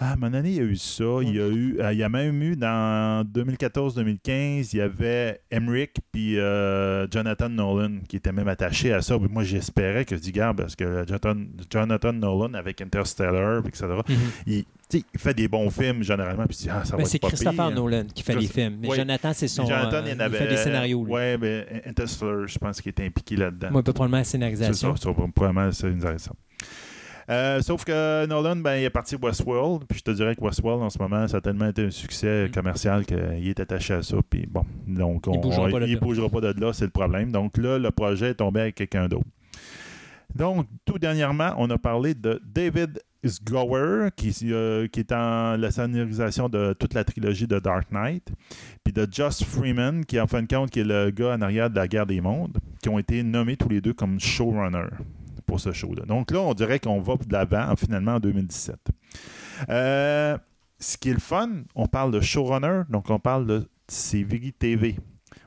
Ah, 0.01 0.11
à 0.11 0.13
un 0.13 0.15
moment 0.15 0.31
donné, 0.31 0.51
il 0.51 0.55
y 0.55 0.59
a 0.61 0.63
eu 0.63 0.77
ça. 0.77 1.03
Il 1.21 1.35
y 1.35 1.41
a 1.41 1.47
eu, 1.47 1.77
euh, 1.81 1.91
il 1.91 1.99
y 1.99 2.03
a 2.03 2.07
même 2.07 2.41
eu 2.41 2.55
dans 2.55 3.25
2014-2015, 3.25 4.69
il 4.71 4.77
y 4.77 4.81
avait 4.81 5.41
Emmerich 5.51 5.97
puis 6.13 6.39
euh, 6.39 7.05
Jonathan 7.11 7.49
Nolan 7.49 7.99
qui 8.07 8.15
étaient 8.15 8.31
même 8.31 8.47
attachés 8.47 8.93
à 8.93 9.01
ça. 9.01 9.19
Puis 9.19 9.27
moi, 9.29 9.43
j'espérais 9.43 10.05
que 10.05 10.15
je 10.15 10.21
dis, 10.21 10.31
garde, 10.31 10.55
parce 10.55 10.77
que 10.77 11.03
Jonathan, 11.05 11.35
Jonathan 11.69 12.13
Nolan 12.13 12.53
avec 12.53 12.79
Interstellar, 12.79 13.61
etc., 13.67 13.87
il, 14.47 14.63
tu 14.89 14.99
sais, 14.99 15.05
il 15.13 15.19
fait 15.19 15.33
des 15.33 15.49
bons 15.49 15.69
films 15.69 16.01
généralement. 16.01 16.45
Puis 16.45 16.67
ah, 16.71 16.85
ça 16.85 16.95
Ben, 16.95 17.05
c'est 17.05 17.19
Christopher. 17.19 17.69
Nolan 17.69 18.05
qui 18.15 18.23
fait 18.23 18.35
les 18.35 18.47
films. 18.47 18.77
Mais 18.81 18.87
Oui. 18.87 18.95
Jonathan, 18.95 19.33
c'est 19.33 19.49
son. 19.49 19.65
Jonathan, 19.65 19.97
euh, 19.97 20.03
il, 20.05 20.09
y 20.11 20.13
en 20.13 20.15
il 20.15 20.21
avait, 20.21 20.37
fait 20.37 20.47
des 20.47 20.57
scénarios. 20.57 21.01
Ouais, 21.01 21.37
ben, 21.37 21.65
Interstellar, 21.85 22.47
je 22.47 22.57
pense 22.57 22.79
qu'il 22.79 22.91
était 22.91 23.05
impliqué 23.05 23.35
là-dedans. 23.35 23.67
Moi, 23.71 23.83
probablement 23.83 24.17
la 24.17 24.23
C'est 24.23 24.31
scénarisation. 24.31 24.95
ça, 24.95 25.09
ça, 25.09 25.13
probablement, 25.13 25.69
c'est 25.73 25.87
intéressant. 25.87 26.35
Euh, 27.29 27.61
sauf 27.61 27.83
que 27.85 28.25
Nolan, 28.25 28.55
ben, 28.55 28.75
il 28.77 28.83
est 28.85 28.89
parti 28.89 29.15
Westworld. 29.15 29.83
Puis 29.87 29.99
je 29.99 30.03
te 30.03 30.11
dirais 30.11 30.35
que 30.35 30.41
Westworld, 30.41 30.81
en 30.81 30.89
ce 30.89 30.97
moment, 30.97 31.27
ça 31.27 31.37
a 31.37 31.41
tellement 31.41 31.67
été 31.67 31.85
un 31.85 31.91
succès 31.91 32.47
Mm. 32.47 32.51
commercial 32.51 33.05
qu'il 33.05 33.47
est 33.47 33.59
attaché 33.59 33.93
à 33.93 34.01
ça. 34.01 34.17
Puis 34.29 34.47
bon, 34.49 34.65
donc 34.87 35.25
Il 35.27 35.37
on, 35.37 35.41
bougera 35.41 35.69
pas 35.69 35.79
de 35.79 35.85
il 35.87 35.93
là. 35.93 35.99
bougera 35.99 36.29
pas 36.29 36.41
de 36.41 36.59
là, 36.59 36.73
c'est 36.73 36.85
le 36.85 36.91
problème. 36.91 37.31
Donc 37.31 37.57
là, 37.57 37.77
le 37.77 37.91
projet 37.91 38.29
est 38.31 38.35
tombé 38.35 38.61
avec 38.61 38.75
quelqu'un 38.75 39.07
d'autre. 39.07 39.27
Donc, 40.35 40.67
tout 40.85 40.99
dernièrement, 40.99 41.53
on 41.57 41.69
a 41.69 41.77
parlé 41.77 42.13
de 42.13 42.41
David. 42.45 42.99
Gower, 43.43 44.11
qui, 44.15 44.33
euh, 44.45 44.87
qui 44.87 45.01
est 45.01 45.11
en 45.11 45.57
la 45.57 45.71
scénarisation 45.71 46.47
de 46.47 46.71
toute 46.71 46.93
la 46.93 47.03
trilogie 47.03 47.47
de 47.47 47.59
Dark 47.59 47.91
Knight, 47.91 48.31
puis 48.81 48.93
de 48.93 49.05
Joss 49.11 49.43
Freeman, 49.43 50.05
qui 50.05 50.17
en 50.21 50.27
fin 50.27 50.41
de 50.41 50.47
compte, 50.47 50.69
qui 50.69 50.79
est 50.79 50.83
le 50.85 51.09
gars 51.11 51.33
en 51.33 51.41
arrière 51.41 51.69
de 51.69 51.75
la 51.75 51.89
guerre 51.89 52.05
des 52.05 52.21
mondes, 52.21 52.57
qui 52.81 52.87
ont 52.87 52.97
été 52.97 53.21
nommés 53.23 53.57
tous 53.57 53.67
les 53.67 53.81
deux 53.81 53.91
comme 53.91 54.21
showrunner 54.21 54.85
pour 55.49 55.59
ce 55.59 55.71
show-là. 55.71 56.05
Donc 56.05 56.29
là, 56.29 56.39
on 56.41 56.53
dirait 56.53 56.79
qu'on 56.79 57.01
va 57.01 57.15
de 57.15 57.33
l'avant 57.33 57.75
finalement 57.75 58.15
en 58.15 58.19
2017. 58.19 58.77
Euh, 59.69 60.37
ce 60.79 60.95
qui 60.97 61.09
est 61.09 61.13
le 61.13 61.19
fun, 61.19 61.49
on 61.73 61.87
parle 61.87 62.11
de 62.11 62.21
showrunner, 62.21 62.83
donc 62.89 63.09
on 63.09 63.19
parle 63.19 63.47
de 63.47 63.67
série 63.87 64.53
TV. 64.53 64.95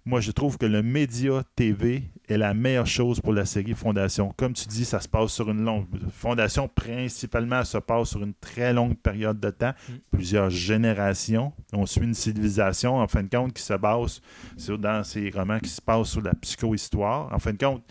Moi, 0.04 0.20
je 0.20 0.32
trouve 0.32 0.58
que 0.58 0.66
le 0.66 0.82
média 0.82 1.42
TV 1.54 2.02
est 2.28 2.36
la 2.36 2.54
meilleure 2.54 2.86
chose 2.88 3.20
pour 3.20 3.32
la 3.32 3.44
série 3.44 3.74
Fondation. 3.74 4.34
Comme 4.36 4.52
tu 4.52 4.66
dis, 4.66 4.84
ça 4.84 4.98
se 4.98 5.08
passe 5.08 5.32
sur 5.32 5.48
une 5.48 5.64
longue. 5.64 5.86
Fondation, 6.10 6.66
principalement, 6.66 7.62
se 7.64 7.78
passe 7.78 8.08
sur 8.10 8.22
une 8.24 8.34
très 8.34 8.72
longue 8.72 8.96
période 8.96 9.38
de 9.38 9.50
temps, 9.50 9.72
Mm. 9.88 9.92
plusieurs 10.10 10.50
générations. 10.50 11.52
On 11.72 11.86
suit 11.86 12.02
une 12.02 12.14
civilisation, 12.14 12.96
en 12.96 13.06
fin 13.06 13.22
de 13.22 13.28
compte, 13.28 13.52
qui 13.52 13.62
se 13.62 13.74
base 13.74 14.20
sur, 14.56 14.76
dans 14.76 15.04
ces 15.04 15.30
romans 15.30 15.60
qui 15.60 15.70
se 15.70 15.80
passent 15.80 16.08
sur 16.10 16.22
la 16.22 16.34
psychohistoire. 16.34 17.32
En 17.32 17.38
fin 17.38 17.52
de 17.52 17.58
compte, 17.64 17.84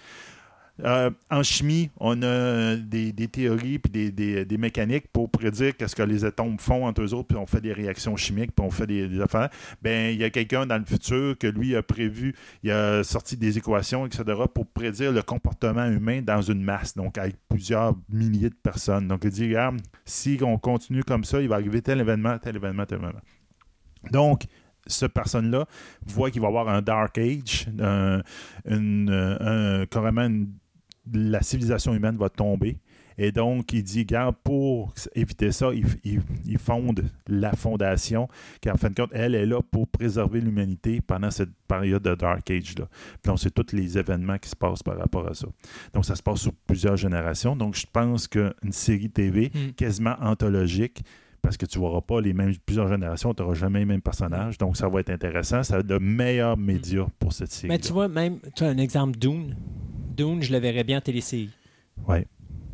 Euh, 0.84 1.12
en 1.30 1.44
chimie, 1.44 1.92
on 2.00 2.22
a 2.24 2.76
des, 2.76 3.12
des 3.12 3.28
théories 3.28 3.80
puis 3.80 4.12
des, 4.12 4.58
mécaniques 4.58 5.08
pour 5.14 5.30
prédire 5.30 5.76
qu'est-ce 5.78 5.96
que 5.96 6.04
les 6.04 6.26
atomes 6.26 6.58
font 6.60 6.86
entre 6.86 7.02
eux 7.02 7.14
autres, 7.14 7.28
puis 7.28 7.38
on 7.38 7.46
fait 7.46 7.62
des 7.62 7.74
réactions 7.74 8.16
chimiques, 8.16 8.52
puis 8.56 8.66
on 8.66 8.72
fait 8.72 8.88
des, 8.88 9.22
affaires. 9.22 9.50
Ben, 9.82 10.14
il 10.14 10.20
y 10.20 10.24
a 10.24 10.30
quelqu'un 10.30 10.66
dans 10.66 10.78
le 10.78 10.86
futur 10.86 11.38
que 11.38 11.48
lui 11.48 11.76
a 11.76 11.84
prévu, 11.84 12.36
il 12.64 12.72
a 12.72 13.04
sorti 13.04 13.38
des 13.38 13.58
équations, 13.58 14.06
etc., 14.06 14.24
pour 14.54 14.66
prédire 14.68 15.12
le 15.12 15.22
comportement 15.22 15.86
humain 15.86 16.22
dans 16.22 16.42
une 16.42 16.64
masse, 16.64 16.96
donc 16.96 17.18
avec 17.18 17.36
plusieurs 17.48 17.96
milliers 18.10 18.50
de 18.50 18.56
personnes. 18.56 19.08
Donc, 19.08 19.22
il 19.24 19.32
dit, 19.32 19.48
regarde, 19.48 19.80
si 20.06 20.40
on 20.42 20.58
continue 20.58 21.04
comme 21.04 21.24
ça, 21.24 21.42
il 21.42 21.48
va 21.48 21.56
arriver 21.56 21.82
tel 21.82 22.00
événement, 22.00 22.38
tel 22.40 22.56
événement, 22.56 22.86
tel 22.86 23.00
événement. 23.00 23.22
Donc, 24.12 24.44
cette 24.88 25.14
personne-là 25.14 25.66
voit 26.06 26.32
qu'il 26.32 26.42
va 26.42 26.48
avoir 26.48 26.70
un 26.70 26.82
Dark 26.82 27.18
Age, 27.18 27.68
un- 27.80 28.22
une, 28.66 29.10
euh, 29.12 29.86
carrément 29.86 30.24
une- 30.24 30.52
la 31.14 31.42
civilisation 31.42 31.94
humaine 31.94 32.18
va 32.18 32.30
tomber. 32.30 32.78
Et 33.18 33.32
donc, 33.32 33.72
il 33.74 33.84
dit, 33.84 34.00
regarde, 34.00 34.36
pour 34.44 34.94
éviter 35.14 35.52
ça, 35.52 35.72
il, 35.74 35.86
il- 36.04 36.22
il 36.46 36.58
fonde 36.58 37.04
la 37.28 37.52
fondation, 37.52 38.28
qui 38.62 38.72
en 38.72 38.76
fin 38.78 38.90
de 38.90 38.96
compte, 38.96 39.12
elle 39.14 39.36
est 39.36 39.46
là 39.46 39.60
pour 39.70 39.88
préserver 39.88 40.40
l'humanité 40.42 41.02
pendant 41.02 41.30
cette 41.30 41.50
période 41.68 42.02
de 42.02 42.16
Dark 42.16 42.50
Age-là. 42.50 42.88
Donc, 43.26 43.38
c'est 43.40 43.54
tous 43.54 43.76
les 43.76 43.98
événements 43.98 44.38
qui 44.38 44.50
se 44.50 44.56
passent 44.56 44.82
par 44.82 44.98
rapport 44.98 45.28
à 45.28 45.34
ça. 45.34 45.48
Donc, 45.94 46.06
ça 46.06 46.16
se 46.16 46.24
passe 46.24 46.40
sur 46.40 46.54
plusieurs 46.66 46.98
générations. 46.98 47.56
Donc, 47.56 47.76
je 47.76 47.86
pense 47.92 48.28
qu'une 48.28 48.54
série 48.72 49.10
TV 49.10 49.52
Mm. 49.54 49.74
quasiment 49.74 50.16
anthologique, 50.22 51.04
parce 51.42 51.58
que 51.58 51.66
tu 51.66 51.80
ne 51.80 51.84
verras 51.86 52.02
pas 52.02 52.22
les 52.22 52.34
mêmes 52.34 52.54
plusieurs 52.66 52.88
générations, 52.88 53.34
tu 53.34 53.42
n'auras 53.44 53.56
jamais 53.56 53.80
les 53.80 53.86
mêmes 53.86 54.02
personnages. 54.02 54.58
Donc, 54.58 54.78
ça 54.78 54.88
va 54.88 55.00
être 55.02 55.10
intéressant. 55.10 55.64
Ça 55.64 55.76
va 55.76 55.80
être 55.82 55.90
le 55.92 56.00
meilleur 56.00 56.58
média 56.58 57.06
pour 57.20 57.34
cette 57.34 57.52
série. 57.52 57.68
Mais 57.74 57.80
tu 57.80 57.92
vois, 57.92 58.08
même, 58.08 58.38
tu 58.56 58.64
as 58.64 58.68
un 58.70 58.78
exemple 58.78 59.18
Dune. 59.20 59.56
Dune, 60.16 60.42
je 60.44 60.52
le 60.52 60.60
verrais 60.60 60.84
bien 60.84 60.98
en 60.98 61.02
télésérie. 61.02 61.50
Ouais. 62.08 62.26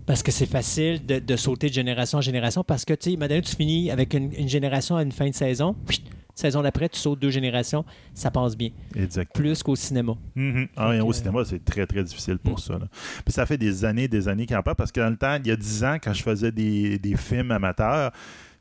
Parce 0.05 0.23
que 0.23 0.31
c'est 0.31 0.45
facile 0.45 1.05
de, 1.05 1.19
de 1.19 1.35
sauter 1.35 1.67
de 1.69 1.73
génération 1.73 2.17
en 2.19 2.21
génération. 2.21 2.63
Parce 2.63 2.85
que, 2.85 2.93
tu 2.93 3.11
sais, 3.11 3.17
maintenant, 3.17 3.41
tu 3.41 3.55
finis 3.55 3.91
avec 3.91 4.13
une, 4.13 4.33
une 4.33 4.47
génération 4.47 4.95
à 4.95 5.03
une 5.03 5.11
fin 5.11 5.27
de 5.29 5.33
saison. 5.35 5.75
Puis, 5.85 6.01
saison 6.33 6.61
d'après, 6.61 6.87
tu 6.87 6.97
sautes 6.99 7.19
deux 7.19 7.29
générations. 7.31 7.83
Ça 8.13 8.31
passe 8.31 8.55
bien. 8.55 8.69
Exact. 8.95 9.33
Plus 9.33 9.61
qu'au 9.63 9.75
cinéma. 9.75 10.13
Mhm. 10.35 10.67
Ah, 10.77 10.95
et 10.95 11.01
au 11.01 11.09
euh, 11.09 11.13
cinéma, 11.13 11.43
c'est 11.43 11.63
très, 11.65 11.85
très 11.85 12.03
difficile 12.05 12.37
pour 12.37 12.53
Mm. 12.53 12.57
ça. 12.61 12.73
là. 12.79 12.87
Puis 13.25 13.33
ça 13.33 13.45
fait 13.45 13.57
des 13.57 13.83
années, 13.83 14.07
des 14.07 14.27
années 14.29 14.45
qu'il 14.45 14.55
en 14.55 14.63
parle, 14.63 14.77
parce 14.77 14.91
que 14.93 15.01
dans 15.01 15.09
le 15.09 15.17
temps, 15.17 15.35
il 15.43 15.47
y 15.47 15.51
a 15.51 15.55
10 15.57 15.83
ans, 15.83 15.97
quand 16.01 16.13
je 16.13 16.23
faisais 16.23 16.51
des, 16.53 16.97
des 16.99 17.17
films 17.17 17.51
amateurs, 17.51 18.11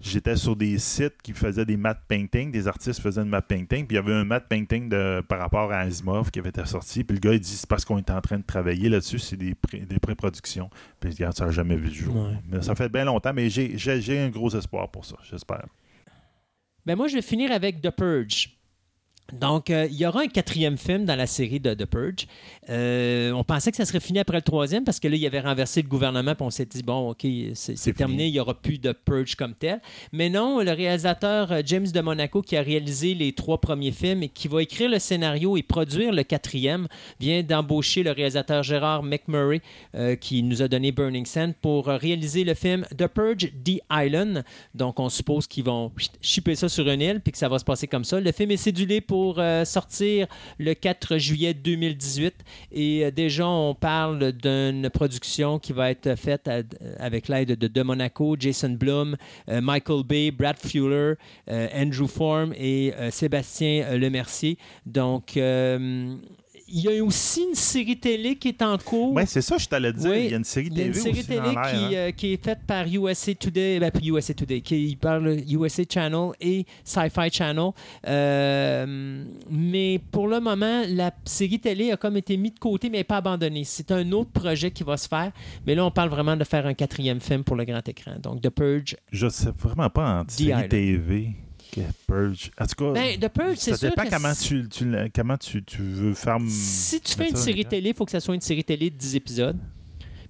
j'étais 0.00 0.36
sur 0.36 0.56
des 0.56 0.78
sites 0.78 1.20
qui 1.22 1.32
faisaient 1.32 1.64
des 1.64 1.76
matte 1.76 2.00
painting, 2.08 2.50
des 2.50 2.68
artistes 2.68 3.00
faisaient 3.00 3.22
une 3.22 3.28
matte 3.28 3.46
painting, 3.48 3.86
puis 3.86 3.96
il 3.96 3.96
y 3.96 3.98
avait 3.98 4.12
un 4.14 4.24
matte 4.24 4.48
painting 4.48 4.88
de, 4.88 5.22
par 5.28 5.38
rapport 5.38 5.72
à 5.72 5.78
Asimov 5.80 6.30
qui 6.30 6.38
avait 6.38 6.50
été 6.50 6.64
sorti, 6.66 7.02
puis 7.04 7.16
le 7.16 7.20
gars, 7.20 7.32
il 7.34 7.40
dit, 7.40 7.48
c'est 7.56 7.68
parce 7.68 7.84
qu'on 7.84 7.98
est 7.98 8.10
en 8.10 8.20
train 8.20 8.38
de 8.38 8.44
travailler 8.44 8.88
là-dessus, 8.88 9.18
c'est 9.18 9.36
des, 9.36 9.54
pré- 9.54 9.80
des 9.80 9.98
pré-productions. 9.98 10.70
Puis 11.00 11.10
regarde, 11.10 11.36
ça 11.36 11.46
n'a 11.46 11.52
jamais 11.52 11.76
vu 11.76 11.86
le 11.88 11.94
jour. 11.94 12.16
Ouais. 12.16 12.34
Mais 12.48 12.62
ça 12.62 12.74
fait 12.74 12.88
bien 12.88 13.04
longtemps, 13.04 13.32
mais 13.34 13.48
j'ai- 13.50 13.76
j'ai 13.78 14.00
j'ai 14.00 14.18
un 14.18 14.28
gros 14.28 14.50
espoir 14.54 14.90
pour 14.90 15.04
ça, 15.04 15.16
j'espère. 15.30 15.66
Ben 16.84 16.94
moi, 16.96 17.08
je 17.08 17.14
vais 17.16 17.22
finir 17.22 17.50
avec 17.50 17.80
The 17.80 17.90
Purge. 17.90 18.55
Donc, 19.32 19.70
euh, 19.70 19.88
il 19.90 19.96
y 19.96 20.06
aura 20.06 20.20
un 20.20 20.28
quatrième 20.28 20.78
film 20.78 21.04
dans 21.04 21.16
la 21.16 21.26
série 21.26 21.58
de 21.58 21.74
The 21.74 21.84
Purge. 21.84 22.26
Euh, 22.70 23.32
on 23.32 23.42
pensait 23.42 23.72
que 23.72 23.76
ça 23.76 23.84
serait 23.84 24.00
fini 24.00 24.20
après 24.20 24.36
le 24.36 24.42
troisième 24.42 24.84
parce 24.84 25.00
que 25.00 25.08
là, 25.08 25.16
il 25.16 25.26
avait 25.26 25.40
renversé 25.40 25.82
le 25.82 25.88
gouvernement 25.88 26.34
puis 26.34 26.44
on 26.44 26.50
s'est 26.50 26.64
dit, 26.64 26.82
bon, 26.82 27.10
OK, 27.10 27.26
c'est 27.54 27.92
terminé, 27.94 28.26
il 28.26 28.32
n'y 28.32 28.40
aura 28.40 28.54
plus 28.54 28.78
de 28.78 28.92
Purge 28.92 29.34
comme 29.34 29.54
tel. 29.54 29.80
Mais 30.12 30.28
non, 30.28 30.60
le 30.60 30.70
réalisateur 30.70 31.50
euh, 31.50 31.62
James 31.64 31.88
de 31.88 32.00
Monaco 32.00 32.40
qui 32.40 32.56
a 32.56 32.62
réalisé 32.62 33.14
les 33.14 33.32
trois 33.32 33.60
premiers 33.60 33.90
films 33.90 34.22
et 34.22 34.28
qui 34.28 34.46
va 34.46 34.62
écrire 34.62 34.90
le 34.90 35.00
scénario 35.00 35.56
et 35.56 35.62
produire 35.62 36.12
le 36.12 36.22
quatrième 36.22 36.86
vient 37.18 37.42
d'embaucher 37.42 38.04
le 38.04 38.12
réalisateur 38.12 38.62
Gérard 38.62 39.02
McMurray 39.02 39.60
euh, 39.96 40.14
qui 40.14 40.44
nous 40.44 40.62
a 40.62 40.68
donné 40.68 40.92
Burning 40.92 41.26
Sand 41.26 41.54
pour 41.60 41.86
réaliser 41.86 42.44
le 42.44 42.54
film 42.54 42.84
The 42.96 43.08
Purge, 43.08 43.52
The 43.64 43.80
Island. 43.90 44.44
Donc, 44.74 45.00
on 45.00 45.08
suppose 45.08 45.48
qu'ils 45.48 45.64
vont 45.64 45.90
shipper 46.20 46.54
ça 46.54 46.68
sur 46.68 46.88
une 46.88 47.00
île 47.00 47.20
puis 47.20 47.32
que 47.32 47.38
ça 47.38 47.48
va 47.48 47.58
se 47.58 47.64
passer 47.64 47.88
comme 47.88 48.04
ça. 48.04 48.20
Le 48.20 48.30
film 48.30 48.52
est 48.52 48.56
cédulé 48.56 49.00
pour 49.00 49.15
euh, 49.38 49.64
sortir 49.64 50.26
le 50.58 50.74
4 50.74 51.18
juillet 51.18 51.54
2018 51.54 52.34
et 52.72 53.04
euh, 53.04 53.10
déjà, 53.10 53.46
on 53.48 53.74
parle 53.74 54.32
d'une 54.32 54.88
production 54.90 55.58
qui 55.58 55.72
va 55.72 55.90
être 55.90 56.14
faite 56.16 56.48
à- 56.48 56.62
avec 56.98 57.28
l'aide 57.28 57.52
de 57.58 57.66
De 57.68 57.82
Monaco, 57.82 58.36
Jason 58.38 58.70
Blum, 58.70 59.16
euh, 59.48 59.60
Michael 59.60 60.02
Bay, 60.04 60.30
Brad 60.30 60.56
Fuller, 60.58 61.14
euh, 61.50 61.68
Andrew 61.74 62.06
Form 62.06 62.52
et 62.56 62.92
euh, 62.96 63.10
Sébastien 63.10 63.84
euh, 63.86 63.98
Lemercier. 63.98 64.58
Donc, 64.84 65.36
euh, 65.36 66.14
il 66.68 66.80
y 66.80 66.98
a 66.98 67.04
aussi 67.04 67.44
une 67.48 67.54
série 67.54 67.98
télé 67.98 68.36
qui 68.36 68.48
est 68.48 68.62
en 68.62 68.76
cours. 68.76 69.12
Ouais, 69.12 69.26
c'est 69.26 69.42
ça, 69.42 69.56
je 69.56 69.66
t'allais 69.66 69.92
dire. 69.92 70.10
Oui, 70.10 70.24
il 70.24 70.30
y 70.30 70.34
a 70.34 70.36
une 70.36 70.44
série 70.44 70.68
Il 70.70 70.78
y 70.78 70.80
a 70.80 70.84
TV 70.84 70.88
une 70.88 70.94
série 70.94 71.18
aussi 71.18 71.26
télé 71.28 71.50
qui, 71.50 71.56
hein. 71.56 71.90
euh, 71.92 72.10
qui 72.10 72.32
est 72.32 72.44
faite 72.44 72.60
par 72.66 72.86
USA 72.86 73.34
Today, 73.34 73.78
ben, 73.78 73.90
USA 74.02 74.34
Today, 74.34 74.60
qui 74.60 74.96
parle 75.00 75.38
USA 75.48 75.82
Channel 75.88 76.30
et 76.40 76.66
Sci-Fi 76.84 77.30
Channel. 77.30 77.70
Euh, 78.06 79.24
mais 79.50 80.00
pour 80.10 80.26
le 80.26 80.40
moment, 80.40 80.82
la 80.88 81.12
série 81.24 81.60
télé 81.60 81.92
a 81.92 81.96
comme 81.96 82.16
été 82.16 82.36
mise 82.36 82.54
de 82.54 82.58
côté, 82.58 82.90
mais 82.90 82.98
elle 82.98 83.04
pas 83.04 83.18
abandonnée. 83.18 83.64
C'est 83.64 83.92
un 83.92 84.10
autre 84.12 84.30
projet 84.30 84.70
qui 84.70 84.82
va 84.82 84.96
se 84.96 85.08
faire. 85.08 85.32
Mais 85.66 85.74
là, 85.74 85.84
on 85.86 85.90
parle 85.90 86.08
vraiment 86.08 86.36
de 86.36 86.44
faire 86.44 86.66
un 86.66 86.74
quatrième 86.74 87.20
film 87.20 87.44
pour 87.44 87.56
le 87.56 87.64
grand 87.64 87.86
écran. 87.88 88.14
Donc, 88.20 88.40
The 88.40 88.50
Purge. 88.50 88.96
Je 89.12 89.28
sais 89.28 89.50
vraiment 89.56 89.90
pas 89.90 90.20
en 90.20 90.28
série. 90.28 90.68
TV 90.68 91.45
que 91.72 91.80
Purge. 92.06 92.50
En 92.60 92.66
tout 92.66 92.74
cas, 92.84 92.92
Ben, 92.92 93.18
The 93.18 93.28
Purge, 93.28 93.56
c'est 93.58 93.76
ça 93.76 93.88
dépend 93.88 94.04
comment, 94.10 94.34
si- 94.34 94.68
tu, 94.68 94.92
comment 95.14 95.36
tu, 95.36 95.62
tu 95.62 95.82
veux 95.82 96.14
faire. 96.14 96.38
Si 96.48 97.00
tu 97.00 97.14
fais 97.14 97.28
une 97.30 97.36
série 97.36 97.64
télé, 97.64 97.90
il 97.90 97.94
faut 97.96 98.04
que 98.04 98.10
ça 98.10 98.20
soit 98.20 98.34
une 98.34 98.40
série 98.40 98.64
télé 98.64 98.90
de 98.90 98.96
10 98.96 99.16
épisodes. 99.16 99.56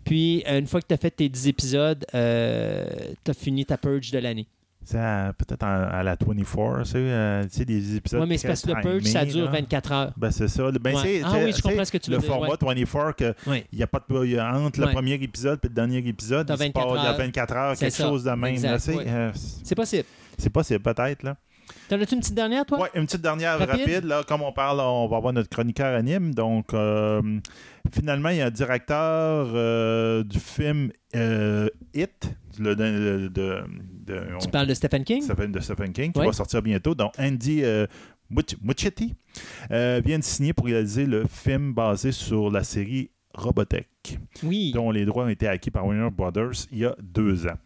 Puis, 0.05 0.45
euh, 0.47 0.59
une 0.61 0.67
fois 0.67 0.81
que 0.81 0.87
tu 0.87 0.95
as 0.95 0.99
fait 0.99 1.11
tes 1.11 1.29
10 1.29 1.49
épisodes, 1.49 2.05
tu 2.11 2.17
as 2.17 3.35
fini 3.35 3.65
ta 3.67 3.77
purge 3.77 4.11
de 4.11 4.19
l'année. 4.19 4.47
C'est 4.89 4.99
peut-être 5.37 5.65
à, 5.65 5.87
à 5.99 6.03
la 6.05 6.15
24, 6.15 6.85
tu 6.85 6.91
sais, 6.93 6.99
euh, 6.99 7.43
tu 7.43 7.49
sais, 7.51 7.65
des 7.65 7.97
épisodes. 7.97 8.21
Oui, 8.21 8.29
mais 8.29 8.39
c'est 8.39 8.47
parce 8.47 8.63
que 8.63 8.71
le 8.71 8.81
purge, 8.81 9.03
ça 9.03 9.25
dure 9.25 9.47
là. 9.47 9.51
24 9.51 9.91
heures. 9.93 10.13
Ben, 10.17 10.31
c'est 10.31 10.47
ça. 10.47 10.71
Ben, 10.71 10.95
Ouais. 10.95 11.03
c'est- 11.03 11.23
Ah 11.25 11.31
c'est- 11.33 11.45
oui, 11.45 11.53
je 11.57 11.61
comprends 11.61 11.79
c'est 11.79 11.85
ce 11.87 11.91
que 11.93 11.99
tu 11.99 12.11
Le 12.13 12.19
veux 12.19 12.23
format 12.23 12.43
ouais. 12.47 12.51
24, 12.51 13.17
que 13.17 13.35
il 13.73 13.79
y 13.81 13.83
a 13.83 13.89
pas 13.89 13.99
de, 13.99 14.25
y 14.27 14.39
a- 14.39 14.57
entre 14.57 14.79
le 14.79 14.87
Ouais. 14.87 14.93
premier 14.93 15.15
épisode 15.15 15.59
et 15.65 15.67
le 15.67 15.75
dernier 15.75 15.99
épisode, 16.07 16.47
il 16.49 16.53
se 16.55 16.59
24 16.61 16.87
passe- 16.87 16.99
il 17.01 17.03
y 17.03 17.07
a 17.07 17.11
heures. 17.11 17.19
24 17.19 17.57
heures, 17.57 17.77
quelque 17.77 17.93
ça. 17.93 18.05
chose 18.05 18.23
de 18.23 18.31
même. 18.31 18.43
Ouais. 18.95 19.05
euh, 19.09 19.31
C'est 19.65 19.75
possible. 19.75 20.05
C'est 20.39 20.51
pas, 20.51 20.63
c'est 20.63 20.79
peut-être, 20.79 21.23
là. 21.23 21.37
T'en 21.89 22.01
as-tu 22.01 22.15
une 22.15 22.21
petite 22.21 22.35
dernière, 22.35 22.65
toi? 22.65 22.81
Ouais, 22.81 22.91
une 22.95 23.07
petite 23.07 23.23
dernière 23.23 23.59
Rapide? 23.59 23.81
rapide. 23.81 24.05
là, 24.05 24.23
comme 24.27 24.43
on 24.43 24.53
parle, 24.53 24.79
on 24.81 25.09
va 25.09 25.17
avoir 25.17 25.33
notre 25.33 25.49
chroniqueur 25.49 25.97
anime. 25.97 26.33
Donc, 26.33 26.73
euh, 26.75 27.21
finalement, 27.93 28.29
il 28.29 28.37
y 28.37 28.41
a 28.41 28.47
un 28.47 28.51
directeur 28.51 29.49
euh, 29.53 30.23
du 30.23 30.39
film 30.39 30.93
euh, 31.17 31.69
It, 31.93 32.31
le, 32.61 32.77
de, 32.77 33.29
de- 33.29 33.65
de- 34.07 34.21
Tu 34.39 34.47
on- 34.47 34.51
parles 34.51 34.69
de 34.69 34.75
Stephen 34.75 35.03
King? 35.03 35.27
de 35.27 35.61
Stephen 35.61 35.93
King, 35.93 36.13
qui 36.13 36.21
Ouais. 36.21 36.27
va 36.27 36.33
sortir 36.33 36.63
bientôt. 36.63 36.95
Donc, 36.95 37.13
Andy 37.19 37.65
euh, 37.65 37.87
vient 40.05 40.19
de 40.19 40.25
signer 40.25 40.53
pour 40.53 40.67
réaliser 40.67 41.05
le 41.07 41.25
film 41.29 41.75
basé 41.75 42.13
sur 42.13 42.51
la 42.51 42.63
série 42.63 43.11
Robotech, 43.37 44.19
Oui. 44.43 44.73
dont 44.73 44.91
les 44.91 45.05
droits 45.05 45.25
ont 45.25 45.29
été 45.29 45.47
acquis 45.47 45.71
par 45.71 45.87
Warner 45.87 46.09
Brothers 46.11 46.67
il 46.73 46.79
y 46.79 46.85
a 46.85 46.97
deux 47.01 47.47
ans. 47.47 47.59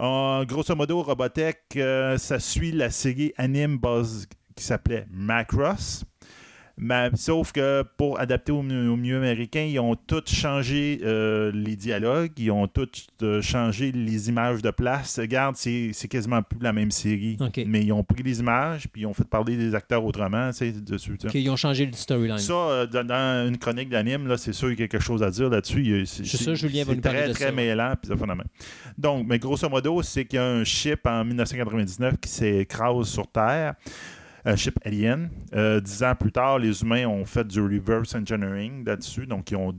Euh, 0.00 0.44
grosso 0.44 0.74
modo, 0.74 1.02
Robotech, 1.02 1.62
euh, 1.76 2.18
ça 2.18 2.38
suit 2.40 2.72
la 2.72 2.90
série 2.90 3.32
anime 3.36 3.78
base 3.78 4.26
qui 4.56 4.64
s'appelait 4.64 5.06
Macross. 5.10 6.04
Mais, 6.76 7.10
sauf 7.14 7.52
que 7.52 7.84
pour 7.96 8.18
adapter 8.18 8.50
au, 8.50 8.58
au 8.58 8.62
mieux 8.96 9.16
américain, 9.16 9.60
ils 9.62 9.78
ont 9.78 9.94
tous 9.94 10.24
changé 10.26 11.00
euh, 11.04 11.52
les 11.54 11.76
dialogues, 11.76 12.32
ils 12.36 12.50
ont 12.50 12.66
tous 12.66 13.06
euh, 13.22 13.40
changé 13.40 13.92
les 13.92 14.28
images 14.28 14.60
de 14.60 14.70
place. 14.70 15.18
Regarde, 15.20 15.54
c'est 15.56 15.90
c'est 15.92 16.08
quasiment 16.08 16.42
plus 16.42 16.58
la 16.60 16.72
même 16.72 16.90
série. 16.90 17.36
Mais 17.66 17.82
ils 17.84 17.92
ont 17.92 18.02
pris 18.02 18.22
les 18.24 18.40
images, 18.40 18.88
puis 18.92 19.02
ils 19.02 19.06
ont 19.06 19.14
fait 19.14 19.24
parler 19.28 19.56
des 19.56 19.74
acteurs 19.74 20.04
autrement, 20.04 20.50
tu 20.50 20.56
sais, 20.58 20.72
dessus. 20.72 21.12
tu 21.16 21.22
sais. 21.22 21.28
OK, 21.28 21.34
ils 21.34 21.48
ont 21.50 21.56
changé 21.56 21.86
le 21.86 21.92
storyline. 21.92 22.38
Ça, 22.38 22.52
euh, 22.52 22.86
dans, 22.86 23.06
dans 23.06 23.46
une 23.48 23.58
chronique 23.58 23.88
d'anime, 23.88 24.26
là, 24.26 24.36
c'est 24.36 24.52
sûr 24.52 24.70
qu'il 24.70 24.80
y 24.80 24.82
a 24.84 24.88
quelque 24.88 25.00
chose 25.02 25.22
à 25.22 25.30
dire 25.30 25.48
là-dessus. 25.50 26.04
C'est- 26.06 26.24
Je 26.24 26.28
suis 26.28 26.38
c'est- 26.38 26.44
sûr, 26.44 26.54
Julien 26.56 26.82
va 26.84 26.90
c'est 26.90 26.96
nous 26.96 27.02
parler 27.02 27.18
très, 27.20 27.28
de 27.28 27.32
très 27.34 27.44
ça. 27.46 27.52
mêlant, 27.52 27.94
puis. 28.02 28.10
Donc, 28.98 29.26
mais 29.28 29.38
grosso 29.38 29.68
modo, 29.68 30.02
c'est 30.02 30.24
qu'il 30.24 30.38
y 30.38 30.42
a 30.42 30.46
un 30.46 30.64
ship 30.64 31.00
en 31.06 31.24
1999 31.24 32.14
qui 32.20 32.28
s'écrase 32.28 33.06
sur 33.06 33.26
Terre, 33.28 33.74
un 34.44 34.56
ship 34.56 34.78
alien. 34.84 35.30
Euh, 35.54 35.80
dix 35.80 36.02
ans 36.02 36.14
plus 36.14 36.32
tard, 36.32 36.58
les 36.58 36.82
humains 36.82 37.06
ont 37.06 37.24
fait 37.24 37.46
du 37.46 37.60
reverse 37.60 38.14
engineering 38.14 38.84
là-dessus, 38.84 39.26
donc 39.26 39.50
ils 39.50 39.56
ont 39.56 39.74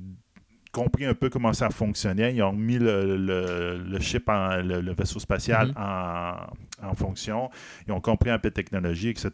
compris 0.72 1.06
un 1.06 1.14
peu 1.14 1.30
comment 1.30 1.54
ça 1.54 1.70
fonctionnait. 1.70 2.36
Ils 2.36 2.44
ont 2.44 2.52
mis 2.52 2.78
le, 2.78 3.16
le- 3.16 3.78
le 3.78 4.00
ship, 4.02 4.28
en, 4.28 4.58
le, 4.58 4.82
le 4.82 4.94
vaisseau 4.94 5.20
spatial 5.20 5.68
Mhm. 5.70 5.74
en, 5.78 6.36
en 6.90 6.94
fonction. 6.94 7.50
Ils 7.88 7.94
ont 7.94 8.02
compris 8.02 8.30
un 8.30 8.40
peu 8.40 8.50
de 8.50 8.54
technologie, 8.56 9.10
etc. 9.10 9.30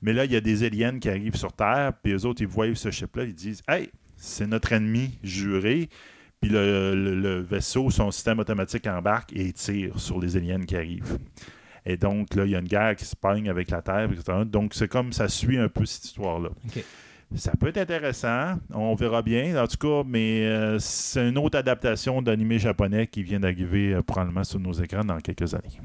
Mais 0.00 0.14
là, 0.14 0.24
il 0.24 0.32
y 0.32 0.36
a 0.36 0.40
des 0.40 0.64
aliens 0.64 0.98
qui 0.98 1.10
arrivent 1.10 1.36
sur 1.36 1.52
Terre, 1.52 1.92
puis 2.02 2.12
eux 2.12 2.24
autres, 2.24 2.40
ils 2.40 2.48
voient 2.48 2.74
ce 2.74 2.90
ship-là, 2.90 3.24
ils 3.24 3.34
disent 3.34 3.62
Hey, 3.68 3.90
c'est 4.16 4.46
notre 4.46 4.72
ennemi 4.72 5.18
juré. 5.22 5.88
Puis 6.40 6.50
le, 6.50 7.40
vaisseau, 7.40 7.90
son 7.90 8.10
système 8.12 8.38
automatique 8.38 8.86
embarque 8.86 9.32
et 9.34 9.52
tire 9.52 9.98
sur 9.98 10.20
les 10.20 10.36
aliens 10.36 10.60
qui 10.64 10.76
arrivent. 10.76 11.18
Et 11.86 11.96
donc, 11.96 12.34
là, 12.34 12.44
il 12.44 12.50
y 12.50 12.56
a 12.56 12.58
une 12.58 12.68
guerre 12.68 12.96
qui 12.96 13.04
se 13.04 13.16
pogne 13.16 13.48
avec 13.48 13.70
la 13.70 13.82
Terre, 13.82 14.10
etc. 14.10 14.38
Donc, 14.46 14.74
c'est 14.74 14.88
comme 14.88 15.12
ça 15.12 15.28
suit 15.28 15.58
un 15.58 15.68
peu 15.68 15.84
cette 15.84 16.04
histoire-là. 16.04 16.50
Ça 17.36 17.52
peut 17.60 17.68
être 17.68 17.76
intéressant, 17.78 18.54
on 18.72 18.94
verra 18.94 19.20
bien. 19.20 19.62
En 19.62 19.66
tout 19.66 19.76
cas, 19.76 20.02
mais 20.06 20.46
euh, 20.46 20.78
c'est 20.78 21.28
une 21.28 21.36
autre 21.36 21.58
adaptation 21.58 22.22
d'animé 22.22 22.58
japonais 22.58 23.06
qui 23.06 23.22
vient 23.22 23.38
d'arriver 23.40 23.92
euh, 23.92 24.02
probablement 24.02 24.44
sur 24.44 24.58
nos 24.58 24.72
écrans 24.72 25.04
dans 25.04 25.18
quelques 25.18 25.52
années. 25.54 25.78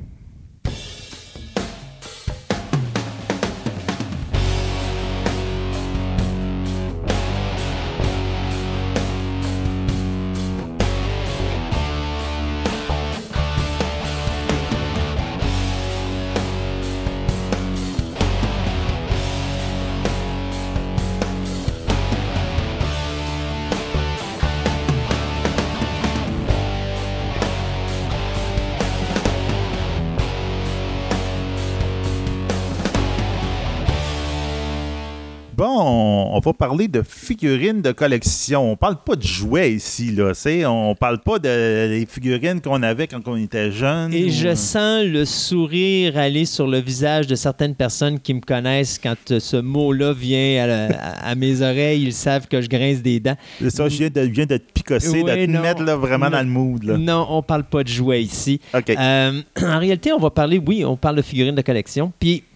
On 36.36 36.40
va 36.40 36.54
parler 36.54 36.88
de 36.88 37.02
figurines 37.08 37.82
de 37.82 37.92
collection. 37.92 38.72
On 38.72 38.76
parle 38.76 38.98
pas 39.06 39.16
de 39.16 39.24
jouets 39.24 39.74
ici, 39.74 40.12
là. 40.12 40.32
On 40.70 40.96
parle 40.96 41.20
pas 41.20 41.40
de- 41.40 41.88
des 41.90 42.06
figurines 42.10 42.60
qu'on 42.62 42.82
avait 42.84 43.08
quand 43.08 43.28
on 43.28 43.36
était 43.38 43.72
jeune. 43.72 44.14
Et 44.14 44.30
je 44.30 44.50
ou- 44.50 44.56
sens 44.56 45.06
le 45.06 45.26
sourire 45.26 46.18
aller 46.18 46.46
sur 46.46 46.68
le 46.68 46.80
visage 46.80 47.28
de 47.28 47.36
certaines 47.36 47.76
personnes 47.76 48.20
qui 48.20 48.34
me 48.34 48.42
connaissent 48.42 49.00
quand 49.02 49.16
euh, 49.32 49.40
ce 49.40 49.58
mot-là 49.58 50.14
vient 50.14 50.64
à, 50.64 50.68
la- 50.68 50.86
à- 50.88 51.30
à 51.32 51.36
mes 51.36 51.62
oreilles. 51.62 52.04
Ils 52.04 52.14
savent 52.14 52.48
que 52.48 52.62
je 52.62 52.68
grince 52.68 53.02
des 53.02 53.20
dents. 53.20 53.36
C'est 53.60 53.70
ça, 53.70 53.88
je 53.90 53.98
viens 53.98 54.10
de, 54.10 54.22
viens 54.22 54.46
de 54.46 54.58
te 54.58 54.72
picosser, 54.74 55.22
de 55.24 55.28
te 55.46 55.52
non. 55.52 55.62
mettre 55.62 55.84
là, 55.84 55.96
vraiment 55.96 56.26
Non. 56.26 56.32
dans 56.32 56.42
le 56.44 56.50
mood. 56.50 56.84
Là. 56.84 56.98
Non, 56.98 57.28
on 57.30 57.42
parle 57.44 57.64
pas 57.64 57.84
de 57.84 57.90
jouets 57.90 58.24
ici. 58.24 58.60
Euh, 58.74 59.42
en 59.62 59.80
réalité, 59.80 60.12
on 60.14 60.20
va 60.20 60.30
parler, 60.30 60.62
oui, 60.66 60.84
on 60.86 60.98
parle 60.98 61.18
de 61.18 61.22
figurines 61.22 61.56
de 61.56 61.62
collection. 61.62 62.12
Puis, 62.20 62.44
euh, 62.44 62.53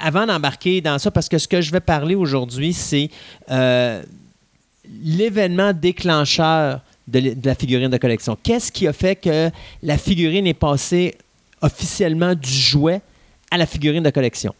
avant 0.00 0.26
d'embarquer 0.26 0.80
dans 0.80 0.98
ça, 0.98 1.10
parce 1.10 1.28
que 1.28 1.38
ce 1.38 1.46
que 1.46 1.60
je 1.60 1.70
vais 1.70 1.80
parler 1.80 2.14
aujourd'hui, 2.14 2.72
c'est 2.72 3.10
euh, 3.50 4.02
l'événement 5.02 5.72
déclencheur 5.72 6.80
de, 7.06 7.34
la 7.44 7.54
figurine 7.54 7.90
de 7.90 7.98
collection. 7.98 8.36
Qu'est-ce 8.42 8.72
qui 8.72 8.86
a 8.86 8.92
fait 8.92 9.16
que 9.16 9.50
la 9.82 9.98
figurine 9.98 10.46
est 10.46 10.54
passée 10.54 11.16
officiellement 11.60 12.34
du 12.34 12.50
jouet 12.50 13.00
à 13.50 13.58
la 13.58 13.66
figurine 13.66 14.02
de 14.02 14.10
collection? 14.10 14.54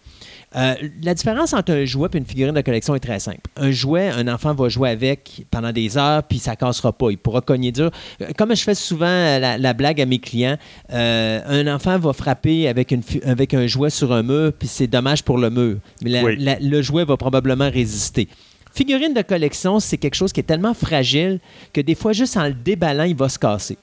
Euh, 0.57 0.75
la 1.03 1.15
différence 1.15 1.53
entre 1.53 1.73
un 1.73 1.85
jouet 1.85 2.09
et 2.13 2.19
une 2.19 2.25
figurine 2.25 2.55
de 2.55 2.61
collection 2.61 2.95
est 2.97 3.01
très 3.01 3.21
simple. 3.21 3.41
Un 3.57 3.71
jouet, 3.71 4.09
un 4.09 4.27
enfant 4.27 4.53
va 4.53 4.69
jouer 4.69 4.91
avec 4.91 5.45
pendant 5.51 5.71
des 5.73 5.97
heures, 5.97 6.25
puis 6.25 6.41
ça 6.41 6.57
cassera 6.57 6.93
pas. 6.93 7.11
Il 7.13 7.19
pourra 7.19 7.41
cogner 7.41 7.71
dur. 7.71 7.91
Euh, 8.21 8.27
Comme 8.37 8.57
je 8.57 8.63
fais 8.63 8.75
souvent 8.75 9.07
euh, 9.07 9.39
la, 9.39 9.59
la 9.59 9.73
blague 9.75 10.01
à 10.01 10.07
mes 10.07 10.19
clients, 10.19 10.57
euh, 10.93 11.41
un 11.47 11.73
enfant 11.73 11.99
va 12.01 12.13
frapper 12.13 12.67
avec, 12.67 12.91
une, 12.91 13.03
fi- 13.05 13.23
avec 13.25 13.55
un 13.55 13.67
jouet 13.69 13.91
sur 13.91 14.13
un 14.13 14.23
mur, 14.25 14.53
puis 14.59 14.67
c'est 14.67 14.89
dommage 14.89 15.23
pour 15.23 15.39
le 15.39 15.51
mur. 15.51 15.77
Mais 16.03 16.11
la- 16.11 16.25
Oui. 16.25 16.37
la- 16.39 16.59
le 16.59 16.83
jouet 16.83 17.05
va 17.05 17.17
probablement 17.17 17.71
résister. 17.71 18.27
Figurine 18.73 19.15
de 19.15 19.23
collection, 19.23 19.79
c'est 19.81 19.99
quelque 19.99 20.15
chose 20.15 20.33
qui 20.33 20.41
est 20.41 20.45
tellement 20.45 20.75
fragile 20.75 21.39
que 21.73 21.81
des 21.81 21.95
fois, 21.95 22.13
juste 22.13 22.37
en 22.37 22.45
le 22.47 22.55
déballant, 22.55 23.05
il 23.05 23.17
va 23.17 23.29
se 23.29 23.39
casser. 23.39 23.79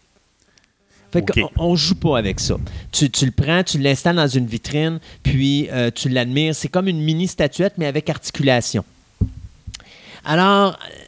Fait 1.12 1.22
OK. 1.22 1.40
qu'on 1.40 1.72
on 1.72 1.76
joue 1.76 1.96
pas 1.96 2.18
avec 2.18 2.40
ça. 2.40 2.58
Tu, 2.92 3.10
tu 3.10 3.26
le 3.26 3.32
prends, 3.32 3.64
tu 3.64 3.78
l'installes 3.80 4.18
dans 4.18 4.28
une 4.28 4.46
vitrine, 4.46 5.00
puis 5.24 5.70
euh, 5.72 5.90
tu 5.94 6.10
l'admires. 6.10 6.54
C'est 6.54 6.68
comme 6.68 6.88
une 6.88 7.02
mini 7.02 7.28
statuette, 7.28 7.74
mais 7.78 7.86
avec 7.86 8.10
articulation. 8.10 8.84
Alors, 10.26 10.74
euh, 10.74 11.08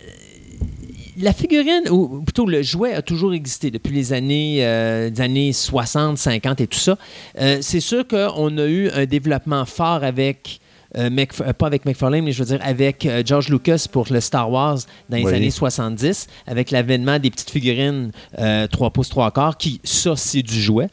la 1.21 1.33
figurine, 1.33 1.89
ou 1.89 2.21
plutôt 2.21 2.45
le 2.45 2.61
jouet, 2.61 2.93
a 2.93 3.01
toujours 3.01 3.33
existé 3.33 3.71
depuis 3.71 3.93
les 3.93 4.13
années, 4.13 4.59
euh, 4.61 5.09
des 5.09 5.21
années 5.21 5.53
60, 5.53 6.17
50 6.17 6.61
et 6.61 6.67
tout 6.67 6.79
ça. 6.79 6.97
Euh, 7.39 7.57
c'est 7.61 7.81
sûr 7.81 8.07
qu'on 8.07 8.57
a 8.57 8.65
eu 8.65 8.89
un 8.89 9.05
développement 9.05 9.65
fort 9.65 10.03
avec. 10.03 10.61
Euh, 10.97 11.09
Mc- 11.09 11.41
euh, 11.41 11.53
pas 11.53 11.67
avec 11.67 11.85
McFarlane, 11.85 12.23
mais 12.23 12.31
je 12.31 12.39
veux 12.43 12.49
dire 12.55 12.59
avec 12.65 13.05
euh, 13.05 13.21
George 13.25 13.49
Lucas 13.49 13.85
pour 13.91 14.07
le 14.11 14.19
Star 14.21 14.49
Wars 14.51 14.79
dans 15.09 15.17
les 15.17 15.23
Oui. 15.25 15.33
années 15.33 15.51
70, 15.51 16.27
avec 16.47 16.71
l'avènement 16.71 17.19
des 17.19 17.29
petites 17.29 17.49
figurines 17.51 18.11
euh, 18.39 18.67
3 18.67 18.89
pouces 18.91 19.09
3 19.09 19.31
quarts, 19.31 19.57
qui, 19.57 19.79
ça, 19.83 20.15
c'est 20.15 20.41
du 20.43 20.59
jouet. 20.61 20.87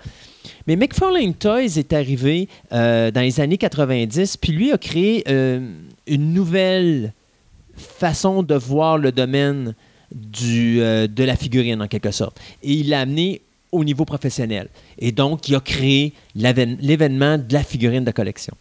Mais 0.67 0.77
McFarlane 0.77 1.35
Toys 1.35 1.77
est 1.79 1.93
arrivé 1.93 2.49
dans 2.71 3.13
les 3.23 3.41
années 3.41 3.57
90, 3.59 4.37
puis 4.37 4.53
lui 4.53 4.73
a 4.73 4.79
créé 4.79 5.25
une 5.29 6.33
nouvelle 6.33 7.13
façon 7.77 8.43
de 8.43 8.55
voir 8.55 8.97
le 8.99 9.13
domaine 9.13 9.75
du, 10.15 10.77
de 10.79 11.25
la 11.25 11.37
figurine, 11.37 11.83
en 11.83 11.89
quelque 11.89 12.11
sorte. 12.13 12.39
Et 12.63 12.73
il 12.75 12.89
l'a 12.91 13.01
amené 13.01 13.43
au 13.73 13.85
niveau 13.85 14.05
professionnel. 14.05 14.69
Et 14.99 15.11
donc, 15.13 15.49
il 15.49 15.55
a 15.57 15.61
créé 15.61 16.13
l'événement 16.35 17.39
de 17.39 17.53
la 17.53 17.63
figurine 17.65 18.05
de 18.05 18.11
collection. 18.13 18.55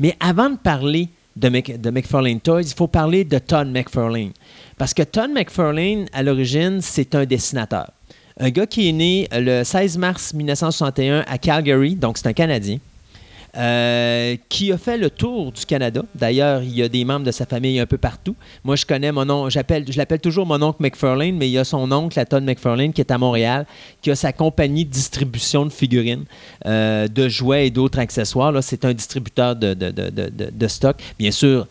Mais 0.00 0.16
avant 0.20 0.50
de 0.50 0.56
parler 0.56 1.08
de, 1.36 1.48
Mc- 1.48 1.80
de 1.80 1.90
McFarlane 1.90 2.40
Toys, 2.40 2.62
il 2.62 2.74
faut 2.74 2.86
parler 2.88 3.24
de 3.24 3.38
Todd 3.38 3.68
McFarlane. 3.68 4.30
Parce 4.78 4.94
que 4.94 5.02
Todd 5.02 5.30
McFarlane, 5.30 6.06
à 6.12 6.22
l'origine, 6.22 6.80
c'est 6.80 7.14
un 7.14 7.24
dessinateur. 7.24 7.90
Un 8.38 8.50
gars 8.50 8.66
qui 8.66 8.88
est 8.88 8.92
né 8.92 9.28
le 9.32 9.62
16 9.62 9.96
mars 9.98 10.34
1961 10.34 11.24
à 11.28 11.38
Calgary, 11.38 11.94
donc 11.94 12.18
c'est 12.18 12.26
un 12.26 12.32
Canadien, 12.32 12.78
euh, 13.56 14.36
qui 14.48 14.72
a 14.72 14.78
fait 14.78 14.98
le 14.98 15.10
tour 15.10 15.52
du 15.52 15.64
Canada. 15.64 16.02
D'ailleurs, 16.14 16.62
il 16.62 16.74
y 16.74 16.82
a 16.82 16.88
des 16.88 17.04
membres 17.04 17.24
de 17.24 17.30
sa 17.30 17.46
famille 17.46 17.78
un 17.78 17.86
peu 17.86 17.98
partout. 17.98 18.34
Moi, 18.64 18.76
je 18.76 18.84
connais 18.84 19.12
mon 19.12 19.28
oncle, 19.30 19.50
je 19.50 19.96
l'appelle 19.96 20.20
toujours 20.20 20.46
mon 20.46 20.60
oncle 20.60 20.82
McFarlane, 20.82 21.36
mais 21.36 21.48
il 21.48 21.52
y 21.52 21.58
a 21.58 21.64
son 21.64 21.90
oncle, 21.92 22.18
la 22.18 22.24
Todd 22.24 22.42
McFarlane, 22.42 22.92
qui 22.92 23.00
est 23.00 23.10
à 23.10 23.18
Montréal, 23.18 23.66
qui 24.02 24.10
a 24.10 24.16
sa 24.16 24.32
compagnie 24.32 24.84
de 24.84 24.90
distribution 24.90 25.64
de 25.64 25.70
figurines, 25.70 26.24
euh, 26.66 27.08
de 27.08 27.28
jouets 27.28 27.68
et 27.68 27.70
d'autres 27.70 27.98
accessoires. 27.98 28.52
C'est 28.62 28.84
un 28.84 28.92
distributeur 28.92 29.56
de, 29.56 29.74
de, 29.74 29.90
de, 29.90 30.68
stock. 30.68 30.96
Bien 31.18 31.30
sûr, 31.30 31.66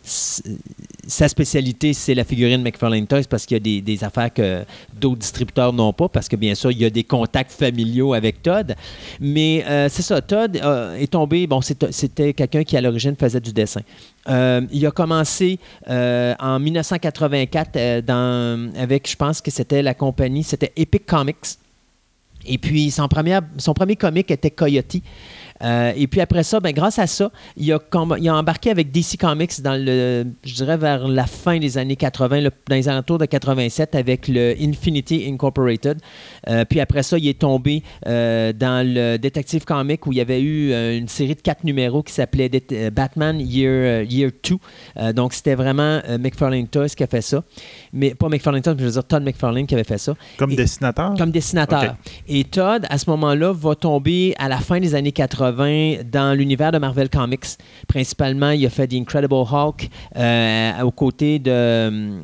sa 1.08 1.28
spécialité, 1.28 1.94
c'est 1.94 2.14
la 2.14 2.24
figurine 2.24 2.62
McFarlane 2.62 3.08
Toys 3.08 3.24
parce 3.30 3.46
qu'il 3.46 3.58
y 3.58 3.78
a 3.78 3.82
des, 3.82 4.04
affaires 4.04 4.34
que 4.34 4.64
d'autres 4.94 5.20
distributeurs 5.20 5.74
n'ont 5.74 5.94
pas, 5.94 6.08
parce 6.08 6.28
que 6.28 6.36
bien 6.36 6.56
sûr, 6.56 6.72
il 6.72 6.80
y 6.80 6.86
a 6.86 6.90
des 6.90 7.04
contacts 7.04 7.52
familiaux 7.52 8.14
avec 8.14 8.42
Todd. 8.42 8.76
Mais 9.20 9.64
euh, 9.68 9.88
c'est 9.90 10.02
ça, 10.02 10.22
Todd 10.22 10.58
euh, 10.58 10.96
est 10.96 11.12
tombé, 11.12 11.48
bon, 11.48 11.62
c'était 11.62 12.34
quelqu'un 12.34 12.64
qui 12.64 12.78
à 12.78 12.82
l'origine 12.82 13.16
faisait 13.16 13.40
du 13.40 13.54
dessin. 13.54 13.82
Euh, 14.30 14.62
il 14.72 14.86
a 14.86 14.92
commencé 14.92 15.60
en 15.88 16.60
1984 16.60 17.70
euh, 17.76 18.02
dans, 18.02 18.72
avec, 18.78 19.10
je 19.10 19.16
pense 19.16 19.42
que 19.42 19.52
c'était 19.52 19.82
la 19.82 19.94
compagnie, 19.94 20.44
c'était 20.44 20.72
Epic 20.76 21.06
Comics. 21.06 21.58
Et 22.46 22.58
puis, 22.58 22.92
son, 22.92 23.08
son 23.58 23.74
premier 23.74 23.96
comic 23.96 24.30
était 24.30 24.52
Coyote. 24.52 24.98
Euh, 25.64 25.94
et 25.96 26.08
puis 26.08 26.20
après 26.22 26.44
ça, 26.44 26.60
ben, 26.60 26.72
grâce 26.74 27.00
à 27.00 27.08
ça, 27.08 27.32
il 27.58 27.72
a, 27.72 27.80
com- 27.80 28.16
il 28.20 28.28
a 28.28 28.36
embarqué 28.36 28.70
avec 28.70 28.92
DC 28.92 29.18
Comics 29.20 29.62
dans 29.62 29.80
le, 29.82 30.26
je 30.44 30.54
dirais 30.56 30.78
vers 30.78 31.08
la 31.08 31.26
fin 31.26 31.58
des 31.60 31.78
années 31.78 31.96
80, 31.96 32.42
le- 32.42 32.52
dans 32.70 32.76
les 32.76 32.90
alentours 32.90 33.18
de 33.18 33.26
87 33.26 33.96
avec 33.96 34.28
le 34.28 34.56
Infinity 34.60 35.26
Incorporated. 35.30 36.00
Euh, 36.50 36.66
puis 36.66 36.80
après 36.80 37.04
ça, 37.04 37.18
il 37.18 37.28
est 37.28 37.40
tombé 37.40 37.84
euh, 38.08 38.52
dans 38.54 38.86
le 38.86 39.18
Detective 39.18 39.64
Comic 39.66 40.06
où 40.06 40.12
il 40.12 40.18
y 40.18 40.22
avait 40.22 40.42
eu 40.42 40.72
une 40.98 41.08
série 41.08 41.36
de 41.36 41.42
quatre 41.42 41.64
numéros 41.64 42.04
qui 42.04 42.14
s'appelait 42.14 42.50
Batman 42.92 43.40
Year, 43.40 43.72
euh, 43.72 44.04
Year 44.10 44.32
2. 44.44 44.56
Euh, 44.98 45.14
donc 45.14 45.34
c'était 45.34 45.56
vraiment 45.56 46.02
McFarlane 46.20 46.68
Toys 46.68 46.90
qui 46.90 47.04
a 47.04 47.08
fait 47.08 47.22
ça. 47.22 47.44
Mais 47.94 48.16
pas 48.16 48.28
McFarlane 48.30 48.62
Toys, 48.62 48.74
mais 48.74 48.80
je 48.82 48.86
veux 48.86 48.92
dire 48.92 49.04
Todd 49.06 49.24
McFarlane 49.24 49.66
qui 49.68 49.76
avait 49.76 49.84
fait 49.84 49.98
ça 49.98 50.14
Comme 50.38 50.52
et- 50.52 50.56
dessinateur? 50.56 51.14
comme 51.18 51.32
dessinateur. 51.32 51.96
Et 52.28 52.44
Todd, 52.44 52.86
à 52.90 52.98
ce 52.98 53.10
moment-là, 53.12 53.54
va 53.54 53.76
tomber 53.76 54.34
à 54.40 54.50
la 54.50 54.58
fin 54.58 54.80
des 54.80 54.96
années 54.96 55.12
80 55.12 55.53
dans 55.54 56.38
l'univers 56.38 56.72
de 56.72 56.78
Marvel 56.78 57.10
Comics. 57.10 57.58
Principalement, 57.88 58.52
il 58.52 58.66
a 58.66 58.70
fait 58.70 58.88
The 58.88 58.94
Incredible 58.94 59.34
Hulk 59.34 59.90
euh, 60.16 60.82
aux 60.82 60.92
côtés 60.92 61.40
de 61.40 61.52
euh, 61.52 62.20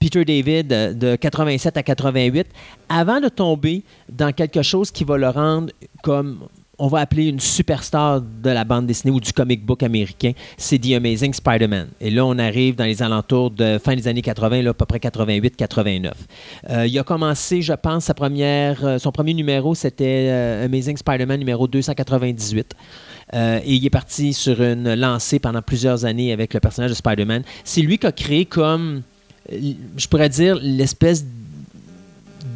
Peter 0.00 0.24
David 0.24 0.68
de 0.68 1.16
87 1.16 1.76
à 1.76 1.82
88, 1.82 2.46
avant 2.88 3.20
de 3.20 3.28
tomber 3.28 3.82
dans 4.08 4.32
quelque 4.32 4.62
chose 4.62 4.90
qui 4.90 5.04
va 5.04 5.16
le 5.16 5.28
rendre 5.28 5.72
comme 6.02 6.48
on 6.78 6.86
va 6.86 7.00
appeler 7.00 7.26
une 7.26 7.40
superstar 7.40 8.20
de 8.20 8.50
la 8.50 8.64
bande 8.64 8.86
dessinée 8.86 9.12
ou 9.12 9.20
du 9.20 9.32
comic 9.32 9.64
book 9.64 9.82
américain, 9.82 10.32
c'est 10.56 10.78
The 10.78 10.92
Amazing 10.92 11.34
Spider-Man. 11.34 11.88
Et 12.00 12.10
là, 12.10 12.24
on 12.24 12.38
arrive 12.38 12.76
dans 12.76 12.84
les 12.84 13.02
alentours 13.02 13.50
de 13.50 13.78
fin 13.78 13.96
des 13.96 14.06
années 14.06 14.22
80, 14.22 14.62
là, 14.62 14.70
à 14.70 14.74
peu 14.74 14.86
près 14.86 14.98
88-89. 14.98 16.12
Euh, 16.70 16.86
il 16.86 16.96
a 16.98 17.02
commencé, 17.02 17.62
je 17.62 17.72
pense, 17.72 18.04
sa 18.04 18.14
première, 18.14 18.84
euh, 18.84 18.98
son 18.98 19.10
premier 19.10 19.34
numéro, 19.34 19.74
c'était 19.74 20.28
euh, 20.30 20.66
Amazing 20.66 20.96
Spider-Man 20.96 21.38
numéro 21.38 21.66
298. 21.66 22.74
Euh, 23.34 23.60
et 23.64 23.74
il 23.74 23.84
est 23.84 23.90
parti 23.90 24.32
sur 24.32 24.62
une 24.62 24.94
lancée 24.94 25.38
pendant 25.38 25.62
plusieurs 25.62 26.04
années 26.04 26.32
avec 26.32 26.54
le 26.54 26.60
personnage 26.60 26.90
de 26.90 26.96
Spider-Man. 26.96 27.42
C'est 27.64 27.82
lui 27.82 27.98
qui 27.98 28.06
a 28.06 28.12
créé 28.12 28.44
comme, 28.44 29.02
je 29.50 30.06
pourrais 30.08 30.28
dire, 30.28 30.58
l'espèce 30.62 31.24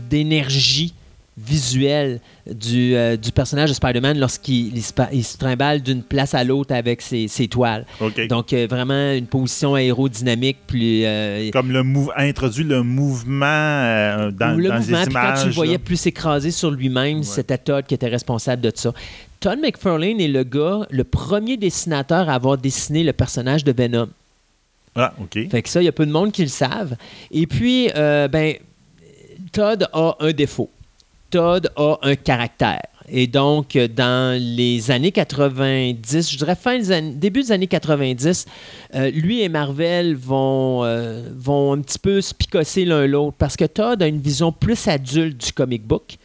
d'énergie 0.08 0.94
visuel 1.38 2.20
du, 2.46 2.94
euh, 2.94 3.16
du 3.16 3.32
personnage 3.32 3.70
de 3.70 3.74
Spider-Man 3.74 4.18
lorsqu'il 4.18 4.76
il 4.76 4.82
se, 4.82 4.92
pa- 4.92 5.08
il 5.12 5.24
se 5.24 5.38
trimballe 5.38 5.80
d'une 5.80 6.02
place 6.02 6.34
à 6.34 6.44
l'autre 6.44 6.74
avec 6.74 7.00
ses, 7.00 7.26
ses 7.26 7.48
toiles. 7.48 7.86
Donc, 8.28 8.52
euh, 8.52 8.66
vraiment 8.68 9.12
une 9.12 9.26
position 9.26 9.74
aérodynamique. 9.74 10.58
Plus, 10.66 11.02
euh, 11.04 11.50
Comme 11.50 11.72
le 11.72 11.82
introduit 12.16 12.64
le 12.64 12.82
mouvement 12.82 13.46
euh, 13.46 14.30
dans, 14.30 14.56
le 14.58 14.68
dans 14.68 14.76
mouvement, 14.76 15.00
les 15.00 15.08
images. 15.10 15.34
quand 15.36 15.40
tu 15.42 15.48
le 15.48 15.54
voyais 15.54 15.72
là. 15.74 15.78
plus 15.78 15.96
s'écraser 15.96 16.50
sur 16.50 16.70
lui-même, 16.70 17.22
c'était 17.22 17.56
Todd 17.58 17.86
qui 17.86 17.94
était 17.94 18.08
responsable 18.08 18.60
de 18.60 18.70
ça. 18.74 18.92
Todd 19.40 19.58
McFarlane 19.58 20.20
est 20.20 20.28
le 20.28 20.44
gars, 20.44 20.86
le 20.90 21.04
premier 21.04 21.56
dessinateur 21.56 22.28
à 22.28 22.34
avoir 22.34 22.58
dessiné 22.58 23.02
le 23.04 23.12
personnage 23.14 23.64
de 23.64 23.72
Venom. 23.72 24.08
Ah, 24.94 25.14
OK. 25.18 25.48
Fait 25.50 25.62
que 25.62 25.68
ça, 25.70 25.80
il 25.80 25.86
y 25.86 25.88
a 25.88 25.92
peu 25.92 26.04
de 26.04 26.12
monde 26.12 26.30
qui 26.30 26.42
le 26.42 26.48
savent. 26.48 26.94
Et 27.30 27.46
puis, 27.46 27.88
ben, 27.94 28.54
Todd 29.50 29.88
a 29.94 30.16
un 30.20 30.32
défaut. 30.32 30.70
Todd 31.32 31.70
a 31.76 31.98
un 32.02 32.14
caractère. 32.14 32.82
Et 33.08 33.26
donc, 33.26 33.76
dans 33.96 34.38
les 34.40 34.90
années 34.90 35.12
90, 35.12 36.30
je 36.30 36.36
dirais 36.36 36.54
fin 36.54 36.78
des 36.78 36.92
années- 36.92 37.14
début 37.14 37.42
des 37.42 37.52
années 37.52 37.66
90, 37.66 38.44
euh, 38.94 39.10
lui 39.10 39.40
et 39.42 39.48
Marvel 39.48 40.14
vont, 40.14 40.84
euh, 40.84 41.22
vont 41.34 41.72
un 41.72 41.80
petit 41.80 41.98
peu 41.98 42.20
se 42.20 42.34
picosser 42.34 42.84
l'un 42.84 43.06
l'autre 43.06 43.36
parce 43.38 43.56
que 43.56 43.64
Todd 43.64 44.02
a 44.02 44.06
une 44.06 44.20
vision 44.20 44.52
plus 44.52 44.86
adulte 44.88 45.42
du 45.44 45.52
comic 45.52 45.86
book. 45.86 46.16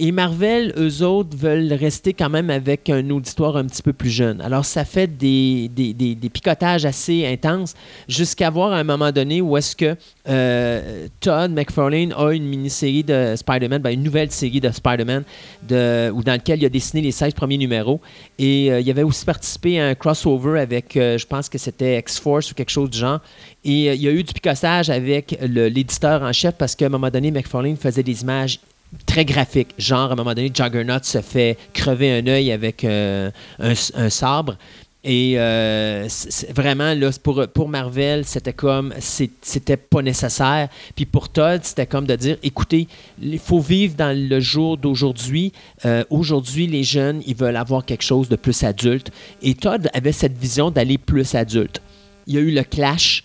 Et 0.00 0.12
Marvel, 0.12 0.72
eux 0.78 1.02
autres, 1.02 1.36
veulent 1.36 1.72
rester 1.72 2.12
quand 2.12 2.30
même 2.30 2.50
avec 2.50 2.88
un 2.88 3.10
auditoire 3.10 3.56
un 3.56 3.64
petit 3.64 3.82
peu 3.82 3.92
plus 3.92 4.10
jeune. 4.10 4.40
Alors, 4.40 4.64
ça 4.64 4.84
fait 4.84 5.08
des, 5.08 5.68
des, 5.68 5.92
des- 5.92 6.28
picotages 6.30 6.84
assez 6.84 7.26
intenses 7.26 7.74
jusqu'à 8.08 8.48
voir 8.48 8.70
à 8.72 8.78
un 8.78 8.84
moment 8.84 9.10
donné 9.10 9.40
où 9.40 9.56
est-ce 9.56 9.74
que 9.74 9.96
euh, 10.28 11.08
Todd 11.18 11.50
McFarlane 11.50 12.12
a 12.16 12.30
une 12.30 12.44
mini-série 12.44 13.02
de 13.02 13.34
Spider-Man, 13.34 13.82
ben, 13.82 13.90
une 13.90 14.04
nouvelle 14.04 14.30
série 14.30 14.60
de 14.60 14.70
Spider-Man, 14.70 15.24
dans 15.68 16.12
lequel 16.14 16.60
il 16.62 16.66
a 16.66 16.68
dessiné 16.68 17.02
les 17.02 17.10
16 17.10 17.34
premiers 17.34 17.58
numéros. 17.58 18.00
Et 18.38 18.70
euh, 18.70 18.80
il 18.80 18.88
avait 18.90 19.02
aussi 19.02 19.24
participé 19.24 19.80
à 19.80 19.88
un 19.88 19.94
crossover 19.96 20.60
avec, 20.60 20.96
euh, 20.96 21.18
je 21.18 21.26
pense 21.26 21.48
que 21.48 21.58
c'était 21.58 21.98
X-Force 21.98 22.52
ou 22.52 22.54
quelque 22.54 22.70
chose 22.70 22.90
du 22.90 22.98
genre. 22.98 23.18
Et 23.64 23.90
euh, 23.90 23.94
il 23.94 24.02
y 24.02 24.06
a 24.06 24.12
eu 24.12 24.22
du 24.22 24.32
picotage 24.32 24.90
avec 24.90 25.36
l'éditeur 25.42 26.22
en 26.22 26.32
chef 26.32 26.54
parce 26.54 26.76
qu'à 26.76 26.86
un 26.86 26.90
moment 26.90 27.10
donné, 27.10 27.32
McFarlane 27.32 27.76
faisait 27.76 28.04
des 28.04 28.22
images 28.22 28.60
très 29.06 29.24
graphiques. 29.24 29.74
Genre, 29.78 30.10
à 30.10 30.12
un 30.12 30.16
moment 30.16 30.34
donné, 30.34 30.50
Juggernaut 30.52 31.02
se 31.02 31.20
fait 31.20 31.56
crever 31.72 32.12
un 32.18 32.26
œil 32.26 32.52
avec 32.52 32.84
euh, 32.84 33.30
un, 33.58 34.10
sabre. 34.10 34.56
Et 35.04 35.34
euh, 35.36 36.08
vraiment, 36.54 36.92
là, 36.94 37.10
pour, 37.22 37.46
pour 37.48 37.68
Marvel, 37.68 38.24
c'était 38.24 38.52
comme, 38.52 38.92
c'était 38.98 39.76
pas 39.76 40.02
nécessaire. 40.02 40.68
Puis 40.96 41.06
pour 41.06 41.28
Todd, 41.28 41.60
c'était 41.62 41.86
comme 41.86 42.06
de 42.06 42.16
dire, 42.16 42.36
écoutez, 42.42 42.88
il 43.22 43.38
faut 43.38 43.60
vivre 43.60 43.94
dans 43.94 44.16
le 44.16 44.40
jour 44.40 44.76
d'aujourd'hui. 44.76 45.52
Euh, 45.84 46.04
aujourd'hui, 46.10 46.66
les 46.66 46.82
jeunes, 46.82 47.22
ils 47.26 47.36
veulent 47.36 47.56
avoir 47.56 47.84
quelque 47.84 48.02
chose 48.02 48.28
de 48.28 48.36
plus 48.36 48.64
adulte. 48.64 49.10
Et 49.40 49.54
Todd 49.54 49.88
avait 49.94 50.12
cette 50.12 50.36
vision 50.36 50.70
d'aller 50.70 50.98
plus 50.98 51.34
adulte. 51.34 51.80
Il 52.26 52.34
y 52.34 52.38
a 52.38 52.40
eu 52.40 52.50
le 52.50 52.64
clash. 52.64 53.22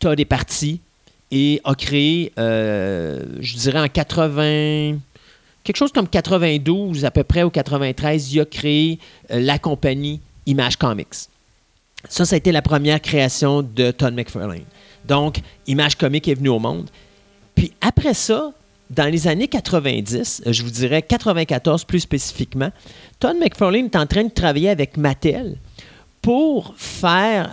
Todd 0.00 0.18
est 0.18 0.24
parti 0.24 0.80
et 1.32 1.62
a 1.64 1.74
créé, 1.74 2.30
euh, 2.38 3.24
je 3.40 3.56
dirais 3.56 3.80
en 3.80 3.88
80, 3.88 4.98
quelque 5.64 5.76
chose 5.76 5.90
comme 5.90 6.06
92 6.06 7.06
à 7.06 7.10
peu 7.10 7.24
près 7.24 7.42
ou 7.42 7.48
93, 7.48 8.34
il 8.34 8.40
a 8.40 8.44
créé 8.44 8.98
euh, 9.30 9.40
la 9.40 9.58
compagnie 9.58 10.20
Image 10.44 10.76
Comics. 10.76 11.30
Ça, 12.08 12.26
ça 12.26 12.34
a 12.34 12.36
été 12.36 12.52
la 12.52 12.60
première 12.60 13.00
création 13.00 13.62
de 13.62 13.90
Todd 13.92 14.12
McFarlane. 14.12 14.66
Donc, 15.06 15.40
Image 15.66 15.96
Comics 15.96 16.28
est 16.28 16.34
venu 16.34 16.50
au 16.50 16.58
monde. 16.58 16.90
Puis 17.54 17.72
après 17.80 18.12
ça, 18.12 18.52
dans 18.90 19.10
les 19.10 19.26
années 19.26 19.48
90, 19.48 20.42
euh, 20.46 20.52
je 20.52 20.62
vous 20.62 20.70
dirais 20.70 21.00
94 21.00 21.84
plus 21.84 22.00
spécifiquement, 22.00 22.70
Todd 23.18 23.38
McFarlane 23.38 23.86
est 23.86 23.96
en 23.96 24.06
train 24.06 24.24
de 24.24 24.30
travailler 24.30 24.68
avec 24.68 24.98
Mattel 24.98 25.56
pour 26.20 26.74
faire 26.76 27.50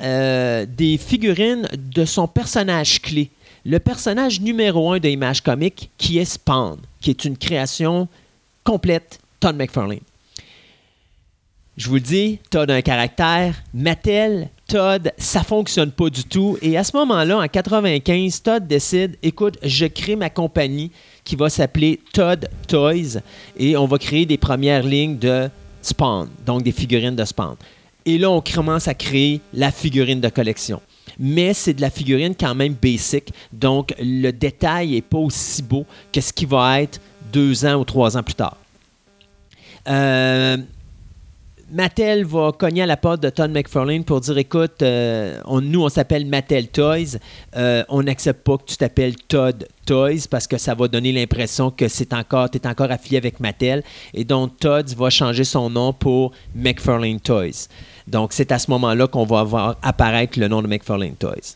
des 0.67 0.99
figurines 0.99 1.67
de 1.75 2.05
son 2.05 2.27
personnage 2.27 3.01
clé. 3.01 3.31
Le 3.65 3.79
personnage 3.79 4.41
numéro 4.41 4.91
un 4.91 4.99
de 4.99 5.09
Image 5.09 5.41
Comics, 5.41 5.89
qui 5.97 6.17
est 6.17 6.25
Spawn, 6.25 6.77
qui 7.01 7.09
est 7.09 7.25
une 7.25 7.37
création 7.37 8.07
complète 8.63 9.19
Todd 9.39 9.55
McFarlane. 9.55 9.99
Je 11.79 11.87
vous 11.87 11.95
le 11.95 12.01
dis, 12.01 12.39
Todd 12.49 12.69
a 12.69 12.75
un 12.75 12.81
caractère. 12.81 13.55
Mattel, 13.73 14.49
Todd, 14.67 15.13
ça 15.17 15.43
fonctionne 15.43 15.91
pas 15.91 16.09
du 16.09 16.25
tout. 16.25 16.57
Et 16.61 16.77
à 16.77 16.83
ce 16.83 16.95
moment-là, 16.97 17.37
en 17.39 17.47
95, 17.47 18.43
Todd 18.43 18.67
décide, 18.67 19.17
écoute, 19.23 19.57
je 19.63 19.85
crée 19.85 20.17
ma 20.17 20.29
compagnie 20.29 20.91
qui 21.23 21.37
va 21.37 21.49
s'appeler 21.49 22.01
Todd 22.11 22.49
Toys 22.67 23.21
et 23.57 23.77
on 23.77 23.85
va 23.85 23.97
créer 23.97 24.25
des 24.25 24.37
premières 24.37 24.83
lignes 24.83 25.17
de 25.17 25.49
Spawn, 25.81 26.29
donc 26.45 26.63
des 26.63 26.73
figurines 26.73 27.15
de 27.15 27.23
Spawn. 27.23 27.55
Et 28.05 28.17
là, 28.17 28.29
on 28.29 28.41
commence 28.41 28.89
à 28.89 28.93
créer 28.93 29.39
la 29.53 29.71
figurine 29.71 30.19
de 30.19 30.29
collection. 30.29 30.81
Mais 31.19 31.53
c'est 31.53 31.73
de 31.73 31.81
la 31.81 31.89
figurine 31.89 32.33
quand 32.39 32.55
même 32.55 32.75
basic, 32.81 33.33
donc 33.51 33.93
le 33.99 34.31
détail 34.31 34.91
n'est 34.91 35.01
pas 35.01 35.17
aussi 35.17 35.61
beau 35.61 35.85
que 36.13 36.21
ce 36.21 36.31
qui 36.31 36.45
va 36.45 36.81
être 36.81 37.01
deux 37.31 37.65
ans 37.65 37.75
ou 37.75 37.83
trois 37.83 38.17
ans 38.17 38.23
plus 38.23 38.35
tard. 38.35 38.57
Euh, 39.87 40.57
Mattel 41.71 42.25
va 42.25 42.51
cogner 42.51 42.81
à 42.81 42.85
la 42.87 42.97
porte 42.97 43.21
de 43.21 43.29
Todd 43.29 43.51
McFarlane 43.51 44.03
pour 44.03 44.21
dire 44.21 44.37
écoute, 44.39 44.81
euh, 44.81 45.39
nous 45.61 45.83
on 45.83 45.89
s'appelle 45.89 46.25
Mattel 46.25 46.67
Toys, 46.67 47.17
Euh, 47.55 47.83
on 47.89 48.03
n'accepte 48.03 48.43
pas 48.43 48.57
que 48.57 48.63
tu 48.65 48.77
t'appelles 48.77 49.15
Todd 49.15 49.67
Toys 49.85 50.27
parce 50.29 50.47
que 50.47 50.57
ça 50.57 50.73
va 50.73 50.87
donner 50.87 51.11
l'impression 51.11 51.69
que 51.71 51.85
tu 51.85 52.03
es 52.03 52.67
encore 52.67 52.91
affilié 52.91 53.17
avec 53.17 53.39
Mattel. 53.39 53.83
Et 54.13 54.23
donc 54.23 54.57
Todd 54.57 54.87
va 54.95 55.09
changer 55.09 55.43
son 55.43 55.69
nom 55.69 55.93
pour 55.93 56.31
McFarlane 56.55 57.19
Toys. 57.19 57.67
Donc 58.09 58.33
c'est 58.33 58.51
à 58.51 58.59
ce 58.59 58.69
moment-là 58.71 59.07
qu'on 59.07 59.25
va 59.25 59.43
voir 59.43 59.77
apparaître 59.81 60.39
le 60.39 60.47
nom 60.47 60.61
de 60.61 60.67
McFarlane 60.67 61.15
Toys. 61.15 61.55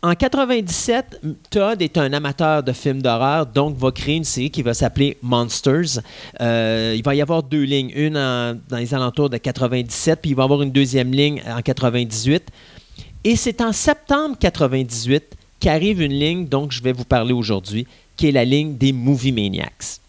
En 0.00 0.14
97, 0.14 1.20
Todd 1.50 1.82
est 1.82 1.98
un 1.98 2.12
amateur 2.12 2.62
de 2.62 2.72
films 2.72 3.02
d'horreur, 3.02 3.46
donc 3.46 3.76
va 3.76 3.90
créer 3.90 4.16
une 4.16 4.24
série 4.24 4.50
qui 4.50 4.62
va 4.62 4.72
s'appeler 4.72 5.16
Monsters. 5.22 6.00
Euh, 6.40 6.94
il 6.96 7.02
va 7.02 7.16
y 7.16 7.20
avoir 7.20 7.42
deux 7.42 7.64
lignes, 7.64 7.90
une 7.94 8.14
dans 8.14 8.76
les 8.76 8.94
alentours 8.94 9.28
de 9.28 9.38
97, 9.38 10.20
puis 10.20 10.30
il 10.30 10.36
va 10.36 10.44
y 10.44 10.44
avoir 10.44 10.62
une 10.62 10.70
deuxième 10.70 11.10
ligne 11.10 11.42
en 11.48 11.60
98. 11.62 12.44
Et 13.24 13.34
c'est 13.34 13.60
en 13.60 13.72
septembre 13.72 14.36
98 14.38 15.24
qu'arrive 15.58 16.00
une 16.00 16.12
ligne 16.12 16.46
dont 16.46 16.70
je 16.70 16.80
vais 16.80 16.92
vous 16.92 17.04
parler 17.04 17.32
aujourd'hui, 17.32 17.86
qui 18.16 18.28
est 18.28 18.32
la 18.32 18.44
ligne 18.44 18.76
des 18.76 18.92
Movie 18.92 19.32
Maniacs. 19.32 20.00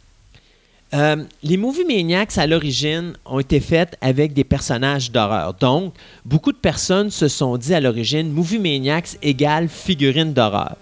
Euh, 0.94 1.24
les 1.44 1.58
Movie 1.58 1.86
Maniacs, 1.86 2.38
à 2.38 2.48
l'origine, 2.48 3.14
ont 3.26 3.40
été 3.40 3.60
faits 3.60 3.96
avec 4.02 4.34
des 4.34 4.44
personnages 4.44 5.12
d'horreur. 5.12 5.54
Donc, 5.54 5.94
beaucoup 6.26 6.52
de 6.52 6.58
personnes 6.58 7.12
se 7.12 7.28
sont 7.28 7.58
dit 7.58 7.74
à 7.74 7.80
l'origine, 7.80 8.32
Movie 8.32 8.58
Maniacs 8.58 9.18
égale 9.22 9.68
figurine 9.68 10.34
d'horreur. 10.34 10.78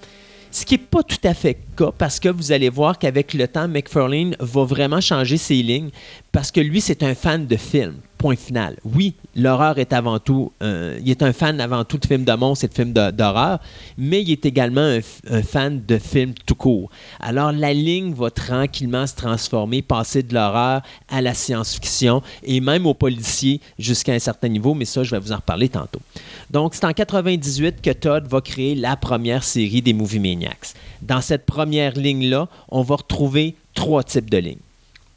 Ce 0.50 0.66
qui 0.66 0.76
n'est 0.76 0.80
pas 0.80 1.04
tout 1.04 1.18
à 1.26 1.34
fait 1.34 1.58
cas 1.76 1.92
parce 1.98 2.20
que 2.20 2.30
vous 2.30 2.54
allez 2.54 2.70
voir 2.70 2.98
qu'avec 2.98 3.34
le 3.34 3.48
temps, 3.48 3.68
McFarlane 3.68 4.36
va 4.40 4.64
vraiment 4.64 5.02
changer 5.02 5.38
ses 5.38 5.62
lignes 5.62 5.90
parce 6.32 6.52
que 6.52 6.62
lui, 6.62 6.80
c'est 6.80 7.04
un 7.04 7.14
fan 7.14 7.46
de 7.46 7.58
films. 7.58 8.00
Point 8.18 8.35
final. 8.35 8.77
Oui, 8.84 9.14
l'horreur 9.35 9.77
est 9.77 9.94
avant 9.94 10.19
tout. 10.19 10.52
il 10.61 11.10
est 11.10 11.22
un 11.22 11.34
fan 11.34 11.61
avant 11.61 11.84
tout 11.84 11.98
de 11.98 12.06
films 12.06 12.23
de 12.23 12.34
monstres 12.34 12.65
et 12.65 12.68
de 12.68 12.73
films 12.73 12.94
d'horreur, 12.94 13.60
mais 13.98 14.22
il 14.22 14.31
est 14.31 14.45
également 14.45 14.98
un, 15.30 15.41
fan 15.44 15.81
de 15.88 15.98
films 15.98 16.34
tout 16.45 16.56
court. 16.56 16.89
Alors, 17.19 17.52
la 17.52 17.73
ligne 17.73 18.14
va 18.14 18.31
tranquillement 18.31 19.06
se 19.06 19.15
transformer, 19.15 19.81
passer 19.81 20.23
de 20.23 20.34
l'horreur 20.34 20.81
à 21.10 21.22
la 21.22 21.34
science-fiction 21.34 22.22
et 22.44 22.60
même 22.60 22.85
au 22.85 22.94
policier 22.94 23.61
jusqu'à 23.77 24.14
un 24.14 24.19
certain 24.19 24.48
niveau, 24.48 24.73
mais 24.73 24.85
ça, 24.85 25.03
je 25.03 25.11
vais 25.11 25.19
vous 25.19 25.31
en 25.31 25.38
reparler 25.38 25.69
tantôt. 25.69 26.02
Donc, 26.49 26.76
c'est 26.76 26.85
en 26.85 26.94
98 26.94 27.81
que 27.81 27.91
Todd 27.91 28.27
va 28.27 28.41
créer 28.41 28.76
la 28.76 28.95
première 28.95 29.44
série 29.44 29.81
des 29.81 29.94
Movie 29.94 30.19
Maniacs. 30.19 30.73
Dans 31.02 31.22
cette 31.22 31.45
première 31.45 31.94
ligne-là, 31.94 32.48
on 32.69 32.81
va 32.81 32.95
retrouver 32.95 33.56
trois 33.73 34.03
types 34.03 34.30
de 34.30 34.38
lignes. 34.38 34.57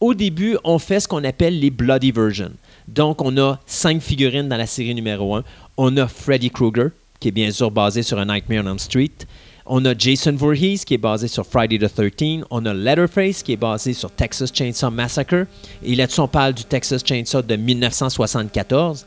Au 0.01 0.15
début, 0.15 0.57
on 0.65 0.79
fait 0.79 1.01
ce 1.01 1.09
qu'on 1.09 1.25
appelle 1.25 1.61
les 1.61 1.71
Bloody 1.71 2.11
Versions. 2.11 2.53
Donc, 2.95 3.23
on 3.23 3.37
a 3.39 3.59
cinq 3.67 4.03
figurines 4.03 4.49
dans 4.49 4.57
la 4.57 4.67
série 4.67 4.95
numéro 4.97 5.37
1. 5.37 5.45
On 5.77 5.97
a 5.97 6.09
Freddy 6.09 6.51
Krueger, 6.51 6.91
qui 7.21 7.29
est 7.29 7.33
bien 7.33 7.53
sûr 7.53 7.71
basé 7.71 8.03
sur 8.03 8.19
un 8.19 8.25
Nightmare 8.25 8.65
on 8.65 8.71
Elm 8.71 8.79
Street. 8.81 9.13
On 9.65 9.85
a 9.85 9.97
Jason 9.97 10.33
Voorhees, 10.33 10.81
qui 10.85 10.95
est 10.95 10.99
basé 10.99 11.29
sur 11.29 11.47
Friday 11.47 11.79
the 11.79 11.89
13 11.95 12.47
On 12.51 12.67
a 12.67 12.75
Leatherface, 12.75 13.45
qui 13.45 13.53
est 13.53 13.57
basé 13.57 13.93
sur 13.93 14.11
Texas 14.11 14.51
Chainsaw 14.53 14.91
Massacre. 14.91 15.47
Et 15.85 15.95
là-dessus, 15.95 16.19
on 16.19 16.27
parle 16.27 16.55
du 16.55 16.65
Texas 16.65 17.03
Chainsaw 17.07 17.43
de 17.43 17.55
1974. 17.55 19.07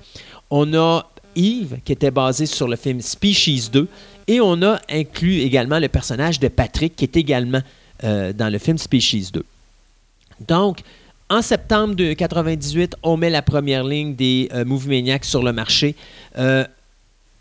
On 0.50 0.74
a 0.76 1.06
Eve, 1.36 1.80
qui 1.84 1.92
était 1.92 2.12
basé 2.12 2.46
sur 2.46 2.70
le 2.70 2.78
film 2.78 3.02
Species 3.02 3.70
2. 3.70 3.88
Et 4.28 4.40
on 4.40 4.62
a 4.62 4.80
inclus 4.90 5.42
également 5.42 5.80
le 5.80 5.90
personnage 5.90 6.40
de 6.40 6.48
Patrick, 6.48 6.96
qui 6.96 7.04
est 7.04 7.18
également 7.18 7.62
euh, 8.06 8.32
dans 8.32 8.50
le 8.50 8.60
film 8.60 8.78
Species 8.78 9.32
2. 9.34 9.44
Donc, 10.48 10.80
en 11.34 11.42
septembre 11.42 11.96
de 11.96 12.14
98, 12.14 12.96
on 13.02 13.18
met 13.18 13.32
la 13.32 13.42
première 13.42 13.84
ligne 13.84 14.14
des 14.14 14.50
euh, 14.54 14.64
Movie 14.66 14.90
Maniacs 14.90 15.26
sur 15.26 15.42
le 15.42 15.52
marché. 15.52 15.96
Euh, 16.38 16.64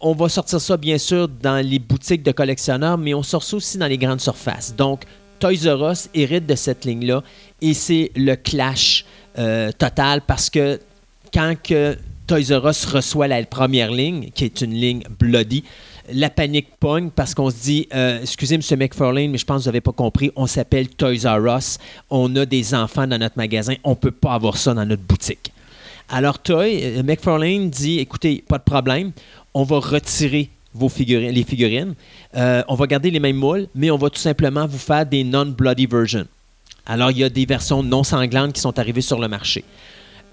on 0.01 0.15
va 0.15 0.31
sortir 0.31 0.63
ça, 0.63 0.79
bien 0.79 0.97
sûr, 0.97 1.29
dans 1.29 1.65
les 1.65 1.79
boutiques 1.79 2.23
de 2.23 2.33
collectionneurs, 2.33 2.97
mais 2.97 3.13
on 3.13 3.23
sort 3.23 3.43
ça 3.43 3.57
aussi 3.57 3.77
dans 3.77 3.87
les 3.87 3.99
grandes 3.99 4.23
surfaces. 4.23 4.75
Donc, 4.75 5.03
Toys 5.39 5.67
R 5.67 5.93
Us 5.93 6.09
hérite 6.15 6.47
de 6.47 6.55
cette 6.55 6.87
ligne-là 6.87 7.23
et 7.61 7.75
c'est 7.75 8.11
le 8.17 8.35
clash 8.35 9.05
euh, 9.39 9.71
total 9.73 10.23
parce 10.27 10.49
que 10.49 10.81
quand 11.33 11.55
que 11.63 11.99
Toys 12.27 12.59
R 12.59 12.71
Us 12.71 12.87
reçoit 12.87 13.29
la 13.29 13.45
première 13.45 13.91
ligne, 13.91 14.31
qui 14.35 14.45
est 14.45 14.63
une 14.63 14.73
ligne 14.73 15.03
bloody, 15.19 15.65
la 16.13 16.31
panique 16.31 16.69
pogne 16.81 17.11
parce 17.11 17.35
qu'on 17.35 17.51
se 17.51 17.63
dit 17.63 17.89
euh, 17.95 18.21
Excusez, 18.23 18.55
M. 18.57 18.63
McFarlane, 18.79 19.31
mais 19.31 19.39
je 19.39 19.45
pense 19.45 19.59
que 19.59 19.65
vous 19.65 19.69
n'avez 19.69 19.81
pas 19.81 19.93
compris, 19.93 20.31
on 20.37 20.47
s'appelle 20.47 20.89
Toys 20.89 21.27
R 21.27 21.57
Us, 21.57 21.79
on 22.11 22.35
a 22.37 22.47
des 22.47 22.75
enfants 22.75 23.07
dans 23.07 23.19
notre 23.19 23.37
magasin, 23.37 23.75
on 23.85 23.91
ne 23.91 23.95
peut 23.97 24.11
pas 24.11 24.35
avoir 24.35 24.57
ça 24.57 24.75
dans 24.75 24.85
notre 24.85 25.03
boutique. 25.03 25.53
Alors, 26.09 26.39
Toy, 26.39 26.81
euh, 26.83 27.03
McFarlane 27.03 27.71
dit 27.71 27.99
Écoutez, 27.99 28.45
pas 28.47 28.59
de 28.59 28.65
problème, 28.65 29.13
on 29.55 29.65
va 29.65 29.79
retirer 29.79 30.51
vos 30.75 30.89
figurines, 30.89 31.31
les 31.31 31.45
figurines, 31.45 31.95
Euh, 32.35 32.63
on 32.67 32.75
va 32.77 32.87
garder 32.87 33.11
les 33.11 33.21
mêmes 33.21 33.37
moules, 33.37 33.67
mais 33.75 33.91
on 33.91 33.99
va 33.99 34.09
tout 34.09 34.19
simplement 34.19 34.67
vous 34.67 34.79
faire 34.79 35.05
des 35.05 35.23
non-bloody 35.23 35.85
versions. 35.85 36.27
Alors, 36.87 37.11
il 37.11 37.19
y 37.19 37.25
a 37.25 37.29
des 37.29 37.45
versions 37.45 37.83
non 37.83 38.05
sanglantes 38.05 38.55
qui 38.55 38.61
sont 38.61 38.79
arrivées 38.79 39.03
sur 39.03 39.19
le 39.19 39.29
marché. 39.29 39.65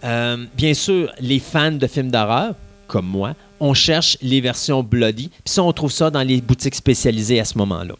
Euh, 0.03 0.45
bien 0.55 0.73
sûr, 0.73 1.11
les 1.19 1.39
fans 1.39 1.73
de 1.73 1.87
films 1.87 2.09
d'horreur, 2.09 2.55
comme 2.87 3.05
moi, 3.05 3.35
on 3.59 3.73
cherche 3.73 4.17
les 4.21 4.41
versions 4.41 4.83
bloody. 4.83 5.29
Puis 5.29 5.53
ça, 5.53 5.63
on 5.63 5.73
trouve 5.73 5.91
ça 5.91 6.09
dans 6.09 6.23
les 6.23 6.41
boutiques 6.41 6.75
spécialisées 6.75 7.39
à 7.39 7.45
ce 7.45 7.57
moment-là. 7.57 7.95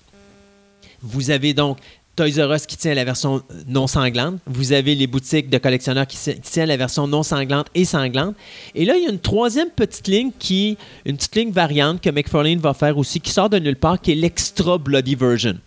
Vous 1.02 1.31
avez 1.31 1.53
donc 1.53 1.77
Toys 2.19 2.45
R 2.45 2.53
Us 2.53 2.65
qui 2.65 2.76
tient 2.76 2.94
la 2.94 3.06
version 3.06 3.41
non 3.65 3.88
sanglante. 3.88 4.41
Vous 4.45 4.73
avez 4.73 4.94
les 4.94 5.07
boutiques 5.07 5.49
de 5.49 5.57
collectionneurs 5.57 6.06
qui, 6.06 6.18
qui 6.18 6.41
tiennent 6.41 6.68
la 6.68 6.76
version 6.76 7.07
non 7.07 7.23
sanglante 7.23 7.68
et 7.76 7.86
sanglante. 7.86 8.36
Et 8.76 8.84
là, 8.84 8.98
il 8.98 9.03
y 9.03 9.07
a 9.07 9.10
une 9.10 9.19
troisième 9.19 9.69
petite 9.69 10.10
ligne 10.10 10.31
qui, 10.38 10.77
une 11.06 11.15
petite 11.15 11.36
ligne 11.38 11.52
variante 11.52 12.02
que 12.02 12.10
McFarlane 12.10 12.60
va 12.60 12.73
faire 12.73 12.98
aussi, 12.98 13.22
qui 13.22 13.31
sort 13.31 13.49
de 13.49 13.57
nulle 13.57 13.77
part, 13.77 14.02
qui 14.02 14.11
est 14.11 14.15
l'extra 14.15 14.77
bloody 14.77 15.15
version. 15.15 15.60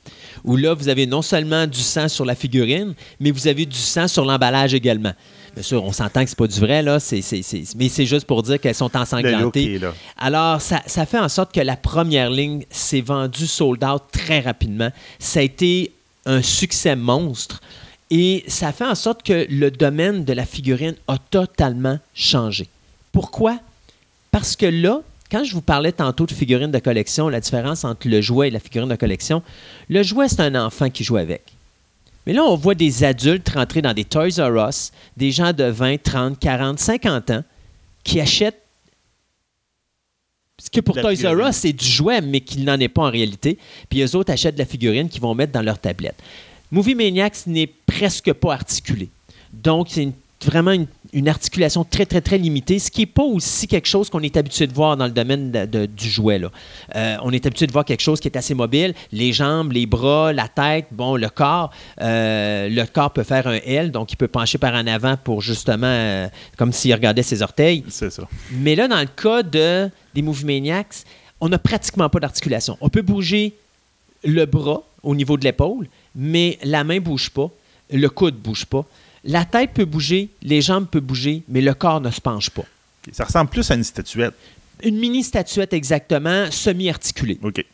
Où 0.44 0.56
là, 0.56 0.74
vous 0.74 0.90
avez 0.90 1.06
non 1.06 1.22
seulement 1.22 1.66
du 1.66 1.80
sang 1.80 2.08
sur 2.08 2.26
la 2.26 2.34
figurine, 2.34 2.92
mais 3.18 3.30
vous 3.30 3.48
avez 3.48 3.64
du 3.64 3.78
sang 3.78 4.06
sur 4.06 4.26
l'emballage 4.26 4.74
également. 4.74 5.12
Bien 5.54 5.62
sûr, 5.62 5.84
on 5.84 5.92
s'entend 5.92 6.24
que 6.24 6.30
c'est 6.30 6.38
pas 6.38 6.46
du 6.46 6.58
vrai, 6.60 6.82
là, 6.82 6.98
mais 7.76 7.88
c'est 7.88 8.06
juste 8.06 8.26
pour 8.26 8.42
dire 8.42 8.58
qu'elles 8.58 8.74
sont 8.74 8.96
ensanglantées. 8.96 9.78
là. 9.78 9.92
Alors, 10.16 10.60
ça, 10.60 10.82
ça 10.86 11.04
fait 11.04 11.18
en 11.18 11.28
sorte 11.28 11.52
que 11.54 11.60
la 11.60 11.76
première 11.76 12.30
ligne 12.30 12.64
s'est 12.70 13.02
vendue 13.02 13.46
sold 13.46 13.84
out 13.84 14.02
très 14.10 14.40
rapidement. 14.40 14.90
Ça 15.18 15.40
a 15.40 15.42
été 15.42 15.92
un 16.24 16.40
succès 16.40 16.96
monstre 16.96 17.60
et 18.10 18.44
ça 18.46 18.72
fait 18.72 18.84
en 18.84 18.94
sorte 18.94 19.22
que 19.22 19.46
le 19.50 19.70
domaine 19.70 20.24
de 20.24 20.32
la 20.32 20.46
figurine 20.46 20.94
a 21.08 21.18
totalement 21.18 21.98
changé. 22.14 22.68
Pourquoi? 23.10 23.58
Parce 24.30 24.56
que 24.56 24.66
là, 24.66 25.00
quand 25.30 25.44
je 25.44 25.54
vous 25.54 25.62
parlais 25.62 25.92
tantôt 25.92 26.26
de 26.26 26.32
figurines 26.32 26.70
de 26.70 26.78
collection, 26.78 27.28
la 27.28 27.40
différence 27.40 27.84
entre 27.84 28.08
le 28.08 28.20
jouet 28.20 28.48
et 28.48 28.50
la 28.50 28.60
figurine 28.60 28.88
de 28.88 28.96
collection, 28.96 29.42
le 29.88 30.02
jouet, 30.02 30.28
c'est 30.28 30.40
un 30.40 30.54
enfant 30.54 30.90
qui 30.90 31.04
joue 31.04 31.16
avec. 31.16 31.42
Mais 32.26 32.32
là, 32.32 32.44
on 32.44 32.54
voit 32.56 32.74
des 32.74 33.02
adultes 33.04 33.48
rentrer 33.50 33.82
dans 33.82 33.94
des 33.94 34.04
Toys 34.04 34.38
R 34.38 34.68
Us, 34.68 34.92
des 35.16 35.32
gens 35.32 35.52
de 35.52 35.64
20, 35.64 36.00
30, 36.02 36.38
40, 36.38 36.78
50 36.78 37.30
ans 37.30 37.44
qui 38.04 38.20
achètent 38.20 38.60
ce 40.60 40.70
que 40.70 40.80
pour 40.80 40.94
La 40.94 41.02
Toys 41.02 41.14
R. 41.34 41.48
Us, 41.48 41.56
c'est 41.56 41.72
du 41.72 41.84
jouet, 41.84 42.20
mais 42.20 42.40
qu'il 42.40 42.64
n'en 42.64 42.78
est 42.78 42.88
pas 42.88 43.02
en 43.02 43.10
réalité. 43.10 43.58
Puis 43.88 44.02
eux 44.02 44.14
autres 44.16 44.32
achètent 44.32 44.54
de 44.54 44.60
la 44.60 44.66
figurine 44.66 45.08
qu'ils 45.08 45.20
vont 45.22 45.34
mettre 45.34 45.52
dans 45.52 45.62
leur 45.62 45.78
tablette. 45.78 46.14
Movie 46.70 46.94
Maniacs 46.94 47.46
n'est 47.46 47.66
presque 47.66 48.32
pas 48.32 48.54
articulé. 48.54 49.08
Donc, 49.52 49.88
c'est 49.90 50.04
une- 50.04 50.12
vraiment 50.44 50.72
une, 50.72 50.86
une 51.12 51.28
articulation 51.28 51.84
très, 51.84 52.06
très, 52.06 52.20
très 52.20 52.38
limitée, 52.38 52.78
ce 52.78 52.90
qui 52.90 53.00
n'est 53.02 53.06
pas 53.06 53.22
aussi 53.22 53.66
quelque 53.68 53.86
chose 53.88 54.08
qu'on 54.10 54.20
est 54.20 54.36
habitué 54.36 54.66
de 54.66 54.72
voir 54.72 54.96
dans 54.96 55.04
le 55.06 55.10
domaine 55.10 55.50
de- 55.50 55.66
de- 55.66 55.86
du 55.86 56.08
jouet. 56.08 56.38
là. 56.38 56.50
Euh, 56.96 57.16
on 57.22 57.30
est 57.32 57.44
habitué 57.46 57.66
de 57.66 57.72
voir 57.72 57.84
quelque 57.84 58.00
chose 58.00 58.20
qui 58.20 58.28
est 58.28 58.36
assez 58.36 58.54
mobile. 58.54 58.94
Les 59.12 59.32
jambes, 59.32 59.72
les 59.72 59.86
bras, 59.86 60.32
la 60.32 60.48
tête, 60.48 60.86
bon, 60.90 61.16
le 61.16 61.28
corps. 61.28 61.70
Euh, 62.00 62.68
le 62.68 62.84
corps 62.86 63.12
peut 63.12 63.22
faire 63.24 63.46
un 63.46 63.58
L, 63.64 63.90
donc 63.90 64.12
il 64.12 64.16
peut 64.16 64.28
pencher 64.28 64.58
par 64.58 64.74
en 64.74 64.86
avant 64.86 65.16
pour 65.16 65.40
justement, 65.42 65.86
euh, 65.86 66.28
comme 66.56 66.72
s'il 66.72 66.92
regardait 66.94 67.22
ses 67.22 67.42
orteils. 67.42 67.84
C'est 67.88 68.10
ça. 68.10 68.22
Mais 68.52 68.74
là, 68.74 68.88
dans 68.88 69.00
le 69.00 69.06
cas 69.06 69.42
de, 69.42 69.88
des 70.14 70.22
Movie 70.22 70.44
Maniacs, 70.44 71.04
on 71.40 71.48
n'a 71.48 71.58
pratiquement 71.58 72.08
pas 72.08 72.20
d'articulation. 72.20 72.76
On 72.80 72.88
peut 72.88 73.02
bouger 73.02 73.54
le 74.24 74.44
bras 74.46 74.82
au 75.02 75.14
niveau 75.14 75.36
de 75.36 75.44
l'épaule, 75.44 75.88
mais 76.14 76.58
la 76.62 76.84
main 76.84 76.94
ne 76.96 77.00
bouge 77.00 77.30
pas, 77.30 77.50
le 77.92 78.08
coude 78.08 78.34
ne 78.36 78.40
bouge 78.40 78.64
pas. 78.66 78.84
La 79.24 79.44
tête 79.44 79.70
peut 79.72 79.84
bouger, 79.84 80.30
les 80.42 80.60
jambes 80.60 80.86
peuvent 80.86 81.02
bouger, 81.02 81.42
mais 81.48 81.60
le 81.60 81.74
corps 81.74 82.00
ne 82.00 82.10
se 82.10 82.20
penche 82.20 82.50
pas. 82.50 82.64
Ça 83.12 83.24
ressemble 83.24 83.50
plus 83.50 83.70
à 83.70 83.74
une 83.74 83.84
statuette. 83.84 84.34
Une 84.82 84.98
mini 84.98 85.22
statuette 85.22 85.72
exactement, 85.72 86.50
semi-articulée. 86.50 87.38
OK. 87.42 87.64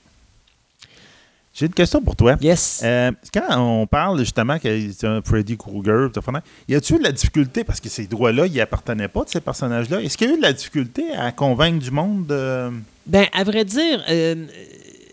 J'ai 1.55 1.67
une 1.67 1.75
question 1.75 2.01
pour 2.01 2.15
toi. 2.15 2.37
Yes. 2.41 2.83
Euh, 2.85 3.11
quand 3.35 3.59
on 3.59 3.87
parle 3.87 4.21
justement 4.21 4.61
que 4.61 4.93
c'est 4.93 5.07
un 5.07 5.21
Freddy 5.23 5.57
Krueger, 5.57 6.09
y 6.69 6.75
a-tu 6.77 6.95
eu 6.95 6.99
de 6.99 7.03
la 7.03 7.11
difficulté, 7.11 7.65
parce 7.65 7.81
que 7.81 7.89
ces 7.89 8.07
droits-là, 8.07 8.47
ils 8.47 8.61
appartenaient 8.61 9.09
pas 9.09 9.25
de 9.25 9.29
ces 9.29 9.41
personnages-là, 9.41 10.01
est-ce 10.01 10.17
qu'il 10.17 10.29
y 10.29 10.31
a 10.31 10.35
eu 10.35 10.37
de 10.37 10.43
la 10.43 10.53
difficulté 10.53 11.11
à 11.15 11.33
convaincre 11.33 11.83
du 11.83 11.91
monde 11.91 12.27
de... 12.27 12.71
Ben, 13.07 13.27
à 13.33 13.43
vrai 13.43 13.65
dire, 13.65 14.05
euh, 14.09 14.47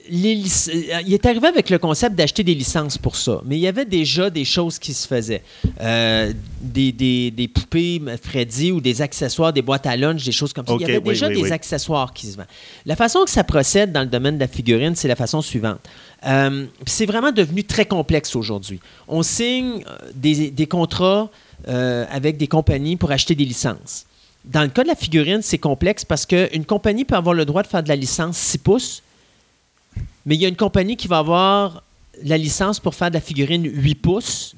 les 0.09 0.37
euh, 0.69 1.01
il 1.07 1.13
est 1.13 1.25
arrivé 1.25 1.47
avec 1.47 1.69
le 1.69 1.77
concept 1.79 2.15
d'acheter 2.15 2.43
des 2.43 2.53
licences 2.55 2.97
pour 2.97 3.15
ça, 3.15 3.41
mais 3.45 3.57
il 3.57 3.61
y 3.61 3.67
avait 3.67 3.85
déjà 3.85 4.29
des 4.29 4.45
choses 4.45 4.79
qui 4.79 4.93
se 4.93 5.07
faisaient. 5.07 5.41
Euh, 5.81 6.33
des, 6.61 6.91
des- 6.91 7.31
des 7.31 7.47
poupées 7.47 8.01
Freddy 8.21 8.71
ou 8.71 8.81
des 8.81 9.01
accessoires, 9.01 9.53
des 9.53 9.61
boîtes 9.61 9.85
à 9.85 9.95
lunch, 9.95 10.23
des 10.25 10.31
choses 10.31 10.53
comme 10.53 10.65
ça. 10.65 10.73
Il 10.75 10.81
y 10.81 10.85
avait 10.85 10.97
oui, 10.97 11.03
déjà 11.09 11.27
oui, 11.27 11.35
des 11.35 11.41
oui. 11.43 11.51
accessoires 11.51 12.13
qui 12.13 12.27
se 12.27 12.37
vendent. 12.37 12.45
La 12.85 12.95
façon 12.95 13.23
que 13.23 13.29
ça 13.29 13.43
procède 13.43 13.91
dans 13.91 14.01
le 14.01 14.07
domaine 14.07 14.35
de 14.35 14.39
la 14.41 14.47
figurine, 14.47 14.95
c'est 14.95 15.07
la 15.07 15.15
façon 15.15 15.41
suivante. 15.41 15.79
Euh, 16.25 16.65
c'est 16.85 17.05
vraiment 17.05 17.31
devenu 17.31 17.63
très 17.63 17.85
complexe 17.85 18.35
aujourd'hui. 18.35 18.79
On 19.07 19.23
signe 19.23 19.83
des, 20.13 20.49
des 20.51 20.65
contrats 20.67 21.29
euh, 21.67 22.05
avec 22.11 22.37
des 22.37 22.47
compagnies 22.47 22.95
pour 22.95 23.11
acheter 23.11 23.35
des 23.35 23.45
licences. 23.45 24.05
Dans 24.45 24.61
le 24.61 24.67
cas 24.69 24.83
de 24.83 24.87
la 24.89 24.95
figurine, 24.95 25.41
c'est 25.41 25.57
complexe 25.57 26.05
parce 26.05 26.25
qu'une 26.25 26.65
compagnie 26.65 27.03
peut 27.05 27.15
avoir 27.15 27.33
le 27.33 27.45
droit 27.45 27.63
de 27.63 27.67
faire 27.67 27.81
de 27.81 27.89
la 27.89 27.95
licence 27.95 28.37
6 28.37 28.57
pouces, 28.59 29.01
mais 30.25 30.35
il 30.35 30.41
y 30.41 30.45
a 30.45 30.47
une 30.47 30.55
compagnie 30.55 30.97
qui 30.97 31.07
va 31.07 31.19
avoir 31.19 31.83
la 32.23 32.37
licence 32.37 32.79
pour 32.79 32.95
faire 32.95 33.09
de 33.09 33.15
la 33.15 33.21
figurine 33.21 33.65
8 33.65 33.95
pouces. 33.95 34.55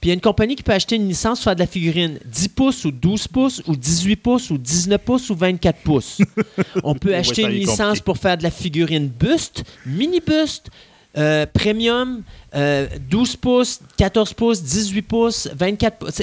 Puis 0.00 0.08
il 0.08 0.08
y 0.08 0.10
a 0.10 0.14
une 0.14 0.20
compagnie 0.20 0.56
qui 0.56 0.62
peut 0.62 0.72
acheter 0.72 0.96
une 0.96 1.08
licence 1.08 1.38
pour 1.38 1.44
faire 1.44 1.54
de 1.54 1.60
la 1.60 1.66
figurine 1.66 2.18
10 2.24 2.48
pouces 2.48 2.84
ou 2.84 2.90
12 2.90 3.28
pouces 3.28 3.62
ou 3.66 3.76
18 3.76 4.16
pouces 4.16 4.50
ou 4.50 4.58
19 4.58 5.00
pouces 5.00 5.30
ou 5.30 5.34
24 5.34 5.78
pouces. 5.80 6.18
On 6.84 6.94
peut 6.94 7.14
acheter 7.14 7.42
une 7.42 7.50
licence 7.50 7.78
compliqué. 7.78 8.04
pour 8.04 8.18
faire 8.18 8.36
de 8.36 8.42
la 8.42 8.50
figurine 8.50 9.08
buste, 9.08 9.64
mini 9.86 10.20
buste, 10.20 10.68
euh, 11.16 11.46
premium, 11.46 12.22
euh, 12.54 12.88
12 13.08 13.36
pouces, 13.36 13.80
14 13.96 14.34
pouces, 14.34 14.62
18 14.62 15.02
pouces, 15.02 15.48
24 15.54 15.98
pouces. 15.98 16.22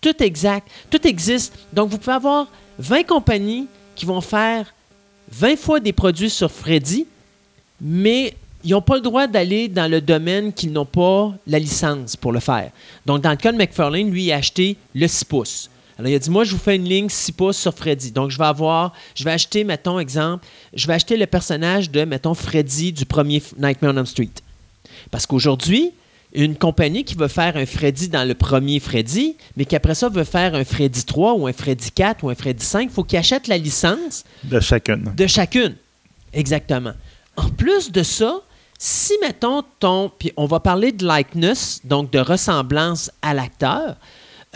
Tout 0.00 0.22
exact. 0.22 0.68
Tout 0.90 1.04
existe. 1.06 1.58
Donc, 1.72 1.90
vous 1.90 1.98
pouvez 1.98 2.14
avoir 2.14 2.46
20 2.78 3.02
compagnies 3.02 3.66
qui 3.96 4.06
vont 4.06 4.20
faire 4.20 4.72
20 5.32 5.58
fois 5.58 5.80
des 5.80 5.92
produits 5.92 6.30
sur 6.30 6.50
Freddy, 6.50 7.06
mais 7.80 8.34
ils 8.64 8.72
n'ont 8.72 8.82
pas 8.82 8.96
le 8.96 9.00
droit 9.00 9.26
d'aller 9.26 9.68
dans 9.68 9.90
le 9.90 10.00
domaine 10.00 10.52
qu'ils 10.52 10.72
n'ont 10.72 10.84
pas 10.84 11.32
la 11.46 11.58
licence 11.58 12.16
pour 12.16 12.32
le 12.32 12.40
faire. 12.40 12.70
Donc, 13.06 13.22
dans 13.22 13.30
le 13.30 13.36
cas 13.36 13.52
de 13.52 13.56
McFarlane, 13.56 14.10
lui, 14.10 14.24
il 14.24 14.32
a 14.32 14.36
acheté 14.36 14.76
le 14.94 15.06
6 15.06 15.24
pouces. 15.24 15.70
Alors, 15.98 16.10
il 16.10 16.14
a 16.14 16.18
dit, 16.18 16.30
moi, 16.30 16.44
je 16.44 16.52
vous 16.52 16.58
fais 16.58 16.76
une 16.76 16.84
ligne 16.84 17.08
6 17.08 17.32
pouces 17.32 17.56
sur 17.56 17.74
Freddy. 17.74 18.10
Donc, 18.10 18.30
je 18.30 18.38
vais 18.38 18.44
avoir, 18.44 18.92
je 19.14 19.24
vais 19.24 19.32
acheter, 19.32 19.64
mettons, 19.64 19.98
exemple, 19.98 20.46
je 20.74 20.86
vais 20.86 20.94
acheter 20.94 21.16
le 21.16 21.26
personnage 21.26 21.90
de, 21.90 22.04
mettons, 22.04 22.34
Freddy 22.34 22.92
du 22.92 23.06
premier 23.06 23.42
Nightmare 23.58 23.94
on 23.94 23.98
Elm 23.98 24.06
Street. 24.06 24.30
Parce 25.10 25.26
qu'aujourd'hui, 25.26 25.92
une 26.32 26.56
compagnie 26.56 27.04
qui 27.04 27.14
veut 27.14 27.28
faire 27.28 27.56
un 27.56 27.66
Freddy 27.66 28.08
dans 28.08 28.26
le 28.26 28.34
premier 28.34 28.78
Freddy, 28.78 29.36
mais 29.56 29.64
qui 29.64 29.74
après 29.74 29.94
ça 29.94 30.08
veut 30.08 30.24
faire 30.24 30.54
un 30.54 30.64
Freddy 30.64 31.04
3 31.04 31.34
ou 31.34 31.46
un 31.46 31.52
Freddy 31.52 31.90
4 31.90 32.22
ou 32.24 32.30
un 32.30 32.34
Freddy 32.34 32.64
5, 32.64 32.82
il 32.82 32.90
faut 32.90 33.04
qu'il 33.04 33.18
achète 33.18 33.48
la 33.48 33.58
licence 33.58 34.24
de 34.44 34.60
chacune? 34.60 35.12
de 35.16 35.26
chacune. 35.26 35.74
Exactement. 36.32 36.92
En 37.36 37.48
plus 37.48 37.92
de 37.92 38.02
ça, 38.02 38.40
si, 38.78 39.12
mettons, 39.20 39.62
ton. 39.78 40.10
Puis 40.18 40.32
on 40.36 40.46
va 40.46 40.58
parler 40.58 40.92
de 40.92 41.06
likeness, 41.06 41.80
donc 41.84 42.10
de 42.10 42.18
ressemblance 42.18 43.10
à 43.22 43.34
l'acteur, 43.34 43.96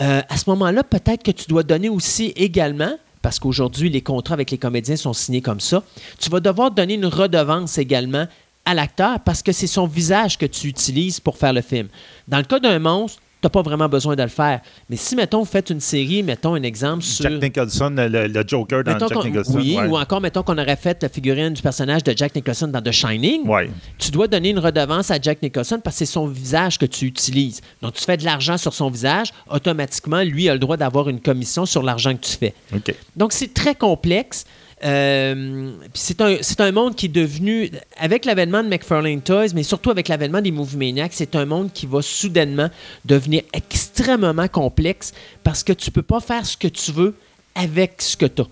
euh, 0.01 0.21
à 0.27 0.37
ce 0.37 0.49
moment-là, 0.49 0.83
peut-être 0.83 1.23
que 1.23 1.31
tu 1.31 1.45
dois 1.47 1.63
donner 1.63 1.89
aussi 1.89 2.33
également, 2.35 2.97
parce 3.21 3.39
qu'aujourd'hui, 3.39 3.89
les 3.89 4.01
contrats 4.01 4.33
avec 4.33 4.51
les 4.51 4.57
comédiens 4.57 4.95
sont 4.95 5.13
signés 5.13 5.41
comme 5.41 5.59
ça, 5.59 5.83
tu 6.19 6.29
vas 6.29 6.39
devoir 6.39 6.71
donner 6.71 6.95
une 6.95 7.05
redevance 7.05 7.77
également 7.77 8.27
à 8.65 8.73
l'acteur 8.73 9.19
parce 9.19 9.43
que 9.43 9.51
c'est 9.51 9.67
son 9.67 9.85
visage 9.85 10.37
que 10.37 10.45
tu 10.45 10.67
utilises 10.67 11.19
pour 11.19 11.37
faire 11.37 11.53
le 11.53 11.61
film. 11.61 11.87
Dans 12.27 12.39
le 12.39 12.43
cas 12.43 12.59
d'un 12.59 12.79
monstre, 12.79 13.21
pas 13.49 13.61
vraiment 13.61 13.87
besoin 13.89 14.15
de 14.15 14.23
le 14.23 14.29
faire. 14.29 14.61
Mais 14.89 14.95
si, 14.95 15.15
mettons, 15.15 15.39
vous 15.39 15.45
faites 15.45 15.69
une 15.69 15.79
série, 15.79 16.23
mettons 16.23 16.55
un 16.55 16.63
exemple 16.63 17.03
sur. 17.03 17.29
Jack 17.29 17.41
Nicholson, 17.41 17.93
le, 17.97 18.27
le 18.27 18.43
Joker 18.47 18.83
dans 18.83 18.93
Mettons 18.93 19.07
Jack 19.07 19.25
Nicholson. 19.25 19.53
oui, 19.55 19.77
ouais. 19.77 19.87
ou 19.87 19.97
encore, 19.97 20.21
mettons 20.21 20.43
qu'on 20.43 20.57
aurait 20.57 20.75
fait 20.75 21.01
la 21.01 21.09
figurine 21.09 21.53
du 21.53 21.61
personnage 21.61 22.03
de 22.03 22.13
Jack 22.15 22.35
Nicholson 22.35 22.67
dans 22.67 22.81
The 22.81 22.91
Shining. 22.91 23.47
Ouais. 23.47 23.69
Tu 23.97 24.11
dois 24.11 24.27
donner 24.27 24.49
une 24.49 24.59
redevance 24.59 25.11
à 25.11 25.19
Jack 25.21 25.41
Nicholson 25.41 25.79
parce 25.83 25.95
que 25.95 26.05
c'est 26.05 26.11
son 26.11 26.27
visage 26.27 26.77
que 26.77 26.85
tu 26.85 27.05
utilises. 27.05 27.61
Donc, 27.81 27.93
tu 27.93 28.03
fais 28.03 28.17
de 28.17 28.25
l'argent 28.25 28.57
sur 28.57 28.73
son 28.73 28.89
visage, 28.89 29.31
automatiquement, 29.49 30.21
lui 30.23 30.49
a 30.49 30.53
le 30.53 30.59
droit 30.59 30.77
d'avoir 30.77 31.09
une 31.09 31.19
commission 31.21 31.65
sur 31.65 31.83
l'argent 31.83 32.13
que 32.15 32.21
tu 32.25 32.37
fais. 32.37 32.53
OK. 32.73 32.93
Donc, 33.15 33.33
c'est 33.33 33.53
très 33.53 33.75
complexe. 33.75 34.45
Euh, 34.85 35.71
c'est 35.93 36.21
un, 36.61 36.71
monde 36.71 36.95
qui 36.95 37.07
est 37.07 37.09
devenu, 37.09 37.71
avec 37.97 38.25
l'avènement 38.25 38.63
de 38.63 38.67
McFarlane 38.67 39.21
Toys, 39.21 39.47
mais 39.55 39.63
surtout 39.63 39.89
avec 39.89 40.07
l'avènement 40.07 40.41
des 40.41 40.51
Movie 40.51 40.77
Maniacs, 40.77 41.13
c'est 41.13 41.35
un 41.35 41.45
monde 41.45 41.71
qui 41.73 41.87
va 41.87 42.01
soudainement 42.03 42.69
devenir 43.03 43.41
extrêmement 43.53 44.47
complexe 44.47 45.13
parce 45.43 45.63
que 45.63 45.73
tu 45.73 45.89
peux 45.89 46.03
pas 46.03 46.19
faire 46.19 46.45
ce 46.45 46.55
que 46.55 46.67
tu 46.67 46.91
veux 46.91 47.15
avec 47.55 48.01
ce 48.01 48.15
que 48.15 48.27
tu 48.27 48.43
as. 48.43 48.47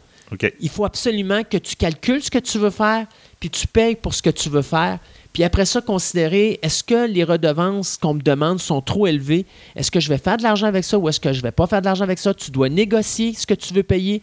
Il 0.60 0.70
faut 0.70 0.86
absolument 0.86 1.44
que 1.44 1.58
tu 1.58 1.76
calcules 1.76 2.24
ce 2.24 2.32
que 2.32 2.40
tu 2.40 2.58
veux 2.58 2.72
faire, 2.72 3.06
puis 3.40 3.52
tu 3.52 3.68
payes 3.68 3.96
pour 3.96 4.16
ce 4.16 4.24
que 4.24 4.32
tu 4.32 4.50
veux 4.50 4.64
faire. 4.64 4.98
Puis 5.34 5.44
après 5.44 5.66
ça, 5.66 5.82
considérer 5.82 6.60
est-ce 6.62 6.84
que 6.84 7.08
les 7.08 7.24
redevances 7.24 7.98
qu'on 7.98 8.14
me 8.14 8.22
demande 8.22 8.60
sont 8.60 8.82
trop 8.82 9.08
élevées? 9.08 9.46
Est-ce 9.76 9.92
que 9.92 10.00
je 10.00 10.10
vais 10.10 10.20
faire 10.20 10.38
de 10.38 10.44
l'argent 10.44 10.68
avec 10.68 10.84
ça 10.84 10.98
ou 10.98 11.10
est-ce 11.10 11.20
que 11.20 11.34
je 11.34 11.42
vais 11.42 11.52
pas 11.52 11.68
faire 11.68 11.82
de 11.82 11.86
l'argent 11.86 12.04
avec 12.04 12.20
ça? 12.20 12.34
Tu 12.34 12.52
dois 12.52 12.70
négocier 12.70 13.34
ce 13.34 13.48
que 13.48 13.56
tu 13.56 13.74
veux 13.74 13.84
payer. 13.84 14.22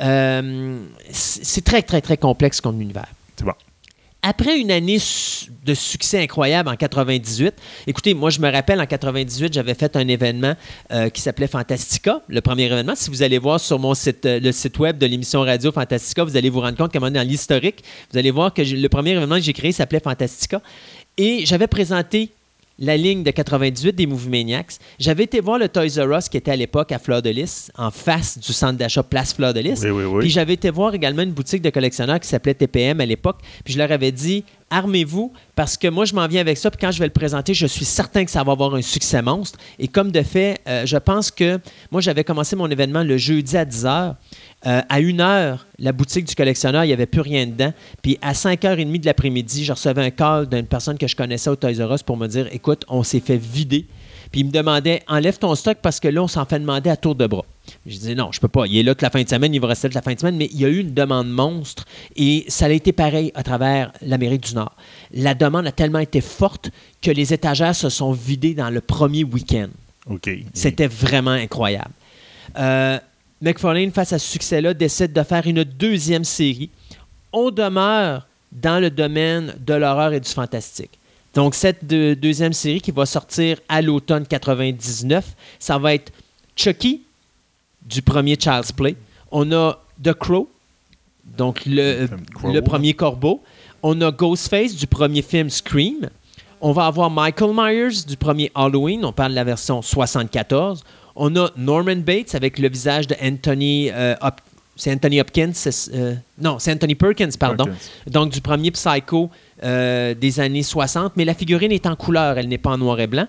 Euh, 0.00 0.78
c'est 1.10 1.52
c'est 1.52 1.64
très, 1.64 1.82
très, 1.82 2.00
très 2.00 2.16
complexe 2.16 2.62
comme 2.62 2.80
univers. 2.80 3.08
C'est 3.36 3.44
bon. 3.44 3.52
Après 4.24 4.60
une 4.60 4.70
année 4.70 4.98
de 5.64 5.74
succès 5.74 6.22
incroyable 6.22 6.68
en 6.68 6.76
98, 6.76 7.54
écoutez, 7.88 8.14
moi 8.14 8.30
je 8.30 8.38
me 8.38 8.48
rappelle 8.48 8.80
en 8.80 8.86
98, 8.86 9.52
j'avais 9.52 9.74
fait 9.74 9.96
un 9.96 10.06
événement 10.06 10.54
euh, 10.92 11.08
qui 11.08 11.20
s'appelait 11.20 11.48
Fantastica, 11.48 12.22
le 12.28 12.40
premier 12.40 12.66
événement. 12.66 12.94
Si 12.94 13.10
vous 13.10 13.24
allez 13.24 13.38
voir 13.38 13.58
sur 13.58 13.80
mon 13.80 13.94
site, 13.94 14.24
euh, 14.24 14.38
le 14.38 14.52
site 14.52 14.78
web 14.78 14.96
de 14.96 15.06
l'émission 15.06 15.40
radio 15.40 15.72
Fantastica, 15.72 16.22
vous 16.22 16.36
allez 16.36 16.50
vous 16.50 16.60
rendre 16.60 16.78
compte 16.78 16.92
donné, 16.92 17.18
dans 17.18 17.26
l'historique, 17.26 17.82
vous 18.12 18.18
allez 18.18 18.30
voir 18.30 18.54
que 18.54 18.62
le 18.62 18.88
premier 18.88 19.10
événement 19.10 19.34
que 19.34 19.42
j'ai 19.42 19.52
créé 19.52 19.72
s'appelait 19.72 19.98
Fantastica. 19.98 20.62
Et 21.18 21.44
j'avais 21.44 21.66
présenté 21.66 22.30
la 22.82 22.96
ligne 22.96 23.22
de 23.22 23.30
98 23.30 23.94
des 23.94 24.06
Movie 24.06 24.28
Maniacs. 24.28 24.78
J'avais 24.98 25.22
été 25.22 25.40
voir 25.40 25.56
le 25.56 25.68
Toys 25.68 26.04
R 26.04 26.18
Us 26.18 26.28
qui 26.28 26.36
était 26.36 26.50
à 26.50 26.56
l'époque 26.56 26.90
à 26.90 26.98
Fleur 26.98 27.22
de 27.22 27.30
Lys, 27.30 27.70
en 27.78 27.92
face 27.92 28.38
du 28.38 28.52
centre 28.52 28.76
d'achat 28.76 29.04
Place 29.04 29.32
Fleur 29.32 29.54
de 29.54 29.60
Lys. 29.60 29.80
Oui, 29.84 29.90
oui, 29.90 30.04
oui. 30.04 30.20
Puis 30.22 30.30
j'avais 30.30 30.54
été 30.54 30.68
voir 30.68 30.92
également 30.92 31.22
une 31.22 31.30
boutique 31.30 31.62
de 31.62 31.70
collectionneurs 31.70 32.18
qui 32.18 32.26
s'appelait 32.28 32.54
TPM 32.54 33.00
à 33.00 33.06
l'époque. 33.06 33.38
Puis 33.64 33.74
je 33.74 33.78
leur 33.78 33.92
avais 33.92 34.10
dit 34.10 34.44
armez-vous 34.72 35.32
parce 35.54 35.76
que 35.76 35.86
moi 35.86 36.04
je 36.04 36.14
m'en 36.14 36.26
viens 36.26 36.40
avec 36.40 36.56
ça. 36.58 36.70
Puis 36.70 36.78
quand 36.80 36.90
je 36.90 36.98
vais 36.98 37.06
le 37.06 37.12
présenter, 37.12 37.54
je 37.54 37.66
suis 37.66 37.84
certain 37.84 38.24
que 38.24 38.30
ça 38.30 38.42
va 38.42 38.52
avoir 38.52 38.74
un 38.74 38.82
succès 38.82 39.22
monstre. 39.22 39.58
Et 39.78 39.86
comme 39.86 40.10
de 40.10 40.22
fait, 40.22 40.60
euh, 40.66 40.86
je 40.86 40.96
pense 40.96 41.30
que 41.30 41.60
moi 41.90 42.00
j'avais 42.00 42.24
commencé 42.24 42.56
mon 42.56 42.68
événement 42.68 43.04
le 43.04 43.16
jeudi 43.18 43.56
à 43.56 43.64
10h. 43.64 44.14
Euh, 44.64 44.80
à 44.88 45.00
1h, 45.00 45.58
la 45.78 45.92
boutique 45.92 46.24
du 46.24 46.34
collectionneur, 46.34 46.84
il 46.84 46.88
n'y 46.88 46.92
avait 46.92 47.06
plus 47.06 47.20
rien 47.20 47.46
dedans. 47.46 47.72
Puis 48.02 48.18
à 48.22 48.32
5h30 48.32 49.00
de 49.00 49.06
l'après-midi, 49.06 49.64
je 49.64 49.72
recevais 49.72 50.04
un 50.04 50.10
call 50.10 50.48
d'une 50.48 50.66
personne 50.66 50.98
que 50.98 51.06
je 51.06 51.16
connaissais 51.16 51.50
au 51.50 51.56
Toys 51.56 51.84
R 51.84 51.94
Us 51.94 52.02
pour 52.02 52.16
me 52.16 52.26
dire 52.26 52.48
écoute, 52.52 52.84
on 52.88 53.02
s'est 53.02 53.20
fait 53.20 53.36
vider. 53.36 53.86
Puis 54.30 54.40
il 54.40 54.46
me 54.46 54.52
demandait 54.52 55.02
enlève 55.06 55.38
ton 55.38 55.54
stock 55.54 55.78
parce 55.82 56.00
que 56.00 56.08
là, 56.08 56.22
on 56.22 56.28
s'en 56.28 56.46
fait 56.46 56.58
demander 56.58 56.90
à 56.90 56.96
tour 56.96 57.14
de 57.14 57.26
bras. 57.26 57.44
Je 57.86 57.92
disais 57.92 58.14
non, 58.14 58.32
je 58.32 58.40
peux 58.40 58.48
pas. 58.48 58.66
Il 58.66 58.76
est 58.76 58.82
là 58.82 58.92
toute 58.94 59.02
la 59.02 59.10
fin 59.10 59.22
de 59.22 59.28
semaine, 59.28 59.54
il 59.54 59.60
va 59.60 59.68
rester 59.68 59.88
toute 59.88 59.94
la 59.94 60.02
fin 60.02 60.14
de 60.14 60.18
semaine, 60.20 60.36
mais 60.36 60.48
il 60.52 60.60
y 60.60 60.64
a 60.64 60.68
eu 60.68 60.78
une 60.80 60.94
demande 60.94 61.28
monstre 61.30 61.84
et 62.16 62.44
ça 62.48 62.66
a 62.66 62.70
été 62.70 62.92
pareil 62.92 63.30
à 63.34 63.42
travers 63.42 63.92
l'Amérique 64.02 64.42
du 64.48 64.54
Nord. 64.54 64.74
La 65.12 65.34
demande 65.34 65.66
a 65.66 65.72
tellement 65.72 65.98
été 66.00 66.20
forte 66.20 66.70
que 67.00 67.10
les 67.10 67.32
étagères 67.32 67.74
se 67.76 67.88
sont 67.88 68.12
vidées 68.12 68.54
dans 68.54 68.70
le 68.70 68.80
premier 68.80 69.24
week-end. 69.24 69.68
OK. 70.08 70.28
C'était 70.54 70.88
vraiment 70.88 71.30
incroyable. 71.30 71.90
Euh, 72.58 72.98
McFarlane, 73.40 73.90
face 73.92 74.12
à 74.12 74.18
ce 74.18 74.28
succès-là, 74.30 74.74
décide 74.74 75.12
de 75.12 75.22
faire 75.22 75.46
une 75.46 75.64
deuxième 75.64 76.24
série. 76.24 76.70
On 77.32 77.50
demeure 77.50 78.26
dans 78.52 78.80
le 78.80 78.90
domaine 78.90 79.54
de 79.64 79.74
l'horreur 79.74 80.12
et 80.12 80.20
du 80.20 80.28
fantastique. 80.28 80.90
Donc, 81.34 81.54
cette 81.54 81.84
deux- 81.86 82.14
deuxième 82.14 82.52
série 82.52 82.80
qui 82.80 82.90
va 82.90 83.06
sortir 83.06 83.56
à 83.68 83.80
l'automne 83.80 84.26
99, 84.26 85.24
ça 85.58 85.78
va 85.78 85.94
être 85.94 86.12
Chucky, 86.54 87.02
du 87.86 88.02
premier 88.02 88.36
Child's 88.36 88.72
Play. 88.72 88.96
On 89.30 89.50
a 89.52 89.78
The 90.02 90.12
Crow, 90.14 90.48
donc 91.36 91.62
le, 91.66 92.08
Crow, 92.34 92.52
le 92.52 92.62
premier 92.62 92.94
corbeau. 92.94 93.42
On 93.82 94.00
a 94.00 94.10
Ghostface 94.10 94.76
du 94.76 94.86
premier 94.86 95.22
film 95.22 95.50
Scream. 95.50 96.08
On 96.60 96.72
va 96.72 96.86
avoir 96.86 97.10
Michael 97.10 97.50
Myers 97.54 98.04
du 98.06 98.16
premier 98.16 98.50
Halloween. 98.54 99.04
On 99.04 99.12
parle 99.12 99.32
de 99.32 99.36
la 99.36 99.44
version 99.44 99.82
74. 99.82 100.84
On 101.16 101.34
a 101.36 101.50
Norman 101.56 101.96
Bates 101.96 102.34
avec 102.34 102.58
le 102.58 102.68
visage 102.68 103.06
de 103.06 103.16
Anthony 103.22 103.90
euh, 103.90 104.14
Hop- 104.20 104.40
c'est 104.76 104.90
Anthony 104.92 105.20
Hopkins. 105.20 105.52
euh, 105.92 106.14
non, 106.40 106.58
c'est 106.58 106.72
Anthony 106.72 106.94
Perkins, 106.94 107.28
pardon. 107.38 107.64
Perkins. 107.66 107.80
Donc, 108.10 108.32
du 108.32 108.40
premier 108.40 108.70
Psycho 108.70 109.30
euh, 109.62 110.14
des 110.14 110.40
années 110.40 110.62
60. 110.62 111.12
Mais 111.16 111.24
la 111.24 111.34
figurine 111.34 111.72
est 111.72 111.86
en 111.86 111.96
couleur, 111.96 112.38
elle 112.38 112.48
n'est 112.48 112.58
pas 112.58 112.70
en 112.70 112.78
noir 112.78 112.98
et 113.00 113.06
blanc. 113.06 113.26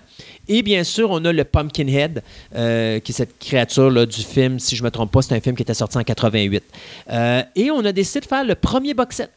Et 0.48 0.62
bien 0.62 0.84
sûr, 0.84 1.10
on 1.10 1.24
a 1.24 1.32
le 1.32 1.44
Pumpkinhead, 1.44 2.22
euh, 2.54 3.00
qui 3.00 3.12
est 3.12 3.14
cette 3.14 3.38
créature 3.38 3.90
là, 3.90 4.04
du 4.06 4.22
film, 4.22 4.58
si 4.58 4.76
je 4.76 4.82
ne 4.82 4.86
me 4.86 4.90
trompe 4.90 5.12
pas, 5.12 5.22
c'est 5.22 5.34
un 5.34 5.40
film 5.40 5.56
qui 5.56 5.62
était 5.62 5.74
sorti 5.74 5.96
en 5.96 6.02
88. 6.02 6.62
Euh, 7.10 7.42
et 7.54 7.70
on 7.70 7.84
a 7.84 7.92
décidé 7.92 8.20
de 8.20 8.26
faire 8.26 8.44
le 8.44 8.54
premier 8.54 8.94
box 8.94 9.16
set, 9.16 9.30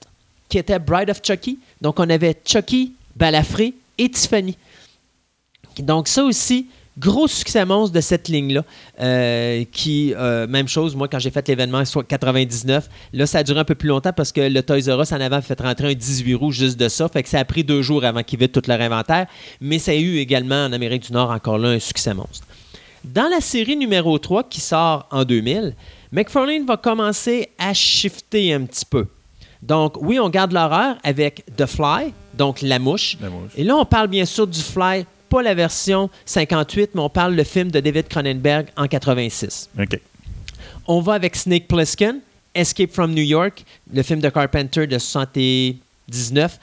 qui 0.50 0.58
était 0.58 0.80
Bride 0.80 1.10
of 1.10 1.22
Chucky. 1.24 1.60
Donc, 1.82 2.00
on 2.00 2.10
avait 2.10 2.36
Chucky, 2.46 2.94
Balafré 3.16 3.74
et 3.98 4.10
Tiffany. 4.10 4.58
Donc, 5.80 6.08
ça 6.08 6.24
aussi, 6.24 6.68
gros 6.98 7.28
succès 7.28 7.66
monstre 7.66 7.94
de 7.94 8.02
cette 8.02 8.28
ligne-là. 8.28 8.64
euh, 9.00 9.64
qui, 9.72 10.14
euh, 10.16 10.48
même 10.48 10.68
chose, 10.68 10.96
moi, 10.96 11.08
quand 11.08 11.20
j'ai 11.20 11.30
fait 11.30 11.48
l'événement 11.48 11.86
soit 11.86 12.04
99, 12.04 12.90
là, 13.14 13.28
ça 13.28 13.40
a 13.40 13.44
duré 13.44 13.60
un 13.60 13.66
peu 13.66 13.76
plus 13.76 13.90
longtemps 13.90 14.14
parce 14.14 14.32
que 14.32 14.42
le 14.42 14.64
Toys 14.64 14.94
R 14.94 15.02
Us 15.02 15.12
en 15.12 15.22
avant 15.22 15.38
a 15.38 15.42
fait 15.42 15.60
rentrer 15.60 15.92
un 15.92 15.94
18 15.94 16.34
roues 16.36 16.52
juste 16.52 16.80
de 16.80 16.90
ça. 16.90 17.08
Fait 17.10 17.24
que 17.24 17.30
ça 17.30 17.40
a 17.40 17.46
pris 17.46 17.64
deux 17.64 17.82
jours 17.82 18.04
avant 18.04 18.24
qu'ils 18.24 18.40
vident 18.40 18.60
tout 18.60 18.68
leur 18.68 18.82
inventaire. 18.82 19.28
Mais 19.62 19.80
ça 19.80 19.92
a 19.92 19.96
eu 19.96 20.18
également 20.18 20.66
en 20.66 20.74
Amérique 20.74 21.04
du 21.04 21.14
Nord 21.14 21.32
encore 21.32 21.58
là 21.58 21.70
un 21.70 21.80
succès 21.80 22.14
monstre. 22.14 22.48
Dans 23.04 23.30
la 23.30 23.42
série 23.42 23.78
numéro 23.78 24.18
3 24.18 24.44
qui 24.44 24.60
sort 24.60 25.08
en 25.12 25.24
2000, 25.24 25.76
McFarlane 26.12 26.66
va 26.66 26.78
commencer 26.78 27.50
à 27.58 27.74
shifter 27.74 28.54
un 28.54 28.62
petit 28.62 28.86
peu. 28.86 29.08
Donc, 29.62 29.98
oui, 30.02 30.20
on 30.20 30.30
garde 30.30 30.52
l'horreur 30.52 30.98
avec 31.04 31.44
The 31.56 31.66
Fly, 31.66 32.14
donc 32.34 32.62
la 32.62 32.80
mouche. 32.80 33.18
La 33.22 33.30
mouche. 33.30 33.52
Et 33.56 33.64
là, 33.64 33.76
on 33.76 33.86
parle 33.86 34.08
bien 34.08 34.26
sûr 34.26 34.46
du 34.46 34.60
Fly, 34.60 35.06
pas 35.30 35.42
la 35.42 35.54
version 35.54 36.10
58, 36.26 36.92
mais 36.96 37.02
on 37.02 37.10
parle 37.10 37.36
le 37.36 37.44
film 37.44 37.72
de 37.72 37.80
David 37.80 38.08
Cronenberg 38.08 38.68
en 38.76 38.88
86. 38.88 39.70
OK. 39.80 40.00
On 40.88 41.02
va 41.02 41.14
avec 41.14 41.36
Snake 41.36 41.68
Plissken, 41.68 42.20
Escape 42.56 42.92
from 42.92 43.14
New 43.14 43.24
York, 43.24 43.64
le 43.94 44.02
film 44.04 44.20
de 44.20 44.30
Carpenter 44.30 44.88
de 44.88 44.98
79. 44.98 46.60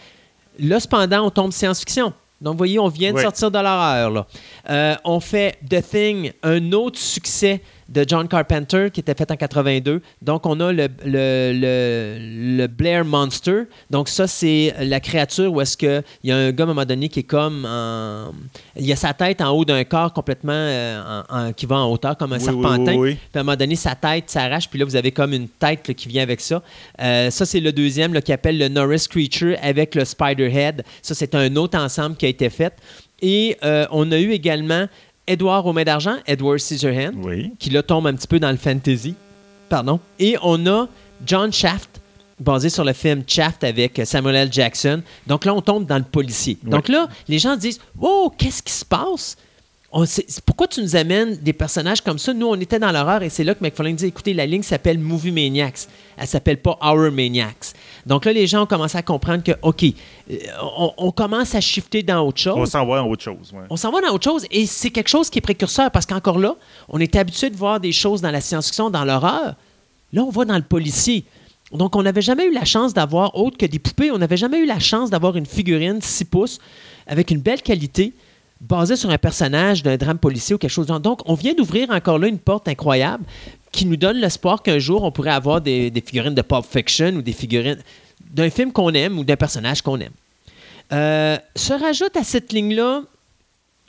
Là, 0.60 0.80
cependant, 0.80 1.26
on 1.26 1.30
tombe 1.30 1.52
science-fiction. 1.52 2.12
Donc, 2.40 2.52
vous 2.54 2.58
voyez, 2.58 2.78
on 2.78 2.88
vient 2.88 3.10
de 3.12 3.16
Oui. 3.16 3.22
sortir 3.22 3.50
de 3.50 3.58
l'horreur. 3.58 4.26
Euh, 4.68 4.94
on 5.04 5.20
fait 5.20 5.58
The 5.68 5.80
Thing, 5.88 6.32
un 6.42 6.72
autre 6.72 6.98
succès 6.98 7.60
de 7.94 8.04
John 8.06 8.26
Carpenter 8.28 8.88
qui 8.92 9.00
était 9.00 9.14
fait 9.14 9.30
en 9.30 9.36
82. 9.36 10.02
Donc, 10.20 10.44
on 10.46 10.58
a 10.60 10.72
le, 10.72 10.88
le, 11.06 11.52
le- 11.54 12.56
le 12.56 12.66
Blair 12.66 13.04
Monster. 13.04 13.62
Donc, 13.90 14.08
ça, 14.08 14.26
c'est 14.26 14.74
la 14.80 15.00
créature 15.00 15.52
où 15.52 15.60
est-ce 15.60 15.76
qu'il 15.76 16.02
y 16.24 16.32
a 16.32 16.36
un 16.36 16.50
gars, 16.52 16.64
à 16.64 16.66
un 16.66 16.68
moment 16.70 16.84
donné, 16.84 17.08
qui 17.08 17.20
est 17.20 17.24
comme... 17.24 17.64
en- 17.64 18.32
Il 18.76 18.90
a 18.92 18.96
sa 18.96 19.12
tête 19.14 19.40
en 19.40 19.50
haut 19.50 19.64
d'un 19.64 19.84
corps 19.84 20.12
complètement... 20.12 20.52
euh, 20.52 21.22
en- 21.30 21.36
en- 21.48 21.52
qui 21.52 21.66
va 21.66 21.76
en 21.76 21.90
hauteur, 21.90 22.16
comme 22.16 22.32
un 22.32 22.38
Oui, 22.38 22.44
serpentin. 22.44 22.92
oui, 22.94 23.10
oui. 23.10 23.14
Puis 23.14 23.38
à 23.38 23.40
un 23.40 23.42
moment 23.44 23.56
donné, 23.56 23.76
sa 23.76 23.94
tête 23.94 24.28
s'arrache, 24.28 24.68
puis 24.68 24.78
là, 24.78 24.84
vous 24.84 24.96
avez 24.96 25.12
comme 25.12 25.32
une 25.32 25.48
tête 25.48 25.86
là, 25.88 25.94
qui 25.94 26.08
vient 26.08 26.22
avec 26.22 26.40
ça. 26.40 26.62
Euh, 27.00 27.30
ça, 27.30 27.46
c'est 27.46 27.60
le 27.60 27.72
deuxième 27.72 28.12
là, 28.12 28.20
qui 28.20 28.32
appelle 28.32 28.58
le 28.58 28.68
Norris 28.68 29.06
Creature 29.08 29.56
avec 29.62 29.94
le 29.94 30.04
Spider-Head. 30.04 30.82
Ça, 31.02 31.14
c'est 31.14 31.34
un 31.34 31.54
autre 31.56 31.78
ensemble 31.78 32.16
qui 32.16 32.26
a 32.26 32.28
été 32.28 32.50
fait. 32.50 32.74
Et 33.22 33.56
euh, 33.62 33.86
on 33.90 34.10
a 34.12 34.18
eu 34.18 34.32
également 34.32 34.86
Edward 35.26 35.66
aux 35.66 35.72
mains 35.72 35.84
d'argent, 35.84 36.16
Edward 36.26 36.58
Scissorhands, 36.58 37.14
Oui. 37.22 37.52
qui 37.58 37.70
là 37.70 37.82
tombe 37.82 38.06
un 38.06 38.14
petit 38.14 38.26
peu 38.28 38.38
dans 38.38 38.50
le 38.50 38.56
fantasy. 38.56 39.14
Pardon. 39.68 39.98
Et 40.18 40.36
on 40.42 40.66
a 40.66 40.86
John 41.24 41.52
Shaft, 41.52 42.00
basé 42.38 42.68
sur 42.68 42.84
le 42.84 42.92
film 42.92 43.22
Shaft 43.26 43.64
avec 43.64 44.00
Samuel 44.04 44.36
L. 44.36 44.52
Jackson. 44.52 45.02
Donc 45.26 45.44
là, 45.44 45.54
on 45.54 45.60
tombe 45.62 45.86
dans 45.86 45.96
le 45.98 46.04
policier. 46.04 46.58
Oui. 46.64 46.70
Donc 46.70 46.88
là, 46.88 47.08
les 47.28 47.38
gens 47.38 47.56
disent 47.56 47.80
Oh, 48.00 48.30
qu'est-ce 48.36 48.62
qui 48.62 48.72
se 48.72 48.84
passe 48.84 49.36
On 49.96 50.04
Pourquoi 50.44 50.66
tu 50.66 50.82
nous 50.82 50.96
amènes 50.96 51.36
des 51.36 51.52
personnages 51.52 52.00
comme 52.00 52.18
ça? 52.18 52.34
Nous, 52.34 52.48
on 52.48 52.56
était 52.56 52.80
dans 52.80 52.90
l'horreur 52.90 53.22
et 53.22 53.28
c'est 53.28 53.44
là 53.44 53.54
que 53.54 53.62
McFarlane 53.62 53.94
dit 53.94 54.06
Écoutez, 54.06 54.34
la 54.34 54.44
ligne 54.44 54.64
s'appelle 54.64 54.98
Movie 54.98 55.30
Maniacs. 55.30 55.86
Elle 56.16 56.26
s'appelle 56.26 56.60
pas 56.60 56.76
Horror 56.80 57.12
Maniacs. 57.12 57.74
Donc 58.04 58.24
là, 58.24 58.32
les 58.32 58.48
gens 58.48 58.64
ont 58.64 58.66
commencé 58.66 58.98
à 58.98 59.02
comprendre 59.02 59.44
que, 59.44 59.52
OK, 59.62 59.84
euh, 59.84 60.36
on, 60.60 60.92
on 60.98 61.12
commence 61.12 61.54
à 61.54 61.60
shifter 61.60 62.02
dans 62.02 62.26
autre 62.26 62.40
chose 62.40 62.56
On 62.58 62.66
s'en 62.66 62.84
va 62.84 62.96
dans 62.96 63.08
autre 63.08 63.22
chose. 63.22 63.52
ouais. 63.52 63.62
on 63.70 63.76
s'en 63.76 63.92
va 63.92 64.00
dans 64.00 64.12
autre 64.12 64.24
chose 64.24 64.44
et 64.50 64.66
c'est 64.66 64.90
quelque 64.90 65.08
chose 65.10 65.30
qui 65.30 65.38
est 65.38 65.42
précurseur 65.42 65.92
parce 65.92 66.06
qu'encore 66.06 66.40
là, 66.40 66.56
on 66.88 66.98
était 66.98 67.20
habitué 67.20 67.48
de 67.48 67.56
voir 67.56 67.78
des 67.78 67.92
choses 67.92 68.20
dans 68.20 68.32
la 68.32 68.40
science-fiction, 68.40 68.90
dans 68.90 69.04
l'horreur. 69.04 69.54
Là, 70.12 70.22
on 70.24 70.30
va 70.30 70.44
dans 70.44 70.56
le 70.56 70.62
policier. 70.62 71.24
Donc, 71.70 71.94
on 71.94 72.02
n'avait 72.02 72.20
jamais 72.20 72.46
eu 72.46 72.52
la 72.52 72.64
chance 72.64 72.94
d'avoir, 72.94 73.36
autre 73.36 73.56
que 73.56 73.66
des 73.66 73.78
poupées, 73.78 74.10
on 74.10 74.18
n'avait 74.18 74.36
jamais 74.36 74.58
eu 74.58 74.66
la 74.66 74.80
chance 74.80 75.08
d'avoir 75.08 75.36
une 75.36 75.46
figurine 75.46 76.00
6 76.02 76.24
pouces 76.24 76.58
avec 77.06 77.30
une 77.30 77.40
belle 77.40 77.62
qualité 77.62 78.12
basée 78.60 78.96
sur 78.96 79.10
un 79.10 79.18
personnage 79.18 79.82
d'un 79.82 79.96
drame 79.96 80.18
policier 80.18 80.54
ou 80.54 80.58
quelque 80.58 80.70
chose. 80.70 80.86
Donc, 80.86 81.20
on 81.26 81.34
vient 81.34 81.54
d'ouvrir 81.54 81.90
encore 81.90 82.18
là 82.18 82.28
une 82.28 82.38
porte 82.38 82.68
incroyable 82.68 83.24
qui 83.72 83.86
nous 83.86 83.96
donne 83.96 84.18
l'espoir 84.18 84.62
qu'un 84.62 84.78
jour, 84.78 85.02
on 85.02 85.10
pourrait 85.10 85.30
avoir 85.30 85.60
des, 85.60 85.92
figurines 86.04 86.34
de 86.34 86.42
Pulp 86.42 86.64
Fiction 86.64 87.14
ou 87.16 87.22
des 87.22 87.32
figurines 87.32 87.82
d'un 88.30 88.48
film 88.48 88.72
qu'on 88.72 88.90
aime 88.90 89.18
ou 89.18 89.24
d'un 89.24 89.36
personnage 89.36 89.82
qu'on 89.82 89.98
aime. 89.98 90.12
Euh, 90.92 91.36
se 91.56 91.72
rajoute 91.72 92.16
à 92.16 92.22
cette 92.22 92.52
ligne-là 92.52 93.02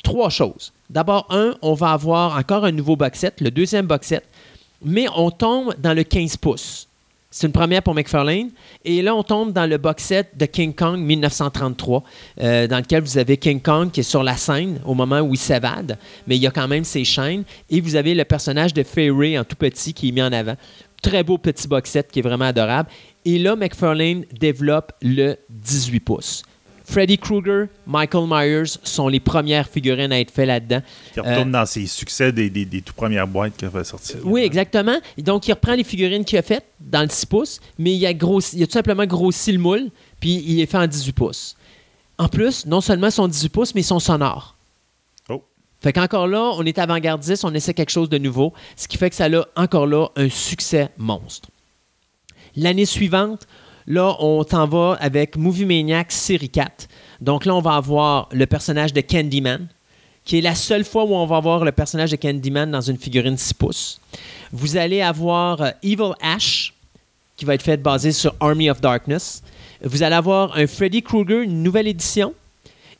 trois 0.03 0.29
choses. 0.29 0.71
D'abord, 0.89 1.27
un, 1.29 1.55
on 1.61 1.73
va 1.73 1.91
avoir 1.91 2.37
encore 2.37 2.65
un 2.65 2.71
nouveau 2.71 2.95
box 2.95 3.19
set, 3.19 3.41
le 3.41 3.51
deuxième 3.51 3.85
box 3.85 4.07
set, 4.07 4.23
mais 4.83 5.05
on 5.15 5.29
tombe 5.31 5.75
dans 5.79 5.93
le 5.93 6.03
15 6.03 6.37
pouces. 6.37 6.87
C'est 7.35 7.47
une 7.47 7.51
première 7.51 7.83
pour 7.83 7.93
McFarlane. 7.93 8.49
Et 8.85 9.01
là, 9.01 9.13
on 9.13 9.21
tombe 9.21 9.51
dans 9.51 9.69
le 9.69 9.77
box 9.77 10.05
set 10.05 10.37
de 10.37 10.45
King 10.45 10.73
Kong 10.73 10.97
1933, 10.97 12.03
euh, 12.39 12.65
dans 12.65 12.77
lequel 12.77 13.03
vous 13.03 13.17
avez 13.17 13.35
King 13.35 13.59
Kong 13.59 13.91
qui 13.91 13.99
est 13.99 14.03
sur 14.03 14.23
la 14.23 14.37
scène 14.37 14.79
au 14.85 14.93
moment 14.93 15.19
où 15.19 15.33
il 15.33 15.37
s'évade, 15.37 15.97
mais 16.27 16.37
il 16.37 16.41
y 16.41 16.47
a 16.47 16.51
quand 16.51 16.69
même 16.69 16.85
ses 16.85 17.03
chaînes. 17.03 17.43
Et 17.69 17.81
vous 17.81 17.97
avez 17.97 18.15
le 18.15 18.23
personnage 18.23 18.73
de 18.73 18.83
Fairy 18.83 19.37
en 19.37 19.43
tout 19.43 19.57
petit 19.57 19.93
qui 19.93 20.07
est 20.07 20.11
mis 20.13 20.21
en 20.21 20.31
avant. 20.31 20.55
Très 21.01 21.25
beau 21.25 21.37
petit 21.37 21.67
box 21.67 21.89
set 21.89 22.09
qui 22.09 22.19
est 22.19 22.21
vraiment 22.21 22.45
adorable. 22.45 22.87
Et 23.25 23.37
là, 23.37 23.57
McFarlane 23.57 24.23
développe 24.39 24.93
le 25.01 25.35
18 25.49 25.99
pouces. 25.99 26.43
Freddy 26.85 27.17
Krueger, 27.17 27.67
Michael 27.87 28.27
Myers 28.27 28.77
sont 28.83 29.07
les 29.07 29.19
premières 29.19 29.67
figurines 29.67 30.11
à 30.11 30.19
être 30.19 30.31
faites 30.31 30.47
là-dedans. 30.47 30.81
Qui 31.13 31.19
retourne 31.19 31.51
dans 31.51 31.65
ses 31.65 31.87
succès 31.87 32.31
des, 32.31 32.49
des, 32.49 32.65
des 32.65 32.81
tout 32.81 32.93
premières 32.93 33.27
boîtes 33.27 33.57
qu'il 33.57 33.67
a 33.67 33.71
fait 33.71 33.83
sortir. 33.83 34.17
Oui, 34.23 34.41
exactement. 34.41 34.97
Donc, 35.17 35.47
il 35.47 35.53
reprend 35.53 35.73
les 35.73 35.83
figurines 35.83 36.23
qu'il 36.23 36.37
a 36.37 36.43
faites 36.43 36.65
dans 36.79 37.01
le 37.01 37.09
6 37.09 37.25
pouces, 37.25 37.61
mais 37.79 37.93
il 37.95 38.05
a, 38.05 38.13
grossi, 38.13 38.57
il 38.57 38.63
a 38.63 38.67
tout 38.67 38.73
simplement 38.73 39.05
grossi 39.05 39.51
le 39.51 39.57
moule, 39.59 39.89
puis 40.19 40.43
il 40.45 40.61
est 40.61 40.67
fait 40.67 40.77
en 40.77 40.87
18 40.87 41.13
pouces. 41.13 41.55
En 42.17 42.29
plus, 42.29 42.65
non 42.65 42.81
seulement 42.81 43.09
son 43.09 43.27
18 43.27 43.49
pouces, 43.49 43.75
mais 43.75 43.81
son 43.81 43.99
sonore. 43.99 44.55
Oh. 45.29 45.43
Fait 45.81 45.91
qu'encore 45.91 46.27
là, 46.27 46.51
on 46.55 46.63
est 46.63 46.77
avant-gardiste, 46.77 47.43
on 47.43 47.53
essaie 47.53 47.73
quelque 47.73 47.89
chose 47.89 48.09
de 48.09 48.17
nouveau, 48.17 48.53
ce 48.75 48.87
qui 48.87 48.97
fait 48.97 49.09
que 49.09 49.15
ça 49.15 49.25
a 49.25 49.45
encore 49.55 49.87
là 49.87 50.09
un 50.15 50.29
succès 50.29 50.89
monstre. 50.97 51.49
L'année 52.55 52.85
suivante, 52.85 53.47
là, 53.87 54.15
on 54.19 54.43
t'en 54.43 54.67
va 54.67 54.97
avec 54.99 55.37
Movie 55.37 55.65
Maniac 55.65 56.11
série 56.11 56.49
4. 56.49 56.87
Donc 57.21 57.45
là, 57.45 57.55
on 57.55 57.61
va 57.61 57.75
avoir 57.75 58.29
le 58.31 58.45
personnage 58.45 58.93
de 58.93 59.01
Candyman, 59.01 59.67
qui 60.23 60.37
est 60.37 60.41
la 60.41 60.55
seule 60.55 60.83
fois 60.83 61.05
où 61.05 61.13
on 61.13 61.25
va 61.25 61.37
avoir 61.37 61.63
le 61.63 61.71
personnage 61.71 62.11
de 62.11 62.15
Candyman 62.15 62.69
dans 62.69 62.81
une 62.81 62.97
figurine 62.97 63.37
6 63.37 63.53
pouces. 63.53 64.01
Vous 64.51 64.77
allez 64.77 65.01
avoir 65.01 65.61
euh, 65.61 65.69
Evil 65.83 66.13
Ash, 66.21 66.73
qui 67.37 67.45
va 67.45 67.53
être 67.53 67.63
fait 67.63 67.77
basé 67.77 68.11
sur 68.11 68.35
Army 68.39 68.69
of 68.69 68.81
Darkness. 68.81 69.43
Vous 69.83 70.03
allez 70.03 70.15
avoir 70.15 70.57
un 70.57 70.67
Freddy 70.67 71.01
Krueger, 71.01 71.41
une 71.41 71.61
nouvelle 71.61 71.87
édition. 71.87 72.33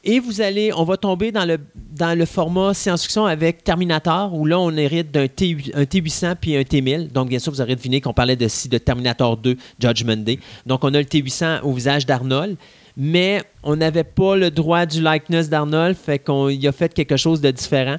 Et 0.08 0.20
vous 0.20 0.40
allez, 0.40 0.72
on 0.72 0.84
va 0.84 0.98
tomber 0.98 1.32
dans 1.32 1.46
le, 1.46 1.58
dans 1.74 2.16
le 2.16 2.26
format 2.26 2.76
science-fiction 2.76 3.26
avec 3.26 3.64
Terminator, 3.64 4.32
où 4.36 4.46
là, 4.46 4.60
on 4.60 4.70
hérite 4.78 5.10
d'un 5.10 5.28
T, 5.28 5.58
un 5.74 5.82
T800 5.82 6.36
puis 6.40 6.56
un 6.56 6.62
T1000. 6.62 7.12
Donc, 7.12 7.30
bien 7.30 7.40
sûr, 7.40 7.52
vous 7.52 7.60
aurez 7.60 7.76
deviné 7.76 8.02
qu'on 8.02 8.14
parlait 8.14 8.36
de, 8.36 8.46
de 8.70 8.78
Terminator 8.78 9.36
2, 9.36 9.58
Judgment 9.80 10.18
Day. 10.18 10.38
Donc, 10.68 10.84
on 10.84 10.94
a 10.94 11.00
le 11.00 11.06
T800 11.06 11.62
au 11.64 11.74
visage 11.74 12.06
d'Arnold, 12.06 12.56
mais 12.96 13.42
on 13.64 13.76
n'avait 13.76 14.04
pas 14.04 14.36
le 14.36 14.52
droit 14.52 14.86
du 14.86 15.02
likeness 15.02 15.50
d'Arnold, 15.50 15.96
fait 15.98 16.20
qu'on 16.20 16.50
y 16.50 16.68
a 16.68 16.72
fait 16.72 16.94
quelque 16.94 17.18
chose 17.18 17.42
de 17.42 17.50
différent. 17.50 17.98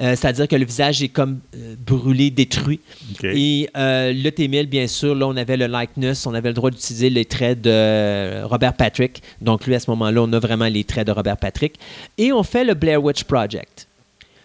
Euh, 0.00 0.14
c'est-à-dire 0.14 0.46
que 0.46 0.54
le 0.54 0.64
visage 0.64 1.02
est 1.02 1.08
comme 1.08 1.40
euh, 1.56 1.74
brûlé, 1.84 2.30
détruit. 2.30 2.80
Et 3.34 3.68
euh, 3.76 4.12
le 4.12 4.30
T1000, 4.30 4.66
bien 4.66 4.86
sûr, 4.86 5.14
là, 5.14 5.26
on 5.26 5.36
avait 5.36 5.56
le 5.56 5.66
likeness, 5.66 6.24
on 6.26 6.34
avait 6.34 6.50
le 6.50 6.54
droit 6.54 6.70
d'utiliser 6.70 7.10
les 7.10 7.24
traits 7.24 7.60
de 7.60 8.42
Robert 8.44 8.74
Patrick. 8.74 9.22
Donc, 9.40 9.66
lui, 9.66 9.74
à 9.74 9.80
ce 9.80 9.90
moment-là, 9.90 10.22
on 10.22 10.32
a 10.32 10.38
vraiment 10.38 10.66
les 10.68 10.84
traits 10.84 11.06
de 11.06 11.12
Robert 11.12 11.36
Patrick. 11.36 11.74
Et 12.16 12.32
on 12.32 12.42
fait 12.44 12.62
le 12.64 12.74
Blair 12.74 13.02
Witch 13.02 13.24
Project. 13.24 13.86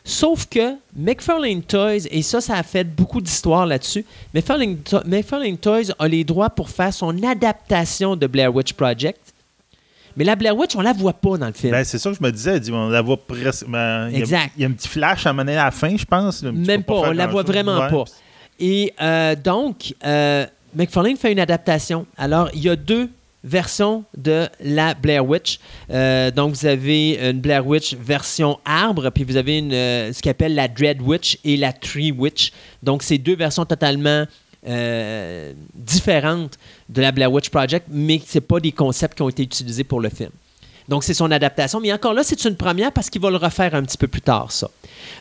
Sauf 0.05 0.47
que 0.49 0.73
McFarlane 0.97 1.61
Toys, 1.61 2.07
et 2.11 2.21
ça, 2.23 2.41
ça 2.41 2.55
a 2.55 2.63
fait 2.63 2.83
beaucoup 2.83 3.21
d'histoires 3.21 3.65
là-dessus, 3.65 4.03
McFarlane, 4.33 4.77
To- 4.79 4.99
McFarlane 5.05 5.57
Toys 5.57 5.93
a 5.97 6.07
les 6.09 6.25
droits 6.25 6.49
pour 6.49 6.69
faire 6.69 6.93
son 6.93 7.23
adaptation 7.23 8.17
de 8.17 8.27
Blair 8.27 8.53
Witch 8.53 8.73
Project. 8.73 9.19
Mais 10.15 10.23
la 10.23 10.35
Blair 10.35 10.55
Witch, 10.55 10.75
on 10.75 10.81
la 10.81 10.93
voit 10.93 11.13
pas 11.13 11.37
dans 11.37 11.47
le 11.47 11.53
film. 11.53 11.71
Ben, 11.71 11.83
c'est 11.83 11.97
ça 11.97 12.09
que 12.11 12.17
je 12.17 12.23
me 12.23 12.31
disais. 12.31 12.59
On 12.71 12.89
la 12.89 13.01
voit 13.01 13.17
presque. 13.17 13.65
ben, 13.67 14.09
Exact. 14.09 14.51
Il 14.57 14.61
y, 14.61 14.65
a 14.65 14.67
un 14.67 14.71
petit 14.71 14.87
flash 14.87 15.25
à 15.25 15.33
mener 15.33 15.57
à 15.57 15.65
la 15.65 15.71
fin, 15.71 15.95
je 15.97 16.05
pense. 16.05 16.43
là, 16.43 16.51
Même 16.51 16.83
pas, 16.83 17.01
faire 17.01 17.09
on 17.09 17.13
la 17.13 17.27
voit 17.27 17.43
vraiment 17.43 17.79
Ouais. 17.79 17.89
pas. 17.89 18.03
Et 18.59 18.93
euh, 19.01 19.35
donc, 19.35 19.93
euh, 20.05 20.45
McFarlane 20.75 21.17
fait 21.17 21.31
une 21.31 21.39
adaptation. 21.39 22.05
Alors, 22.17 22.49
il 22.53 22.61
y 22.61 22.69
a 22.69 22.75
deux 22.75 23.09
versions 23.43 24.05
de 24.15 24.47
la 24.61 24.93
Blair 24.93 25.27
Witch. 25.27 25.59
Euh, 25.89 26.31
donc, 26.31 26.53
vous 26.55 26.65
avez 26.65 27.19
une 27.29 27.41
Blair 27.41 27.65
Witch 27.67 27.95
version 27.95 28.59
arbre, 28.63 29.09
puis 29.09 29.23
vous 29.25 29.35
avez 29.35 29.57
une, 29.57 29.71
ce 29.71 30.21
qu'on 30.21 30.29
appelle 30.29 30.55
la 30.55 30.67
Dread 30.67 31.01
Witch 31.01 31.37
et 31.43 31.57
la 31.57 31.73
Tree 31.73 32.11
Witch. 32.11 32.53
Donc, 32.81 33.03
c'est 33.03 33.17
deux 33.17 33.35
versions 33.35 33.65
totalement 33.65 34.25
euh, 34.67 35.53
différentes 35.73 36.57
de 36.89 37.01
la 37.01 37.11
Blair 37.11 37.31
Witch 37.31 37.49
Project, 37.49 37.87
mais 37.89 38.21
ce 38.25 38.39
pas 38.39 38.59
des 38.59 38.71
concepts 38.71 39.15
qui 39.15 39.21
ont 39.21 39.29
été 39.29 39.43
utilisés 39.43 39.83
pour 39.83 39.99
le 39.99 40.09
film. 40.09 40.31
Donc, 40.89 41.03
c'est 41.03 41.13
son 41.13 41.31
adaptation. 41.31 41.79
Mais 41.79 41.93
encore 41.93 42.13
là, 42.13 42.23
c'est 42.23 42.43
une 42.45 42.55
première 42.55 42.91
parce 42.91 43.09
qu'il 43.09 43.21
va 43.21 43.29
le 43.29 43.37
refaire 43.37 43.73
un 43.75 43.83
petit 43.83 43.97
peu 43.97 44.07
plus 44.07 44.21
tard, 44.21 44.51
ça. 44.51 44.69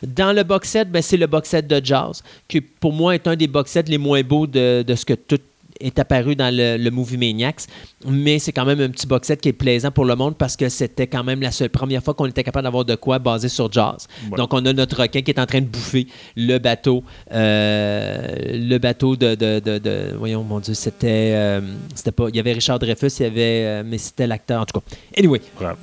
Dans 0.01 0.33
le 0.33 0.43
box 0.43 0.69
set, 0.69 0.91
ben, 0.91 1.01
c'est 1.01 1.17
le 1.17 1.27
box 1.27 1.49
set 1.49 1.67
de 1.67 1.83
Jazz, 1.83 2.21
qui 2.47 2.61
pour 2.61 2.91
moi 2.91 3.15
est 3.15 3.27
un 3.27 3.35
des 3.35 3.47
box 3.47 3.71
sets 3.71 3.83
les 3.83 3.97
moins 3.97 4.21
beaux 4.23 4.47
de, 4.47 4.83
de 4.85 4.95
ce 4.95 5.05
que 5.05 5.13
tout 5.13 5.39
est 5.79 5.99
apparu 5.99 6.35
dans 6.35 6.53
le, 6.55 6.77
le 6.77 6.91
Movie 6.91 7.17
Maniacs. 7.17 7.63
Mais 8.07 8.39
c'est 8.39 8.51
quand 8.51 8.65
même 8.65 8.79
un 8.81 8.89
petit 8.89 9.07
box 9.07 9.27
set 9.27 9.41
qui 9.41 9.49
est 9.49 9.53
plaisant 9.53 9.91
pour 9.91 10.05
le 10.05 10.15
monde 10.15 10.35
parce 10.37 10.55
que 10.55 10.69
c'était 10.69 11.07
quand 11.07 11.23
même 11.23 11.41
la 11.41 11.51
seule 11.51 11.69
première 11.69 12.03
fois 12.03 12.13
qu'on 12.13 12.25
était 12.25 12.43
capable 12.43 12.63
d'avoir 12.65 12.85
de 12.85 12.95
quoi 12.95 13.19
basé 13.19 13.49
sur 13.49 13.71
Jazz. 13.71 14.07
Ouais. 14.31 14.37
Donc, 14.37 14.53
on 14.53 14.65
a 14.65 14.73
notre 14.73 15.01
requin 15.01 15.21
qui 15.21 15.31
est 15.31 15.39
en 15.39 15.45
train 15.45 15.61
de 15.61 15.65
bouffer 15.67 16.07
le 16.35 16.57
bateau. 16.57 17.03
euh, 17.31 18.27
le 18.53 18.77
bateau 18.77 19.15
de, 19.15 19.35
de- 19.35 19.59
de- 19.59 19.77
de- 19.79 20.13
Voyons, 20.17 20.43
mon 20.43 20.59
Dieu, 20.59 20.73
c'était. 20.73 21.31
euh, 21.33 21.61
c'était 21.95 22.11
pas. 22.11 22.27
Il 22.29 22.35
y 22.35 22.39
avait 22.39 22.53
Richard 22.53 22.79
Dreyfus, 22.79 23.07
il 23.19 23.23
y 23.23 23.25
avait. 23.25 23.39
euh, 23.65 23.83
mais 23.85 23.97
c'était 23.97 24.27
l'acteur, 24.27 24.61
en 24.61 24.65
tout 24.65 24.79
cas. 24.79 24.85
Anyway, 25.17 25.41
Bravo. 25.59 25.77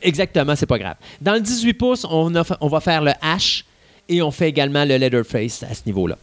Exactement, 0.00 0.54
c'est 0.54 0.66
pas 0.66 0.78
grave. 0.78 0.94
Dans 1.20 1.34
le 1.34 1.40
18 1.40 1.74
pouces, 1.74 2.06
on, 2.08 2.34
a 2.36 2.44
on 2.60 2.68
va 2.68 2.80
faire 2.80 3.02
le 3.02 3.10
H 3.22 3.64
et 4.08 4.22
on 4.22 4.30
fait 4.30 4.48
également 4.48 4.84
le 4.84 4.96
Leatherface 4.96 5.62
à 5.62 5.74
ce 5.74 5.82
niveau-là. 5.86 6.18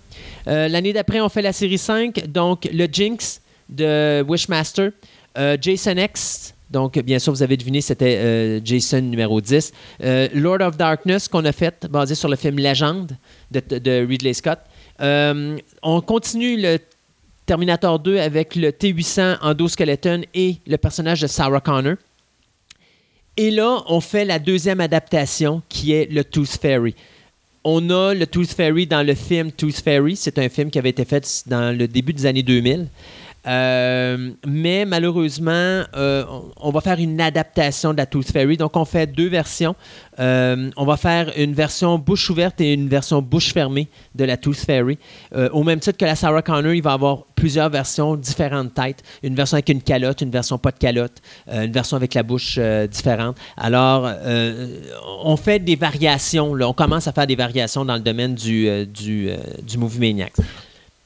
Euh, 0.48 0.68
L'année 0.68 0.94
d'après, 0.94 1.22
on 1.22 1.30
fait 1.30 1.42
la 1.42 1.54
série 1.54 1.78
5, 1.78 2.28
donc 2.28 2.70
le 2.72 2.88
Jinx 2.92 3.42
de 3.70 4.24
Wishmaster, 4.28 4.92
euh, 5.38 5.58
Jason 5.60 5.96
X. 5.96 6.54
Donc, 6.70 7.00
bien 7.00 7.18
sûr, 7.18 7.34
vous 7.34 7.42
avez 7.42 7.58
deviné, 7.58 7.82
c'était 7.82 8.18
euh, 8.18 8.60
Jason 8.64 9.02
numéro 9.02 9.42
10. 9.42 9.72
Euh, 10.04 10.28
Lord 10.34 10.62
of 10.62 10.78
Darkness, 10.78 11.28
qu'on 11.28 11.46
a 11.46 11.52
fait, 11.52 11.88
basé 11.90 12.14
sur 12.14 12.30
le 12.30 12.36
film 12.36 12.58
Légende 12.58 13.12
de, 13.50 13.60
de 13.60 14.06
Ridley 14.06 14.34
Scott. 14.34 14.60
On 15.02 16.02
continue 16.02 16.62
le 16.62 16.78
Terminator 17.46 17.98
2 17.98 18.20
avec 18.20 18.56
le 18.56 18.72
T-800 18.72 19.40
endoskeleton 19.42 20.22
et 20.36 20.58
le 20.68 20.78
personnage 20.78 21.22
de 21.22 21.28
Sarah 21.28 21.62
Connor. 21.62 21.96
Et 23.38 23.50
là, 23.50 23.84
on 23.88 24.02
fait 24.02 24.26
la 24.26 24.38
deuxième 24.38 24.82
adaptation 24.82 25.64
qui 25.70 25.94
est 25.94 26.12
le 26.12 26.24
Tooth 26.24 26.60
Fairy. 26.62 26.94
On 27.66 27.90
a 27.90 28.14
le 28.14 28.26
Tooth 28.26 28.54
Fairy 28.54 28.88
dans 28.88 29.06
le 29.06 29.14
film 29.14 29.52
Tooth 29.52 29.82
Fairy. 29.82 30.16
C'est 30.16 30.40
un 30.40 30.48
film 30.48 30.72
qui 30.72 30.80
avait 30.80 30.90
été 30.90 31.04
fait 31.04 31.44
dans 31.48 31.78
le 31.78 31.88
début 31.88 32.14
des 32.14 32.26
années 32.26 32.44
2000. 32.44 32.88
Euh, 33.48 34.32
mais 34.46 34.86
malheureusement, 34.86 35.84
euh, 35.96 36.24
on, 36.58 36.72
va 36.72 36.82
faire 36.82 37.00
une 37.00 37.22
adaptation 37.22 37.94
de 37.94 37.98
la 37.98 38.06
Tooth 38.06 38.32
Fairy. 38.32 38.58
Donc, 38.58 38.76
on 38.76 38.86
fait 38.86 39.08
deux 39.08 39.30
versions. 39.30 39.76
Euh, 40.20 40.70
on 40.76 40.86
va 40.86 40.98
faire 40.98 41.32
une 41.38 41.54
version 41.54 41.98
bouche 41.98 42.30
ouverte 42.30 42.60
et 42.60 42.74
une 42.74 42.90
version 42.90 43.22
bouche 43.22 43.54
fermée 43.54 43.88
de 44.14 44.26
la 44.26 44.38
Tooth 44.38 44.58
Fairy. 44.58 44.98
Au 45.54 45.64
même 45.64 45.80
titre 45.80 45.98
que 45.98 46.06
la 46.06 46.16
Sarah 46.16 46.42
Connor, 46.42 46.74
il 46.74 46.82
va 46.82 46.94
avoir 46.94 47.24
plusieurs 47.36 47.70
versions, 47.70 48.16
différentes 48.16 48.74
têtes. 48.74 49.04
Une 49.24 49.36
version 49.36 49.56
avec 49.56 49.70
une 49.70 49.82
calotte, 49.82 50.22
une 50.22 50.32
version 50.32 50.58
pas 50.58 50.72
de 50.72 50.78
calotte, 50.78 51.18
une 51.52 51.72
version 51.72 51.96
avec 51.96 52.14
la 52.14 52.24
bouche 52.24 52.60
différente. 52.90 53.38
Alors, 53.56 54.10
on 55.24 55.38
fait 55.38 55.60
des 55.60 55.76
variations. 55.76 56.52
On 56.52 56.74
commence 56.74 57.08
à 57.08 57.14
faire 57.14 57.28
des 57.28 57.36
variations 57.36 57.86
dans 57.86 57.96
le 57.96 58.02
domaine 58.02 58.36
du, 58.36 58.86
du, 58.88 59.30
du 59.64 59.78
Movie 59.78 60.00
Maniacs. 60.00 60.34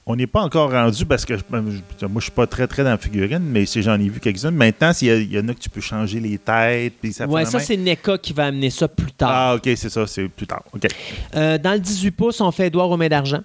On 0.05 0.17
n'est 0.17 0.27
pas 0.27 0.41
encore 0.41 0.69
rendu 0.71 1.05
parce 1.05 1.23
que 1.23 1.37
je- 1.37 1.43
ben, 1.49 1.63
je- 1.99 2.05
moi, 2.07 2.19
je 2.19 2.23
suis 2.23 2.31
pas 2.31 2.45
très, 2.45 2.67
très 2.67 2.83
dans 2.83 2.89
la 2.89 2.97
figurine, 2.97 3.39
mais 3.41 3.65
si 3.65 3.81
j'en 3.81 3.97
ai 3.99 4.09
vu 4.09 4.19
quelques-unes. 4.19 4.51
Maintenant, 4.51 4.91
s'il 4.91 5.07
y, 5.07 5.11
a- 5.11 5.15
il 5.15 5.31
y 5.31 5.39
en 5.39 5.47
a 5.47 5.53
que 5.53 5.59
tu 5.59 5.69
peux 5.69 5.79
changer 5.79 6.19
les 6.19 6.37
têtes. 6.37 6.95
Puis 7.01 7.13
ça 7.13 7.25
ouais, 7.25 7.45
ça, 7.45 7.59
c'est 7.59 7.77
NECA 7.77 8.17
qui 8.17 8.33
va 8.33 8.47
amener 8.47 8.69
ça 8.69 8.87
plus 8.89 9.13
tard. 9.13 9.29
Ah, 9.31 9.55
ok, 9.55 9.63
c'est 9.77 9.89
ça, 9.89 10.05
c'est 10.05 10.27
plus 10.27 10.45
tard. 10.45 10.63
OK. 10.73 10.87
Euh, 11.35 11.57
dans 11.57 11.71
le 11.71 11.79
18 11.79 12.11
pouces, 12.11 12.41
on 12.41 12.51
fait 12.51 12.67
Édouard 12.67 12.89
aux 12.91 12.97
mains 12.97 13.07
d'argent. 13.07 13.39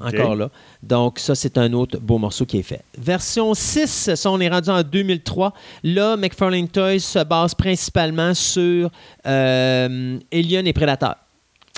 Encore 0.00 0.34
là. 0.34 0.48
Donc, 0.82 1.18
ça, 1.18 1.34
c'est 1.34 1.58
un 1.58 1.70
autre 1.74 1.98
beau 2.00 2.16
morceau 2.18 2.46
qui 2.46 2.58
est 2.58 2.62
fait. 2.62 2.80
Version 2.98 3.52
6, 3.54 4.14
ça, 4.16 4.30
on 4.30 4.40
est 4.40 4.48
rendu 4.48 4.70
en 4.70 4.82
2003. 4.82 5.52
Là, 5.84 6.16
McFarlane 6.16 6.66
Toys 6.66 6.98
se 6.98 7.22
base 7.22 7.54
principalement 7.54 8.32
sur 8.34 8.90
euh, 9.26 10.18
Alien 10.32 10.66
et 10.66 10.72
Predator. 10.72 11.14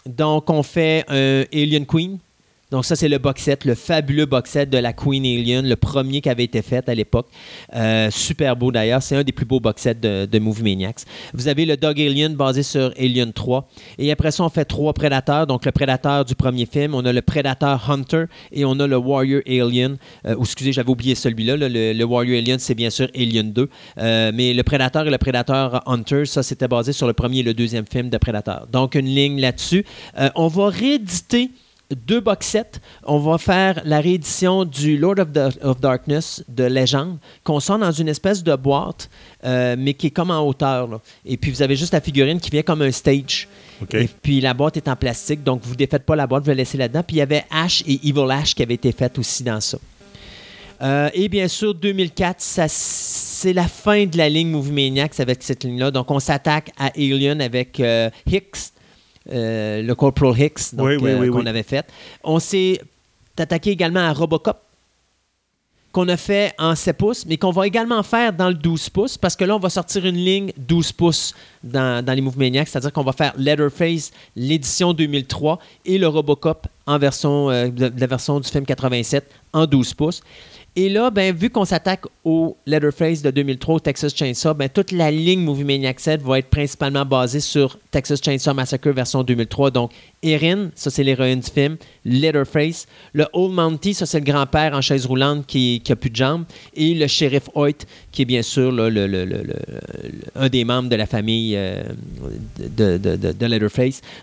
Donc, 0.06 0.48
on 0.48 0.62
fait 0.62 1.04
un 1.08 1.42
Alien 1.52 1.84
Queen. 1.86 2.18
Donc, 2.74 2.84
ça, 2.84 2.96
c'est 2.96 3.08
le 3.08 3.18
box 3.18 3.40
set, 3.40 3.64
le 3.66 3.76
fabuleux 3.76 4.26
box 4.26 4.50
set 4.50 4.68
de 4.68 4.78
la 4.78 4.92
Queen 4.92 5.24
Alien, 5.24 5.64
le 5.64 5.76
premier 5.76 6.20
qui 6.20 6.28
avait 6.28 6.42
été 6.42 6.60
fait 6.60 6.88
à 6.88 6.94
l'époque. 6.96 7.28
Euh, 7.72 8.10
super 8.10 8.56
beau 8.56 8.72
d'ailleurs. 8.72 9.00
C'est 9.00 9.14
un 9.14 9.22
des 9.22 9.30
plus 9.30 9.46
beaux 9.46 9.60
box 9.60 9.80
sets 9.80 9.94
de, 9.94 10.38
Movie 10.40 10.64
Maniacs. 10.64 11.02
Vous 11.34 11.46
avez 11.46 11.66
le 11.66 11.76
Dog 11.76 12.00
Alien 12.00 12.34
basé 12.34 12.64
sur 12.64 12.92
Alien 12.98 13.32
3. 13.32 13.68
Et 13.98 14.10
après 14.10 14.32
ça, 14.32 14.42
on 14.42 14.48
fait 14.48 14.64
trois 14.64 14.92
prédateurs. 14.92 15.46
Donc, 15.46 15.64
le 15.66 15.70
prédateur 15.70 16.24
du 16.24 16.34
premier 16.34 16.66
film, 16.66 16.96
on 16.96 17.04
a 17.04 17.12
le 17.12 17.22
prédateur 17.22 17.88
Hunter 17.88 18.24
et 18.50 18.64
on 18.64 18.80
a 18.80 18.88
le 18.88 18.96
Warrior 18.96 19.42
Alien. 19.46 19.96
Euh, 20.26 20.34
ou 20.34 20.42
excusez, 20.42 20.72
j'avais 20.72 20.90
oublié 20.90 21.14
celui-là. 21.14 21.56
là. 21.56 21.68
Le, 21.68 22.02
Warrior 22.02 22.38
Alien, 22.38 22.58
c'est 22.58 22.74
bien 22.74 22.90
sûr 22.90 23.06
Alien 23.14 23.52
2. 23.52 23.70
Euh, 23.98 24.32
mais 24.34 24.52
le 24.52 24.64
prédateur 24.64 25.06
et 25.06 25.10
le 25.10 25.18
prédateur 25.18 25.88
Hunter, 25.88 26.26
ça, 26.26 26.42
c'était 26.42 26.66
basé 26.66 26.92
sur 26.92 27.06
le 27.06 27.12
premier 27.12 27.38
et 27.38 27.44
le 27.44 27.54
deuxième 27.54 27.86
film 27.86 28.10
de 28.10 28.18
Prédateur. 28.18 28.66
Donc, 28.72 28.96
une 28.96 29.06
ligne 29.06 29.40
là-dessus. 29.40 29.84
On 30.34 30.48
va 30.48 30.70
rééditer 30.70 31.50
deux 31.90 32.20
box 32.20 32.46
sets. 32.46 32.80
On 33.04 33.18
va 33.18 33.38
faire 33.38 33.82
la 33.84 34.00
réédition 34.00 34.64
du 34.64 34.96
Lord 34.96 35.16
of, 35.18 35.32
the- 35.32 35.62
of 35.64 35.80
Darkness 35.80 36.42
de 36.48 36.64
Légende, 36.64 37.18
qu'on 37.44 37.60
sort 37.60 37.78
dans 37.78 37.92
une 37.92 38.08
espèce 38.08 38.42
de 38.42 38.54
boîte, 38.56 39.10
euh, 39.44 39.76
mais 39.78 39.94
qui 39.94 40.08
est 40.08 40.10
comme 40.10 40.30
en 40.30 40.40
hauteur. 40.46 40.88
là. 40.88 41.00
Et 41.26 41.36
puis, 41.36 41.50
vous 41.50 41.62
avez 41.62 41.76
juste 41.76 41.92
la 41.92 42.00
figurine 42.00 42.40
qui 42.40 42.50
vient 42.50 42.62
comme 42.62 42.82
un 42.82 42.90
stage. 42.92 43.48
Et 43.92 44.08
puis, 44.22 44.40
la 44.40 44.54
boîte 44.54 44.76
est 44.76 44.88
en 44.88 44.96
plastique, 44.96 45.42
donc 45.42 45.60
vous 45.64 45.72
ne 45.72 45.76
défaites 45.78 46.04
pas 46.04 46.16
la 46.16 46.26
boîte, 46.26 46.44
vous 46.44 46.48
la 46.50 46.54
laissez 46.54 46.78
là-dedans. 46.78 47.02
Puis, 47.06 47.16
il 47.16 47.18
y 47.18 47.22
avait 47.22 47.44
Ash 47.50 47.82
et 47.86 48.00
Evil 48.08 48.30
Ash 48.30 48.54
qui 48.54 48.62
avaient 48.62 48.74
été 48.74 48.92
faites 48.92 49.18
aussi 49.18 49.42
dans 49.42 49.60
ça. 49.60 49.78
Euh, 50.82 51.08
et 51.14 51.28
bien 51.28 51.48
sûr, 51.48 51.74
2004, 51.74 52.40
ça, 52.40 52.66
c'est 52.68 53.52
la 53.52 53.68
fin 53.68 54.06
de 54.06 54.16
la 54.18 54.28
ligne 54.28 54.48
Movie 54.50 54.72
Maniacs 54.72 55.20
avec 55.20 55.42
cette 55.42 55.64
ligne-là. 55.64 55.90
Donc, 55.90 56.10
on 56.10 56.18
s'attaque 56.18 56.70
à 56.78 56.86
Alien 56.96 57.40
avec 57.40 57.78
euh, 57.80 58.10
Hicks, 58.26 58.72
euh, 59.32 59.82
le 59.82 59.94
Corporal 59.94 60.38
Hicks 60.38 60.74
donc, 60.74 60.86
Oui, 60.86 60.96
oui, 61.00 61.10
euh, 61.10 61.18
oui, 61.20 61.30
qu'on 61.30 61.46
avait 61.46 61.62
fait. 61.62 61.86
On 62.22 62.38
s'est 62.38 62.80
attaqué 63.38 63.70
également 63.70 64.00
à 64.00 64.12
Robocop, 64.12 64.58
qu'on 65.92 66.08
a 66.08 66.16
fait 66.16 66.52
en 66.58 66.74
7 66.74 66.96
pouces, 66.96 67.24
mais 67.26 67.36
qu'on 67.36 67.52
va 67.52 67.66
également 67.66 68.02
faire 68.02 68.32
dans 68.32 68.48
le 68.48 68.54
12 68.54 68.90
pouces, 68.90 69.16
parce 69.16 69.36
que 69.36 69.44
là, 69.44 69.56
on 69.56 69.60
va 69.60 69.70
sortir 69.70 70.04
une 70.04 70.16
ligne 70.16 70.52
12 70.56 70.92
pouces 70.92 71.34
dans, 71.62 72.04
dans 72.04 72.12
les 72.12 72.20
Movie 72.20 72.38
Maniacs, 72.38 72.68
c'est-à-dire 72.68 72.92
qu'on 72.92 73.04
va 73.04 73.12
faire 73.12 73.32
Letterface, 73.38 74.10
l'édition 74.36 74.92
2003, 74.92 75.58
et 75.86 75.98
le 75.98 76.08
Robocop 76.08 76.66
en 76.86 76.98
version, 76.98 77.48
euh, 77.50 77.68
de, 77.68 77.88
de 77.88 78.00
la 78.00 78.06
version 78.06 78.40
du 78.40 78.48
film 78.48 78.66
87 78.66 79.24
en 79.52 79.66
12 79.66 79.94
pouces. 79.94 80.22
Et 80.76 80.88
là, 80.88 81.10
ben, 81.10 81.32
vu 81.32 81.50
qu'on 81.50 81.64
s'attaque 81.64 82.04
au 82.24 82.56
Letterface 82.66 83.22
de 83.22 83.30
2003, 83.30 83.76
au 83.76 83.80
Texas 83.80 84.12
Chainsaw, 84.14 84.54
ben, 84.54 84.68
toute 84.68 84.90
la 84.90 85.12
ligne 85.12 85.40
Movie 85.40 85.62
Maniac 85.62 86.00
7 86.00 86.20
va 86.22 86.40
être 86.40 86.50
principalement 86.50 87.04
basée 87.04 87.38
sur 87.38 87.78
Texas 87.92 88.20
Chainsaw 88.20 88.54
Massacre 88.54 88.90
version 88.90 89.22
2003. 89.22 89.70
Donc, 89.70 89.92
Erin, 90.24 90.70
ça 90.74 90.90
c'est 90.90 91.04
l'héroïne 91.04 91.40
du 91.40 91.50
film. 91.50 91.76
Letterface. 92.04 92.86
Le 93.12 93.26
Old 93.32 93.54
Mountie, 93.54 93.94
ça 93.94 94.06
c'est 94.06 94.18
le 94.18 94.24
grand-père 94.24 94.74
en 94.74 94.80
chaise 94.80 95.06
roulante 95.06 95.46
qui, 95.46 95.80
qui 95.84 95.92
a 95.92 95.96
plus 95.96 96.10
de 96.10 96.16
jambes. 96.16 96.44
Et 96.74 96.94
le 96.94 97.06
shérif 97.06 97.44
Hoyt, 97.54 97.86
qui 98.10 98.22
est 98.22 98.26
bien 98.26 98.42
sûr 98.42 98.72
un 100.34 100.48
des 100.48 100.64
membres 100.64 100.88
de 100.88 100.96
la 100.96 101.06
famille 101.06 101.54
euh, 101.56 101.82
de, 102.58 102.98
de-. 102.98 103.34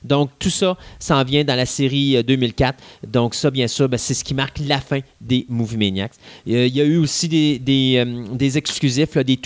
Donc, 0.04 0.32
tout 0.40 0.50
ça 0.50 0.78
s'en 1.00 1.24
vient 1.24 1.44
dans 1.44 1.56
la 1.56 1.66
série 1.66 2.18
euh, 2.18 2.24
2004. 2.24 2.80
Donc, 3.08 3.36
ça, 3.36 3.52
bien 3.52 3.68
sûr, 3.68 3.90
ben, 3.90 3.98
c'est 3.98 4.14
ce 4.14 4.24
qui 4.24 4.34
marque 4.34 4.60
la 4.60 4.80
fin 4.80 5.00
des 5.20 5.46
Movie 5.50 5.78
Maniacs. 5.78 6.14
Euh, 6.48 6.68
Il 6.68 6.76
y 6.76 6.82
a 6.82 6.86
eu 6.86 6.98
aussi 6.98 7.28
des, 7.28 7.60
des, 7.60 7.96
euh, 7.98 8.26
des 8.34 8.58
exclusifs, 8.58 9.16
là, 9.16 9.24
des. 9.24 9.40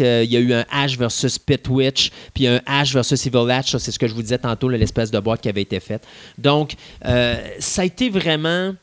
Euh, 0.00 0.22
il 0.24 0.32
y 0.32 0.36
a 0.36 0.40
eu 0.40 0.52
un 0.52 0.64
Ash 0.70 0.98
versus 0.98 1.38
Pit 1.38 1.66
Witch, 1.68 2.10
puis 2.34 2.46
un 2.46 2.60
Ash 2.66 2.92
versus 2.92 3.26
Evil 3.26 3.50
Ash. 3.50 3.70
Ça, 3.70 3.78
c'est 3.78 3.90
ce 3.90 3.98
que 3.98 4.06
je 4.06 4.14
vous 4.14 4.22
disais 4.22 4.38
tantôt, 4.38 4.68
l'espèce 4.68 5.10
de 5.10 5.18
boîte 5.18 5.40
qui 5.40 5.48
avait 5.48 5.62
été 5.62 5.80
faite. 5.80 5.95
Donc, 6.38 6.74
euh, 7.04 7.36
ça 7.58 7.82
a 7.82 7.84
été 7.84 8.10
vraiment 8.10 8.74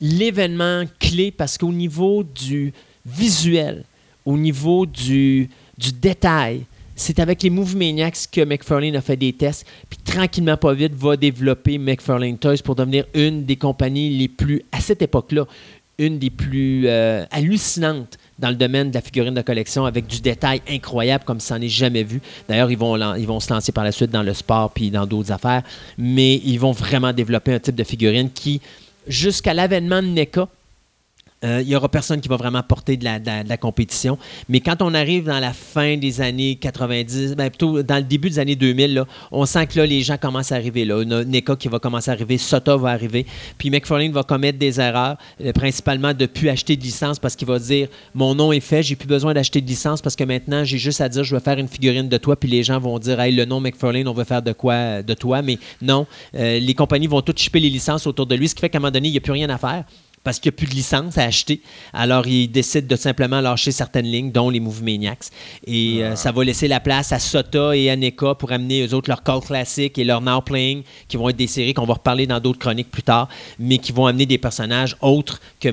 l'événement 0.00 0.84
clé 0.98 1.30
parce 1.30 1.58
qu'au 1.58 1.72
niveau 1.72 2.22
du 2.22 2.72
visuel, 3.04 3.84
au 4.24 4.36
niveau 4.36 4.86
du, 4.86 5.48
du 5.76 5.92
détail, 5.92 6.64
c'est 6.96 7.18
avec 7.18 7.42
les 7.42 7.50
Maniacs 7.50 8.26
que 8.30 8.42
McFarlane 8.42 8.94
a 8.96 9.00
fait 9.00 9.16
des 9.16 9.32
tests, 9.32 9.66
puis 9.88 9.98
tranquillement, 10.04 10.56
pas 10.56 10.74
vite, 10.74 10.94
va 10.94 11.16
développer 11.16 11.78
McFarlane 11.78 12.36
Toys 12.36 12.58
pour 12.62 12.74
devenir 12.74 13.06
une 13.14 13.44
des 13.44 13.56
compagnies 13.56 14.10
les 14.18 14.28
plus, 14.28 14.62
à 14.70 14.80
cette 14.80 15.00
époque-là, 15.00 15.46
une 15.98 16.18
des 16.18 16.30
plus 16.30 16.86
euh, 16.86 17.24
hallucinantes 17.30 18.18
dans 18.40 18.48
le 18.48 18.56
domaine 18.56 18.90
de 18.90 18.94
la 18.94 19.00
figurine 19.00 19.34
de 19.34 19.42
collection 19.42 19.84
avec 19.84 20.06
du 20.06 20.20
détail 20.20 20.62
incroyable 20.68 21.24
comme 21.24 21.40
ça 21.40 21.58
n'en 21.58 21.64
est 21.64 21.68
jamais 21.68 22.02
vu. 22.02 22.20
D'ailleurs, 22.48 22.70
ils 22.70 22.78
vont, 22.78 22.96
ils 23.16 23.26
vont 23.26 23.40
se 23.40 23.52
lancer 23.52 23.72
par 23.72 23.84
la 23.84 23.92
suite 23.92 24.10
dans 24.10 24.22
le 24.22 24.34
sport 24.34 24.70
puis 24.70 24.90
dans 24.90 25.06
d'autres 25.06 25.30
affaires, 25.32 25.62
mais 25.98 26.36
ils 26.36 26.58
vont 26.58 26.72
vraiment 26.72 27.12
développer 27.12 27.52
un 27.52 27.58
type 27.58 27.74
de 27.74 27.84
figurine 27.84 28.30
qui, 28.30 28.60
jusqu'à 29.06 29.54
l'avènement 29.54 30.02
de 30.02 30.08
NECA, 30.08 30.48
euh, 31.44 31.60
il 31.62 31.68
n'y 31.68 31.74
aura 31.74 31.88
personne 31.88 32.20
qui 32.20 32.28
va 32.28 32.36
vraiment 32.36 32.62
porter 32.62 32.96
de 32.96 33.04
la, 33.04 33.56
compétition. 33.56 34.18
Mais 34.48 34.60
quand 34.60 34.82
on 34.82 34.94
arrive 34.94 35.24
dans 35.24 35.38
la 35.38 35.52
fin 35.52 35.96
des 35.96 36.20
années 36.20 36.56
90, 36.56 37.34
ben 37.36 37.48
plutôt 37.48 37.82
dans 37.82 37.96
le 37.96 38.02
début 38.02 38.30
des 38.30 38.38
années 38.38 38.56
2000, 38.56 38.94
là, 38.94 39.06
on 39.32 39.46
sent 39.46 39.66
que 39.66 39.78
là, 39.78 39.86
les 39.86 40.02
gens 40.02 40.16
commencent 40.18 40.52
à 40.52 40.56
arriver. 40.56 40.84
Là. 40.84 40.96
On 40.98 41.10
a 41.10 41.24
NECA 41.24 41.56
qui 41.56 41.68
va 41.68 41.78
commencer 41.78 42.10
à 42.10 42.14
arriver, 42.14 42.36
SOTA 42.38 42.76
va 42.76 42.90
arriver, 42.90 43.26
puis 43.58 43.70
McFarlane 43.70 44.12
va 44.12 44.22
commettre 44.22 44.58
des 44.58 44.80
erreurs, 44.80 45.16
euh, 45.42 45.52
principalement 45.52 46.12
de 46.12 46.22
ne 46.22 46.26
plus 46.26 46.48
acheter 46.48 46.76
de 46.76 46.82
licence 46.82 47.18
parce 47.18 47.36
qu'il 47.36 47.48
va 47.48 47.58
dire 47.58 47.88
Mon 48.14 48.34
nom 48.34 48.52
est 48.52 48.60
fait, 48.60 48.82
j'ai 48.82 48.96
plus 48.96 49.08
besoin 49.08 49.32
d'acheter 49.32 49.60
de 49.60 49.66
licence 49.66 50.02
parce 50.02 50.16
que 50.16 50.24
maintenant, 50.24 50.64
j'ai 50.64 50.78
juste 50.78 51.00
à 51.00 51.08
dire 51.08 51.24
Je 51.24 51.34
veux 51.34 51.40
faire 51.40 51.58
une 51.58 51.68
figurine 51.68 52.08
de 52.08 52.16
toi, 52.18 52.36
puis 52.36 52.48
les 52.48 52.62
gens 52.62 52.78
vont 52.78 52.98
dire 52.98 53.18
Hey, 53.20 53.34
le 53.34 53.44
nom 53.44 53.60
McFarlane, 53.60 54.08
on 54.08 54.14
veut 54.14 54.24
faire 54.24 54.42
de 54.42 54.52
quoi 54.52 54.74
euh, 54.74 55.02
de 55.02 55.14
toi. 55.14 55.42
Mais 55.42 55.58
non, 55.80 56.06
euh, 56.34 56.58
les 56.58 56.74
compagnies 56.74 57.06
vont 57.06 57.22
toutes 57.22 57.38
chipper 57.38 57.60
les 57.60 57.70
licences 57.70 58.06
autour 58.06 58.26
de 58.26 58.34
lui, 58.34 58.48
ce 58.48 58.54
qui 58.54 58.60
fait 58.60 58.68
qu'à 58.68 58.78
un 58.78 58.80
moment 58.80 58.90
donné, 58.90 59.08
il 59.08 59.12
n'y 59.12 59.18
a 59.18 59.22
plus 59.22 59.32
rien 59.32 59.48
à 59.48 59.58
faire 59.58 59.84
parce 60.22 60.38
qu'il 60.38 60.50
n'y 60.50 60.54
a 60.54 60.58
plus 60.58 60.66
de 60.66 60.74
licence 60.74 61.16
à 61.16 61.24
acheter. 61.24 61.62
Alors, 61.94 62.26
il 62.26 62.48
décide 62.48 62.86
de 62.86 62.96
simplement 62.96 63.40
lâcher 63.40 63.72
certaines 63.72 64.04
lignes, 64.06 64.30
dont 64.30 64.50
les 64.50 64.60
Movie 64.60 64.82
Maniacs. 64.82 65.28
Et 65.66 66.04
euh, 66.04 66.14
ça 66.14 66.30
va 66.30 66.44
laisser 66.44 66.68
la 66.68 66.78
place 66.78 67.10
à 67.12 67.18
Sota 67.18 67.74
et 67.74 67.88
à 67.90 67.96
NECA 67.96 68.34
pour 68.34 68.52
amener 68.52 68.86
eux 68.86 68.92
autres 68.94 69.08
leur 69.08 69.22
Call 69.22 69.40
Classic 69.40 69.96
et 69.96 70.04
leur 70.04 70.20
Now 70.20 70.42
Playing, 70.42 70.82
qui 71.08 71.16
vont 71.16 71.28
être 71.30 71.36
des 71.36 71.46
séries 71.46 71.72
qu'on 71.72 71.86
va 71.86 71.94
reparler 71.94 72.26
dans 72.26 72.38
d'autres 72.38 72.58
chroniques 72.58 72.90
plus 72.90 73.02
tard, 73.02 73.28
mais 73.58 73.78
qui 73.78 73.92
vont 73.92 74.04
amener 74.06 74.26
des 74.26 74.38
personnages 74.38 74.94
autres 75.00 75.40
que 75.58 75.68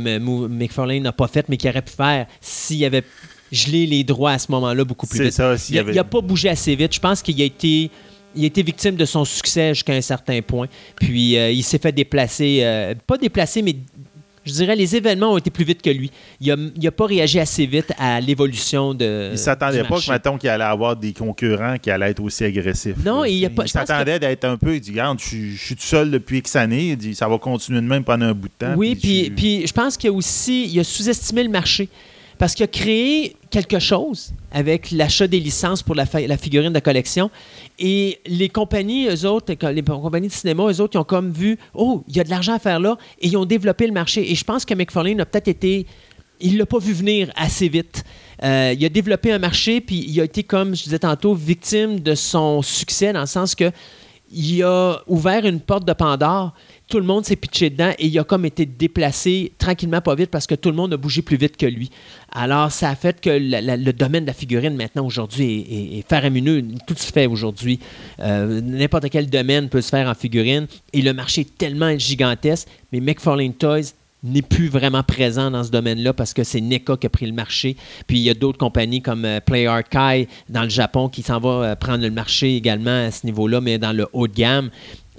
McFarlane 0.47 1.03
n'a 1.03 1.11
pas 1.11 1.27
fait, 1.27 1.49
mais 1.49 1.57
qu'il 1.57 1.69
aurait 1.69 1.81
pu 1.81 1.93
faire 1.93 2.25
s'il 2.39 2.83
avait 2.85 3.03
gelé 3.51 3.85
les 3.85 4.03
droits 4.03 4.31
à 4.31 4.39
ce 4.39 4.51
moment-là 4.51 4.83
beaucoup 4.85 5.07
plus 5.07 5.17
C'est 5.17 5.23
vite. 5.25 5.33
ça, 5.33 5.55
Il 5.69 5.79
avait- 5.79 5.93
n'a 5.93 6.03
pas 6.03 6.21
bougé 6.21 6.49
assez 6.49 6.75
vite. 6.75 6.93
Je 6.93 6.99
pense 6.99 7.21
qu'il 7.21 7.41
a 7.41 7.45
été 7.45 7.89
il 8.35 8.43
a 8.43 8.47
été 8.47 8.61
victime 8.61 8.95
de 8.95 9.05
son 9.05 9.25
succès 9.25 9.73
jusqu'à 9.73 9.93
un 9.93 10.01
certain 10.01 10.41
point. 10.43 10.67
Puis 10.97 11.37
euh, 11.37 11.49
il 11.49 11.63
s'est 11.63 11.79
fait 11.79 11.91
déplacer, 11.91 12.59
euh, 12.61 12.93
pas 13.07 13.17
déplacer, 13.17 13.63
mais 13.63 13.75
je 14.47 14.53
dirais 14.53 14.75
les 14.75 14.95
événements 14.95 15.33
ont 15.33 15.37
été 15.37 15.49
plus 15.49 15.65
vite 15.65 15.81
que 15.81 15.89
lui. 15.89 16.11
Il 16.41 16.55
n'a 16.81 16.91
pas 16.91 17.05
réagi 17.05 17.39
assez 17.39 17.65
vite 17.65 17.91
à 17.97 18.19
l'évolution 18.21 18.93
de. 18.93 19.29
Il 19.31 19.37
s'attendait 19.37 19.81
du 19.81 19.87
pas 19.87 19.99
que, 19.99 20.11
mettons, 20.11 20.37
qu'il 20.37 20.49
allait 20.49 20.63
avoir 20.63 20.95
des 20.95 21.13
concurrents 21.13 21.77
qui 21.81 21.89
allaient 21.91 22.11
être 22.11 22.21
aussi 22.21 22.43
agressifs. 22.43 22.95
Non, 23.05 23.21
là. 23.23 23.29
il 23.29 23.45
a 23.45 23.49
pas- 23.49 23.63
Il 23.65 23.69
s'attendait 23.69 24.19
d'être 24.19 24.45
un 24.45 24.57
peu. 24.57 24.75
Il 24.75 24.81
dit 24.81 24.91
Regarde, 24.91 25.19
je 25.19 25.25
suis- 25.25 25.55
je 25.55 25.65
suis 25.65 25.75
tout 25.75 25.83
seul 25.83 26.11
depuis 26.11 26.39
X 26.39 26.55
années. 26.55 26.89
Il 26.89 26.97
dit 26.97 27.15
Ça 27.15 27.27
va 27.27 27.37
continuer 27.37 27.81
de 27.81 27.85
même 27.87 28.03
pendant 28.03 28.25
un 28.27 28.33
bout 28.33 28.47
de 28.47 28.53
temps. 28.65 28.73
Oui, 28.77 28.95
puis, 28.95 29.65
je 29.67 29.73
pense 29.73 29.97
qu'il 29.97 30.09
a 30.09 30.13
aussi 30.13 30.65
il 30.67 30.79
a 30.79 30.83
sous-estimé 30.83 31.43
le 31.43 31.49
marché. 31.49 31.89
Parce 32.39 32.53
qu'il 32.53 32.63
a 32.65 32.67
créé 32.67 33.35
quelque 33.49 33.79
chose 33.79 34.31
avec 34.51 34.91
l'achat 34.91 35.25
des 35.25 35.39
licences 35.39 35.81
pour 35.81 35.95
la, 35.95 36.05
la 36.27 36.37
figurine 36.37 36.71
de 36.71 36.79
collection. 36.79 37.31
Et 37.79 38.19
les 38.25 38.49
compagnies, 38.49 39.07
eux 39.07 39.25
autres, 39.27 39.53
les 39.69 39.83
compagnies 39.83 40.27
de 40.27 40.33
cinéma, 40.33 40.63
eux 40.63 40.81
autres, 40.81 40.95
ils 40.95 40.99
ont 40.99 41.03
comme 41.03 41.31
vu, 41.31 41.57
oh, 41.75 42.03
il 42.07 42.17
y 42.17 42.19
a 42.19 42.23
de 42.23 42.29
l'argent 42.29 42.53
à 42.53 42.59
faire 42.59 42.79
là, 42.79 42.97
et 43.19 43.27
ils 43.27 43.37
ont 43.37 43.45
développé 43.45 43.85
le 43.85 43.93
marché. 43.93 44.31
Et 44.31 44.35
je 44.35 44.43
pense 44.43 44.65
que 44.65 44.73
McFarlane 44.73 45.21
a 45.21 45.25
peut-être 45.25 45.47
été, 45.47 45.85
il 46.39 46.57
l'a 46.57 46.65
pas 46.65 46.79
vu 46.79 46.93
venir 46.93 47.31
assez 47.35 47.69
vite. 47.69 48.03
Euh, 48.43 48.73
il 48.77 48.83
a 48.83 48.89
développé 48.89 49.31
un 49.31 49.39
marché, 49.39 49.79
puis 49.79 50.05
il 50.07 50.19
a 50.19 50.23
été, 50.23 50.43
comme 50.43 50.75
je 50.75 50.83
disais 50.83 50.99
tantôt, 50.99 51.35
victime 51.35 51.99
de 51.99 52.15
son 52.15 52.63
succès, 52.63 53.13
dans 53.13 53.21
le 53.21 53.27
sens 53.27 53.53
que 53.53 53.71
il 54.31 54.61
a 54.63 55.01
ouvert 55.07 55.45
une 55.45 55.59
porte 55.59 55.85
de 55.85 55.93
Pandore. 55.93 56.53
Tout 56.87 56.99
le 56.99 57.05
monde 57.05 57.25
s'est 57.25 57.35
pitché 57.35 57.69
dedans 57.69 57.91
et 57.99 58.07
il 58.07 58.17
a 58.17 58.23
comme 58.23 58.45
été 58.45 58.65
déplacé 58.65 59.51
tranquillement, 59.57 59.99
pas 59.99 60.15
vite, 60.15 60.29
parce 60.29 60.47
que 60.47 60.55
tout 60.55 60.69
le 60.69 60.75
monde 60.75 60.93
a 60.93 60.97
bougé 60.97 61.21
plus 61.21 61.35
vite 61.35 61.57
que 61.57 61.65
lui. 61.65 61.89
Alors, 62.31 62.71
ça 62.71 62.89
a 62.89 62.95
fait 62.95 63.19
que 63.19 63.29
le 63.29 63.91
domaine 63.91 64.23
de 64.23 64.27
la 64.27 64.33
figurine, 64.33 64.75
maintenant, 64.75 65.05
aujourd'hui, 65.05 65.65
est, 65.69 65.99
est-. 65.99 66.85
Tout 66.85 66.95
se 66.95 67.11
fait 67.11 67.25
aujourd'hui. 67.25 67.79
Euh, 68.19 68.61
N'importe 68.61 69.09
quel 69.09 69.29
domaine 69.29 69.67
peut 69.67 69.81
se 69.81 69.89
faire 69.89 70.07
en 70.07 70.15
figurine. 70.15 70.67
Et 70.93 71.01
le 71.01 71.13
marché 71.13 71.41
est 71.41 71.57
tellement 71.57 71.97
gigantesque. 71.97 72.67
Mais 72.93 73.01
McFarlane 73.01 73.53
Toys 73.53 73.93
n'est 74.23 74.41
plus 74.41 74.67
vraiment 74.67 75.03
présent 75.03 75.51
dans 75.51 75.63
ce 75.63 75.69
domaine-là 75.69 76.13
parce 76.13 76.33
que 76.33 76.43
c'est 76.43 76.61
NECA 76.61 76.97
qui 76.97 77.07
a 77.07 77.09
pris 77.09 77.25
le 77.25 77.33
marché. 77.33 77.75
Puis 78.07 78.17
il 78.17 78.23
y 78.23 78.29
a 78.29 78.33
d'autres 78.33 78.57
compagnies 78.57 79.01
comme 79.01 79.25
euh, 79.25 79.39
Play 79.39 79.67
Arcade 79.67 80.27
dans 80.49 80.63
le 80.63 80.69
Japon 80.69 81.09
qui 81.09 81.21
s'en 81.21 81.39
va 81.39 81.49
euh, 81.49 81.75
prendre 81.75 82.03
le 82.03 82.09
marché 82.09 82.55
également 82.55 83.05
à 83.05 83.11
ce 83.11 83.25
niveau-là, 83.25 83.61
mais 83.61 83.77
dans 83.77 83.93
le 83.93 84.07
haut 84.13 84.27
de 84.27 84.33
gamme. 84.33 84.69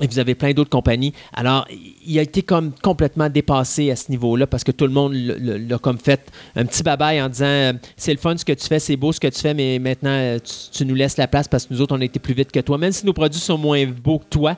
Et 0.00 0.06
vous 0.06 0.18
avez 0.18 0.34
plein 0.34 0.52
d'autres 0.52 0.70
compagnies. 0.70 1.12
Alors, 1.32 1.66
il 2.06 2.18
a 2.18 2.22
été 2.22 2.42
comme 2.42 2.72
complètement 2.82 3.28
dépassé 3.28 3.90
à 3.90 3.96
ce 3.96 4.10
niveau-là 4.10 4.46
parce 4.46 4.62
que 4.64 4.70
tout 4.72 4.84
le 4.86 4.92
monde 4.92 5.12
l'a- 5.14 5.78
comme 5.78 5.98
fait 5.98 6.30
un 6.56 6.64
petit 6.64 6.82
babaille 6.82 7.20
en 7.20 7.28
disant 7.28 7.44
euh, 7.46 7.72
c'est 7.96 8.12
le 8.12 8.18
fun 8.18 8.36
ce 8.36 8.44
que 8.44 8.52
tu 8.52 8.66
fais, 8.66 8.78
c'est 8.78 8.96
beau 8.96 9.12
ce 9.12 9.20
que 9.20 9.26
tu 9.28 9.40
fais, 9.40 9.54
mais 9.54 9.78
maintenant 9.78 10.10
euh, 10.10 10.38
tu, 10.38 10.78
tu 10.78 10.84
nous 10.86 10.94
laisses 10.94 11.16
la 11.16 11.26
place 11.26 11.48
parce 11.48 11.66
que 11.66 11.74
nous 11.74 11.80
autres 11.80 11.96
on 11.96 12.00
a 12.00 12.04
été 12.04 12.18
plus 12.18 12.34
vite 12.34 12.52
que 12.52 12.60
toi. 12.60 12.78
Même 12.78 12.92
si 12.92 13.04
nos 13.06 13.12
produits 13.12 13.40
sont 13.40 13.58
moins 13.58 13.84
beaux 13.86 14.18
que 14.20 14.26
toi, 14.30 14.56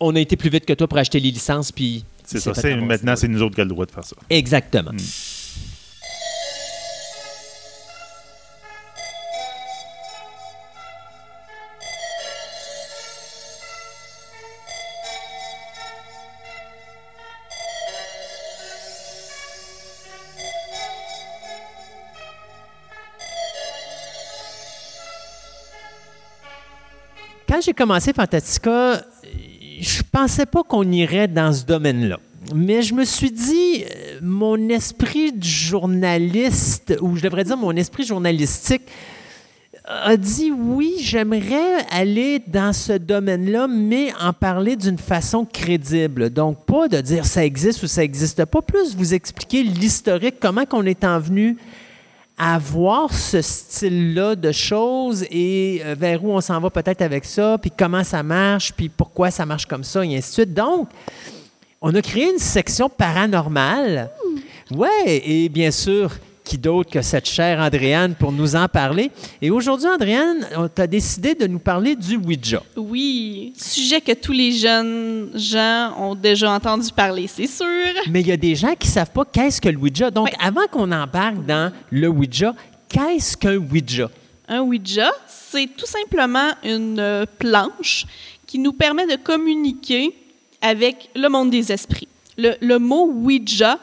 on 0.00 0.14
a 0.16 0.20
été 0.20 0.36
plus 0.36 0.50
vite 0.50 0.64
que 0.64 0.72
toi 0.72 0.86
pour 0.88 0.98
acheter 0.98 1.20
les 1.20 1.30
licences. 1.30 1.70
Puis 1.72 2.04
C'est 2.24 2.38
ça. 2.54 2.60
Maintenant, 2.86 3.16
c'est 3.16 3.28
nous 3.28 3.42
autres 3.42 3.54
qui 3.54 3.60
avons 3.60 3.68
le 3.68 3.74
droit 3.74 3.86
de 3.86 3.90
faire 3.90 4.04
ça. 4.04 4.16
Exactement. 4.30 4.92
J'ai 27.60 27.72
commencé 27.72 28.12
Fantastica, 28.12 29.02
je 29.80 30.02
pensais 30.12 30.46
pas 30.46 30.62
qu'on 30.62 30.90
irait 30.92 31.26
dans 31.26 31.52
ce 31.52 31.64
domaine-là. 31.64 32.18
Mais 32.54 32.82
je 32.82 32.94
me 32.94 33.04
suis 33.04 33.32
dit, 33.32 33.84
euh, 33.84 34.18
mon 34.22 34.68
esprit 34.68 35.32
de 35.32 35.42
journaliste, 35.42 36.96
ou 37.00 37.16
je 37.16 37.22
devrais 37.22 37.44
dire 37.44 37.56
mon 37.56 37.72
esprit 37.72 38.04
journalistique, 38.04 38.82
a 39.84 40.16
dit 40.16 40.52
oui, 40.52 40.96
j'aimerais 41.00 41.84
aller 41.90 42.42
dans 42.46 42.72
ce 42.72 42.92
domaine-là, 42.92 43.66
mais 43.66 44.12
en 44.20 44.32
parler 44.32 44.76
d'une 44.76 44.98
façon 44.98 45.44
crédible. 45.44 46.30
Donc, 46.30 46.64
pas 46.64 46.88
de 46.88 47.00
dire 47.00 47.24
ça 47.24 47.44
existe 47.44 47.82
ou 47.82 47.86
ça 47.86 48.02
n'existe 48.02 48.44
pas, 48.44 48.62
plus 48.62 48.94
vous 48.94 49.14
expliquer 49.14 49.62
l'historique, 49.62 50.36
comment 50.40 50.64
qu'on 50.64 50.84
est 50.84 51.04
en 51.04 51.18
venu 51.18 51.56
à 52.38 52.58
voir 52.58 53.12
ce 53.12 53.42
style-là 53.42 54.36
de 54.36 54.52
choses 54.52 55.24
et 55.30 55.82
euh, 55.84 55.96
vers 55.98 56.24
où 56.24 56.30
on 56.30 56.40
s'en 56.40 56.60
va 56.60 56.70
peut-être 56.70 57.02
avec 57.02 57.24
ça, 57.24 57.58
puis 57.60 57.72
comment 57.76 58.04
ça 58.04 58.22
marche, 58.22 58.72
puis 58.72 58.88
pourquoi 58.88 59.30
ça 59.30 59.44
marche 59.44 59.66
comme 59.66 59.82
ça, 59.82 60.04
et 60.04 60.16
ainsi 60.16 60.28
de 60.30 60.34
suite. 60.34 60.54
Donc, 60.54 60.88
on 61.80 61.94
a 61.94 62.00
créé 62.00 62.30
une 62.30 62.38
section 62.38 62.88
paranormale. 62.88 64.10
Ouais, 64.70 65.22
et 65.24 65.48
bien 65.48 65.70
sûr, 65.70 66.12
qui 66.48 66.56
d'autre 66.56 66.90
que 66.90 67.02
cette 67.02 67.28
chère 67.28 67.60
Andréane 67.60 68.14
pour 68.14 68.32
nous 68.32 68.56
en 68.56 68.68
parler. 68.68 69.10
Et 69.42 69.50
aujourd'hui, 69.50 69.86
Andréane, 69.86 70.46
tu 70.74 70.80
as 70.80 70.86
décidé 70.86 71.34
de 71.34 71.46
nous 71.46 71.58
parler 71.58 71.94
du 71.94 72.16
Ouija. 72.16 72.62
Oui, 72.74 73.52
sujet 73.54 74.00
que 74.00 74.12
tous 74.12 74.32
les 74.32 74.52
jeunes 74.52 75.30
gens 75.34 75.92
ont 75.98 76.14
déjà 76.14 76.50
entendu 76.52 76.90
parler, 76.90 77.26
c'est 77.26 77.46
sûr. 77.46 77.66
Mais 78.08 78.22
il 78.22 78.28
y 78.28 78.32
a 78.32 78.36
des 78.38 78.54
gens 78.54 78.74
qui 78.78 78.88
ne 78.88 78.92
savent 78.92 79.10
pas 79.12 79.26
qu'est-ce 79.30 79.60
que 79.60 79.68
le 79.68 79.76
Ouija. 79.76 80.10
Donc, 80.10 80.28
Oui. 80.28 80.32
avant 80.42 80.66
qu'on 80.70 80.90
embarque 80.90 81.44
dans 81.44 81.70
le 81.90 82.08
Ouija, 82.08 82.54
qu'est-ce 82.88 83.36
qu'un 83.36 83.56
Ouija? 83.58 84.08
Un 84.48 84.60
Ouija, 84.62 85.10
c'est 85.26 85.68
tout 85.76 85.84
simplement 85.86 86.48
une 86.64 87.26
planche 87.38 88.06
qui 88.46 88.58
nous 88.58 88.72
permet 88.72 89.06
de 89.06 89.16
communiquer 89.22 90.14
avec 90.62 91.10
le 91.14 91.28
monde 91.28 91.50
des 91.50 91.70
esprits. 91.70 92.08
Le, 92.38 92.54
le 92.62 92.78
mot 92.78 93.06
Ouija, 93.12 93.78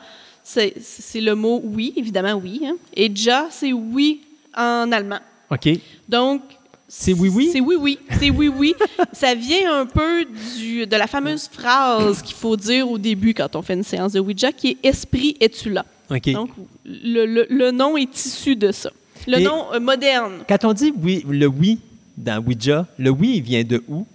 c'est 0.46 1.22
le 1.22 1.34
mot 1.36 1.60
oui, 1.64 1.92
évidemment 1.98 2.34
oui. 2.42 2.62
hein. 2.66 2.76
Et 2.96 3.12
ja, 3.14 3.48
c'est 3.50 3.74
oui 3.74 4.22
en 4.56 4.92
allemand. 4.92 5.20
OK. 5.50 5.68
Donc, 6.08 6.42
C'est 6.88 7.14
oui-oui? 7.14 7.50
C'est 7.52 7.60
oui, 7.60 7.76
oui. 7.80 7.98
C'est 8.20 8.30
oui, 8.30 8.48
oui. 8.48 8.76
Ça 9.12 9.34
vient 9.36 9.74
un 9.82 9.86
peu 9.88 10.26
du, 10.58 10.86
de 10.86 10.96
la 10.96 11.08
fameuse 11.08 11.48
phrase 11.52 12.22
qu'il 12.22 12.36
faut 12.36 12.56
dire 12.56 12.90
au 12.90 12.98
début 12.98 13.34
quand 13.34 13.56
on 13.56 13.62
fait 13.64 13.74
une 13.74 13.84
séance 13.84 14.14
de 14.14 14.20
Ouija, 14.20 14.52
qui 14.52 14.70
est 14.70 14.78
Esprit, 14.88 15.36
es-tu 15.42 15.72
là? 15.72 15.84
OK. 16.12 16.30
Donc, 16.32 16.50
le, 16.86 17.26
le- 17.26 17.48
le 17.50 17.72
nom 17.72 17.98
est 17.98 18.16
issu 18.26 18.56
de 18.56 18.72
ça. 18.72 18.92
Le 19.28 19.40
Et- 19.40 19.44
nom 19.44 19.74
euh, 19.74 19.80
moderne, 19.80 20.44
Quand 20.48 20.64
on 20.66 20.74
dit 20.74 20.94
oui, 21.02 21.26
le 21.28 21.48
oui 21.48 21.80
dans 22.16 22.42
Ouija, 22.44 22.86
le 23.00 23.10
oui, 23.10 23.34
il 23.38 23.42
vient 23.42 23.64
de 23.64 23.84
où? 23.90 24.06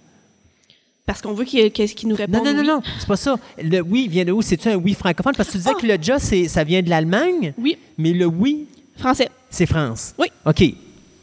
Parce 1.11 1.21
qu'on 1.21 1.33
veut 1.33 1.43
qu'il 1.43 1.69
qu'il 1.71 2.07
nous 2.07 2.15
réponde. 2.15 2.35
Non, 2.45 2.45
non, 2.45 2.53
non, 2.53 2.59
oui. 2.61 2.67
non, 2.67 2.81
c'est 2.99 3.07
pas 3.07 3.17
ça. 3.17 3.35
Le 3.61 3.81
oui 3.81 4.07
vient 4.07 4.23
de 4.23 4.31
où? 4.31 4.41
C'est-tu 4.41 4.69
un 4.69 4.75
oui 4.75 4.93
francophone? 4.93 5.33
Parce 5.35 5.47
que 5.49 5.53
tu 5.53 5.57
disais 5.57 5.71
Ah! 5.75 5.79
que 5.81 5.85
le 5.85 5.97
ja, 6.01 6.19
ça 6.19 6.63
vient 6.63 6.81
de 6.81 6.89
l'Allemagne, 6.89 7.53
Oui, 7.57 7.77
mais 7.97 8.13
le 8.13 8.25
oui, 8.25 8.65
français. 8.97 9.29
c'est 9.49 9.65
France. 9.65 10.13
Oui. 10.17 10.27
OK. 10.45 10.63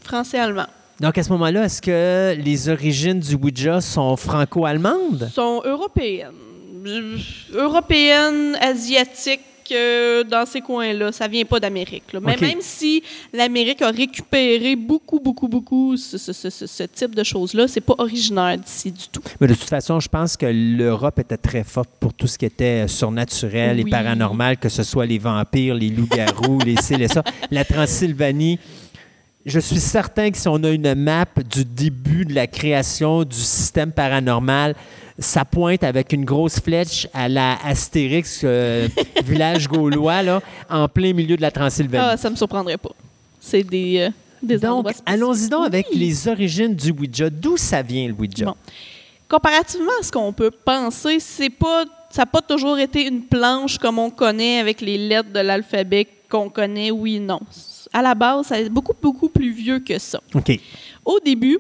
Français-allemand. 0.05 0.67
Donc, 1.01 1.17
à 1.17 1.23
ce 1.23 1.31
moment-là, 1.31 1.65
est-ce 1.65 1.81
que 1.81 2.35
les 2.39 2.69
origines 2.69 3.21
du 3.21 3.35
Ouija 3.37 3.81
sont 3.81 4.17
franco-allemandes? 4.17 5.31
sont 5.33 5.63
européennes. 5.65 6.33
Européennes, 7.55 8.57
asiatiques, 8.61 9.41
euh, 9.73 10.25
dans 10.25 10.45
ces 10.47 10.61
coins-là. 10.61 11.13
Ça 11.13 11.29
vient 11.29 11.45
pas 11.45 11.61
d'Amérique. 11.61 12.05
Mais 12.21 12.37
même 12.37 12.59
si 12.61 13.03
l'Amérique 13.33 13.83
a 13.83 13.91
récupéré 13.91 14.77
beaucoup, 14.77 15.21
beaucoup, 15.21 15.49
beaucoup 15.49 15.97
ce, 15.97 16.19
ce- 16.19 16.33
ce- 16.33 16.51
ce- 16.51 16.67
ce 16.67 16.83
type 16.85 17.15
de 17.15 17.23
choses-là, 17.25 17.69
c'est 17.69 17.81
pas 17.81 17.95
originaire 17.99 18.57
d'ici 18.59 18.91
du 18.93 19.09
tout. 19.11 19.23
Mais 19.41 19.47
de 19.47 19.55
toute 19.55 19.69
façon, 19.69 20.01
je 20.01 20.09
pense 20.09 20.37
que 20.37 20.47
l'Europe 20.47 21.19
était 21.19 21.37
très 21.37 21.65
forte 21.65 21.91
pour 22.01 22.13
tout 22.15 22.27
ce 22.27 22.39
qui 22.39 22.45
était 22.47 22.87
surnaturel 22.89 23.79
et 23.81 23.85
paranormal, 23.85 24.57
que 24.57 24.69
ce 24.69 24.83
soit 24.83 25.07
les 25.07 25.19
vampires, 25.19 25.75
les 25.75 25.91
loups-garous, 25.91 26.59
les 26.65 26.77
ci, 26.77 26.97
les 26.97 27.09
ça. 27.09 27.23
La 27.51 27.65
Transylvanie. 27.65 28.59
Je 29.47 29.61
suis 29.61 29.81
certain 29.81 30.31
que 30.31 30.37
si 30.37 30.49
on 30.49 30.63
a 30.65 30.71
une 30.71 30.95
map 30.95 31.27
du 31.49 31.65
début 31.65 32.25
de 32.25 32.35
la 32.35 32.47
création 32.47 33.25
du 33.25 33.37
système 33.37 33.93
paranormal, 33.93 34.75
ça 35.19 35.45
pointe 35.45 35.85
avec 35.85 36.13
une 36.13 36.25
grosse 36.25 36.61
flèche 36.61 37.09
à 37.15 37.29
la 37.29 37.57
Astérix, 37.65 38.43
euh, 38.45 38.89
village 39.25 39.69
gaulois, 39.69 40.23
là, 40.23 40.43
en 40.69 40.89
plein 40.89 41.13
milieu 41.13 41.37
de 41.37 41.43
la 41.43 41.51
Transylvanie. 41.51 42.05
Ah, 42.13 42.17
ça 42.17 42.31
me 42.31 42.37
surprendrait 42.37 42.77
pas. 42.77 42.91
C'est 43.41 43.63
des, 43.63 43.99
euh, 43.99 44.11
des 44.43 44.59
donc, 44.59 44.89
allons-y 45.07 45.49
donc 45.49 45.67
avec 45.67 45.87
les 45.93 46.29
origines 46.29 46.75
du 46.75 46.91
Ouija. 46.91 47.31
D'où 47.31 47.57
ça 47.57 47.83
vient, 47.83 48.09
le 48.09 48.15
Ouija? 48.15 48.47
Bon. 48.47 48.55
Comparativement 49.29 49.93
à 50.01 50.03
ce 50.03 50.13
qu'on 50.13 50.33
peut 50.33 50.51
penser, 50.51 51.21
c'est 51.21 51.51
pas, 51.51 51.85
ça 52.11 52.23
n'a 52.23 52.27
pas 52.27 52.41
toujours 52.43 52.79
été 52.79 53.07
une 53.07 53.23
planche 53.23 53.79
comme 53.79 53.99
on 53.99 54.11
connaît 54.11 54.59
avec 54.59 54.81
les 54.81 54.99
lettres 54.99 55.33
de 55.33 55.41
l'alphabet 55.41 56.07
qu'on 56.29 56.49
connaît, 56.49 56.91
oui, 56.91 57.21
non. 57.21 57.41
À 57.93 58.03
la 58.03 58.15
base, 58.15 58.47
ça 58.47 58.61
est 58.61 58.69
beaucoup, 58.69 58.95
beaucoup 59.01 59.29
plus 59.29 59.51
vieux 59.51 59.79
que 59.79 59.99
ça. 59.99 60.21
OK. 60.35 60.53
Au 61.05 61.19
début, 61.21 61.59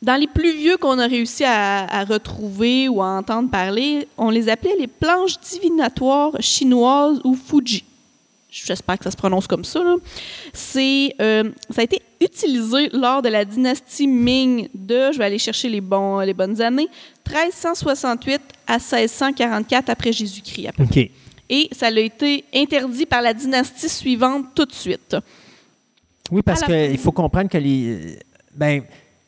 dans 0.00 0.16
les 0.16 0.26
plus 0.26 0.54
vieux 0.54 0.76
qu'on 0.76 0.98
a 0.98 1.06
réussi 1.06 1.44
à, 1.44 1.86
à 1.86 2.04
retrouver 2.04 2.88
ou 2.88 3.02
à 3.02 3.06
entendre 3.06 3.50
parler, 3.50 4.06
on 4.16 4.30
les 4.30 4.48
appelait 4.48 4.76
les 4.78 4.86
planches 4.86 5.38
divinatoires 5.40 6.32
chinoises 6.40 7.20
ou 7.24 7.34
Fuji. 7.34 7.84
J'espère 8.54 8.98
que 8.98 9.04
ça 9.04 9.10
se 9.10 9.16
prononce 9.16 9.48
comme 9.48 9.64
ça. 9.64 9.82
là. 9.82 9.96
C'est, 10.52 11.14
euh, 11.20 11.50
ça 11.70 11.80
a 11.80 11.84
été 11.84 12.00
utilisé 12.20 12.88
lors 12.92 13.20
de 13.20 13.28
la 13.28 13.44
dynastie 13.44 14.06
Ming 14.06 14.68
de, 14.72 15.10
je 15.12 15.18
vais 15.18 15.24
aller 15.24 15.38
chercher 15.38 15.68
les, 15.68 15.80
bons, 15.80 16.20
les 16.20 16.34
bonnes 16.34 16.62
années, 16.62 16.88
1368 17.26 18.40
à 18.68 18.74
1644 18.74 19.90
après 19.90 20.12
Jésus-Christ. 20.12 20.70
OK. 20.78 21.10
Et 21.48 21.68
ça 21.72 21.86
a 21.86 21.90
été 21.90 22.44
interdit 22.54 23.06
par 23.06 23.22
la 23.22 23.34
dynastie 23.34 23.88
suivante 23.88 24.46
tout 24.54 24.64
de 24.64 24.72
suite. 24.72 25.16
Oui, 26.30 26.42
parce 26.42 26.62
la- 26.66 26.88
qu'il 26.88 26.98
faut 26.98 27.12
comprendre 27.12 27.48
que 27.50 27.58
les, 27.58 28.18
ben, 28.54 28.82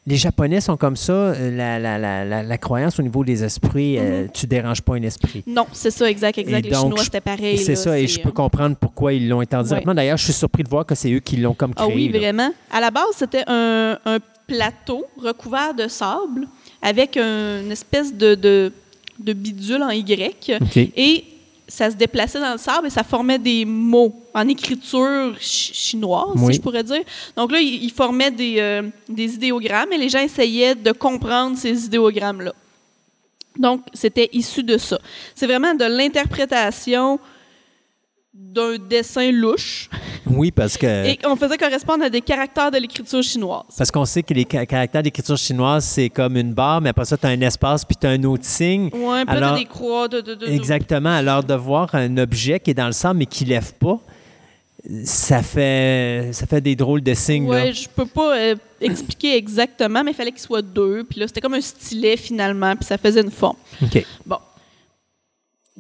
les 0.07 0.17
Japonais 0.17 0.61
sont 0.61 0.77
comme 0.77 0.97
ça. 0.97 1.13
euh, 1.13 1.51
La, 1.55 1.79
la- 1.79 1.99
la- 1.99 2.25
la- 2.25 2.43
la 2.43 2.59
croyance 2.59 2.99
au 2.99 3.03
niveau 3.03 3.23
des 3.25 3.43
esprits, 3.45 3.99
euh, 3.99 4.27
tu 4.33 4.47
déranges 4.47 4.81
pas 4.81 4.95
un 4.95 5.03
esprit. 5.03 5.43
Non, 5.47 5.67
c'est 5.73 5.91
ça, 5.91 6.09
exact, 6.09 6.39
exact. 6.39 6.59
Et 6.61 6.63
les 6.63 6.71
donc, 6.71 6.85
Chinois, 6.85 7.05
c'était 7.05 7.21
pareil. 7.21 7.59
C'est 7.59 7.77
ça, 7.77 7.99
et 7.99 8.07
je 8.07 8.21
peux 8.21 8.29
euh, 8.31 8.33
comprendre 8.33 8.77
pourquoi 8.77 9.13
ils 9.13 9.29
l'ont 9.29 9.41
interdit. 9.41 9.69
Directement. 9.69 9.95
D'ailleurs, 9.95 10.17
je 10.17 10.25
suis 10.25 10.33
surpris 10.33 10.63
de 10.63 10.69
voir 10.69 10.87
que 10.87 10.95
c'est 10.95 11.13
eux 11.13 11.21
qui 11.21 11.37
l'ont 11.37 11.55
comme 11.55 11.75
créé. 11.75 11.87
Ah 11.91 11.95
oui, 11.95 12.09
là. 12.09 12.19
vraiment. 12.19 12.51
À 12.71 12.81
la 12.81 12.91
base, 12.91 13.05
c'était 13.17 13.45
un, 13.47 13.99
un 14.07 14.19
plateau 14.47 15.05
recouvert 15.23 15.75
de 15.75 15.89
sable 15.89 16.47
avec 16.81 17.17
un- 17.17 17.63
une 17.63 17.73
espèce 17.73 18.15
de, 18.15 18.35
de, 18.37 18.73
de 19.19 19.33
bidule 19.33 19.83
en 19.83 19.91
Y. 19.91 20.57
OK. 20.63 20.77
Et 20.77 21.25
ça 21.69 21.91
se 21.91 21.97
déplaçait 21.97 22.41
dans 22.41 22.53
le 22.53 22.59
sable 22.59 22.87
et 22.87 22.91
ça 22.91 23.03
formait 23.03 23.39
des 23.39 23.65
mots 23.65 24.15
en 24.35 24.47
écriture 24.49 25.35
chi- 25.41 25.75
chinoise, 25.75 26.35
Oui. 26.37 26.47
si 26.53 26.53
je 26.55 26.61
pourrais 26.63 26.85
dire. 26.85 27.03
Donc 27.37 27.51
là, 27.53 27.59
il, 27.61 27.83
il 27.85 27.91
formait 27.93 28.31
des, 28.31 28.57
euh, 28.59 28.83
des 29.09 29.35
idéogrammes 29.35 29.93
et 29.93 29.99
les 29.99 30.09
gens 30.09 30.21
essayaient 30.21 30.75
de 30.75 30.93
comprendre 30.93 31.57
ces 31.59 31.87
idéogrammes-là. 31.87 32.53
Donc, 33.59 33.83
c'était 33.95 34.29
issu 34.33 34.63
de 34.63 34.77
ça. 34.79 34.99
C'est 35.35 35.47
vraiment 35.47 35.75
de 35.75 35.85
l'interprétation 35.87 37.19
d'un 38.39 38.77
dessin 38.79 39.31
louche 39.33 39.89
Oui, 40.27 40.51
parce 40.51 40.77
que 40.77 40.87
et 41.07 41.19
on 41.25 41.37
faisait 41.37 41.57
correspondre 41.59 42.05
à 42.05 42.11
des 42.11 42.21
caractères 42.21 42.71
de 42.71 42.79
l'écriture 42.79 43.23
chinoise. 43.23 43.65
parce 43.77 43.91
qu'on 43.91 44.05
sait 44.05 44.23
que 44.23 44.33
les 44.35 44.47
ca- 44.51 44.65
caractères 44.67 45.03
d'écriture 45.03 45.37
chinoise, 45.37 45.85
c'est 45.85 46.09
comme 46.11 46.37
une 46.37 46.53
barre, 46.55 46.81
mais 46.81 46.91
après 46.91 47.05
ça, 47.05 47.17
tu 47.17 47.27
as 47.27 47.31
un 47.31 47.41
espace 47.41 47.85
puis 47.85 47.97
tu 48.01 48.07
as 48.07 48.11
un 48.11 48.23
autre 48.25 48.45
signe. 48.45 48.91
Ouais, 48.95 49.25
puis 49.25 49.37
Alors- 49.37 49.57
des 49.59 49.65
croix. 49.65 50.09
De, 50.09 50.21
de, 50.21 50.35
de- 50.35 50.47
de- 50.47 50.51
Exactement. 50.53 51.11
Alors, 51.15 51.45
de 51.45 51.55
voir 51.55 51.95
un 51.95 52.17
objet 52.19 52.61
qui 52.61 52.71
est 52.71 52.75
dans 52.75 52.87
le 52.87 52.93
sable 52.93 53.19
mais 53.21 53.27
qui 53.27 53.45
ne 53.45 53.51
lève 53.51 53.73
pas, 53.75 53.99
ça 55.05 55.43
fait, 55.43 56.31
ça 56.33 56.47
fait 56.47 56.61
des 56.61 56.77
drôles 56.77 57.03
de 57.03 57.15
signes. 57.15 57.49
Ouais, 57.49 57.73
je 57.73 57.89
peux 57.89 58.07
pas 58.07 58.37
euh, 58.37 58.55
expliquer 58.81 59.37
exactement, 59.37 60.05
mais 60.05 60.13
il 60.13 60.15
fallait 60.15 60.31
qu'il 60.31 60.41
soit 60.41 60.63
deux. 60.63 61.05
Puis 61.05 61.19
là, 61.21 61.27
c'était 61.27 61.41
comme 61.41 61.55
un 61.55 61.61
stylet 61.61 62.17
finalement, 62.17 62.75
puis 62.77 62.85
ça 62.85 62.97
faisait 62.99 63.23
une 63.23 63.31
forme. 63.31 63.57
OK. 63.83 64.05
Bon. 64.25 64.39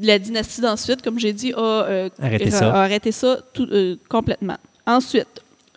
La 0.00 0.18
dynastie 0.18 0.60
d'ensuite, 0.60 1.02
comme 1.02 1.18
j'ai 1.18 1.32
dit, 1.32 1.52
a, 1.54 1.58
euh, 1.58 2.08
Arrêté 2.20 2.50
ça. 2.50 2.70
a 2.74 2.82
arrêté 2.82 3.12
ça 3.12 3.38
tout, 3.54 3.66
euh, 3.70 3.96
complètement. 4.08 4.56
Ensuite, 4.86 5.28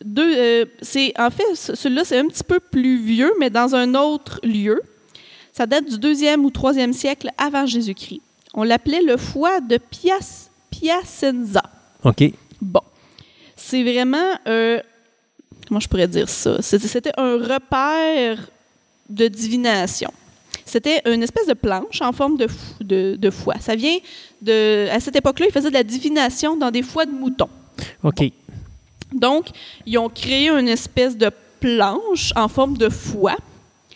deux, 0.04 0.34
euh, 0.38 0.66
c'est 0.82 1.14
en 1.20 1.30
fait 1.30 1.56
ce- 1.56 1.76
celui-là 1.76 2.04
c'est 2.06 2.18
un 2.20 2.28
petit 2.28 2.44
peu 2.44 2.60
plus 2.60 3.02
vieux, 3.02 3.32
mais 3.40 3.50
dans 3.50 3.76
un 3.76 3.96
autre 3.96 4.40
lieu. 4.44 4.82
Ça 5.54 5.66
date 5.66 5.86
du 5.90 5.98
deuxième 5.98 6.46
ou 6.46 6.52
troisième 6.52 6.94
siècle 6.94 7.30
avant 7.38 7.66
Jésus-Christ. 7.66 8.22
On 8.54 8.64
l'appelait 8.64 9.02
le 9.02 9.18
foie 9.18 9.62
de 9.62 9.78
Pias, 9.78 10.50
Piacenza. 10.70 11.64
OK. 12.04 12.24
Bon. 12.62 12.82
C'est 13.56 13.84
vraiment. 13.84 14.38
comment 15.68 15.80
je 15.80 15.88
pourrais 15.88 16.08
dire 16.08 16.30
ça? 16.30 16.62
C'était 16.62 17.12
un 17.18 17.38
repère 17.38 18.50
de 19.10 19.28
divination. 19.28 20.12
C'était 20.70 21.02
une 21.06 21.22
espèce 21.24 21.48
de 21.48 21.54
planche 21.54 22.02
en 22.02 22.12
forme 22.14 22.38
de, 22.38 22.48
fou- 22.48 22.84
de, 22.84 23.16
de 23.18 23.30
foie. 23.30 23.56
Ça 23.60 23.76
vient 23.76 23.98
de. 24.42 24.88
À 24.90 25.00
cette 25.00 25.16
époque-là, 25.16 25.48
ils 25.50 25.52
faisaient 25.52 25.70
de 25.70 25.74
la 25.74 25.84
divination 25.84 26.56
dans 26.56 26.72
des 26.72 26.84
foies 26.84 27.06
de 27.06 27.12
moutons. 27.12 27.50
OK. 28.04 28.24
Donc, 29.12 29.48
ils 29.86 29.98
ont 29.98 30.10
créé 30.10 30.50
une 30.50 30.68
espèce 30.70 31.18
de 31.18 31.32
planche 31.60 32.32
en 32.36 32.48
forme 32.48 32.78
de 32.78 32.90
foie. 32.90 33.36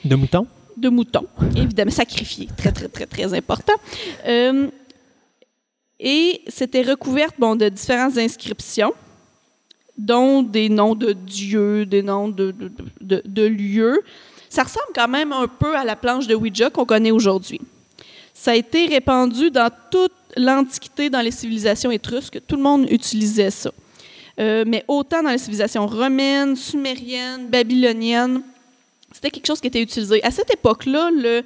De 0.03 0.15
mouton? 0.15 0.47
de 0.75 0.89
moutons, 0.89 1.27
évidemment 1.55 1.91
sacrifiés, 1.91 2.49
très, 2.57 2.71
très, 2.71 2.87
très, 2.87 3.05
très 3.05 3.31
important. 3.35 3.73
Euh, 4.25 4.67
et 5.99 6.41
c'était 6.47 6.81
recouverte 6.81 7.35
bon, 7.37 7.55
de 7.55 7.69
différentes 7.69 8.17
inscriptions, 8.17 8.91
dont 9.97 10.41
des 10.41 10.69
noms 10.69 10.95
de 10.95 11.13
dieux, 11.13 11.85
des 11.85 12.01
noms 12.01 12.27
de, 12.27 12.51
de, 12.51 12.71
de- 13.01 13.21
de 13.23 13.43
lieux. 13.45 14.01
Ça 14.53 14.61
ressemble 14.61 14.93
quand 14.93 15.07
même 15.07 15.33
un 15.33 15.47
peu 15.47 15.75
à 15.75 15.83
la 15.83 15.95
planche 15.95 16.27
de 16.27 16.35
Ouija 16.35 16.69
qu'on 16.69 16.85
connaît 16.85 17.09
aujourd'hui. 17.09 17.59
Ça 18.35 18.51
a 18.51 18.55
été 18.55 18.85
répandu 18.85 19.49
dans 19.49 19.71
toute 19.89 20.11
l'Antiquité, 20.37 21.09
dans 21.09 21.21
les 21.21 21.31
civilisations 21.31 21.89
étrusques. 21.89 22.39
Tout 22.47 22.57
le 22.57 22.61
monde 22.61 22.87
utilisait 22.91 23.49
ça. 23.49 23.71
Euh, 24.39 24.63
mais 24.67 24.85
autant 24.87 25.23
dans 25.23 25.31
les 25.31 25.39
civilisations 25.39 25.87
romaines, 25.87 26.55
sumériennes, 26.55 27.47
babyloniennes, 27.47 28.43
c'était 29.11 29.31
quelque 29.31 29.47
chose 29.47 29.59
qui 29.59 29.69
était 29.69 29.81
utilisé. 29.81 30.23
À 30.23 30.29
cette 30.29 30.53
époque-là, 30.53 31.09
le, 31.09 31.41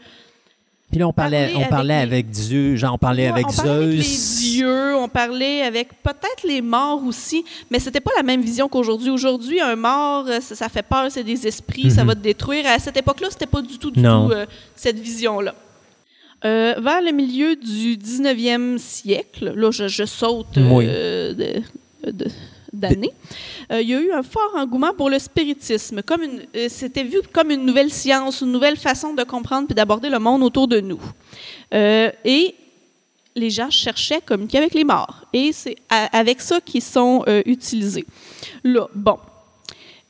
Puis 0.89 0.99
là, 1.01 1.07
on 1.07 1.11
parlait, 1.13 1.51
on 1.55 1.65
parlait 1.65 1.95
avec 1.95 2.07
avec, 2.13 2.29
Dieu, 2.29 2.77
genre 2.77 2.93
on 2.93 2.97
parlait 2.97 3.23
Ouais, 3.23 3.29
avec 3.33 3.47
on 3.49 3.51
parlait 3.53 3.71
avec 3.71 4.01
Zeus. 4.01 4.41
les 4.41 4.49
dieux, 4.51 4.95
on 4.95 5.09
parlait 5.09 5.61
avec 5.63 5.89
peut-être 6.01 6.43
les 6.47 6.61
morts 6.61 7.03
aussi, 7.05 7.43
mais 7.69 7.79
c'était 7.79 7.99
pas 7.99 8.11
la 8.15 8.23
même 8.23 8.41
vision 8.41 8.69
qu'aujourd'hui. 8.69 9.09
Aujourd'hui, 9.09 9.59
un 9.59 9.75
mort, 9.75 10.25
euh, 10.27 10.39
ça, 10.39 10.55
ça 10.55 10.69
fait 10.69 10.83
peur, 10.83 11.07
c'est 11.09 11.25
des 11.25 11.45
esprits, 11.45 11.91
ça 11.91 12.03
Mhm. 12.03 12.07
va 12.07 12.15
te 12.15 12.21
détruire. 12.21 12.65
À 12.67 12.79
cette 12.79 12.95
époque-là, 12.95 13.27
c'était 13.31 13.45
pas 13.47 13.61
du 13.61 13.77
tout, 13.77 13.91
du 13.91 13.99
Non. 13.99 14.27
tout 14.27 14.33
euh, 14.33 14.45
cette 14.77 14.97
vision-là. 14.97 15.53
Euh, 16.45 16.75
vers 16.79 17.01
le 17.01 17.11
milieu 17.11 17.55
du 17.57 17.97
19e 17.97 18.77
siècle, 18.77 19.53
là, 19.55 19.71
je, 19.71 19.87
je 19.89 20.05
saute 20.05 20.47
Oui. 20.55 20.85
euh, 20.87 21.33
de- 21.33 22.11
de- 22.11 22.27
d'années, 22.79 23.11
euh, 23.71 23.81
il 23.81 23.89
y 23.89 23.93
a 23.93 23.99
eu 23.99 24.11
un 24.11 24.23
fort 24.23 24.53
engouement 24.55 24.93
pour 24.93 25.09
le 25.09 25.19
spiritisme. 25.19 26.01
Comme 26.01 26.21
euh, 26.55 26.67
C'était 26.69 27.03
vu 27.03 27.19
comme 27.33 27.51
une 27.51 27.65
nouvelle 27.65 27.91
science, 27.91 28.41
une 28.41 28.51
nouvelle 28.51 28.77
façon 28.77 29.13
de 29.13 29.23
comprendre 29.23 29.67
et 29.69 29.73
d'aborder 29.73 30.09
le 30.09 30.19
monde 30.19 30.43
autour 30.43 30.67
de 30.67 30.79
nous. 30.79 31.01
Euh, 31.73 32.11
et 32.23 32.55
les 33.35 33.49
gens 33.49 33.69
cherchaient 33.69 34.15
à 34.15 34.21
communiquer 34.21 34.57
avec 34.57 34.73
les 34.73 34.83
morts. 34.83 35.25
Et 35.33 35.51
c'est 35.51 35.75
avec 35.89 36.41
ça 36.41 36.59
qu'ils 36.59 36.81
sont 36.81 37.23
utilisés. 37.45 38.05
Là, 38.63 38.87
bon. 38.95 39.17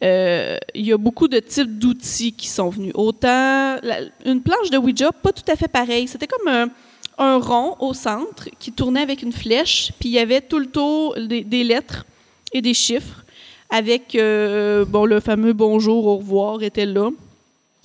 Il 0.02 0.86
y 0.86 0.94
a 0.94 0.98
beaucoup 0.98 1.28
de 1.28 1.40
types 1.40 1.78
d'outils 1.78 2.32
qui 2.32 2.48
sont 2.48 2.70
venus. 2.70 2.94
Autant 2.96 3.80
une 4.24 4.42
planche 4.42 4.70
de 4.70 4.78
Ouija, 4.78 5.12
pas 5.12 5.34
tout 5.34 5.52
à 5.52 5.58
fait 5.58 5.68
pareil. 5.68 6.08
C'était 6.08 6.28
comme 6.28 6.70
un, 7.18 7.38
rond 7.40 7.76
au 7.80 7.94
centre 7.94 8.48
qui 8.60 8.72
tournait 8.72 9.02
avec 9.02 9.24
une 9.24 9.34
flèche, 9.34 9.92
puis 10.00 10.08
il 10.08 10.14
y 10.14 10.20
avait 10.20 10.40
tout 10.40 10.60
le 10.60 10.68
tour 10.68 11.18
des 11.18 11.64
lettres 11.66 12.06
et 12.54 12.62
des 12.62 12.74
chiffres 12.74 13.24
avec 13.70 14.16
euh, 14.16 14.86
bon 14.86 15.06
le 15.06 15.20
fameux 15.20 15.54
bonjour, 15.54 16.06
au 16.08 16.18
revoir 16.18 16.64
était 16.64 16.86
là. 16.86 17.10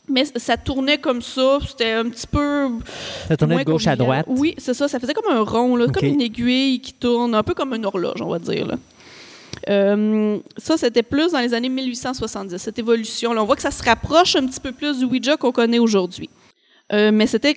Mais 0.09 0.25
ça 0.37 0.57
tournait 0.57 0.99
comme 0.99 1.23
ça, 1.23 1.59
c'était 1.67 1.93
un 1.93 2.09
petit 2.09 2.27
peu 2.27 2.71
Ça 3.29 3.37
tournait 3.37 3.59
de 3.59 3.71
gauche 3.71 3.87
à 3.87 3.95
droite. 3.95 4.27
Oui, 4.29 4.55
c'est 4.59 4.75
ça. 4.75 4.89
Ça 4.89 4.99
faisait 4.99 5.15
comme 5.15 5.33
un 5.33 5.43
rond, 5.43 5.77
là, 5.77 5.87
comme 5.87 6.05
une 6.05 6.21
aiguille 6.21 6.81
qui 6.81 6.93
tourne, 6.93 7.35
un 7.35 7.43
peu 7.43 7.55
comme 7.55 7.73
une 7.75 7.87
horloge, 7.87 8.21
on 8.21 8.29
va 8.29 8.39
dire. 8.39 8.67
là. 8.67 8.77
Euh, 9.69 10.39
ça, 10.57 10.77
c'était 10.77 11.05
plus 11.05 11.33
dans 11.33 11.39
les 11.39 11.55
années 11.55 11.69
1870, 11.69 12.59
cette 12.59 12.79
évolution-là. 12.79 13.43
On 13.43 13.47
voit 13.47 13.57
que 13.57 13.63
ça 13.63 13.71
se 13.71 13.83
rapproche 13.83 14.35
un 14.35 14.47
petit 14.47 14.61
peu 14.61 14.73
plus 14.73 14.99
du 14.99 15.05
Ouija 15.05 15.37
qu'on 15.37 15.53
connaît 15.53 15.79
aujourd'hui. 15.79 16.29
Euh, 16.93 17.11
mais 17.13 17.27
c'était 17.27 17.57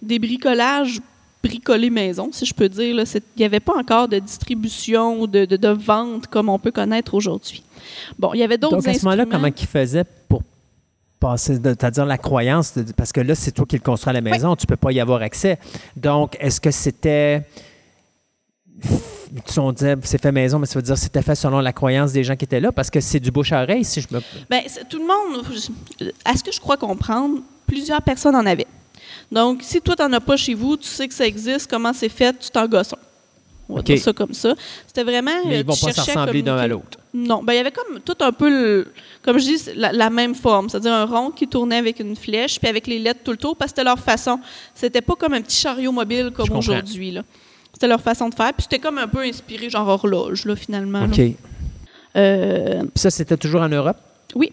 des 0.00 0.18
bricolages 0.18 1.00
bricolés 1.48 1.90
maison, 1.90 2.30
si 2.32 2.44
je 2.46 2.54
peux 2.54 2.68
dire. 2.68 2.94
là. 2.96 3.04
Il 3.14 3.20
n'y 3.38 3.44
avait 3.44 3.60
pas 3.60 3.74
encore 3.78 4.08
de 4.08 4.18
distribution 4.18 5.20
ou 5.20 5.26
de, 5.26 5.44
de, 5.44 5.56
de 5.56 5.68
vente 5.68 6.26
comme 6.26 6.48
on 6.48 6.58
peut 6.58 6.70
connaître 6.72 7.14
aujourd'hui. 7.14 7.62
Bon, 8.18 8.32
il 8.34 8.40
y 8.40 8.42
avait 8.42 8.58
d'autres 8.58 8.76
Donc, 8.76 8.88
à 8.88 8.94
ce 8.94 9.04
moment-là, 9.04 9.24
comment 9.30 9.48
ils 9.48 9.66
faisaient 9.66 10.04
pour 10.28 10.42
passer, 11.20 11.56
c'est-à-dire 11.62 12.04
la 12.06 12.18
croyance, 12.18 12.74
de- 12.74 12.92
parce 12.92 13.12
que 13.12 13.20
là, 13.20 13.34
c'est 13.34 13.52
toi 13.52 13.64
qui 13.66 13.76
le 13.76 13.82
construis 13.82 14.10
à 14.10 14.12
la 14.14 14.20
maison, 14.20 14.56
tu 14.56 14.64
ne 14.64 14.68
peux 14.68 14.76
pas 14.76 14.92
y 14.92 15.00
avoir 15.00 15.22
accès. 15.22 15.58
Donc, 15.96 16.36
est-ce 16.40 16.60
que 16.60 16.70
c'était. 16.70 17.42
On 19.56 19.72
disait 19.72 19.96
c'est 20.02 20.20
fait 20.20 20.30
maison, 20.32 20.58
mais 20.58 20.66
ça 20.66 20.74
veut 20.78 20.82
dire 20.82 20.94
que 20.94 21.00
c'était 21.00 21.22
fait 21.22 21.34
selon 21.34 21.60
la 21.60 21.72
croyance 21.72 22.12
des 22.12 22.22
gens 22.24 22.36
qui 22.36 22.44
étaient 22.44 22.60
là, 22.60 22.70
parce 22.72 22.90
que 22.90 23.00
c'est 23.00 23.20
du 23.20 23.30
bouche 23.30 23.52
à 23.52 23.62
oreille, 23.62 23.84
si 23.84 24.00
je 24.00 24.08
me. 24.12 24.20
C'est- 24.68 24.88
tout 24.88 24.98
le 24.98 25.06
monde, 25.06 25.44
à 26.24 26.36
ce 26.36 26.42
que 26.44 26.52
je 26.52 26.60
crois 26.60 26.76
comprendre, 26.76 27.38
plusieurs 27.66 28.02
personnes 28.02 28.36
en 28.36 28.44
avaient. 28.46 28.66
Donc, 29.32 29.60
si 29.62 29.80
toi, 29.80 29.96
tu 29.96 30.02
n'en 30.02 30.12
as 30.12 30.20
pas 30.20 30.36
chez 30.36 30.54
vous, 30.54 30.76
tu 30.76 30.86
sais 30.86 31.08
que 31.08 31.14
ça 31.14 31.26
existe, 31.26 31.68
comment 31.70 31.92
c'est 31.92 32.08
fait, 32.08 32.36
tu 32.38 32.50
t'en 32.50 32.66
gosses. 32.66 32.94
On 33.68 33.76
va 33.76 33.82
dire 33.82 33.98
ça 34.04 34.12
comme 34.12 34.34
ça. 34.34 34.54
C'était 34.86 35.04
vraiment. 35.04 35.30
Mais 35.46 35.56
euh, 35.56 35.60
ils 35.60 35.64
vont 35.66 35.72
tu 35.74 35.86
pas 35.86 35.92
s'assembler 35.92 36.42
d'un 36.42 36.56
à 36.58 36.66
l'autre. 36.68 36.98
Non, 37.14 37.42
ben, 37.42 37.54
il 37.54 37.56
y 37.56 37.60
avait 37.60 37.70
comme 37.70 37.98
tout 38.00 38.16
un 38.20 38.30
peu, 38.32 38.50
le- 38.50 38.92
comme 39.22 39.38
je 39.38 39.44
dis, 39.44 39.56
la, 39.76 39.90
la 39.92 40.10
même 40.10 40.34
forme, 40.34 40.68
c'est-à-dire 40.68 40.92
un 40.92 41.06
rond 41.06 41.30
qui 41.30 41.48
tournait 41.48 41.76
avec 41.78 41.98
une 42.00 42.14
flèche, 42.14 42.58
puis 42.60 42.68
avec 42.68 42.86
les 42.86 42.98
lettres 42.98 43.20
tout 43.24 43.30
le 43.30 43.36
tour, 43.38 43.56
parce 43.56 43.70
que 43.72 43.76
c'était 43.78 43.84
leur 43.88 43.98
façon. 43.98 44.38
C'était 44.74 45.00
pas 45.00 45.14
comme 45.14 45.32
un 45.32 45.40
petit 45.40 45.56
chariot 45.56 45.92
mobile 45.92 46.30
comme 46.34 46.46
aujourd'hui. 46.58 47.16
C'était 47.72 47.88
leur 47.88 48.00
façon 48.02 48.28
de 48.28 48.34
faire, 48.34 48.52
puis 48.52 48.64
c'était 48.64 48.78
comme 48.80 48.98
un 48.98 49.08
peu 49.08 49.20
inspiré, 49.20 49.70
genre 49.70 49.88
horloge, 49.88 50.44
là, 50.44 50.54
finalement. 50.56 51.04
OK. 51.06 51.20
Euh, 52.16 52.82
ça, 52.94 53.10
c'était 53.10 53.36
toujours 53.36 53.62
en 53.62 53.68
Europe? 53.68 53.96
oui. 54.34 54.52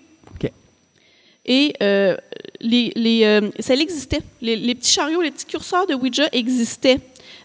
Et 1.45 1.73
euh, 1.81 2.15
les, 2.59 2.91
les, 2.95 3.23
euh, 3.25 3.49
ça 3.59 3.73
existait. 3.73 4.19
Les, 4.41 4.55
les 4.55 4.75
petits 4.75 4.91
chariots, 4.91 5.21
les 5.21 5.31
petits 5.31 5.45
curseurs 5.45 5.87
de 5.87 5.95
Ouija 5.95 6.27
existaient 6.31 6.99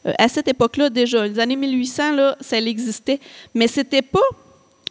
euh, 0.07 0.13
à 0.19 0.29
cette 0.29 0.49
époque-là 0.49 0.91
déjà. 0.91 1.27
Les 1.27 1.39
années 1.39 1.57
1800, 1.57 2.13
là, 2.13 2.37
ça 2.41 2.59
existait. 2.59 3.21
Mais 3.55 3.69
c'était 3.69 4.03
pas 4.03 4.21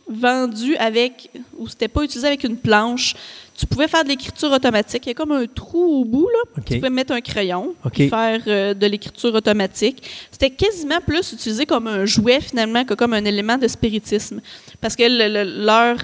vendu 0.07 0.75
avec, 0.77 1.29
ou 1.57 1.67
c'était 1.67 1.87
pas 1.87 2.03
utilisé 2.03 2.27
avec 2.27 2.43
une 2.43 2.57
planche. 2.57 3.15
Tu 3.57 3.65
pouvais 3.65 3.87
faire 3.87 4.03
de 4.03 4.09
l'écriture 4.09 4.51
automatique. 4.51 5.03
Il 5.05 5.09
y 5.09 5.11
a 5.11 5.13
comme 5.15 5.31
un 5.31 5.45
trou 5.47 6.01
au 6.01 6.05
bout, 6.05 6.27
là. 6.27 6.61
Tu 6.65 6.75
pouvais 6.75 6.89
mettre 6.89 7.13
un 7.13 7.21
crayon, 7.21 7.73
OK. 7.85 7.91
puis 7.93 8.09
faire 8.09 8.75
de 8.75 8.85
l'écriture 8.87 9.33
automatique. 9.33 10.03
C'était 10.31 10.49
quasiment 10.49 10.99
plus 11.05 11.31
utilisé 11.31 11.65
comme 11.65 11.87
un 11.87 12.05
jouet, 12.05 12.41
finalement, 12.41 12.83
que 12.85 12.93
comme 12.95 13.13
un 13.13 13.23
élément 13.25 13.57
de 13.57 13.67
spiritisme. 13.67 14.41
Parce 14.81 14.95
que 14.95 15.03
le- 15.03 15.31
le- 15.43 15.65
leur, 15.65 15.97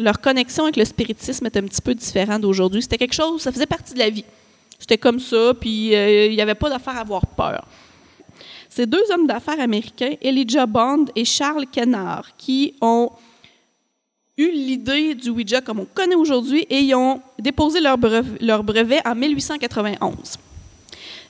leur 0.00 0.20
connexion 0.20 0.64
avec 0.64 0.76
le 0.76 0.84
spiritisme 0.84 1.46
était 1.46 1.60
un 1.60 1.64
petit 1.64 1.82
peu 1.82 1.94
différent 1.94 2.38
d'aujourd'hui. 2.38 2.82
C'était 2.82 2.98
quelque 2.98 3.14
chose, 3.14 3.42
ça 3.42 3.52
faisait 3.52 3.66
partie 3.66 3.94
de 3.94 3.98
la 3.98 4.10
vie. 4.10 4.24
C'était 4.78 4.98
comme 4.98 5.20
ça, 5.20 5.52
puis 5.60 5.94
euh, 5.94 6.26
il 6.26 6.34
n'y 6.34 6.40
avait 6.40 6.54
pas 6.54 6.70
d'affaire 6.70 6.96
à 6.96 7.00
avoir 7.00 7.26
peur. 7.26 7.66
Ces 8.68 8.86
deux 8.86 9.02
hommes 9.12 9.26
d'affaires 9.26 9.60
américains, 9.60 10.14
Elijah 10.22 10.66
Bond 10.66 11.06
et 11.14 11.24
Charles 11.24 11.66
Kennard, 11.66 12.36
qui 12.38 12.74
ont 12.80 13.10
eu 14.36 14.50
l'idée 14.50 15.14
du 15.14 15.28
Ouija 15.30 15.60
comme 15.60 15.80
on 15.80 15.86
connaît 15.86 16.14
aujourd'hui 16.14 16.62
et 16.70 16.78
ils 16.78 16.94
ont 16.94 17.20
déposé 17.38 17.80
leur 17.80 17.98
brevet, 17.98 18.38
leur 18.40 18.64
brevet 18.64 19.00
en 19.06 19.14
1891. 19.14 20.38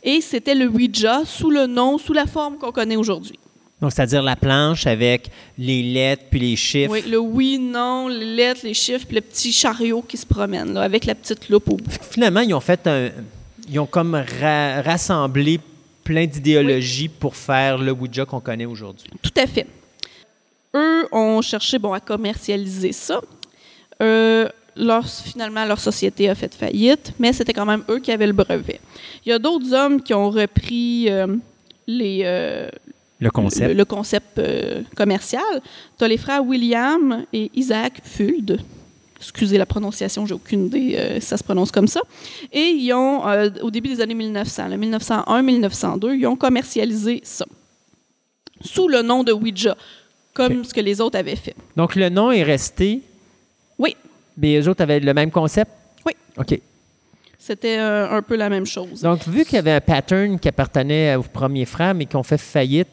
Et 0.03 0.21
c'était 0.21 0.55
le 0.55 0.69
Ouija 0.69 1.25
sous 1.25 1.51
le 1.51 1.67
nom, 1.67 1.99
sous 1.99 2.13
la 2.13 2.27
forme 2.27 2.57
qu'on 2.57 2.73
connaît 2.73 2.97
aujourd'hui. 2.97 3.39
Donc, 3.81 3.93
c'est-à-dire 3.93 4.23
la 4.23 4.37
planche 4.37 4.87
avec 4.87 5.31
les 5.57 5.83
lettres 5.83 6.25
puis 6.31 6.39
les 6.41 6.57
chiffres. 6.57 6.93
Oui, 6.93 7.03
le 7.09 7.19
oui, 7.19 7.59
non, 7.59 8.09
les 8.09 8.35
lettres, 8.37 8.61
les 8.65 8.75
chiffres, 8.75 9.07
puis 9.07 9.15
le 9.17 9.23
petit 9.23 9.53
chariot 9.53 10.03
qui 10.03 10.17
se 10.19 10.27
promène 10.27 10.75
là, 10.75 10.83
avec 10.83 11.07
la 11.07 11.15
petite 11.15 11.49
loupe 11.49 11.69
au 11.71 11.77
bout. 11.77 11.91
Finalement, 12.11 12.41
ils 12.41 12.53
ont 12.53 12.61
fait 12.61 12.87
un. 12.87 13.09
Ils 13.71 13.79
ont 13.79 13.87
comme 13.87 14.15
ra- 14.15 14.83
rassemblé 14.83 15.61
plein 16.05 16.27
d'idéologies 16.27 17.09
pour 17.09 17.37
faire 17.37 17.79
le 17.79 17.93
Ouija 17.93 18.25
qu'on 18.25 18.41
connaît 18.41 18.67
aujourd'hui. 18.67 19.09
Tout 19.23 19.31
à 19.37 19.47
fait. 19.47 19.67
Eux 20.75 21.07
ont 21.13 21.41
cherché 21.41 21.79
bon, 21.79 21.93
à 21.93 22.01
commercialiser 22.01 22.93
ça. 22.93 23.21
Euh, 24.03 24.49
leur, 24.77 25.07
finalement, 25.09 25.65
leur 25.65 25.79
société 25.81 26.29
a 26.29 26.35
fait 26.35 26.53
faillite, 26.55 27.13
mais 27.19 27.33
c'était 27.33 27.53
quand 27.53 27.67
même 27.67 27.85
eux 27.89 27.99
qui 28.01 28.11
avaient 28.13 28.27
le 28.27 28.33
brevet. 28.33 28.81
Il 29.25 29.29
y 29.29 29.33
a 29.33 29.39
d'autres 29.39 29.73
hommes 29.73 30.03
qui 30.03 30.15
ont 30.15 30.31
repris 30.31 31.07
euh, 31.09 31.27
les, 31.87 32.23
euh, 32.25 32.69
Le 33.21 33.31
concept. 33.31 33.69
le, 33.69 33.75
le 33.75 33.85
concept 33.85 34.39
euh, 34.39 34.83
commercial. 34.97 35.43
Tu 35.99 36.05
as 36.05 36.09
les 36.09 36.17
frères 36.17 36.45
William 36.45 37.25
et 37.33 37.51
Isaac 37.55 38.01
Fuld. 38.03 38.61
Excusez 39.19 39.59
la 39.59 39.67
prononciation, 39.67 40.25
j'ai 40.25 40.33
aucune 40.33 40.67
idée 40.67 40.97
euh, 40.97 41.21
si 41.21 41.27
ça 41.27 41.37
se 41.37 41.45
prononce 41.45 41.71
comme 41.71 41.87
ça. 41.87 42.01
Et 42.51 42.69
ils 42.71 42.93
ont, 42.95 43.27
euh, 43.29 43.51
au 43.61 43.71
début 43.71 43.91
des 43.91 44.01
années 44.01 44.15
1900, 44.15 44.69
le 44.69 44.77
1901-1902, 44.79 46.19
ils 46.19 46.27
ont 46.27 46.37
commercialisé 46.37 47.21
ça 47.23 47.45
sous 48.63 48.89
le 48.89 49.03
nom 49.03 49.23
de 49.23 49.33
Ouija, 49.33 49.77
comme 50.33 50.65
ce 50.65 50.73
que 50.73 50.81
les 50.81 51.01
autres 51.03 51.19
avaient 51.19 51.37
fait. 51.37 51.55
Donc, 51.77 51.97
le 51.97 52.09
nom 52.09 52.31
est 52.31 52.43
resté. 52.43 53.03
Oui. 53.79 53.95
Mais 54.39 54.53
les 54.53 54.69
autres 54.69 54.83
avaient 54.83 55.01
le 55.01 55.13
même 55.13 55.31
concept? 55.31 55.71
Oui. 56.07 56.13
OK. 56.39 56.59
C'était 57.39 57.77
un 57.79 58.21
peu 58.21 58.37
la 58.37 58.51
même 58.51 58.67
chose. 58.67 59.01
Donc, 59.01 59.27
vu 59.27 59.45
qu'il 59.45 59.55
y 59.55 59.59
avait 59.59 59.73
un 59.73 59.81
pattern 59.81 60.39
qui 60.39 60.49
appartenait 60.49 61.15
aux 61.17 61.23
premiers 61.23 61.65
frères, 61.65 61.95
mais 61.95 62.05
qui 62.05 62.17
ont 62.17 62.23
fait 62.23 62.37
faillite, 62.39 62.89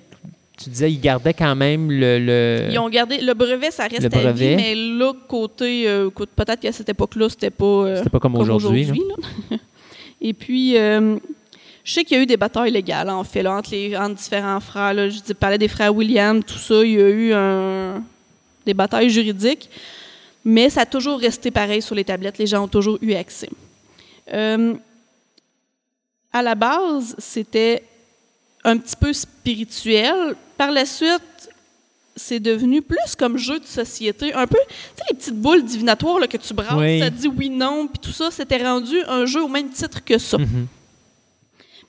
tu 0.58 0.70
disais 0.72 0.90
qu'ils 0.90 1.00
gardaient 1.02 1.34
quand 1.34 1.56
même 1.56 1.92
le. 1.92 2.20
le- 2.20 2.68
Ils 2.72 2.80
ont 2.80 2.90
gardé 2.90 3.20
le 3.20 3.34
brevet, 3.34 3.70
ça 3.72 3.88
reste 3.88 4.06
à 4.06 4.10
brevet. 4.10 4.56
vie, 4.56 4.56
mais 4.56 4.76
là, 4.76 5.14
côté, 5.28 5.88
euh, 5.88 6.10
côté- 6.10 6.32
peut-être 6.36 6.60
qu'à 6.60 6.72
cette 6.72 6.90
époque-là, 6.90 7.30
c'était 7.30 7.50
pas, 7.52 7.66
euh, 7.66 7.96
C'était 7.98 8.10
pas 8.10 8.20
comme 8.20 8.36
aujourd'hui. 8.38 8.88
Et 10.22 10.34
puis, 10.34 10.76
euh, 10.78 11.18
je 11.84 11.94
sais 11.94 12.04
qu'il 12.04 12.18
y 12.18 12.20
a 12.20 12.24
eu 12.24 12.26
des 12.26 12.38
batailles 12.38 12.72
légales, 12.72 13.10
en 13.10 13.24
fait, 13.24 13.44
là, 13.44 13.54
entre, 13.56 13.70
les, 13.72 13.96
entre 13.96 14.16
différents 14.16 14.60
frères. 14.60 14.94
Là. 14.96 15.10
Je 15.10 15.34
parlais 15.34 15.60
des 15.60 15.68
frères 15.68 15.94
William, 15.96 16.44
tout 16.44 16.58
ça. 16.58 16.84
Il 16.84 16.92
y 16.94 17.02
a 17.02 17.08
eu 17.10 17.34
un- 17.34 18.04
des 18.66 18.74
batailles 18.74 19.10
juridiques, 19.12 19.70
mais 20.44 20.70
ça 20.72 20.82
a 20.82 20.86
toujours 20.86 21.20
resté 21.20 21.52
pareil 21.52 21.82
sur 21.84 21.94
les 21.96 22.04
tablettes. 22.04 22.38
Les 22.40 22.48
gens 22.48 22.64
ont 22.64 22.68
toujours 22.68 22.98
eu 23.02 23.14
accès. 23.14 23.50
À 26.34 26.42
la 26.42 26.56
base, 26.56 27.16
c'était 27.18 27.84
un 28.68 28.78
petit 28.78 28.96
peu 28.98 29.14
spirituel. 29.14 30.36
Par 30.58 30.72
la 30.72 30.86
suite, 30.86 31.50
c'est 32.18 32.40
devenu 32.40 32.82
plus 32.82 33.16
comme 33.18 33.38
jeu 33.38 33.60
de 33.60 33.66
société. 33.66 34.34
Un 34.34 34.46
peu, 34.46 34.58
tu 34.68 34.76
sais, 34.98 35.04
les 35.10 35.16
petites 35.16 35.36
boules 35.36 35.64
divinatoires 35.64 36.20
là, 36.20 36.28
que 36.28 36.38
tu 36.38 36.54
brasses, 36.54 36.74
Oui. 36.78 37.00
ça 37.00 37.10
dit 37.10 37.28
oui, 37.30 37.50
non, 37.50 37.88
puis 37.88 38.00
tout 38.00 38.12
ça, 38.12 38.30
c'était 38.30 38.62
rendu 38.62 38.98
un 39.08 39.26
jeu 39.26 39.42
au 39.44 39.48
même 39.48 39.70
titre 39.70 40.04
que 40.04 40.18
ça. 40.18 40.38
Mhm. 40.38 40.68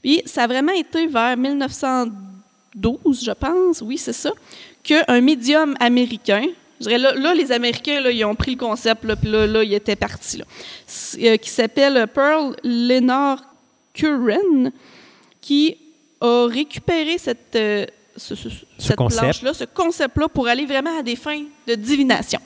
Puis 0.03 0.23
ça 0.27 0.45
a 0.45 0.47
vraiment 0.47 0.73
été 0.73 1.07
vers 1.09 1.37
1912, 1.37 3.25
je 3.25 3.33
pense, 3.33 3.81
oui, 3.83 3.99
c'est 3.99 4.13
ça, 4.13 4.31
qu'un 4.85 5.21
médium 5.21 5.75
américain, 5.81 6.45
je 6.79 6.85
dirais 6.85 6.99
là, 6.99 7.15
là, 7.15 7.35
les 7.35 7.51
Américains, 7.51 8.01
là, 8.01 8.13
ils 8.13 8.25
ont 8.25 8.37
pris 8.37 8.53
le 8.53 8.59
concept, 8.59 9.03
là, 9.05 9.17
puis 9.17 9.29
là, 9.31 9.47
là, 9.49 9.65
ils 9.65 9.75
étaient 9.75 9.97
partis, 9.97 10.37
là, 10.37 10.45
euh, 11.21 11.37
qui 11.39 11.51
s'appelle 11.51 12.07
Pearl 12.15 12.55
Leonard 12.63 13.43
Curran, 13.95 14.71
qui 15.41 15.77
a 16.21 16.47
récupéré 16.49 17.19
cette, 17.19 17.55
euh, 17.57 17.87
ce, 18.17 18.35
ce- 18.35 18.49
cette 18.79 18.97
concept. 18.97 19.23
planche-là, 19.23 19.55
ce 19.55 19.65
concept-là, 19.65 20.29
pour 20.29 20.49
aller 20.49 20.67
vraiment 20.67 20.99
à 20.99 21.03
des 21.03 21.17
fins 21.17 21.43
de 21.67 21.75
divination. 21.75 22.41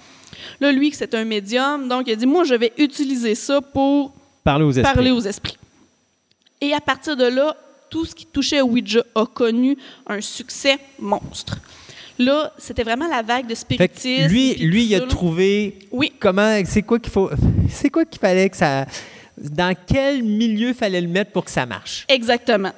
Là, 0.61 0.73
lui, 0.73 0.93
c'est 0.93 1.15
un 1.15 1.25
médium, 1.25 1.89
donc 1.89 2.05
il 2.07 2.13
a 2.13 2.17
dit, 2.17 2.27
moi, 2.27 2.45
je 2.45 2.55
vais 2.55 2.73
utiliser 2.79 3.35
ça 3.35 3.61
pour 3.61 4.13
Parler 4.45 4.65
aux 4.65 4.73
esprits. 4.73 4.95
parler 4.95 5.11
aux 5.11 5.21
esprits. 5.21 5.57
Et 6.61 6.73
à 6.75 6.81
partir 6.81 7.17
de 7.17 7.25
là, 7.25 7.57
tout 7.91 8.05
ce 8.05 8.15
qui 8.15 8.27
touchait 8.27 8.61
au 8.61 8.67
Ouija 8.67 9.03
a 9.15 9.27
connu 9.27 9.77
un 10.07 10.21
succès 10.21 10.79
monstre. 10.99 11.59
Là, 12.19 12.53
c'était 12.59 12.83
vraiment 12.83 13.09
la 13.09 13.23
vague 13.23 13.47
de 13.47 13.55
spiritisme. 13.55 14.29
lui, 14.31 14.55
lui, 14.55 14.85
il 14.85 14.95
a 14.95 15.01
trouvé 15.01 15.79
Oui, 15.91 16.13
comment, 16.19 16.61
c'est 16.65 16.83
quoi 16.83 16.99
qu'il 16.99 17.13
faut, 17.13 17.31
c'est 17.71 17.91
quoi 17.91 18.05
qu'il 18.05 18.21
fallait 18.21 18.49
que 18.51 18.57
ça, 18.57 18.87
dans 19.39 19.75
quel 19.87 20.23
milieu 20.23 20.73
fallait 20.75 21.01
le 21.01 21.09
mettre 21.09 21.33
pour 21.33 21.45
que 21.45 21.51
ça 21.51 21.67
marche? 21.67 22.05
exactement. 22.09 22.73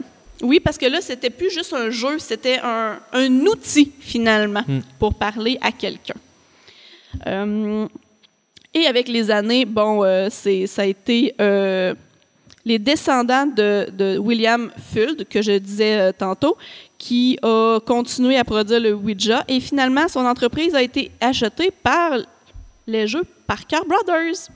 Oui, 0.45 0.61
parce 0.61 0.77
que 0.79 0.87
là, 0.87 1.01
c'était 1.01 1.31
plus 1.31 1.51
juste 1.51 1.73
un 1.73 1.89
jeu, 1.91 2.19
c'était 2.19 2.61
un, 2.63 2.99
un 3.13 3.33
outil, 3.47 3.91
finalement, 3.99 4.63
Hmm. 4.69 4.81
pour 4.99 5.15
parler 5.15 5.59
à 5.61 5.73
quelqu'un. 5.73 6.15
Euh, 7.27 7.87
et 8.75 8.87
avec 8.87 9.09
les 9.09 9.31
années, 9.31 9.65
bon, 9.65 10.05
euh, 10.05 10.29
c'est, 10.31 10.67
ça 10.67 10.83
a 10.83 10.85
été 10.85 11.35
euh, 11.41 11.95
les 12.65 12.79
descendants 12.79 13.47
de, 13.47 13.89
de 13.91 14.19
William 14.19 14.71
Fuld, 14.93 15.27
que 15.29 15.41
je 15.43 15.53
disais 15.59 16.13
tantôt, 16.13 16.57
qui 16.99 17.39
a 17.43 17.79
continué 17.87 18.37
à 18.37 18.45
produire 18.45 18.81
le 18.81 18.93
Ouija. 18.93 19.45
Et 19.49 19.61
finalement, 19.61 20.09
son 20.09 20.27
entreprise 20.27 20.75
a 20.75 20.83
été 20.83 21.11
achetée 21.21 21.71
par 21.71 22.19
les 22.87 23.07
jeux 23.07 23.25
Parker 23.47 23.81
Brothers, 23.87 24.49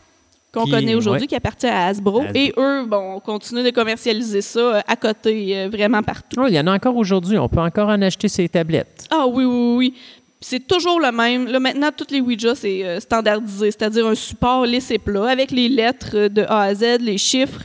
qu'on 0.52 0.66
connaît 0.66 0.94
aujourd'hui, 0.94 1.22
ouais. 1.22 1.26
qui 1.28 1.34
appartient 1.34 1.66
à 1.66 1.86
Hasbro. 1.86 2.20
Hasbro. 2.20 2.32
Et 2.34 2.52
eux, 2.56 2.84
bon, 2.86 3.16
ont 3.16 3.20
continué 3.20 3.62
de 3.62 3.70
commercialiser 3.70 4.40
ça 4.40 4.60
euh, 4.60 4.80
à 4.86 4.96
côté, 4.96 5.58
euh, 5.58 5.68
vraiment 5.68 6.02
partout. 6.02 6.40
Oh, 6.42 6.46
il 6.48 6.54
y 6.54 6.60
en 6.60 6.66
a 6.66 6.74
encore 6.74 6.96
aujourd'hui. 6.96 7.36
On 7.38 7.48
peut 7.48 7.60
encore 7.60 7.88
en 7.90 8.00
acheter 8.02 8.28
ces 8.28 8.48
tablettes. 8.48 9.06
Ah 9.10 9.26
oui, 9.26 9.44
oui, 9.44 9.76
oui. 9.76 9.94
C'est 10.40 10.66
toujours 10.66 11.00
le 11.00 11.10
même. 11.12 11.46
Là, 11.48 11.58
maintenant, 11.58 11.90
toutes 11.94 12.12
les 12.12 12.20
Ouija, 12.20 12.54
c'est 12.54 12.84
euh, 12.84 13.00
standardisé, 13.00 13.70
c'est-à-dire 13.72 14.06
un 14.06 14.14
support 14.14 14.64
laissé 14.66 14.96
plat 14.98 15.26
avec 15.28 15.50
les 15.50 15.68
lettres 15.68 16.28
de 16.28 16.42
A 16.42 16.62
à 16.62 16.74
Z, 16.74 16.98
les 17.00 17.18
chiffres, 17.18 17.60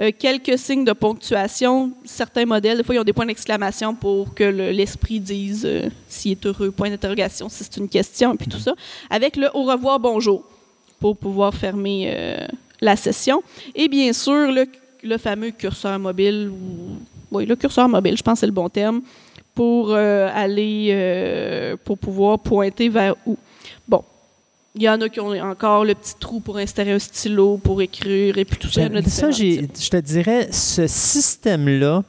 euh, 0.00 0.10
quelques 0.18 0.58
signes 0.58 0.84
de 0.86 0.92
ponctuation. 0.92 1.92
Certains 2.04 2.46
modèles, 2.46 2.78
des 2.78 2.82
fois, 2.82 2.94
ils 2.94 2.98
ont 2.98 3.04
des 3.04 3.12
points 3.12 3.26
d'exclamation 3.26 3.94
pour 3.94 4.34
que 4.34 4.42
le- 4.44 4.70
l'esprit 4.70 5.20
dise 5.20 5.68
s'il 6.08 6.32
est 6.32 6.46
heureux, 6.46 6.70
point 6.70 6.88
d'interrogation, 6.90 7.48
si 7.48 7.62
c'est 7.62 7.76
une 7.76 7.88
question, 7.88 8.34
puis 8.36 8.48
tout 8.48 8.58
ça. 8.58 8.72
Avec 9.10 9.36
le 9.36 9.48
au 9.54 9.62
revoir, 9.64 10.00
bonjour, 10.00 10.42
pour 11.00 11.16
pouvoir 11.16 11.54
fermer 11.54 12.12
euh, 12.14 12.46
la 12.80 12.96
session. 12.96 13.42
Et 13.74 13.88
bien 13.88 14.12
sûr, 14.12 14.52
le, 14.52 14.66
le 15.02 15.18
fameux 15.18 15.50
curseur 15.50 15.98
mobile, 15.98 16.50
ou, 16.50 16.98
oui, 17.30 17.46
le 17.46 17.56
curseur 17.56 17.88
mobile, 17.88 18.16
je 18.16 18.22
pense 18.22 18.34
que 18.34 18.40
c'est 18.40 18.46
le 18.46 18.52
bon 18.52 18.68
terme, 18.68 19.02
pour 19.54 19.92
euh, 19.92 20.28
aller, 20.34 20.88
euh, 20.90 21.76
pour 21.84 21.96
pouvoir 21.98 22.38
pointer 22.38 22.88
vers 22.88 23.14
où. 23.26 23.36
Bon, 23.86 24.02
il 24.74 24.82
y 24.82 24.88
en 24.88 25.00
a 25.00 25.08
qui 25.08 25.20
ont 25.20 25.30
encore 25.40 25.84
le 25.84 25.94
petit 25.94 26.14
trou 26.18 26.40
pour 26.40 26.56
installer 26.56 26.90
un 26.90 26.98
stylo, 26.98 27.58
pour 27.58 27.80
écrire, 27.80 28.36
et 28.36 28.44
puis 28.44 28.58
tout 28.58 28.68
ça. 28.68 28.88
Ben, 28.88 29.04
ça, 29.06 29.30
je 29.30 29.88
te 29.88 29.96
dirais, 29.98 30.48
ce 30.50 30.86
système-là, 30.86 32.02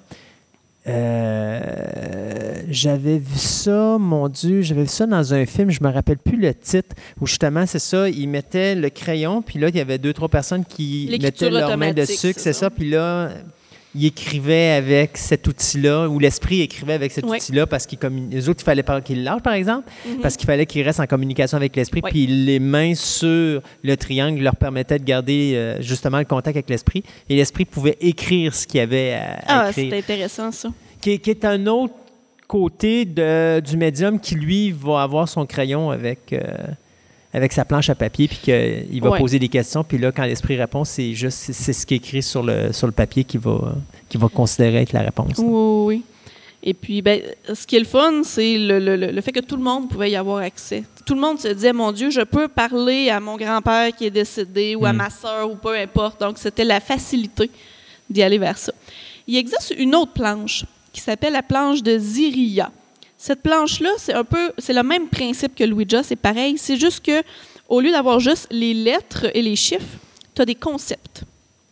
euh, 0.87 2.61
j'avais 2.69 3.17
vu 3.17 3.37
ça, 3.37 3.97
mon 3.99 4.29
Dieu, 4.29 4.61
j'avais 4.61 4.83
vu 4.83 4.87
ça 4.87 5.05
dans 5.07 5.33
un 5.33 5.45
film, 5.45 5.71
je 5.71 5.81
me 5.81 5.89
rappelle 5.89 6.17
plus 6.17 6.37
le 6.37 6.53
titre, 6.53 6.95
où 7.19 7.25
justement, 7.25 7.65
c'est 7.65 7.79
ça, 7.79 8.07
ils 8.09 8.27
mettaient 8.27 8.75
le 8.75 8.89
crayon, 8.89 9.41
puis 9.41 9.57
là, 9.59 9.69
il 9.69 9.75
y 9.75 9.79
avait 9.79 9.97
deux, 9.97 10.13
trois 10.13 10.29
personnes 10.29 10.63
qui 10.63 11.17
mettaient 11.21 11.49
leurs 11.49 11.77
mains 11.77 11.93
dessus, 11.93 12.33
c'est 12.37 12.53
ça, 12.53 12.69
puis 12.69 12.89
là, 12.89 13.31
ils 13.95 14.05
écrivaient 14.07 14.71
avec 14.71 15.17
cet 15.17 15.47
outil-là, 15.47 16.07
ou 16.09 16.19
l'esprit 16.19 16.61
écrivait 16.61 16.93
avec 16.93 17.11
cet 17.11 17.25
outil-là, 17.25 17.65
parce 17.65 17.85
qu'ils 17.85 17.97
commun- 17.97 18.27
les 18.29 18.49
autres, 18.49 18.59
il 18.61 18.65
fallait 18.65 18.83
qu'ils 19.03 19.23
lâchent, 19.23 19.41
par 19.41 19.53
exemple, 19.53 19.89
Mhm. 20.05 20.17
parce 20.21 20.35
qu'il 20.35 20.45
fallait 20.45 20.65
qu'ils 20.65 20.81
restent 20.83 20.99
en 20.99 21.07
communication 21.07 21.55
avec 21.57 21.75
l'esprit, 21.75 22.01
puis 22.01 22.27
les 22.27 22.59
mains 22.59 22.93
sur 22.95 23.61
le 23.83 23.95
triangle 23.97 24.41
leur 24.41 24.55
permettaient 24.57 24.99
de 24.99 25.03
garder 25.05 25.53
euh, 25.55 25.81
justement 25.81 26.19
le 26.19 26.25
contact 26.25 26.57
avec 26.57 26.69
l'esprit, 26.69 27.03
et 27.29 27.35
l'esprit 27.35 27.65
pouvait 27.65 27.97
écrire 28.01 28.53
ce 28.53 28.67
qu'il 28.67 28.79
y 28.79 28.81
avait 28.81 29.13
à, 29.13 29.33
à 29.33 29.65
Ah, 29.65 29.69
écrire, 29.69 29.87
c'est 29.91 29.97
intéressant, 29.97 30.51
ça. 30.51 30.69
qui, 31.01 31.11
est- 31.11 31.17
qui 31.19 31.29
est 31.29 31.45
un 31.45 31.65
autre 31.67 31.93
côté 32.47 33.05
de- 33.05 33.59
du 33.59 33.77
médium 33.77 34.19
qui, 34.19 34.35
lui, 34.35 34.71
va 34.71 35.01
avoir 35.01 35.27
son 35.27 35.45
crayon 35.45 35.89
avec, 35.89 36.33
euh, 36.33 36.41
avec 37.35 37.51
sa 37.53 37.65
planche 37.65 37.89
à 37.89 37.95
papier, 37.95 38.27
puis 38.27 38.37
qu'il 38.41 39.01
va 39.01 39.09
Ouais. 39.11 39.19
poser 39.19 39.39
des 39.39 39.49
questions, 39.49 39.83
puis 39.83 39.97
là, 39.97 40.11
quand 40.11 40.23
l'esprit 40.23 40.55
répond, 40.57 40.83
c'est 40.85 41.13
juste 41.13 41.37
c'est- 41.51 41.73
ce 41.73 41.85
qui 41.85 41.93
est 41.95 41.97
écrit 41.97 42.23
sur 42.23 42.41
le, 42.43 42.71
sur 42.71 42.87
le 42.87 42.93
papier 42.93 43.23
qui 43.25 43.37
va, 43.37 43.75
qui 44.09 44.17
va 44.17 44.27
considérer 44.29 44.81
être 44.83 44.93
la 44.93 45.01
réponse. 45.01 45.37
Oui, 45.39 45.45
oui, 45.47 45.85
oui. 45.97 46.03
Et 46.67 46.73
puis, 46.73 47.01
ben, 47.01 47.21
ce 47.53 47.67
qui 47.67 47.75
est 47.75 47.79
le 47.79 47.85
fun, 47.85 48.21
c'est 48.23 48.57
le, 48.57 48.79
le- 48.79 48.95
le- 48.95 49.21
fait 49.21 49.31
que 49.33 49.39
tout 49.41 49.55
le 49.57 49.61
monde 49.61 49.87
pouvait 49.89 50.09
y 50.09 50.15
avoir 50.15 50.39
accès. 50.39 50.83
Tout 51.05 51.13
le 51.13 51.21
monde 51.21 51.37
se 51.39 51.49
disait, 51.49 51.73
mon 51.73 51.91
Dieu, 51.91 52.09
je 52.09 52.21
peux 52.21 52.47
parler 52.47 53.09
à 53.09 53.19
mon 53.19 53.35
grand-père 53.37 53.95
qui 53.95 54.05
est 54.05 54.11
décédé 54.11 54.73
ou 54.75 54.85
à 54.85 54.93
Mm. 54.93 54.97
ma 54.97 55.09
sœur 55.11 55.51
ou 55.51 55.55
peu 55.55 55.75
importe. 55.77 56.19
Donc, 56.21 56.37
c'était 56.39 56.63
la 56.63 56.79
facilité 56.79 57.51
d'y 58.09 58.23
aller 58.23 58.37
vers 58.39 58.57
ça. 58.57 58.71
Il 59.27 59.35
existe 59.37 59.75
une 59.77 59.93
autre 59.93 60.13
planche 60.13 60.65
qui 60.93 61.01
s'appelle 61.01 61.33
la 61.33 61.43
planche 61.43 61.83
de 61.83 61.99
Ziria. 61.99 62.71
Cette 63.25 63.41
planche-là, 63.41 63.89
c'est 63.97 64.13
un 64.13 64.23
peu, 64.23 64.51
c'est 64.59 64.73
le 64.73 64.83
même 64.83 65.07
principe 65.07 65.55
que 65.55 65.63
Ouija, 65.63 66.03
c'est 66.03 66.15
pareil. 66.15 66.59
C'est 66.59 66.77
juste 66.77 67.03
que, 67.03 67.23
au 67.67 67.81
lieu 67.81 67.89
d'avoir 67.91 68.19
juste 68.19 68.45
les 68.51 68.75
lettres 68.75 69.25
et 69.33 69.41
les 69.41 69.55
chiffres, 69.55 69.97
tu 70.35 70.43
as 70.43 70.45
des 70.45 70.53
concepts. 70.53 71.23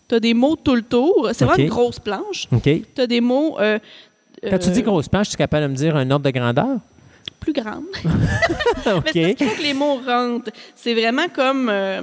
Tu 0.10 0.16
as 0.16 0.20
des 0.20 0.34
mots 0.34 0.56
tout 0.56 0.74
le 0.74 0.82
tour. 0.82 1.30
C'est 1.34 1.46
vraiment 1.46 1.64
une 1.64 1.70
grosse 1.70 2.00
planche. 2.00 2.48
OK? 2.52 2.64
Tu 2.64 3.02
as 3.02 3.06
des 3.06 3.22
mots. 3.22 3.56
euh, 3.60 3.78
Quand 4.50 4.58
tu 4.58 4.70
euh, 4.70 4.72
dis 4.72 4.82
grosse 4.82 5.08
planche, 5.08 5.30
tu 5.30 5.36
es 5.36 5.38
capable 5.38 5.66
de 5.68 5.72
me 5.74 5.76
dire 5.76 5.96
un 5.96 6.10
ordre 6.10 6.26
de 6.26 6.32
grandeur? 6.32 6.78
plus 7.40 7.54
grandes. 7.54 7.84
OK. 8.96 9.12
Mais 9.14 9.36
c'est 9.38 9.46
que 9.58 9.62
les 9.62 9.74
mots 9.76 10.00
rentrent. 10.04 10.50
C'est 10.76 10.94
vraiment 10.96 11.28
comme. 11.28 11.70
euh, 11.70 12.02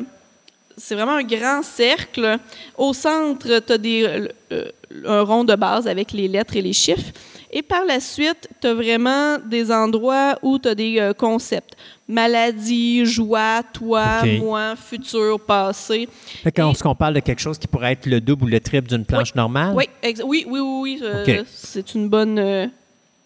c'est 0.77 0.95
vraiment 0.95 1.17
un 1.17 1.25
grand 1.25 1.62
cercle. 1.65 2.39
Au 2.79 2.93
centre, 2.93 3.59
tu 3.67 3.73
as 3.73 3.79
des, 3.79 4.29
euh, 4.53 4.70
un 5.07 5.23
rond 5.23 5.43
de 5.45 5.55
base 5.57 5.89
avec 5.89 6.12
les 6.12 6.29
lettres 6.29 6.57
et 6.57 6.62
les 6.62 6.73
chiffres. 6.75 7.11
Et 7.53 7.62
par 7.62 7.85
la 7.85 7.99
suite, 7.99 8.49
tu 8.61 8.67
as 8.69 8.75
vraiment 8.75 9.39
des 9.39 9.73
endroits 9.73 10.39
où 10.43 10.59
tu 10.59 10.69
as 10.69 10.75
des 10.75 11.01
euh, 11.01 11.12
concepts. 11.12 11.75
Maladie, 12.07 13.05
joie, 13.05 13.62
toi, 13.73 14.25
moi, 14.39 14.75
futur, 14.77 15.39
passé. 15.41 16.09
Fait 16.43 16.53
qu'on 16.53 16.75
se 16.75 16.83
parle 16.97 17.15
de 17.15 17.20
quelque 17.20 17.41
chose 17.41 17.59
qui 17.59 17.67
pourrait 17.67 17.93
être 17.93 18.07
le 18.07 18.20
double 18.20 18.45
ou 18.45 18.49
le 18.49 18.61
triple 18.61 18.89
d'une 18.89 19.05
planche 19.05 19.35
normale? 19.35 19.75
Oui, 19.75 19.89
oui, 20.25 20.45
oui, 20.49 20.61
oui, 20.61 20.99
euh, 21.03 21.45
c'est 21.47 21.95
une 21.95 22.09
bonne, 22.09 22.39
euh, 22.39 22.67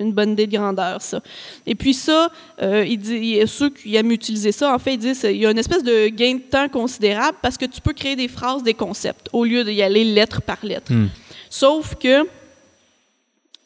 une 0.00 0.12
bonne 0.12 0.32
idée 0.32 0.46
de 0.46 0.56
grandeur, 0.56 1.00
ça. 1.00 1.20
Et 1.66 1.74
puis 1.74 1.94
ça, 1.94 2.30
euh, 2.62 2.84
il 2.86 2.98
dit, 2.98 3.38
il 3.40 3.48
ceux 3.48 3.70
qui 3.70 3.96
aiment 3.96 4.10
utiliser 4.10 4.52
ça, 4.52 4.74
en 4.74 4.78
fait, 4.78 4.94
ils 4.94 4.98
disent 4.98 5.20
qu'il 5.20 5.36
y 5.36 5.46
a 5.46 5.50
une 5.50 5.58
espèce 5.58 5.82
de 5.82 6.08
gain 6.08 6.34
de 6.34 6.40
temps 6.40 6.68
considérable 6.68 7.38
parce 7.40 7.56
que 7.56 7.64
tu 7.66 7.80
peux 7.80 7.92
créer 7.92 8.16
des 8.16 8.28
phrases, 8.28 8.62
des 8.62 8.74
concepts, 8.74 9.28
au 9.32 9.44
lieu 9.44 9.64
d'y 9.64 9.82
aller 9.82 10.04
lettre 10.04 10.42
par 10.42 10.58
lettre. 10.62 10.92
Hmm. 10.92 11.08
Sauf 11.48 11.94
que, 11.94 12.26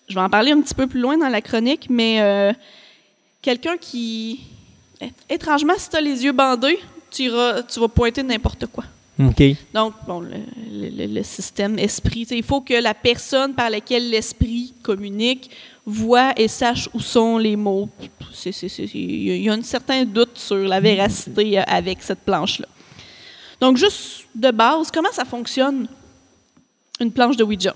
je 0.09 0.15
vais 0.15 0.21
en 0.21 0.31
parler 0.31 0.53
un 0.53 0.61
petit 0.61 0.75
peu 0.75 0.87
plus 0.87 1.01
loin 1.01 1.17
dans 1.19 1.29
la 1.29 1.41
chronique, 1.41 1.87
mais 1.91 2.21
euh, 2.21 2.53
quelqu'un 3.43 3.77
qui... 3.77 4.41
Étrangement, 5.29 5.75
si 5.77 5.89
tu 5.91 5.97
as 5.97 6.01
les 6.01 6.25
yeux 6.25 6.33
bandés, 6.33 6.79
tu, 7.11 7.23
iras- 7.25 7.63
tu 7.63 7.79
vas 7.79 7.89
pointer 7.89 8.23
n'importe 8.23 8.67
quoi. 8.67 8.85
OK. 9.21 9.43
Donc, 9.75 9.95
bon, 10.07 10.21
le, 10.21 11.07
le- 11.07 11.23
système 11.23 11.79
esprit, 11.79 12.27
il 12.31 12.43
faut 12.43 12.61
que 12.61 12.75
la 12.75 12.95
personne 12.95 13.55
par 13.55 13.69
laquelle 13.71 14.11
l'esprit 14.11 14.75
communique 14.83 15.51
voit 15.85 16.33
et 16.37 16.49
sache 16.49 16.89
où 16.95 17.01
sont 17.01 17.39
les 17.39 17.57
mots. 17.57 17.89
Il 18.95 19.43
y 19.43 19.49
a- 19.49 19.53
un 19.53 19.63
certain 19.63 20.05
doute 20.05 20.37
sur 20.39 20.57
la 20.57 20.81
véracité 20.81 21.59
avec 21.59 22.03
cette 22.03 22.21
planche-là. 22.21 22.67
Donc, 23.61 23.77
juste 23.77 24.27
de 24.35 24.51
base, 24.51 24.91
comment 24.93 25.13
ça 25.13 25.25
fonctionne, 25.25 25.89
une 27.01 27.11
planche 27.13 27.37
de 27.37 27.45
Ouija? 27.45 27.75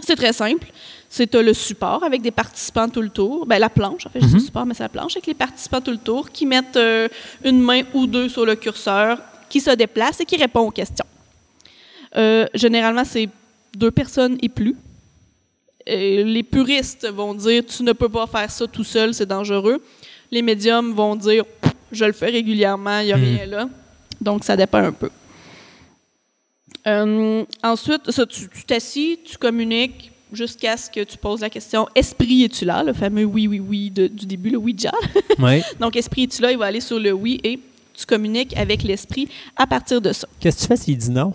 C'est 0.00 0.16
très 0.16 0.32
simple. 0.32 0.66
C'est 1.12 1.34
le 1.34 1.52
support 1.52 2.04
avec 2.04 2.22
des 2.22 2.30
participants 2.30 2.88
tout 2.88 3.02
le 3.02 3.08
tour. 3.08 3.44
Ben, 3.44 3.58
la 3.58 3.68
planche, 3.68 4.06
en 4.06 4.10
fait, 4.10 4.20
je 4.20 4.26
dis 4.26 4.40
support, 4.40 4.64
mais 4.64 4.74
c'est 4.74 4.84
la 4.84 4.88
planche 4.88 5.16
avec 5.16 5.26
les 5.26 5.34
participants 5.34 5.80
tout 5.80 5.90
le 5.90 5.98
tour 5.98 6.30
qui 6.30 6.46
mettent 6.46 6.76
euh, 6.76 7.08
une 7.44 7.60
main 7.60 7.82
ou 7.94 8.06
deux 8.06 8.28
sur 8.28 8.46
le 8.46 8.54
curseur, 8.54 9.18
qui 9.48 9.60
se 9.60 9.70
déplace 9.70 10.20
et 10.20 10.24
qui 10.24 10.36
répond 10.36 10.60
aux 10.60 10.70
questions. 10.70 11.04
Euh, 12.16 12.46
généralement, 12.54 13.04
c'est 13.04 13.28
deux 13.76 13.90
personnes 13.90 14.38
et 14.40 14.48
plus. 14.48 14.76
Euh, 15.88 16.22
les 16.22 16.44
puristes 16.44 17.08
vont 17.10 17.34
dire 17.34 17.64
tu 17.66 17.82
ne 17.82 17.92
peux 17.92 18.08
pas 18.08 18.28
faire 18.28 18.48
ça 18.50 18.68
tout 18.68 18.84
seul, 18.84 19.12
c'est 19.12 19.26
dangereux. 19.26 19.82
Les 20.30 20.42
médiums 20.42 20.92
vont 20.94 21.16
dire 21.16 21.44
je 21.90 22.04
le 22.04 22.12
fais 22.12 22.26
régulièrement, 22.30 23.00
il 23.00 23.06
n'y 23.06 23.12
a 23.12 23.16
Hmm. 23.16 23.20
rien 23.36 23.46
là. 23.46 23.68
Donc 24.20 24.44
ça 24.44 24.56
dépend 24.56 24.78
un 24.78 24.92
peu. 24.92 25.10
Euh, 26.86 27.44
ensuite, 27.64 28.10
ça, 28.10 28.24
tu 28.26 28.48
tu 28.48 28.64
t'assis, 28.64 29.18
tu 29.24 29.36
communiques 29.36 30.09
jusqu'à 30.32 30.76
ce 30.76 30.90
que 30.90 31.02
tu 31.04 31.16
poses 31.18 31.40
la 31.40 31.50
question 31.50 31.86
Esprit, 31.94 32.44
es-tu 32.44 32.64
là? 32.64 32.82
Le 32.82 32.92
fameux 32.92 33.24
oui, 33.24 33.46
oui, 33.46 33.60
oui 33.60 33.90
de- 33.90 34.06
du 34.08 34.26
début, 34.26 34.50
le 34.50 34.58
Ouija. 34.58 34.92
Oui. 35.38 35.62
Donc, 35.78 35.96
Esprit, 35.96 36.24
es-tu 36.24 36.42
là? 36.42 36.52
Il 36.52 36.58
va 36.58 36.66
aller 36.66 36.80
sur 36.80 36.98
le 36.98 37.12
oui 37.12 37.40
et 37.44 37.58
tu 37.96 38.06
communiques 38.06 38.56
avec 38.56 38.82
l'esprit 38.82 39.28
à 39.56 39.66
partir 39.66 40.00
de 40.00 40.12
ça. 40.12 40.26
Qu'est-ce 40.40 40.56
que 40.56 40.60
tu 40.62 40.66
fais 40.68 40.76
s'il 40.76 40.96
dit 40.96 41.10
non? 41.10 41.32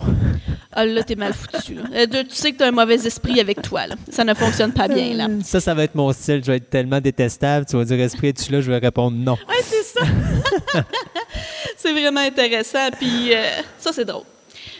Ah, 0.72 0.84
là, 0.84 1.02
t'es 1.04 1.14
mal 1.14 1.32
foutu. 1.32 1.74
là. 1.74 1.82
Euh, 1.94 2.06
tu 2.24 2.34
sais 2.34 2.52
que 2.52 2.58
t'as 2.58 2.68
un 2.68 2.72
mauvais 2.72 2.96
esprit 3.06 3.38
avec 3.40 3.62
toi. 3.62 3.86
Là. 3.86 3.94
Ça 4.10 4.24
ne 4.24 4.34
fonctionne 4.34 4.72
pas 4.72 4.88
bien. 4.88 5.14
là. 5.14 5.28
Ça, 5.44 5.60
ça 5.60 5.74
va 5.74 5.84
être 5.84 5.94
mon 5.94 6.12
style. 6.12 6.42
Je 6.44 6.50
vais 6.50 6.56
être 6.56 6.68
tellement 6.70 7.00
détestable. 7.00 7.66
Tu 7.66 7.76
vas 7.76 7.84
dire 7.84 8.00
esprit, 8.00 8.28
es-tu 8.28 8.50
là? 8.52 8.60
Je 8.60 8.70
vais 8.70 8.78
répondre 8.78 9.16
non. 9.16 9.34
Ouais, 9.48 9.62
c'est 9.62 9.82
ça. 9.84 10.00
c'est 11.76 11.92
vraiment 11.92 12.20
intéressant. 12.20 12.90
Puis 12.98 13.32
euh, 13.32 13.42
ça, 13.78 13.92
c'est 13.92 14.04
drôle. 14.04 14.24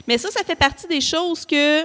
Mais 0.08 0.18
ça, 0.18 0.30
ça 0.30 0.42
fait 0.44 0.56
partie 0.56 0.86
des 0.86 1.00
choses 1.00 1.44
que, 1.46 1.82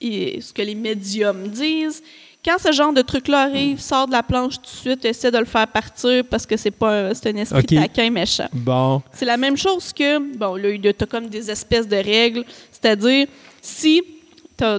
et 0.00 0.40
ce 0.40 0.52
que 0.52 0.62
les 0.62 0.74
médiums 0.74 1.48
disent. 1.48 2.02
Quand 2.44 2.56
ce 2.58 2.70
genre 2.72 2.92
de 2.92 3.02
truc-là 3.02 3.42
arrive, 3.42 3.80
sors 3.80 4.06
de 4.06 4.12
la 4.12 4.22
planche 4.22 4.54
tout 4.56 4.62
de 4.62 4.66
suite, 4.68 5.04
essaie 5.04 5.30
de 5.30 5.38
le 5.38 5.44
faire 5.44 5.66
partir 5.66 6.24
parce 6.30 6.46
que 6.46 6.56
c'est 6.56 6.70
pas 6.70 7.08
un- 7.10 7.14
c'est 7.14 7.30
un 7.30 7.36
esprit 7.36 7.58
OK. 7.58 7.74
taquin 7.74 8.10
méchant. 8.10 8.48
Bon. 8.52 9.02
C'est 9.12 9.24
la 9.24 9.36
même 9.36 9.56
chose 9.56 9.92
que, 9.92 10.18
bon, 10.36 10.54
là, 10.54 10.68
tu 10.78 11.02
as 11.02 11.06
comme 11.06 11.26
des 11.28 11.50
espèces 11.50 11.88
de 11.88 11.96
règles, 11.96 12.44
c'est-à-dire, 12.70 13.26
si 13.60 14.02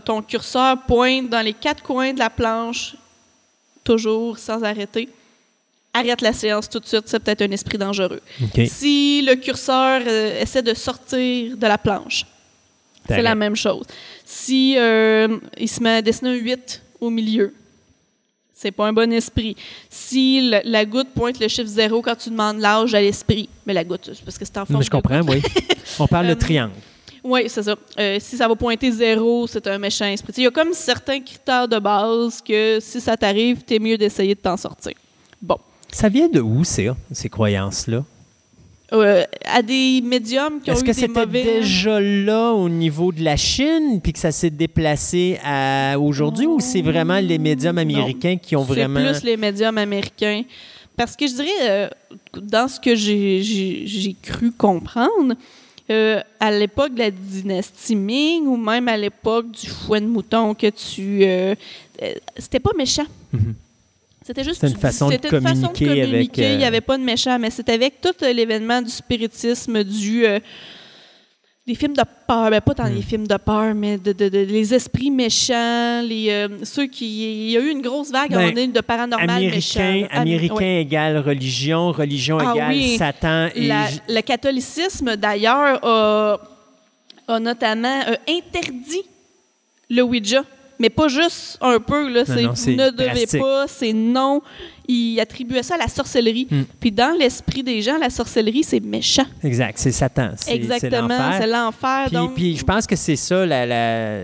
ton 0.06 0.22
curseur 0.22 0.78
pointe 0.88 1.30
dans 1.30 1.42
les 1.42 1.54
quatre 1.54 1.84
coins 1.84 2.14
de 2.14 2.20
la 2.20 2.30
planche, 2.30 2.96
toujours 3.84 4.38
sans 4.38 4.64
arrêter, 4.64 5.10
arrête 5.94 6.22
la 6.22 6.34
séance 6.34 6.70
tout 6.70 6.80
de 6.80 6.86
suite, 6.86 7.04
c'est 7.08 7.20
peut-être 7.20 7.42
un 7.42 7.52
esprit 7.52 7.78
dangereux. 7.78 8.22
Si 8.68 9.22
le 9.22 9.36
curseur 9.36 10.02
euh, 10.06 10.42
essaie 10.42 10.62
de 10.62 10.74
sortir 10.74 11.58
de 11.58 11.68
la 11.68 11.78
planche, 11.78 12.26
c'est 13.16 13.22
la 13.22 13.36
même 13.36 13.56
chose. 13.56 13.86
Si 14.26 14.76
euh, 14.78 15.38
il 15.58 15.68
se 15.68 15.82
met 15.82 15.90
à 15.98 16.02
dessiner 16.02 16.32
un 16.32 16.36
8 16.36 16.82
au 17.02 17.10
milieu, 17.10 17.54
c'est 18.54 18.72
pas 18.72 18.88
un 18.88 18.94
bon 18.94 19.12
esprit. 19.14 19.56
Si 19.90 20.50
le- 20.50 20.62
la 20.66 20.86
goutte 20.86 21.10
pointe 21.16 21.40
le 21.40 21.48
chiffre 21.48 21.68
0 21.68 22.02
quand 22.02 22.16
tu 22.16 22.30
demandes 22.30 22.60
l'âge 22.60 22.94
à 22.94 23.02
l'esprit, 23.02 23.48
mais 23.66 23.74
la 23.74 23.84
goutte, 23.84 24.12
c'est 24.14 24.24
parce 24.26 24.38
que 24.38 24.46
c'est 24.46 24.58
en 24.58 24.66
forme 24.66 24.80
Mais 24.80 24.84
je 24.86 24.90
de 24.90 24.96
comprends, 24.96 25.22
goutte. 25.22 25.30
oui. 25.46 25.66
On 26.00 26.08
parle 26.08 26.28
de 26.28 26.32
Euh, 26.32 26.36
triangle. 26.36 26.74
Oui, 27.24 27.42
c'est 27.48 27.64
ça. 27.64 27.76
Euh, 28.00 28.18
si 28.20 28.38
ça 28.38 28.48
va 28.48 28.56
pointer 28.56 28.92
0, 28.92 29.46
c'est 29.48 29.66
un 29.68 29.78
méchant 29.78 30.06
esprit. 30.06 30.34
Il 30.38 30.44
y 30.44 30.48
a 30.48 30.52
comme 30.52 30.74
certains 30.74 31.20
critères 31.20 31.68
de 31.68 31.78
base 31.80 32.42
que 32.42 32.80
si 32.82 33.02
ça 33.02 33.18
t'arrive, 33.18 33.62
t'es 33.64 33.78
mieux 33.80 33.98
d'essayer 33.98 34.36
de 34.36 34.40
t'en 34.40 34.56
sortir. 34.56 34.94
Bon. 35.42 35.58
Ça 35.92 36.08
vient 36.08 36.30
de 36.30 36.40
où, 36.40 36.64
ça, 36.64 36.82
ces 37.12 37.28
croyances-là? 37.30 38.04
Euh, 38.92 39.24
à 39.46 39.62
des 39.62 40.02
médiums 40.04 40.60
qui 40.62 40.72
ont 40.72 40.74
Est-ce 40.74 40.82
eu 40.84 40.88
que 40.88 40.92
des 40.92 41.00
c'était 41.02 41.26
mauvais... 41.26 41.44
déjà 41.44 42.00
là 42.00 42.54
au 42.54 42.68
niveau 42.70 43.12
de 43.12 43.24
la 43.24 43.38
Chine, 43.38 44.00
puis 44.02 44.14
que 44.14 44.20
ça 44.20 44.32
s'est 44.32 44.50
déplacé 44.50 45.38
à 45.44 45.96
aujourd'hui, 46.00 46.48
ou 46.48 46.60
c'est 46.60 46.82
vraiment 46.82 47.20
les 47.20 47.38
médiums 47.38 47.78
américains 47.78 48.38
qui 48.38 48.56
ont 48.56 48.64
vraiment... 48.64 49.00
C'est 49.14 49.20
plus 49.20 49.24
les 49.30 49.38
médiums 49.38 49.78
américains. 49.78 50.42
Parce 50.98 51.16
que 51.16 51.28
je 51.28 51.34
dirais, 51.34 51.48
euh, 51.62 51.88
dans 52.42 52.68
ce 52.68 52.80
que 52.80 52.96
j'ai- 52.96 53.42
j'ai 53.44 53.84
j'ai 53.86 54.16
cru 54.22 54.52
comprendre, 54.52 55.36
euh, 55.92 56.20
à 56.40 56.52
l'époque 56.52 56.94
de 56.96 57.00
la 57.00 57.12
dynastie 57.12 57.96
Ming 57.96 58.46
ou 58.48 58.58
même 58.58 58.88
à 58.88 58.98
l'époque 58.98 59.52
du 59.52 59.68
fouet 59.70 60.02
de 60.02 60.08
mouton 60.08 60.54
que 60.56 60.68
tu... 60.72 61.24
euh, 61.24 61.54
euh, 62.02 62.14
c'était 62.38 62.60
pas 62.60 62.72
méchant. 62.78 63.06
Mhm. 63.34 63.54
C'était 64.30 64.44
juste 64.44 64.62
une 64.62 64.78
façon 64.78 65.08
de 65.08 65.14
c'était 65.14 65.30
une 65.36 65.42
façon 65.42 65.62
de 65.62 65.66
communiquer 65.80 66.02
avec, 66.04 66.38
euh, 66.38 66.52
Il 66.54 66.58
n'y 66.60 66.66
avait 66.66 66.82
pas 66.82 67.00
de 67.00 67.04
méchant, 67.04 67.40
mais 67.40 67.50
c'était 67.50 67.72
avec 67.74 68.00
tout 68.00 68.14
euh, 68.22 68.32
l'événement 68.32 68.80
du 68.80 68.92
spiritisme, 68.92 69.84
du... 69.84 70.24
euh, 70.24 70.40
des 71.66 71.74
films 71.74 71.94
de 71.96 72.04
peur, 72.28 72.52
ben 72.52 72.62
pas 72.62 72.76
tant 72.76 72.88
Hmm. 72.90 72.94
les 72.96 73.02
films 73.02 73.26
de 73.26 73.38
peur, 73.38 73.74
mais 73.74 73.98
de, 73.98 74.12
de- 74.12 74.30
de- 74.30 74.38
les 74.44 74.72
esprits 74.72 75.10
méchants, 75.10 76.02
les, 76.04 76.28
euh, 76.30 76.48
ceux 76.64 76.86
qui... 76.86 77.48
Il 77.48 77.52
y 77.52 77.58
a 77.58 77.60
eu 77.60 77.70
une 77.72 77.82
grosse 77.82 78.12
vague 78.12 78.30
Ben, 78.32 78.50
donné 78.50 78.68
de 78.68 78.82
paranormal 78.82 79.40
méchant. 79.42 79.80
Américain, 79.80 80.08
Am- 80.12 80.22
américain 80.22 80.78
égale 80.80 81.18
religion, 81.18 81.92
religion 81.92 82.38
Ah 82.40 82.54
égale 82.54 82.70
oui. 82.70 82.98
Satan. 83.00 83.48
Et 83.56 83.66
La- 83.68 83.88
j- 83.88 84.00
le 84.10 84.22
catholicisme, 84.22 85.16
d'ailleurs, 85.16 85.84
a, 85.84 86.40
a 87.28 87.40
notamment 87.40 88.02
euh, 88.08 88.16
interdit 88.28 89.02
le 89.90 90.04
Ouija. 90.04 90.44
Mais 90.80 90.90
pas 90.90 91.10
juste 91.10 91.58
un 91.60 91.80
peu, 91.80 92.08
là. 92.10 92.24
Non, 92.28 92.56
C'est 92.56 92.76
non, 92.76 92.86
ne 92.86 92.90
devez 92.92 93.26
pas, 93.40 93.68
c'est 93.68 93.92
non. 93.94 94.42
Il 94.88 95.20
attribuait 95.20 95.62
ça 95.62 95.76
à 95.76 95.78
la 95.78 95.88
sorcellerie. 95.88 96.48
Hmm. 96.50 96.64
Puis 96.80 96.92
dans 96.92 97.16
l'esprit 97.18 97.64
des 97.64 97.82
gens, 97.82 97.98
la 97.98 98.10
sorcellerie, 98.10 98.64
c'est 98.64 98.80
méchant. 98.80 99.26
Exact, 99.44 99.78
c'est 99.78 99.92
Satan. 99.92 100.32
Exactement, 100.48 101.32
c'est 101.40 101.48
l'enfer. 101.48 102.04
Puis, 102.08 102.16
donc, 102.16 102.34
puis 102.36 102.56
je 102.58 102.64
pense 102.64 102.88
que 102.88 102.96
c'est 102.96 103.18
ça 103.18 103.46
la, 103.46 103.66
la- 103.66 104.24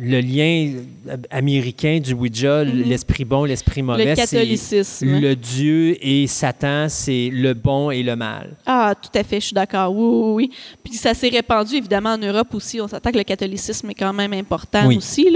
Le 0.00 0.20
lien 0.20 0.74
euh, 1.08 1.16
américain 1.30 1.98
du 1.98 2.12
Ouija, 2.12 2.64
Mhm. 2.64 2.82
l'esprit 2.82 3.24
bon, 3.24 3.44
l'esprit 3.44 3.82
mauvais. 3.82 4.04
le 4.04 4.14
catholicisme. 4.14 5.18
Le 5.20 5.34
Dieu 5.34 5.96
et 6.04 6.26
Satan, 6.26 6.86
c'est 6.88 7.30
le 7.32 7.54
bon 7.54 7.90
et 7.90 8.02
le 8.02 8.14
mal. 8.14 8.54
Ah, 8.66 8.94
tout 9.00 9.16
à 9.18 9.22
fait, 9.24 9.40
je 9.40 9.46
suis 9.46 9.54
d'accord. 9.54 9.94
Oui, 9.94 10.04
oui, 10.04 10.32
oui. 10.50 10.56
Puis 10.84 10.94
ça 10.94 11.14
s'est 11.14 11.28
répandu 11.30 11.76
évidemment 11.76 12.10
en 12.14 12.18
Europe 12.18 12.54
aussi. 12.54 12.80
On 12.80 12.88
s'attend 12.88 13.10
que 13.10 13.18
le 13.18 13.24
catholicisme 13.24 13.88
est 13.90 13.94
quand 13.94 14.12
même 14.12 14.32
important 14.34 14.86
Oui. 14.86 14.96
aussi. 14.98 15.26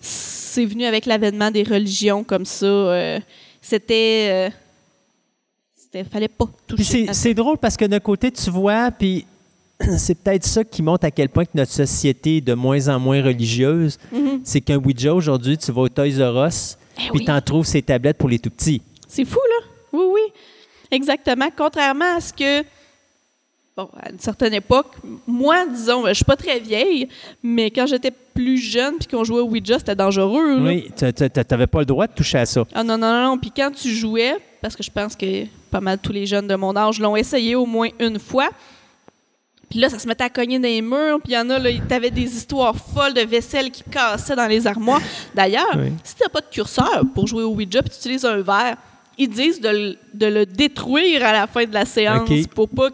C'est 0.00 0.64
venu 0.64 0.84
avec 0.84 1.06
l'avènement 1.06 1.50
des 1.50 1.62
religions 1.64 2.22
comme 2.24 2.44
ça. 2.44 2.66
euh, 2.66 3.20
c'était. 3.60 4.50
euh. 5.94 6.04
Fallait 6.10 6.28
pas 6.28 6.46
toucher. 6.66 7.06
c'est 7.12 7.34
drôle 7.34 7.58
parce 7.58 7.76
que 7.76 7.84
d'un 7.84 8.00
côté, 8.00 8.30
tu 8.30 8.48
vois, 8.48 8.90
puis 8.90 9.26
c'est 9.98 10.14
peut-être 10.16 10.44
ça 10.44 10.64
qui 10.64 10.82
montre 10.82 11.04
à 11.06 11.10
quel 11.10 11.28
point 11.28 11.44
que 11.44 11.50
notre 11.54 11.72
société 11.72 12.38
est 12.38 12.40
de 12.40 12.54
moins 12.54 12.88
en 12.88 12.98
moins 12.98 13.22
religieuse. 13.22 13.98
Mhm. 14.12 14.40
C'est 14.44 14.60
qu'un 14.60 14.76
Ouija, 14.78 15.14
aujourd'hui, 15.14 15.56
tu 15.58 15.70
vas 15.72 15.82
au 15.82 15.88
Toys 15.88 16.18
R 16.20 16.46
Us, 16.46 16.76
Eh 16.98 17.08
puis 17.10 17.20
oui. 17.20 17.24
t'en 17.24 17.40
trouves 17.40 17.66
ces 17.66 17.82
tablettes 17.82 18.18
pour 18.18 18.28
les 18.28 18.38
tout 18.38 18.50
petits. 18.50 18.82
C'est 19.08 19.24
fou, 19.24 19.38
là. 19.48 19.66
Oui, 19.92 20.04
oui. 20.14 20.20
Exactement. 20.90 21.48
Contrairement 21.56 22.16
à 22.16 22.20
ce 22.20 22.32
que. 22.32 22.64
Bon, 23.74 23.88
à 23.98 24.10
une 24.10 24.18
certaine 24.18 24.52
époque, 24.52 24.88
moi, 25.26 25.64
disons, 25.66 26.06
je 26.06 26.12
suis 26.12 26.24
pas 26.26 26.36
très 26.36 26.60
vieille, 26.60 27.08
mais 27.42 27.70
quand 27.70 27.86
j'étais 27.86 28.10
plus 28.34 28.58
jeune 28.58 28.96
puis 28.98 29.08
qu'on 29.08 29.24
jouait 29.24 29.40
au 29.40 29.46
Ouija, 29.48 29.78
c'était 29.78 29.94
dangereux. 29.94 30.58
là. 30.60 30.70
Oui, 30.70 30.90
tu 30.94 31.04
n'avais 31.50 31.66
pas 31.66 31.78
le 31.78 31.86
droit 31.86 32.06
de 32.06 32.12
toucher 32.12 32.36
à 32.38 32.44
ça. 32.44 32.64
Ah 32.74 32.84
non, 32.84 32.98
non, 32.98 33.10
non, 33.10 33.22
non. 33.30 33.38
Puis 33.38 33.50
quand 33.56 33.70
tu 33.70 33.88
jouais, 33.88 34.34
parce 34.60 34.76
que 34.76 34.82
je 34.82 34.90
pense 34.90 35.16
que 35.16 35.46
pas 35.70 35.80
mal 35.80 35.98
tous 35.98 36.12
les 36.12 36.26
jeunes 36.26 36.46
de 36.46 36.54
mon 36.54 36.76
âge 36.76 37.00
l'ont 37.00 37.16
essayé 37.16 37.54
au 37.54 37.64
moins 37.64 37.88
une 37.98 38.18
fois, 38.18 38.50
puis 39.72 39.80
là, 39.80 39.88
ça 39.88 39.98
se 39.98 40.06
mettait 40.06 40.24
à 40.24 40.28
cogner 40.28 40.58
dans 40.58 40.68
les 40.68 40.82
murs, 40.82 41.18
puis 41.24 41.32
il 41.32 41.34
y 41.34 41.38
en 41.38 41.48
a, 41.48 41.58
là, 41.58 41.70
t'avais 41.88 42.10
des 42.10 42.24
histoires 42.36 42.76
folles 42.76 43.14
de 43.14 43.22
vaisselle 43.22 43.70
qui 43.70 43.82
cassaient 43.84 44.36
dans 44.36 44.46
les 44.46 44.66
armoires. 44.66 45.00
D'ailleurs, 45.34 45.74
Oui. 45.78 45.92
si 46.04 46.14
t'as 46.14 46.28
pas 46.28 46.42
de 46.42 46.46
curseur 46.50 47.04
pour 47.14 47.26
jouer 47.26 47.42
au 47.42 47.54
Ouija, 47.54 47.80
puis 47.80 47.90
tu 47.90 47.96
utilises 47.96 48.26
un 48.26 48.42
verre, 48.42 48.76
ils 49.16 49.30
disent 49.30 49.62
de, 49.62 49.68
le- 49.70 49.96
de 50.12 50.26
le 50.26 50.44
détruire 50.44 51.24
à 51.24 51.32
la 51.32 51.46
fin 51.46 51.64
de 51.64 51.72
la 51.72 51.86
séance 51.86 52.28
pour 52.54 52.68
pas 52.68 52.90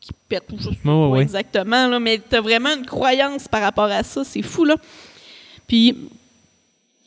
qu'il 0.00 0.14
pète 0.28 0.44
je 0.56 0.70
sais 0.70 0.76
pas 0.84 1.08
ouais. 1.08 1.22
exactement, 1.22 1.88
là, 1.88 1.98
mais 1.98 2.18
t'as 2.18 2.40
vraiment 2.40 2.72
une 2.76 2.86
croyance 2.86 3.48
par 3.48 3.62
rapport 3.62 3.86
à 3.90 4.04
ça, 4.04 4.22
c'est 4.22 4.42
fou, 4.42 4.64
là. 4.64 4.76
Puis, 5.66 5.96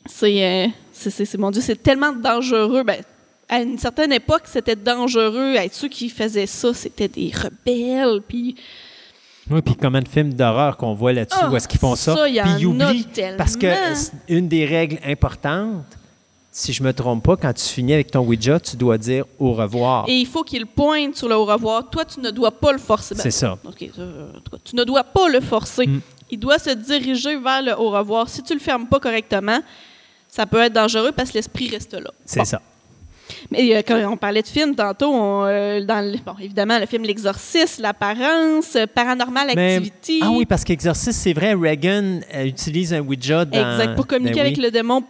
c'est, 0.04 0.44
euh, 0.44 0.66
c'est, 0.92 1.08
c'est- 1.10 1.24
c'est- 1.24 1.38
mon 1.38 1.50
Dieu, 1.50 1.62
c'est 1.62 1.82
tellement 1.82 2.12
dangereux. 2.12 2.82
Ben, 2.82 3.00
à 3.48 3.60
une 3.62 3.78
certaine 3.78 4.12
époque, 4.12 4.42
c'était 4.44 4.76
dangereux. 4.76 5.54
Hey, 5.54 5.70
ceux 5.72 5.88
qui 5.88 6.10
faisaient 6.10 6.46
ça, 6.46 6.74
c'était 6.74 7.08
des 7.08 7.32
rebelles. 7.34 8.20
Puis, 8.26 8.56
Oui, 9.50 9.62
puis 9.62 9.74
combien 9.76 10.00
de 10.02 10.08
films 10.08 10.34
d'horreur 10.34 10.76
qu'on 10.76 10.94
voit 10.94 11.12
là-dessus, 11.12 11.38
Ah, 11.40 11.50
où 11.50 11.56
est-ce 11.56 11.66
qu'ils 11.68 11.80
font 11.80 11.96
ça? 11.96 12.14
ça, 12.14 12.24
puis 12.24 12.40
ils 12.58 12.66
oublient, 12.66 13.06
parce 13.36 13.56
que 13.56 13.66
une 14.28 14.48
des 14.48 14.64
règles 14.66 14.98
importantes, 15.06 15.84
si 16.50 16.72
je 16.72 16.82
me 16.82 16.92
trompe 16.92 17.22
pas, 17.24 17.36
quand 17.36 17.52
tu 17.52 17.64
finis 17.64 17.94
avec 17.94 18.10
ton 18.10 18.20
Ouija, 18.20 18.58
tu 18.58 18.76
dois 18.76 18.98
dire 18.98 19.24
au 19.38 19.52
revoir. 19.52 20.04
et 20.08 20.16
il 20.16 20.26
faut 20.26 20.42
qu'il 20.42 20.66
pointe 20.66 21.14
sur 21.16 21.28
le 21.28 21.36
au 21.36 21.44
revoir. 21.44 21.88
Toi, 21.88 22.04
tu 22.04 22.20
ne 22.20 22.30
dois 22.30 22.50
pas 22.50 22.72
le 22.72 22.78
forcer. 22.78 23.14
Ben, 23.14 23.22
C'est 23.22 23.30
ça. 23.30 23.56
Euh, 23.98 24.28
tu 24.64 24.74
ne 24.74 24.84
dois 24.84 25.04
pas 25.04 25.28
le 25.28 25.40
forcer. 25.40 25.86
Mm. 25.86 26.00
Il 26.30 26.38
doit 26.40 26.58
se 26.58 26.70
diriger 26.70 27.38
vers 27.38 27.62
le 27.62 27.72
au 27.78 27.90
revoir. 27.90 28.28
Si 28.28 28.42
tu 28.42 28.52
le 28.54 28.60
fermes 28.60 28.86
pas 28.86 28.98
correctement, 28.98 29.60
ça 30.28 30.46
peut 30.46 30.60
être 30.60 30.72
dangereux 30.72 31.12
parce 31.12 31.30
que 31.30 31.34
l'esprit 31.34 31.68
reste 31.70 31.94
là. 31.94 32.10
C'est 32.26 32.40
Bon. 32.40 32.44
ça. 32.44 32.60
Mais 33.50 33.74
euh, 33.76 33.82
quand 33.86 34.00
on 34.12 34.16
parlait 34.16 34.42
de 34.42 34.46
films 34.46 34.74
tantôt, 34.74 35.12
on, 35.12 35.44
euh, 35.46 35.84
dans 35.84 36.00
le- 36.04 36.18
bon, 36.24 36.34
évidemment, 36.40 36.78
le 36.78 36.86
film 36.86 37.02
L'Exorciste, 37.04 37.78
L'Apparence, 37.80 38.76
euh, 38.76 38.86
Paranormal 38.92 39.48
Mais- 39.54 39.76
Activity. 39.76 40.20
ah 40.22 40.30
oui, 40.30 40.44
parce 40.46 40.64
qu'Exorciste, 40.64 41.20
c'est 41.20 41.32
vrai, 41.32 41.54
Reagan 41.54 42.20
utilise 42.44 42.92
un 42.94 43.00
Ouija 43.00 43.44
dans... 43.44 43.58
Exact, 43.72 43.94
pour 43.94 44.06
communiquer 44.06 44.40
Ben 44.40 44.46
avec 44.46 44.56
le 44.58 44.70
démon 44.70 45.02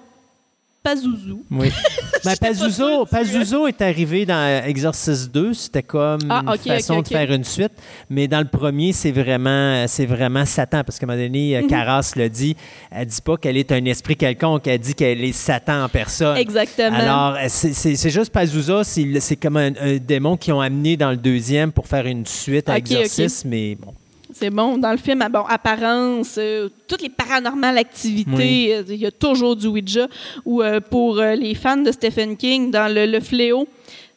Pazuzu. 0.83 1.37
Oui. 1.51 1.71
Ben, 2.25 2.33
J'étais 2.33 2.53
pas 2.53 3.05
Pazuzu, 3.09 3.69
est 3.69 3.81
arrivé 3.81 4.27
dans 4.27 4.65
Exorcist 4.67 5.33
2, 5.33 5.55
c'était 5.55 5.85
comme 5.85 6.19
Ah, 6.29 6.43
une 6.47 6.59
façon 6.59 7.01
de 7.01 7.07
faire 7.07 7.31
une 7.33 7.45
suite, 7.45 7.71
mais 8.11 8.27
dans 8.27 8.41
le 8.41 8.49
premier, 8.49 8.93
c'est 8.93 9.13
vraiment, 9.13 9.85
c'est 9.87 10.05
vraiment 10.05 10.45
Satan, 10.45 10.83
parce 10.85 10.99
qu'à 10.99 11.07
un 11.07 11.11
moment 11.11 11.23
donné, 11.23 11.57
Mhm. 11.57 11.65
euh, 11.65 11.69
Caras 11.69 12.13
le 12.17 12.29
dit, 12.29 12.57
elle 12.91 13.07
dit 13.07 13.21
pas 13.23 13.37
qu'elle 13.37 13.57
est 13.57 13.71
un 13.71 13.85
esprit 13.85 14.17
quelconque, 14.17 14.67
elle 14.67 14.81
dit 14.81 14.95
qu'elle 14.95 15.23
est 15.23 15.33
Satan 15.33 15.85
en 15.85 15.89
personne. 15.89 16.37
Exactement. 16.39 16.97
Alors, 16.97 17.37
euh, 17.41 17.47
c'est- 17.49 18.11
juste 18.11 18.33
Pazuzu, 18.33 18.83
c'est 18.83 19.37
comme 19.37 19.59
un, 19.59 19.73
un 19.81 19.97
démon 19.99 20.37
qu'ils 20.37 20.55
ont 20.55 20.61
amené 20.61 20.97
dans 20.97 21.11
le 21.13 21.17
deuxième 21.19 21.71
pour 21.71 21.87
faire 21.87 22.07
une 22.07 22.27
suite 22.27 22.69
à. 22.69 22.79
Exorcist, 22.79 23.45
mais 23.45 23.77
bon. 23.77 23.95
C'est 24.39 24.51
bon. 24.51 24.79
Dans 24.79 24.93
le 24.93 24.99
film, 24.99 25.27
bon, 25.33 25.43
apparence, 25.49 26.37
euh, 26.39 26.69
toutes 26.87 27.03
les 27.03 27.09
paranormales 27.09 27.79
activités, 27.79 28.31
Oui. 28.37 28.71
euh, 28.73 28.83
il 28.89 28.97
y 28.97 29.07
a 29.07 29.11
toujours 29.11 29.57
du 29.57 29.67
Ouija. 29.67 30.07
Ou 30.45 30.63
euh, 30.63 30.81
pour 30.81 31.17
les 31.17 31.55
fans 31.55 31.77
de 31.79 31.91
Stephen 31.91 32.37
King, 32.37 32.71
dans 32.71 32.93
Le, 32.93 33.07
le 33.07 33.21
Fléau, 33.21 33.67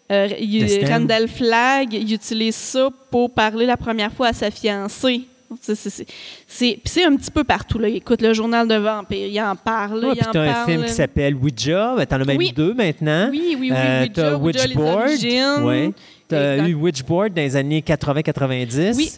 il-. 0.09 0.85
Randall 0.87 1.27
Flagg, 1.27 1.93
il 1.93 2.13
utilise 2.13 2.55
ça 2.55 2.89
pour 3.09 3.31
parler 3.31 3.65
la 3.65 3.77
première 3.77 4.11
fois 4.11 4.27
à 4.27 4.33
sa 4.33 4.51
fiancée. 4.51 5.21
C'est- 5.61 7.03
un 7.05 7.15
petit 7.15 7.31
peu 7.31 7.43
partout. 7.43 7.77
Là. 7.79 7.89
Il 7.89 7.97
écoute 7.97 8.21
le 8.21 8.33
journal 8.33 8.67
de 8.67 8.75
vampire, 8.75 9.27
il 9.27 9.41
en 9.41 9.55
parle. 9.55 10.01
Ah, 10.05 10.13
il 10.13 10.19
puis 10.19 10.27
en 10.27 10.31
t'as 10.31 10.61
un 10.61 10.65
film 10.65 10.83
qui 10.85 10.91
s'appelle 10.93 11.35
Ouija, 11.35 11.95
ben, 11.97 12.05
t'en 12.05 12.21
as 12.21 12.25
même 12.25 12.37
Oui. 12.37 12.53
deux 12.55 12.73
maintenant. 12.73 13.27
Oui, 13.31 13.41
oui, 13.43 13.57
oui. 13.59 13.71
Euh, 13.73 14.01
Ouija, 14.03 14.13
t'as 14.13 14.35
Ouija, 14.35 14.67
les 14.67 14.77
origines. 14.77 15.63
Ouais. 15.63 15.91
T'as 16.27 16.67
eu 16.67 16.73
Witchboard 16.75 17.33
dans 17.33 17.41
les 17.41 17.55
années 17.57 17.81
80-90. 17.81 18.95
Oui. 18.95 19.11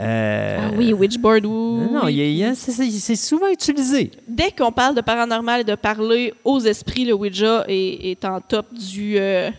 Euh, 0.00 0.58
Ah 0.60 0.70
oui, 0.76 0.92
Witchboard, 0.92 1.44
oui. 1.44 1.50
Non, 1.50 1.92
non, 1.92 2.04
oui. 2.04 2.44
c'est- 2.54 3.16
souvent 3.16 3.48
utilisé. 3.48 4.12
dès 4.28 4.52
qu'on 4.52 4.70
parle 4.70 4.94
de 4.94 5.00
paranormal 5.00 5.62
et 5.62 5.64
de 5.64 5.74
parler 5.74 6.32
aux 6.44 6.60
esprits, 6.60 7.04
le 7.04 7.14
Ouija 7.14 7.64
est, 7.66 8.10
est 8.12 8.24
en 8.24 8.40
top 8.40 8.66
du 8.72 9.16
euh, 9.18 9.50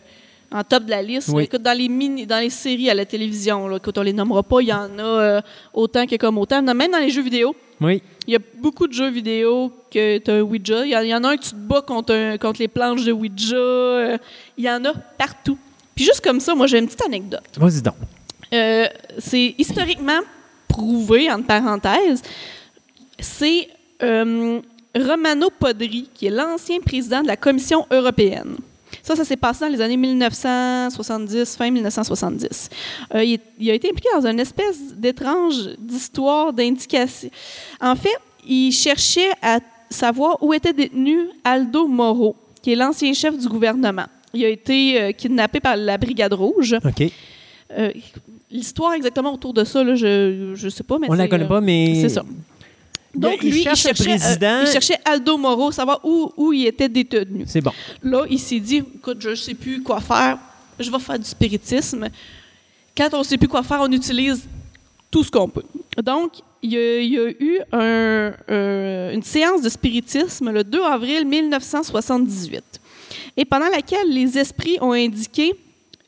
en 0.51 0.63
top 0.63 0.85
de 0.85 0.89
la 0.91 1.01
liste. 1.03 1.29
Oui. 1.33 1.43
Écoute, 1.43 1.61
dans 1.61 1.77
les 1.77 1.89
mini, 1.89 2.25
dans 2.25 2.39
les 2.39 2.49
séries 2.49 2.89
à 2.89 2.93
la 2.93 3.05
télévision, 3.05 3.67
là, 3.67 3.77
écoute, 3.77 3.97
on 3.97 4.01
les 4.01 4.13
nommera 4.13 4.41
pas, 4.41 4.61
il 4.61 4.69
y 4.69 4.73
en 4.73 4.97
a 4.97 5.03
euh, 5.03 5.41
autant 5.73 6.05
que 6.07 6.15
comme 6.15 6.37
autant. 6.37 6.61
Même 6.63 6.89
dans 6.91 6.97
les 6.99 7.09
jeux 7.09 7.21
vidéo, 7.21 7.53
Oui. 7.81 8.01
il 8.25 8.33
y 8.33 8.35
a 8.35 8.39
beaucoup 8.59 8.87
de 8.87 8.93
jeux 8.93 9.09
vidéo 9.11 9.71
que 9.91 10.17
tu 10.19 10.31
as 10.31 10.35
un 10.35 10.41
Ouija. 10.41 10.85
Il 10.85 10.91
y, 10.91 10.95
en- 11.15 11.23
a 11.25 11.27
un 11.29 11.35
que 11.37 11.43
tu 11.43 11.49
te 11.51 11.55
bats 11.55 11.81
contre, 11.81 12.13
un- 12.15 12.37
contre 12.37 12.61
les 12.61 12.67
planches 12.69 13.03
de 13.03 13.11
Ouija. 13.11 14.17
il 14.57 14.63
y 14.63 14.69
en 14.69 14.83
a 14.85 14.93
partout. 15.17 15.57
Puis 15.93 16.05
juste 16.05 16.21
comme 16.21 16.39
ça, 16.39 16.55
moi 16.55 16.65
j'ai 16.65 16.79
une 16.79 16.85
petite 16.85 17.05
anecdote. 17.05 17.43
Vas-y 17.57 17.81
donc. 17.81 17.95
Euh, 18.53 18.87
c'est 19.17 19.55
historiquement 19.57 20.19
prouvé, 20.67 21.31
entre 21.31 21.45
parenthèses. 21.47 22.21
C'est 23.19 23.67
euh, 24.01 24.59
Romano 24.95 25.49
Podri, 25.59 26.09
qui 26.13 26.27
est 26.27 26.29
l'ancien 26.31 26.79
président 26.79 27.21
de 27.21 27.27
la 27.27 27.37
Commission 27.37 27.85
européenne. 27.91 28.55
Ça, 29.03 29.15
ça 29.15 29.23
s'est 29.23 29.37
passé 29.37 29.65
dans 29.65 29.71
les 29.71 29.81
années 29.81 29.97
1970, 29.97 31.55
fin 31.55 31.69
1970. 31.69 32.69
Euh, 33.13 33.23
il, 33.23 33.33
est- 33.33 33.41
il 33.59 33.69
a 33.69 33.73
été 33.73 33.89
impliqué 33.89 34.09
dans 34.13 34.25
une 34.27 34.39
espèce 34.39 34.93
d'étrange 34.95 35.75
d'histoire 35.77 36.53
d'indication. 36.53 37.29
En 37.81 37.95
fait, 37.95 38.15
il 38.47 38.71
cherchait 38.71 39.31
à 39.41 39.59
savoir 39.89 40.41
où 40.41 40.53
était 40.53 40.73
détenu 40.73 41.29
Aldo 41.43 41.87
Moro, 41.87 42.35
qui 42.61 42.71
est 42.71 42.75
l'ancien 42.75 43.13
chef 43.13 43.37
du 43.37 43.47
gouvernement. 43.47 44.05
Il 44.33 44.43
a 44.45 44.49
été 44.49 45.01
euh, 45.01 45.11
kidnappé 45.11 45.59
par 45.59 45.75
la 45.75 45.97
Brigade 45.97 46.33
Rouge. 46.33 46.75
OK. 46.83 47.11
Euh, 47.77 47.91
L'histoire 48.51 48.93
exactement 48.93 49.33
autour 49.33 49.53
de 49.53 49.63
ça, 49.63 49.83
là, 49.83 49.95
je 49.95 50.51
ne 50.63 50.69
sais 50.69 50.83
pas. 50.83 50.97
Mais 50.97 51.07
On 51.09 51.13
la 51.13 51.27
connaît 51.27 51.43
euh, 51.43 51.47
pas, 51.47 51.61
mais. 51.61 51.99
C'est 52.01 52.09
ça. 52.09 52.23
Donc, 53.13 53.37
il 53.41 53.51
lui, 53.51 53.59
il 53.59 53.63
cherche 53.63 53.81
cherchait, 53.81 54.17
euh, 54.43 54.63
il 54.65 54.71
cherchait 54.71 54.97
Aldo 55.03 55.37
Moro, 55.37 55.71
savoir 55.71 55.99
où, 56.03 56.31
où 56.37 56.53
il 56.53 56.67
était 56.67 56.89
détenu. 56.89 57.43
C'est 57.47 57.61
bon. 57.61 57.71
Là, 58.03 58.25
il 58.29 58.39
s'est 58.39 58.59
dit, 58.59 58.77
écoute, 58.77 59.17
je 59.19 59.29
ne 59.29 59.35
sais 59.35 59.55
plus 59.55 59.81
quoi 59.81 59.99
faire, 59.99 60.37
je 60.79 60.91
vais 60.91 60.99
faire 60.99 61.17
du 61.17 61.25
spiritisme. 61.25 62.07
Quand 62.95 63.09
on 63.13 63.19
ne 63.19 63.23
sait 63.23 63.37
plus 63.37 63.47
quoi 63.47 63.63
faire, 63.63 63.79
on 63.81 63.91
utilise 63.91 64.47
tout 65.09 65.23
ce 65.23 65.31
qu'on 65.31 65.49
peut. 65.49 65.63
Donc, 66.03 66.33
il 66.61 66.71
y 66.73 66.77
a, 66.77 66.99
il 66.99 67.09
y 67.13 67.17
a 67.17 67.29
eu 67.29 67.59
un- 67.71 68.33
euh, 68.51 69.13
une 69.13 69.23
séance 69.23 69.61
de 69.61 69.69
spiritisme 69.69 70.51
le 70.51 70.63
2 70.63 70.83
avril 70.83 71.25
1978, 71.25 72.63
et 73.37 73.45
pendant 73.45 73.69
laquelle 73.69 74.07
les 74.11 74.37
esprits 74.37 74.77
ont 74.81 74.91
indiqué 74.91 75.53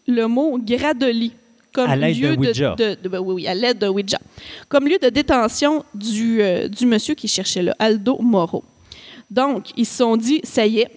le 0.08 0.28
mot 0.28 0.60
Gradoli 0.60 1.32
comme 1.74 1.90
lieu 2.22 2.36
de, 2.76 2.96
de- 3.04 3.10
ben 3.10 3.20
oui, 3.20 3.34
oui, 3.36 3.48
à 3.48 3.54
l'aide 3.54 3.78
d'un 3.80 3.90
Ouija, 3.90 4.20
comme 4.70 4.88
lieu 4.88 4.98
de 5.02 5.10
détention 5.10 5.84
du, 5.96 6.42
euh, 6.42 6.68
du 6.68 6.86
monsieur 6.86 7.16
qui 7.16 7.28
cherchait 7.28 7.62
là, 7.64 7.76
Aldo 7.80 8.18
Moro. 8.22 8.64
Donc, 9.30 9.68
ils 9.78 9.86
se 9.86 9.98
sont 9.98 10.18
dit, 10.18 10.42
ça 10.44 10.66
y 10.66 10.80
est, 10.80 10.88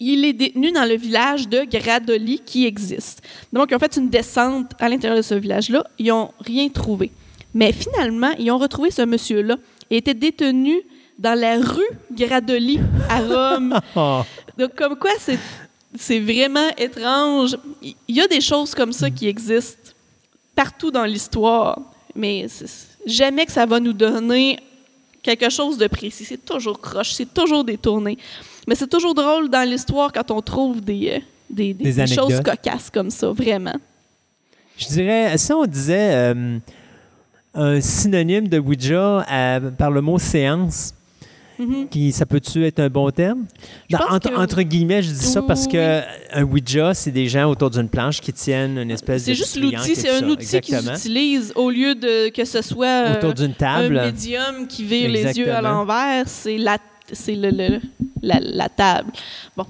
il 0.00 0.24
est 0.24 0.32
détenu 0.32 0.72
dans 0.72 0.84
le 0.88 0.96
village 0.96 1.48
de 1.48 1.60
Gradoli 1.64 2.40
qui 2.44 2.66
existe. 2.66 3.22
Donc, 3.52 3.68
ils 3.70 3.74
ont 3.74 3.78
fait 3.78 3.96
une 3.96 4.08
descente 4.08 4.72
à 4.80 4.88
l'intérieur 4.88 5.16
de 5.18 5.22
ce 5.22 5.34
village-là. 5.34 5.84
Ils 5.98 6.06
n'ont 6.06 6.30
rien 6.40 6.68
trouvé. 6.70 7.10
Mais 7.54 7.72
finalement, 7.72 8.30
ils 8.38 8.50
ont 8.50 8.58
retrouvé 8.58 8.90
ce 8.90 9.02
monsieur-là. 9.02 9.56
Il 9.90 9.98
était 9.98 10.14
détenu 10.14 10.80
dans 11.18 11.38
la 11.38 11.58
rue 11.58 11.90
Gradoli 12.16 12.80
à 13.10 13.20
Rome. 13.20 13.78
Donc, 14.58 14.74
comme 14.74 14.96
quoi, 14.96 15.10
c'est, 15.18 15.38
c'est 15.98 16.20
vraiment 16.20 16.68
étrange. 16.78 17.56
Il 17.82 17.94
y 18.08 18.20
a 18.20 18.26
des 18.28 18.40
choses 18.40 18.74
comme 18.74 18.92
ça 18.92 19.10
qui 19.10 19.26
existent 19.28 19.92
partout 20.54 20.90
dans 20.90 21.04
l'histoire, 21.04 21.80
mais 22.14 22.46
jamais 23.06 23.46
que 23.46 23.52
ça 23.52 23.66
va 23.66 23.80
nous 23.80 23.92
donner 23.92 24.58
quelque 25.22 25.50
chose 25.50 25.78
de 25.78 25.86
précis. 25.86 26.24
C'est 26.24 26.44
toujours 26.44 26.80
croche, 26.80 27.12
c'est 27.12 27.32
toujours 27.32 27.64
détourné. 27.64 28.18
Mais 28.68 28.74
c'est 28.74 28.88
toujours 28.88 29.14
drôle 29.14 29.48
dans 29.48 29.68
l'histoire 29.68 30.12
quand 30.12 30.30
on 30.30 30.40
trouve 30.42 30.80
des, 30.80 31.10
euh, 31.16 31.18
des, 31.48 31.74
des- 31.74 31.84
choses 32.14 32.40
cocasses 32.42 32.90
comme 32.90 33.10
ça, 33.10 33.30
vraiment. 33.32 33.74
Je 34.76 34.86
dirais, 34.88 35.36
si 35.38 35.52
on 35.52 35.66
disait 35.66 36.14
euh, 36.14 36.58
un 37.54 37.80
synonyme 37.80 38.48
de 38.48 38.58
Ouija 38.58 39.26
euh, 39.30 39.70
par 39.72 39.90
le 39.90 40.00
mot 40.00 40.18
séance, 40.18 40.94
Mhm. 41.60 41.88
qui, 41.88 42.10
ça 42.12 42.24
peut-tu 42.26 42.64
être 42.64 42.80
un 42.80 42.88
bon 42.88 43.10
terme? 43.10 43.44
Pense 43.90 44.00
entre, 44.10 44.30
que- 44.30 44.36
entre 44.36 44.62
guillemets, 44.62 45.02
je 45.02 45.10
dis 45.10 45.26
ça 45.26 45.42
parce 45.42 45.66
que 45.66 46.00
un 46.32 46.42
Ouija, 46.44 46.94
c'est 46.94 47.10
des 47.10 47.28
gens 47.28 47.50
autour 47.50 47.68
d'une 47.70 47.88
planche 47.88 48.20
qui 48.20 48.32
tiennent 48.32 48.78
une 48.78 48.90
espèce 48.90 49.22
de 49.22 49.26
C'est 49.26 49.34
juste 49.34 49.56
l'outil, 49.60 49.94
c'est 49.94 50.08
un 50.10 50.20
ça. 50.20 50.26
outil 50.26 50.60
qu'ils 50.60 50.88
utilisent 50.88 51.52
au 51.56 51.70
lieu 51.70 51.94
de 51.94 52.30
que 52.30 52.44
ce 52.44 52.62
soit 52.62 52.86
euh, 52.86 53.18
Autour 53.18 53.34
d'une 53.34 53.50
un 53.50 53.54
table. 53.54 54.00
médium 54.00 54.66
qui 54.68 54.84
vire 54.84 55.10
les 55.10 55.38
yeux 55.38 55.52
à 55.52 55.60
l'envers, 55.60 56.26
c'est 56.26 56.56
la, 56.56 56.78
le, 57.28 57.50
le- 57.50 57.80
la, 58.22 58.38
la 58.40 58.68
table. 58.68 59.10
Bon, 59.56 59.66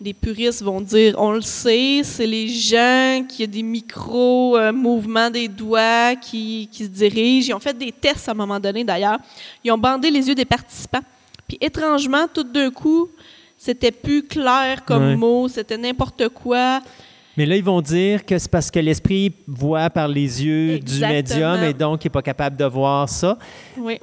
les 0.00 0.12
puristes 0.12 0.62
vont 0.62 0.80
dire, 0.80 1.14
on 1.18 1.32
le 1.32 1.40
sait, 1.40 2.00
c'est 2.04 2.26
les 2.26 2.48
gens 2.48 3.24
qui 3.28 3.44
ont 3.44 3.48
des 3.50 3.62
micro-mouvements 3.62 5.30
des 5.30 5.48
doigts 5.48 6.14
qui, 6.16 6.68
qui 6.70 6.84
se 6.84 6.88
dirigent. 6.90 7.48
Ils 7.48 7.54
ont 7.54 7.60
fait 7.60 7.76
des 7.76 7.92
tests 7.92 8.28
à 8.28 8.32
un 8.32 8.34
moment 8.34 8.60
donné, 8.60 8.84
d'ailleurs. 8.84 9.18
Ils 9.64 9.70
ont 9.72 9.78
bandé 9.78 10.10
les 10.10 10.26
yeux 10.28 10.34
des 10.34 10.44
participants. 10.44 11.00
Puis 11.48 11.58
étrangement, 11.60 12.26
tout 12.32 12.44
d'un 12.44 12.70
coup, 12.70 13.08
c'était 13.58 13.92
plus 13.92 14.22
clair 14.26 14.84
comme 14.84 15.08
Ouais. 15.08 15.16
mot, 15.16 15.48
c'était 15.48 15.76
n'importe 15.78 16.28
quoi. 16.30 16.80
Mais 17.36 17.46
là, 17.46 17.56
ils 17.56 17.64
vont 17.64 17.80
dire 17.80 18.24
que 18.24 18.38
c'est 18.38 18.50
parce 18.50 18.70
que 18.70 18.78
l'esprit 18.78 19.32
voit 19.46 19.90
par 19.90 20.06
les 20.08 20.44
yeux 20.44 20.74
Exactement. 20.74 21.08
du 21.10 21.14
médium 21.16 21.62
et 21.64 21.72
donc 21.72 22.04
il 22.04 22.06
n'est 22.06 22.10
pas 22.12 22.22
capable 22.22 22.56
de 22.56 22.64
voir 22.64 23.08
ça. 23.08 23.36
Oui. 23.76 23.98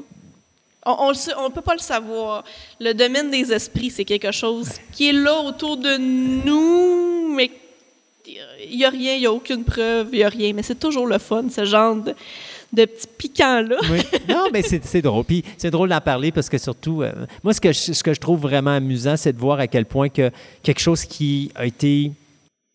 On 0.86 1.12
ne 1.12 1.50
peut 1.54 1.62
pas 1.62 1.74
le 1.74 1.80
savoir. 1.80 2.44
Le 2.80 2.94
domaine 2.94 3.30
des 3.30 3.54
esprits, 3.54 3.92
c'est 3.92 4.04
quelque 4.04 4.32
chose 4.32 4.70
qui 4.92 5.10
est 5.10 5.14
là 5.14 5.40
autour 5.42 5.78
de 5.78 5.96
nous, 5.98 7.34
mais 7.36 7.52
il 8.70 8.78
n'y 8.78 8.84
a 8.86 8.90
rien, 8.90 9.14
il 9.14 9.20
n'y 9.20 9.26
a 9.28 9.32
aucune 9.32 9.64
preuve, 9.64 10.10
il 10.12 10.18
n'y 10.18 10.24
a 10.24 10.30
rien. 10.30 10.54
Mais 10.54 10.64
c'est 10.64 10.80
toujours 10.80 11.06
le 11.08 11.20
fun, 11.20 11.44
ce 11.50 11.66
genre 11.66 11.96
de, 11.96 12.14
de 12.74 12.86
petits 12.86 13.08
piquants-là. 13.18 13.76
Oui. 13.92 14.00
Non, 14.30 14.46
mais 14.54 14.62
c'est 14.62 15.02
drôle. 15.02 15.26
Puis 15.26 15.44
c'est 15.58 15.72
drôle 15.72 15.90
d'en 15.90 16.02
parler 16.02 16.32
parce 16.32 16.50
que 16.50 16.58
surtout, 16.58 17.02
euh, 17.04 17.12
moi, 17.44 17.54
ce 17.54 17.62
que, 17.62 17.72
je, 17.74 17.94
ce 17.94 18.04
que 18.04 18.14
je 18.14 18.20
trouve 18.20 18.40
vraiment 18.42 18.72
amusant, 18.72 19.18
c'est 19.18 19.34
de 19.34 19.40
voir 19.40 19.60
à 19.60 19.68
quel 19.68 19.86
point 19.86 20.10
que 20.10 20.32
quelque 20.64 20.80
chose 20.80 21.04
qui 21.06 21.52
a 21.56 21.66
été 21.66 22.12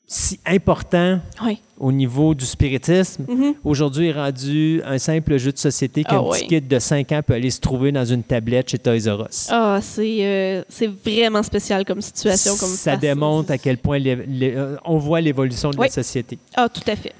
si 0.08 0.38
important 0.46 1.18
Oui. 1.44 1.58
au 1.80 1.90
niveau 1.90 2.32
du 2.32 2.46
spiritisme, 2.46 3.24
Mhm. 3.26 3.54
aujourd'hui 3.64 4.08
est 4.08 4.12
rendu 4.12 4.80
un 4.84 4.98
simple 4.98 5.36
jeu 5.36 5.50
de 5.50 5.58
société 5.58 6.04
qu'un 6.04 6.18
Ah 6.20 6.30
petit 6.30 6.42
oui. 6.42 6.46
kid 6.48 6.68
de 6.68 6.78
5 6.78 7.10
ans 7.10 7.22
peut 7.26 7.34
aller 7.34 7.50
se 7.50 7.60
trouver 7.60 7.90
dans 7.90 8.04
une 8.04 8.22
tablette 8.22 8.68
chez 8.70 8.78
Toys 8.78 9.08
R 9.12 9.26
Us. 9.28 9.48
Ah, 9.50 9.80
c'est 9.82 10.18
euh, 10.20 10.62
vraiment 11.04 11.42
spécial 11.42 11.84
comme 11.84 12.00
situation. 12.00 12.56
Comme 12.56 12.68
ça 12.68 12.96
démontre 12.96 13.50
à 13.50 13.58
quel 13.58 13.78
point 13.78 13.98
les- 13.98 14.14
les- 14.28 14.54
euh, 14.54 14.76
on 14.84 14.98
voit 14.98 15.20
l'évolution 15.20 15.70
de 15.70 15.76
Oui. 15.78 15.86
la 15.88 15.92
société. 15.92 16.38
Ah, 16.54 16.68
tout 16.68 16.88
à 16.88 16.94
fait. 16.94 17.12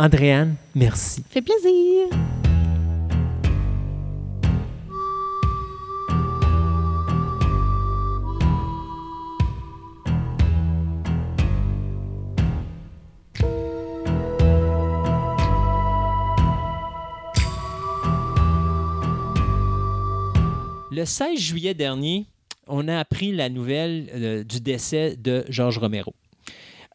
Andréane, 0.00 0.54
merci. 0.76 1.24
Fait 1.28 1.42
plaisir. 1.42 2.06
Le 20.92 21.04
16 21.04 21.38
juillet 21.40 21.74
dernier, 21.74 22.26
on 22.68 22.86
a 22.86 22.98
appris 22.98 23.32
la 23.32 23.48
nouvelle 23.48 24.08
euh, 24.14 24.44
du 24.44 24.60
décès 24.60 25.16
de 25.16 25.44
George 25.48 25.78
Romero. 25.78 26.14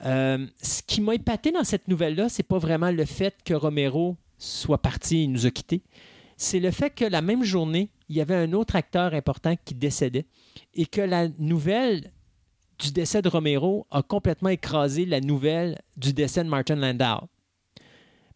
Euh, 0.06 0.46
ce 0.62 0.82
qui 0.82 1.02
m'a 1.02 1.16
épaté 1.16 1.52
dans 1.52 1.64
cette 1.64 1.88
nouvelle-là, 1.88 2.30
c'est 2.30 2.44
pas 2.44 2.58
vraiment 2.58 2.92
le 2.92 3.06
fait 3.06 3.36
que 3.46 3.54
Romero 3.54 4.18
soit 4.38 4.82
parti 4.82 5.24
et 5.24 5.28
nous 5.28 5.46
a 5.46 5.52
quittés. 5.52 5.82
C'est 6.36 6.60
le 6.60 6.72
fait 6.72 6.90
que 6.90 7.06
la 7.06 7.22
même 7.22 7.44
journée, 7.44 7.90
il 8.10 8.18
y 8.18 8.22
avait 8.22 8.36
un 8.36 8.52
autre 8.54 8.76
acteur 8.76 9.14
important 9.14 9.56
qui 9.64 9.76
décédait 9.76 10.26
et 10.74 10.86
que 10.86 11.02
la 11.02 11.30
nouvelle 11.40 12.12
du 12.80 12.92
décès 12.92 13.22
de 13.22 13.30
Romero 13.30 13.88
a 13.92 14.02
complètement 14.02 14.50
écrasé 14.50 15.06
la 15.06 15.22
nouvelle 15.22 15.80
du 15.96 16.12
décès 16.12 16.44
de 16.44 16.50
Martin 16.50 16.76
Landau. 16.76 17.28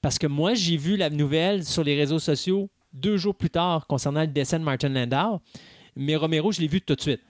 Parce 0.02 0.18
que 0.20 0.28
moi, 0.28 0.54
j'ai 0.54 0.78
vu 0.78 0.96
la 0.96 1.10
nouvelle 1.10 1.66
sur 1.66 1.84
les 1.84 1.96
réseaux 1.96 2.20
sociaux 2.20 2.70
deux 2.94 3.18
jours 3.18 3.36
plus 3.36 3.50
tard 3.50 3.88
concernant 3.88 4.22
le 4.22 4.28
décès 4.28 4.58
de 4.58 4.64
Martin 4.64 4.90
Landau, 4.90 5.42
mais 5.96 6.16
Romero, 6.16 6.52
je 6.52 6.62
l'ai 6.62 6.68
vu 6.68 6.80
tout 6.82 6.96
de 6.96 7.02
suite. 7.02 7.22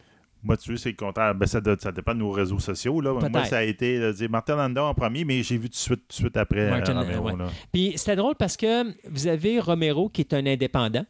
Moi, 0.43 0.57
tu 0.57 0.77
sais, 0.77 0.83
c'est 0.83 0.93
content. 0.93 1.33
Ben, 1.33 1.45
ça, 1.45 1.59
ça, 1.79 1.91
dépend 1.91 2.13
de 2.13 2.19
nos 2.19 2.31
réseaux 2.31 2.59
sociaux. 2.59 3.01
Là. 3.01 3.13
Moi, 3.13 3.45
ça 3.45 3.57
a 3.57 3.63
été 3.63 3.97
là, 3.97 4.11
Martin 4.29 4.55
Landau 4.55 4.81
en 4.81 4.93
premier, 4.93 5.25
mais 5.25 5.43
j'ai 5.43 5.57
vu 5.57 5.69
tout 5.69 5.73
de 5.73 5.75
suite, 5.75 6.01
tout 6.07 6.07
de 6.07 6.13
suite 6.13 6.37
après 6.37 6.69
Martin, 6.69 6.99
Romero. 6.99 7.29
Ouais. 7.29 7.45
Puis 7.71 7.93
c'était 7.95 8.15
drôle 8.15 8.35
parce 8.35 8.55
que 8.55 8.85
vous 9.09 9.27
avez 9.27 9.59
Romero 9.59 10.09
qui 10.09 10.21
est 10.21 10.33
un 10.33 10.45
indépendant 10.45 11.05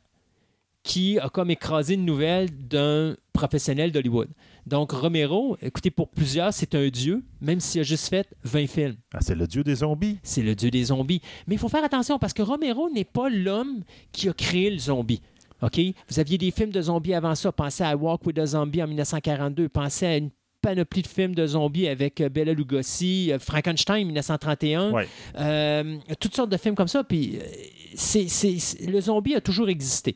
qui 0.87 1.19
a 1.19 1.27
comme 1.27 1.51
écrasé 1.51 1.95
une 1.95 2.05
nouvelle 2.05 2.49
d'un 2.49 3.15
professionnel 3.33 3.91
d'Hollywood. 3.91 4.29
Donc, 4.65 4.91
Romero, 4.91 5.57
écoutez, 5.61 5.91
pour 5.91 6.09
plusieurs, 6.09 6.53
c'est 6.53 6.75
un 6.75 6.87
dieu, 6.87 7.23
même 7.41 7.59
s'il 7.59 7.81
a 7.81 7.83
juste 7.83 8.07
fait 8.07 8.27
20 8.43 8.67
films. 8.67 8.95
Ah, 9.13 9.19
c'est 9.21 9.35
le 9.35 9.47
dieu 9.47 9.63
des 9.63 9.75
zombies. 9.75 10.17
C'est 10.23 10.41
le 10.41 10.55
dieu 10.55 10.71
des 10.71 10.85
zombies. 10.85 11.21
Mais 11.45 11.55
il 11.55 11.57
faut 11.57 11.69
faire 11.69 11.83
attention 11.83 12.17
parce 12.19 12.33
que 12.33 12.41
Romero 12.41 12.89
n'est 12.89 13.03
pas 13.03 13.29
l'homme 13.29 13.83
qui 14.13 14.29
a 14.29 14.33
créé 14.33 14.69
le 14.69 14.77
zombie. 14.77 15.21
OK? 15.61 15.79
Vous 16.09 16.19
aviez 16.19 16.37
des 16.37 16.51
films 16.51 16.71
de 16.71 16.81
zombies 16.81 17.13
avant 17.13 17.35
ça. 17.35 17.51
Pensez 17.51 17.83
à 17.83 17.95
Walk 17.95 18.25
with 18.25 18.37
a 18.39 18.45
Zombie 18.45 18.81
en 18.83 18.87
1942. 18.87 19.69
Pensez 19.69 20.05
à 20.05 20.17
une 20.17 20.29
panoplie 20.61 21.01
de 21.03 21.07
films 21.07 21.35
de 21.35 21.45
zombies 21.47 21.87
avec 21.87 22.19
euh, 22.21 22.29
Bela 22.29 22.53
Lugosi, 22.53 23.31
euh, 23.31 23.39
Frankenstein 23.39 24.05
1931, 24.05 24.91
Ouais. 24.91 25.07
euh, 25.39 25.97
toutes 26.19 26.35
sortes 26.35 26.49
de 26.49 26.57
films 26.57 26.75
comme 26.75 26.87
ça. 26.87 27.03
Puis 27.03 27.39
c'est- 27.95 28.87
le 28.87 28.99
zombie 29.01 29.35
a 29.35 29.41
toujours 29.41 29.69
existé. 29.69 30.15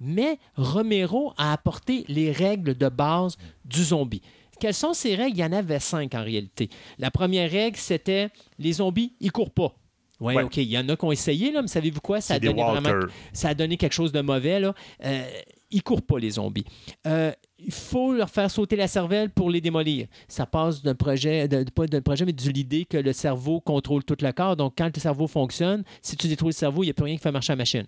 Mais 0.00 0.38
Romero 0.56 1.32
a 1.36 1.52
apporté 1.52 2.04
les 2.08 2.32
règles 2.32 2.74
de 2.76 2.88
base 2.88 3.36
du 3.64 3.82
zombie. 3.84 4.22
Quelles 4.58 4.74
sont 4.74 4.92
ces 4.94 5.14
règles? 5.14 5.36
Il 5.38 5.40
y 5.40 5.44
en 5.44 5.52
avait 5.52 5.78
cinq 5.80 6.14
en 6.14 6.22
réalité. 6.22 6.68
La 6.98 7.10
première 7.10 7.50
règle, 7.50 7.76
c'était 7.76 8.28
les 8.58 8.74
zombies, 8.74 9.14
ils 9.20 9.32
courent 9.32 9.50
pas. 9.50 9.74
Ouais, 10.20 10.34
Ouais. 10.36 10.42
OK. 10.44 10.58
Il 10.58 10.64
y 10.64 10.78
en 10.78 10.88
a 10.88 10.96
qui 10.96 11.04
ont 11.04 11.12
essayé, 11.12 11.50
là, 11.50 11.62
mais 11.62 11.68
savez-vous 11.68 12.00
quoi? 12.00 12.20
Ça 12.20 12.34
a 12.34 12.38
donné 12.38 12.62
vraiment 12.62 13.00
ça 13.32 13.48
a 13.48 13.54
donné 13.54 13.76
quelque 13.76 13.92
chose 13.94 14.12
de 14.12 14.20
mauvais. 14.20 14.60
Là. 14.60 14.74
Euh, 15.04 15.24
ils 15.70 15.82
courent 15.82 16.02
pas, 16.02 16.18
les 16.18 16.30
zombies. 16.30 16.64
Euh, 17.06 17.32
il 17.58 17.72
faut 17.72 18.12
leur 18.12 18.28
faire 18.28 18.50
sauter 18.50 18.76
la 18.76 18.88
cervelle 18.88 19.30
pour 19.30 19.50
les 19.50 19.60
démolir. 19.60 20.06
Ça 20.28 20.46
passe 20.46 20.82
d'un 20.82 20.94
projet, 20.94 21.46
pas 21.74 21.86
d'un 21.86 22.00
projet, 22.00 22.24
mais 22.24 22.32
de 22.32 22.50
l'idée 22.50 22.84
que 22.84 22.96
le 22.96 23.12
cerveau 23.12 23.60
contrôle 23.60 24.02
tout 24.04 24.16
le 24.20 24.32
corps. 24.32 24.56
Donc, 24.56 24.74
quand 24.76 24.90
le 24.94 25.00
cerveau 25.00 25.26
fonctionne, 25.26 25.84
si 26.02 26.16
tu 26.16 26.26
détruis 26.28 26.48
le 26.48 26.54
cerveau, 26.54 26.82
il 26.82 26.86
n'y 26.86 26.90
a 26.90 26.94
plus 26.94 27.04
rien 27.04 27.16
qui 27.16 27.22
fait 27.22 27.32
marcher 27.32 27.52
la 27.52 27.56
machine. 27.56 27.84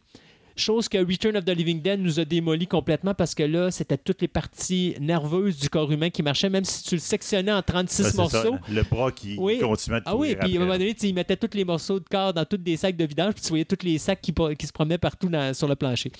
Chose 0.56 0.88
que 0.88 0.98
Return 0.98 1.36
of 1.36 1.44
the 1.44 1.50
Living 1.50 1.80
Dead 1.80 1.98
nous 2.00 2.20
a 2.20 2.24
démoli 2.24 2.66
complètement 2.66 3.14
parce 3.14 3.34
que 3.34 3.42
là, 3.42 3.70
c'était 3.70 3.96
toutes 3.96 4.20
les 4.20 4.28
parties 4.28 4.94
nerveuses 5.00 5.58
du 5.58 5.68
corps 5.70 5.90
humain 5.90 6.10
qui 6.10 6.22
marchaient, 6.22 6.50
même 6.50 6.64
si 6.64 6.84
tu 6.84 6.94
le 6.96 7.00
sectionnais 7.00 7.52
en 7.52 7.62
36 7.62 8.02
Ça, 8.02 8.10
c'est 8.10 8.16
ça, 8.16 8.22
morceaux. 8.22 8.56
le 8.68 8.82
bras 8.82 9.10
qui 9.12 9.36
Oui. 9.38 9.58
continue 9.58 9.96
à 9.96 10.00
te 10.00 10.08
Ah 10.08 10.16
oui, 10.16 10.36
puis 10.38 10.52
à 10.56 10.60
un 10.60 10.64
moment 10.64 10.78
donné, 10.78 10.94
ils 11.02 11.14
mettaient 11.14 11.36
tous 11.36 11.56
les 11.56 11.64
morceaux 11.64 11.98
de 12.00 12.04
corps 12.08 12.34
dans 12.34 12.44
tous 12.44 12.58
des 12.58 12.76
sacs 12.76 12.96
de 12.96 13.04
vidange, 13.04 13.34
puis 13.34 13.42
tu 13.42 13.48
voyais 13.48 13.64
tous 13.64 13.84
les 13.84 13.96
sacs 13.98 14.20
qui, 14.20 14.32
se 14.32 14.72
promenaient 14.72 14.98
partout 14.98 15.28
dans- 15.28 15.54
sur 15.54 15.68
le 15.68 15.74
plancher. 15.76 16.12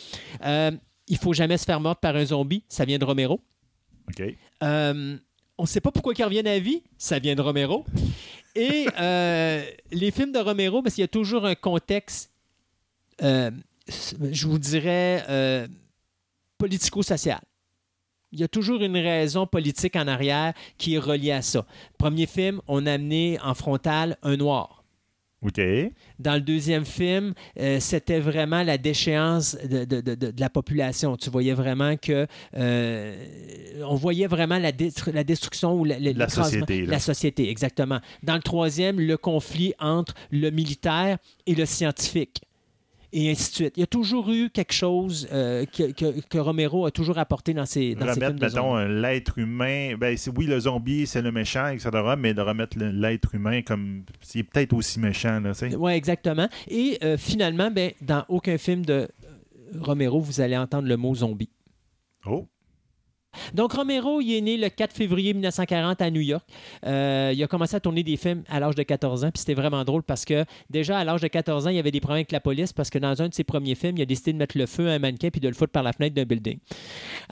Euh, 0.45 0.71
il 1.09 1.19
faut 1.19 1.33
jamais 1.35 1.59
se 1.59 1.65
faire 1.65 1.81
mordre 1.81 2.01
par 2.01 2.17
un 2.17 2.25
zombie, 2.25 2.63
ça 2.69 2.85
vient 2.85 2.99
de 2.99 3.05
Romero. 3.05 3.41
OK. 4.09 4.23
Euh, 4.63 5.17
on 5.59 5.63
ne 5.65 5.69
sait 5.69 5.81
pas 5.81 5.91
pourquoi 5.93 6.15
ils 6.19 6.23
reviennent 6.25 6.47
à 6.47 6.59
vie, 6.59 6.83
ça 6.97 7.19
vient 7.19 7.35
de 7.35 7.43
Romero. 7.43 7.85
Et 8.57 8.87
euh, 8.99 9.63
les 9.91 10.11
films 10.11 10.33
de 10.33 10.39
Romero, 10.39 10.83
parce 10.83 10.95
qu'il 10.95 11.03
y 11.03 11.05
a 11.05 11.09
toujours 11.09 11.45
un 11.45 11.55
contexte, 11.55 12.31
euh, 13.23 13.51
je 13.89 14.47
vous 14.47 14.59
dirais, 14.59 15.25
euh, 15.29 15.67
politico-social. 16.59 17.41
Il 18.33 18.41
y 18.41 18.45
a 18.45 18.49
toujours 18.49 18.81
une 18.83 18.97
raison 18.97 19.47
politique 19.47 19.95
en 19.97 20.09
arrière 20.09 20.55
qui 20.79 20.95
est 20.95 20.99
reliée 20.99 21.33
à 21.33 21.43
ça. 21.43 21.67
Premier 21.99 22.27
film, 22.27 22.61
on 22.67 22.87
a 22.87 22.93
amené 22.95 23.39
en 23.43 23.53
frontal 23.55 24.17
un 24.23 24.37
noir. 24.37 24.79
OK. 25.43 25.61
Dans 26.21 26.35
le 26.35 26.41
deuxième 26.41 26.85
film, 26.87 27.35
euh, 27.59 27.81
c'était 27.81 28.21
vraiment 28.21 28.63
la 28.63 28.79
déchéance 28.79 29.57
de, 29.57 29.85
de- 29.85 30.01
de- 30.01 30.15
de- 30.15 30.31
de 30.31 30.41
la 30.41 30.49
population. 30.49 31.17
Tu 31.17 31.29
voyais 31.31 31.53
vraiment 31.53 31.97
que... 31.97 32.27
euh, 32.55 33.83
on 33.85 33.97
voyait 33.97 34.29
vraiment 34.29 34.59
la, 34.59 34.71
destru- 34.73 35.13
la 35.13 35.25
destruction 35.25 35.75
ou 35.75 35.85
la, 35.85 35.99
la- 35.99 36.13
La 36.13 36.29
société, 36.29 36.83
là. 36.83 36.93
La 36.93 36.99
société, 37.01 37.51
exactement. 37.51 37.99
Dans 38.23 38.37
le 38.37 38.43
troisième, 38.43 39.01
le 39.01 39.17
conflit 39.17 39.75
entre 39.81 40.15
le 40.31 40.51
militaire 40.51 41.19
et 41.47 41.55
le 41.57 41.67
scientifique. 41.67 42.41
Et 43.15 43.31
ainsi 43.31 43.51
de 43.51 43.55
suite. 43.55 43.75
Il 43.77 43.81
y 43.81 43.83
a 43.83 43.87
toujours 43.87 44.31
eu 44.31 44.49
quelque 44.49 44.73
chose 44.73 45.29
euh, 45.33 45.67
que, 45.67 45.93
que- 45.93 46.21
que 46.27 46.39
Romero 46.39 46.87
a 46.87 46.91
toujours 46.91 47.19
apporté 47.19 47.53
dans 47.53 47.67
ses, 47.67 47.95
dans 47.95 48.07
ses 48.07 48.21
films 48.21 48.25
remettre, 48.39 48.55
mettons, 48.55 48.77
l'être 48.87 49.39
humain. 49.39 49.97
Ben, 49.99 50.17
oui, 50.37 50.47
le 50.47 50.61
zombie, 50.61 51.07
c'est 51.07 51.21
le 51.21 51.31
méchant, 51.31 51.69
etc., 51.69 51.91
mais 52.19 52.33
de 52.33 52.41
remettre 52.41 52.79
l'être 52.79 53.35
humain 53.35 53.61
comme. 53.63 54.05
C'est 54.23 54.43
peut-être 54.45 54.73
aussi 54.73 54.99
méchant, 54.99 55.41
là, 55.41 55.53
tu 55.53 55.71
sais. 55.71 55.77
Oui, 55.77 55.93
exactement. 55.93 56.49
Et 56.69 56.99
euh, 57.03 57.19
finalement, 57.19 57.71
ben, 57.71 57.93
dans 58.01 58.25
aucun 58.29 58.57
film 58.57 58.85
de 58.87 58.93
euh, 58.95 59.09
Romero, 59.81 60.19
vous 60.21 60.41
allez 60.41 60.57
entendre 60.57 60.89
le 60.89 60.97
mot 60.97 61.15
zombie. 61.15 61.51
Oh. 62.25 62.47
Donc, 63.55 63.73
Romero, 63.73 64.21
il 64.21 64.35
est 64.35 64.41
né 64.41 64.57
le 64.57 64.69
4 64.69 64.95
février 64.95 65.33
1940 65.33 66.01
à 66.03 66.11
New 66.11 66.21
York. 66.21 66.45
Euh, 66.87 67.33
il 67.35 67.43
a 67.43 67.47
commencé 67.47 67.77
à 67.77 67.81
tourner 67.81 68.03
des 68.03 68.17
films 68.17 68.43
à 68.49 68.61
l'âge 68.61 68.75
de 68.75 68.83
14 68.83 69.25
ans, 69.25 69.31
puis 69.31 69.41
c'était 69.41 69.55
vraiment 69.55 69.85
drôle 69.85 70.03
parce 70.03 70.25
que 70.25 70.45
déjà 70.71 70.99
à 70.99 71.05
l'âge 71.05 71.21
de 71.21 71.29
14 71.29 71.67
ans, 71.67 71.71
il 71.71 71.77
y 71.77 71.79
avait 71.79 71.91
des 71.91 72.01
problèmes 72.01 72.19
avec 72.19 72.33
la 72.33 72.41
police 72.41 72.73
parce 72.73 72.91
que 72.91 72.99
dans 72.99 73.21
un 73.23 73.29
de 73.29 73.35
ses 73.35 73.45
premiers 73.45 73.75
films, 73.75 73.97
il 73.97 74.03
a 74.03 74.07
décidé 74.07 74.33
de 74.33 74.39
mettre 74.39 74.57
le 74.59 74.67
feu 74.67 74.89
à 74.89 74.93
un 74.93 74.99
mannequin 74.99 75.31
puis 75.31 75.41
de 75.41 75.49
le 75.49 75.55
foutre 75.55 75.73
par 75.73 75.83
la 75.83 75.93
fenêtre 75.93 76.15
d'un 76.15 76.25
building. 76.25 76.59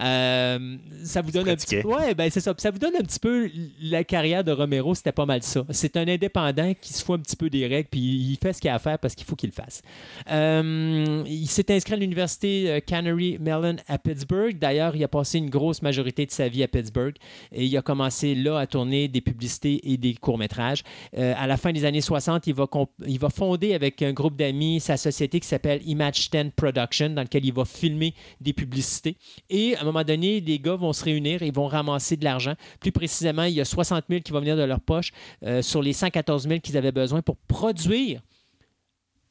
Euh, 0.01 0.77
ça 1.05 1.23
vous 1.23 1.31
donne 1.31 1.49
un 1.49 1.57
petit. 1.57 1.81
Ouais, 1.81 2.15
ben 2.15 2.31
c'est 2.31 2.41
ça. 2.41 2.55
Puis 2.55 2.63
ça 2.63 2.71
vous 2.71 2.79
donne 2.79 2.97
un 2.97 3.03
petit 3.03 3.19
peu 3.19 3.51
la 3.83 4.05
carrière 4.05 4.45
de 4.45 4.53
Romero, 4.53 4.95
c'était 4.95 5.13
pas 5.13 5.27
mal 5.27 5.43
ça. 5.43 5.65
C'est 5.71 5.97
un 5.97 6.09
indépendant 6.09 6.73
qui 6.81 6.93
se 6.93 7.05
fout 7.05 7.19
un 7.19 7.23
petit 7.23 7.37
peu 7.37 7.51
des 7.51 7.67
règles 7.67 7.89
puis 7.91 8.01
il 8.01 8.39
fait 8.41 8.53
ce 8.53 8.61
qu'il 8.61 8.71
a 8.71 8.75
à 8.75 8.79
faire 8.79 8.99
parce 8.99 9.15
qu'il 9.15 9.27
faut 9.27 9.37
qu'il 9.37 9.51
le 9.51 9.55
fasse. 9.55 9.83
Euh, 10.31 11.25
il 11.27 11.47
s'est 11.47 11.71
inscrit 11.75 11.95
à 11.95 11.97
l'université 11.97 12.83
Canary 12.87 13.39
Mellon 13.41 13.77
à 13.89 13.99
Pittsburgh. 13.99 14.59
D'ailleurs, 14.59 14.97
il 14.97 15.05
a 15.05 15.09
passé 15.09 15.39
une 15.39 15.51
grosse 15.51 15.83
majorité 15.91 16.25
de 16.25 16.31
sa 16.31 16.49
vie 16.49 16.63
à 16.63 16.69
Pittsburgh 16.69 17.15
et 17.53 17.65
il 17.67 17.77
a 17.77 17.83
commencé 17.83 18.35
là 18.35 18.59
à 18.59 18.67
tourner 18.67 19.09
des 19.09 19.21
publicités 19.21 19.81
et 19.93 19.97
des 19.97 20.15
courts-métrages. 20.15 20.83
Euh, 21.19 21.35
à 21.37 21.47
la 21.49 21.57
fin 21.57 21.73
des 21.73 21.85
années 21.85 22.01
60, 22.01 22.47
il 22.47 22.55
va, 22.55 22.67
il 23.07 23.19
va 23.19 23.29
fonder 23.29 23.75
avec 23.75 24.03
un 24.03 24.13
groupe 24.13 24.37
d'amis 24.37 24.79
sa 24.81 24.97
société 24.97 25.41
qui 25.41 25.49
s'appelle 25.49 25.81
Image 25.85 26.31
10 26.31 26.53
Production, 26.55 27.11
dans 27.11 27.23
lequel 27.23 27.45
il 27.45 27.53
va 27.53 27.65
filmer 27.65 28.15
des 28.41 28.53
publicités. 28.53 29.17
Et 29.49 29.75
à 29.77 29.83
un 29.83 29.85
moment 29.85 30.05
donné, 30.05 30.41
les 30.41 30.59
gars 30.61 30.77
vont 30.77 30.93
se 30.93 31.05
réunir 31.05 31.43
et 31.43 31.51
vont 31.51 31.67
ramasser 31.67 32.17
de 32.17 32.25
l'argent. 32.25 32.55
Plus 32.79 32.93
précisément, 32.93 33.45
il 33.45 33.55
y 33.55 33.61
a 33.61 33.65
60 33.65 34.05
000 34.09 34.23
qui 34.23 34.31
vont 34.33 34.41
venir 34.41 34.57
de 34.57 34.63
leur 34.63 34.81
poche 34.81 35.11
euh, 35.45 35.61
sur 35.61 35.83
les 35.83 35.93
114 35.93 36.47
000 36.47 36.61
qu'ils 36.61 36.77
avaient 36.77 36.93
besoin 36.93 37.21
pour 37.21 37.37
produire 37.37 38.21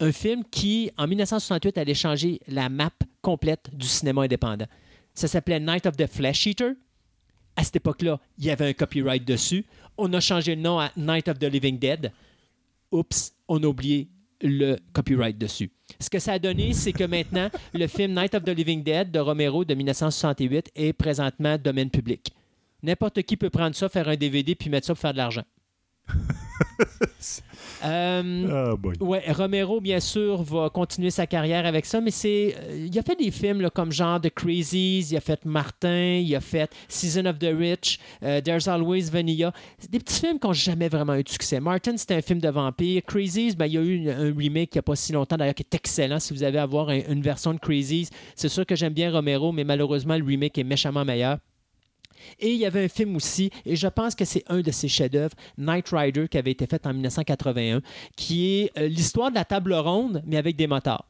un 0.02 0.12
film 0.12 0.44
qui, 0.50 0.92
en 0.98 1.08
1968, 1.08 1.78
allait 1.78 1.94
changer 1.94 2.40
la 2.48 2.70
map 2.70 2.92
complète 3.22 3.70
du 3.74 3.88
cinéma 3.88 4.24
indépendant. 4.24 4.68
Ça 5.14 5.28
s'appelait 5.28 5.60
Night 5.60 5.86
of 5.86 5.98
the 5.98 6.08
Flesh 6.08 6.48
Eater. 6.48 6.74
À 7.56 7.64
cette 7.64 7.78
époque-là, 7.78 8.20
il 8.38 8.46
y 8.46 8.52
avait 8.52 8.70
un 8.70 8.74
copyright 8.74 9.26
dessus. 9.26 9.66
On 9.98 10.12
a 10.14 10.20
changé 10.20 10.56
le 10.56 10.62
nom 10.62 10.80
à 10.80 10.92
Night 10.96 11.28
of 11.28 11.40
the 11.40 11.44
Living 11.44 11.78
Dead. 11.78 12.12
Oups, 12.92 13.34
on 13.48 13.62
a 13.64 13.68
oublié 13.68 14.10
le 14.42 14.78
copyright 14.94 15.38
dessus. 15.38 15.72
Ce 16.00 16.10
que 16.10 16.20
ça 16.20 16.34
a 16.34 16.40
donné, 16.40 16.74
c'est 16.74 16.94
que 16.94 17.04
maintenant, 17.04 17.50
le 17.74 17.88
film 17.88 18.14
Night 18.14 18.34
of 18.36 18.44
the 18.44 18.50
Living 18.50 18.84
Dead 18.84 19.12
de 19.12 19.20
Romero 19.20 19.66
de 19.66 19.74
1968 19.74 20.72
est 20.76 20.94
présentement 20.94 21.58
domaine 21.58 21.90
public. 21.90 22.34
N'importe 22.82 23.24
qui 23.24 23.36
peut 23.36 23.50
prendre 23.50 23.76
ça, 23.76 23.90
faire 23.90 24.08
un 24.08 24.16
DVD 24.16 24.56
puis 24.56 24.70
mettre 24.70 24.88
ça 24.88 24.94
pour 24.94 25.02
faire 25.02 25.14
de 25.14 25.18
l'argent. 25.18 25.44
Euh, 27.86 28.76
Ah. 28.82 29.04
Ouais, 29.04 29.24
Romero, 29.32 29.80
bien 29.80 30.00
sûr, 30.02 30.42
va 30.44 30.70
continuer 30.70 31.12
sa 31.12 31.26
carrière 31.28 31.66
avec 31.66 31.86
ça, 31.86 32.02
mais 32.02 32.12
c'est. 32.12 32.56
euh, 32.60 32.88
il 32.92 33.00
a 33.00 33.02
fait 33.04 33.16
des 33.16 33.32
films 33.32 33.62
là, 33.62 33.70
comme 33.70 33.92
genre 33.92 34.20
The 34.20 34.30
Crazies, 34.30 35.08
il 35.12 35.16
a 35.16 35.22
fait 35.22 35.46
Martin, 35.46 36.16
il 36.22 36.36
a 36.36 36.42
fait 36.42 36.70
Season 36.90 37.26
of 37.26 37.40
the 37.40 37.52
Rich, 37.58 38.00
euh, 38.24 38.42
There's 38.42 38.68
Always 38.68 39.04
Vanilla. 39.10 39.54
C'est 39.78 39.90
des 39.92 40.00
petits 40.00 40.20
films 40.20 40.40
qui 40.40 40.48
n'ont 40.48 40.54
jamais 40.54 40.90
vraiment 40.90 41.16
eu 41.16 41.24
de 41.24 41.30
succès. 41.30 41.62
Martin, 41.62 41.96
c'était 41.96 42.16
un 42.16 42.22
film 42.22 42.40
de 42.40 42.50
vampire. 42.50 43.02
Crazies, 43.08 43.56
ben, 43.56 43.66
il 43.68 43.74
y 43.74 43.78
a 43.78 43.82
eu 43.82 44.10
un 44.10 44.34
remake 44.38 44.72
il 44.76 44.78
n'y 44.78 44.80
a 44.80 44.84
pas 44.84 44.96
si 44.98 45.14
longtemps, 45.14 45.38
d'ailleurs, 45.38 45.56
qui 45.56 45.64
est 45.64 45.76
excellent. 45.76 46.20
Si 46.20 46.34
vous 46.34 46.44
avez 46.44 46.60
à 46.60 46.66
voir 46.66 46.90
un- 46.90 47.00
une 47.10 47.22
version 47.22 47.54
de 47.54 47.60
Crazies, 47.60 48.10
c'est 48.36 48.50
sûr 48.50 48.66
que 48.66 48.76
j'aime 48.76 48.94
bien 48.94 49.10
Romero, 49.10 49.54
mais 49.54 49.64
malheureusement, 49.64 50.18
le 50.18 50.26
remake 50.26 50.58
est 50.58 50.64
méchamment 50.66 51.06
meilleur. 51.06 51.38
Et 52.40 52.51
il 52.51 52.58
y 52.58 52.66
avait 52.66 52.85
un 52.85 52.90
film 52.90 53.16
aussi, 53.16 53.49
et 53.66 53.75
je 53.75 53.88
pense 53.88 54.16
que 54.16 54.25
c'est 54.25 54.43
un 54.48 54.61
de 54.61 54.72
ses 54.72 54.88
chefs-d'œuvre, 54.88 55.35
Night 55.58 55.90
Rider, 55.91 56.27
qui 56.27 56.38
avait 56.38 56.51
été 56.51 56.66
fait 56.67 56.85
en 56.85 56.93
1981, 56.93 57.82
qui 58.16 58.56
est 58.56 58.77
euh, 58.77 58.88
l'histoire 58.88 59.30
de 59.30 59.35
la 59.35 59.45
table 59.45 59.74
ronde, 59.74 60.22
mais 60.25 60.38
avec 60.38 60.56
des 60.56 60.67
motards. 60.67 61.06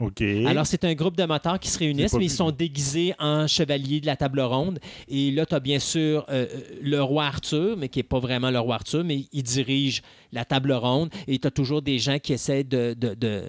OK. 0.00 0.22
Alors, 0.46 0.64
c'est 0.64 0.84
un 0.84 0.94
groupe 0.94 1.16
de 1.16 1.24
motards 1.24 1.58
qui 1.58 1.68
se 1.68 1.78
réunissent, 1.78 2.14
mais 2.14 2.26
ils 2.26 2.30
sont 2.30 2.52
déguisés 2.52 3.14
en 3.18 3.48
chevaliers 3.48 4.00
de 4.00 4.06
la 4.06 4.14
table 4.14 4.40
ronde. 4.40 4.78
Et 5.08 5.32
là, 5.32 5.44
tu 5.44 5.56
as 5.56 5.60
bien 5.60 5.80
sûr 5.80 6.24
euh, 6.28 6.46
euh, 6.46 6.60
le 6.80 7.02
roi 7.02 7.24
Arthur, 7.24 7.76
mais 7.76 7.88
qui 7.88 7.98
n'est 7.98 8.04
pas 8.04 8.20
vraiment 8.20 8.50
le 8.50 8.60
roi 8.60 8.76
Arthur, 8.76 9.02
mais 9.02 9.24
il 9.32 9.42
dirige 9.42 10.02
la 10.32 10.44
table 10.44 10.72
ronde. 10.72 11.10
Et 11.26 11.38
tu 11.38 11.46
as 11.46 11.50
toujours 11.50 11.82
des 11.82 11.98
gens 11.98 12.18
qui 12.18 12.32
essaient 12.32 12.64
de, 12.64 12.94
de, 12.98 13.14
de, 13.14 13.42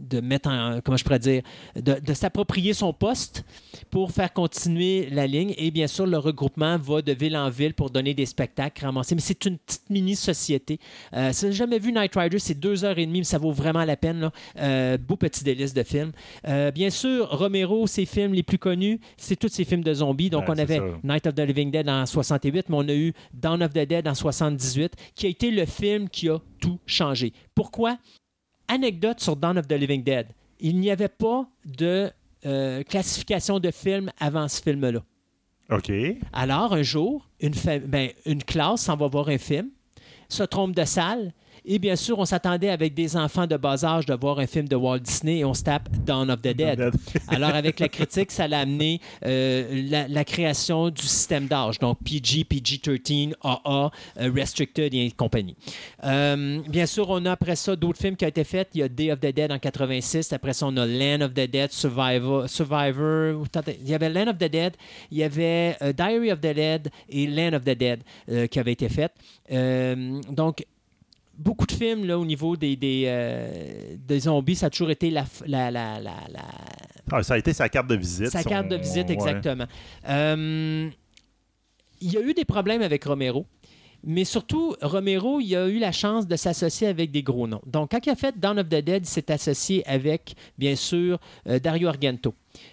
de 0.00 0.20
mettre 0.20 0.48
en. 0.48 0.80
Comment 0.84 0.96
je 0.96 1.04
pourrais 1.04 1.18
dire 1.18 1.42
De, 1.74 1.94
de 2.00 2.14
s'approprier 2.14 2.72
son 2.74 2.92
poste 2.92 3.44
pour 3.90 4.10
faire 4.12 4.32
continuer 4.32 5.08
la 5.10 5.26
ligne. 5.26 5.54
Et 5.58 5.70
bien 5.70 5.86
sûr, 5.86 6.06
le 6.06 6.18
regroupement 6.18 6.78
va 6.78 7.02
de 7.02 7.12
ville 7.12 7.36
en 7.36 7.50
ville 7.50 7.74
pour 7.74 7.90
donner 7.90 8.14
des 8.14 8.26
spectacles, 8.26 8.84
ramasser. 8.84 9.14
Mais 9.14 9.20
c'est 9.20 9.44
une 9.44 9.58
petite 9.58 9.88
mini-société. 9.90 10.78
Euh, 11.14 11.32
si 11.32 11.52
jamais 11.52 11.78
vu 11.78 11.92
Night 11.92 12.14
Rider, 12.14 12.38
c'est 12.38 12.58
deux 12.58 12.84
heures 12.84 12.98
et 12.98 13.06
demie, 13.06 13.18
mais 13.18 13.24
ça 13.24 13.38
vaut 13.38 13.52
vraiment 13.52 13.84
la 13.84 13.96
peine. 13.96 14.20
Là. 14.20 14.32
Euh, 14.58 14.98
beau 14.98 15.16
petit 15.16 15.44
délice 15.44 15.74
de 15.74 15.82
film. 15.82 16.12
Euh, 16.48 16.70
bien 16.70 16.90
sûr, 16.90 17.28
Romero, 17.30 17.86
ses 17.86 18.06
films 18.06 18.32
les 18.34 18.42
plus 18.42 18.58
connus, 18.58 19.00
c'est 19.16 19.36
tous 19.36 19.48
ses 19.48 19.64
films 19.64 19.82
de 19.84 19.94
zombies. 19.94 20.30
Donc, 20.30 20.46
Ouais, 20.46 20.54
on 20.54 20.58
avait 20.58 20.76
ça. 20.78 20.84
Night 21.02 21.26
of 21.26 21.34
the 21.34 21.40
Living 21.40 21.70
Dead 21.70 21.88
en 21.88 22.06
68, 22.06 22.68
mais 22.68 22.76
on 22.76 22.88
a 22.88 22.94
eu 22.94 23.12
Dawn 23.34 23.62
of 23.62 23.72
the 23.72 23.86
Dead 23.86 24.06
en 24.06 24.14
78, 24.14 24.92
qui 25.14 25.26
a 25.26 25.28
été 25.28 25.50
le 25.50 25.64
film 25.66 26.08
qui 26.08 26.25
a 26.28 26.38
tout 26.60 26.78
changé. 26.86 27.32
Pourquoi? 27.54 27.98
Anecdote 28.68 29.20
sur 29.20 29.36
Dawn 29.36 29.58
of 29.58 29.68
the 29.68 29.72
Living 29.72 30.02
Dead. 30.02 30.26
Il 30.60 30.78
n'y 30.78 30.90
avait 30.90 31.08
pas 31.08 31.46
de 31.64 32.10
euh, 32.44 32.82
classification 32.82 33.58
de 33.58 33.70
film 33.70 34.10
avant 34.18 34.48
ce 34.48 34.62
film-là. 34.62 35.00
OK. 35.70 35.92
Alors, 36.32 36.72
un 36.72 36.82
jour, 36.82 37.28
une, 37.40 37.54
ben, 37.86 38.10
une 38.24 38.42
classe 38.42 38.82
s'en 38.82 38.96
va 38.96 39.08
voir 39.08 39.28
un 39.28 39.38
film, 39.38 39.70
se 40.28 40.42
trompe 40.42 40.74
de 40.74 40.84
salle, 40.84 41.32
et 41.66 41.78
bien 41.78 41.96
sûr, 41.96 42.18
on 42.18 42.24
s'attendait 42.24 42.70
avec 42.70 42.94
des 42.94 43.16
enfants 43.16 43.46
de 43.46 43.56
bas 43.56 43.84
âge 43.84 44.06
de 44.06 44.14
voir 44.14 44.38
un 44.38 44.46
film 44.46 44.68
de 44.68 44.76
Walt 44.76 45.00
Disney 45.00 45.38
et 45.38 45.44
on 45.44 45.54
se 45.54 45.64
tape 45.64 45.88
Dawn 46.04 46.30
of 46.30 46.40
the 46.40 46.54
Dead. 46.54 46.90
Alors, 47.28 47.54
avec 47.54 47.80
la 47.80 47.88
critique, 47.88 48.30
ça 48.30 48.48
l'a 48.48 48.60
amené 48.60 49.00
euh, 49.24 49.82
la, 49.88 50.08
la 50.08 50.24
création 50.24 50.90
du 50.90 51.02
système 51.02 51.46
d'âge, 51.46 51.78
donc 51.78 51.98
PG, 52.04 52.44
PG-13, 52.44 53.34
AA, 53.42 53.90
Restricted 54.16 54.94
et 54.94 55.10
compagnie. 55.10 55.56
Euh, 56.04 56.60
bien 56.68 56.86
sûr, 56.86 57.10
on 57.10 57.24
a 57.26 57.32
après 57.32 57.56
ça 57.56 57.76
d'autres 57.76 57.98
films 57.98 58.16
qui 58.16 58.24
ont 58.24 58.28
été 58.28 58.44
faits. 58.44 58.68
Il 58.74 58.80
y 58.80 58.82
a 58.82 58.88
Day 58.88 59.12
of 59.12 59.20
the 59.20 59.34
Dead 59.34 59.52
en 59.52 59.58
86. 59.58 60.32
Après 60.32 60.52
ça, 60.52 60.66
on 60.66 60.76
a 60.76 60.86
Land 60.86 61.22
of 61.22 61.34
the 61.34 61.50
Dead, 61.50 61.72
Survivor. 61.72 62.48
Survivor 62.48 63.44
il 63.80 63.88
y 63.88 63.94
avait 63.94 64.08
Land 64.08 64.30
of 64.30 64.38
the 64.38 64.50
Dead, 64.50 64.74
il 65.10 65.18
y 65.18 65.22
avait 65.22 65.76
euh, 65.82 65.92
Diary 65.92 66.32
of 66.32 66.40
the 66.40 66.54
Dead 66.54 66.90
et 67.08 67.26
Land 67.26 67.56
of 67.56 67.64
the 67.64 67.76
Dead 67.76 68.00
euh, 68.30 68.46
qui 68.46 68.58
avaient 68.58 68.72
été 68.72 68.88
faits. 68.88 69.12
Euh, 69.52 70.20
donc, 70.30 70.64
beaucoup 71.38 71.66
de 71.66 71.72
films 71.72 72.04
là, 72.06 72.18
au 72.18 72.24
niveau 72.24 72.56
des, 72.56 72.76
des, 72.76 73.04
euh, 73.06 73.96
des 73.98 74.20
zombies, 74.20 74.56
ça 74.56 74.66
a 74.66 74.70
toujours 74.70 74.90
été 74.90 75.10
la, 75.10 75.24
la, 75.46 75.70
la, 75.70 76.00
la, 76.00 76.14
la- 76.32 76.42
Ah, 77.12 77.22
ça 77.22 77.34
a 77.34 77.38
été 77.38 77.52
sa 77.52 77.68
carte 77.68 77.86
de 77.88 77.96
visite. 77.96 78.28
sa 78.30 78.42
son- 78.42 78.48
carte 78.48 78.68
de 78.68 78.76
visite, 78.76 79.08
ouais. 79.08 79.14
exactement. 79.14 79.66
Euh, 80.08 80.88
il 82.00 82.12
y 82.12 82.16
a 82.16 82.20
eu 82.20 82.34
des 82.34 82.44
problèmes 82.44 82.82
avec 82.82 83.04
Romero. 83.04 83.46
Mais 84.08 84.24
surtout, 84.24 84.76
Romero, 84.82 85.40
il 85.40 85.56
a 85.56 85.66
eu 85.68 85.78
la 85.78 85.90
chance 85.90 86.28
de 86.28 86.36
s'associer 86.36 86.86
avec 86.86 87.10
des 87.10 87.22
gros 87.24 87.48
noms. 87.48 87.62
Donc, 87.66 87.90
quand 87.90 88.06
il 88.06 88.10
a 88.10 88.14
fait 88.14 88.38
Dawn 88.38 88.58
of 88.60 88.66
the 88.68 88.76
Dead, 88.76 89.02
il 89.04 89.08
s'est 89.08 89.32
associé 89.32 89.84
avec, 89.88 90.34
bien 90.56 90.76
sûr, 90.76 91.18
euh, 91.48 91.58
Dario 91.58 91.88
Argento. 91.88 92.32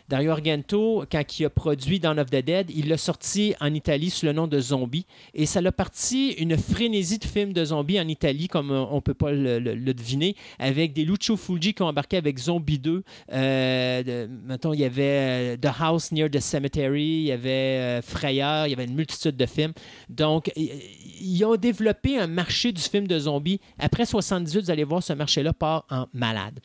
Dario 0.10 0.32
Argento, 0.32 1.04
quand 1.12 1.40
il 1.40 1.46
a 1.46 1.50
produit 1.50 2.00
Dawn 2.00 2.20
of 2.20 2.30
the 2.30 2.44
Dead, 2.44 2.70
il 2.76 2.88
l'a 2.90 2.98
sorti 2.98 3.54
en 3.60 3.74
Italie 3.74 4.10
sous 4.10 4.26
le 4.26 4.34
nom 4.34 4.48
de 4.48 4.60
Zombie. 4.60 5.06
Et 5.34 5.46
ça 5.46 5.62
l'a 5.62 5.72
parti 5.72 6.32
une 6.34 6.58
frénésie 6.58 7.20
de 7.20 7.26
films 7.26 7.54
de 7.54 7.66
zombies 7.66 8.00
en 8.00 8.08
Italie, 8.08 8.48
comme 8.48 8.72
euh, 8.72 8.84
on 8.92 8.96
ne 8.96 9.02
peut 9.02 9.14
pas 9.14 9.32
le, 9.32 9.94
deviner, 9.94 10.36
avec 10.60 10.94
des 10.94 11.06
Lucio 11.06 11.38
Fulci 11.38 11.74
qui 11.74 11.82
ont 11.82 11.88
embarqué 11.88 12.18
avec 12.18 12.38
Zombie 12.38 12.80
2. 12.80 13.04
Euh, 13.32 14.04
de- 14.04 14.30
mettons, 14.46 14.74
il 14.74 14.80
y 14.80 14.86
avait 14.86 15.04
euh, 15.04 15.58
The 15.58 15.70
House 15.80 16.12
Near 16.12 16.30
the 16.30 16.40
Cemetery, 16.40 17.02
il 17.04 17.24
y 17.26 17.32
avait 17.32 17.50
euh, 17.50 18.02
Frayeur, 18.02 18.68
il 18.68 18.72
y 18.72 18.74
avait 18.74 18.86
une 18.86 18.96
multitude 18.96 19.36
de 19.38 19.46
films. 19.46 19.74
Donc, 20.10 20.52
ils 20.56 21.44
ont 21.46 21.56
développé 21.56 22.18
un 22.18 22.28
marché 22.28 22.72
du 22.72 22.82
film 22.82 23.08
de 23.08 23.18
zombies. 23.20 23.60
Après 23.80 24.06
78, 24.06 24.62
vous 24.66 24.72
allez 24.72 24.84
voir, 24.84 25.02
ce 25.04 25.14
marché-là 25.14 25.54
part 25.54 25.86
en 25.90 26.08
malade. 26.14 26.60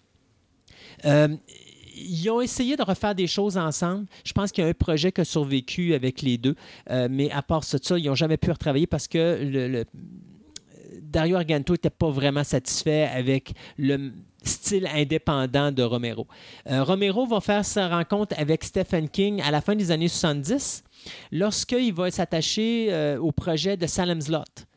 Ils 2.01 2.31
ont 2.31 2.41
essayé 2.41 2.77
de 2.77 2.83
refaire 2.83 3.15
des 3.15 3.27
choses 3.27 3.57
ensemble. 3.57 4.07
Je 4.25 4.33
pense 4.33 4.53
qu'il 4.53 4.65
y 4.65 4.67
a 4.67 4.71
un 4.71 4.75
projet 4.75 5.13
qui 5.13 5.21
a 5.21 5.25
survécu 5.25 5.95
avec 5.95 6.23
les 6.23 6.39
deux. 6.39 6.55
Euh, 6.91 7.09
mais 7.11 7.31
à 7.31 7.43
part 7.43 7.65
ça, 7.65 7.79
ils 7.97 8.07
n'ont 8.07 8.15
jamais 8.15 8.37
pu 8.37 8.51
retravailler 8.51 8.87
parce 8.87 9.09
que 9.09 9.85
Dario 11.03 11.37
Argento 11.37 11.73
n'était 11.73 11.91
pas 11.91 12.11
vraiment 12.11 12.45
satisfait 12.45 13.09
avec 13.13 13.53
le 13.77 14.13
style 14.43 14.89
indépendant 14.95 15.73
de 15.73 15.83
Romero. 15.83 16.27
Euh, 16.69 16.85
Romero 16.85 17.27
va 17.27 17.41
faire 17.41 17.65
sa 17.65 17.89
rencontre 17.89 18.35
avec 18.39 18.65
Stephen 18.65 19.09
King 19.09 19.41
à 19.43 19.51
la 19.51 19.61
fin 19.61 19.75
des 19.75 19.91
années 19.91 20.09
70 20.09 20.85
lorsqu'il 21.33 21.93
va 21.93 22.11
s'attacher 22.11 22.89
euh, 22.91 23.19
au 23.19 23.33
projet 23.33 23.77
de 23.77 23.87
Salem's 23.87 24.29
Lot. 24.29 24.68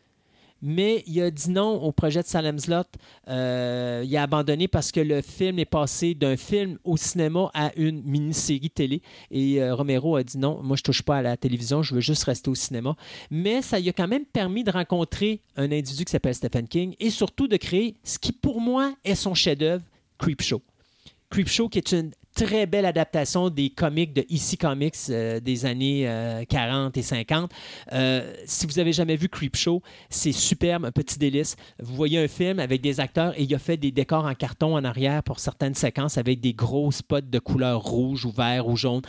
Mais 0.61 1.03
il 1.07 1.21
a 1.21 1.31
dit 1.31 1.49
non 1.49 1.81
au 1.81 1.91
projet 1.91 2.21
de 2.21 2.27
Salem's 2.27 2.67
Lot. 2.67 2.87
Euh, 3.27 4.03
il 4.05 4.15
a 4.15 4.23
abandonné 4.23 4.67
parce 4.67 4.91
que 4.91 4.99
le 4.99 5.21
film 5.21 5.59
est 5.59 5.65
passé 5.65 6.13
d'un 6.13 6.37
film 6.37 6.77
au 6.83 6.97
cinéma 6.97 7.49
à 7.53 7.71
une 7.75 8.01
mini-série 8.03 8.69
télé. 8.69 9.01
Et 9.31 9.61
euh, 9.61 9.73
Romero 9.73 10.15
a 10.15 10.23
dit 10.23 10.37
non, 10.37 10.61
moi 10.63 10.77
je 10.77 10.83
touche 10.83 11.01
pas 11.01 11.17
à 11.17 11.21
la 11.21 11.37
télévision, 11.37 11.81
je 11.81 11.95
veux 11.95 12.01
juste 12.01 12.23
rester 12.23 12.49
au 12.49 12.55
cinéma. 12.55 12.95
Mais 13.29 13.61
ça 13.61 13.79
lui 13.79 13.89
a 13.89 13.93
quand 13.93 14.07
même 14.07 14.25
permis 14.25 14.63
de 14.63 14.71
rencontrer 14.71 15.41
un 15.55 15.71
individu 15.71 16.05
qui 16.05 16.11
s'appelle 16.11 16.35
Stephen 16.35 16.67
King 16.67 16.95
et 16.99 17.09
surtout 17.09 17.47
de 17.47 17.57
créer 17.57 17.95
ce 18.03 18.19
qui 18.19 18.31
pour 18.31 18.61
moi 18.61 18.93
est 19.03 19.15
son 19.15 19.33
chef-d'œuvre, 19.33 19.83
Creepshow. 20.17 20.61
Creepshow 21.29 21.69
qui 21.69 21.77
est 21.77 21.91
une 21.93 22.11
très 22.33 22.65
belle 22.65 22.85
adaptation 22.85 23.49
des 23.49 23.69
comics 23.69 24.13
de 24.13 24.21
EC 24.29 24.59
Comics 24.59 24.95
euh, 25.09 25.39
des 25.39 25.65
années 25.65 26.07
euh, 26.07 26.43
40 26.47 26.97
et 26.97 27.01
50. 27.01 27.51
Euh, 27.93 28.33
si 28.45 28.65
vous 28.65 28.79
avez 28.79 28.93
jamais 28.93 29.15
vu 29.15 29.29
Creepshow, 29.29 29.81
c'est 30.09 30.31
superbe, 30.31 30.85
un 30.85 30.91
petit 30.91 31.19
délice. 31.19 31.55
Vous 31.79 31.95
voyez 31.95 32.19
un 32.19 32.27
film 32.27 32.59
avec 32.59 32.81
des 32.81 32.99
acteurs 32.99 33.37
et 33.37 33.43
il 33.43 33.53
a 33.55 33.59
fait 33.59 33.77
des 33.77 33.91
décors 33.91 34.25
en 34.25 34.33
carton 34.33 34.75
en 34.75 34.83
arrière 34.83 35.23
pour 35.23 35.39
certaines 35.39 35.75
séquences 35.75 36.17
avec 36.17 36.39
des 36.39 36.53
gros 36.53 36.91
spots 36.91 37.21
de 37.21 37.39
couleur 37.39 37.81
rouge 37.81 38.25
ou 38.25 38.31
vert 38.31 38.67
ou 38.67 38.75
jaune 38.75 39.01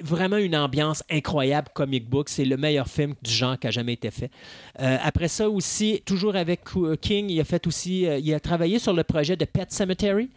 vraiment 0.00 0.36
une 0.36 0.56
ambiance 0.56 1.02
incroyable 1.10 1.68
comic 1.74 2.08
book. 2.08 2.28
C'est 2.28 2.44
le 2.44 2.56
meilleur 2.56 2.88
film 2.88 3.14
du 3.22 3.30
genre 3.30 3.58
qui 3.58 3.66
a 3.66 3.70
jamais 3.70 3.94
été 3.94 4.10
fait. 4.10 4.30
Euh, 4.80 4.98
après 5.02 5.28
ça 5.28 5.48
aussi, 5.48 6.02
toujours 6.04 6.36
avec 6.36 6.60
euh, 6.76 6.96
King, 6.96 7.30
il 7.30 7.40
a 7.40 7.44
fait 7.44 7.66
aussi, 7.66 8.06
euh, 8.06 8.18
il 8.18 8.32
a 8.34 8.40
travaillé 8.40 8.78
sur 8.78 8.92
le 8.92 9.04
projet 9.04 9.36
de 9.36 9.44
Pet 9.44 9.70
Cemetery. 9.70 10.28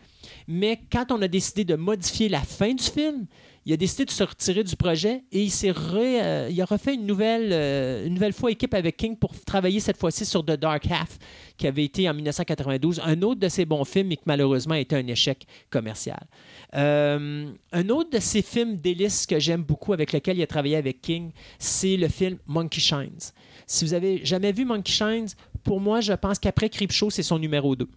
Mais 0.52 0.80
quand 0.92 1.12
on 1.12 1.22
a 1.22 1.28
décidé 1.28 1.64
de 1.64 1.76
modifier 1.76 2.28
la 2.28 2.42
fin 2.42 2.74
du 2.74 2.84
film, 2.84 3.28
il 3.68 3.74
a 3.74 3.78
décidé 3.78 4.06
de 4.06 4.10
se 4.10 4.24
retirer 4.24 4.64
du 4.64 4.76
projet 4.76 5.24
et 5.32 5.44
il 5.44 5.52
s'est 5.52 5.72
euh, 5.72 6.48
il 6.50 6.60
a 6.60 6.66
refait 6.66 6.96
une 6.96 7.06
nouvelle, 7.06 7.50
euh, 7.54 8.08
une 8.08 8.16
nouvelle 8.16 8.34
fois 8.34 8.50
équipe 8.50 8.74
avec 8.74 8.98
King 8.98 9.16
pour 9.16 9.32
travailler 9.46 9.80
cette 9.80 9.98
fois-ci 9.98 10.26
sur 10.26 10.44
The 10.44 10.54
Dark 10.54 10.90
Half, 10.90 11.20
qui 11.56 11.68
avait 11.68 11.84
été 11.84 12.10
en 12.10 12.16
1992, 12.16 13.00
un 13.06 13.22
autre 13.22 13.40
de 13.40 13.48
ses 13.48 13.66
bons 13.66 13.86
films, 13.86 14.08
mais 14.08 14.16
qui 14.16 14.24
malheureusement 14.26 14.74
a 14.74 14.80
été 14.80 14.96
un 14.96 15.06
échec 15.06 15.46
commercial. 15.70 16.26
Euh, 16.74 17.52
un 17.72 17.90
autre 17.90 18.10
de 18.10 18.20
ses 18.20 18.42
films 18.42 18.76
délices 18.78 19.28
que 19.28 19.38
j'aime 19.38 19.62
beaucoup, 19.62 19.94
avec 19.94 20.14
lequel 20.14 20.40
il 20.40 20.42
a 20.42 20.48
travaillé 20.48 20.78
avec 20.78 21.00
King, 21.00 21.30
c'est 21.60 21.96
le 21.96 22.08
film 22.08 22.40
Monkey 22.48 22.82
Shines. 22.82 23.34
Si 23.68 23.86
vous 23.86 23.94
avez 23.94 24.26
jamais 24.26 24.52
vu 24.52 24.66
Monkey 24.66 24.92
Shines, 24.92 25.28
pour 25.64 25.80
moi, 25.80 26.02
je 26.02 26.14
pense 26.14 26.40
qu'après 26.40 26.70
Creepshow, 26.70 27.12
c'est 27.12 27.22
son 27.22 27.38
numéro 27.38 27.76
2. 27.76 27.88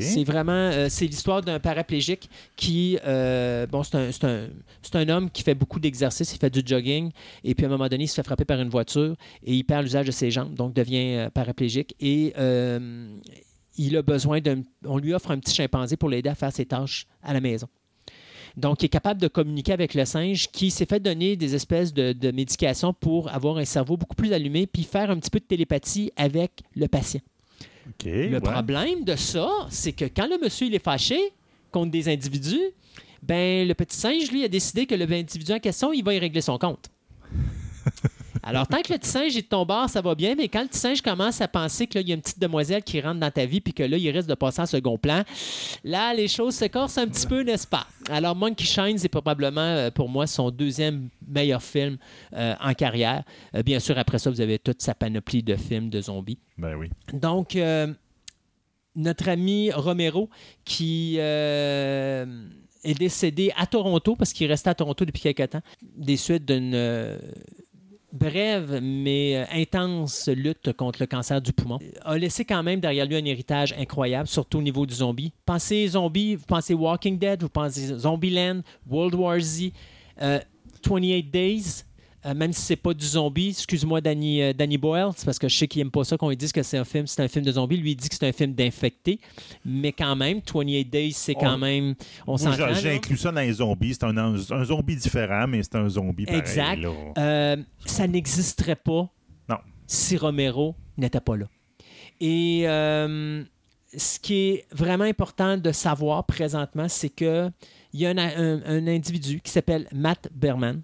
C'est 0.00 0.22
vraiment, 0.24 0.52
euh, 0.52 0.86
c'est 0.88 1.06
l'histoire 1.06 1.42
d'un 1.42 1.58
paraplégique 1.58 2.30
qui, 2.54 2.98
euh, 3.04 3.66
bon, 3.66 3.82
c'est 3.82 3.96
un, 3.96 4.10
un- 4.28 4.48
un 4.94 5.08
homme 5.08 5.30
qui 5.30 5.42
fait 5.42 5.56
beaucoup 5.56 5.80
d'exercices, 5.80 6.32
il 6.32 6.38
fait 6.38 6.50
du 6.50 6.62
jogging, 6.64 7.10
et 7.42 7.54
puis 7.54 7.64
à 7.66 7.68
un 7.68 7.72
moment 7.72 7.88
donné, 7.88 8.04
il 8.04 8.08
se 8.08 8.14
fait 8.14 8.22
frapper 8.22 8.44
par 8.44 8.60
une 8.60 8.68
voiture 8.68 9.16
et 9.44 9.54
il 9.54 9.64
perd 9.64 9.82
l'usage 9.82 10.06
de 10.06 10.12
ses 10.12 10.30
jambes, 10.30 10.54
donc 10.54 10.72
devient 10.72 11.16
euh, 11.16 11.30
paraplégique. 11.30 11.94
Et 12.00 12.32
il 13.78 13.96
a 13.96 14.02
besoin 14.02 14.40
d'un, 14.40 14.62
on 14.84 14.98
lui 14.98 15.12
offre 15.12 15.30
un 15.32 15.38
petit 15.38 15.54
chimpanzé 15.54 15.96
pour 15.96 16.08
l'aider 16.08 16.28
à 16.30 16.34
faire 16.34 16.52
ses 16.52 16.64
tâches 16.66 17.06
à 17.22 17.34
la 17.34 17.40
maison. 17.40 17.66
Donc, 18.56 18.82
il 18.82 18.86
est 18.86 18.88
capable 18.88 19.20
de 19.20 19.28
communiquer 19.28 19.72
avec 19.72 19.92
le 19.92 20.06
singe 20.06 20.48
qui 20.50 20.70
s'est 20.70 20.86
fait 20.86 20.98
donner 21.00 21.36
des 21.36 21.54
espèces 21.54 21.92
de, 21.92 22.12
de 22.14 22.30
médications 22.30 22.94
pour 22.94 23.28
avoir 23.34 23.58
un 23.58 23.66
cerveau 23.66 23.98
beaucoup 23.98 24.14
plus 24.16 24.32
allumé 24.32 24.66
puis 24.66 24.84
faire 24.84 25.10
un 25.10 25.18
petit 25.18 25.28
peu 25.28 25.40
de 25.40 25.44
télépathie 25.44 26.10
avec 26.16 26.62
le 26.74 26.88
patient. 26.88 27.20
Le 28.04 28.32
ouais. 28.32 28.40
problème 28.40 29.04
de 29.04 29.16
ça, 29.16 29.48
c'est 29.70 29.92
que 29.92 30.04
quand 30.04 30.26
le 30.26 30.38
monsieur 30.42 30.66
il 30.66 30.74
est 30.74 30.84
fâché 30.84 31.18
contre 31.70 31.90
des 31.90 32.08
individus, 32.08 32.72
ben 33.22 33.66
le 33.66 33.74
petit 33.74 33.96
singe, 33.96 34.30
lui, 34.30 34.44
a 34.44 34.48
décidé 34.48 34.86
que 34.86 34.94
le 34.94 35.04
individu 35.12 35.52
en 35.52 35.58
question, 35.58 35.92
il 35.92 36.04
va 36.04 36.14
y 36.14 36.18
régler 36.18 36.40
son 36.40 36.58
compte. 36.58 36.90
Alors, 38.46 38.68
tant 38.68 38.80
que 38.80 38.92
le 38.92 38.98
petit 39.00 39.10
singe 39.10 39.36
est 39.36 39.42
de 39.42 39.48
ton 39.48 39.66
bord, 39.66 39.90
ça 39.90 40.00
va 40.00 40.14
bien, 40.14 40.36
mais 40.36 40.46
quand 40.46 40.62
le 40.62 40.68
petit 40.68 40.78
singe 40.78 41.02
commence 41.02 41.40
à 41.40 41.48
penser 41.48 41.88
qu'il 41.88 42.08
y 42.08 42.12
a 42.12 42.14
une 42.14 42.20
petite 42.20 42.38
demoiselle 42.38 42.80
qui 42.84 43.00
rentre 43.00 43.18
dans 43.18 43.30
ta 43.30 43.44
vie 43.44 43.60
puis 43.60 43.72
que 43.72 43.82
là, 43.82 43.96
il 43.96 44.08
risque 44.10 44.28
de 44.28 44.34
passer 44.34 44.62
en 44.62 44.66
second 44.66 44.96
plan, 44.98 45.24
là, 45.82 46.14
les 46.14 46.28
choses 46.28 46.54
se 46.54 46.66
corsent 46.66 46.96
un 46.96 47.08
petit 47.08 47.26
peu, 47.26 47.42
n'est-ce 47.42 47.66
pas? 47.66 47.88
Alors, 48.08 48.36
Monkey 48.36 48.64
Shine, 48.64 48.98
c'est 48.98 49.08
probablement 49.08 49.60
euh, 49.60 49.90
pour 49.90 50.08
moi 50.08 50.28
son 50.28 50.52
deuxième 50.52 51.08
meilleur 51.26 51.60
film 51.60 51.98
euh, 52.34 52.54
en 52.60 52.72
carrière. 52.74 53.24
Euh, 53.56 53.64
bien 53.64 53.80
sûr, 53.80 53.98
après 53.98 54.20
ça, 54.20 54.30
vous 54.30 54.40
avez 54.40 54.60
toute 54.60 54.80
sa 54.80 54.94
panoplie 54.94 55.42
de 55.42 55.56
films 55.56 55.90
de 55.90 56.00
zombies. 56.00 56.38
Ben 56.56 56.76
oui. 56.76 56.88
Donc, 57.12 57.56
euh, 57.56 57.92
notre 58.94 59.28
ami 59.28 59.72
Romero, 59.72 60.30
qui 60.64 61.18
est 61.18 62.26
décédé 62.96 63.52
à 63.56 63.66
Toronto 63.66 64.14
parce 64.14 64.32
qu'il 64.32 64.46
restait 64.46 64.70
à 64.70 64.74
Toronto 64.76 65.04
depuis 65.04 65.22
quelques 65.22 65.50
temps, 65.50 65.62
des 65.82 66.16
suites 66.16 66.44
d'une 66.44 67.18
brève 68.16 68.80
mais 68.82 69.36
euh, 69.36 69.44
intense 69.52 70.28
lutte 70.28 70.72
contre 70.72 71.00
le 71.00 71.06
cancer 71.06 71.40
du 71.40 71.52
poumon. 71.52 71.78
A 72.02 72.18
laissé 72.18 72.44
quand 72.44 72.62
même 72.62 72.80
derrière 72.80 73.06
lui 73.06 73.16
un 73.16 73.24
héritage 73.24 73.74
incroyable, 73.78 74.28
surtout 74.28 74.58
au 74.58 74.62
niveau 74.62 74.86
du 74.86 74.94
zombie. 74.94 75.32
Pensez 75.44 75.88
zombie, 75.88 76.36
vous 76.36 76.46
pensez 76.46 76.74
Walking 76.74 77.18
Dead, 77.18 77.42
vous 77.42 77.48
pensez 77.48 77.98
Zombieland, 77.98 78.62
World 78.88 79.14
War 79.14 79.38
Z, 79.40 79.70
euh, 80.20 80.40
28 80.84 81.30
Days. 81.30 81.85
Euh, 82.26 82.34
même 82.34 82.52
si 82.52 82.60
c'est 82.62 82.76
pas 82.76 82.92
du 82.92 83.06
zombie, 83.06 83.50
excuse-moi 83.50 84.00
Danny, 84.00 84.42
euh, 84.42 84.52
Danny 84.52 84.76
Boyle, 84.78 85.10
c'est 85.16 85.24
parce 85.24 85.38
que 85.38 85.48
je 85.48 85.56
sais 85.56 85.68
qu'il 85.68 85.80
aime 85.82 85.90
pas 85.90 86.02
ça 86.04 86.16
qu'on 86.16 86.28
lui 86.28 86.36
dise 86.36 86.52
que 86.52 86.62
c'est 86.62 86.76
un 86.78 86.84
film, 86.84 87.06
c'est 87.06 87.22
un 87.22 87.28
film 87.28 87.44
de 87.44 87.52
zombie. 87.52 87.76
Lui 87.76 87.92
il 87.92 87.96
dit 87.96 88.08
que 88.08 88.14
c'est 88.14 88.26
un 88.28 88.32
film 88.32 88.52
d'infecté, 88.52 89.20
mais 89.64 89.92
quand 89.92 90.16
même, 90.16 90.40
28 90.44 90.84
Days, 90.84 91.12
c'est 91.12 91.34
quand 91.34 91.54
On- 91.54 91.58
même, 91.58 91.94
on 92.26 92.36
j'ai- 92.36 92.90
inclus 92.94 93.16
ça 93.16 93.30
dans 93.32 93.40
les 93.40 93.52
zombies. 93.54 93.94
C'est 93.94 94.04
un, 94.04 94.16
un 94.16 94.64
zombie 94.64 94.96
différent, 94.96 95.46
mais 95.46 95.62
c'est 95.62 95.76
un 95.76 95.88
zombie 95.88 96.26
pareil. 96.26 96.40
Exact. 96.40 96.80
Euh, 97.18 97.56
ça 97.84 98.06
n'existerait 98.06 98.76
pas 98.76 99.08
Non. 99.48 99.56
si 99.86 100.16
Romero 100.16 100.74
n'était 100.98 101.20
pas 101.20 101.36
là. 101.36 101.46
Et 102.20 102.62
euh, 102.66 103.44
ce 103.96 104.18
qui 104.18 104.34
est 104.48 104.64
vraiment 104.72 105.04
important 105.04 105.56
de 105.56 105.70
savoir 105.72 106.24
présentement, 106.24 106.88
c'est 106.88 107.10
que 107.10 107.50
il 107.92 108.00
y 108.00 108.06
a 108.06 108.10
un, 108.10 108.18
un- 108.18 108.62
un 108.66 108.86
individu 108.88 109.40
qui 109.40 109.50
s'appelle 109.50 109.86
Matt 109.94 110.28
Berman 110.34 110.82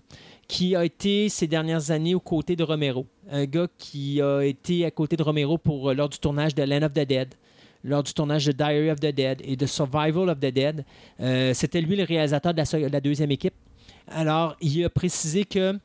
qui 0.49 0.77
a 0.77 0.85
été 0.85 1.29
ces 1.29 1.47
dernières 1.47 1.91
années 1.91 2.15
aux 2.15 2.21
côtés 2.21 2.57
de 2.57 2.63
Romero. 2.65 3.07
Un 3.31 3.45
gars 3.47 3.69
qui 3.79 4.21
a 4.21 4.43
été 4.43 4.85
à 4.85 4.91
côté 4.91 5.17
de 5.17 5.23
Romero 5.23 5.57
pour, 5.59 5.91
euh, 5.91 5.95
lors 5.95 6.09
du 6.09 6.19
tournage 6.19 6.55
de 6.55 6.63
Land 6.63 6.83
of 6.83 6.93
the 6.93 7.07
Dead, 7.07 7.35
lors 7.85 8.03
du 8.03 8.13
tournage 8.13 8.45
de 8.47 8.53
Diary 8.53 8.91
of 8.91 9.01
the 9.01 9.07
Dead 9.15 9.41
et 9.45 9.57
de 9.57 9.67
Survival 9.67 10.29
of 10.29 10.39
the 10.39 10.47
Dead. 10.53 10.85
Euh, 11.21 11.55
C'était 11.55 11.81
lui 11.81 11.97
le 11.97 12.05
réalisateur 12.05 12.53
de 12.53 12.59
la, 12.59 12.65
se- 12.65 12.77
de 12.77 12.87
la 12.93 13.01
deuxième 13.01 13.31
équipe. 13.31 13.55
Alors, 14.09 14.57
il 14.61 14.85
a 14.85 14.91
précisé 14.91 15.45
que 15.45 15.79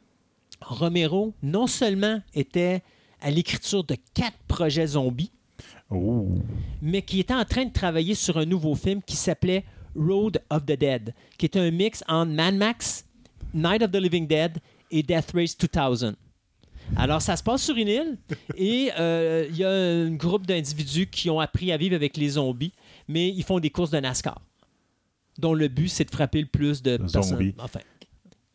Romero, 0.62 1.34
non 1.44 1.68
seulement 1.68 2.20
était 2.34 2.82
à 3.22 3.32
l'écriture 3.32 3.84
de 3.84 3.96
quatre 4.14 4.38
projets 4.48 4.88
zombies, 4.88 5.32
mais 6.82 7.02
qui 7.02 7.20
était 7.20 7.34
en 7.34 7.46
train 7.46 7.66
de 7.66 7.72
travailler 7.72 8.16
sur 8.16 8.38
un 8.38 8.46
nouveau 8.46 8.76
film 8.76 9.02
qui 9.02 9.16
s'appelait 9.16 9.64
Road 9.96 10.40
of 10.50 10.66
the 10.66 10.78
Dead, 10.78 11.14
qui 11.38 11.46
était 11.46 11.60
un 11.60 11.72
mix 11.72 12.04
entre 12.08 12.32
Mad 12.32 12.56
Max, 12.56 13.06
Night 13.54 13.82
of 13.82 13.92
the 13.92 13.98
Living 13.98 14.28
Dead 14.28 14.58
et 14.92 15.04
Death 15.04 15.32
Race 15.34 15.58
2000. 15.58 16.16
Alors, 16.96 17.22
ça 17.22 17.36
se 17.36 17.44
passe 17.44 17.64
sur 17.64 17.76
une 17.76 17.88
île 17.88 18.18
et 18.56 18.92
euh, 18.98 19.46
il 19.50 19.58
y 19.58 19.64
a 19.66 19.70
un 19.70 20.12
groupe 20.12 20.46
d'individus 20.46 21.08
qui 21.08 21.30
ont 21.30 21.40
appris 21.40 21.72
à 21.72 21.78
vivre 21.78 21.96
avec 21.96 22.16
les 22.16 22.30
zombies, 22.30 22.72
mais 23.08 23.28
ils 23.30 23.44
font 23.44 23.60
des 23.60 23.70
courses 23.70 23.92
de 23.92 24.00
NASCAR, 24.00 24.42
dont 25.38 25.54
le 25.54 25.68
but, 25.68 25.90
c'est 25.90 26.06
de 26.06 26.12
frapper 26.12 26.42
le 26.42 26.48
plus 26.48 26.82
de 26.82 26.98
personnes. 26.98 27.24
Zombies. 27.24 27.56
Enfin, 27.60 27.80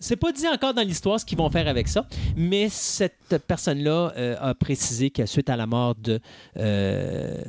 c'est 0.03 0.17
pas 0.17 0.33
dit 0.33 0.49
encore 0.49 0.75
dans 0.75 0.83
l'histoire 0.83 1.21
ce 1.21 1.25
qu'ils 1.25 1.39
vont 1.39 1.49
faire 1.49 1.69
avec 1.69 1.87
ça, 1.87 2.07
mais 2.37 2.69
cette 2.69 3.37
personne-là 3.47 4.13
euh, 4.17 4.37
a 4.41 4.55
précisé 4.55 5.11
que 5.11 5.27
suite 5.27 5.49
à 5.49 5.57
la 5.57 5.67
mort 5.67 5.95
de 5.95 6.19
euh, 6.57 7.41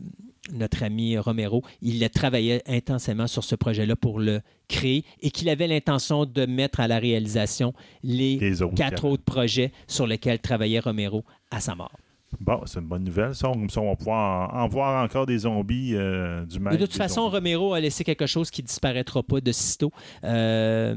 notre 0.51 0.83
ami 0.83 1.17
Romero, 1.17 1.63
il 1.81 2.03
a 2.03 2.09
travaillé 2.09 2.61
intensément 2.67 3.27
sur 3.27 3.43
ce 3.43 3.55
projet-là 3.55 3.95
pour 3.95 4.19
le 4.19 4.41
créer 4.67 5.05
et 5.21 5.31
qu'il 5.31 5.49
avait 5.49 5.67
l'intention 5.67 6.25
de 6.25 6.45
mettre 6.45 6.79
à 6.79 6.87
la 6.87 6.99
réalisation 6.99 7.73
les, 8.03 8.37
Les 8.37 8.61
autres, 8.61 8.75
quatre 8.75 9.05
autres 9.05 9.23
projets 9.23 9.71
sur 9.87 10.07
lesquels 10.07 10.39
travaillait 10.39 10.79
Romero 10.79 11.23
à 11.51 11.59
sa 11.59 11.75
mort. 11.75 11.91
Bon, 12.39 12.61
c'est 12.65 12.79
une 12.79 12.87
bonne 12.87 13.03
nouvelle. 13.03 13.35
Ça, 13.35 13.49
on, 13.49 13.67
va 13.89 13.95
pouvoir 13.95 14.53
en, 14.53 14.63
en 14.63 14.67
voir 14.67 15.03
encore 15.03 15.25
des 15.25 15.39
zombies 15.39 15.91
euh, 15.93 16.45
du 16.45 16.59
mal. 16.59 16.77
de 16.77 16.85
toute 16.85 16.95
façon, 16.95 17.29
Romero 17.29 17.73
a 17.73 17.79
laissé 17.79 18.03
quelque 18.03 18.25
chose 18.25 18.49
qui 18.49 18.63
disparaîtra 18.63 19.21
pas 19.23 19.39
de 19.39 19.51
sitôt. 19.51 19.91
Euh, 20.23 20.95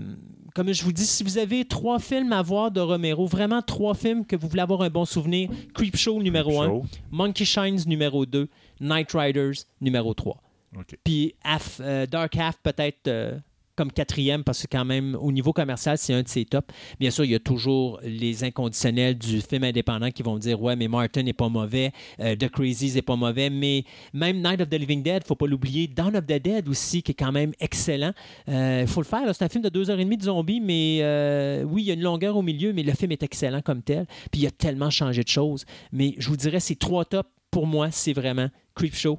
comme 0.55 0.73
je 0.73 0.83
vous 0.83 0.92
dis, 0.92 1.05
si 1.05 1.23
vous 1.23 1.36
avez 1.36 1.66
trois 1.66 1.99
films 1.99 2.33
à 2.33 2.41
voir 2.41 2.70
de 2.70 2.81
Romero, 2.81 3.26
vraiment 3.26 3.60
trois 3.60 3.92
films 3.92 4.25
que 4.25 4.36
vous 4.36 4.49
voulez 4.49 4.62
avoir 4.62 4.81
un 4.81 4.89
bon 4.89 5.05
souvenir, 5.05 5.50
Creepshow 5.75 6.23
numéro 6.23 6.62
1, 6.62 6.81
Monkey 7.10 7.44
Shines 7.44 7.81
numéro 7.86 8.25
2, 8.25 8.49
Night 8.81 9.13
Riders 9.13 9.65
numéro 9.81 10.15
3. 10.15 10.41
OK. 10.79 10.97
Puis 11.05 11.35
Half- 11.45 11.81
euh, 11.81 12.07
Dark 12.07 12.37
Half 12.37 12.57
peut-être 12.63 13.09
euh, 13.09 13.39
comme 13.77 13.93
quatrième 13.93 14.43
parce 14.43 14.63
que 14.63 14.67
quand 14.71 14.85
même 14.87 15.15
au 15.21 15.31
niveau 15.33 15.53
commercial 15.53 15.97
c'est 15.99 16.13
un 16.15 16.23
de 16.23 16.29
ses 16.29 16.45
tops. 16.47 16.67
Bien 16.99 17.11
sûr 17.11 17.25
il 17.25 17.31
y 17.31 17.35
a 17.35 17.39
toujours 17.39 18.01
les 18.03 18.43
inconditionnels 18.45 19.17
du 19.19 19.41
film 19.43 19.65
indépendant 19.65 20.11
qui 20.11 20.23
vont 20.23 20.39
dire 20.39 20.61
ouais 20.63 20.77
mais 20.77 20.89
Martin 20.89 21.23
n'est 21.23 21.33
pas 21.35 21.49
mauvais, 21.51 21.93
euh, 22.21 22.35
The 22.37 22.49
Crazies 22.49 22.95
n'est 22.95 23.03
pas 23.03 23.17
mauvais, 23.17 23.49
mais 23.51 23.85
même 24.15 24.43
Night 24.43 24.61
of 24.63 24.69
the 24.71 24.75
Living 24.75 25.03
Dead 25.03 25.25
faut 25.27 25.35
pas 25.35 25.47
l'oublier, 25.47 25.89
Dawn 25.89 26.17
of 26.17 26.25
the 26.27 26.41
Dead 26.43 26.69
aussi 26.69 27.03
qui 27.03 27.13
est 27.13 27.15
quand 27.15 27.33
même 27.33 27.53
excellent. 27.61 28.13
Il 28.49 28.87
faut 28.87 29.01
le 29.03 29.07
faire, 29.07 29.23
c'est 29.35 29.45
un 29.45 29.49
film 29.49 29.63
de 29.63 29.69
deux 29.69 29.91
heures 29.91 30.01
et 30.01 30.05
demie 30.05 30.17
de 30.19 30.25
zombies 30.25 30.61
mais 30.61 31.63
oui 31.65 31.83
il 31.83 31.87
y 31.87 31.91
a 31.91 31.95
une 31.95 32.03
longueur 32.03 32.37
au 32.37 32.43
milieu 32.43 32.73
mais 32.73 32.83
le 32.83 32.93
film 32.93 33.13
est 33.13 33.23
excellent 33.23 33.61
comme 33.63 33.83
tel. 33.83 34.07
Puis 34.33 34.43
il 34.43 34.47
a 34.47 34.51
tellement 34.51 34.91
changé 34.91 35.23
de 35.23 35.29
choses. 35.29 35.65
Mais 35.93 36.15
je 36.19 36.29
vous 36.31 36.37
dirais 36.37 36.61
ces 36.61 36.77
trois 36.77 37.05
tops 37.05 37.29
pour 37.57 37.67
moi 37.67 37.91
c'est 37.91 38.12
vraiment 38.12 38.51
Creepshow, 38.75 39.18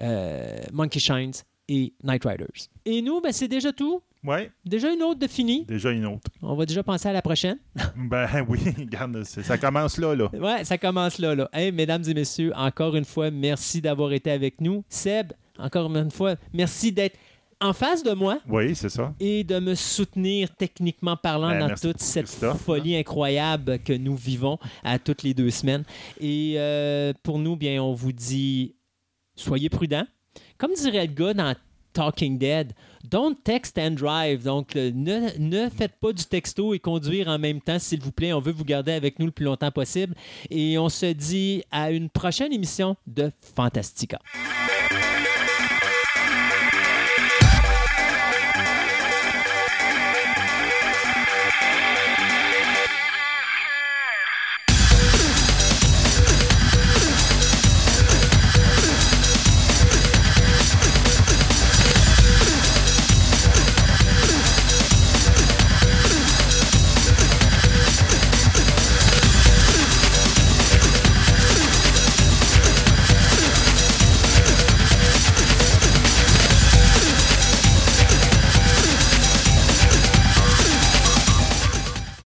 euh, 0.00 0.56
Monkey 0.72 0.98
Shines 0.98 1.34
et 1.68 1.92
Night 2.02 2.24
Riders. 2.24 2.70
Et 2.86 3.02
nous, 3.02 3.20
ben, 3.20 3.32
c'est 3.32 3.48
déjà 3.48 3.70
tout. 3.70 4.00
Ouais, 4.24 4.50
Déjà 4.64 4.90
une 4.90 5.02
autre 5.02 5.20
de 5.20 5.26
fini. 5.26 5.66
déjà 5.66 5.90
une 5.90 6.06
autre. 6.06 6.30
On 6.40 6.54
va 6.54 6.64
déjà 6.64 6.82
penser 6.82 7.06
à 7.10 7.12
la 7.12 7.20
prochaine. 7.20 7.58
Ben 7.96 8.26
oui, 8.48 8.60
regarde, 8.78 9.22
ça 9.24 9.58
commence 9.58 9.98
là, 9.98 10.14
là. 10.14 10.30
Ouais, 10.32 10.64
ça 10.64 10.78
commence 10.78 11.18
là. 11.18 11.34
là. 11.34 11.50
Hey, 11.52 11.70
mesdames 11.70 12.02
et 12.08 12.14
messieurs, 12.14 12.50
encore 12.56 12.96
une 12.96 13.04
fois, 13.04 13.30
merci 13.30 13.82
d'avoir 13.82 14.10
été 14.14 14.30
avec 14.30 14.62
nous. 14.62 14.82
Seb, 14.88 15.34
encore 15.58 15.94
une 15.94 16.10
fois, 16.10 16.36
merci 16.54 16.92
d'être 16.92 17.18
en 17.60 17.72
face 17.72 18.02
de 18.02 18.12
moi 18.12 18.38
Oui, 18.48 18.74
c'est 18.76 18.88
ça. 18.90 19.14
et 19.18 19.42
de 19.44 19.58
me 19.58 19.74
soutenir 19.74 20.54
techniquement 20.56 21.16
parlant 21.16 21.48
Ben, 21.50 21.68
dans 21.68 21.74
toute 21.74 22.00
cette 22.00 22.26
Christophe. 22.26 22.60
folie 22.62 22.96
incroyable 22.96 23.78
que 23.78 23.92
nous 23.94 24.14
vivons 24.16 24.58
à 24.84 24.98
toutes 24.98 25.22
les 25.22 25.32
deux 25.34 25.50
semaines. 25.50 25.84
Et 26.20 26.54
euh, 26.56 27.12
pour 27.22 27.38
nous, 27.38 27.56
bien, 27.56 27.82
on 27.82 27.94
vous 27.94 28.12
dit 28.12 28.74
soyez 29.36 29.68
prudents. 29.70 30.06
Comme 30.58 30.74
dirait 30.74 31.06
le 31.06 31.12
gars 31.14 31.34
dans 31.34 31.54
Talking 31.94 32.36
Dead, 32.38 32.74
don't 33.04 33.34
text 33.42 33.78
and 33.78 33.92
drive. 33.92 34.42
Donc, 34.44 34.76
euh, 34.76 34.90
ne, 34.94 35.30
ne 35.38 35.70
faites 35.70 35.92
pas 35.98 36.12
du 36.12 36.24
texto 36.24 36.74
et 36.74 36.78
conduire 36.78 37.28
en 37.28 37.38
même 37.38 37.62
temps, 37.62 37.78
s'il 37.78 38.00
vous 38.02 38.12
plaît. 38.12 38.34
On 38.34 38.40
veut 38.40 38.52
vous 38.52 38.64
garder 38.66 38.92
avec 38.92 39.18
nous 39.18 39.24
le 39.24 39.32
plus 39.32 39.46
longtemps 39.46 39.70
possible. 39.70 40.14
Et 40.50 40.76
on 40.78 40.90
se 40.90 41.06
dit 41.06 41.62
à 41.70 41.90
une 41.90 42.10
prochaine 42.10 42.52
émission 42.52 42.96
de 43.06 43.30
Fantastica. 43.54 44.18